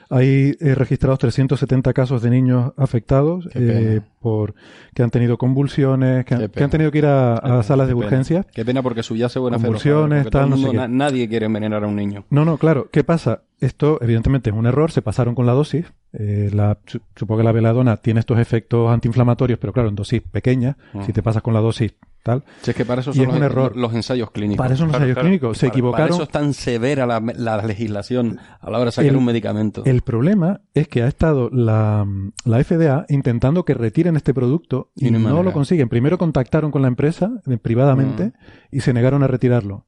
Hay 0.10 0.56
eh, 0.62 0.74
registrados 0.74 1.20
370 1.20 1.92
casos 1.92 2.22
de 2.22 2.30
niños 2.30 2.72
afectados 2.78 3.50
eh, 3.54 4.00
por 4.22 4.54
que 4.94 5.04
han 5.04 5.10
tenido 5.10 5.38
convulsiones, 5.38 6.24
que, 6.24 6.34
han- 6.34 6.48
que 6.48 6.68
tenido 6.70 6.92
que 6.92 7.00
ir 7.00 7.06
a, 7.08 7.36
a 7.36 7.58
Qué 7.58 7.64
salas 7.68 7.90
de 7.90 7.94
pena. 7.94 8.06
urgencia. 8.06 8.46
Qué 8.54 8.64
pena 8.64 8.82
porque 8.82 9.04
subyace 9.04 9.38
buena 9.38 9.58
Convulsiones, 9.58 10.30
tal, 10.30 10.50
no 10.50 10.56
sé 10.58 10.72
na- 10.72 10.88
Nadie 10.88 11.28
quiere 11.28 11.48
envenenar 11.48 11.84
a 11.84 11.88
un 11.88 11.98
niño. 11.98 12.24
No, 12.30 12.46
no, 12.46 12.58
claro. 12.58 12.88
¿Qué 12.90 13.04
pasa? 13.04 13.42
Esto, 13.60 13.98
evidentemente, 14.02 14.50
es 14.50 14.56
un 14.56 14.66
error. 14.66 14.92
Se 14.92 15.02
pasaron 15.02 15.36
con 15.36 15.46
la 15.46 15.52
dosis. 15.52 15.86
Eh, 16.14 16.52
la, 16.54 16.78
su- 16.86 17.02
supongo 17.18 17.40
que 17.40 17.44
la 17.44 17.52
veladona 17.52 17.98
tiene 17.98 18.22
estos 18.22 18.40
efectos 18.40 18.90
antiinflamatorios, 18.90 19.60
pero 19.60 19.74
claro, 19.74 19.90
en 19.90 19.96
dosis 19.96 20.22
pequeñas. 20.22 20.78
Mm. 20.94 21.02
Si 21.04 21.12
te 21.12 21.22
pasas 21.22 21.42
con 21.42 21.54
la 21.54 21.60
dosis, 21.60 21.96
tal. 22.28 22.44
Si 22.62 22.70
es 22.72 22.78
que 22.78 22.86
para 22.86 23.02
eso 23.02 23.10
Y 23.12 23.16
son 23.16 23.24
es 23.24 23.30
un 23.30 23.36
los, 23.40 23.44
error. 23.44 23.76
los 23.76 23.94
ensayos 23.96 24.30
clínicos. 24.30 24.58
Para 24.64 24.74
eso 24.76 24.82
son 24.82 24.88
los 24.90 24.92
Claro, 24.98 25.06
ensayos 25.06 25.16
claro. 25.16 25.28
clínicos. 25.28 25.58
Se 25.58 25.66
Para- 25.68 25.74
equivocaron. 25.76 26.08
Para 26.10 26.14
eso 26.16 26.24
es 26.24 26.30
tan 26.30 26.54
severa 26.54 27.06
la, 27.08 27.20
la 27.36 27.66
legislación 27.66 28.38
a 28.60 28.70
la 28.70 28.78
hora 28.78 28.86
de 28.86 28.92
sacar 28.92 29.10
El- 29.10 29.16
un 29.18 29.26
medicamento. 29.26 29.82
El 29.86 30.02
problema 30.04 30.62
es 30.76 30.88
que 30.88 31.02
ha 31.04 31.08
estado 31.08 31.50
la, 31.52 32.06
la 32.46 32.64
FDA 32.64 33.06
intentando 33.10 33.66
que 33.66 33.74
retiren 33.74 34.16
este 34.16 34.34
producto 34.34 34.92
y, 34.96 35.08
Y 35.08 35.12
no 35.12 35.42
lo 35.42 35.54
consiguen. 35.54 35.90
Primero 35.90 36.18
contactaron 36.18 36.70
con 36.72 36.82
la 36.82 36.88
empresa 36.88 37.32
eh, 37.48 37.58
privadamente 37.58 38.34
y 38.72 38.82
se 38.82 38.94
negaron 38.94 39.24
a 39.24 39.28
retirarlo. 39.28 39.86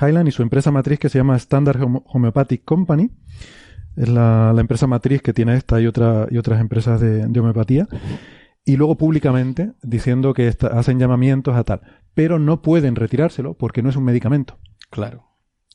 Highland 0.00 0.28
y 0.28 0.32
su 0.32 0.42
empresa 0.42 0.70
matriz 0.70 0.98
que 0.98 1.08
se 1.10 1.18
llama 1.18 1.36
Standard 1.36 1.78
Homeopathic 2.06 2.64
Company 2.64 3.10
es 3.94 4.08
la, 4.08 4.52
la 4.54 4.60
empresa 4.62 4.86
matriz 4.86 5.20
que 5.20 5.34
tiene 5.34 5.54
esta 5.54 5.78
y, 5.78 5.86
otra, 5.86 6.26
y 6.30 6.38
otras 6.38 6.60
empresas 6.62 6.98
de, 6.98 7.26
de 7.26 7.40
homeopatía. 7.40 7.86
Y 8.64 8.76
luego 8.76 8.96
públicamente 8.96 9.72
diciendo 9.82 10.34
que 10.34 10.52
hacen 10.72 10.98
llamamientos 10.98 11.56
a 11.56 11.64
tal. 11.64 11.80
Pero 12.14 12.38
no 12.38 12.62
pueden 12.62 12.94
retirárselo 12.94 13.54
porque 13.54 13.82
no 13.82 13.90
es 13.90 13.96
un 13.96 14.04
medicamento. 14.04 14.58
Claro. 14.90 15.24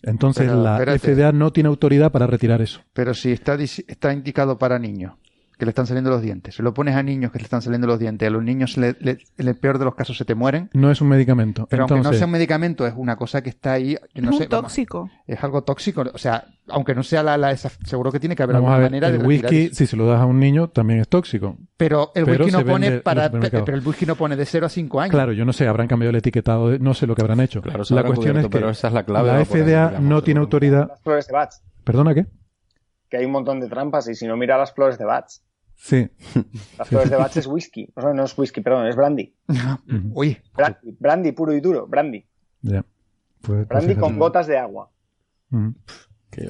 Entonces 0.04 0.48
Pero, 0.48 0.62
la 0.62 0.74
espérate. 0.78 1.16
FDA 1.16 1.32
no 1.32 1.52
tiene 1.52 1.70
autoridad 1.70 2.12
para 2.12 2.28
retirar 2.28 2.62
eso. 2.62 2.82
Pero 2.94 3.14
si 3.14 3.32
está, 3.32 3.56
está 3.56 4.14
indicado 4.14 4.58
para 4.58 4.78
niños, 4.80 5.14
que 5.58 5.66
le 5.66 5.70
están 5.72 5.88
saliendo 5.88 6.10
los 6.12 6.22
dientes, 6.22 6.54
se 6.56 6.62
lo 6.64 6.74
pones 6.74 6.96
a 6.96 7.02
niños 7.02 7.32
que 7.32 7.40
le 7.40 7.44
están 7.46 7.62
saliendo 7.64 7.88
los 7.88 7.98
dientes, 8.00 8.28
a 8.28 8.32
los 8.32 8.44
niños 8.44 8.78
le- 8.78 8.96
le- 9.00 9.18
en 9.38 9.48
el 9.48 9.56
peor 9.56 9.80
de 9.80 9.86
los 9.86 9.96
casos 9.96 10.16
se 10.18 10.24
te 10.24 10.36
mueren, 10.36 10.70
No 10.74 10.92
es 10.92 11.02
un 11.02 11.08
medicamento. 11.10 11.66
pero 11.70 11.84
aunque 11.84 12.00
no 12.02 12.14
sea 12.14 12.26
un 12.28 12.32
medicamento, 12.34 12.86
es 12.86 12.94
una 12.96 13.16
cosa 13.16 13.42
que 13.42 13.50
está 13.50 13.74
ahí, 13.74 13.98
yo 14.14 14.22
no 14.22 14.30
es 14.32 14.38
sé, 14.38 14.44
un 14.44 14.50
vamos, 14.50 14.72
tóxico. 14.72 15.10
es 15.26 15.44
algo 15.44 15.64
tóxico, 15.64 16.04
o 16.14 16.18
sea, 16.20 16.46
aunque 16.68 16.94
no 16.94 17.02
sea 17.02 17.24
la, 17.24 17.38
la 17.38 17.52
esa- 17.52 17.72
seguro 17.86 18.12
que 18.12 18.20
tiene 18.20 18.36
que 18.36 18.44
haber 18.44 18.56
vamos 18.56 18.70
a 18.70 18.76
alguna 18.76 18.84
ver, 18.84 18.92
manera 18.92 19.08
el 19.08 19.14
de 19.14 19.18
retirar 19.28 19.52
whisky, 19.52 19.66
eso. 19.68 19.76
si 19.76 19.88
se 19.88 19.98
lo 19.98 20.06
das 20.08 20.22
a 20.22 20.26
un 20.26 20.40
niño, 20.40 20.68
también 20.70 21.00
es 21.00 21.08
tóxico. 21.08 21.58
Pero 21.76 22.12
el 22.14 22.26
pero 22.26 22.46
whisky 22.46 22.58
no 22.60 22.66
pone 22.66 22.92
para, 23.00 23.32
pero 23.32 23.74
el 23.76 23.88
whisky 23.88 24.06
no 24.06 24.16
pone 24.16 24.36
de 24.36 24.46
0 24.46 24.66
a 24.68 24.70
5 24.70 25.02
años. 25.02 25.12
Claro, 25.12 25.32
yo 25.34 25.44
no 25.44 25.54
sé, 25.54 25.68
habrán 25.68 25.88
cambiado 25.88 26.12
el 26.12 26.16
etiquetado, 26.18 26.70
de- 26.70 26.80
no 26.80 26.94
sé 26.94 27.08
lo 27.08 27.16
que 27.16 27.22
habrán 27.24 27.40
hecho. 27.40 27.62
Claro, 27.62 27.84
se 27.84 27.94
la 27.96 28.02
habrán 28.02 28.14
cuestión 28.16 28.34
cubierto, 28.34 28.48
es 28.48 28.52
que 28.52 28.58
pero 28.60 28.70
esa 28.70 28.88
es 28.90 28.94
la 28.94 29.04
clave, 29.04 29.28
la 29.30 29.40
FDA 29.46 29.64
digamos, 29.88 30.02
no 30.02 30.22
tiene 30.22 30.40
autoridad. 30.40 30.88
Las 30.90 31.02
flores 31.02 31.28
de 31.28 31.34
Bach, 31.34 31.50
¿Perdona 31.84 32.14
qué? 32.14 32.28
que 33.10 33.16
hay 33.18 33.26
un 33.26 33.32
montón 33.32 33.60
de 33.62 33.70
trampas 33.70 34.08
y 34.10 34.16
si 34.16 34.28
no 34.28 34.36
mira 34.36 34.58
las 34.58 34.74
flores 34.74 34.98
de 34.98 35.06
Bach. 35.06 35.26
Sí. 35.78 36.10
Las 36.78 36.90
flores 36.90 37.10
de 37.10 37.16
Bach 37.16 37.38
es 37.38 37.46
whisky. 37.48 37.88
O 37.96 38.02
sea, 38.02 38.12
no 38.14 38.24
es 38.26 38.38
whisky, 38.38 38.62
perdón, 38.62 38.88
es 38.88 38.96
brandy. 38.96 39.34
Uy, 40.14 40.38
Brandy, 40.56 40.98
brandy 41.00 41.32
puro 41.32 41.54
y 41.54 41.62
duro, 41.62 41.88
brandy. 41.88 42.26
Ya. 42.62 42.82
Pues- 43.42 43.66
pues 43.66 43.68
Brandy 43.68 43.96
con 43.96 44.18
gotas 44.20 44.48
de 44.48 44.58
agua. 44.58 44.92
Ujú. 45.52 45.74
Qué- 46.32 46.50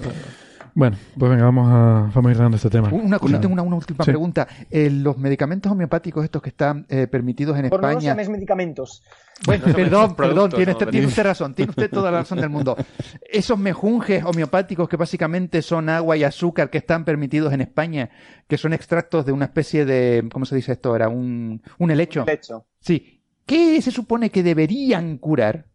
Bueno, 0.78 0.95
pues 1.18 1.32
venga, 1.32 1.44
vamos 1.45 1.68
a, 1.72 2.12
vamos 2.14 2.26
a 2.28 2.32
ir 2.32 2.38
dando 2.38 2.56
este 2.56 2.70
tema. 2.70 2.90
una 2.91 3.18
Nada. 3.18 3.40
tengo 3.41 3.52
una, 3.54 3.64
una 3.64 3.78
última 3.78 4.06
Sí. 4.06 4.12
pregunta. 4.12 4.48
Eh, 4.70 4.91
los 4.91 5.18
medicamentos 5.18 5.72
homeopáticos 5.72 6.24
estos 6.24 6.40
que 6.40 6.49
están 6.49 6.86
eh, 6.88 7.08
permitidos 7.08 7.58
en 7.58 7.68
Por 7.70 7.82
no 7.82 7.88
los 7.88 7.95
España. 7.95 8.12
llaméis 8.12 8.30
medicamentos. 8.30 9.02
Bueno, 9.44 9.66
No 9.66 9.74
perdón, 9.74 10.16
perdón, 10.16 10.49
tiene, 10.52 10.66
¿no? 10.68 10.72
usted, 10.74 10.88
tiene 10.90 11.08
usted 11.08 11.24
razón, 11.24 11.56
tiene 11.56 11.72
usted 11.72 11.90
toda 11.90 12.12
la 12.12 12.20
razón 12.20 12.40
del 12.40 12.52
mundo. 12.52 12.78
Esos 13.32 13.58
mejunjes 13.58 14.24
homeopáticos 14.24 14.88
que 14.88 14.98
básicamente 14.98 15.64
son 15.64 15.90
agua 15.90 16.16
y 16.16 16.24
azúcar 16.24 16.70
que 16.70 16.78
están 16.78 17.06
permitidos 17.06 17.52
en 17.54 17.62
España, 17.62 18.12
que 18.48 18.60
son 18.60 18.72
extractos 18.74 19.26
de 19.26 19.32
una 19.32 19.45
especie 19.45 19.84
de, 19.84 20.30
¿cómo 20.32 20.45
se 20.45 20.56
dice 20.56 20.74
esto? 20.74 20.95
Era 20.95 21.10
un, 21.10 21.60
un 21.80 21.90
helecho. 21.90 22.24
De 22.24 22.34
hecho, 22.34 22.68
Sí. 22.82 23.20
¿Qué 23.48 23.82
se 23.82 23.90
supone 23.90 24.30
que 24.30 24.44
deberían 24.44 25.18
curar? 25.18 25.66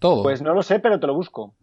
Todo. 0.00 0.22
pues 0.22 0.42
no 0.42 0.52
lo 0.52 0.62
sé, 0.62 0.80
pero 0.80 1.00
te 1.00 1.06
lo 1.06 1.14
busco. 1.14 1.54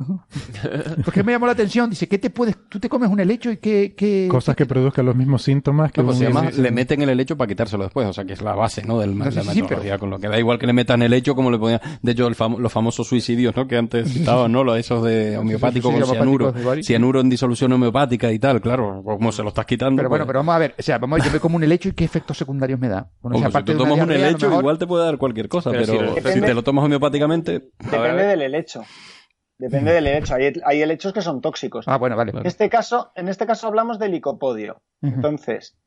Porque 1.05 1.23
me 1.23 1.31
llamó 1.31 1.45
la 1.45 1.51
atención, 1.51 1.89
dice, 1.89 2.07
¿qué 2.07 2.17
te 2.17 2.29
puedes, 2.29 2.55
tú 2.69 2.79
te 2.79 2.89
comes 2.89 3.09
un 3.09 3.19
helecho 3.19 3.51
y 3.51 3.57
qué, 3.57 3.93
qué- 3.95 4.27
Cosas 4.31 4.55
que 4.55 4.65
produzcan 4.65 5.05
los 5.05 5.15
mismos 5.15 5.43
síntomas 5.43 5.91
que 5.91 6.01
No, 6.01 6.07
pues 6.07 6.17
un- 6.19 6.25
además 6.25 6.45
sí, 6.49 6.53
sí. 6.55 6.61
le 6.61 6.71
meten 6.71 7.01
el 7.01 7.09
helecho 7.09 7.37
para 7.37 7.47
quitárselo 7.47 7.83
después, 7.83 8.07
o 8.07 8.13
sea 8.13 8.25
que 8.25 8.33
es 8.33 8.41
la 8.41 8.55
base, 8.55 8.83
¿no? 8.83 8.99
Del, 8.99 9.15
No, 9.17 9.25
de 9.25 9.31
sí, 9.31 9.37
la 9.37 9.43
sí, 9.43 9.49
sí, 9.51 9.61
metodología, 9.61 9.91
pero- 9.91 9.99
con 9.99 10.09
lo 10.09 10.19
que 10.19 10.27
da 10.27 10.39
igual 10.39 10.57
que 10.59 10.65
le 10.67 10.73
metan 10.73 11.01
el 11.03 11.13
hecho 11.13 11.35
como 11.35 11.51
le 11.51 11.59
ponían, 11.59 11.81
de 12.01 12.11
hecho 12.11 12.27
el 12.27 12.35
famo- 12.35 12.57
los 12.57 12.71
famosos 12.71 13.07
suicidios, 13.07 13.55
¿no? 13.55 13.67
Que 13.67 13.77
antes 13.77 14.15
estaban, 14.15 14.51
¿no? 14.51 14.63
Los 14.63 14.77
esos 14.77 15.03
de 15.03 15.37
homeopático 15.37 15.89
sí, 15.91 15.93
con 15.99 16.03
homeopáticos 16.03 16.53
cianuro, 16.55 16.83
cianuro 16.83 17.19
en 17.21 17.29
disolución 17.29 17.71
homeopática 17.73 18.31
y 18.31 18.39
tal, 18.39 18.59
claro, 18.61 19.01
como 19.05 19.31
se 19.31 19.43
lo 19.43 19.49
estás 19.49 19.65
quitando. 19.65 19.97
Pero 19.97 20.09
bueno, 20.09 20.23
pues- 20.25 20.27
pero 20.29 20.39
vamos 20.39 20.55
a 20.55 20.59
ver, 20.59 20.75
o 20.79 20.81
sea, 20.81 20.97
vamos 20.97 21.19
a 21.19 21.23
ver, 21.23 21.27
yo 21.29 21.33
me 21.33 21.39
como 21.39 21.57
un 21.57 21.63
helecho 21.63 21.89
y 21.89 21.91
qué 21.93 22.05
efectos 22.05 22.37
secundarios 22.37 22.79
me 22.79 22.87
da. 22.89 23.09
Bueno, 23.21 23.37
o 23.37 23.39
sea, 23.39 23.51
si 23.59 23.65
tú 23.65 23.71
de 23.73 23.77
tomas 23.77 23.99
un 23.99 24.11
helecho, 24.11 24.47
mejor- 24.47 24.63
igual 24.63 24.77
te 24.79 24.87
puede 24.87 25.05
dar 25.05 25.17
cualquier 25.17 25.47
cosa, 25.47 25.69
Pero 25.71 25.83
pero, 25.85 25.93
si 25.93 25.99
lo- 26.05 26.09
si 26.15 26.21
Depende- 26.21 26.47
te 26.47 26.53
lo 26.53 26.63
tomas 26.63 26.85
homeopáticamente, 26.85 27.69
Depende 27.79 28.30
del 28.31 28.41
helecho. 28.41 28.83
Depende 29.57 29.93
del 29.93 30.07
helecho. 30.07 30.33
Hay, 30.33 30.53
hay 30.65 30.81
helechos 30.81 31.13
que 31.13 31.21
son 31.21 31.39
tóxicos. 31.39 31.87
Ah, 31.87 31.97
bueno, 31.97 32.15
vale. 32.15 32.31
En 32.31 32.47
este 32.47 32.69
caso, 32.69 33.11
en 33.15 33.27
este 33.27 33.45
caso 33.45 33.67
hablamos 33.67 33.99
de 33.99 34.09
licopodio. 34.09 34.81
Entonces, 35.03 35.77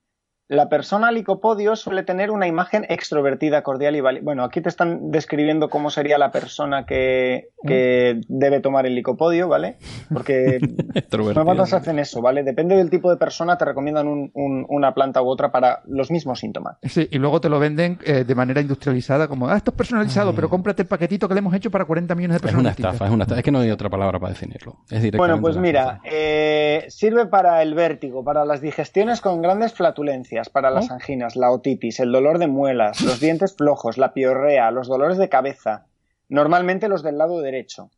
la 0.49 0.69
persona 0.69 1.11
licopodio 1.11 1.75
suele 1.75 2.03
tener 2.03 2.31
una 2.31 2.47
imagen 2.47 2.85
extrovertida, 2.89 3.63
cordial 3.63 3.97
y 3.97 4.01
vali- 4.01 4.21
Bueno, 4.21 4.45
aquí 4.45 4.61
te 4.61 4.69
están 4.69 5.11
describiendo 5.11 5.71
cómo 5.71 5.89
sería 5.91 6.19
la 6.19 6.31
persona 6.31 6.85
que, 6.85 7.49
que 7.67 8.21
debe 8.29 8.61
tomar 8.61 8.85
el 8.87 8.95
licopodio, 8.95 9.49
¿vale? 9.49 9.79
Porque 10.13 10.59
no 11.35 11.45
cuantas 11.45 11.73
hacen 11.73 11.99
eso, 11.99 12.21
¿vale? 12.21 12.43
Depende 12.43 12.77
del 12.77 12.91
tipo 12.91 13.11
de 13.11 13.17
persona, 13.17 13.57
te 13.57 13.65
recomiendan 13.65 14.07
un- 14.07 14.31
un- 14.35 14.67
una 14.69 14.93
planta 14.93 15.23
u 15.23 15.29
otra 15.29 15.51
para 15.51 15.81
los 15.87 16.11
mismos 16.11 16.41
síntomas. 16.41 16.77
Sí, 16.83 17.09
y 17.11 17.19
luego 17.19 17.41
te 17.41 17.49
lo 17.49 17.59
venden 17.59 17.99
eh, 18.05 18.25
de 18.25 18.35
manera 18.35 18.61
industrializada, 18.61 19.29
como, 19.29 19.49
ah, 19.49 19.57
esto 19.57 19.71
es 19.71 19.77
personalizado, 19.77 20.35
pero 20.35 20.51
cómprate 20.51 20.83
el 20.83 20.89
paquetito 20.89 21.27
que 21.27 21.35
le 21.35 21.39
hemos 21.39 21.55
hecho 21.55 21.71
para 21.71 21.85
40 21.87 22.15
millones 22.15 22.35
de 22.35 22.37
Es 22.37 22.43
personas. 22.43 22.61
una 22.61 22.69
distintas. 22.71 22.93
estafa, 22.95 23.07
es 23.09 23.15
una 23.15 23.25
estafa. 23.25 23.39
Es 23.41 23.45
que 23.45 23.51
no 23.51 23.61
hay 23.61 23.71
otra 23.71 23.89
palabra 23.89 24.19
para 24.21 24.33
definirlo. 24.35 24.77
Es 24.91 25.11
Bueno, 25.13 25.41
pues 25.41 25.55
una 25.57 25.63
mira, 25.63 26.01
eh, 26.05 26.85
sirve 26.89 27.27
para 27.27 27.63
el 27.63 27.75
vértigo, 27.75 28.23
para 28.23 28.45
las 28.45 28.61
digestiones 28.61 29.21
con 29.23 29.41
grandes 29.41 29.73
flatulencias, 29.73 30.34
para 30.51 30.71
las 30.71 30.91
¿Oh? 30.91 30.95
anginas, 30.95 31.37
la 31.37 31.51
otitis, 31.51 32.01
el 32.01 32.13
dolor 32.13 32.39
de 32.39 32.47
muelas, 32.47 33.01
los 33.01 33.21
dientes 33.21 33.55
flojos, 33.59 33.99
la 33.99 34.13
piorrea, 34.13 34.71
los 34.71 34.89
dolores 34.89 35.19
de 35.19 35.29
cabeza, 35.29 35.87
normalmente 36.29 36.89
los 36.89 37.03
del 37.03 37.19
lado 37.19 37.41
derecho. 37.41 37.91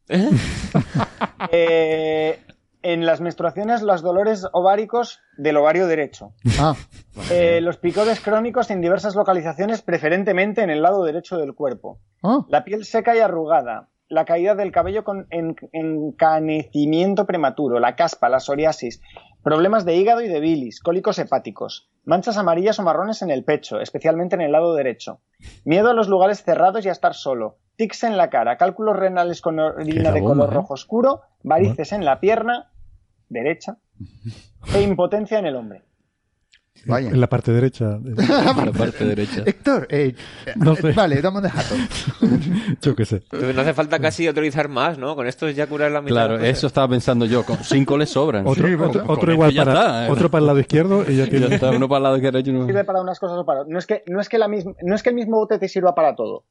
Eh, 1.50 2.38
en 2.82 3.04
las 3.06 3.20
menstruaciones, 3.20 3.82
los 3.82 4.02
dolores 4.02 4.46
ováricos 4.52 5.20
del 5.36 5.56
ovario 5.56 5.86
derecho. 5.86 6.32
Ah, 6.58 6.74
Eh, 7.30 7.60
los 7.60 7.78
picodes 7.78 8.20
crónicos 8.20 8.70
en 8.70 8.80
diversas 8.80 9.14
localizaciones, 9.16 9.82
preferentemente 9.82 10.62
en 10.62 10.70
el 10.70 10.82
lado 10.82 11.02
derecho 11.04 11.36
del 11.38 11.54
cuerpo. 11.54 11.98
ah, 12.22 12.44
La 12.48 12.62
piel 12.64 12.84
seca 12.84 13.16
y 13.16 13.20
arrugada, 13.20 13.88
la 14.08 14.24
caída 14.24 14.54
del 14.54 14.72
cabello 14.72 15.04
con 15.04 15.26
en- 15.30 15.56
encanecimiento 15.72 17.26
prematuro, 17.26 17.78
la 17.80 17.96
caspa, 17.96 18.28
la 18.28 18.40
psoriasis, 18.40 19.00
problemas 19.42 19.84
de 19.84 19.96
hígado 19.96 20.20
y 20.22 20.28
de 20.28 20.40
bilis, 20.40 20.80
cólicos 20.80 21.18
hepáticos, 21.18 21.90
manchas 22.04 22.36
amarillas 22.36 22.78
o 22.78 22.82
marrones 22.82 23.22
en 23.22 23.30
el 23.30 23.44
pecho, 23.44 23.80
especialmente 23.80 24.34
en 24.34 24.42
el 24.42 24.52
lado 24.52 24.74
derecho, 24.74 25.20
miedo 25.64 25.90
a 25.90 25.94
los 25.94 26.08
lugares 26.08 26.42
cerrados 26.42 26.84
y 26.84 26.88
a 26.88 26.92
estar 26.92 27.14
solo, 27.14 27.58
tics 27.76 28.04
en 28.04 28.16
la 28.16 28.30
cara, 28.30 28.56
cálculos 28.56 28.96
renales 28.96 29.40
con 29.40 29.58
orina 29.58 30.10
de 30.12 30.20
color 30.22 30.50
¿eh? 30.50 30.54
rojo 30.54 30.74
oscuro, 30.74 31.20
varices 31.42 31.92
en 31.92 32.04
la 32.04 32.20
pierna 32.20 32.70
derecha 33.28 33.78
e 34.74 34.82
impotencia 34.82 35.38
en 35.38 35.46
el 35.46 35.56
hombre. 35.56 35.82
Vaya. 36.84 37.08
En 37.10 37.20
la 37.20 37.28
parte 37.28 37.52
derecha. 37.52 37.98
de- 38.00 38.14
la 38.26 38.72
parte 38.72 39.04
derecha. 39.04 39.42
Héctor, 39.46 39.86
eh, 39.90 40.14
No 40.56 40.76
sé. 40.76 40.92
vale, 40.92 41.20
damos 41.22 41.42
de 41.42 41.50
jato. 41.50 41.74
Yo 42.82 42.94
qué 42.94 43.04
sé. 43.04 43.16
Entonces 43.16 43.54
no 43.54 43.62
hace 43.62 43.74
falta 43.74 43.98
casi 43.98 44.26
autorizar 44.26 44.68
más, 44.68 44.98
¿no? 44.98 45.14
Con 45.16 45.26
esto 45.26 45.48
ya 45.50 45.66
curar 45.66 45.90
la 45.92 46.00
mitad. 46.02 46.14
Claro, 46.14 46.38
eso 46.40 46.66
estaba 46.66 46.88
pensando 46.88 47.24
yo. 47.26 47.44
Con 47.44 47.56
cinco 47.58 47.96
le 47.96 48.06
sobran. 48.06 48.46
Otro, 48.46 48.66
Sí, 48.68 48.74
otro, 48.74 48.90
con 48.92 49.00
otro 49.02 49.14
esto 49.14 49.32
igual 49.32 49.52
ya 49.52 49.64
para, 49.64 49.80
está, 49.80 50.06
¿eh? 50.06 50.10
otro 50.10 50.30
para 50.30 50.40
el 50.40 50.46
lado 50.46 50.60
izquierdo 50.60 51.02
y 51.08 51.16
ya 51.16 51.24
Ya 51.26 51.30
tiene. 51.30 51.54
está, 51.54 51.70
uno 51.70 51.88
para 51.88 51.96
el 51.98 52.02
lado 52.04 52.16
izquierdo 52.16 52.38
y 52.40 52.50
uno... 52.50 52.66
Sirve 52.66 52.84
para 52.84 53.00
unas 53.00 53.18
cosas 53.18 53.38
o 53.38 53.44
para 53.46 53.64
no 53.64 53.78
es 53.78 53.86
que 53.86 54.02
no 54.06 54.20
es 54.20 54.28
que 54.28 54.38
la 54.38 54.48
misma 54.48 54.72
no 54.82 54.94
es 54.94 55.02
que 55.02 55.08
el 55.10 55.14
mismo 55.16 55.36
bote 55.36 55.58
te 55.58 55.68
sirva 55.68 55.94
para 55.94 56.14
todo. 56.14 56.44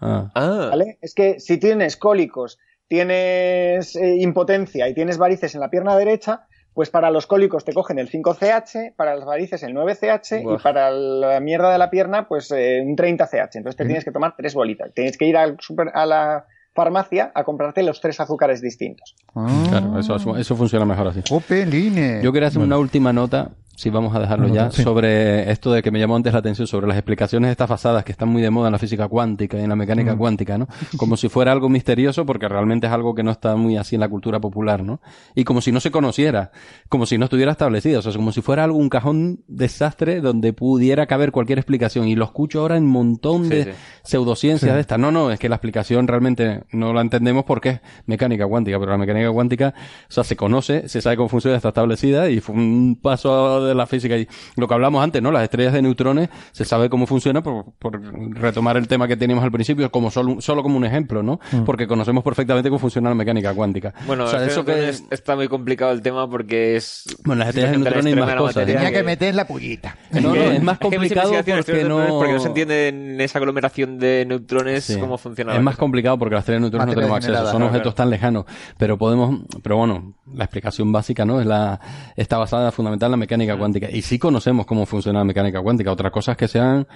Ah. 0.00 0.30
Ah, 0.34 0.68
¿Vale? 0.70 0.98
Es 1.02 1.14
que 1.14 1.40
si 1.40 1.58
tienes 1.58 1.96
cólicos, 1.96 2.58
tienes 2.88 3.96
eh, 3.96 4.16
impotencia 4.20 4.88
y 4.88 4.94
tienes 4.94 5.18
varices 5.18 5.54
en 5.54 5.60
la 5.60 5.70
pierna 5.70 5.96
derecha, 5.96 6.46
pues 6.80 6.88
para 6.88 7.10
los 7.10 7.26
cólicos 7.26 7.62
te 7.66 7.74
cogen 7.74 7.98
el 7.98 8.08
5CH, 8.10 8.94
para 8.96 9.14
las 9.14 9.26
varices 9.26 9.62
el 9.64 9.74
9CH 9.74 10.42
Buah. 10.42 10.54
y 10.54 10.58
para 10.62 10.90
la 10.90 11.38
mierda 11.38 11.70
de 11.70 11.76
la 11.76 11.90
pierna 11.90 12.26
pues 12.26 12.50
eh, 12.52 12.80
un 12.82 12.96
30CH. 12.96 13.50
Entonces 13.56 13.76
te 13.76 13.84
tienes 13.84 14.02
que 14.02 14.10
tomar 14.12 14.32
tres 14.34 14.54
bolitas. 14.54 14.90
Tienes 14.94 15.18
que 15.18 15.26
ir 15.26 15.36
al 15.36 15.58
super- 15.60 15.90
a 15.92 16.06
la 16.06 16.46
farmacia 16.74 17.32
a 17.34 17.44
comprarte 17.44 17.82
los 17.82 18.00
tres 18.00 18.18
azúcares 18.18 18.62
distintos. 18.62 19.14
Ah, 19.34 19.46
Claro, 19.68 19.98
eso, 19.98 20.38
eso 20.38 20.56
funciona 20.56 20.86
mejor 20.86 21.08
así. 21.08 21.20
Jopeline. 21.28 22.22
Yo 22.22 22.32
quería 22.32 22.48
hacer 22.48 22.62
una 22.62 22.78
última 22.78 23.12
nota, 23.12 23.50
si 23.80 23.88
vamos 23.88 24.14
a 24.14 24.20
dejarlo 24.20 24.48
ya, 24.48 24.70
sí. 24.70 24.82
sobre 24.82 25.50
esto 25.50 25.72
de 25.72 25.82
que 25.82 25.90
me 25.90 25.98
llamó 25.98 26.16
antes 26.16 26.32
la 26.34 26.40
atención, 26.40 26.66
sobre 26.66 26.86
las 26.86 26.96
explicaciones 26.98 27.50
estas 27.50 27.68
basadas 27.68 28.04
que 28.04 28.12
están 28.12 28.28
muy 28.28 28.42
de 28.42 28.50
moda 28.50 28.68
en 28.68 28.72
la 28.72 28.78
física 28.78 29.08
cuántica 29.08 29.58
y 29.58 29.62
en 29.62 29.68
la 29.70 29.76
mecánica 29.76 30.14
Mm. 30.14 30.18
cuántica, 30.18 30.58
¿no? 30.58 30.68
Como 30.98 31.16
si 31.16 31.28
fuera 31.30 31.52
algo 31.52 31.68
misterioso, 31.70 32.26
porque 32.26 32.46
realmente 32.48 32.86
es 32.88 32.92
algo 32.92 33.14
que 33.14 33.22
no 33.22 33.30
está 33.30 33.56
muy 33.56 33.76
así 33.78 33.94
en 33.96 34.00
la 34.00 34.08
cultura 34.08 34.38
popular, 34.40 34.84
¿no? 34.84 35.00
Y 35.34 35.44
como 35.44 35.60
si 35.62 35.72
no 35.72 35.80
se 35.80 35.90
conociera, 35.90 36.50
como 36.88 37.06
si 37.06 37.16
no 37.16 37.24
estuviera 37.24 37.52
establecido, 37.52 38.00
o 38.00 38.02
sea, 38.02 38.12
como 38.12 38.32
si 38.32 38.42
fuera 38.42 38.64
algo, 38.64 38.76
un 38.76 38.88
cajón 38.90 39.40
desastre 39.48 40.20
donde 40.20 40.52
pudiera 40.52 41.06
caber 41.06 41.32
cualquier 41.32 41.58
explicación. 41.58 42.06
Y 42.06 42.16
lo 42.16 42.24
escucho 42.26 42.60
ahora 42.60 42.76
en 42.76 42.84
un 42.84 42.90
montón 42.90 43.44
Sí, 43.44 43.50
de 43.50 43.64
sí. 43.64 43.70
pseudociencias 44.02 44.70
Sí. 44.70 44.74
de 44.74 44.80
estas. 44.80 44.98
No, 44.98 45.10
no, 45.10 45.30
es 45.30 45.38
que 45.38 45.48
la 45.48 45.56
explicación 45.56 46.06
realmente 46.06 46.64
no 46.72 46.92
la 46.92 47.00
entendemos 47.00 47.44
porque 47.44 47.68
es 47.70 47.80
mecánica 48.06 48.46
cuántica, 48.46 48.78
pero 48.78 48.90
la 48.92 48.98
mecánica 48.98 49.30
cuántica, 49.30 49.74
o 50.08 50.12
sea, 50.12 50.24
se 50.24 50.36
conoce, 50.36 50.88
se 50.88 51.00
sabe 51.00 51.16
cómo 51.16 51.28
funciona, 51.28 51.56
está 51.56 51.68
establecida 51.68 52.28
y 52.30 52.40
fue 52.40 52.54
un 52.56 52.98
paso 53.00 53.64
de 53.64 53.69
la 53.74 53.86
física 53.86 54.16
y 54.16 54.26
lo 54.56 54.66
que 54.68 54.74
hablamos 54.74 55.02
antes, 55.02 55.20
¿no? 55.22 55.30
Las 55.32 55.42
estrellas 55.44 55.72
de 55.72 55.82
neutrones 55.82 56.28
se 56.52 56.64
sabe 56.64 56.88
cómo 56.90 57.06
funciona 57.06 57.42
por, 57.42 57.72
por 57.78 58.00
retomar 58.34 58.76
el 58.76 58.88
tema 58.88 59.06
que 59.08 59.16
teníamos 59.16 59.44
al 59.44 59.52
principio, 59.52 59.90
como 59.90 60.10
solo, 60.10 60.40
solo 60.40 60.62
como 60.62 60.76
un 60.76 60.84
ejemplo, 60.84 61.22
¿no? 61.22 61.40
Mm. 61.52 61.64
Porque 61.64 61.86
conocemos 61.86 62.22
perfectamente 62.24 62.68
cómo 62.68 62.78
funciona 62.78 63.08
la 63.08 63.14
mecánica 63.14 63.54
cuántica. 63.54 63.92
Bueno, 64.06 64.24
o 64.24 64.26
sea, 64.28 64.44
es 64.44 64.52
eso 64.52 64.64
que 64.64 64.74
que 64.74 64.88
es- 64.90 65.04
está 65.10 65.36
muy 65.36 65.48
complicado 65.48 65.92
el 65.92 66.02
tema 66.02 66.28
porque 66.28 66.76
es... 66.76 67.04
Bueno, 67.24 67.40
las 67.40 67.48
estrellas 67.48 67.72
de 67.72 67.78
neutrones 67.78 68.12
y 68.12 68.16
más 68.16 68.28
de 68.28 68.36
cosas, 68.36 68.56
materia 68.56 68.74
Tenía 68.80 68.92
que 68.98 69.04
meter 69.04 69.34
la 69.34 69.46
pullita. 69.46 69.96
No, 70.20 70.34
no, 70.34 70.34
es 70.34 70.62
más 70.62 70.78
que 70.78 70.82
complicado 70.84 71.28
investigaciones 71.32 71.64
porque 71.64 71.78
de 71.78 71.84
neutrones, 71.84 72.08
no... 72.12 72.18
porque 72.18 72.32
no 72.34 72.40
se 72.40 72.48
entiende 72.48 72.88
en 72.88 73.20
esa 73.20 73.38
aglomeración 73.38 73.98
de 73.98 74.24
neutrones 74.26 74.84
Sí. 74.84 74.98
cómo 74.98 75.18
funciona 75.18 75.54
Es 75.56 75.62
más 75.62 75.74
cosa. 75.74 75.80
complicado 75.80 76.18
porque 76.18 76.34
las 76.34 76.42
estrellas 76.42 76.60
de 76.60 76.62
neutrones 76.62 76.86
no 76.86 76.90
Materia 76.92 77.06
tenemos 77.06 77.16
acceso, 77.24 77.50
son 77.50 77.60
claro, 77.60 77.66
objetos 77.72 77.94
tan 77.94 78.10
lejanos. 78.10 78.44
Pero 78.78 78.98
podemos, 78.98 79.40
pero 79.62 79.76
bueno, 79.76 80.14
la 80.34 80.44
explicación 80.44 80.92
básica, 80.92 81.24
¿no? 81.24 81.40
Es 81.40 81.46
la, 81.46 81.80
está 82.16 82.38
basada 82.38 82.70
fundamental 82.72 83.08
en 83.08 83.10
la 83.12 83.16
mecánica 83.16 83.56
cuántica. 83.60 83.90
Y 83.90 84.02
sí 84.02 84.18
conocemos 84.18 84.66
cómo 84.66 84.86
funciona 84.86 85.20
la 85.20 85.24
mecánica 85.24 85.60
cuántica. 85.62 85.92
Otra 85.92 86.10
cosa 86.10 86.32
es 86.32 86.38
que 86.38 86.48
sean 86.48 86.86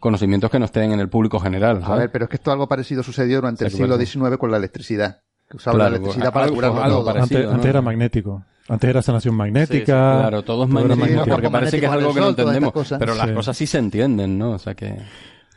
conocimientos 0.00 0.50
que 0.50 0.58
no 0.58 0.64
estén 0.64 0.92
en 0.92 1.00
el 1.00 1.08
público 1.08 1.38
general. 1.38 1.80
A 1.84 1.96
ver, 1.96 2.10
pero 2.10 2.24
es 2.24 2.28
que 2.30 2.36
esto 2.36 2.50
algo 2.50 2.66
parecido 2.66 3.02
sucedió 3.02 3.36
durante 3.36 3.64
el 3.66 3.70
siglo. 3.70 3.98
XIX 3.98 4.36
con 4.38 4.50
la 4.50 4.56
electricidad. 4.56 5.20
Que 5.48 5.56
usaban 5.58 5.76
Claro, 5.78 5.90
la 5.90 5.96
electricidad 5.98 6.32
para 6.32 6.44
algo- 6.46 6.54
curarlo 6.56 6.82
algo 6.82 6.96
todo. 7.02 7.06
parecido. 7.12 7.38
Antes, 7.38 7.48
¿no? 7.50 7.54
antes 7.56 7.68
era 7.70 7.82
magnético. 7.82 8.44
Antes 8.68 8.90
era 8.90 9.02
sanación 9.02 9.34
magnética. 9.34 9.74
Sí, 9.74 9.80
sí, 9.80 9.84
Claro, 10.20 10.42
todo 10.42 10.64
es 10.64 10.70
magnético, 10.70 11.00
magnético. 11.00 11.30
porque 11.34 11.50
parece 11.50 11.80
que 11.80 11.86
es 11.86 11.92
algo 11.92 12.14
que 12.14 12.20
no 12.20 12.28
entendemos. 12.30 12.72
cosas. 12.72 12.98
Pero 12.98 13.14
las 13.14 13.28
Sí. 13.28 13.34
cosas 13.34 13.56
sí 13.56 13.66
se 13.66 13.78
entienden, 13.78 14.38
¿no? 14.38 14.52
O 14.52 14.58
sea 14.58 14.74
que... 14.74 14.96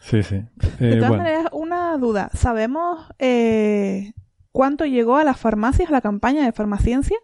Sí, 0.02 0.22
sí. 0.22 0.35
De 0.35 0.92
Eh, 0.92 0.95
todas 0.98 1.10
bueno, 1.10 1.24
maneras, 1.24 1.45
una 1.52 1.98
duda. 1.98 2.30
¿Sabemos 2.34 3.06
eh, 3.18 4.14
cuánto 4.52 4.85
llegó 4.85 5.18
a 5.18 5.24
las 5.24 5.38
farmacias 5.38 5.90
la 5.90 6.02
campaña 6.02 6.44
de 6.45 6.52
farmaciencia? 6.52 7.18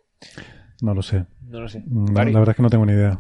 no 0.82 0.94
lo 0.96 1.02
sé. 1.04 1.26
No 1.48 1.60
lo 1.60 1.68
sé. 1.70 1.84
Mm, 1.86 2.14
la 2.16 2.24
verdad 2.24 2.50
es 2.50 2.56
que 2.56 2.64
no 2.64 2.70
tengo 2.70 2.86
ni 2.86 2.94
idea. 2.94 3.20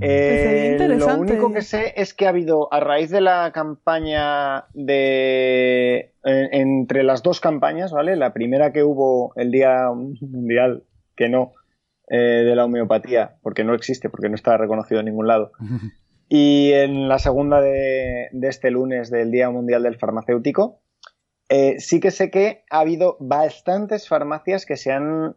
Eh, 0.00 0.76
sería 0.78 0.88
lo 0.96 1.06
único 1.20 1.52
que 1.54 1.62
sé 1.62 1.94
es 1.96 2.12
que 2.14 2.26
ha 2.26 2.28
habido, 2.30 2.72
a 2.72 2.80
raíz 2.80 3.10
de 3.10 3.20
la 3.20 3.50
campaña 3.52 4.64
de. 4.74 6.12
en- 6.24 6.48
entre 6.52 7.02
las 7.02 7.22
dos 7.22 7.40
campañas, 7.40 7.92
¿vale? 7.92 8.16
La 8.16 8.32
primera 8.32 8.72
que 8.72 8.82
hubo 8.82 9.32
el 9.36 9.50
Día 9.50 9.86
Mundial, 9.94 10.84
que 11.16 11.28
no, 11.28 11.54
eh, 12.08 12.16
de 12.18 12.54
la 12.56 12.64
homeopatía, 12.66 13.36
porque 13.42 13.64
no 13.64 13.74
existe, 13.74 14.08
porque 14.10 14.28
no 14.28 14.34
está 14.34 14.56
reconocido 14.56 15.00
en 15.00 15.06
ningún 15.06 15.26
lado. 15.26 15.52
Y 16.30 16.72
en 16.72 17.08
la 17.08 17.18
segunda 17.18 17.62
de, 17.62 18.28
de 18.32 18.48
este 18.48 18.70
lunes 18.70 19.10
del 19.10 19.30
Día 19.30 19.48
Mundial 19.48 19.82
del 19.84 19.96
Farmacéutico, 19.96 20.82
eh, 21.48 21.76
sí 21.80 21.98
que 22.00 22.10
sé 22.10 22.30
que 22.30 22.64
ha 22.70 22.80
habido 22.80 23.16
bastantes 23.20 24.06
farmacias 24.06 24.66
que 24.66 24.76
se 24.76 24.92
han, 24.92 25.36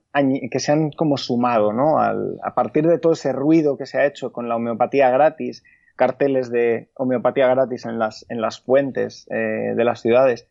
que 0.51 0.59
se 0.59 0.72
han 0.72 0.91
como 0.91 1.17
sumado, 1.17 1.72
¿no? 1.72 1.99
Al- 1.99 2.38
a 2.43 2.53
partir 2.53 2.85
de 2.88 2.99
todo 2.99 3.14
ese 3.14 3.31
ruido 3.31 3.77
que 3.77 3.85
se 3.85 3.98
ha 3.98 4.06
hecho 4.06 4.31
con 4.33 4.49
la 4.49 4.57
homeopatía 4.57 5.09
gratis, 5.09 5.64
carteles 5.95 6.51
de 6.51 6.90
homeopatía 6.95 7.48
gratis 7.48 7.85
en 7.85 7.98
las, 7.98 8.25
en 8.30 8.41
las 8.41 8.59
fuentes 8.59 9.25
eh, 9.30 9.73
de 9.75 9.83
las 9.85 10.01
ciudades 10.01 10.48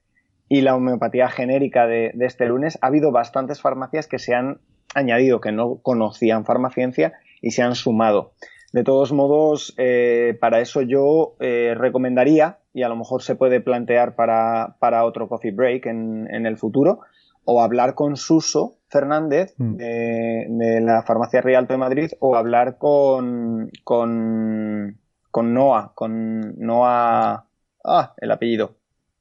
y 0.48 0.62
la 0.62 0.74
homeopatía 0.74 1.28
genérica 1.28 1.86
de, 1.86 2.12
este 2.20 2.47
lunes, 2.47 2.78
ha 2.80 2.86
habido 2.86 3.12
bastantes 3.12 3.60
farmacias 3.60 4.06
que 4.06 4.18
se 4.18 4.34
han 4.34 4.60
añadido, 4.94 5.40
que 5.40 5.52
no 5.52 5.76
conocían 5.82 6.44
farmaciencia 6.44 7.12
y 7.40 7.50
se 7.50 7.62
han 7.62 7.74
sumado. 7.74 8.32
De 8.72 8.82
todos 8.82 9.12
modos, 9.12 9.74
eh, 9.78 10.36
para 10.40 10.60
eso 10.60 10.82
yo 10.82 11.36
recomendaría, 11.39 12.59
y 12.73 12.82
a 12.82 12.89
lo 12.89 12.97
mejor 12.97 13.23
se 13.23 13.34
puede 13.34 13.60
plantear 13.60 14.15
para, 14.15 14.76
para 14.78 15.05
otro 15.05 15.28
coffee 15.28 15.50
break 15.52 15.86
en, 15.86 16.28
en 16.32 16.47
el 16.47 16.57
futuro, 16.57 17.00
o 17.44 17.62
hablar 17.62 17.94
con 17.94 18.16
Suso 18.16 18.76
Fernández 18.89 19.55
Mm. 19.58 19.76
de, 19.76 20.47
de 20.49 20.81
la 20.81 21.02
Farmacia 21.02 21.40
Rialto 21.40 21.73
de 21.74 21.78
Madrid, 21.78 22.10
o 22.20 22.36
hablar 22.36 22.76
con, 22.78 23.70
con, 23.84 24.99
con 25.31 25.55
Noah, 25.55 25.92
con 25.94 26.55
Noah, 26.58 27.44
ah, 27.84 28.15
el 28.18 28.31
apellido, 28.31 28.76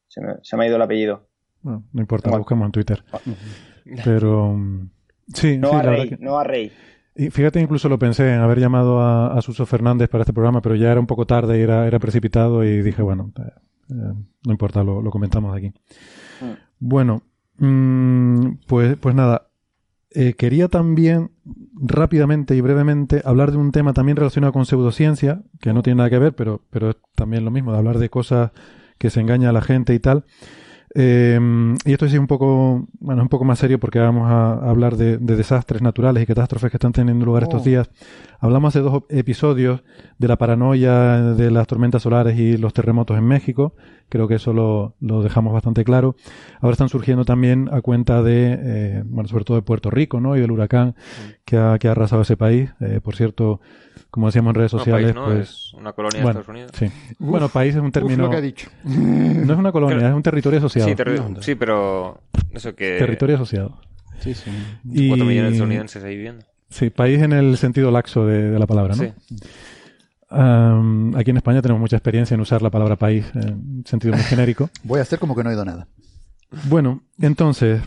se 0.08 0.22
me, 0.22 0.34
se 0.42 0.58
me 0.58 0.64
ha 0.64 0.68
ido 0.68 0.76
el 0.76 0.82
apellido. 0.82 1.28
Bueno, 1.62 1.84
no 1.94 2.02
importa, 2.02 2.30
Bueno. 2.30 2.40
buscamos 2.44 2.66
en 2.68 2.72
Twitter. 2.72 3.04
Pero 4.04 4.54
mm, 4.54 4.90
sí, 5.34 5.54
sí, 5.54 5.58
Noah 5.58 5.82
verdad 5.82 5.92
Rey, 5.98 6.10
que- 6.10 6.18
Noah 6.18 6.44
Rey. 6.44 6.72
Y 7.20 7.32
fíjate, 7.32 7.60
incluso 7.60 7.90
lo 7.90 8.00
pensé 8.00 8.34
en 8.34 8.40
haber 8.40 8.62
llamado 8.62 9.02
a, 9.02 9.38
a 9.38 9.42
Suso 9.42 9.66
Fernández 9.66 10.08
para 10.08 10.22
este 10.22 10.32
programa, 10.32 10.62
pero 10.62 10.76
ya 10.76 10.90
era 10.90 11.02
un 11.02 11.06
poco 11.06 11.28
tarde 11.28 11.60
y 11.60 11.62
era, 11.62 11.86
era 11.86 12.00
precipitado 12.00 12.64
y 12.64 12.82
dije, 12.82 13.02
bueno, 13.02 13.34
eh, 13.38 13.52
eh, 13.90 14.14
no 14.46 14.52
importa, 14.54 14.86
lo, 14.86 15.02
lo 15.02 15.12
comentamos 15.12 15.54
aquí. 15.54 15.68
Mm. 16.40 16.54
Bueno, 16.80 17.24
mm, 17.58 18.52
pues, 18.68 18.96
pues 18.96 19.16
nada, 19.16 19.50
eh, 20.12 20.34
quería 20.36 20.70
también 20.70 21.32
rápidamente 21.74 22.56
y 22.56 22.62
brevemente 22.62 23.22
hablar 23.26 23.52
de 23.52 23.58
un 23.58 23.74
tema 23.74 23.92
también 23.92 24.16
relacionado 24.16 24.54
con 24.54 24.66
pseudociencia, 24.66 25.42
que 25.60 25.74
no 25.74 25.84
tiene 25.84 25.98
nada 25.98 26.10
que 26.10 26.20
ver, 26.20 26.36
pero, 26.36 26.62
pero 26.70 26.92
es 26.92 26.96
también 27.16 27.44
lo 27.44 27.52
mismo, 27.52 27.74
de 27.74 27.80
hablar 27.80 28.00
de 28.00 28.10
cosas 28.10 28.52
que 28.98 29.10
se 29.10 29.20
engaña 29.20 29.50
a 29.50 29.54
la 29.54 29.62
gente 29.62 29.94
y 29.94 30.00
tal. 30.00 30.24
Eh, 30.96 31.40
y 31.86 31.92
esto 31.94 32.08
sí 32.08 32.16
es 32.16 32.20
un 32.20 32.28
poco, 32.28 32.88
bueno, 33.00 33.22
es 33.22 33.24
un 33.26 33.30
poco 33.30 33.46
más 33.46 33.60
serio 33.60 33.80
porque 33.80 34.00
vamos 34.00 34.30
a, 34.30 34.54
a 34.54 34.70
hablar 34.70 34.96
de, 34.98 35.18
de 35.18 35.36
desastres 35.36 35.82
naturales 35.82 36.24
y 36.24 36.26
catástrofes 36.26 36.72
que 36.72 36.78
están 36.78 36.92
teniendo 36.94 37.26
lugar 37.26 37.44
estos 37.44 37.62
Oh. 37.62 37.66
días. 37.66 37.90
Hablamos 38.42 38.70
hace 38.70 38.80
dos 38.80 39.04
episodios 39.10 39.82
de 40.18 40.28
la 40.30 40.38
paranoia 40.38 41.22
de 41.34 41.52
las 41.52 41.68
tormentas 41.68 42.02
solares 42.04 42.40
y 42.40 42.58
los 42.58 42.74
terremotos 42.74 43.18
en 43.18 43.26
México. 43.26 43.76
Creo 44.08 44.28
que 44.30 44.36
eso 44.36 44.54
lo, 44.54 44.96
lo 45.02 45.22
dejamos 45.22 45.52
bastante 45.54 45.84
claro. 45.84 46.16
Ahora 46.62 46.72
están 46.72 46.88
surgiendo 46.90 47.26
también 47.26 47.70
a 47.72 47.82
cuenta 47.82 48.24
de, 48.24 48.58
eh, 48.60 49.04
bueno, 49.06 49.28
sobre 49.28 49.44
todo 49.44 49.58
de 49.58 49.64
Puerto 49.64 49.90
Rico, 49.92 50.22
¿no? 50.22 50.38
Y 50.38 50.40
del 50.42 50.52
huracán 50.52 50.96
que 51.44 51.58
ha, 51.58 51.78
que 51.80 51.90
ha 51.90 51.92
arrasado 51.92 52.22
ese 52.22 52.38
país. 52.38 52.70
Eh, 52.80 53.02
por 53.04 53.16
cierto, 53.16 53.60
como 54.10 54.28
decíamos 54.28 54.52
en 54.52 54.56
redes 54.56 54.74
No, 54.74 54.80
sociales, 54.80 55.14
país, 55.14 55.16
¿no? 55.16 55.26
pues... 55.26 55.50
Es 55.50 55.74
una 55.74 55.92
colonia 55.92 56.24
bueno, 56.24 56.40
de 56.40 56.42
Estados 56.42 56.50
Unidos. 56.50 56.72
sí. 56.76 57.16
bueno, 57.20 57.50
país 57.50 57.76
es 57.76 57.82
un 57.82 57.92
término... 57.92 58.16
Uf, 58.16 58.22
lo 58.26 58.30
que 58.32 58.38
ha 58.38 58.42
dicho. 58.42 58.70
No 58.86 59.54
es 59.54 59.60
una 59.60 59.72
colonia, 59.74 59.98
Pero- 59.98 60.10
es 60.10 60.16
un 60.16 60.24
territorio 60.24 60.60
asociado. 60.60 60.88
Sí, 60.90 60.96
terri- 60.96 61.42
sí, 61.42 61.56
pero 61.56 62.22
eso 62.54 62.74
que... 62.74 62.98
Territorio 63.00 63.36
asociado. 63.36 63.80
Sí, 64.20 64.34
sí. 64.34 64.50
Y- 64.92 65.10
Cuatro 65.10 65.26
millones 65.26 65.52
de 65.52 65.56
estadounidenses 65.58 66.04
ahí 66.04 66.16
viviendo. 66.16 66.46
Sí, 66.70 66.90
país 66.90 67.22
en 67.22 67.34
el 67.34 67.58
sentido 67.58 67.92
laxo 67.92 68.26
de, 68.26 68.52
de 68.52 68.60
la 68.60 68.68
palabra, 68.68 68.96
¿no? 68.96 69.04
Sí. 69.04 69.12
Aquí 70.32 71.32
en 71.32 71.38
España 71.38 71.62
tenemos 71.62 71.82
mucha 71.82 71.96
experiencia 71.96 72.36
en 72.36 72.42
usar 72.42 72.62
la 72.62 72.70
palabra 72.70 72.96
país 72.96 73.26
en 73.34 73.84
sentido 73.86 74.14
muy 74.14 74.24
genérico. 74.24 74.70
Voy 74.84 75.00
a 75.00 75.02
hacer 75.02 75.18
como 75.20 75.36
que 75.36 75.44
no 75.44 75.50
he 75.50 75.54
oído 75.54 75.66
nada. 75.66 75.88
Bueno, 76.68 77.02
entonces, 77.20 77.82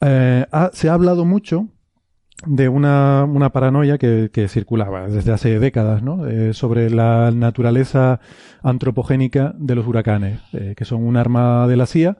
eh, 0.00 0.46
ha- 0.52 0.70
se 0.72 0.88
ha 0.88 0.92
hablado 0.94 1.24
mucho 1.24 1.66
de 2.46 2.68
una, 2.68 3.24
una 3.24 3.50
paranoia 3.50 3.98
que, 3.98 4.30
que 4.32 4.46
circulaba 4.48 5.08
desde 5.08 5.32
hace 5.32 5.58
décadas, 5.58 6.02
¿no? 6.04 6.26
Eh, 6.28 6.54
sobre 6.54 6.90
la 6.90 7.32
naturaleza 7.32 8.20
antropogénica 8.62 9.54
de 9.58 9.74
los 9.74 9.86
huracanes, 9.88 10.40
eh, 10.52 10.74
que 10.76 10.84
son 10.84 11.02
un 11.04 11.16
arma 11.16 11.66
de 11.66 11.76
la 11.76 11.86
CIA 11.86 12.18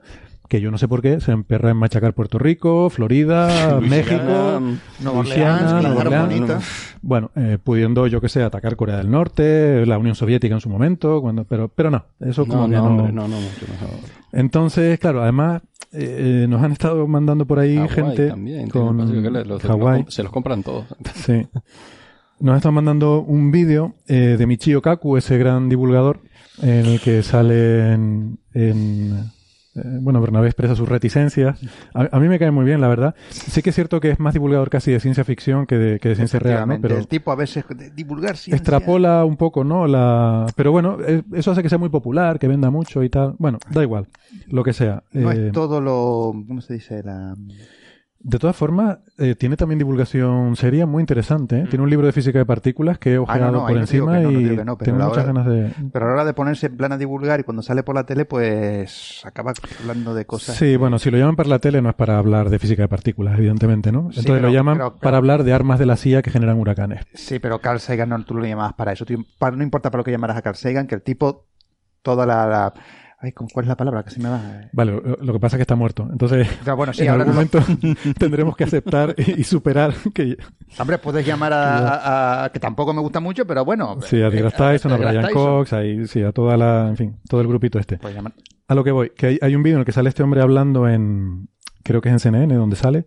que 0.49 0.59
yo 0.59 0.71
no 0.71 0.77
sé 0.77 0.87
por 0.89 1.01
qué 1.01 1.21
se 1.21 1.31
emperra 1.31 1.69
en 1.71 1.77
machacar 1.77 2.13
Puerto 2.13 2.37
Rico, 2.39 2.89
Florida, 2.89 3.79
México, 3.81 4.59
Nueva 4.99 5.19
Orleans, 5.19 5.71
Nueva 5.83 6.01
Orleans. 6.01 6.51
Bueno, 7.01 7.31
eh, 7.35 7.57
pudiendo, 7.63 8.07
yo 8.07 8.19
que 8.19 8.27
sé, 8.27 8.43
atacar 8.43 8.75
Corea 8.75 8.97
del 8.97 9.09
Norte, 9.09 9.85
la 9.85 9.97
Unión 9.97 10.15
Soviética 10.15 10.55
en 10.55 10.59
su 10.61 10.67
momento, 10.69 11.21
cuando, 11.21 11.45
pero, 11.45 11.69
pero 11.69 11.89
no, 11.91 12.03
eso 12.19 12.45
como 12.45 12.63
No, 12.63 12.69
que 12.69 12.75
no, 12.75 12.81
no. 12.83 12.89
hombre, 12.89 13.13
no, 13.13 13.27
no, 13.27 13.35
mucho 13.39 13.65
mejor. 13.69 13.89
Entonces, 14.33 14.99
claro, 14.99 15.21
además 15.23 15.61
eh, 15.93 16.43
eh, 16.43 16.47
nos 16.49 16.61
han 16.61 16.71
estado 16.71 17.07
mandando 17.07 17.45
por 17.45 17.59
ahí 17.59 17.75
Hawái 17.75 17.89
gente 17.89 18.27
también, 18.29 18.69
con 18.69 18.97
que 19.23 19.29
los- 19.45 19.61
Hawái. 19.61 20.05
Se 20.09 20.23
los 20.23 20.31
compran 20.31 20.63
todos. 20.63 20.85
Sí. 21.15 21.47
Nos 22.39 22.57
están 22.57 22.73
mandando 22.73 23.21
un 23.21 23.51
vídeo 23.51 23.95
eh, 24.07 24.35
de 24.37 24.45
Michio 24.47 24.81
Kaku, 24.81 25.17
ese 25.17 25.37
gran 25.37 25.69
divulgador, 25.69 26.21
en 26.61 26.85
el 26.85 26.99
que 27.01 27.21
sale 27.21 27.93
en... 27.93 28.39
eh, 29.83 29.97
bueno, 30.01 30.21
Bernabé 30.21 30.47
expresa 30.47 30.75
sus 30.75 30.87
reticencias. 30.87 31.59
A, 31.93 32.07
a 32.15 32.19
mí 32.19 32.27
me 32.27 32.39
cae 32.39 32.51
muy 32.51 32.65
bien, 32.65 32.81
la 32.81 32.87
verdad. 32.87 33.15
Sí 33.29 33.61
que 33.61 33.69
es 33.69 33.75
cierto 33.75 33.99
que 33.99 34.11
es 34.11 34.19
más 34.19 34.33
divulgador 34.33 34.69
casi 34.69 34.91
de 34.91 34.99
ciencia 34.99 35.23
ficción 35.23 35.65
que 35.65 35.77
de, 35.77 35.99
que 35.99 36.09
de 36.09 36.15
ciencia 36.15 36.39
real, 36.39 36.67
¿no? 36.67 36.79
Pero 36.81 36.97
El 36.97 37.07
tipo 37.07 37.31
a 37.31 37.35
veces 37.35 37.65
de 37.69 37.89
divulgar 37.91 38.37
ciencia. 38.37 38.55
extrapola 38.57 39.25
un 39.25 39.37
poco, 39.37 39.63
¿no? 39.63 39.87
La... 39.87 40.45
Pero 40.55 40.71
bueno, 40.71 40.97
eh, 41.05 41.23
eso 41.33 41.51
hace 41.51 41.63
que 41.63 41.69
sea 41.69 41.77
muy 41.77 41.89
popular, 41.89 42.39
que 42.39 42.47
venda 42.47 42.69
mucho 42.69 43.03
y 43.03 43.09
tal. 43.09 43.35
Bueno, 43.37 43.57
da 43.71 43.81
igual, 43.83 44.07
lo 44.47 44.63
que 44.63 44.73
sea. 44.73 45.03
No 45.13 45.31
Eh, 45.31 45.47
es 45.47 45.51
todo 45.51 45.81
lo... 45.81 46.33
¿Cómo 46.47 46.61
se 46.61 46.73
dice? 46.75 47.01
La... 47.03 47.35
De 48.21 48.37
todas 48.37 48.53
formas, 48.55 48.97
eh, 49.17 49.33
tiene 49.35 49.55
también 49.55 49.79
divulgación 49.79 50.57
seria 50.57 50.85
muy 50.85 50.99
interesante. 51.01 51.59
¿eh? 51.61 51.67
Tiene 51.69 51.83
un 51.83 51.89
libro 51.89 52.05
de 52.05 52.11
física 52.11 52.37
de 52.37 52.45
partículas 52.45 52.97
que 52.99 53.13
he 53.13 53.15
Ah, 53.15 53.21
ojeado 53.21 53.51
no, 53.53 53.59
no, 53.61 53.67
por 53.67 53.77
encima 53.77 54.19
no, 54.19 54.29
y 54.31 54.57
pero 54.57 54.75
tengo 54.75 54.97
muchas 54.97 55.11
hora- 55.13 55.23
ganas 55.23 55.45
de... 55.45 55.71
Pero 55.93 56.05
a 56.05 56.07
la 56.09 56.13
hora 56.15 56.25
de 56.25 56.33
ponerse 56.33 56.65
en 56.67 56.75
plan 56.75 56.91
a 56.91 56.97
divulgar 56.97 57.39
y 57.39 57.43
cuando 57.43 57.61
sale 57.63 57.81
por 57.81 57.95
la 57.95 58.05
tele, 58.05 58.25
pues 58.25 59.21
acaba 59.25 59.53
hablando 59.79 60.13
de 60.13 60.25
cosas. 60.25 60.57
Sí, 60.57 60.75
bueno, 60.75 60.99
si 60.99 61.09
lo 61.11 61.17
llaman 61.17 61.37
para 61.37 61.47
la 61.47 61.59
tele 61.59 61.81
no 61.81 61.87
es 61.89 61.95
para 61.95 62.17
hablar 62.17 62.49
de 62.49 62.59
física 62.59 62.81
de 62.81 62.87
partículas, 62.89 63.37
evidentemente, 63.37 63.91
¿no? 63.91 64.11
Sí, 64.11 64.19
Entonces 64.19 64.31
pero- 64.31 64.47
lo 64.47 64.53
llaman 64.53 64.77
pero- 64.77 64.89
pero- 64.95 64.99
para 65.01 65.17
hablar 65.17 65.43
de 65.43 65.53
armas 65.53 65.79
de 65.79 65.85
la 65.85 65.95
CIA 65.95 66.21
que 66.21 66.29
generan 66.31 66.57
huracanes. 66.59 67.05
Sí, 67.13 67.39
pero 67.39 67.59
Carl 67.59 67.79
Sagan 67.79 68.09
no, 68.09 68.23
tú 68.25 68.33
lo 68.35 68.45
llamabas 68.45 68.73
para 68.73 68.91
eso. 68.91 69.05
Tú- 69.05 69.25
para- 69.37 69.55
no 69.55 69.63
importa 69.63 69.91
para 69.91 69.99
lo 69.99 70.03
que 70.03 70.11
llamaras 70.11 70.35
a 70.35 70.41
Carl 70.41 70.57
Sagan, 70.57 70.87
que 70.87 70.95
el 70.95 71.01
tipo, 71.01 71.45
toda 72.01 72.25
la, 72.25 72.45
la- 72.47 72.73
Ay, 73.21 73.33
¿con 73.33 73.47
¿cuál 73.49 73.65
es 73.65 73.67
la 73.67 73.75
palabra 73.75 74.03
que 74.03 74.11
se 74.11 74.19
me 74.21 74.29
va? 74.29 74.41
Vale, 74.71 74.93
lo, 74.93 75.17
lo 75.21 75.33
que 75.33 75.39
pasa 75.39 75.55
es 75.55 75.59
que 75.59 75.63
está 75.63 75.75
muerto. 75.75 76.07
Entonces, 76.09 76.47
Ya, 76.65 76.73
bueno, 76.73 76.93
sí, 76.93 77.03
en 77.03 77.09
algún 77.09 77.27
no- 77.27 77.33
momento 77.33 77.59
tendremos 78.17 78.55
que 78.55 78.63
aceptar 78.63 79.13
y, 79.17 79.41
y 79.41 79.43
superar 79.43 79.93
que 80.13 80.37
Hombre, 80.77 80.99
puedes 80.99 81.25
llamar 81.25 81.51
a, 81.51 81.77
a- 82.43 82.43
a- 82.45 82.49
que 82.51 82.59
tampoco 82.61 82.93
me 82.93 83.01
gusta 83.01 83.19
mucho, 83.19 83.45
pero 83.45 83.65
bueno. 83.65 83.97
sí, 84.03 84.21
a 84.21 84.29
Degrasse 84.29 84.55
Tyson, 84.57 84.91
a 84.93 84.95
Degrasse 84.95 85.17
Brian 85.17 85.27
Tyson. 85.33 85.43
Cox, 85.57 85.73
ahí, 85.73 86.07
sí, 86.07 86.23
a 86.23 86.31
toda 86.31 86.55
la, 86.55 86.87
en 86.87 86.95
fin, 86.95 87.17
todo 87.27 87.41
el 87.41 87.47
grupito 87.47 87.77
este. 87.77 87.99
Llamar. 88.13 88.31
A 88.69 88.75
lo 88.75 88.83
que 88.85 88.91
voy, 88.91 89.09
que 89.17 89.25
hay, 89.27 89.39
hay 89.41 89.53
un 89.55 89.63
vídeo 89.63 89.75
en 89.77 89.79
el 89.81 89.85
que 89.85 89.91
sale 89.91 90.07
este 90.07 90.23
hombre 90.23 90.41
hablando 90.41 90.87
en, 90.87 91.49
creo 91.83 91.99
que 92.01 92.07
es 92.09 92.13
en 92.13 92.19
CNN, 92.19 92.53
donde 92.55 92.75
sale, 92.77 93.05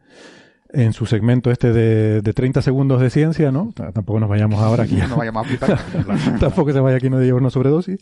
en 0.75 0.93
su 0.93 1.07
segmento 1.07 1.51
este 1.51 1.73
de, 1.73 2.21
de 2.21 2.33
30 2.35 2.61
segundos 2.63 3.01
de 3.01 3.11
ciencia, 3.11 3.51
¿no? 3.53 3.73
Tampoco 3.75 4.19
nos 4.21 4.29
vayamos 4.29 4.61
ahora 4.61 4.83
aquí. 4.85 4.97
No 5.09 5.17
vayamos 5.17 5.47
a 5.47 5.49
flipar. 5.49 5.79
Tampoco 6.41 6.73
se 6.73 6.81
vaya 6.81 6.97
aquí 6.97 7.09
no 7.09 7.21
llevar 7.21 7.41
una 7.43 7.51
sobredosis. 7.51 7.99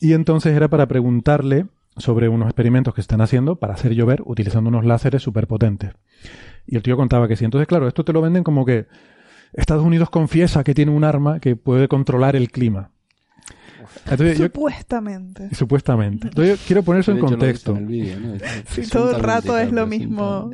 Y 0.00 0.12
entonces 0.12 0.54
era 0.54 0.68
para 0.68 0.86
preguntarle 0.86 1.66
sobre 1.96 2.28
unos 2.28 2.48
experimentos 2.48 2.94
que 2.94 3.00
están 3.00 3.20
haciendo 3.22 3.56
para 3.56 3.74
hacer 3.74 3.94
llover 3.94 4.22
utilizando 4.26 4.68
unos 4.68 4.84
láseres 4.84 5.22
superpotentes. 5.22 5.92
Y 6.66 6.76
el 6.76 6.82
tío 6.82 6.96
contaba 6.96 7.26
que 7.28 7.36
sí. 7.36 7.44
Entonces, 7.44 7.66
claro, 7.66 7.88
esto 7.88 8.04
te 8.04 8.12
lo 8.12 8.20
venden 8.20 8.44
como 8.44 8.66
que 8.66 8.86
Estados 9.54 9.84
Unidos 9.84 10.10
confiesa 10.10 10.62
que 10.64 10.74
tiene 10.74 10.92
un 10.92 11.04
arma 11.04 11.40
que 11.40 11.56
puede 11.56 11.88
controlar 11.88 12.36
el 12.36 12.50
clima. 12.50 12.90
Entonces, 14.04 14.38
yo- 14.38 14.46
Supuestamente. 14.46 15.54
supuestamente. 15.54 16.28
Entonces, 16.28 16.58
yo 16.60 16.66
quiero 16.66 16.82
poner 16.82 17.00
eso 17.00 17.12
en 17.12 17.18
contexto. 17.18 17.70
en 17.72 17.76
el 17.78 17.86
vídeo, 17.86 18.20
¿no? 18.20 18.34
Sí, 18.68 18.82
todo 18.90 19.16
el 19.16 19.22
rato 19.22 19.56
es 19.58 19.72
lo 19.72 19.86
mismo. 19.86 20.50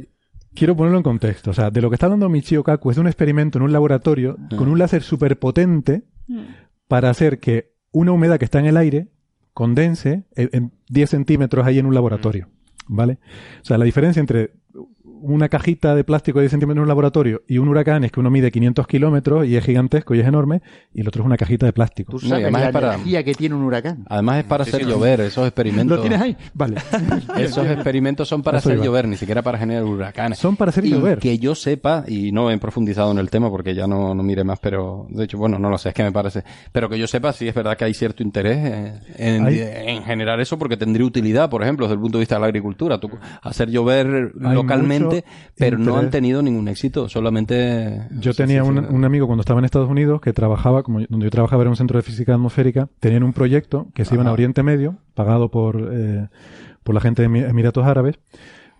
Quiero 0.54 0.76
ponerlo 0.76 0.98
en 0.98 1.02
contexto. 1.02 1.50
O 1.50 1.54
sea, 1.54 1.70
de 1.70 1.80
lo 1.80 1.88
que 1.88 1.94
está 1.94 2.06
hablando 2.06 2.28
Michio 2.28 2.62
Kaku 2.62 2.90
es 2.90 2.96
de 2.96 3.00
un 3.00 3.06
experimento 3.06 3.58
en 3.58 3.64
un 3.64 3.72
laboratorio 3.72 4.36
con 4.56 4.68
un 4.68 4.78
láser 4.78 5.02
superpotente 5.02 6.02
Mm. 6.28 6.40
para 6.88 7.10
hacer 7.10 7.40
que 7.40 7.72
una 7.90 8.12
humedad 8.12 8.38
que 8.38 8.44
está 8.44 8.58
en 8.60 8.66
el 8.66 8.76
aire 8.76 9.08
condense 9.52 10.24
en, 10.34 10.50
en 10.52 10.72
10 10.88 11.10
centímetros 11.10 11.66
ahí 11.66 11.78
en 11.78 11.86
un 11.86 11.94
laboratorio. 11.94 12.48
¿Vale? 12.88 13.18
O 13.62 13.64
sea, 13.64 13.78
la 13.78 13.84
diferencia 13.84 14.20
entre 14.20 14.52
una 15.22 15.48
cajita 15.48 15.94
de 15.94 16.04
plástico 16.04 16.38
de 16.38 16.44
10 16.44 16.50
centímetros 16.50 16.78
en 16.78 16.82
un 16.82 16.88
laboratorio 16.88 17.42
y 17.48 17.58
un 17.58 17.68
huracán 17.68 18.04
es 18.04 18.12
que 18.12 18.20
uno 18.20 18.30
mide 18.30 18.50
500 18.50 18.86
kilómetros 18.86 19.46
y 19.46 19.56
es 19.56 19.64
gigantesco 19.64 20.14
y 20.14 20.20
es 20.20 20.26
enorme 20.26 20.62
y 20.92 21.00
el 21.00 21.08
otro 21.08 21.22
es 21.22 21.26
una 21.26 21.36
cajita 21.36 21.66
de 21.66 21.72
plástico. 21.72 22.12
Tú 22.12 22.18
No, 22.22 22.26
y 22.26 22.28
sabes 22.30 22.44
además 22.44 22.60
la 22.62 22.66
es 22.68 22.72
para- 22.72 22.94
energía 22.94 23.24
que 23.24 23.34
tiene 23.34 23.54
un 23.54 23.62
huracán. 23.62 24.04
Además 24.08 24.38
es 24.38 24.44
para 24.44 24.64
Sí, 24.64 24.70
hacer 24.70 24.82
sí. 24.84 24.90
llover, 24.90 25.20
esos 25.20 25.46
experimentos. 25.46 25.96
¿Lo 25.96 26.02
tienes 26.02 26.20
ahí? 26.20 26.36
Vale. 26.54 26.76
Esos 27.38 27.66
experimentos 27.68 28.28
son 28.28 28.42
para 28.42 28.58
Eso 28.58 28.68
hacer 28.68 28.76
iba. 28.78 28.86
llover, 28.86 29.08
ni 29.08 29.16
siquiera 29.16 29.42
para 29.42 29.58
generar 29.58 29.84
huracanes. 29.84 30.38
Son 30.38 30.56
para 30.56 30.70
hacer 30.70 30.84
y 30.84 30.90
llover. 30.90 31.18
que 31.18 31.38
yo 31.38 31.54
sepa, 31.54 32.04
y 32.08 32.32
no 32.32 32.50
he 32.50 32.58
profundizado 32.58 33.10
en 33.12 33.18
el 33.18 33.30
tema 33.30 33.50
porque 33.50 33.74
ya 33.74 33.86
no, 33.86 34.14
no 34.14 34.22
mire 34.22 34.44
más, 34.44 34.58
pero 34.60 35.06
de 35.10 35.24
hecho, 35.24 35.38
bueno, 35.38 35.58
no 35.58 35.70
lo 35.70 35.78
sé, 35.78 35.90
es 35.90 35.94
que 35.94 36.02
me 36.02 36.12
parece. 36.12 36.42
Pero 36.72 36.88
que 36.88 36.98
yo 36.98 37.06
sepa, 37.06 37.32
sí 37.32 37.48
es 37.48 37.54
verdad 37.54 37.76
que 37.76 37.84
hay 37.84 37.94
cierto 37.94 38.22
interés 38.22 39.00
en, 39.16 40.02
generar 40.04 40.40
eso 40.40 40.58
porque 40.58 40.76
tendría 40.76 41.06
utilidad, 41.06 41.48
por 41.50 41.62
ejemplo, 41.62 41.86
desde 41.86 41.94
el 41.94 42.00
punto 42.00 42.18
de 42.18 42.22
vista 42.22 42.34
de 42.36 42.40
la 42.40 42.46
agricultura. 42.46 42.98
Tú, 42.98 43.10
hacer 43.42 43.70
llover 43.70 44.32
Hay 44.44 44.54
localmente, 44.54 45.11
pero 45.56 45.78
no 45.78 45.96
han 45.96 46.10
tenido 46.10 46.42
ningún 46.42 46.68
éxito, 46.68 47.08
solamente. 47.08 48.02
Yo 48.20 48.34
tenía 48.34 48.62
sí, 48.62 48.68
un, 48.70 48.78
sí. 48.78 48.84
un 48.94 49.04
amigo 49.04 49.26
cuando 49.26 49.40
estaba 49.42 49.58
en 49.58 49.64
Estados 49.64 49.88
Unidos 49.90 50.20
que 50.20 50.32
trabajaba, 50.32 50.82
como 50.82 51.00
yo- 51.00 51.06
donde 51.08 51.24
yo 51.24 51.30
trabajaba 51.30 51.62
era 51.62 51.70
un 51.70 51.76
centro 51.76 51.98
de 51.98 52.02
física 52.02 52.34
atmosférica, 52.34 52.88
tenían 53.00 53.22
un 53.22 53.32
proyecto 53.32 53.88
que 53.94 54.04
se 54.04 54.14
iban 54.14 54.26
a 54.26 54.30
Ajá. 54.30 54.34
Oriente 54.34 54.62
Medio, 54.62 54.96
pagado 55.14 55.50
por, 55.50 55.90
eh, 55.92 56.28
por 56.82 56.94
la 56.94 57.00
gente 57.00 57.22
de 57.22 57.28
Emi- 57.28 57.48
Emiratos 57.48 57.86
Árabes, 57.86 58.18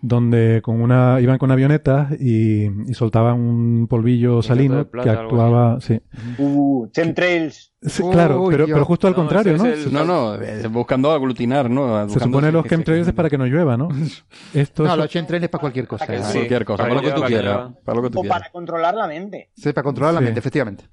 donde 0.05 0.61
con 0.61 0.81
una 0.81 1.21
iban 1.21 1.37
con 1.37 1.49
avionetas 1.49 2.11
y, 2.19 2.65
y 2.65 2.93
soltaban 2.93 3.39
un 3.39 3.87
polvillo 3.87 4.41
salino 4.41 4.85
plata, 4.85 5.09
que 5.09 5.17
actuaba, 5.17 5.79
sí. 5.79 6.01
Uh, 6.37 6.87
chemtrails. 6.91 7.71
Sí, 7.81 8.03
claro, 8.11 8.45
pero, 8.49 8.65
pero 8.65 8.83
justo 8.83 9.07
al 9.07 9.13
No, 9.13 9.17
contrario, 9.17 9.57
¿no? 9.57 9.65
el- 9.65 9.93
No, 9.93 10.03
no, 10.03 10.37
buscando 10.71 11.09
aglutinar, 11.11 11.69
¿no? 11.69 12.09
Se 12.09 12.19
supone 12.19 12.51
los 12.51 12.65
chemtrails 12.65 13.07
es 13.07 13.13
para 13.13 13.29
que 13.29 13.37
no 13.37 13.45
llueva, 13.45 13.77
¿no? 13.77 13.87
Esto 14.53 14.83
No, 14.83 14.91
es- 14.91 14.97
los 14.97 15.07
chemtrails 15.09 15.45
es 15.45 15.49
para 15.49 15.61
cualquier 15.61 15.87
cosa. 15.87 16.05
Para. 16.05 16.19
Cualquier 16.21 16.65
cosa, 16.65 16.83
Para 16.83 16.95
para 16.95 17.01
lo 17.01 17.07
que 17.15 17.21
tú 17.21 17.25
quieras. 17.27 17.55
para 17.55 17.67
que 17.73 17.81
Para 17.85 17.95
lo 17.95 18.03
que 18.03 18.09
tú 18.09 18.19
O 18.19 18.21
quieras. 18.23 18.39
para 18.39 18.51
controlar 18.51 18.95
la 18.95 19.07
mente. 19.07 19.51
Sí, 19.55 19.71
para 19.71 19.83
controlar 19.83 20.13
la 20.15 20.21
mente, 20.21 20.39
efectivamente. 20.39 20.83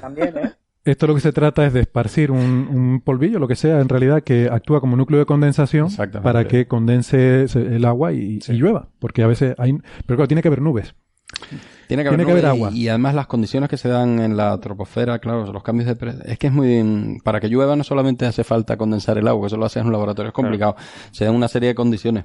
También, 0.00 0.36
¿eh? 0.38 0.52
Esto 0.90 1.06
lo 1.06 1.14
que 1.14 1.20
se 1.20 1.32
trata 1.32 1.66
es 1.66 1.72
de 1.72 1.80
esparcir 1.80 2.30
un, 2.30 2.38
un 2.40 3.00
polvillo, 3.04 3.38
lo 3.38 3.48
que 3.48 3.56
sea, 3.56 3.80
en 3.80 3.88
realidad, 3.88 4.22
que 4.22 4.48
actúa 4.50 4.80
como 4.80 4.96
núcleo 4.96 5.18
de 5.20 5.26
condensación 5.26 5.88
para 6.22 6.40
que 6.48 6.66
condense 6.66 7.48
se- 7.48 7.76
el 7.76 7.84
agua 7.84 8.12
y, 8.12 8.40
y 8.48 8.52
llueva. 8.52 8.88
Porque 8.98 9.22
a 9.22 9.26
veces 9.26 9.54
hay... 9.58 9.72
Pero 10.06 10.16
claro, 10.16 10.28
tiene 10.28 10.42
que 10.42 10.48
haber 10.48 10.62
nubes. 10.62 10.94
Tiene 11.86 12.02
que 12.04 12.08
haber, 12.08 12.18
Tiene 12.18 12.24
que 12.24 12.30
haber 12.32 12.44
nubes 12.44 12.64
agua. 12.66 12.70
Y, 12.72 12.82
y 12.84 12.88
además 12.88 13.14
las 13.14 13.26
condiciones 13.26 13.68
que 13.68 13.76
se 13.76 13.88
dan 13.88 14.20
en 14.20 14.36
la 14.36 14.56
troposfera, 14.58 15.18
claro, 15.18 15.52
los 15.52 15.62
cambios 15.62 15.86
de... 15.88 15.96
pre- 15.96 16.14
Es 16.24 16.38
que 16.38 16.46
es 16.48 16.52
muy... 16.52 17.18
Para 17.24 17.40
que 17.40 17.48
llueva 17.48 17.74
no 17.76 17.82
solamente 17.84 18.26
hace 18.26 18.44
falta 18.44 18.76
condensar 18.76 19.18
el 19.18 19.26
agua, 19.26 19.42
que 19.42 19.46
eso 19.48 19.56
lo 19.56 19.66
haces 19.66 19.80
en 19.80 19.86
un 19.86 19.92
laboratorio, 19.92 20.28
es 20.28 20.34
complicado. 20.34 20.76
Se 21.10 21.24
dan 21.24 21.34
una 21.34 21.48
serie 21.48 21.68
de 21.70 21.74
condiciones. 21.74 22.24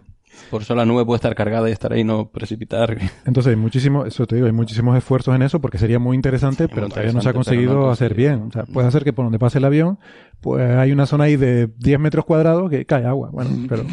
Por 0.51 0.61
eso 0.63 0.75
la 0.75 0.85
nube 0.85 1.05
puede 1.05 1.15
estar 1.15 1.33
cargada 1.33 1.69
y 1.69 1.71
estar 1.71 1.93
ahí 1.93 2.01
y 2.01 2.03
no 2.03 2.27
precipitar. 2.29 2.97
Entonces 3.25 3.51
hay 3.51 3.55
muchísimo, 3.55 4.05
eso 4.05 4.27
te 4.27 4.35
digo, 4.35 4.47
hay 4.47 4.53
muchísimos 4.53 4.97
esfuerzos 4.97 5.33
en 5.33 5.41
eso 5.41 5.61
porque 5.61 5.77
sería 5.77 5.97
muy 5.97 6.13
interesante, 6.15 6.67
pero 6.67 6.89
todavía 6.89 7.13
no 7.13 7.21
se 7.21 7.29
ha 7.29 7.33
conseguido 7.33 7.73
no 7.73 7.89
hacer 7.89 8.13
bien. 8.13 8.43
O 8.49 8.51
sea, 8.51 8.63
puede 8.65 8.87
hacer 8.87 9.03
que 9.05 9.13
por 9.13 9.25
donde 9.25 9.39
pase 9.39 9.59
el 9.59 9.65
avión, 9.65 9.97
pues 10.41 10.69
hay 10.75 10.91
una 10.91 11.05
zona 11.05 11.23
ahí 11.23 11.37
de 11.37 11.67
10 11.79 11.99
metros 12.01 12.25
cuadrados 12.25 12.69
que 12.69 12.85
cae 12.85 13.05
agua. 13.05 13.29
Bueno, 13.31 13.49
pero, 13.69 13.83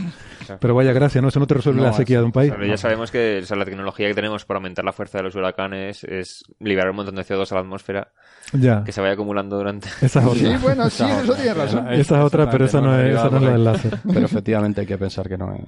pero 0.61 0.75
vaya 0.75 0.93
gracia, 0.93 1.21
¿no? 1.21 1.29
Eso 1.29 1.41
no 1.41 1.47
te 1.47 1.55
resuelve 1.55 1.81
No, 1.81 1.87
la 1.87 1.93
sequía 1.93 2.19
de 2.19 2.25
un 2.25 2.33
país. 2.33 2.53
Pero 2.53 2.67
ya 2.67 2.77
sabemos 2.77 3.11
que 3.11 3.41
o 3.43 3.47
sea, 3.47 3.57
la 3.57 3.65
tecnología 3.65 4.09
que 4.09 4.15
tenemos 4.15 4.45
para 4.45 4.59
aumentar 4.59 4.85
la 4.85 4.93
fuerza 4.93 5.19
de 5.19 5.25
los 5.25 5.35
huracanes 5.35 6.05
es 6.05 6.45
liberar 6.61 6.91
un 6.91 6.97
montón 6.97 7.15
de 7.15 7.23
CO2 7.23 7.51
a 7.53 7.55
la 7.57 7.61
atmósfera 7.61 8.12
Ya, 8.53 8.85
que 8.85 8.93
se 8.93 9.01
vaya 9.01 9.15
acumulando 9.15 9.57
durante... 9.57 9.89
esa 10.03 10.21
es 10.21 10.39
Sí, 10.39 10.47
otra. 10.47 10.59
bueno, 10.59 10.91
sí, 10.91 11.05
eso 11.05 11.35
tienes 11.35 11.57
razón. 11.57 11.93
Esa 11.93 12.19
es 12.19 12.25
otra, 12.25 12.51
pero 12.51 12.65
esa 12.65 12.81
no 12.81 12.99
es, 12.99 13.15
esa 13.15 13.31
no 13.31 13.37
es 13.39 13.43
la 13.43 13.51
del 13.53 13.65
láser. 13.65 13.99
Pero 14.12 14.27
efectivamente 14.27 14.81
hay 14.83 14.87
que 14.87 14.99
pensar 14.99 15.29
que 15.29 15.39
no 15.39 15.55
es... 15.55 15.62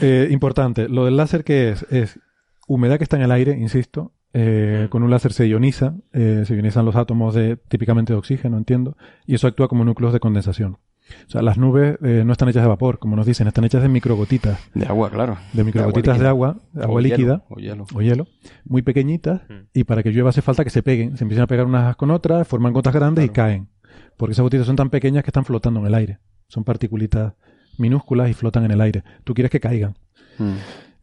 Eh, 0.00 0.28
importante, 0.30 0.88
lo 0.88 1.04
del 1.04 1.16
láser 1.16 1.44
que 1.44 1.70
es, 1.70 1.86
es 1.90 2.18
humedad 2.66 2.98
que 2.98 3.04
está 3.04 3.16
en 3.16 3.22
el 3.22 3.30
aire, 3.32 3.52
insisto, 3.52 4.12
eh, 4.32 4.88
con 4.90 5.04
un 5.04 5.10
láser 5.10 5.32
se 5.32 5.46
ioniza, 5.46 5.94
eh, 6.12 6.42
se 6.44 6.54
ionizan 6.54 6.84
los 6.84 6.96
átomos 6.96 7.34
de 7.34 7.56
típicamente 7.56 8.12
de 8.12 8.18
oxígeno, 8.18 8.58
entiendo, 8.58 8.96
y 9.26 9.36
eso 9.36 9.46
actúa 9.46 9.68
como 9.68 9.84
núcleos 9.84 10.12
de 10.12 10.18
condensación. 10.18 10.78
O 11.26 11.30
sea, 11.30 11.42
las 11.42 11.58
nubes 11.58 11.98
eh, 12.02 12.22
no 12.24 12.32
están 12.32 12.48
hechas 12.48 12.62
de 12.62 12.68
vapor, 12.68 12.98
como 12.98 13.14
nos 13.16 13.26
dicen, 13.26 13.46
están 13.46 13.64
hechas 13.64 13.82
de 13.82 13.88
microgotitas, 13.88 14.58
De 14.74 14.86
agua, 14.86 15.10
claro. 15.10 15.36
de 15.52 15.64
microgotitas 15.64 16.18
de 16.18 16.26
agua, 16.26 16.56
agua 16.74 16.96
O 16.96 17.00
líquida 17.00 17.42
hielo, 17.44 17.44
o 17.50 17.56
hielo. 17.56 17.86
o 17.94 18.02
hielo, 18.02 18.26
muy 18.64 18.82
pequeñitas, 18.82 19.42
Mm. 19.48 19.54
y 19.74 19.84
para 19.84 20.02
que 20.02 20.10
llueva 20.10 20.30
hace 20.30 20.40
falta 20.42 20.64
que 20.64 20.70
se 20.70 20.82
peguen, 20.82 21.16
se 21.16 21.24
empiezan 21.24 21.44
a 21.44 21.46
pegar 21.46 21.66
unas 21.66 21.94
con 21.96 22.10
otras, 22.10 22.48
forman 22.48 22.72
gotas 22.72 22.94
grandes 22.94 23.24
y 23.24 23.28
caen, 23.28 23.68
porque 24.16 24.32
esas 24.32 24.42
gotitas 24.42 24.66
son 24.66 24.76
tan 24.76 24.88
pequeñas 24.90 25.24
que 25.24 25.28
están 25.30 25.44
flotando 25.44 25.80
en 25.80 25.86
el 25.86 25.94
aire, 25.94 26.18
son 26.48 26.64
particulitas 26.64 27.34
minúsculas 27.78 28.30
y 28.30 28.34
flotan 28.34 28.64
en 28.64 28.70
el 28.70 28.80
aire. 28.80 29.02
Tú 29.24 29.34
quieres 29.34 29.50
que 29.50 29.60
caigan. 29.60 29.94
Mm. 30.38 30.54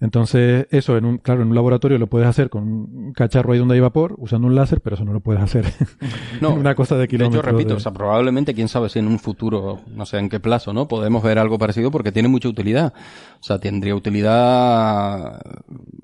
Entonces, 0.02 0.66
eso, 0.72 0.98
en 0.98 1.06
un, 1.06 1.18
claro, 1.20 1.44
en 1.44 1.50
un 1.50 1.56
laboratorio 1.56 1.98
lo 2.00 2.08
puedes 2.08 2.28
hacer 2.28 2.50
con 2.50 2.64
un 2.64 3.14
cacharro 3.14 3.54
ahí 3.54 3.60
donde 3.60 3.76
hay 3.76 3.80
vapor, 3.80 4.16
usando 4.18 4.48
un 4.48 4.56
láser, 4.56 4.82
pero 4.82 4.96
eso 4.96 5.06
no 5.06 5.14
lo 5.14 5.20
puedes 5.20 5.42
hacer 5.42 5.66
en 6.42 6.46
una 6.48 6.74
cosa 6.76 6.96
de 6.96 7.02
De 7.02 7.08
kilómetros. 7.08 7.44
hecho, 7.44 7.52
repito, 7.52 7.70
de- 7.70 7.76
o 7.76 7.80
sea, 7.80 7.94
probablemente, 7.94 8.54
quién 8.56 8.68
sabe 8.68 8.90
si 8.90 8.98
en 9.00 9.08
un 9.08 9.20
futuro, 9.20 9.80
no 9.96 10.06
sé 10.08 10.18
en 10.18 10.28
qué 10.30 10.40
plazo, 10.40 10.74
¿no? 10.74 10.88
Podemos 10.88 11.22
ver 11.24 11.38
algo 11.38 11.60
parecido 11.60 11.92
porque 11.92 12.12
tiene 12.12 12.28
mucha 12.30 12.50
utilidad. 12.50 12.94
O 13.40 13.44
sea, 13.44 13.60
tendría 13.60 13.94
utilidad 13.96 15.40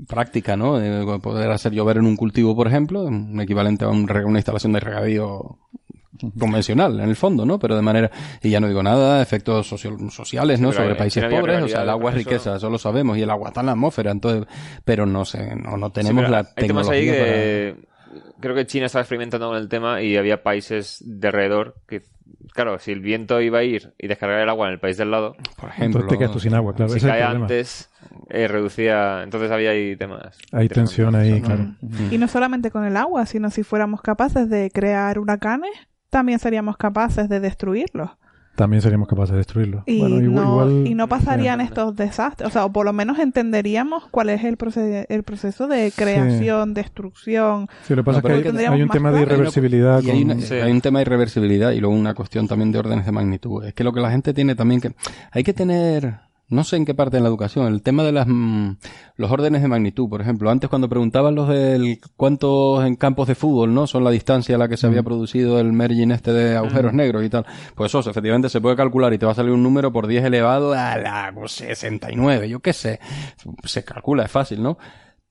práctica, 0.07 0.55
¿no? 0.55 0.79
Eh, 0.81 1.19
poder 1.19 1.49
hacer 1.51 1.73
llover 1.73 1.97
en 1.97 2.05
un 2.05 2.15
cultivo, 2.15 2.55
por 2.55 2.67
ejemplo, 2.67 3.03
un 3.03 3.39
equivalente 3.41 3.85
a 3.85 3.89
un 3.89 4.07
una 4.25 4.39
instalación 4.39 4.73
de 4.73 4.79
regadío 4.79 5.57
convencional, 6.39 6.99
en 6.99 7.09
el 7.09 7.15
fondo, 7.15 7.45
¿no? 7.45 7.59
Pero 7.59 7.75
de 7.75 7.81
manera, 7.81 8.11
y 8.41 8.49
ya 8.49 8.59
no 8.59 8.67
digo 8.67 8.83
nada, 8.83 9.21
efectos 9.21 9.67
socio- 9.67 9.97
sociales, 10.09 10.59
¿no? 10.59 10.69
Pero 10.69 10.83
Sobre 10.83 10.95
países 10.95 11.23
pobres, 11.25 11.63
o 11.63 11.67
sea, 11.67 11.83
el 11.83 11.89
agua 11.89 12.11
es 12.11 12.17
eso. 12.17 12.29
riqueza, 12.29 12.55
eso 12.57 12.69
lo 12.69 12.77
sabemos, 12.77 13.17
y 13.17 13.21
el 13.21 13.29
agua 13.29 13.49
está 13.49 13.59
en 13.61 13.65
la 13.67 13.71
atmósfera, 13.73 14.11
entonces, 14.11 14.45
pero 14.85 15.05
no 15.05 15.25
sé, 15.25 15.55
no, 15.55 15.77
no 15.77 15.91
tenemos 15.91 16.25
Sí, 16.25 16.31
la 16.31 16.37
hay 16.39 16.67
temas 16.67 16.89
ahí 16.89 17.05
tecnología 17.07 17.19
para... 17.19 17.31
que 17.33 17.75
creo 18.39 18.55
que 18.55 18.65
China 18.65 18.85
estaba 18.85 19.01
experimentando 19.01 19.47
con 19.49 19.57
el 19.57 19.67
tema 19.69 20.01
y 20.01 20.17
había 20.17 20.41
países 20.43 21.03
de 21.05 21.27
alrededor 21.27 21.75
que, 21.87 22.03
claro, 22.53 22.79
si 22.79 22.91
el 22.91 22.99
viento 23.01 23.39
iba 23.41 23.59
a 23.59 23.63
ir 23.63 23.93
y 23.97 24.07
descargar 24.07 24.39
el 24.41 24.49
agua 24.49 24.67
en 24.67 24.73
el 24.73 24.79
país 24.79 24.97
del 24.97 25.11
lado, 25.11 25.35
Por 25.59 25.69
ejemplo, 25.69 26.01
Entonces 26.01 26.09
te 26.09 26.17
quedas 26.17 26.31
tú 26.31 26.39
sin 26.39 26.53
agua, 26.53 26.73
claro. 26.73 26.89
si 26.91 26.97
ese 26.97 27.07
es 27.07 27.13
el 27.13 27.19
cae 27.19 27.35
antes, 27.35 27.89
eh, 28.29 28.47
reducía. 28.47 29.23
Entonces 29.23 29.51
había 29.51 29.71
ahí 29.71 29.95
temas. 29.97 30.37
Hay 30.51 30.69
tensión 30.69 31.15
ahí, 31.15 31.41
claro. 31.41 31.73
Y 32.11 32.17
no 32.17 32.27
solamente 32.27 32.71
con 32.71 32.85
el 32.85 32.95
agua, 32.97 33.25
sino 33.25 33.49
si 33.49 33.63
fuéramos 33.63 34.01
capaces 34.01 34.49
de 34.49 34.71
crear 34.71 35.19
huracanes, 35.19 35.71
también 36.09 36.39
seríamos 36.39 36.77
capaces 36.77 37.29
de 37.29 37.39
destruirlos. 37.39 38.11
También 38.55 38.81
seríamos 38.81 39.07
capaces 39.07 39.33
de 39.33 39.37
destruirlo. 39.37 39.83
Y, 39.85 39.99
bueno, 39.99 40.15
igual, 40.15 40.33
no, 40.33 40.51
igual- 40.71 40.87
y 40.87 40.95
no 40.95 41.07
pasarían 41.07 41.61
estos 41.61 41.95
desastres. 41.95 42.49
O 42.49 42.51
sea, 42.51 42.65
o 42.65 42.71
por 42.71 42.85
lo 42.87 42.91
menos 42.93 43.19
entenderíamos 43.19 44.07
cuál 44.09 44.29
es 44.29 44.43
el, 44.43 44.57
el 45.09 45.23
proceso 45.23 45.67
de 45.67 45.93
creación, 45.95 46.73
destrucción. 46.73 47.67
Sí, 47.83 47.93
lo 47.93 48.01
que 48.01 48.05
pasa 48.05 48.21
No, 48.21 48.29
es 48.29 48.41
que 48.41 48.67
hay, 48.67 48.81
un 48.81 48.89
tema 48.89 49.11
de 49.11 49.21
irreversibilidad. 49.21 50.01
Y 50.01 50.09
hay, 50.09 50.23
con- 50.23 50.31
una- 50.37 50.41
Sí. 50.43 50.55
hay 50.55 50.71
un 50.71 50.81
tema 50.81 50.97
de 50.99 51.03
irreversibilidad 51.03 51.69
y 51.71 51.79
luego 51.79 51.95
una 51.95 52.15
cuestión 52.15 52.47
también 52.47 52.71
de 52.71 52.79
órdenes 52.79 53.05
de 53.05 53.11
magnitud. 53.11 53.63
Es 53.63 53.75
que 53.75 53.83
lo 53.83 53.93
que 53.93 53.99
la 54.01 54.09
gente 54.09 54.33
tiene 54.33 54.55
también 54.55 54.81
que... 54.81 54.91
Hay 55.31 55.43
que 55.43 55.53
tener 55.53 56.15
no 56.49 56.63
sé 56.63 56.77
en 56.77 56.85
qué 56.85 56.93
parte 56.93 57.17
de 57.17 57.21
la 57.21 57.27
educación, 57.27 57.67
el 57.67 57.81
tema 57.81 58.03
de 58.03 58.13
las 58.13 58.25
mm, 58.27 58.77
los 59.17 59.31
órdenes 59.31 59.61
de 59.61 59.67
magnitud, 59.67 60.07
por 60.07 60.21
ejemplo, 60.21 60.49
antes 60.49 60.69
cuando 60.69 60.87
preguntaban 60.87 61.35
los 61.35 61.49
del 61.49 61.99
cuántos 62.15 62.85
en 62.85 62.95
campos 62.95 63.27
de 63.27 63.35
fútbol, 63.35 63.73
¿no? 63.73 63.85
Son 63.85 64.03
la 64.03 64.11
distancia 64.11 64.55
a 64.55 64.57
la 64.57 64.69
que 64.69 64.77
se 64.77 64.87
había 64.87 65.03
producido 65.03 65.59
el 65.59 65.73
merging 65.73 66.11
este 66.11 66.31
de 66.31 66.55
agujeros 66.55 66.93
negros 66.93 67.25
y 67.25 67.29
tal. 67.29 67.45
Pues 67.75 67.91
eso, 67.91 68.09
efectivamente 68.09 68.47
se 68.47 68.61
puede 68.61 68.77
calcular 68.77 69.13
y 69.13 69.17
te 69.17 69.25
va 69.25 69.33
a 69.33 69.35
salir 69.35 69.51
un 69.51 69.63
número 69.63 69.91
por 69.91 70.07
10 70.07 70.23
elevado 70.23 70.73
a 70.73 70.97
la 70.97 71.31
pues, 71.35 71.51
69, 71.53 72.47
yo 72.47 72.61
qué 72.61 72.71
sé. 72.71 72.99
Se 73.65 73.83
calcula, 73.83 74.23
es 74.23 74.31
fácil, 74.31 74.63
¿no? 74.63 74.77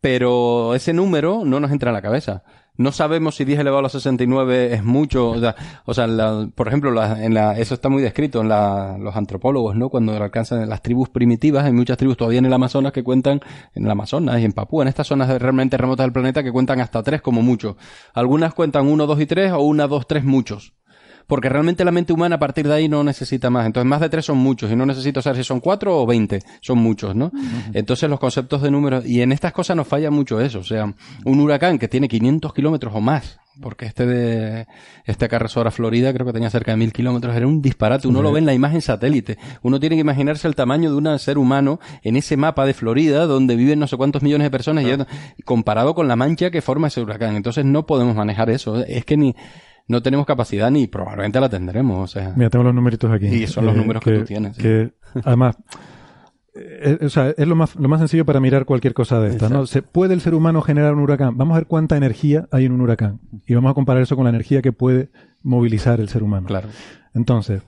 Pero 0.00 0.74
ese 0.74 0.92
número 0.92 1.42
no 1.44 1.60
nos 1.60 1.70
entra 1.70 1.90
en 1.90 1.94
la 1.94 2.02
cabeza. 2.02 2.44
No 2.78 2.92
sabemos 2.92 3.34
si 3.36 3.44
10 3.44 3.60
elevado 3.60 3.78
a 3.80 3.82
la 3.82 3.88
69 3.88 4.74
es 4.74 4.84
mucho. 4.84 5.30
O 5.30 5.38
sea, 5.40 5.54
o 5.84 5.94
sea 5.94 6.06
la- 6.06 6.48
por 6.54 6.68
ejemplo, 6.68 6.90
la- 6.90 7.24
en 7.24 7.34
la, 7.34 7.58
eso 7.58 7.74
está 7.74 7.88
muy 7.88 8.02
descrito 8.02 8.40
en 8.40 8.48
la, 8.48 8.96
los 8.98 9.16
antropólogos, 9.16 9.76
¿no? 9.76 9.88
Cuando 9.88 10.12
alcanzan 10.16 10.68
las 10.68 10.82
tribus 10.82 11.08
primitivas, 11.08 11.64
hay 11.64 11.72
muchas 11.72 11.96
tribus 11.96 12.16
todavía 12.16 12.38
en 12.38 12.46
el 12.46 12.52
Amazonas 12.52 12.92
que 12.92 13.02
cuentan, 13.02 13.40
en 13.74 13.84
el 13.84 13.90
Amazonas 13.90 14.40
y 14.40 14.44
en 14.44 14.52
Papúa, 14.52 14.82
en 14.82 14.88
estas 14.88 15.06
zonas 15.06 15.28
realmente 15.40 15.76
remotas 15.76 16.04
del 16.04 16.12
planeta 16.12 16.42
que 16.42 16.52
cuentan 16.52 16.80
hasta 16.80 17.02
tres 17.02 17.22
como 17.22 17.42
mucho. 17.42 17.76
Algunas 18.14 18.54
cuentan 18.54 18.86
uno, 18.86 19.06
dos 19.06 19.20
y 19.20 19.26
tres 19.26 19.52
o 19.52 19.60
una, 19.60 19.86
dos, 19.86 20.06
tres 20.06 20.24
muchos. 20.24 20.74
Porque 21.26 21.48
realmente 21.48 21.84
la 21.84 21.90
mente 21.90 22.12
humana 22.12 22.36
a 22.36 22.38
partir 22.38 22.68
de 22.68 22.74
ahí 22.74 22.88
no 22.88 23.02
necesita 23.02 23.50
más. 23.50 23.66
Entonces 23.66 23.88
más 23.88 24.00
de 24.00 24.08
tres 24.08 24.24
son 24.24 24.38
muchos 24.38 24.70
y 24.70 24.76
no 24.76 24.86
necesito 24.86 25.20
saber 25.20 25.38
si 25.38 25.44
son 25.44 25.60
cuatro 25.60 26.00
o 26.00 26.06
veinte. 26.06 26.40
Son 26.60 26.78
muchos, 26.78 27.16
¿no? 27.16 27.32
Entonces 27.74 28.08
los 28.08 28.20
conceptos 28.20 28.62
de 28.62 28.70
números... 28.70 29.04
Y 29.06 29.22
en 29.22 29.32
estas 29.32 29.52
cosas 29.52 29.76
nos 29.76 29.88
falla 29.88 30.10
mucho 30.10 30.40
eso. 30.40 30.60
O 30.60 30.64
sea, 30.64 30.94
un 31.24 31.40
huracán 31.40 31.78
que 31.78 31.88
tiene 31.88 32.06
500 32.08 32.54
kilómetros 32.54 32.94
o 32.94 33.00
más. 33.00 33.38
Porque 33.60 33.86
este 33.86 34.04
de 34.04 34.66
este 35.06 35.28
carresor 35.30 35.66
a 35.66 35.70
Florida 35.70 36.12
creo 36.12 36.26
que 36.26 36.32
tenía 36.34 36.50
cerca 36.50 36.72
de 36.72 36.76
mil 36.76 36.92
kilómetros. 36.92 37.34
Era 37.34 37.46
un 37.46 37.62
disparate. 37.62 38.06
Uno 38.06 38.20
lo 38.20 38.30
ve 38.30 38.38
en 38.40 38.46
la 38.46 38.52
imagen 38.52 38.82
satélite. 38.82 39.38
Uno 39.62 39.80
tiene 39.80 39.96
que 39.96 40.00
imaginarse 40.02 40.46
el 40.46 40.54
tamaño 40.54 40.90
de 40.90 40.96
un 40.96 41.18
ser 41.18 41.38
humano 41.38 41.80
en 42.02 42.16
ese 42.16 42.36
mapa 42.36 42.66
de 42.66 42.74
Florida 42.74 43.24
donde 43.26 43.56
viven 43.56 43.78
no 43.78 43.86
sé 43.86 43.96
cuántos 43.96 44.22
millones 44.22 44.44
de 44.44 44.50
personas 44.50 44.84
y- 44.84 45.40
y 45.40 45.42
comparado 45.42 45.94
con 45.94 46.06
la 46.06 46.16
mancha 46.16 46.50
que 46.50 46.60
forma 46.60 46.88
ese 46.88 47.00
huracán. 47.00 47.34
Entonces 47.34 47.64
no 47.64 47.86
podemos 47.86 48.14
manejar 48.14 48.50
eso. 48.50 48.84
Es 48.84 49.06
que 49.06 49.16
ni 49.16 49.34
no 49.88 50.02
tenemos 50.02 50.26
capacidad 50.26 50.70
ni 50.70 50.86
probablemente 50.86 51.40
la 51.40 51.48
tendremos. 51.48 52.04
O 52.04 52.06
sea, 52.12 52.32
Mira, 52.36 52.50
tengo 52.50 52.64
los 52.64 52.74
numeritos 52.74 53.10
aquí. 53.10 53.26
Y 53.26 53.46
son 53.46 53.66
los 53.66 53.76
números 53.76 54.02
que 54.02 54.18
tú 54.18 54.24
tienes, 54.24 54.56
sí. 54.56 54.90
Además, 55.24 55.56
eh, 56.54 56.98
o 57.02 57.08
sea, 57.08 57.34
es 57.36 57.46
lo 57.46 57.54
más, 57.54 57.76
lo 57.76 57.88
más 57.88 58.00
sencillo 58.00 58.24
para 58.24 58.40
mirar 58.40 58.64
cualquier 58.64 58.94
cosa 58.94 59.20
de 59.20 59.30
esta, 59.30 59.48
¿no? 59.48 59.66
¿Se 59.66 59.82
¿Puede 59.82 60.14
el 60.14 60.20
ser 60.20 60.34
humano 60.34 60.62
generar 60.62 60.94
un 60.94 61.00
huracán? 61.00 61.36
Vamos 61.36 61.54
a 61.54 61.58
ver 61.58 61.66
cuánta 61.66 61.96
energía 61.96 62.48
hay 62.50 62.64
en 62.64 62.72
un 62.72 62.80
huracán. 62.80 63.20
Y 63.46 63.54
vamos 63.54 63.70
a 63.70 63.74
comparar 63.74 64.02
eso 64.02 64.16
con 64.16 64.24
la 64.24 64.30
energía 64.30 64.62
que 64.62 64.72
puede 64.72 65.10
movilizar 65.42 66.00
el 66.00 66.08
ser 66.08 66.22
humano. 66.22 66.46
Claro. 66.46 66.68
Entonces, 67.14 67.62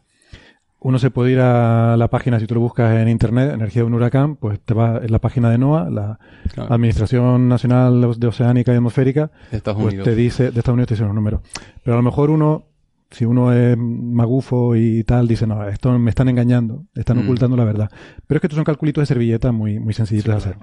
uno 0.81 0.99
se 0.99 1.11
puede 1.11 1.33
ir 1.33 1.41
a 1.41 1.97
la 1.97 2.09
página, 2.09 2.39
si 2.39 2.47
tú 2.47 2.55
lo 2.55 2.61
buscas 2.61 2.95
en 2.97 3.09
internet, 3.09 3.53
energía 3.53 3.83
de 3.83 3.87
un 3.87 3.95
huracán, 3.95 4.37
pues 4.37 4.61
te 4.61 4.75
va 4.75 5.01
en 5.03 5.11
la 5.11 5.19
página 5.19 5.51
de 5.51 5.59
NOAA, 5.59 5.91
la 5.91 6.19
Claro. 6.55 6.73
Administración 6.73 7.49
Nacional 7.49 8.15
de 8.19 8.27
Oceánica 8.29 8.73
y 8.73 8.77
Atmosférica, 8.77 9.31
Estados 9.51 9.81
pues 9.83 9.95
Unidos. 9.95 10.05
te 10.05 10.15
dice, 10.15 10.43
de 10.53 10.61
Estados 10.61 10.75
Unidos 10.75 10.89
te 10.89 10.95
dice 10.95 11.05
los 11.05 11.15
números. 11.15 11.41
Pero 11.83 11.95
a 11.95 11.97
lo 11.99 12.03
mejor 12.05 12.31
uno, 12.31 12.67
si 13.11 13.25
uno 13.25 13.53
es 13.53 13.77
magufo 13.77 14.77
y 14.77 15.03
tal, 15.05 15.27
dice, 15.27 15.47
no, 15.47 15.67
esto 15.67 15.99
me 15.99 16.11
están 16.11 16.29
engañando, 16.29 16.85
están 16.95 17.17
Mm. 17.19 17.23
ocultando 17.25 17.57
la 17.57 17.65
verdad. 17.65 17.91
Pero 18.27 18.37
es 18.39 18.41
que 18.41 18.47
estos 18.47 18.57
son 18.57 18.65
calculitos 18.65 19.03
de 19.03 19.07
servilleta 19.07 19.51
muy, 19.51 19.81
muy 19.81 19.95
sencillitos 19.95 20.31
de 20.33 20.37
hacer. 20.37 20.57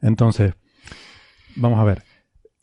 Entonces, 0.00 0.54
vamos 1.56 1.78
a 1.78 1.84
ver. 1.84 2.02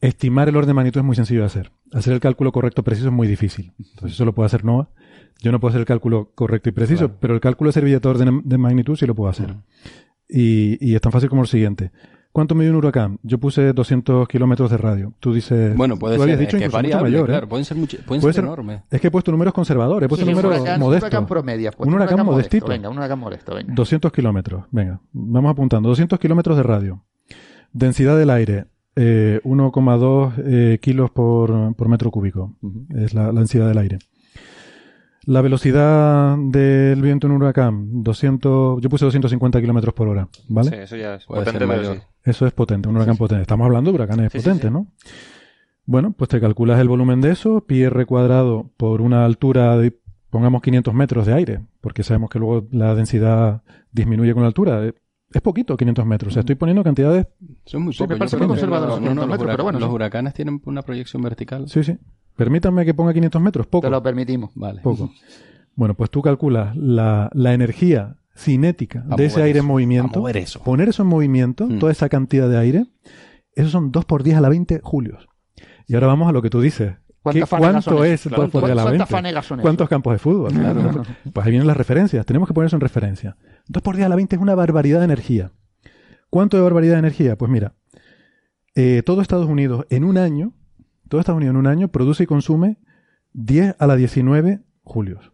Estimar 0.01 0.47
el 0.49 0.55
orden 0.55 0.67
de 0.69 0.73
magnitud 0.73 0.99
es 1.01 1.05
muy 1.05 1.15
sencillo 1.15 1.41
de 1.41 1.45
hacer. 1.47 1.71
Hacer 1.93 2.13
el 2.13 2.19
cálculo 2.19 2.51
correcto 2.51 2.83
preciso 2.83 3.07
es 3.09 3.13
muy 3.13 3.27
difícil. 3.27 3.73
Entonces 3.79 4.13
eso 4.13 4.25
lo 4.25 4.33
puede 4.33 4.47
hacer 4.47 4.63
NOAA. 4.65 4.89
Yo 5.41 5.51
no 5.51 5.59
puedo 5.59 5.69
hacer 5.69 5.79
el 5.81 5.85
cálculo 5.85 6.31
correcto 6.35 6.69
y 6.69 6.71
preciso, 6.73 7.05
Claro. 7.07 7.17
pero 7.19 7.33
el 7.33 7.39
cálculo 7.39 7.69
de 7.69 7.73
servilleta 7.73 8.11
de 8.13 8.57
magnitud 8.57 8.95
sí 8.95 9.05
lo 9.05 9.15
puedo 9.15 9.29
hacer. 9.29 9.55
Y, 10.27 10.77
y 10.85 10.95
es 10.95 11.01
tan 11.01 11.11
fácil 11.11 11.29
como 11.29 11.41
lo 11.43 11.47
siguiente. 11.47 11.91
¿Cuánto 12.31 12.53
mide 12.53 12.69
un 12.69 12.75
huracán? 12.75 13.17
Yo 13.23 13.39
puse 13.39 13.73
200 13.73 14.27
kilómetros 14.27 14.69
de 14.69 14.77
radio. 14.77 15.13
Tú 15.19 15.33
dices... 15.33 15.75
Bueno, 15.75 15.97
puede 15.97 16.15
tú 16.15 16.21
ser, 16.21 16.33
habías 16.33 16.39
dicho 16.39 16.57
es 16.57 16.63
que 16.63 16.69
variable, 16.69 17.09
mayor, 17.09 17.27
¿eh? 17.29 17.31
claro, 17.31 17.49
pueden 17.49 17.65
ser, 17.65 17.75
mucho- 17.77 17.97
pueden 18.05 18.21
Puede 18.21 18.33
ser 18.35 18.43
enormes. 18.43 18.81
Es 18.91 19.01
que 19.01 19.07
he 19.07 19.11
puesto 19.11 19.31
números 19.31 19.51
conservadores, 19.53 20.05
he 20.05 20.09
puesto 20.09 20.25
Sí, 20.25 20.31
números 20.31 20.51
huracán, 20.53 20.75
un 20.75 20.79
modestos. 20.87 21.09
huracán 21.09 21.25
promedio. 21.25 21.71
pues, 21.75 21.87
Un 21.87 21.93
huracán 21.95 22.23
modestito. 22.25 22.67
Venga, 22.67 22.89
un 22.89 22.97
huracán 22.97 23.17
modesto, 23.19 23.55
venga. 23.55 23.73
200 23.73 24.11
kilómetros, 24.11 24.65
venga, 24.71 25.01
vamos 25.11 25.51
apuntando. 25.51 25.89
200 25.89 26.19
kilómetros 26.19 26.55
de 26.57 26.63
radio. 26.63 27.03
Densidad 27.73 28.15
del 28.17 28.29
aire, 28.29 28.65
eh, 28.95 29.39
1,2 29.43 30.33
eh, 30.37 30.77
kilos 30.81 31.09
por, 31.09 31.75
por 31.75 31.87
metro 31.89 32.11
cúbico. 32.11 32.53
Es 32.95 33.15
la, 33.15 33.31
la 33.31 33.39
densidad 33.39 33.67
del 33.67 33.77
aire. 33.79 33.97
La 35.29 35.41
velocidad 35.41 36.37
del 36.39 36.99
viento 37.03 37.27
en 37.27 37.33
un 37.33 37.43
huracán, 37.43 38.01
200, 38.01 38.81
yo 38.81 38.89
puse 38.89 39.05
250 39.05 39.61
kilómetros 39.61 39.93
por 39.93 40.07
hora, 40.07 40.27
¿vale? 40.47 40.71
Sí, 40.71 40.75
eso 40.77 40.95
ya 40.95 41.13
es 41.13 41.25
Puede 41.27 41.45
potente, 41.45 41.67
pero 41.67 41.93
sí. 41.93 41.99
Eso 42.23 42.47
es 42.47 42.51
potente, 42.51 42.89
un 42.89 42.95
huracán 42.95 43.15
potente. 43.15 43.43
Estamos 43.43 43.65
hablando 43.65 43.91
de 43.91 43.95
huracanes 43.95 44.31
potentes, 44.31 44.65
sí. 44.65 44.71
¿no? 44.71 44.87
Bueno, 45.85 46.15
pues 46.17 46.31
te 46.31 46.41
calculas 46.41 46.79
el 46.79 46.87
volumen 46.87 47.21
de 47.21 47.29
eso, 47.29 47.61
pi 47.61 47.83
r 47.83 48.05
cuadrado 48.07 48.71
por 48.75 49.01
una 49.01 49.23
altura 49.23 49.77
de, 49.77 49.95
pongamos 50.31 50.63
500 50.63 50.95
metros 50.95 51.27
de 51.27 51.33
aire, 51.35 51.59
porque 51.79 52.01
sabemos 52.01 52.31
que 52.31 52.39
luego 52.39 52.67
la 52.71 52.95
densidad 52.95 53.61
disminuye 53.91 54.33
con 54.33 54.41
la 54.41 54.47
altura. 54.47 54.83
Eh, 54.83 54.95
Es 55.31 55.41
poquito, 55.43 55.77
500 55.77 56.07
metros. 56.07 56.31
O 56.31 56.33
sea, 56.33 56.39
estoy 56.39 56.55
poniendo 56.55 56.83
cantidades... 56.83 57.27
Son 57.65 57.83
muy 57.83 57.93
Sí, 57.93 58.01
me 58.07 58.17
parece 58.17 58.35
muy 58.35 58.45
que 58.45 58.47
conservador 58.47 58.89
no, 58.89 58.95
los 58.95 59.01
no, 59.01 59.13
no, 59.13 59.21
500 59.21 59.27
los, 59.27 59.37
metros, 59.37 59.51
pero 59.53 59.63
bueno, 59.63 59.79
los 59.79 59.91
huracanes 59.91 60.33
tienen 60.33 60.59
una 60.65 60.81
proyección 60.81 61.21
vertical. 61.21 61.69
Sí, 61.69 61.83
sí. 61.83 61.99
Permítanme 62.39 62.85
que 62.85 62.93
ponga 62.93 63.13
500 63.13 63.41
metros, 63.41 63.67
poco. 63.67 63.85
Te 63.85 63.91
lo 63.91 64.01
permitimos. 64.01 64.51
Vale. 64.55 64.81
Poco. 64.81 65.11
Bueno, 65.75 65.93
pues 65.93 66.09
tú 66.09 66.21
calculas 66.21 66.75
la, 66.75 67.29
la 67.33 67.53
energía 67.53 68.17
cinética 68.35 69.05
A 69.09 69.15
de 69.15 69.25
ese 69.27 69.41
aire 69.41 69.59
eso, 69.59 69.63
en 69.65 69.67
movimiento. 69.69 70.27
a 70.27 70.31
eso. 70.31 70.61
Poner 70.61 70.89
eso 70.89 71.03
en 71.03 71.07
movimiento, 71.07 71.67
Mm. 71.67 71.79
toda 71.79 71.91
esa 71.93 72.09
cantidad 72.09 72.49
de 72.49 72.57
aire, 72.57 72.85
esos 73.55 73.71
son 73.71 73.89
2 73.93 74.03
por 74.03 74.23
10 74.23 74.35
a 74.37 74.41
la 74.41 74.49
20 74.49 74.81
julios. 74.83 75.29
Y 75.87 75.93
ahora 75.93 76.07
vamos 76.07 76.27
a 76.27 76.33
lo 76.33 76.41
que 76.41 76.49
tú 76.49 76.59
dices. 76.59 76.95
¿Qué- 76.97 77.13
¿Cuántas 77.23 77.49
fanegas 77.49 77.85
¿Cuánto 77.85 77.97
son 78.01 78.05
es 78.07 78.13
esas? 78.25 78.33
2 78.37 78.49
por 78.49 78.61
10 78.65 78.71
a 78.71 78.75
la 78.75 78.81
¿Cuántas 78.83 79.07
20? 79.09 79.11
fanegas 79.11 79.45
son 79.45 79.59
¿Cuántos 79.61 79.87
campos 79.87 80.11
de 80.13 80.19
fútbol? 80.19 80.51
Claro. 80.51 81.03
pues 81.33 81.45
ahí 81.45 81.51
vienen 81.51 81.67
las 81.67 81.77
referencias. 81.77 82.25
Tenemos 82.25 82.47
que 82.49 82.53
poner 82.53 82.67
eso 82.67 82.75
en 82.75 82.81
referencia. 82.81 83.37
2 83.69 83.81
por 83.81 83.95
10 83.95 84.05
a 84.07 84.09
la 84.09 84.15
20 84.17 84.35
es 84.35 84.41
una 84.41 84.55
barbaridad 84.55 84.99
de 84.99 85.05
energía. 85.05 85.51
¿Cuánto 86.29 86.57
de 86.57 86.63
barbaridad 86.63 86.95
de 86.95 86.99
energía? 86.99 87.37
Pues 87.37 87.49
mira, 87.49 87.73
eh, 88.75 89.01
todo 89.05 89.21
Estados 89.21 89.47
Unidos 89.47 89.85
en 89.89 90.03
un 90.03 90.17
año, 90.17 90.51
todo 91.09 91.19
Estados 91.19 91.37
Unidos 91.37 91.53
en 91.53 91.57
un 91.59 91.67
año 91.67 91.89
produce 91.89 92.23
y 92.23 92.27
consume 92.27 92.77
10 93.33 93.75
a 93.77 93.87
la 93.87 93.95
19 93.95 94.61
julios. 94.83 95.31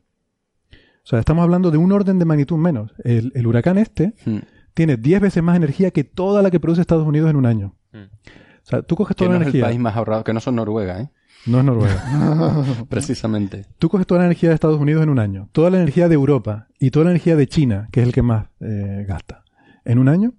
O 0.72 1.08
sea, 1.08 1.20
estamos 1.20 1.44
hablando 1.44 1.70
de 1.70 1.78
un 1.78 1.92
orden 1.92 2.18
de 2.18 2.26
magnitud 2.26 2.58
menos. 2.58 2.94
El, 3.04 3.32
el 3.36 3.46
huracán 3.48 3.78
este 3.78 4.16
Hmm. 4.26 4.40
tiene 4.74 4.98
10 4.98 5.22
veces 5.22 5.44
más 5.44 5.56
energía 5.56 5.92
que 5.92 6.04
toda 6.04 6.42
la 6.42 6.50
que 6.50 6.60
produce 6.60 6.82
Estados 6.82 7.06
Unidos 7.08 7.30
en 7.30 7.36
un 7.36 7.46
año. 7.46 7.76
Mm. 7.94 7.98
O 7.98 8.68
sea, 8.68 8.82
tú 8.82 8.96
coges 8.96 9.16
Que 9.16 9.24
toda 9.26 9.30
no 9.30 9.36
la 9.36 9.42
es 9.44 9.48
el 9.48 9.56
energía. 9.56 9.66
país 9.70 9.80
más 9.80 9.96
ahorrado, 9.96 10.24
que 10.24 10.34
no 10.34 10.40
son 10.40 10.56
Noruega, 10.56 11.00
¿eh? 11.00 11.10
No 11.46 11.60
es 11.60 11.66
Noruega. 11.66 12.04
Precisamente. 12.90 13.66
Tú 13.78 13.88
coges 13.90 14.08
toda 14.08 14.22
la 14.22 14.26
energía 14.26 14.50
de 14.50 14.56
Estados 14.56 14.82
Unidos 14.82 15.04
en 15.04 15.10
un 15.10 15.20
año, 15.20 15.50
toda 15.52 15.70
la 15.70 15.78
energía 15.78 16.10
de 16.10 16.16
Europa 16.16 16.68
y 16.80 16.90
toda 16.90 17.06
la 17.06 17.12
energía 17.12 17.36
de 17.36 17.46
China, 17.48 17.88
que 17.92 18.02
es 18.02 18.08
el 18.08 18.14
que 18.14 18.24
más 18.24 18.48
eh, 18.62 19.06
gasta, 19.08 19.44
en 19.86 20.00
un 20.00 20.10
año, 20.10 20.34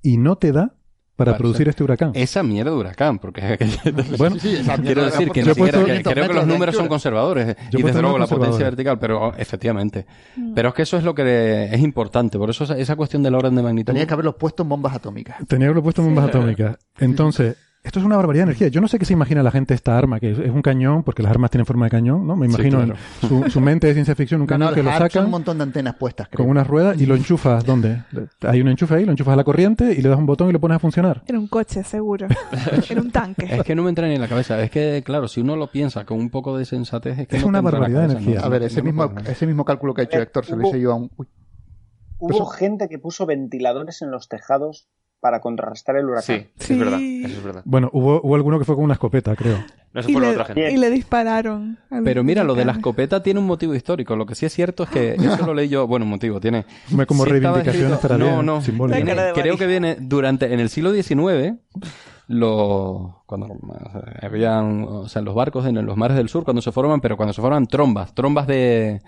y 0.00 0.16
no 0.18 0.36
te 0.36 0.52
da 0.52 0.75
para 1.16 1.36
producir 1.36 1.62
o 1.62 1.64
sea, 1.64 1.70
este 1.70 1.82
huracán. 1.84 2.12
Esa 2.14 2.42
mierda 2.42 2.70
de 2.70 2.76
huracán, 2.76 3.18
porque... 3.18 3.40
Bueno, 4.18 4.36
Sí, 4.36 4.50
sí, 4.50 4.56
esa 4.60 4.76
Quiero 4.78 5.04
decir 5.06 5.30
que, 5.30 5.42
ni 5.42 5.48
siquiera- 5.54 5.78
que- 5.84 5.84
creo 5.84 5.94
que 5.96 6.12
500 6.12 6.34
los 6.36 6.46
números 6.46 6.76
son 6.76 6.88
conservadores. 6.88 7.56
Yo 7.70 7.78
he 7.78 7.80
y 7.80 7.84
desde 7.84 8.02
luego 8.02 8.18
la 8.18 8.26
potencia 8.26 8.64
vertical, 8.64 8.98
pero 8.98 9.34
efectivamente. 9.36 10.06
Pero 10.54 10.68
es 10.68 10.74
que 10.74 10.82
eso 10.82 10.96
es 10.98 11.04
lo 11.04 11.14
que 11.14 11.64
es 11.72 11.80
importante. 11.80 12.38
Por 12.38 12.50
eso 12.50 12.64
esa, 12.64 12.78
esa 12.78 12.96
cuestión 12.96 13.22
del 13.22 13.34
orden 13.34 13.54
de 13.54 13.62
magnitud. 13.62 13.86
Tenías 13.92 14.06
que 14.06 14.12
haberlo 14.14 14.36
puesto 14.36 14.62
en 14.62 14.68
bombas 14.68 14.94
atómicas. 14.94 15.38
Tenía 15.48 15.64
que 15.66 15.70
haberlo 15.70 15.82
puesto 15.82 16.02
en 16.02 16.08
bombas 16.08 16.28
atómicas. 16.28 16.76
Entonces, 16.98 17.56
esto 17.86 18.00
es 18.00 18.04
una 18.04 18.16
barbaridad 18.16 18.44
de 18.44 18.50
energía. 18.50 18.68
Yo 18.68 18.80
no 18.80 18.88
sé 18.88 18.98
qué 18.98 19.04
se 19.04 19.12
imagina 19.12 19.42
la 19.42 19.50
gente 19.50 19.72
esta 19.74 19.96
arma, 19.96 20.20
que 20.20 20.32
es, 20.32 20.38
es 20.38 20.50
un 20.50 20.60
cañón, 20.62 21.02
porque 21.04 21.22
las 21.22 21.30
armas 21.30 21.50
tienen 21.50 21.64
forma 21.66 21.86
de 21.86 21.90
cañón, 21.90 22.26
¿no? 22.26 22.36
Me 22.36 22.46
Sí, 22.48 22.54
imagino 22.54 22.78
claro. 22.84 22.94
en 23.22 23.28
su, 23.28 23.50
su 23.50 23.60
mente 23.60 23.86
de 23.86 23.94
ciencia 23.94 24.14
ficción, 24.14 24.40
un 24.40 24.46
cañón 24.46 24.68
no, 24.70 24.74
que 24.74 24.82
lo 24.82 24.90
sacan 24.90 25.24
un 25.26 25.30
montón 25.30 25.56
de 25.58 25.62
antenas 25.64 25.94
puestas, 25.96 26.28
creo. 26.28 26.44
con 26.44 26.50
unas 26.50 26.66
ruedas 26.66 27.00
y 27.00 27.06
lo 27.06 27.14
enchufas, 27.14 27.64
¿dónde? 27.64 28.02
Hay 28.42 28.60
un 28.60 28.68
enchufe 28.68 28.94
ahí, 28.96 29.04
lo 29.04 29.12
enchufas 29.12 29.34
a 29.34 29.36
la 29.36 29.44
corriente 29.44 29.92
y 29.92 30.02
le 30.02 30.08
das 30.08 30.18
un 30.18 30.26
botón 30.26 30.48
y 30.50 30.52
lo 30.52 30.60
pones 30.60 30.76
a 30.76 30.78
funcionar. 30.78 31.22
Era 31.26 31.38
un 31.38 31.48
coche, 31.48 31.82
seguro. 31.84 32.26
Era 32.90 33.00
un 33.00 33.10
tanque. 33.10 33.46
Es 33.56 33.62
que 33.62 33.74
no 33.74 33.82
me 33.82 33.88
entra 33.90 34.06
ni 34.08 34.14
en 34.14 34.20
la 34.20 34.28
cabeza. 34.28 34.60
Es 34.62 34.70
que, 34.70 35.02
claro, 35.04 35.28
si 35.28 35.40
uno 35.40 35.56
lo 35.56 35.68
piensa 35.70 36.04
con 36.04 36.18
un 36.18 36.30
poco 36.30 36.58
de 36.58 36.64
sensatez, 36.64 37.18
es 37.20 37.28
que 37.28 37.36
Es 37.36 37.42
no 37.42 37.48
una 37.48 37.58
en 37.58 37.64
barbaridad 37.64 38.00
de 38.08 38.12
energía. 38.14 38.40
¿no? 38.40 38.46
A 38.46 38.48
ver, 38.48 38.62
ese 38.64 38.82
mismo, 38.82 39.12
ese 39.26 39.46
mismo 39.46 39.64
cálculo 39.64 39.94
que 39.94 40.02
ha 40.02 40.04
hecho 40.04 40.18
Eh, 40.18 40.22
Héctor 40.22 40.44
se 40.44 40.56
lo 40.56 40.66
hice 40.68 40.80
yo 40.80 40.92
a 40.92 40.96
un... 40.96 41.10
Uy, 41.16 41.26
Hubo 42.18 42.46
gente 42.46 42.88
que 42.88 42.98
puso 42.98 43.26
ventiladores 43.26 44.00
en 44.02 44.10
los 44.10 44.28
tejados 44.28 44.88
para 45.26 45.40
contrarrestar 45.40 45.96
el 45.96 46.04
huracán. 46.06 46.22
Sí, 46.36 46.46
sí, 46.56 46.72
es 46.74 46.78
verdad. 46.78 46.98
Sí. 46.98 47.22
Eso 47.24 47.38
es 47.38 47.42
verdad. 47.42 47.62
Bueno, 47.64 47.90
hubo, 47.92 48.20
hubo 48.22 48.34
alguno 48.36 48.60
que 48.60 48.64
fue 48.64 48.76
con 48.76 48.84
una 48.84 48.92
escopeta, 48.94 49.34
creo. 49.34 49.58
No, 49.92 50.00
eso 50.00 50.08
Y 50.08 50.12
fue 50.12 50.22
la 50.22 50.28
le, 50.28 50.32
otra 50.34 50.44
gente. 50.44 50.70
y 50.70 50.76
le 50.76 50.90
dispararon. 50.90 51.78
Pero 52.04 52.22
mira, 52.22 52.44
lo 52.44 52.54
de 52.54 52.64
la 52.64 52.72
escopeta 52.72 53.24
tiene 53.24 53.40
un 53.40 53.46
motivo 53.46 53.74
histórico. 53.74 54.14
Lo 54.14 54.24
que 54.24 54.36
sí 54.36 54.46
es 54.46 54.52
cierto 54.52 54.84
es 54.84 54.90
que 54.90 55.14
eso 55.18 55.44
lo 55.44 55.52
leí 55.54 55.68
yo. 55.68 55.88
Bueno, 55.88 56.04
un 56.04 56.10
motivo 56.10 56.38
tiene. 56.38 56.64
Como 57.08 57.24
Sí 57.24 57.30
reivindicación 57.32 57.92
escrito- 57.92 58.18
No, 58.18 58.42
no. 58.44 58.60
Viene- 58.60 59.16
creo 59.34 59.56
que 59.56 59.66
viene 59.66 59.96
durante 59.98 60.52
en 60.54 60.60
el 60.60 60.68
siglo 60.68 60.92
XIX. 60.92 61.54
Los 62.28 63.12
cuando 63.26 63.46
o 63.46 63.90
sea, 63.90 64.02
habían, 64.22 64.84
o 64.84 65.08
sea, 65.08 65.22
los 65.22 65.34
barcos 65.34 65.64
en 65.66 65.84
los 65.86 65.96
mares 65.96 66.16
del 66.16 66.28
sur 66.28 66.44
cuando 66.44 66.60
se 66.62 66.72
forman, 66.72 67.00
pero 67.00 67.16
cuando 67.16 67.32
se 67.32 67.40
forman 67.40 67.66
trombas, 67.66 68.14
trombas 68.14 68.46
de 68.46 69.00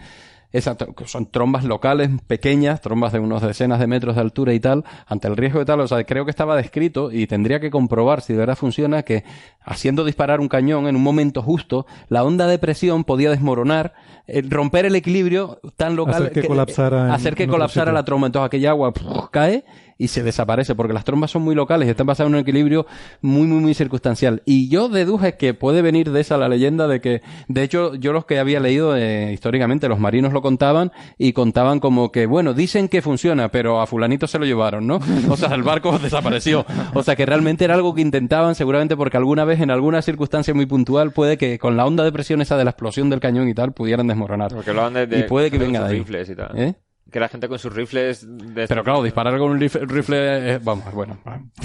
Que 0.95 1.07
son 1.07 1.27
trombas 1.31 1.65
locales 1.65 2.09
pequeñas, 2.27 2.81
trombas 2.81 3.13
de 3.13 3.19
unos 3.19 3.43
decenas 3.43 3.79
de 3.81 3.87
metros 3.87 4.15
de 4.15 4.23
altura 4.23 4.55
y 4.55 4.61
tal, 4.61 4.83
ante 5.07 5.29
el 5.29 5.37
riesgo 5.37 5.59
de 5.59 5.67
tal, 5.67 5.81
o 5.81 5.87
sea, 5.89 6.03
creo 6.05 6.25
que 6.25 6.31
estaba 6.31 6.57
descrito 6.57 7.13
y 7.13 7.27
tendría 7.27 7.61
que 7.61 7.71
comprobar 7.71 8.23
si 8.23 8.33
de 8.33 8.39
verdad 8.39 8.57
funciona 8.57 9.03
que 9.03 9.25
haciendo 9.63 10.05
disparar 10.05 10.41
un 10.41 10.49
cañón 10.49 10.87
en 10.89 10.97
un 10.97 11.03
momento 11.03 11.43
justo, 11.43 11.87
la 12.09 12.25
onda 12.25 12.47
de 12.47 12.59
presión 12.59 13.05
podía 13.05 13.29
desmoronar, 13.31 13.93
eh, 14.27 14.43
romper 14.49 14.87
el 14.87 14.97
equilibrio 14.97 15.61
tan 15.77 15.97
local 15.97 16.15
Hacer 16.23 16.33
que 16.33 16.47
colapsara 16.47 17.07
en- 17.07 17.11
hacer 17.13 17.35
que 17.35 17.47
colapsara 17.47 17.93
la 17.93 18.05
tromba, 18.05 18.27
entonces 18.29 18.47
aquella 18.47 18.71
agua 18.71 18.93
cae 19.31 19.65
y 19.99 20.09
se 20.09 20.23
desaparece, 20.23 20.77
porque 20.77 20.93
las 20.93 21.05
trombas 21.05 21.33
son 21.33 21.43
muy 21.43 21.57
locales 21.57 21.89
y 21.89 21.91
están 21.91 22.07
basadas 22.07 22.31
en 22.31 22.37
un 22.37 22.41
equilibrio 22.41 22.87
muy, 23.21 23.49
muy, 23.49 23.61
muy 23.61 23.75
circunstancial. 23.75 24.43
Y 24.47 24.69
yo 24.69 24.89
deduje 24.89 25.37
que 25.37 25.55
puede 25.55 25.83
venir 25.83 26.13
de 26.13 26.21
esa 26.21 26.39
la 26.39 26.49
leyenda 26.49 26.87
de 26.87 27.01
que, 27.01 27.21
de 27.49 27.63
hecho, 27.65 27.97
yo 27.97 28.13
los 28.13 28.25
que 28.25 28.39
había 28.39 28.61
leído 28.61 28.97
eh, 28.97 29.33
históricamente, 29.33 29.89
los 29.89 29.99
marinos 29.99 30.33
lo 30.33 30.41
contaban 30.41 30.93
y 31.19 31.33
contaban 31.33 31.81
como 31.81 32.13
que, 32.13 32.27
bueno, 32.27 32.55
dicen 32.55 32.89
que 32.89 33.03
funciona, 33.03 33.51
pero 33.51 33.81
a 33.81 33.87
fulanito 33.87 34.29
se 34.29 34.39
lo 34.39 34.47
llevaron, 34.47 34.87
¿no? 34.87 35.01
O 35.29 35.37
sea, 35.37 35.55
el 35.55 35.65
barco 35.65 35.99
desapareció. 36.03 36.65
O 36.95 37.03
sea, 37.03 37.17
que 37.17 37.27
realmente 37.27 37.65
era 37.65 37.75
algo 37.75 37.93
que 37.95 38.01
intentaban, 38.01 38.55
seguramente 38.55 38.97
porque 38.97 39.17
alguna 39.17 39.45
vez, 39.45 39.61
en 39.61 39.73
alguna 39.73 40.01
circunstancia 40.01 40.55
muy 40.55 40.67
puntual, 40.67 41.11
puede 41.11 41.37
que 41.37 41.59
con 41.59 41.77
la 41.77 41.85
onda 41.85 42.05
de 42.05 42.13
presión 42.13 42.41
esa 42.41 42.57
de 42.57 42.65
la 42.65 42.71
explosión 42.71 43.11
del 43.11 43.19
cañón 43.19 43.49
y 43.49 43.55
tal, 43.55 43.73
pudieran 43.73 44.07
desmoronar. 44.07 44.55
Porque 44.55 44.71
hablaban 44.71 44.95
de, 44.95 45.07
de 45.09 45.21
y 45.21 45.23
puede 45.25 45.51
que 45.51 45.59
venga 45.59 45.87
de 45.89 45.97
ahí. 45.97 46.05
y 46.07 46.35
tal. 46.37 46.57
¿Eh? 46.57 46.75
Que 47.11 47.21
la 47.21 47.29
gente 47.29 47.49
con 47.49 47.59
sus 47.59 47.73
rifles... 47.75 48.27
De 48.29 48.67
Pero 48.69 48.85
claro, 48.85 49.03
disparar 49.03 49.39
con 49.39 49.51
un 49.53 49.59
rifle, 49.59 49.87
rifle 49.87 50.57
es- 50.57 50.65
vamos, 50.65 50.93
bueno. 50.93 51.17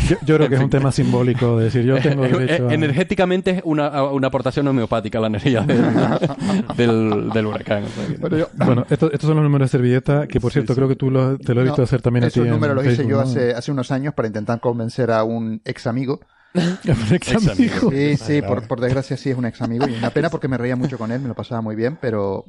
Yo, 0.07 0.15
yo 0.25 0.37
creo 0.37 0.47
que 0.47 0.55
es 0.55 0.61
un 0.61 0.69
tema 0.69 0.89
simbólico 0.91 1.57
de 1.57 1.65
decir, 1.65 1.83
yo 1.83 1.99
tengo 1.99 2.23
derecho 2.27 2.69
a... 2.69 2.73
Energéticamente 2.73 3.51
es 3.51 3.61
una, 3.65 4.03
una 4.03 4.27
aportación 4.27 4.65
homeopática 4.69 5.17
a 5.17 5.21
la 5.21 5.27
energía 5.27 5.61
del, 5.61 5.83
del, 6.77 7.29
del 7.31 7.45
huracán. 7.45 7.83
Bueno, 8.19 8.37
yo- 8.37 8.47
Bueno, 8.53 8.85
estos, 8.89 9.11
estos 9.11 9.27
son 9.27 9.35
los 9.35 9.43
números 9.43 9.69
de 9.69 9.77
servilleta, 9.77 10.27
que 10.27 10.39
por 10.39 10.51
cierto 10.53 10.75
creo 10.75 10.87
que 10.87 10.95
tú 10.95 11.11
lo- 11.11 11.37
te 11.37 11.53
lo 11.53 11.59
he 11.61 11.63
visto 11.65 11.79
No, 11.81 11.83
hacer 11.83 12.01
también 12.01 12.23
a 12.23 12.27
ti 12.27 12.39
Esos 12.39 12.45
en 12.45 12.51
números 12.53 12.75
los 12.77 12.85
hice 12.85 13.03
yo 13.05 13.17
¿no? 13.17 13.21
hace, 13.23 13.51
hace 13.53 13.71
unos 13.71 13.91
años 13.91 14.13
para 14.13 14.27
intentar 14.29 14.61
convencer 14.61 15.11
a 15.11 15.23
un 15.25 15.61
ex 15.65 15.87
amigo. 15.87 16.21
Un 16.53 17.13
ex 17.15 17.35
amigo. 17.49 17.89
Sí, 17.91 18.15
sí, 18.15 18.41
por, 18.43 18.67
por 18.67 18.79
desgracia 18.79 19.17
sí 19.17 19.31
es 19.31 19.37
un 19.37 19.45
ex 19.45 19.59
amigo. 19.63 19.87
Y 19.89 19.93
una 19.95 20.11
pena 20.11 20.29
porque 20.29 20.47
me 20.47 20.55
reía 20.57 20.75
mucho 20.75 20.99
con 20.99 21.11
él, 21.11 21.19
me 21.19 21.27
lo 21.27 21.33
pasaba 21.33 21.61
muy 21.61 21.75
bien, 21.75 21.97
pero 21.99 22.45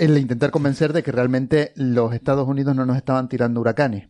el 0.00 0.16
intentar 0.18 0.50
convencer 0.50 0.92
de 0.92 1.02
que 1.02 1.12
realmente 1.12 1.72
los 1.76 2.12
Estados 2.14 2.48
Unidos 2.48 2.74
no 2.74 2.86
nos 2.86 2.96
estaban 2.96 3.28
tirando 3.28 3.60
huracanes. 3.60 4.08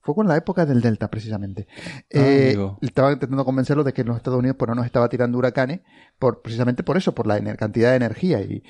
Fue 0.00 0.14
con 0.16 0.26
la 0.26 0.36
época 0.36 0.66
del 0.66 0.80
Delta, 0.80 1.08
precisamente. 1.08 1.68
Eh, 2.10 2.48
amigo. 2.54 2.78
estaba 2.82 3.12
intentando 3.12 3.44
convencerlo 3.44 3.84
de 3.84 3.92
que 3.92 4.02
los 4.02 4.16
Estados 4.16 4.38
Unidos 4.40 4.56
pues, 4.58 4.68
no 4.68 4.74
nos 4.74 4.86
estaba 4.86 5.08
tirando 5.08 5.38
huracanes, 5.38 5.80
por, 6.18 6.42
precisamente 6.42 6.82
por 6.82 6.96
eso, 6.96 7.14
por 7.14 7.26
la 7.26 7.40
cantidad 7.56 7.90
de 7.90 7.96
energía. 7.96 8.40
Y, 8.40 8.64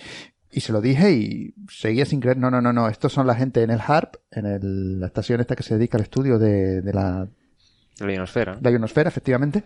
y 0.50 0.60
se 0.60 0.72
lo 0.72 0.82
dije 0.82 1.10
y 1.12 1.54
seguía 1.70 2.04
sin 2.04 2.20
creer. 2.20 2.36
No, 2.36 2.50
no, 2.50 2.60
no, 2.60 2.72
no. 2.74 2.88
Estos 2.88 3.12
son 3.14 3.26
la 3.26 3.34
gente 3.34 3.62
en 3.62 3.70
el 3.70 3.80
HARP, 3.80 4.16
en 4.30 4.44
el- 4.46 5.00
la 5.00 5.06
estación 5.06 5.40
esta 5.40 5.56
que 5.56 5.62
se 5.62 5.74
dedica 5.78 5.96
al 5.96 6.02
estudio 6.04 6.38
de, 6.38 6.82
de 6.82 6.92
la, 6.92 7.26
La 8.00 8.12
ionosfera. 8.12 8.58
la 8.60 8.70
ionosfera, 8.70 9.08
efectivamente. 9.08 9.64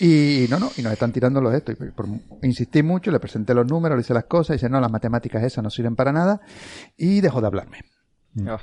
Y 0.00 0.46
no, 0.50 0.58
no, 0.58 0.70
y 0.76 0.82
nos 0.82 0.92
están 0.92 1.12
tirando 1.12 1.40
los 1.40 1.54
estos. 1.54 1.74
Y 1.80 1.90
por- 1.90 2.06
insistí 2.42 2.82
mucho, 2.82 3.10
le 3.10 3.18
presenté 3.20 3.54
los 3.54 3.66
números, 3.66 3.96
le 3.96 4.02
hice 4.02 4.12
las 4.14 4.24
cosas, 4.24 4.54
y 4.54 4.56
dice, 4.58 4.68
no, 4.68 4.80
las 4.80 4.90
matemáticas 4.90 5.42
esas 5.42 5.64
no 5.64 5.70
sirven 5.70 5.96
para 5.96 6.12
nada, 6.12 6.40
y 6.96 7.20
dejó 7.20 7.40
de 7.40 7.46
hablarme. 7.46 7.78
Ah. 8.46 8.58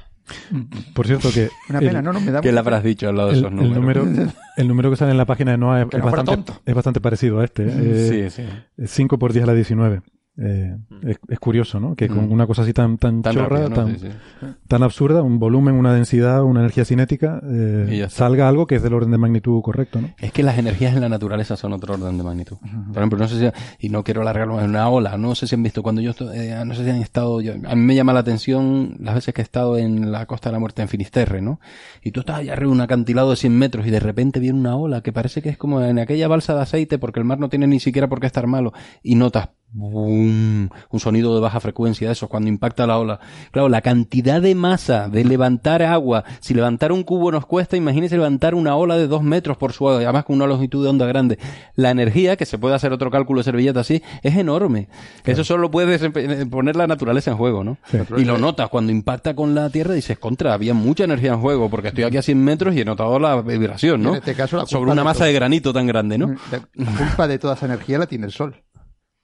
Por 0.94 1.08
cierto 1.08 1.30
que... 1.34 1.50
Una 1.70 1.80
el- 1.80 1.88
pena, 1.88 2.02
no, 2.02 2.14
no, 2.14 2.22
me 2.22 2.32
da 2.32 2.40
¿Qué 2.42 2.52
le 2.52 2.60
habrás 2.60 2.84
dicho 2.84 3.10
al 3.10 3.18
lado 3.18 3.30
de 3.30 3.34
el, 3.34 3.40
esos 3.40 3.52
el 3.52 3.74
números? 3.74 4.06
número, 4.08 4.32
el 4.58 4.68
número 4.68 4.90
que 4.92 4.96
sale 4.96 5.12
en 5.12 5.18
la 5.18 5.26
página 5.26 5.52
de 5.52 5.58
NOAA 5.58 5.82
es, 5.82 5.88
es 5.92 6.00
no 6.00 6.06
bastante, 6.06 6.32
tonto. 6.32 6.62
es 6.66 6.76
bastante 6.76 7.02
parecido 7.02 7.40
a 7.40 7.44
este. 7.46 7.66
¿eh? 7.68 8.30
sí, 8.30 8.44
sí. 8.44 8.48
Eh, 8.78 8.88
5 8.88 9.18
por 9.18 9.34
10 9.34 9.44
a 9.44 9.48
la 9.48 9.54
19. 9.54 10.02
Eh, 10.36 10.76
es, 11.04 11.20
es 11.30 11.40
curioso, 11.40 11.80
¿no? 11.80 11.96
Que 11.96 12.08
con 12.08 12.28
Mm. 12.28 12.32
una 12.32 12.48
cosa 12.48 12.64
así 12.64 12.74
tan, 12.74 12.98
tan, 12.98 13.22
Tan 13.22 13.34
chorra, 13.36 13.50
rápido, 13.50 13.70
¿no? 13.70 13.76
tan, 13.76 14.00
Sí, 14.00 14.08
sí. 14.08 14.46
tan 14.68 14.82
absurda, 14.82 15.22
un 15.22 15.38
volumen, 15.38 15.76
una 15.76 15.94
densidad, 15.94 16.42
una 16.44 16.62
energía 16.62 16.86
cinética, 16.86 17.40
eh, 17.48 18.08
salga 18.10 18.50
algo 18.50 18.66
que 18.66 18.76
es 18.78 18.82
del 18.82 18.96
orden 18.96 19.12
de 19.12 19.20
magnitud 19.20 19.62
correcto, 19.62 20.02
¿no? 20.02 20.10
Es 20.20 20.32
que 20.32 20.42
las 20.42 20.58
energías 20.58 20.96
en 20.96 21.02
la 21.02 21.10
naturaleza 21.10 21.56
son 21.56 21.74
otro 21.74 21.94
orden 21.94 22.18
de 22.18 22.24
magnitud. 22.24 22.58
Por 22.58 22.98
ejemplo, 22.98 23.20
no 23.20 23.28
sé 23.28 23.40
si, 23.80 23.86
y 23.86 23.90
no 23.90 24.04
quiero 24.04 24.22
alargarlo 24.22 24.60
en 24.60 24.72
una 24.72 24.90
ola, 24.90 25.20
no 25.20 25.36
sé 25.36 25.46
si 25.46 25.54
han 25.54 25.62
visto 25.62 25.84
cuando 25.84 26.02
yo, 26.02 26.10
estoy- 26.12 26.36
eh, 26.36 26.64
no 26.66 26.74
sé 26.74 26.84
si 26.84 26.90
han 26.90 27.02
estado, 27.02 27.40
yo- 27.40 27.54
a 27.54 27.76
mí 27.76 27.82
me 27.82 27.94
llama 27.94 28.12
la 28.14 28.22
atención 28.22 28.96
las 29.02 29.14
veces 29.14 29.36
que 29.36 29.42
he 29.42 29.44
estado 29.44 29.78
en 29.78 30.12
la 30.12 30.26
Costa 30.26 30.50
de 30.50 30.54
la 30.54 30.60
Muerte 30.60 30.82
en 30.82 30.88
Finisterre, 30.88 31.42
¿no? 31.44 31.60
Y 32.02 32.10
tú 32.10 32.22
estás 32.22 32.38
allá 32.40 32.54
arriba 32.54 32.72
en 32.72 32.78
un 32.78 32.82
acantilado 32.82 33.30
de 33.30 33.36
100 33.36 33.56
metros 33.56 33.86
y 33.86 33.92
de 33.92 34.00
repente 34.00 34.40
viene 34.40 34.58
una 34.60 34.76
ola 34.78 35.02
que 35.02 35.14
parece 35.14 35.44
que 35.44 35.50
es 35.50 35.58
como 35.60 35.80
en 35.84 36.00
aquella 36.00 36.28
balsa 36.28 36.56
de 36.56 36.62
aceite 36.64 36.98
porque 36.98 37.20
el 37.20 37.26
mar 37.26 37.38
no 37.38 37.50
tiene 37.50 37.68
ni 37.68 37.80
siquiera 37.80 38.08
por 38.10 38.20
qué 38.20 38.26
estar 38.26 38.48
malo 38.48 38.74
y 39.04 39.14
notas 39.14 39.50
¡bum! 39.74 40.70
un 40.90 41.00
sonido 41.00 41.36
de 41.36 41.42
baja 41.42 41.60
frecuencia 41.60 42.08
de 42.08 42.14
esos 42.14 42.30
cuando 42.30 42.50
impacta 42.50 42.86
la 42.88 42.98
ola. 43.00 43.20
Claro, 43.52 43.70
la 43.70 43.82
cantidad 43.82 44.42
de 44.42 44.56
masa 44.56 45.10
de 45.10 45.24
levantar 45.26 45.82
agua, 45.82 46.24
si 46.40 46.54
levantar 46.54 46.92
un 46.92 47.04
cubo 47.04 47.32
nos 47.32 47.46
cuesta, 47.46 47.76
imagínese 47.78 48.16
levantar 48.16 48.56
una 48.56 48.76
ola 48.76 48.98
de 48.98 49.08
dos 49.08 49.24
metros 49.24 49.58
por 49.58 49.74
su 49.74 49.90
además 49.90 50.24
con 50.26 50.36
una 50.38 50.48
longitud 50.48 50.84
de 50.84 50.90
onda 50.90 51.06
grande. 51.06 51.38
La 51.76 51.92
energía, 51.92 52.36
que 52.38 52.46
se 52.46 52.58
puede 52.58 52.76
hacer 52.76 52.94
otro 52.94 53.12
cálculo 53.12 53.40
de 53.40 53.44
servilleta 53.46 53.82
así, 53.82 54.02
es 54.22 54.36
enorme. 54.38 54.88
Eso 55.26 55.44
solo 55.44 55.70
puede 55.72 56.00
desempe- 56.00 56.50
poner 56.50 56.76
la 56.76 56.88
naturaleza 56.88 57.32
en 57.32 57.38
juego, 57.38 57.64
¿no? 57.64 57.78
Sí. 57.90 57.98
Y 58.18 58.26
lo 58.26 58.38
notas 58.38 58.70
cuando 58.70 58.92
impacta 58.92 59.36
con 59.36 59.54
la 59.56 59.70
Tierra 59.70 59.94
dices, 59.94 60.18
contra, 60.20 60.54
había 60.54 60.74
mucha 60.74 61.04
energía 61.04 61.34
en 61.34 61.42
juego, 61.42 61.70
porque 61.70 61.90
estoy 61.90 62.04
aquí 62.04 62.18
a 62.18 62.22
100 62.22 62.44
metros 62.44 62.76
y 62.76 62.82
he 62.82 62.86
notado 62.86 63.20
la 63.20 63.42
vibración, 63.42 64.02
¿no? 64.04 64.10
en 64.12 64.16
este 64.18 64.36
caso, 64.36 64.58
la 64.58 64.66
Sobre 64.66 64.92
una 64.92 65.02
de 65.02 65.06
masa 65.06 65.20
todo- 65.20 65.28
de 65.28 65.34
granito 65.34 65.74
tan 65.74 65.88
grande, 65.88 66.18
¿no? 66.18 66.28
La, 66.52 66.62
la 66.76 66.92
culpa 66.98 67.28
de 67.28 67.40
toda 67.40 67.56
esa 67.56 67.66
energía 67.66 67.98
la 67.98 68.06
tiene 68.08 68.26
el 68.26 68.32
Sol. 68.32 68.56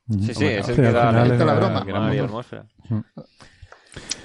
Sí, 0.10 0.34
sí, 0.34 0.46
es 0.46 0.68
el 0.70 0.76
Sí, 0.76 0.82
que 0.82 0.92
da 0.92 1.12
la 1.12 1.26
la, 1.26 1.54
broma. 1.54 1.80
atmósfera. 1.80 2.66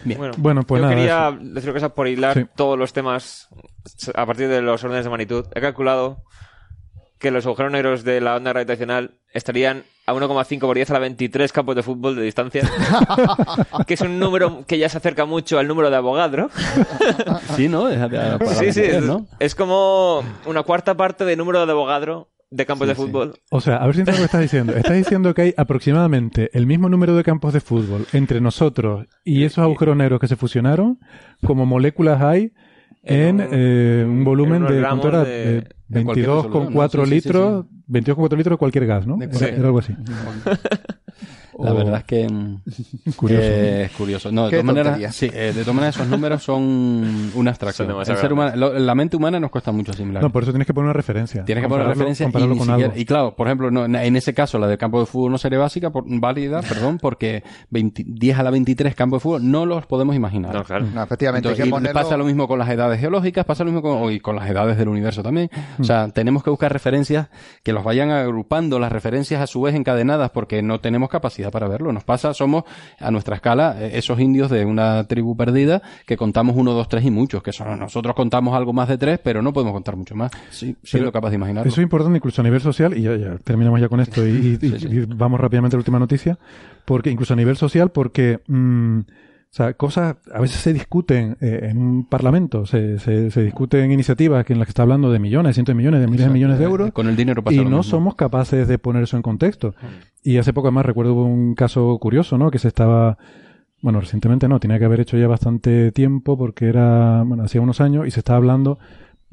Bien. 0.05 0.19
Bueno, 0.19 0.35
Bueno, 0.39 0.63
pues 0.65 0.81
yo 0.83 0.87
nada, 0.89 0.95
quería 0.97 1.39
decir 1.55 1.71
una 1.71 1.81
cosa 1.81 1.95
por 1.95 2.09
hilar 2.09 2.35
Sí. 2.39 2.47
todos 2.57 2.79
los 2.79 2.93
temas 2.93 3.49
a 4.15 4.27
partir 4.27 4.49
de 4.49 4.61
los 4.63 4.83
órdenes 4.85 5.05
de 5.05 5.11
magnitud. 5.11 5.47
He 5.55 5.61
calculado 5.61 6.23
que 7.19 7.31
los 7.31 7.47
agujeros 7.47 7.73
negros 7.73 8.05
de 8.05 8.21
la 8.21 8.37
onda 8.37 8.51
gravitacional 8.53 9.19
estarían 9.33 9.85
a 10.07 10.13
1,5 10.13 10.61
por 10.67 10.77
10 10.77 10.91
a 10.91 10.93
la 10.95 10.99
23 10.99 11.51
campos 11.53 11.75
de 11.77 11.83
fútbol 11.83 12.17
de 12.17 12.23
distancia, 12.23 12.63
que 13.87 13.95
es 13.95 14.01
un 14.03 14.19
número 14.19 14.67
que 14.67 14.77
ya 14.77 14.91
se 14.91 14.99
acerca 14.99 15.25
mucho 15.25 15.59
al 15.59 15.67
número 15.67 15.89
de 15.89 15.97
Avogadro. 15.97 16.51
Sí, 17.57 17.69
¿no? 17.69 17.85
Para- 17.89 18.39
Sí, 18.55 18.73
sí, 18.75 18.83
es, 18.83 19.03
¿no? 19.03 19.27
es 19.39 19.55
como 19.55 20.23
una 20.45 20.63
cuarta 20.65 20.95
parte 20.95 21.25
del 21.25 21.39
número 21.39 21.65
de 21.65 21.73
Avogadro 21.73 22.29
de 22.57 22.67
campos 22.67 22.87
de 22.89 22.95
sí. 22.95 23.03
fútbol. 23.03 23.35
O 23.51 23.61
sea, 23.61 23.77
a 23.77 23.87
ver 23.87 23.95
si 23.95 24.01
entiendo 24.03 24.19
lo 24.21 24.23
que 24.23 24.27
estás 24.27 24.41
diciendo. 24.43 24.73
Estás 24.77 24.97
diciendo 24.97 25.35
que 25.35 25.43
hay 25.43 25.55
aproximadamente 25.57 26.51
el 26.53 26.67
mismo 26.67 26.89
número 26.89 27.17
de 27.17 27.25
campos 27.25 27.53
de 27.53 27.61
fútbol 27.61 28.07
entre 28.13 28.41
nosotros 28.41 29.07
y 29.25 29.45
esos 29.45 29.59
agujeros 29.59 29.97
negros 29.97 30.21
que 30.21 30.29
se 30.29 30.37
fusionaron, 30.37 30.99
como 31.45 31.67
moléculas 31.67 32.23
hay 32.23 32.53
en, 33.03 33.41
En 33.41 33.49
un- 33.49 33.49
eh, 33.53 34.05
un 34.07 34.25
volumen 34.25 34.63
en 34.63 34.69
de, 34.69 34.75
de- 34.75 35.59
Eh, 35.59 36.05
cualquier 36.05 36.27
22,4 36.29 36.31
resolución, 36.31 36.73
¿no? 36.73 36.89
Sí, 36.89 36.99
sí, 36.99 37.07
sí, 37.07 37.15
litros, 37.15 37.65
22,4 37.89 38.37
litros 38.39 38.55
de 38.55 38.57
cualquier 38.59 38.87
gas, 38.87 39.07
¿no? 39.07 39.19
Era 39.21 39.67
algo 39.67 39.79
así. 39.81 39.95
La 41.59 41.73
O- 41.73 41.77
verdad 41.77 41.97
es 41.99 42.05
que 42.05 42.29
mm, 42.29 42.61
Curioso. 43.17 43.43
eh, 43.47 43.83
es 43.85 43.93
curioso. 43.93 44.33
No, 44.33 44.45
de 44.47 44.51
todas 44.51 44.65
maneras, 44.65 45.15
sí, 45.15 45.31
eh, 45.33 45.53
de 45.55 45.61
todas 45.63 45.75
maneras 45.75 45.97
esos 45.97 46.09
números 46.09 46.43
son 46.43 47.31
una 47.35 47.51
abstracción. 47.51 47.87
Son 47.87 47.95
demasiado 47.95 48.19
El 48.19 48.23
ser 48.23 48.33
humano, 48.33 48.57
lo- 48.57 48.79
la 48.79 48.95
mente 48.95 49.17
humana 49.17 49.39
nos 49.41 49.51
cuesta 49.51 49.73
mucho 49.73 49.93
asimilar. 49.93 50.23
No, 50.23 50.31
por 50.31 50.43
eso 50.43 50.53
tienes 50.53 50.67
que 50.67 50.75
poner 50.75 50.87
una 50.87 50.93
referencia. 50.95 51.45
Tienes 51.45 51.63
que 51.65 51.69
poner 51.69 51.87
referencia 51.87 52.25
y, 52.25 52.27
compararlo 52.27 52.55
ni 52.55 52.59
con 52.59 52.67
siquiera- 52.69 52.91
algo. 52.91 53.01
y 53.01 53.05
claro, 53.05 53.35
por 53.37 53.47
ejemplo, 53.47 53.71
no, 53.71 53.85
en 53.85 54.17
ese 54.17 54.35
caso 54.35 54.59
la 54.59 54.67
del 54.67 54.79
campo 54.79 55.01
de 55.01 55.07
fútbol 55.07 55.33
no 55.33 55.39
sería 55.39 55.59
básica, 55.59 55.91
por- 55.91 56.05
válida, 56.07 56.61
perdón, 56.63 56.99
porque 56.99 57.43
20 57.71 58.05
10 58.07 58.39
a 58.39 58.43
la 58.43 58.51
23 58.51 58.95
campos 58.95 59.19
de 59.19 59.23
fútbol 59.23 59.51
no 59.51 59.67
los 59.67 59.87
podemos 59.87 60.15
imaginar. 60.17 60.55
No, 60.55 60.65
claro. 60.65 60.87
No, 60.93 61.03
efectivamente, 61.03 61.49
Entonces, 61.49 61.63
hay 61.63 61.69
y 61.69 61.71
que 61.71 61.75
ponerlo... 61.77 62.01
pasa 62.01 62.17
lo 62.17 62.25
mismo 62.25 62.49
con 62.49 62.59
las 62.59 62.69
edades 62.69 63.01
geológicas, 63.01 63.45
pasa 63.45 63.65
lo 63.65 63.71
mismo 63.73 63.83
con, 63.83 64.13
y 64.13 64.21
con 64.21 64.37
las 64.37 64.49
edades 64.49 64.77
del 64.77 64.89
universo 64.89 65.23
también. 65.23 65.51
O 65.79 65.85
sea, 65.85 66.09
tenemos 66.09 66.43
que 66.43 66.51
buscar 66.51 66.73
referencias 66.73 67.29
que 67.63 67.73
los 67.73 67.85
vayan 67.85 68.11
agrupando, 68.11 68.79
las 68.79 68.91
referencias 68.93 69.41
a 69.41 69.47
su 69.47 69.61
vez 69.63 69.75
encadenadas, 69.75 70.31
porque 70.31 70.63
no 70.63 70.81
tenemos 70.81 71.09
capacidad 71.09 71.44
para 71.51 71.69
verlo. 71.69 71.93
Nos 71.93 72.05
pasa, 72.05 72.33
somos 72.35 72.65
a 72.99 73.11
nuestra 73.11 73.37
escala 73.37 73.77
eh, 73.79 73.93
esos 73.95 74.19
indios 74.21 74.51
de 74.51 74.65
una 74.65 75.05
tribu 75.05 75.37
perdida 75.37 75.83
que 76.07 76.17
contamos 76.17 76.57
uno, 76.57 76.73
dos, 76.73 76.89
tres 76.89 77.05
y 77.05 77.11
muchos, 77.11 77.43
que 77.43 77.53
son 77.53 77.79
nosotros 77.79 78.15
contamos 78.15 78.55
algo 78.55 78.73
más 78.73 78.89
de 78.89 78.99
tres, 78.99 79.19
pero 79.23 79.43
no 79.43 79.53
podemos 79.53 79.73
contar 79.75 79.97
mucho 79.97 80.15
más. 80.15 80.33
Sí, 80.51 80.77
siendo 80.83 81.11
capaz 81.13 81.31
de 81.31 81.37
imaginarlo. 81.37 81.69
Eso 81.71 81.81
es 81.81 81.85
importante 81.85 82.17
incluso 82.17 82.41
a 82.41 82.45
nivel 82.45 82.61
social, 82.61 82.97
y 82.97 83.03
ya, 83.03 83.17
ya 83.17 83.37
terminamos 83.39 83.81
ya 83.81 83.89
con 83.89 84.01
esto 84.01 84.27
y, 84.27 84.59
y- 84.61 84.67
y- 84.67 84.99
y 85.01 85.05
vamos 85.07 85.41
rápidamente 85.41 85.77
a 85.77 85.79
la 85.79 85.81
última 85.81 85.99
noticia, 85.99 86.39
porque 86.85 87.11
incluso 87.11 87.35
a 87.35 87.37
nivel 87.37 87.57
social, 87.57 87.91
porque 87.91 88.41
mm, 88.47 89.01
o 89.55 89.57
sea, 89.57 89.73
cosas 89.75 90.17
a 90.33 90.41
veces 90.41 90.57
se 90.61 90.73
discuten 90.73 91.37
eh, 91.41 91.69
en 91.71 91.79
un 91.79 92.09
parlamento, 92.09 92.67
se, 92.67 92.99
se, 92.99 93.31
se 93.31 93.43
discuten 93.45 93.93
iniciativas 93.93 94.45
que 94.45 94.53
en 94.53 94.59
las 94.59 94.67
que 94.67 94.73
está 94.73 94.83
hablando 94.83 95.13
de 95.13 95.21
millones, 95.21 95.55
cientos 95.55 95.75
de 95.75 95.77
millones, 95.77 96.01
de 96.01 96.09
miles 96.09 96.27
de 96.27 96.33
millones 96.33 96.59
de 96.59 96.65
euros, 96.65 96.91
Con 96.91 97.07
el 97.07 97.15
dinero 97.15 97.45
pasa 97.45 97.55
y 97.55 97.59
lo 97.59 97.71
no 97.71 97.77
mismo. 97.77 97.83
somos 97.85 98.17
capaces 98.17 98.67
de 98.67 98.79
poner 98.79 99.05
eso 99.05 99.17
en 99.17 99.23
contexto. 99.23 99.77
Y 100.25 100.39
hace 100.39 100.53
poco 100.53 100.67
además 100.67 100.87
recuerdo 100.87 101.15
un 101.23 101.55
caso 101.55 101.97
curioso, 102.01 102.37
¿no? 102.37 102.51
Que 102.51 102.59
se 102.59 102.67
estaba, 102.67 103.17
bueno, 103.81 104.01
recientemente 104.01 104.49
no, 104.49 104.59
tenía 104.59 104.81
que 104.81 104.87
haber 104.87 104.99
hecho 104.99 105.17
ya 105.19 105.29
bastante 105.29 105.93
tiempo 105.93 106.37
porque 106.37 106.67
era, 106.67 107.23
bueno, 107.25 107.45
hacía 107.45 107.61
unos 107.61 107.81
años 107.81 108.09
y 108.09 108.11
se 108.11 108.19
estaba 108.19 108.39
hablando 108.39 108.81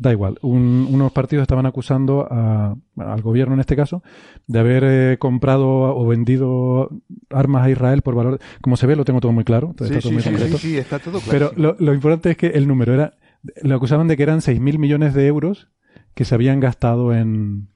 da 0.01 0.11
igual. 0.11 0.37
Un- 0.41 0.87
unos 0.91 1.11
partidos 1.11 1.43
estaban 1.43 1.65
acusando 1.67 2.27
a- 2.29 2.75
al 2.97 3.21
gobierno, 3.21 3.53
en 3.53 3.59
este 3.59 3.75
caso, 3.75 4.01
de 4.47 4.59
haber 4.59 4.83
eh, 4.85 5.17
comprado 5.19 5.67
o 5.95 6.07
vendido 6.07 6.89
armas 7.29 7.65
a 7.65 7.69
Israel 7.69 8.01
por 8.01 8.15
valor. 8.15 8.39
Como 8.61 8.77
se 8.77 8.87
ve, 8.87 8.95
lo 8.95 9.05
tengo 9.05 9.19
todo 9.21 9.31
muy 9.31 9.43
claro. 9.43 9.75
Sí, 9.77 9.83
está 9.85 9.99
todo 9.99 10.09
sí, 10.09 10.13
muy 10.13 10.23
sí, 10.23 10.29
concreto. 10.29 10.57
sí, 10.57 10.67
sí, 10.69 10.77
está 10.77 10.97
todo 10.99 11.19
Pero 11.29 11.51
clarísimo. 11.51 11.75
lo, 11.79 11.85
lo 11.85 11.93
importante 11.93 12.31
es 12.31 12.37
que 12.37 12.47
el 12.47 12.67
número 12.67 12.93
era. 12.95 13.13
Lo 13.61 13.75
acusaban 13.75 14.07
de 14.07 14.17
que 14.17 14.23
eran 14.23 14.39
6.000 14.41 14.77
millones 14.79 15.13
de 15.13 15.27
euros 15.27 15.69
que 16.15 16.25
se 16.25 16.33
habían 16.35 16.59
gastado 16.59 17.13
en, 17.13 17.69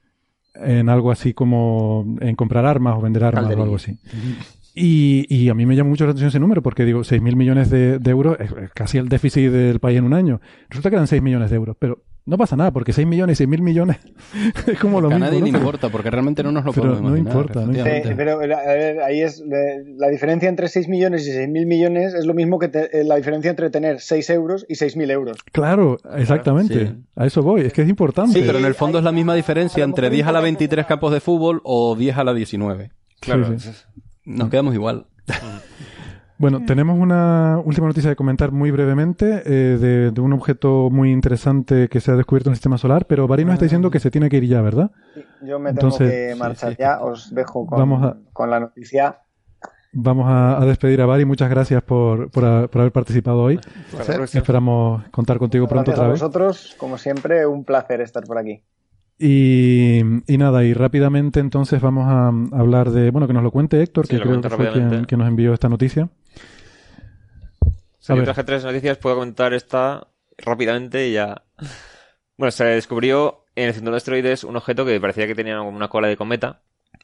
en 0.56 0.90
algo 0.90 1.12
así 1.12 1.34
como 1.34 2.18
en 2.22 2.36
comprar 2.36 2.66
armas 2.66 2.96
o 2.98 3.02
vender 3.02 3.24
armas 3.24 3.46
o 3.56 3.62
algo 3.64 3.76
así. 3.76 4.00
Y, 4.74 5.26
y 5.34 5.48
a 5.50 5.54
mí 5.54 5.66
me 5.66 5.76
llama 5.76 5.90
mucho 5.92 6.04
la 6.06 6.12
atención 6.12 6.28
ese 6.30 6.40
número 6.40 6.62
porque 6.62 6.84
digo, 6.86 7.02
6.000 7.04 7.36
millones 7.36 7.70
de, 7.70 7.98
de 7.98 8.12
euros 8.12 8.38
es, 8.40 8.52
es 8.52 8.72
casi 8.74 8.98
el 8.98 9.08
déficit 9.10 9.50
del 9.52 9.80
país 9.80 9.98
en 10.00 10.04
un 10.06 10.14
año. 10.14 10.42
Resulta 10.70 10.90
que 10.90 10.96
eran 10.98 11.08
6 11.08 11.22
millones 11.22 11.50
de 11.50 11.56
euros, 11.56 11.78
pero 11.80 12.04
no 12.28 12.38
pasa 12.38 12.56
nada 12.56 12.72
porque 12.72 12.92
6 12.92 13.06
millones 13.08 13.40
y 13.40 13.46
6.000 13.46 13.62
millones 13.62 13.98
es 14.68 14.80
como 14.80 15.00
lo 15.02 15.10
Que 15.10 15.16
a 15.16 15.18
mismo. 15.20 15.26
nadie 15.32 15.40
¿no? 15.42 15.46
le 15.46 15.58
importa, 15.58 15.90
porque 15.90 16.10
realmente 16.10 16.42
no 16.44 16.52
nos 16.52 16.66
lo 16.66 16.72
Pero 16.74 16.90
podemos 16.90 17.02
no 17.12 17.18
imaginar. 17.18 17.34
importa, 17.36 17.60
no 17.66 17.72
Eh, 17.74 17.80
efectivamente. 17.80 18.16
pero 18.16 18.32
a 18.34 18.74
ver, 18.74 19.00
ahí 19.02 19.22
es 19.22 19.42
eh, 19.42 19.84
la 19.98 20.08
diferencia 20.10 20.50
entre 20.50 20.68
6 20.68 20.88
millones 20.90 21.28
y 21.28 21.32
6.000 21.32 21.66
millones 21.68 22.14
es 22.14 22.26
lo 22.26 22.34
mismo 22.34 22.58
que 22.60 22.68
te- 22.70 23.00
eh, 23.00 23.04
la 23.04 23.16
diferencia 23.16 23.50
entre 23.52 23.70
tener 23.70 24.00
6 24.02 24.30
euros 24.32 24.66
y 24.68 24.74
6.000 24.76 25.12
euros. 25.12 25.38
Claro, 25.52 25.98
exactamente. 26.16 26.88
sí. 26.88 26.94
A 27.16 27.26
eso 27.26 27.42
voy. 27.44 27.62
Es 27.62 27.74
que 27.74 27.84
es 27.84 27.90
importante. 27.90 28.34
Sí, 28.40 28.44
pero 28.46 28.58
en 28.60 28.66
el 28.66 28.74
fondo 28.76 28.98
es 28.98 29.04
la 29.04 29.12
misma 29.12 29.36
diferencia 29.36 29.84
entre 29.84 30.10
mejor 30.10 30.16
10 30.16 30.28
a 30.28 30.32
la 30.32 30.40
importante 30.40 30.44
23 30.66 30.86
campos 30.88 31.14
de 31.14 31.20
fútbol 31.20 31.62
o 31.64 31.96
10 31.96 32.18
a 32.18 32.24
la 32.24 32.34
19. 32.34 32.92
Claro. 33.20 33.58
Sí, 33.60 33.70
Nos 34.26 34.50
quedamos 34.50 34.74
igual. 34.74 35.06
Bueno, 36.38 36.66
tenemos 36.66 37.00
una 37.00 37.60
última 37.64 37.88
noticia 37.88 38.10
de 38.10 38.16
comentar 38.18 38.52
muy 38.52 38.70
brevemente 38.70 39.42
eh, 39.46 39.78
de, 39.78 40.12
de 40.12 40.22
un 40.22 40.34
objeto 40.34 40.90
muy 40.92 41.12
interesante 41.12 41.88
que 41.88 42.02
se 42.02 42.12
ha 42.12 42.16
descubierto 42.16 42.50
en 42.50 42.52
el 42.52 42.58
sistema 42.58 42.78
solar, 42.78 43.06
pero 43.08 43.26
Bari 43.28 43.46
nos 43.46 43.54
está 43.54 43.66
diciendo 43.66 43.90
que 43.90 44.00
se 44.02 44.12
tiene 44.12 44.28
que 44.30 44.38
ir 44.38 44.46
ya, 44.48 44.62
¿verdad? 44.62 44.92
Yo 45.42 45.60
me 45.60 45.70
Entonces, 45.70 46.10
tengo 46.12 46.34
que 46.34 46.36
marchar 46.36 46.72
sí. 46.72 46.78
ya, 46.80 47.00
os 47.02 47.34
dejo 47.34 47.66
con, 47.66 47.80
Vamos 47.80 48.04
a- 48.04 48.18
con 48.34 48.50
la 48.50 48.60
noticia. 48.60 49.20
Vamos 49.94 50.26
a, 50.28 50.62
a 50.62 50.66
despedir 50.66 51.00
a 51.02 51.06
Bari. 51.06 51.24
Muchas 51.24 51.50
gracias 51.50 51.82
por, 51.84 52.30
por, 52.30 52.44
ha- 52.44 52.68
por 52.68 52.82
haber 52.82 52.92
participado 52.92 53.42
hoy. 53.42 53.58
Esperamos 54.34 55.04
contar 55.12 55.38
contigo 55.40 55.68
pronto 55.70 55.92
Gracias 55.92 56.00
otra 56.00 56.06
a 56.08 56.12
vez. 56.12 56.20
vosotros, 56.22 56.76
como 56.78 56.98
siempre, 56.98 57.46
un 57.48 57.64
placer 57.64 58.02
estar 58.02 58.26
por 58.26 58.38
aquí. 58.38 58.62
Y, 59.18 60.02
y 60.28 60.38
nada, 60.38 60.66
y 60.66 60.74
rápidamente 60.74 61.40
entonces 61.40 61.80
vamos 61.82 62.06
a, 62.08 62.28
a 62.28 62.60
hablar 62.60 62.90
de, 62.92 63.12
bueno, 63.12 63.26
que 63.28 63.34
nos 63.34 63.44
lo 63.44 63.52
cuente 63.52 63.82
Héctor, 63.82 64.06
Sí, 64.08 64.18
que 64.18 64.22
creo 64.22 64.42
que 64.42 64.50
fue 64.50 64.70
quien 65.08 65.20
nos 65.20 65.28
envió 65.30 65.54
esta 65.54 65.70
noticia. 65.70 66.10
Sí, 68.06 68.16
yo 68.16 68.24
traje 68.24 68.44
tres 68.44 68.64
noticias, 68.64 69.00
puedo 69.00 69.16
comentar 69.16 69.52
esta 69.56 70.10
rápidamente 70.38 71.08
y 71.08 71.14
ya. 71.14 71.44
Bueno, 72.38 72.52
se 72.52 72.64
descubrió 72.66 73.46
en 73.56 73.70
el 73.70 73.74
cinturón 73.74 73.94
de 73.94 73.98
asteroides 73.98 74.44
un 74.44 74.56
objeto 74.56 74.86
que 74.86 75.02
parecía 75.02 75.26
que 75.26 75.34
tenía 75.34 75.58
como 75.58 75.70
una 75.70 75.88
cola 75.88 76.08
de 76.08 76.16
cometa 76.16 76.62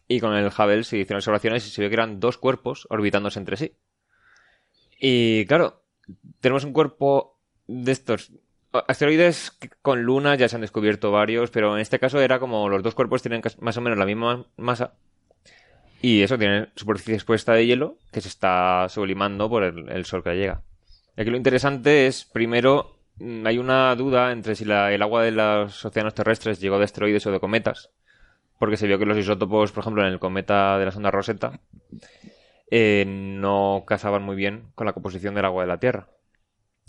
y 0.07 0.19
con 0.19 0.35
el 0.35 0.45
Hubble 0.45 0.83
se 0.83 0.99
hicieron 0.99 1.17
observaciones 1.17 1.65
y 1.65 1.71
se 1.71 1.81
vio 1.81 1.89
que 1.89 1.95
eran 1.95 2.19
dos 2.19 2.37
cuerpos 2.37 2.85
orbitándose 2.91 3.39
entre 3.39 3.57
sí. 3.57 3.75
Y 4.99 5.47
claro, 5.47 5.81
tenemos 6.39 6.65
un 6.65 6.73
cuerpo 6.73 7.39
de 7.65 7.93
estos 7.93 8.31
asteroides 8.87 9.57
con 9.81 10.03
lunas 10.03 10.37
ya 10.37 10.49
se 10.49 10.55
han 10.55 10.61
descubierto 10.61 11.11
varios, 11.11 11.49
pero 11.49 11.73
en 11.73 11.81
este 11.81 11.97
caso 11.97 12.21
era 12.21 12.37
como 12.37 12.69
los 12.69 12.83
dos 12.83 12.93
cuerpos 12.93 13.23
tienen 13.23 13.41
más 13.59 13.75
o 13.75 13.81
menos 13.81 13.97
la 13.97 14.05
misma 14.05 14.45
masa 14.55 14.93
y 15.99 16.21
eso 16.21 16.37
tiene 16.37 16.69
superficie 16.75 17.15
expuesta 17.15 17.53
de 17.53 17.65
hielo 17.65 17.97
que 18.11 18.21
se 18.21 18.27
está 18.27 18.87
sublimando 18.87 19.49
por 19.49 19.63
el, 19.63 19.89
el 19.89 20.05
sol 20.05 20.23
que 20.23 20.29
le 20.29 20.37
llega. 20.37 20.61
Aquí 21.17 21.29
lo 21.29 21.37
interesante 21.37 22.07
es, 22.07 22.25
primero, 22.25 22.97
mm, 23.17 23.45
hay 23.45 23.57
una 23.57 23.95
duda 23.95 24.31
entre 24.31 24.55
si 24.55 24.65
la- 24.65 24.91
el 24.93 25.01
agua 25.01 25.23
de 25.23 25.31
los 25.31 25.83
océanos 25.85 26.13
terrestres 26.13 26.59
llegó 26.59 26.77
de 26.77 26.85
asteroides 26.85 27.25
o 27.27 27.31
de 27.31 27.39
cometas, 27.39 27.89
porque 28.59 28.77
se 28.77 28.87
vio 28.87 28.97
que 28.99 29.05
los 29.05 29.17
isótopos, 29.17 29.71
por 29.71 29.81
ejemplo, 29.83 30.01
en 30.05 30.11
el 30.13 30.19
cometa 30.19 30.77
de 30.77 30.85
la 30.85 30.91
sonda 30.91 31.11
Rosetta, 31.11 31.59
eh, 32.69 33.03
no 33.07 33.83
casaban 33.85 34.23
muy 34.23 34.35
bien 34.35 34.67
con 34.75 34.85
la 34.87 34.93
composición 34.93 35.35
del 35.35 35.45
agua 35.45 35.63
de 35.63 35.67
la 35.67 35.79
Tierra. 35.79 36.07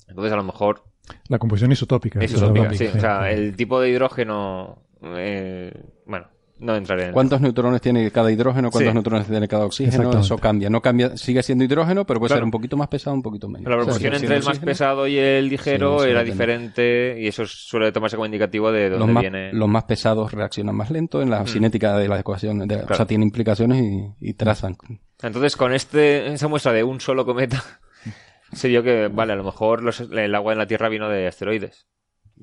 Entonces, 0.08 0.32
a 0.32 0.36
lo 0.36 0.44
mejor 0.44 0.84
La 1.28 1.38
composición 1.38 1.72
isotópica. 1.72 2.22
isotópica, 2.22 2.72
sí. 2.74 2.86
O 2.86 3.00
sea, 3.00 3.30
el 3.30 3.56
tipo 3.56 3.80
de 3.80 3.90
hidrógeno, 3.90 4.82
eh, 5.02 5.72
bueno, 6.06 6.28
no 6.62 6.76
entraré 6.76 7.06
en 7.06 7.12
¿Cuántos 7.12 7.40
neutrones 7.40 7.80
tiene 7.80 8.10
cada 8.10 8.30
hidrógeno? 8.30 8.70
¿Cuántos 8.70 8.90
Sí. 8.90 8.94
neutrones 8.94 9.26
tiene 9.26 9.48
cada 9.48 9.66
oxígeno? 9.66 10.18
Eso 10.18 10.38
cambia. 10.38 10.70
No 10.70 10.80
cambia, 10.80 11.16
sigue 11.16 11.42
siendo 11.42 11.64
hidrógeno, 11.64 12.06
pero 12.06 12.20
puede 12.20 12.28
Claro. 12.28 12.38
ser 12.40 12.44
un 12.44 12.50
poquito 12.50 12.76
más 12.76 12.88
pesado, 12.88 13.14
un 13.16 13.22
poquito 13.22 13.48
menos. 13.48 13.68
La 13.68 13.76
proporción 13.76 14.12
O 14.14 14.16
sea, 14.16 14.20
entre 14.22 14.36
el 14.36 14.42
más 14.42 14.48
oxígeno, 14.48 14.70
pesado 14.70 15.06
y 15.06 15.18
el 15.18 15.48
ligero 15.48 16.02
Sí, 16.04 16.08
era 16.10 16.22
diferente 16.24 17.16
y 17.20 17.26
eso 17.26 17.44
suele 17.46 17.92
tomarse 17.92 18.16
como 18.16 18.26
indicativo 18.26 18.70
de 18.72 18.90
Los 18.90 18.98
dónde 18.98 19.12
más, 19.14 19.20
viene. 19.22 19.52
los 19.52 19.68
más 19.68 19.84
pesados 19.84 20.32
reaccionan 20.32 20.74
más 20.76 20.90
lento 20.90 21.20
en 21.20 21.30
la 21.30 21.42
Mm. 21.42 21.46
cinética 21.46 21.96
de 21.98 22.08
la 22.08 22.18
ecuación. 22.20 22.66
de- 22.66 22.74
O 22.76 22.78
Claro. 22.80 22.94
sea, 22.94 23.06
tiene 23.06 23.24
implicaciones 23.24 23.82
y, 23.82 24.30
y 24.30 24.34
trazan. 24.34 24.76
Entonces, 25.22 25.56
con 25.56 25.72
este 25.74 26.32
esa 26.32 26.48
muestra 26.48 26.72
de 26.72 26.84
un 26.84 27.00
solo 27.00 27.24
cometa, 27.26 27.62
se 28.52 28.68
vio 28.68 28.82
que, 28.82 29.08
vale, 29.08 29.32
a 29.32 29.36
lo 29.36 29.44
mejor 29.44 29.82
los- 29.82 30.00
el 30.00 30.34
agua 30.34 30.52
en 30.52 30.58
la 30.58 30.66
Tierra 30.66 30.88
vino 30.88 31.08
de 31.08 31.26
asteroides, 31.26 31.86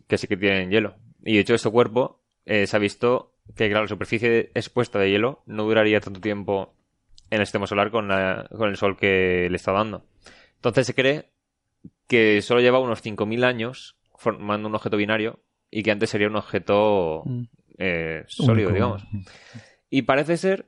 que 0.08 0.18
sí 0.18 0.28
que 0.28 0.38
tienen 0.38 0.70
hielo. 0.72 0.96
Y 1.24 1.36
de 1.36 1.40
hecho, 1.42 1.54
este 1.56 1.70
cuerpo 1.70 2.22
eh, 2.46 2.66
se 2.66 2.76
ha 2.76 2.80
visto 2.80 3.29
que, 3.56 3.68
claro, 3.70 3.84
la 3.86 3.90
superficie 3.90 4.52
expuesta 4.54 5.00
de 5.00 5.10
hielo 5.12 5.42
no 5.46 5.64
duraría 5.64 6.00
tanto 6.02 6.20
tiempo 6.22 6.74
en 7.30 7.40
el 7.42 7.46
sistema 7.46 7.68
solar 7.68 7.92
con, 7.92 8.08
la- 8.08 8.48
con 8.56 8.70
el 8.70 8.78
sol 8.78 8.98
que 8.98 9.48
le 9.50 9.56
está 9.56 9.72
dando. 9.72 10.06
Entonces 10.56 10.88
se 10.88 10.96
cree 10.96 11.30
que 12.08 12.42
solo 12.42 12.62
lleva 12.62 12.80
unos 12.80 13.02
5.000 13.02 13.44
años 13.44 13.98
formando 14.18 14.68
un 14.68 14.76
objeto 14.76 14.98
binario 14.98 15.40
y 15.72 15.84
que 15.84 15.92
antes 15.92 16.10
sería 16.10 16.28
un 16.28 16.36
objeto 16.36 17.24
Mm. 17.26 17.44
eh, 17.78 18.24
sólido, 18.28 18.72
digamos. 18.74 19.04
Y 19.90 20.02
parece 20.04 20.38
ser 20.38 20.66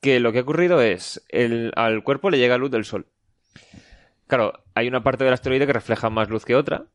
que 0.00 0.18
lo 0.20 0.32
que 0.32 0.38
ha 0.38 0.42
ocurrido 0.42 0.80
es, 0.80 1.24
el, 1.28 1.72
al 1.76 2.02
cuerpo 2.02 2.30
le 2.30 2.38
llega 2.38 2.56
luz 2.58 2.70
del 2.70 2.84
sol. 2.84 3.06
Claro, 4.26 4.64
hay 4.74 4.88
una 4.88 5.02
parte 5.02 5.24
del 5.24 5.32
asteroide 5.34 5.66
que 5.66 5.72
refleja 5.72 6.08
más 6.10 6.28
luz 6.30 6.44
que 6.44 6.56
otra. 6.56 6.86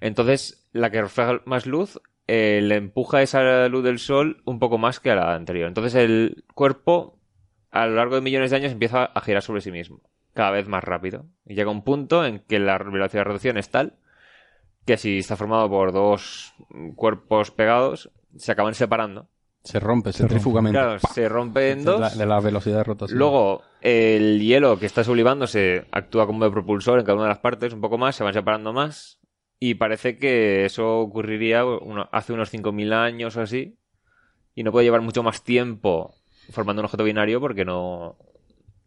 Entonces, 0.00 0.68
la 0.72 0.90
que 0.90 1.02
refleja 1.02 1.40
más 1.44 1.66
luz 1.66 2.00
eh, 2.34 2.62
le 2.62 2.76
empuja 2.76 3.20
esa 3.20 3.68
luz 3.68 3.84
del 3.84 3.98
sol 3.98 4.42
un 4.46 4.58
poco 4.58 4.78
más 4.78 5.00
que 5.00 5.10
a 5.10 5.16
la 5.16 5.34
anterior. 5.34 5.68
Entonces, 5.68 5.94
el 5.94 6.44
cuerpo, 6.54 7.18
a 7.70 7.86
lo 7.86 7.96
largo 7.96 8.14
de 8.14 8.22
millones 8.22 8.50
de 8.50 8.56
años, 8.56 8.72
empieza 8.72 9.04
a 9.04 9.20
girar 9.20 9.42
sobre 9.42 9.60
sí 9.60 9.70
mismo. 9.70 10.00
Cada 10.32 10.50
vez 10.50 10.66
más 10.66 10.82
rápido. 10.82 11.26
Y 11.44 11.54
llega 11.54 11.70
un 11.70 11.84
punto 11.84 12.24
en 12.24 12.38
que 12.38 12.58
la 12.58 12.78
velocidad 12.78 13.20
de 13.20 13.24
rotación 13.24 13.58
es 13.58 13.68
tal 13.68 13.98
que 14.86 14.96
si 14.96 15.18
está 15.18 15.36
formado 15.36 15.68
por 15.68 15.92
dos 15.92 16.54
cuerpos 16.96 17.50
pegados, 17.50 18.10
se 18.36 18.50
acaban 18.50 18.74
separando. 18.74 19.28
Se 19.62 19.78
rompe, 19.78 20.12
Se 20.12 20.20
centrífugamente. 20.20 20.78
Claro, 20.78 20.98
se 21.12 21.28
rompe 21.28 21.70
en 21.70 21.80
de 21.80 21.84
dos. 21.84 22.00
la, 22.00 22.10
de 22.10 22.26
la 22.26 22.40
velocidad 22.40 22.78
de 22.78 22.84
rotación. 22.84 23.18
Luego, 23.18 23.62
el 23.82 24.40
hielo 24.40 24.78
que 24.78 24.86
está 24.86 25.04
sublimándose 25.04 25.86
actúa 25.92 26.26
como 26.26 26.44
de 26.44 26.50
propulsor 26.50 26.98
en 26.98 27.04
cada 27.04 27.14
una 27.14 27.24
de 27.24 27.28
las 27.28 27.38
partes, 27.38 27.72
un 27.72 27.80
poco 27.80 27.98
más, 27.98 28.16
se 28.16 28.24
van 28.24 28.32
separando 28.32 28.72
más. 28.72 29.20
Y 29.64 29.74
parece 29.74 30.18
que 30.18 30.64
eso 30.64 30.98
ocurriría 30.98 31.62
hace 32.10 32.32
unos 32.32 32.52
5.000 32.52 32.92
años 32.94 33.36
o 33.36 33.42
así. 33.42 33.76
Y 34.56 34.64
no 34.64 34.72
puede 34.72 34.86
llevar 34.86 35.02
mucho 35.02 35.22
más 35.22 35.44
tiempo 35.44 36.16
formando 36.50 36.80
un 36.80 36.86
objeto 36.86 37.04
binario 37.04 37.40
porque 37.40 37.64
no. 37.64 38.16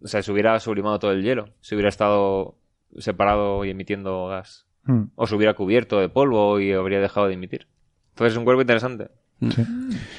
O 0.02 0.08
sea, 0.08 0.22
se 0.22 0.34
hubiera 0.34 0.60
sublimado 0.60 1.00
todo 1.00 1.14
el 1.14 1.24
hielo. 1.24 1.48
Se 1.62 1.76
hubiera 1.76 1.88
estado 1.88 2.58
separado 2.98 3.64
y 3.64 3.70
emitiendo 3.70 4.28
gas. 4.28 4.68
Mm, 4.84 5.04
O 5.16 5.26
se 5.26 5.36
hubiera 5.36 5.54
cubierto 5.54 6.02
de 6.02 6.10
polvo 6.10 6.60
y 6.60 6.74
habría 6.74 7.00
dejado 7.00 7.28
de 7.28 7.36
emitir. 7.36 7.68
Entonces 8.10 8.34
es 8.34 8.38
un 8.38 8.44
cuerpo 8.44 8.60
interesante. 8.62 9.08
sí. 9.50 9.64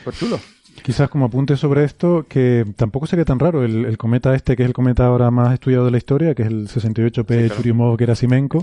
Pues 0.05 0.19
chulo. 0.19 0.41
Quizás 0.83 1.09
como 1.09 1.25
apunte 1.27 1.57
sobre 1.57 1.85
esto, 1.85 2.27
que 2.29 2.65
tampoco 2.77 3.07
sería 3.07 3.25
tan 3.25 3.39
raro 3.39 3.65
el, 3.65 3.85
el 3.87 3.99
cometa 3.99 4.35
este, 4.35 4.55
que 4.57 4.63
es 4.63 4.69
el 4.69 4.73
cometa 4.73 5.07
ahora 5.07 5.31
más 5.31 5.53
estudiado 5.55 5.85
de 5.85 5.91
la 5.91 5.99
historia, 5.99 6.35
que 6.35 6.43
es 6.43 6.49
el 6.49 6.69
68P 6.69 7.43
Sí, 7.43 7.49
claro. 7.49 7.97
Gerasimenko. 7.97 8.59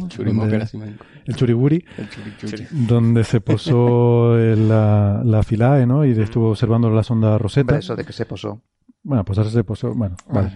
el 1.26 1.36
Churiburi, 1.36 1.86
El 1.98 2.10
churi- 2.10 2.38
churi. 2.38 2.68
Donde 2.72 3.24
se 3.24 3.42
posó 3.42 4.36
la, 4.38 5.22
la 5.26 5.44
Philae, 5.44 5.86
¿no? 5.86 6.06
Y 6.06 6.12
estuvo 6.12 6.50
observando 6.52 6.90
la 6.90 7.04
sonda 7.04 7.38
Rosetta. 7.38 7.78
Eso 7.78 7.96
de 7.96 8.06
que 8.06 8.14
se 8.14 8.26
posó. 8.26 8.62
Bueno, 9.06 9.26
posarse 9.26 9.52
se 9.52 9.64
posó, 9.66 9.94
bueno, 9.94 10.16
vale. 10.30 10.52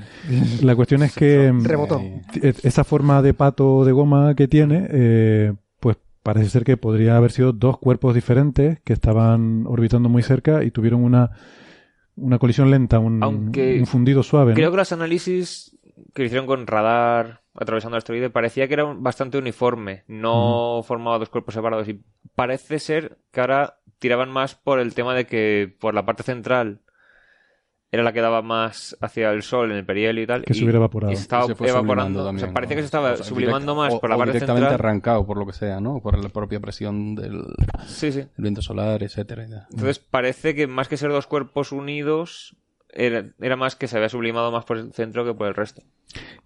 La 0.61 0.73
cuestión 0.73 1.03
es 1.03 1.13
que 1.13 1.51
mm, 1.51 1.65
Rebotó. 1.65 1.99
E- 1.99 2.53
esa 2.63 2.85
forma 2.85 3.21
de 3.21 3.33
pato 3.33 3.83
de 3.83 3.91
goma 3.91 4.35
que 4.35 4.47
tiene, 4.47 4.87
eh, 4.89 5.53
pues 5.53 5.66
parece 6.27 6.49
ser 6.49 6.65
que 6.65 6.75
podría 6.75 7.15
haber 7.15 7.31
sido 7.31 7.53
dos 7.53 7.77
cuerpos 7.77 8.13
diferentes 8.13 8.81
que 8.81 8.91
estaban 8.91 9.63
orbitando 9.65 10.09
muy 10.09 10.23
cerca 10.23 10.61
y 10.61 10.71
tuvieron 10.71 11.01
una, 11.01 11.31
una 12.17 12.37
colisión 12.37 12.69
lenta, 12.69 12.99
un, 12.99 13.23
Aunque 13.23 13.79
un 13.79 13.85
fundido 13.85 14.23
suave. 14.23 14.51
¿no? 14.51 14.55
Creo 14.55 14.71
que 14.71 14.75
los 14.75 14.91
análisis 14.91 15.79
que 16.13 16.25
hicieron 16.25 16.45
con 16.45 16.67
radar 16.67 17.43
atravesando 17.55 17.95
el 17.95 17.99
asteroide 17.99 18.29
parecía 18.29 18.67
que 18.67 18.73
era 18.73 18.83
bastante 18.83 19.37
uniforme, 19.37 20.03
no 20.07 20.83
formaba 20.85 21.17
dos 21.17 21.29
cuerpos 21.29 21.53
separados 21.53 21.87
y 21.87 22.03
parece 22.35 22.77
ser 22.79 23.19
que 23.31 23.39
ahora 23.39 23.79
tiraban 23.97 24.29
más 24.29 24.53
por 24.53 24.79
el 24.79 24.93
tema 24.95 25.15
de 25.15 25.27
que 25.27 25.73
por 25.79 25.93
la 25.93 26.05
parte 26.05 26.23
central 26.23 26.81
era 27.91 28.03
la 28.03 28.11
que 28.11 28.19
daba 28.21 28.41
más 28.41 28.97
hacia 29.01 29.31
el 29.31 29.43
sol 29.43 29.71
en 29.71 29.77
el 29.77 29.85
perihelio 29.85 30.23
y 30.23 30.27
tal. 30.27 30.43
Que 30.43 30.53
se 30.53 30.59
y- 30.59 30.63
hubiera 30.63 30.77
evaporado. 30.77 31.13
y 31.13 31.15
se 31.15 31.21
estaba 31.21 31.45
Se 31.47 31.55
fue 31.55 31.69
evaporando. 31.69 32.19
o 32.19 32.23
sea, 32.23 32.29
también, 32.31 32.53
parece 32.53 32.73
¿no? 32.73 32.77
que 32.77 32.81
se 32.81 32.85
estaba 32.85 33.11
O 33.13 33.15
sea, 33.15 33.25
sublimando 33.25 33.73
direct- 33.73 33.77
más 33.77 33.93
o- 33.93 33.99
por 34.01 34.09
la 34.09 34.15
o 34.15 34.19
parte 34.19 34.33
directamente 34.33 34.67
central. 34.69 34.79
arrancado, 34.89 35.25
por 35.25 35.37
lo 35.37 35.45
que 35.45 35.53
sea, 35.53 35.79
¿no? 35.79 36.01
Por 36.01 36.21
la 36.21 36.29
propia 36.29 36.59
presión 36.59 37.15
del 37.15 37.43
Sí, 37.87 38.11
sí. 38.11 38.19
el 38.19 38.29
viento 38.41 38.61
solar, 38.61 39.03
etcétera. 39.03 39.45
Entonces 39.71 39.99
parece 39.99 40.53
que 40.53 40.67
más 40.67 40.87
que 40.89 40.97
ser 40.97 41.11
dos 41.11 41.27
cuerpos 41.27 41.71
unidos, 41.71 42.57
era, 42.89 43.25
era 43.39 43.55
más 43.55 43.75
que 43.75 43.87
se 43.87 43.95
había 43.97 44.09
sublimado 44.09 44.51
más 44.51 44.65
por 44.65 44.77
el 44.77 44.91
centro 44.93 45.23
que 45.25 45.33
por 45.33 45.47
el 45.47 45.53
resto. 45.55 45.81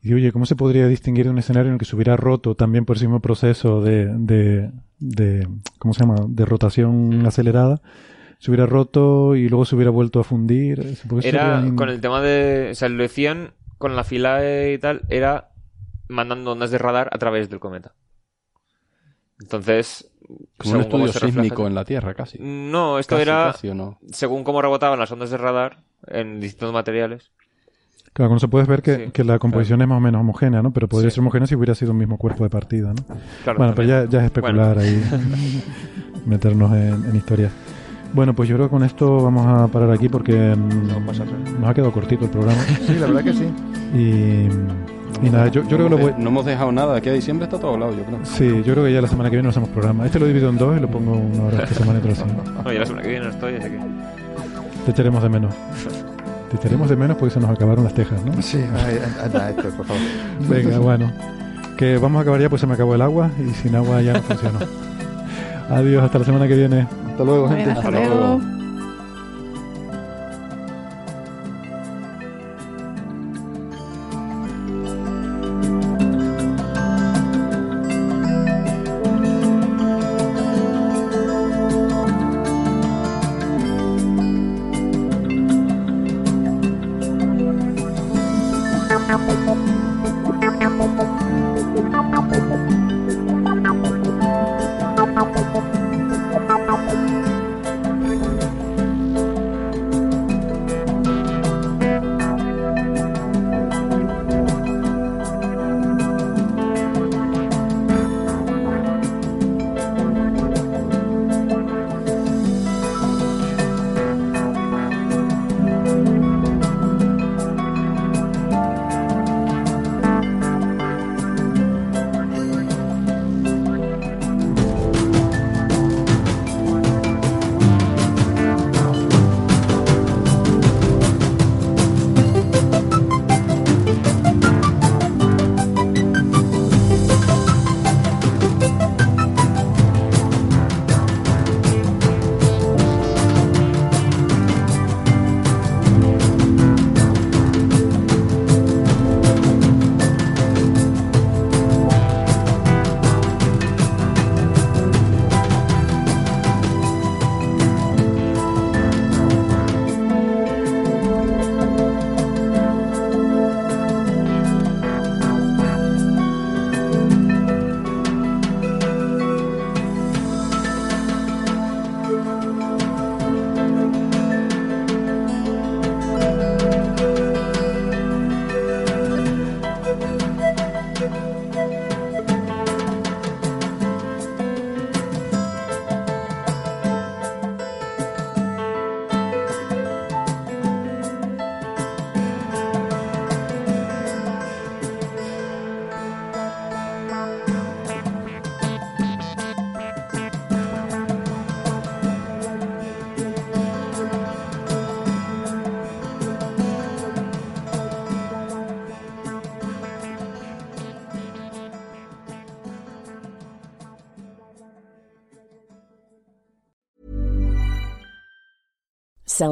Y 0.02 0.14
oye, 0.14 0.32
¿cómo 0.32 0.46
se 0.46 0.56
podría 0.56 0.88
distinguir 0.88 1.26
de 1.26 1.32
un 1.32 1.38
escenario 1.40 1.70
en 1.70 1.74
el 1.74 1.80
que 1.80 1.86
se 1.86 1.96
hubiera 1.96 2.18
roto 2.18 2.56
también 2.56 2.84
por 2.86 2.98
ese 2.98 3.06
mismo 3.06 3.20
proceso 3.22 3.82
de, 3.82 4.08
de, 4.18 4.72
de 5.00 5.48
¿cómo 5.80 5.94
se 5.94 6.02
llama? 6.02 6.16
De 6.28 6.46
rotación 6.46 7.26
acelerada? 7.26 7.82
Se 8.42 8.50
hubiera 8.50 8.66
roto 8.66 9.36
y 9.36 9.48
luego 9.50 9.66
se 9.66 9.76
hubiera 9.76 9.92
vuelto 9.92 10.20
a 10.20 10.24
fundir. 10.24 10.80
Eso 10.80 11.20
Era 11.22 11.64
con 11.76 11.90
el 11.90 12.02
tema 12.02 12.22
de. 12.22 12.70
O 12.72 12.76
sea, 12.76 12.90
lo 12.90 13.04
decían 13.04 13.54
con 13.78 13.96
la 13.96 14.04
fila 14.04 14.42
y 14.68 14.80
tal, 14.80 15.02
era 15.10 15.52
mandando 16.08 16.54
ondas 16.54 16.72
de 16.72 16.80
radar 16.80 17.08
a 17.14 17.20
través 17.20 17.52
del 17.52 17.60
cometa. 17.60 17.94
Entonces. 19.40 20.08
Como 20.58 20.74
un 20.76 20.82
estudio 20.82 21.14
sísmico 21.14 21.68
en 21.68 21.76
la 21.76 21.86
Tierra, 21.86 22.16
casi. 22.16 22.40
No, 22.40 22.98
esto 22.98 23.16
Casi, 23.16 23.22
era. 23.30 23.52
casi, 23.52 23.70
¿o 23.70 23.76
no? 23.76 24.00
Según 24.12 24.44
cómo 24.44 24.60
rebotaban 24.62 24.98
las 24.98 25.12
ondas 25.12 25.30
de 25.30 25.38
radar 25.38 25.84
en 26.08 26.40
distintos 26.40 26.74
materiales. 26.74 27.30
Claro, 28.14 28.30
cuando 28.30 28.40
se 28.40 28.48
puede 28.48 28.66
ver 28.66 28.82
que, 28.82 29.06
Sí, 29.06 29.12
que 29.12 29.24
la 29.24 29.38
composición 29.38 29.82
es 29.84 29.88
más 29.88 29.98
o 29.98 30.02
menos 30.02 30.22
homogénea, 30.22 30.64
¿no? 30.64 30.72
Pero 30.72 30.88
podría 30.88 31.12
Sí. 31.12 31.16
ser 31.16 31.22
homogénea 31.22 31.46
si 31.48 31.56
hubiera 31.56 31.76
sido 31.76 31.92
un 31.92 31.98
mismo 32.00 32.18
cuerpo 32.18 32.44
de 32.44 32.50
partida, 32.50 32.92
¿no? 32.94 33.04
Claro, 33.44 33.58
bueno, 33.60 33.74
pero 33.76 33.88
ya, 33.88 34.02
también. 34.02 34.12
ya 34.12 34.20
es 34.20 34.26
especular 34.26 34.80
ahí, 34.80 35.04
meternos 36.26 36.72
en, 36.74 37.06
en 37.10 37.16
historias. 37.16 37.52
Bueno, 38.14 38.34
pues 38.34 38.50
yo 38.50 38.56
creo 38.56 38.68
que 38.68 38.72
con 38.72 38.84
esto 38.84 39.24
vamos 39.24 39.48
a 39.48 39.68
parar 39.68 39.92
aquí 39.92 40.10
porque 40.10 40.56
mm, 40.56 41.06
pasa 41.06 41.24
nos 41.60 41.70
ha 41.70 41.74
quedado 41.74 41.92
cortito 41.92 42.26
el 42.26 42.32
programa. 42.32 42.62
Sí, 42.88 42.96
la 43.00 43.08
verdad 43.08 43.24
que 43.24 43.34
sí. 43.34 43.46
Y, 43.96 45.26
y 45.26 45.30
nada, 45.30 45.48
yo, 45.48 45.62
yo 45.64 45.78
creo 45.78 45.84
que 45.84 45.90
lo 45.90 45.98
voy... 45.98 46.14
No 46.18 46.30
hemos 46.30 46.46
dejado 46.46 46.72
nada. 46.72 46.98
Aquí 46.98 47.10
a 47.10 47.14
diciembre 47.14 47.46
está 47.46 47.58
todo 47.60 47.74
hablado, 47.74 47.94
yo 47.96 48.04
creo. 48.04 48.20
Sí, 48.24 48.48
yo 48.66 48.74
creo 48.74 48.86
que 48.86 48.94
ya 48.94 49.02
la 49.02 49.08
semana 49.08 49.30
que 49.30 49.36
viene 49.38 49.44
no 49.44 49.50
hacemos 49.52 49.70
programa. 49.70 50.06
Este 50.06 50.20
lo 50.20 50.26
divido 50.26 50.50
en 50.50 50.58
dos 50.58 50.78
y 50.78 50.82
lo 50.82 50.90
pongo 50.90 51.14
una 51.14 51.44
hora 51.44 51.64
esta 51.64 51.76
semana 51.76 52.00
y 52.00 52.02
otra 52.02 52.12
así. 52.12 52.24
No, 52.64 52.72
ya 52.74 52.80
la 52.80 52.86
semana 52.86 53.02
que 53.04 53.10
viene 53.10 53.26
no 53.26 53.32
estoy, 53.32 53.56
así 53.56 53.70
que. 53.70 53.80
Te 54.86 54.92
echaremos 54.92 55.24
de 55.24 55.30
menos. 55.30 55.54
Te 56.50 56.58
echaremos 56.58 56.90
de 56.90 56.96
menos 56.98 57.18
porque 57.18 57.34
se 57.34 57.40
nos 57.40 57.50
acabaron 57.50 57.84
las 57.86 57.94
tejas, 57.94 58.24
¿no? 58.26 58.42
Sí, 58.42 58.60
ay, 58.86 59.00
anda, 59.24 59.50
esto, 59.52 59.70
por 59.70 59.86
favor. 59.86 60.02
Venga, 60.50 60.80
bueno. 60.80 61.12
Que 61.78 61.98
vamos 61.98 62.20
a 62.20 62.22
acabar 62.24 62.42
ya, 62.42 62.50
pues 62.50 62.60
se 62.60 62.68
me 62.68 62.74
acabó 62.74 62.94
el 62.96 63.02
agua 63.02 63.30
y 63.40 63.52
sin 63.52 63.76
agua 63.76 64.02
ya 64.02 64.14
no 64.14 64.22
funcionó. 64.24 64.60
Adiós, 65.72 66.04
hasta 66.04 66.20
la 66.20 66.26
semana 66.26 66.48
que 66.48 66.56
viene. 66.56 66.88
Hasta 67.12 67.24
luego, 67.24 67.48
gente. 67.48 67.64
Bueno, 67.66 67.80
hasta 67.80 67.88
Hasta 67.88 67.92
luego. 68.10 68.16
luego. 68.16 68.61